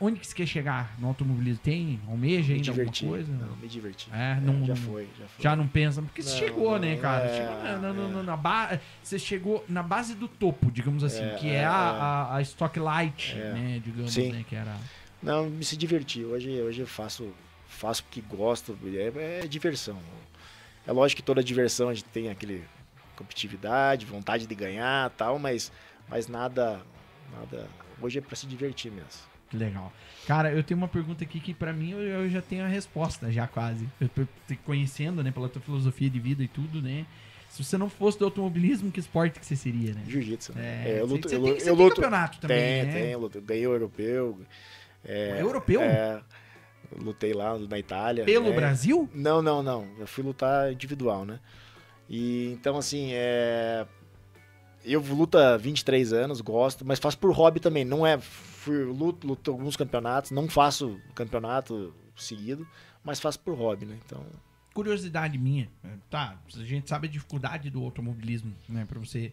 onde 0.00 0.20
que 0.20 0.26
você 0.26 0.34
quer 0.34 0.46
chegar 0.46 0.94
no 0.98 1.08
automobilismo? 1.08 1.60
Tem? 1.62 2.00
Almeja 2.08 2.48
Me 2.48 2.54
ainda 2.56 2.70
alguma 2.70 2.90
diverti. 2.90 3.06
coisa? 3.06 3.32
Não, 3.32 3.56
me 3.56 3.68
diverti. 3.68 4.08
É, 4.12 4.32
É, 4.32 4.40
não, 4.40 4.60
já 4.64 4.74
não- 4.74 4.76
foi, 4.76 5.08
já 5.18 5.26
foi. 5.26 5.42
Já 5.42 5.56
não 5.56 5.66
pensa? 5.68 6.02
Porque 6.02 6.22
você 6.22 6.30
Não, 6.32 6.38
chegou, 6.38 6.78
né, 6.78 6.94
não, 6.94 7.00
cara? 7.02 7.24
é, 7.24 7.36
chegou 7.36 7.62
na, 7.62 7.78
na- 7.78 7.88
é. 7.88 8.08
na- 8.08 8.22
na 8.22 8.36
ba- 8.36 8.80
Você 9.02 9.18
chegou 9.18 9.64
na 9.68 9.82
base 9.82 10.14
do 10.14 10.28
topo, 10.28 10.70
digamos 10.70 11.02
assim, 11.04 11.22
É, 11.24 11.34
que 11.36 11.48
é, 11.48 11.54
é, 11.56 11.64
a, 11.64 11.68
é. 11.68 11.72
a, 11.72 12.34
a 12.36 12.42
Stock 12.42 12.78
Light, 12.78 13.34
né? 13.34 13.80
Digamos, 13.84 14.12
Sim. 14.12 14.32
né? 14.32 14.44
Que 14.48 14.56
era. 14.56 14.76
Não, 15.22 15.48
me 15.48 15.64
se 15.64 15.76
diverti. 15.76 16.24
Hoje, 16.24 16.50
hoje 16.60 16.80
eu 16.82 16.86
faço, 16.86 17.32
faço 17.66 18.02
porque 18.04 18.20
gosto. 18.20 18.78
É, 19.16 19.46
diversão. 19.46 19.98
É 20.86 20.92
lógico 20.92 21.20
que 21.20 21.26
toda 21.26 21.42
diversão 21.42 21.88
a 21.88 21.94
gente 21.94 22.04
tem 22.04 22.30
aquele 22.30 22.64
competitividade, 23.16 24.06
vontade 24.06 24.46
de 24.46 24.54
ganhar 24.54 25.10
tal, 25.10 25.38
mas, 25.38 25.72
mas 26.08 26.28
nada, 26.28 26.80
nada. 27.32 27.66
Hoje 28.00 28.18
é 28.18 28.20
pra 28.20 28.36
se 28.36 28.46
divertir 28.46 28.92
mesmo. 28.92 29.08
Que 29.50 29.56
legal. 29.56 29.92
Cara, 30.26 30.52
eu 30.52 30.62
tenho 30.62 30.78
uma 30.78 30.88
pergunta 30.88 31.22
aqui 31.22 31.38
que 31.38 31.54
pra 31.54 31.72
mim 31.72 31.92
eu, 31.92 32.00
eu 32.00 32.30
já 32.30 32.42
tenho 32.42 32.64
a 32.64 32.68
resposta, 32.68 33.30
já 33.30 33.46
quase. 33.46 33.86
Eu 34.00 34.08
tô 34.08 34.22
te 34.48 34.56
conhecendo, 34.56 35.22
né, 35.22 35.30
pela 35.30 35.48
tua 35.48 35.62
filosofia 35.62 36.10
de 36.10 36.18
vida 36.18 36.42
e 36.42 36.48
tudo, 36.48 36.82
né? 36.82 37.06
Se 37.48 37.62
você 37.64 37.78
não 37.78 37.88
fosse 37.88 38.18
do 38.18 38.24
automobilismo, 38.24 38.90
que 38.90 38.98
esporte 39.00 39.38
que 39.38 39.46
você 39.46 39.54
seria, 39.56 39.94
né? 39.94 40.02
Jiu-jitsu, 40.08 40.52
né? 40.54 40.82
É, 40.84 40.90
É, 40.90 41.00
eu 41.00 41.06
luto, 41.06 41.28
você 41.28 41.36
eu, 41.36 41.40
tem, 41.42 41.50
lu- 41.52 41.60
você 41.60 41.70
eu 41.70 41.76
tem 41.76 41.84
luto. 41.84 41.96
campeonato 41.96 42.40
também, 42.40 42.58
tem, 42.58 42.84
né? 42.84 42.92
tem, 42.92 43.12
eu 43.12 43.20
luto. 43.20 43.40
Ganhei 43.40 43.66
o 43.66 43.72
europeu. 43.72 44.38
É, 45.04 45.40
Europeu? 45.40 45.80
É, 45.80 46.20
lutei 46.98 47.32
lá 47.32 47.56
na 47.58 47.78
Itália. 47.78 48.24
Pelo 48.24 48.48
é, 48.48 48.52
Brasil? 48.52 49.08
Não, 49.14 49.40
não, 49.40 49.62
não. 49.62 49.86
Eu 49.98 50.06
fui 50.06 50.24
lutar 50.24 50.72
individual, 50.72 51.24
né? 51.24 51.38
E 52.10 52.50
então, 52.52 52.76
assim, 52.76 53.10
é. 53.12 53.86
Eu 54.84 55.00
luto 55.00 55.38
há 55.38 55.56
23 55.56 56.12
anos, 56.12 56.40
gosto, 56.40 56.84
mas 56.84 56.98
faço 56.98 57.18
por 57.18 57.32
hobby 57.32 57.60
também. 57.60 57.84
Não 57.84 58.06
é. 58.06 58.18
Fui, 58.66 58.82
luto, 58.82 59.24
luto 59.24 59.52
alguns 59.52 59.76
campeonatos, 59.76 60.32
não 60.32 60.48
faço 60.48 61.00
campeonato 61.14 61.94
seguido, 62.16 62.66
mas 63.04 63.20
faço 63.20 63.38
por 63.38 63.54
hobby, 63.56 63.86
né? 63.86 63.96
Então. 64.04 64.26
Curiosidade 64.74 65.38
minha. 65.38 65.70
Tá, 66.10 66.36
a 66.52 66.64
gente 66.64 66.88
sabe 66.88 67.06
a 67.06 67.10
dificuldade 67.10 67.70
do 67.70 67.84
automobilismo, 67.84 68.52
né? 68.68 68.84
Pra 68.84 68.98
você 68.98 69.32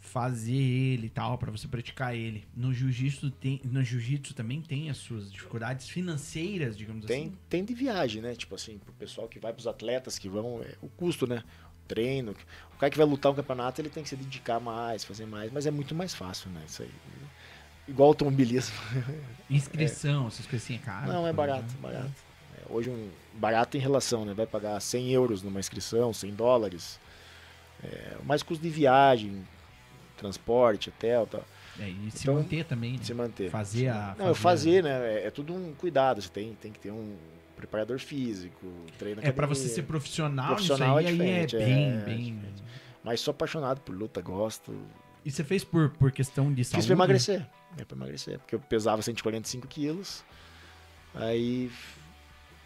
fazer 0.00 0.52
ele 0.52 1.06
e 1.06 1.10
tal, 1.10 1.38
pra 1.38 1.52
você 1.52 1.68
praticar 1.68 2.12
ele. 2.14 2.44
No 2.56 2.74
jiu-jitsu 2.74 3.30
tem, 3.30 3.60
no 3.64 3.84
jiu-jitsu 3.84 4.34
também 4.34 4.60
tem 4.60 4.90
as 4.90 4.96
suas 4.96 5.32
dificuldades 5.32 5.88
financeiras, 5.88 6.76
digamos 6.76 7.06
Tem, 7.06 7.28
assim. 7.28 7.38
tem 7.48 7.64
de 7.64 7.72
viagem, 7.72 8.20
né? 8.20 8.34
Tipo 8.34 8.56
assim, 8.56 8.78
pro 8.78 8.92
pessoal 8.94 9.28
que 9.28 9.38
vai, 9.38 9.52
pros 9.52 9.68
atletas 9.68 10.18
que 10.18 10.28
vão, 10.28 10.60
é, 10.60 10.74
o 10.82 10.88
custo, 10.88 11.24
né? 11.24 11.44
O 11.84 11.86
treino. 11.86 12.32
O 12.74 12.78
cara 12.78 12.90
que 12.90 12.98
vai 12.98 13.06
lutar 13.06 13.30
um 13.30 13.34
campeonato, 13.36 13.80
ele 13.80 13.90
tem 13.90 14.02
que 14.02 14.08
se 14.08 14.16
dedicar 14.16 14.58
mais, 14.58 15.04
fazer 15.04 15.24
mais, 15.24 15.52
mas 15.52 15.66
é 15.66 15.70
muito 15.70 15.94
mais 15.94 16.12
fácil, 16.12 16.50
né? 16.50 16.62
Isso 16.66 16.82
aí. 16.82 16.90
Igual 17.86 18.08
automobilismo. 18.10 18.74
Inscrição, 19.50 20.28
essas 20.28 20.46
coisinhas 20.46 20.82
caras. 20.82 21.08
Não, 21.08 21.26
é 21.26 21.32
barato, 21.32 21.64
exemplo. 21.66 21.80
barato. 21.82 22.10
É, 22.58 22.72
hoje 22.72 22.90
um 22.90 23.10
barato 23.34 23.76
em 23.76 23.80
relação, 23.80 24.24
né? 24.24 24.32
Vai 24.32 24.46
pagar 24.46 24.80
100 24.80 25.10
euros 25.10 25.42
numa 25.42 25.60
inscrição, 25.60 26.12
100 26.12 26.34
dólares. 26.34 26.98
É, 27.82 28.16
mais 28.24 28.42
custo 28.42 28.62
de 28.62 28.70
viagem, 28.70 29.44
transporte, 30.16 30.88
hotel, 30.88 31.26
tal. 31.30 31.44
É, 31.78 31.88
e 31.88 32.10
se 32.10 32.22
Então, 32.22 32.34
manter 32.34 32.64
também, 32.64 32.92
né? 32.92 32.98
Se 33.02 33.12
manter. 33.12 33.50
Fazer 33.50 33.88
a- 33.88 34.14
Não, 34.18 34.28
eu 34.28 34.34
fazer 34.34 34.80
fazer, 34.80 34.82
né? 34.84 35.14
É, 35.14 35.26
é 35.26 35.30
tudo 35.30 35.52
um 35.54 35.74
cuidado. 35.74 36.22
Você 36.22 36.28
tem, 36.28 36.54
tem 36.54 36.72
que 36.72 36.78
ter 36.78 36.90
um 36.92 37.16
preparador 37.56 37.98
físico, 37.98 38.66
treino 38.98 39.20
É 39.22 39.30
pra 39.32 39.46
você 39.46 39.68
ser 39.68 39.82
profissional, 39.82 40.48
Profissional 40.54 41.00
isso 41.00 41.08
aí, 41.08 41.20
é 41.20 41.22
aí 41.22 41.30
é 41.42 41.46
bem, 41.46 41.90
é 41.90 41.96
bem... 41.96 41.98
diferente. 42.34 42.62
Mas 43.02 43.20
sou 43.20 43.32
apaixonado 43.32 43.80
por 43.80 43.94
luta, 43.94 44.20
gosto. 44.22 44.74
E 45.24 45.30
você 45.30 45.42
fez 45.44 45.64
por, 45.64 45.90
por 45.90 46.10
questão 46.12 46.52
de 46.52 46.64
saúde? 46.64 46.86
pra 46.86 46.94
emagrecer. 46.94 47.46
É 47.78 47.84
pra 47.84 47.96
emagrecer. 47.96 48.38
Porque 48.38 48.54
eu 48.54 48.60
pesava 48.60 49.02
145 49.02 49.66
quilos. 49.66 50.24
Aí 51.14 51.70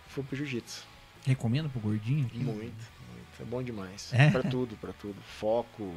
fui 0.09 0.23
pro 0.23 0.37
jiu-jitsu. 0.37 0.85
Recomenda 1.27 1.69
pro 1.69 1.81
gordinho? 1.81 2.27
aqui? 2.27 2.39
Muito, 2.39 2.57
muito. 2.57 3.41
É 3.41 3.45
bom 3.45 3.63
demais. 3.63 4.11
É? 4.13 4.31
Pra 4.31 4.43
tudo, 4.43 4.77
pra 4.77 4.93
tudo. 4.93 5.17
Foco. 5.39 5.93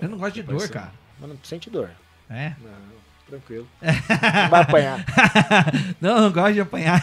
Eu 0.00 0.08
não 0.08 0.18
gosto 0.18 0.34
de 0.34 0.42
dor, 0.42 0.56
preparação. 0.58 0.74
cara. 0.82 0.92
Mas 1.18 1.28
não 1.28 1.38
sente 1.42 1.70
dor. 1.70 1.90
É? 2.28 2.54
Não, 2.60 3.00
tranquilo. 3.26 3.68
Não 3.82 4.50
vai 4.50 4.62
apanhar. 4.62 5.04
não, 6.00 6.20
não 6.22 6.32
gosto 6.32 6.54
de 6.54 6.60
apanhar. 6.60 7.02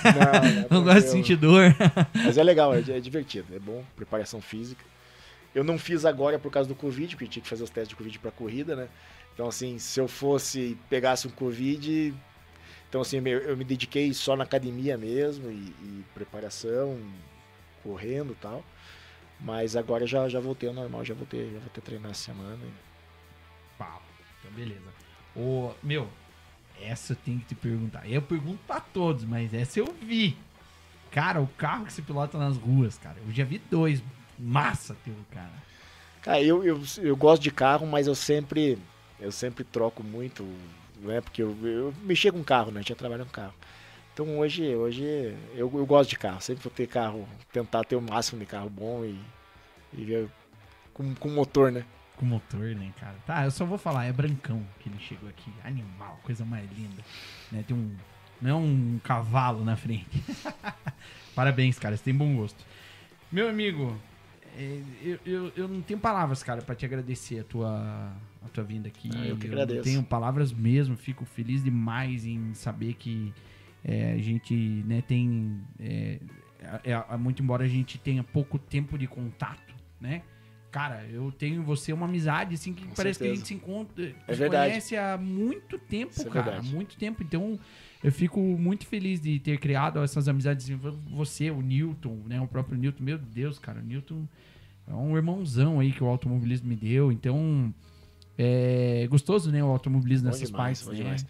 Não, 0.70 0.78
Não 0.80 0.84
gosto 0.86 1.06
de 1.06 1.12
sentir 1.12 1.36
dor. 1.36 1.76
Mas 2.14 2.38
é 2.38 2.44
legal, 2.44 2.74
é, 2.74 2.80
é 2.80 3.00
divertido, 3.00 3.54
é 3.56 3.60
bom, 3.60 3.84
preparação 3.96 4.42
física. 4.42 4.84
Eu 5.56 5.64
não 5.64 5.78
fiz 5.78 6.06
agora 6.06 6.38
por 6.40 6.52
causa 6.52 6.68
do 6.68 6.76
Covid, 6.76 7.16
porque 7.16 7.28
tinha 7.30 7.44
que 7.44 7.50
fazer 7.50 7.64
os 7.64 7.70
testes 7.70 7.90
de 7.90 7.96
Covid 7.96 8.20
pra 8.20 8.32
corrida, 8.32 8.76
né? 8.76 8.88
Então, 9.38 9.48
assim, 9.48 9.78
se 9.78 10.00
eu 10.00 10.08
fosse, 10.08 10.76
pegasse 10.90 11.28
um 11.28 11.30
Covid. 11.30 12.12
Então, 12.90 13.02
assim, 13.02 13.18
eu, 13.18 13.56
me 13.56 13.64
dediquei 13.64 14.12
só 14.12 14.36
na 14.36 14.44
academia 14.44 14.98
mesmo, 14.98 15.52
e, 15.52 15.54
e 15.54 16.06
preparação, 16.16 17.00
correndo 17.84 18.32
e 18.32 18.36
tal. 18.42 18.66
Mas 19.40 19.76
agora 19.76 20.08
já, 20.08 20.28
já 20.28 20.40
voltei 20.40 20.68
ao 20.68 20.74
normal, 20.74 21.06
já 21.06 21.14
voltei, 21.14 21.52
já 21.54 21.60
vou 21.60 21.70
ter 21.70 21.82
treinar 21.82 22.10
essa 22.10 22.24
semana. 22.24 22.58
Pau. 23.78 24.02
Então, 24.40 24.52
beleza. 24.54 24.82
Ô, 25.36 25.72
meu, 25.84 26.10
essa 26.82 27.14
eu 27.14 27.18
tenho 27.18 27.40
que 27.42 27.46
te 27.46 27.56
perguntar. 27.56 28.10
Eu 28.10 28.24
pergunto 28.24 28.60
pra 28.66 28.80
todos, 28.80 29.24
mas 29.24 29.54
essa 29.54 29.80
eu 29.80 29.96
vi. 30.02 30.36
Cara, 31.12 31.40
o 31.40 31.48
carro 31.50 31.86
que 31.86 31.94
você 31.94 32.02
pilota 32.02 32.40
nas 32.40 32.58
ruas, 32.58 32.98
cara. 32.98 33.18
Eu 33.24 33.32
já 33.32 33.44
vi 33.44 33.60
dois. 33.70 34.02
Massa 34.40 34.98
teu, 35.06 35.14
cara. 35.30 35.64
Cara, 36.24 36.42
eu, 36.42 36.64
eu, 36.64 36.82
eu 37.04 37.16
gosto 37.16 37.44
de 37.44 37.52
carro, 37.52 37.86
mas 37.86 38.08
eu 38.08 38.16
sempre 38.16 38.80
eu 39.20 39.32
sempre 39.32 39.64
troco 39.64 40.04
muito, 40.04 40.44
né? 41.02 41.22
Porque 41.22 41.42
eu, 41.42 41.56
eu 41.64 41.94
mexia 42.04 42.32
com 42.32 42.44
carro, 42.44 42.72
né? 42.72 42.82
Eu 42.82 42.84
tinha 42.84 42.96
trabalhado 42.96 43.30
com 43.30 43.36
carro. 43.36 43.54
Então 44.14 44.40
hoje, 44.40 44.76
hoje 44.76 45.04
eu, 45.54 45.72
eu 45.74 45.86
gosto 45.86 46.10
de 46.10 46.18
carro. 46.18 46.42
Sempre 46.42 46.64
vou 46.64 46.72
ter 46.72 46.88
carro, 46.88 47.28
tentar 47.52 47.84
ter 47.84 47.96
o 47.96 48.02
máximo 48.02 48.40
de 48.40 48.46
carro 48.46 48.70
bom 48.70 49.06
e, 49.06 49.20
e 49.94 50.04
ver 50.04 50.30
com, 50.94 51.14
com 51.16 51.30
motor, 51.30 51.72
né? 51.72 51.86
Com 52.16 52.26
motor, 52.26 52.76
né, 52.76 52.92
cara? 53.00 53.16
Tá, 53.26 53.46
eu 53.46 53.52
só 53.52 53.64
vou 53.64 53.78
falar, 53.78 54.06
é 54.06 54.12
brancão 54.12 54.66
que 54.80 54.90
ele 54.90 54.98
chegou 55.00 55.30
aqui. 55.30 55.54
Animal, 55.64 56.20
coisa 56.24 56.44
mais 56.44 56.68
linda. 56.72 57.04
Né, 57.52 57.64
tem 57.68 57.78
um. 57.78 57.96
Não 58.42 58.50
é 58.50 58.56
um 58.56 59.00
cavalo 59.04 59.64
na 59.64 59.76
frente. 59.76 60.24
Parabéns, 61.36 61.78
cara, 61.78 61.96
você 61.96 62.04
tem 62.04 62.16
bom 62.16 62.36
gosto. 62.36 62.64
Meu 63.32 63.48
amigo, 63.48 64.00
eu, 65.04 65.20
eu, 65.26 65.52
eu 65.56 65.68
não 65.68 65.82
tenho 65.82 66.00
palavras, 66.00 66.42
cara, 66.44 66.62
pra 66.62 66.76
te 66.76 66.86
agradecer 66.86 67.40
a 67.40 67.44
tua, 67.44 68.14
a 68.46 68.50
tua 68.54 68.64
vinda 68.64 68.88
aqui. 68.88 69.10
Ah, 69.16 69.26
eu 69.28 69.38
que 69.38 69.48
não 69.48 69.54
agradeço. 69.54 69.84
tenho 69.84 70.04
palavras 70.04 70.52
mesmo, 70.52 70.96
fico 70.98 71.26
feliz 71.26 71.64
demais 71.64 72.26
em 72.26 72.54
saber 72.54 72.94
que 72.94 73.34
é, 73.84 74.14
a 74.14 74.18
gente 74.18 74.54
né, 74.86 75.02
tem. 75.02 75.60
É, 75.80 76.20
é, 76.84 76.92
é, 76.92 77.18
muito 77.18 77.42
embora 77.42 77.64
a 77.64 77.68
gente 77.68 77.98
tenha 77.98 78.24
pouco 78.24 78.58
tempo 78.58 78.98
de 78.98 79.08
contato, 79.08 79.74
né? 80.02 80.22
Cara, 80.72 81.06
eu 81.06 81.32
tenho 81.32 81.62
em 81.62 81.64
você 81.64 81.94
uma 81.94 82.06
amizade, 82.06 82.54
assim, 82.56 82.74
que 82.74 82.86
Com 82.86 82.94
parece 82.94 83.18
que 83.20 83.24
a 83.26 83.28
certeza. 83.28 83.36
gente 83.36 83.48
se 83.48 83.54
encontra, 83.54 84.14
É 84.28 84.34
se 84.34 84.40
verdade. 84.40 84.70
conhece 84.72 84.98
há 84.98 85.18
muito 85.18 85.80
tempo, 85.80 86.12
Isso 86.12 86.28
é 86.28 86.30
cara. 86.30 86.52
verdade. 86.52 86.76
muito 86.76 86.98
tempo. 86.98 87.24
Então, 87.24 87.58
eu 88.04 88.12
fico 88.12 88.40
muito 88.40 88.86
feliz 88.86 89.20
de 89.20 89.40
ter 89.40 89.58
criado 89.60 90.00
essas 90.04 90.28
amizades. 90.28 90.70
Você, 91.10 91.50
o 91.50 91.62
Newton, 91.62 92.18
né? 92.28 92.40
O 92.40 92.48
próprio 92.48 92.78
Newton. 92.78 93.04
Meu 93.04 93.18
Deus, 93.18 93.58
cara, 93.60 93.80
o 93.80 93.84
Newton 93.84 94.28
é 94.88 94.94
um 94.94 95.16
irmãozão 95.16 95.80
aí 95.80 95.92
que 95.92 96.04
o 96.04 96.08
automobilismo 96.08 96.68
me 96.68 96.76
deu. 96.76 97.12
Então, 97.12 97.74
é 98.38 99.08
gostoso, 99.10 99.52
né? 99.52 99.64
O 99.64 99.68
automobilismo 99.68 100.26
Bom 100.26 100.32
nessas 100.32 100.50
demais, 100.50 100.82
partes, 100.82 101.00
né? 101.00 101.04
demais. 101.04 101.28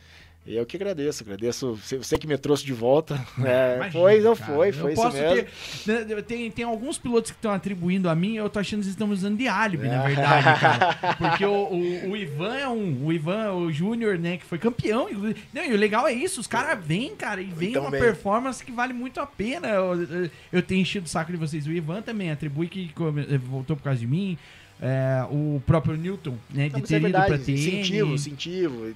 E 0.48 0.56
eu 0.56 0.66
que 0.66 0.78
agradeço, 0.78 1.24
agradeço 1.24 1.76
você, 1.76 2.18
que 2.18 2.26
me 2.26 2.38
trouxe 2.38 2.64
de 2.66 2.72
volta. 2.72 3.16
É, 3.46 3.76
Imagina, 3.76 3.92
foi, 3.92 4.22
não 4.22 4.36
cara. 4.36 4.54
foi, 4.56 4.72
foi 4.72 4.94
isso 4.94 5.10
mesmo. 5.12 5.46
ter- 5.86 6.06
né, 6.16 6.22
tem, 6.22 6.50
tem 6.50 6.64
alguns 6.66 6.98
pilotos 6.98 7.32
que 7.32 7.38
estão 7.38 7.52
atribuindo 7.52 8.10
a 8.10 8.16
mim, 8.16 8.36
eu 8.36 8.50
tô 8.50 8.58
achando 8.60 8.80
que 8.80 8.86
eles 8.86 8.94
estão 8.94 9.10
usando 9.10 9.38
de 9.38 9.48
álibi, 9.48 9.88
na 9.88 10.04
É. 10.04 10.08
verdade, 10.16 10.60
cara. 10.60 11.16
Porque 11.18 11.46
o, 11.46 11.52
o, 11.52 12.10
o 12.12 12.18
Ivan 12.18 12.56
é 12.56 12.68
um. 12.68 13.06
O 13.06 13.12
Ivan, 13.14 13.52
o 13.54 13.72
Júnior, 13.72 14.18
né, 14.18 14.38
que 14.38 14.46
foi 14.46 14.58
campeão. 14.58 15.10
inclusive. 15.10 15.40
Não, 15.54 15.66
e 15.66 15.74
o 15.74 15.78
legal 15.78 16.08
é 16.08 16.14
isso, 16.14 16.40
os 16.40 16.48
caras 16.48 16.80
vêm, 16.84 17.16
cara, 17.16 17.42
e 17.42 17.46
vem 17.46 17.70
Então 17.72 17.82
uma 17.84 17.92
bem. 17.92 18.00
performance 18.00 18.64
que 18.64 18.72
vale 18.72 18.94
muito 18.94 19.20
a 19.20 19.26
pena. 19.26 19.68
Eu, 19.68 20.02
eu- 20.02 20.30
eu 20.54 20.62
tenho 20.62 20.82
enchido 20.82 21.06
o 21.06 21.10
saco 21.10 21.32
de 21.32 21.38
vocês. 21.38 21.68
O 21.68 21.72
Ivan 21.72 22.02
também 22.02 22.32
atribui 22.32 22.68
que 22.68 22.90
voltou 23.50 23.76
por 23.76 23.84
causa 23.84 24.00
de 24.00 24.08
mim. 24.08 24.38
é, 24.82 25.26
o 25.32 25.60
próprio 25.66 25.98
Newton, 25.98 26.36
né? 26.54 26.70
Não, 26.72 26.80
de 26.80 26.82
mas 26.82 26.92
é 26.92 27.00
ter 27.00 27.02
ido 27.08 27.12
pra 27.12 27.22
verdade, 27.28 27.44
TN. 27.46 27.54
incentivo, 27.58 28.14
incentivo. 28.14 28.96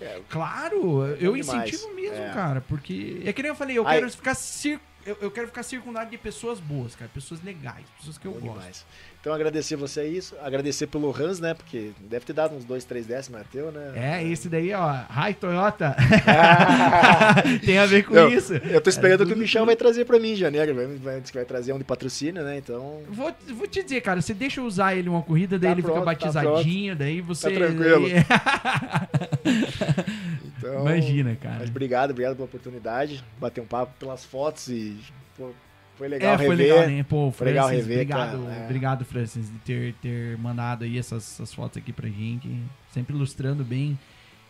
É, 0.00 0.20
Claro, 0.28 1.04
eu 1.16 1.32
Bom 1.32 1.38
demais. 1.40 1.68
incentivo 1.68 1.94
mesmo, 1.94 2.16
É. 2.16 2.30
cara, 2.32 2.60
porque 2.60 3.22
é 3.24 3.32
que 3.32 3.42
nem 3.42 3.48
eu 3.50 3.56
falei, 3.56 3.76
eu 3.78 3.86
Aí- 3.86 3.98
quero 3.98 4.10
ficar 4.10 4.34
cir... 4.34 4.80
eu, 5.04 5.16
eu 5.20 5.30
quero 5.30 5.46
ficar 5.48 5.62
circundado 5.62 6.10
de 6.10 6.18
pessoas 6.18 6.60
boas, 6.60 6.94
cara, 6.94 7.10
pessoas 7.12 7.42
legais, 7.42 7.84
pessoas 7.98 8.16
que 8.18 8.26
eu 8.26 8.32
bom 8.32 8.40
gosto. 8.40 8.58
demais. 8.58 8.86
Então 9.20 9.32
agradecer 9.32 9.74
você 9.74 10.06
isso, 10.06 10.36
agradecer 10.42 10.86
pelo 10.86 11.10
Hans, 11.14 11.40
né? 11.40 11.52
Porque 11.52 11.90
deve 12.08 12.24
ter 12.24 12.32
dado 12.32 12.54
uns 12.54 12.64
dois, 12.64 12.84
três 12.84 13.04
décimos, 13.04 13.40
é 13.40 13.44
teu, 13.50 13.72
né? 13.72 13.92
É, 13.96 14.24
esse 14.24 14.48
daí, 14.48 14.72
ó, 14.72 14.94
Hi 15.10 15.34
Toyota, 15.34 15.96
Ah, 16.24 17.34
tem 17.66 17.78
a 17.78 17.86
ver 17.86 18.04
com 18.04 18.14
Não, 18.14 18.28
isso. 18.28 18.54
eu 18.54 18.80
tô 18.80 18.88
esperando 18.88 19.22
É 19.22 19.26
que 19.26 19.32
o 19.32 19.34
tudo- 19.34 19.40
Michel 19.40 19.66
vai 19.66 19.74
trazer 19.74 20.04
pra 20.04 20.20
mim 20.20 20.32
em 20.32 20.36
janeiro. 20.36 20.72
Vai, 20.72 20.86
vai, 20.86 21.20
vai 21.34 21.44
trazer 21.44 21.72
um 21.72 21.78
de 21.78 21.84
patrocínio, 21.84 22.44
né? 22.44 22.58
Então. 22.58 23.02
Vou, 23.10 23.34
vou 23.54 23.66
te 23.66 23.82
dizer, 23.82 24.00
cara, 24.02 24.22
você 24.22 24.32
deixa 24.32 24.60
eu 24.60 24.64
usar 24.64 24.94
ele 24.94 25.08
uma 25.08 25.20
corrida, 25.20 25.58
daí 25.58 25.70
Tá 25.70 25.72
ele 25.72 25.82
pronto, 25.82 25.98
fica 25.98 26.14
tá 26.14 26.22
batizadinho, 26.42 26.94
daí 26.96 27.20
você. 27.20 27.50
tranquilo. 27.50 28.08
daí- 28.08 28.24
então 30.58 30.80
Imagina, 30.80 31.36
cara. 31.36 31.56
Mas 31.60 31.68
obrigado, 31.70 32.10
obrigado 32.12 32.34
pela 32.36 32.46
oportunidade. 32.46 33.24
Bater 33.38 33.60
um 33.60 33.66
papo 33.66 33.92
pelas 33.98 34.24
fotos 34.24 34.68
e. 34.68 34.96
pô, 35.36 35.50
foi 35.98 36.08
legal 36.08 36.28
É, 36.28 36.36
rever. 36.36 36.46
foi 36.46 36.56
legal, 36.56 36.86
né? 36.88 37.02
Pô, 37.02 37.30
Foi 37.32 37.46
legal 37.48 37.66
Francis, 37.68 37.86
rever, 37.86 38.02
obrigado, 38.04 38.42
cara, 38.44 38.54
é. 38.54 38.64
obrigado, 38.64 39.04
Francis, 39.04 39.50
de 39.52 39.58
ter, 39.58 39.94
ter 40.00 40.38
mandado 40.38 40.84
aí 40.84 40.96
essas, 40.98 41.34
essas 41.34 41.52
fotos 41.52 41.76
aqui 41.76 41.92
pra 41.92 42.08
gente. 42.08 42.48
Sempre 42.94 43.14
ilustrando 43.14 43.64
bem 43.64 43.98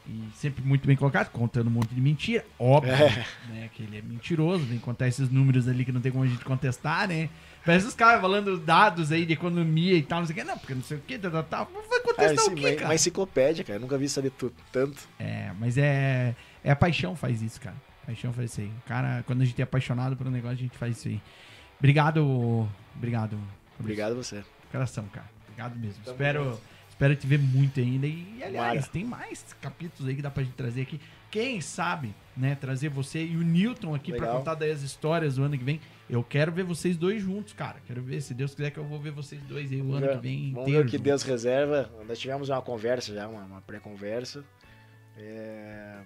e 0.07 0.23
sempre 0.37 0.63
muito 0.65 0.87
bem 0.87 0.97
colocado, 0.97 1.31
contando 1.31 1.67
um 1.67 1.71
monte 1.71 1.95
de 1.95 2.01
mentira. 2.01 2.45
Óbvio, 2.59 2.93
É. 2.93 3.27
né? 3.49 3.71
Que 3.75 3.83
ele 3.83 3.99
é 3.99 4.03
mentiroso, 4.03 4.65
vem 4.65 4.79
contar 4.79 5.09
esses 5.09 5.29
números 5.31 5.67
ali 5.69 5.85
que 5.85 5.93
não 5.93 6.01
tem 6.01 6.13
como 6.13 6.25
a 6.25 6.27
gente 6.29 6.45
contestar, 6.45 7.09
né? 7.09 7.29
Parece 7.65 7.87
os 7.87 7.95
caras 7.95 8.21
falando 8.21 8.57
dados 8.59 9.13
aí 9.13 9.27
de 9.27 9.35
economia 9.35 9.95
e 9.95 10.03
tal, 10.03 10.21
não 10.21 10.27
sei 10.27 10.35
o 10.35 10.39
que. 10.39 10.45
Não, 10.45 10.57
porque 10.57 10.75
não 10.75 10.83
sei 10.83 10.97
o 10.97 11.01
que, 11.01 11.19
tal, 11.19 11.31
tal, 11.31 11.43
tal. 11.45 11.71
Vai 11.91 12.01
contestar 12.01 12.33
esse- 12.35 12.49
o 12.51 12.55
quê, 12.55 12.67
uma, 12.67 12.73
cara? 12.75 12.85
uma 12.89 12.95
enciclopédia, 12.95 13.65
cara. 13.65 13.77
Eu 13.77 13.81
nunca 13.83 13.99
vi 13.99 14.09
saber 14.09 14.31
tudo, 14.31 14.55
tanto. 14.73 14.97
É, 15.19 15.51
mas 15.59 15.77
é. 15.77 16.35
É 16.65 16.71
a 16.71 16.77
paixão 16.77 17.15
faz 17.15 17.43
isso, 17.43 17.61
cara. 17.61 17.77
Paixão 18.09 18.33
faz 18.33 18.51
isso 18.53 18.63
aí. 18.63 18.71
Cara, 18.87 19.23
quando 19.27 19.43
a 19.43 19.45
gente 19.45 19.61
é 19.61 19.65
apaixonado 19.65 20.17
por 20.17 20.27
um 20.27 20.31
negócio, 20.31 20.57
a 20.57 20.61
gente 20.63 20.79
faz 20.79 20.97
isso 20.97 21.09
aí. 21.09 21.21
Obrigado. 21.79 22.67
Obrigado. 22.97 23.39
Obrigado 23.79 24.13
a 24.13 24.15
você. 24.15 24.43
Coração, 24.73 25.05
cara. 25.13 25.29
Obrigado 25.43 25.79
mesmo. 25.79 26.03
Tamo 26.03 26.15
espero, 26.15 26.45
junto. 26.45 26.61
espero 26.89 27.15
te 27.17 27.27
ver 27.27 27.39
muito 27.39 27.79
ainda. 27.79 28.07
E, 28.07 28.43
aliás, 28.43 28.87
Tomara. 28.87 28.93
tem 28.93 29.05
mais 29.05 29.55
capítulos 29.61 30.09
aí 30.09 30.17
que 30.17 30.23
dá 30.23 30.31
pra 30.31 30.43
gente 30.43 30.55
trazer 30.55 30.81
aqui. 30.81 30.99
Quem 31.31 31.61
sabe, 31.61 32.15
né, 32.35 32.55
trazer 32.55 32.89
você 32.89 33.23
e 33.27 33.37
o 33.37 33.43
Newton 33.43 33.95
aqui 33.95 34.13
pra 34.13 34.23
Legal. 34.23 34.39
contar 34.39 34.55
daí 34.55 34.71
as 34.71 34.81
histórias 34.81 35.37
do 35.37 35.43
ano 35.43 35.59
que 35.59 35.65
vem. 35.65 35.79
Eu 36.09 36.25
quero 36.25 36.51
ver 36.51 36.65
vocês 36.65 36.97
dois 36.97 37.21
juntos, 37.21 37.53
cara. 37.53 37.77
Quero 37.87 38.01
ver, 38.01 38.23
se 38.23 38.33
Deus 38.33 38.55
quiser 38.55 38.71
que 38.71 38.79
eu 38.79 38.85
vou 38.85 38.99
ver 38.99 39.11
vocês 39.11 39.43
dois 39.43 39.71
aí 39.71 39.83
o 39.83 39.93
ano 39.93 40.09
que 40.09 40.17
vem 40.17 40.53
Vamos 40.53 40.67
inteiro. 40.67 40.79
ver 40.81 40.87
o 40.87 40.91
que 40.91 40.97
junto. 40.97 41.05
Deus 41.05 41.23
reserva. 41.25 41.91
Nós 42.09 42.19
tivemos 42.19 42.49
uma 42.49 42.63
conversa 42.63 43.13
já, 43.13 43.29
uma, 43.29 43.43
uma 43.45 43.61
pré-conversa. 43.61 44.43
É, 45.15 45.99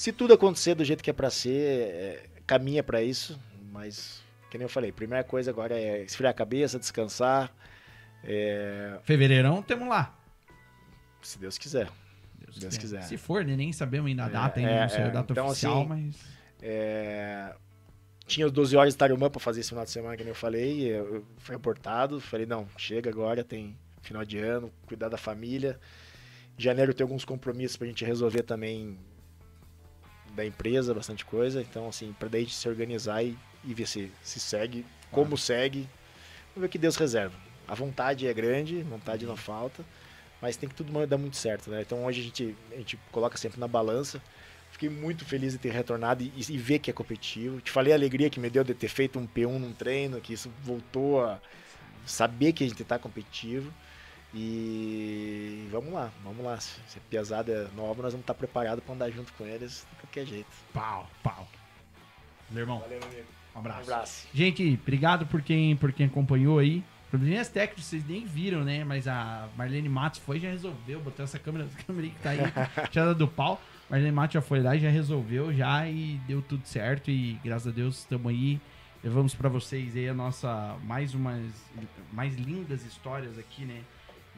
Se 0.00 0.12
tudo 0.12 0.32
acontecer 0.32 0.74
do 0.74 0.82
jeito 0.82 1.04
que 1.04 1.10
é 1.10 1.12
pra 1.12 1.28
ser, 1.28 1.50
é, 1.52 2.26
caminha 2.46 2.82
pra 2.82 3.02
isso. 3.02 3.38
Mas, 3.70 4.22
que 4.50 4.56
nem 4.56 4.64
eu 4.64 4.68
falei, 4.70 4.90
primeira 4.90 5.22
coisa 5.22 5.50
agora 5.50 5.78
é 5.78 6.02
esfriar 6.02 6.30
a 6.30 6.34
cabeça, 6.34 6.78
descansar. 6.78 7.54
é, 8.24 8.98
Fevereirão, 9.02 9.60
temos 9.60 9.86
lá. 9.86 10.18
Se 11.20 11.38
Deus 11.38 11.58
quiser. 11.58 11.86
Deus, 12.38 12.56
Deus 12.56 12.78
quiser. 12.78 13.02
Se 13.02 13.18
for, 13.18 13.44
né? 13.44 13.54
Nem 13.54 13.74
sabemos 13.74 14.08
ainda 14.08 14.24
a 14.24 14.28
É, 14.28 14.30
data, 14.30 14.58
ainda 14.58 14.70
é, 14.70 14.80
não 14.80 14.88
sei 14.88 15.02
a 15.02 15.06
é. 15.06 15.10
data 15.10 15.32
Então, 15.34 15.46
oficial, 15.48 15.80
assim, 15.80 15.88
mas. 15.90 16.16
É, 16.62 17.54
Tinha 18.26 18.46
os 18.46 18.52
12 18.52 18.74
horas 18.78 18.94
de 18.94 18.96
Tarumã 18.98 19.28
pra 19.28 19.38
fazer 19.38 19.60
esse 19.60 19.68
final 19.68 19.84
de 19.84 19.90
semana, 19.90 20.16
que 20.16 20.22
nem 20.22 20.30
eu 20.30 20.34
falei. 20.34 20.96
Eu, 20.96 21.26
fui 21.36 21.54
abortado. 21.54 22.22
Falei, 22.22 22.46
não, 22.46 22.66
chega 22.78 23.10
agora, 23.10 23.44
tem 23.44 23.76
final 24.00 24.24
de 24.24 24.38
ano, 24.38 24.72
cuidar 24.86 25.10
da 25.10 25.18
família. 25.18 25.78
Em 26.58 26.62
janeiro 26.62 26.94
tem 26.94 27.04
alguns 27.04 27.26
compromissos 27.26 27.76
pra 27.76 27.86
gente 27.86 28.02
resolver 28.02 28.44
também 28.44 28.98
da 30.34 30.44
empresa, 30.44 30.94
bastante 30.94 31.24
coisa. 31.24 31.60
Então, 31.60 31.88
assim, 31.88 32.14
pra 32.18 32.28
daí 32.28 32.48
se 32.48 32.68
organizar 32.68 33.22
e, 33.22 33.36
e 33.64 33.74
ver 33.74 33.86
se, 33.86 34.10
se 34.22 34.40
segue, 34.40 34.84
como 35.10 35.36
segue. 35.36 35.88
Vamos 36.54 36.62
ver 36.62 36.66
o 36.66 36.68
que 36.68 36.78
Deus 36.78 36.96
reserva. 36.96 37.36
A 37.66 37.74
vontade 37.74 38.26
é 38.26 38.34
grande, 38.34 38.82
vontade 38.82 39.24
não 39.24 39.36
falta, 39.36 39.84
mas 40.42 40.56
tem 40.56 40.68
que 40.68 40.74
tudo 40.74 41.06
dar 41.06 41.18
muito 41.18 41.36
certo, 41.36 41.70
né? 41.70 41.82
Então 41.82 42.04
hoje 42.04 42.20
a 42.20 42.24
gente, 42.24 42.56
a 42.72 42.76
gente 42.76 42.98
coloca 43.12 43.38
sempre 43.38 43.60
na 43.60 43.68
balança. 43.68 44.20
Fiquei 44.72 44.88
muito 44.88 45.24
feliz 45.24 45.52
de 45.52 45.58
ter 45.58 45.70
retornado 45.70 46.22
e, 46.22 46.32
e 46.36 46.58
ver 46.58 46.78
que 46.78 46.90
é 46.90 46.92
competitivo. 46.92 47.60
Te 47.60 47.70
falei 47.70 47.92
a 47.92 47.96
alegria 47.96 48.30
que 48.30 48.40
me 48.40 48.50
deu 48.50 48.64
de 48.64 48.74
ter 48.74 48.88
feito 48.88 49.18
um 49.18 49.26
P1 49.26 49.58
num 49.58 49.72
treino, 49.72 50.20
que 50.20 50.32
isso 50.32 50.50
voltou 50.62 51.24
a 51.24 51.38
saber 52.04 52.52
que 52.52 52.64
a 52.64 52.68
gente 52.68 52.82
tá 52.84 52.98
competitivo. 52.98 53.72
E 54.34 55.68
vamos 55.70 55.92
lá, 55.92 56.10
vamos 56.22 56.44
lá. 56.44 56.58
Se 56.60 56.78
a 56.96 57.00
pesada 57.10 57.52
é 57.52 57.76
nova, 57.76 58.02
nós 58.02 58.12
vamos 58.12 58.22
estar 58.22 58.34
preparados 58.34 58.82
para 58.84 58.94
andar 58.94 59.10
junto 59.10 59.32
com 59.34 59.44
eles 59.44 59.86
de 59.90 59.96
qualquer 60.00 60.26
jeito. 60.26 60.46
Pau, 60.72 61.08
pau. 61.22 61.48
Meu 62.50 62.60
irmão, 62.62 62.78
Valeu, 62.80 62.98
meu 62.98 63.08
amigo. 63.08 63.26
um 63.54 63.58
Um 63.58 63.60
abraço. 63.60 63.80
abraço. 63.92 64.28
Gente, 64.32 64.78
obrigado 64.80 65.26
por 65.26 65.42
quem, 65.42 65.76
por 65.76 65.92
quem 65.92 66.06
acompanhou 66.06 66.58
aí. 66.58 66.82
Probleminhas 67.10 67.48
técnicos, 67.48 67.84
vocês 67.86 68.06
nem 68.06 68.24
viram, 68.24 68.62
né? 68.64 68.84
Mas 68.84 69.08
a 69.08 69.48
Marlene 69.56 69.88
Matos 69.88 70.20
foi 70.20 70.36
e 70.36 70.40
já 70.40 70.50
resolveu. 70.50 71.00
Botou 71.00 71.24
essa 71.24 71.38
câmera, 71.38 71.64
essa 71.64 71.76
câmera 71.84 72.06
aí 72.06 72.12
que 72.12 72.20
tá 72.22 72.30
aí, 72.30 72.38
tirada 72.90 73.14
do 73.14 73.26
pau. 73.26 73.60
Marlene 73.88 74.12
Matos 74.12 74.34
já 74.34 74.40
foi 74.40 74.62
lá 74.62 74.76
e 74.76 74.78
já 74.78 74.88
resolveu 74.90 75.52
já 75.52 75.88
e 75.88 76.20
deu 76.28 76.40
tudo 76.40 76.64
certo. 76.66 77.10
E 77.10 77.34
graças 77.44 77.66
a 77.66 77.70
Deus 77.72 77.98
estamos 77.98 78.30
aí. 78.30 78.60
Levamos 79.02 79.34
pra 79.34 79.48
vocês 79.48 79.96
aí 79.96 80.08
a 80.08 80.14
nossa 80.14 80.76
mais 80.84 81.14
umas 81.14 81.42
mais 82.12 82.36
lindas 82.36 82.84
histórias 82.84 83.36
aqui, 83.38 83.64
né? 83.64 83.80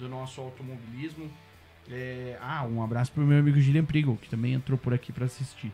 Do 0.02 0.08
nosso 0.08 0.40
automobilismo. 0.40 1.30
É, 1.88 2.36
ah, 2.40 2.64
um 2.64 2.82
abraço 2.82 3.12
pro 3.12 3.22
meu 3.22 3.38
amigo 3.38 3.60
Gillian 3.60 3.84
Prigo, 3.84 4.16
que 4.16 4.28
também 4.28 4.52
entrou 4.52 4.76
por 4.76 4.92
aqui 4.92 5.12
pra 5.12 5.26
assistir. 5.26 5.70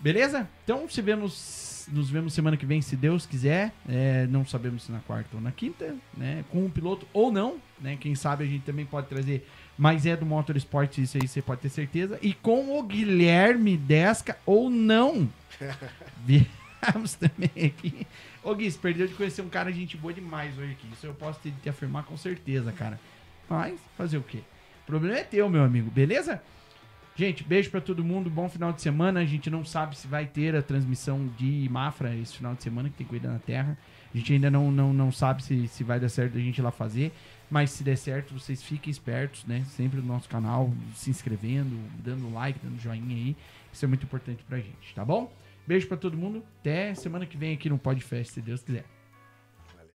Beleza? 0.00 0.48
Então, 0.64 0.88
se 0.88 1.02
vemos, 1.02 1.86
nos 1.92 2.08
vemos 2.08 2.32
semana 2.32 2.56
que 2.56 2.64
vem, 2.64 2.80
se 2.80 2.96
Deus 2.96 3.26
quiser. 3.26 3.70
É, 3.86 4.26
não 4.28 4.46
sabemos 4.46 4.84
se 4.84 4.92
na 4.92 5.00
quarta 5.00 5.36
ou 5.36 5.42
na 5.42 5.52
quinta, 5.52 5.94
né? 6.16 6.46
Com 6.50 6.64
o 6.64 6.70
piloto 6.70 7.06
ou 7.12 7.30
não, 7.30 7.58
né? 7.78 7.98
Quem 8.00 8.14
sabe 8.14 8.44
a 8.44 8.46
gente 8.46 8.64
também 8.64 8.86
pode 8.86 9.06
trazer 9.06 9.46
mais 9.76 10.06
é 10.06 10.16
do 10.16 10.24
Motorsport, 10.24 10.96
isso 10.96 11.18
aí 11.20 11.28
você 11.28 11.42
pode 11.42 11.60
ter 11.60 11.68
certeza. 11.68 12.18
E 12.22 12.32
com 12.32 12.78
o 12.78 12.82
Guilherme 12.82 13.76
Desca 13.76 14.38
ou 14.46 14.70
não. 14.70 15.28
Viemos 16.24 17.14
também 17.14 17.66
aqui. 17.66 18.06
Ô 18.42 18.54
Gui, 18.54 18.70
você 18.70 18.78
perdeu 18.78 19.06
de 19.06 19.12
conhecer 19.12 19.42
um 19.42 19.48
cara 19.50 19.70
gente 19.70 19.94
boa 19.96 20.12
demais 20.12 20.56
hoje 20.56 20.72
aqui. 20.72 20.88
Isso 20.90 21.06
eu 21.06 21.12
posso 21.12 21.38
te, 21.40 21.50
te 21.50 21.68
afirmar 21.68 22.04
com 22.04 22.16
certeza, 22.16 22.72
cara. 22.72 22.98
Mas, 23.48 23.80
fazer 23.96 24.18
o 24.18 24.22
quê? 24.22 24.38
O 24.82 24.86
problema 24.86 25.18
é 25.18 25.24
teu, 25.24 25.48
meu 25.48 25.62
amigo, 25.62 25.90
beleza? 25.90 26.42
Gente, 27.18 27.42
beijo 27.42 27.68
pra 27.70 27.80
todo 27.80 28.04
mundo, 28.04 28.30
bom 28.30 28.48
final 28.48 28.72
de 28.72 28.80
semana. 28.80 29.20
A 29.20 29.24
gente 29.24 29.50
não 29.50 29.64
sabe 29.64 29.98
se 29.98 30.06
vai 30.06 30.24
ter 30.24 30.54
a 30.54 30.62
transmissão 30.62 31.26
de 31.36 31.68
Mafra 31.68 32.14
esse 32.14 32.36
final 32.36 32.54
de 32.54 32.62
semana, 32.62 32.88
que 32.88 32.94
tem 32.94 33.06
Cuida 33.06 33.28
na 33.28 33.40
Terra. 33.40 33.76
A 34.14 34.16
gente 34.16 34.32
ainda 34.32 34.50
não, 34.50 34.70
não, 34.70 34.92
não 34.92 35.10
sabe 35.10 35.42
se, 35.42 35.66
se 35.66 35.82
vai 35.82 35.98
dar 35.98 36.08
certo 36.08 36.38
a 36.38 36.40
gente 36.40 36.58
ir 36.58 36.62
lá 36.62 36.70
fazer. 36.70 37.12
Mas 37.50 37.70
se 37.70 37.82
der 37.82 37.96
certo, 37.96 38.32
vocês 38.34 38.62
fiquem 38.62 38.90
espertos, 38.90 39.44
né? 39.46 39.64
Sempre 39.68 40.00
no 40.00 40.06
nosso 40.06 40.28
canal, 40.28 40.72
se 40.94 41.10
inscrevendo, 41.10 41.76
dando 41.98 42.32
like, 42.32 42.58
dando 42.62 42.78
joinha 42.80 43.16
aí. 43.16 43.36
Isso 43.72 43.84
é 43.84 43.88
muito 43.88 44.04
importante 44.04 44.44
pra 44.44 44.58
gente, 44.58 44.94
tá 44.94 45.04
bom? 45.04 45.32
Beijo 45.66 45.88
pra 45.88 45.96
todo 45.96 46.16
mundo. 46.16 46.44
Até 46.60 46.94
semana 46.94 47.26
que 47.26 47.36
vem 47.36 47.52
aqui 47.52 47.68
no 47.68 47.78
Podfest, 47.78 48.32
se 48.32 48.40
Deus 48.40 48.62
quiser. 48.62 48.84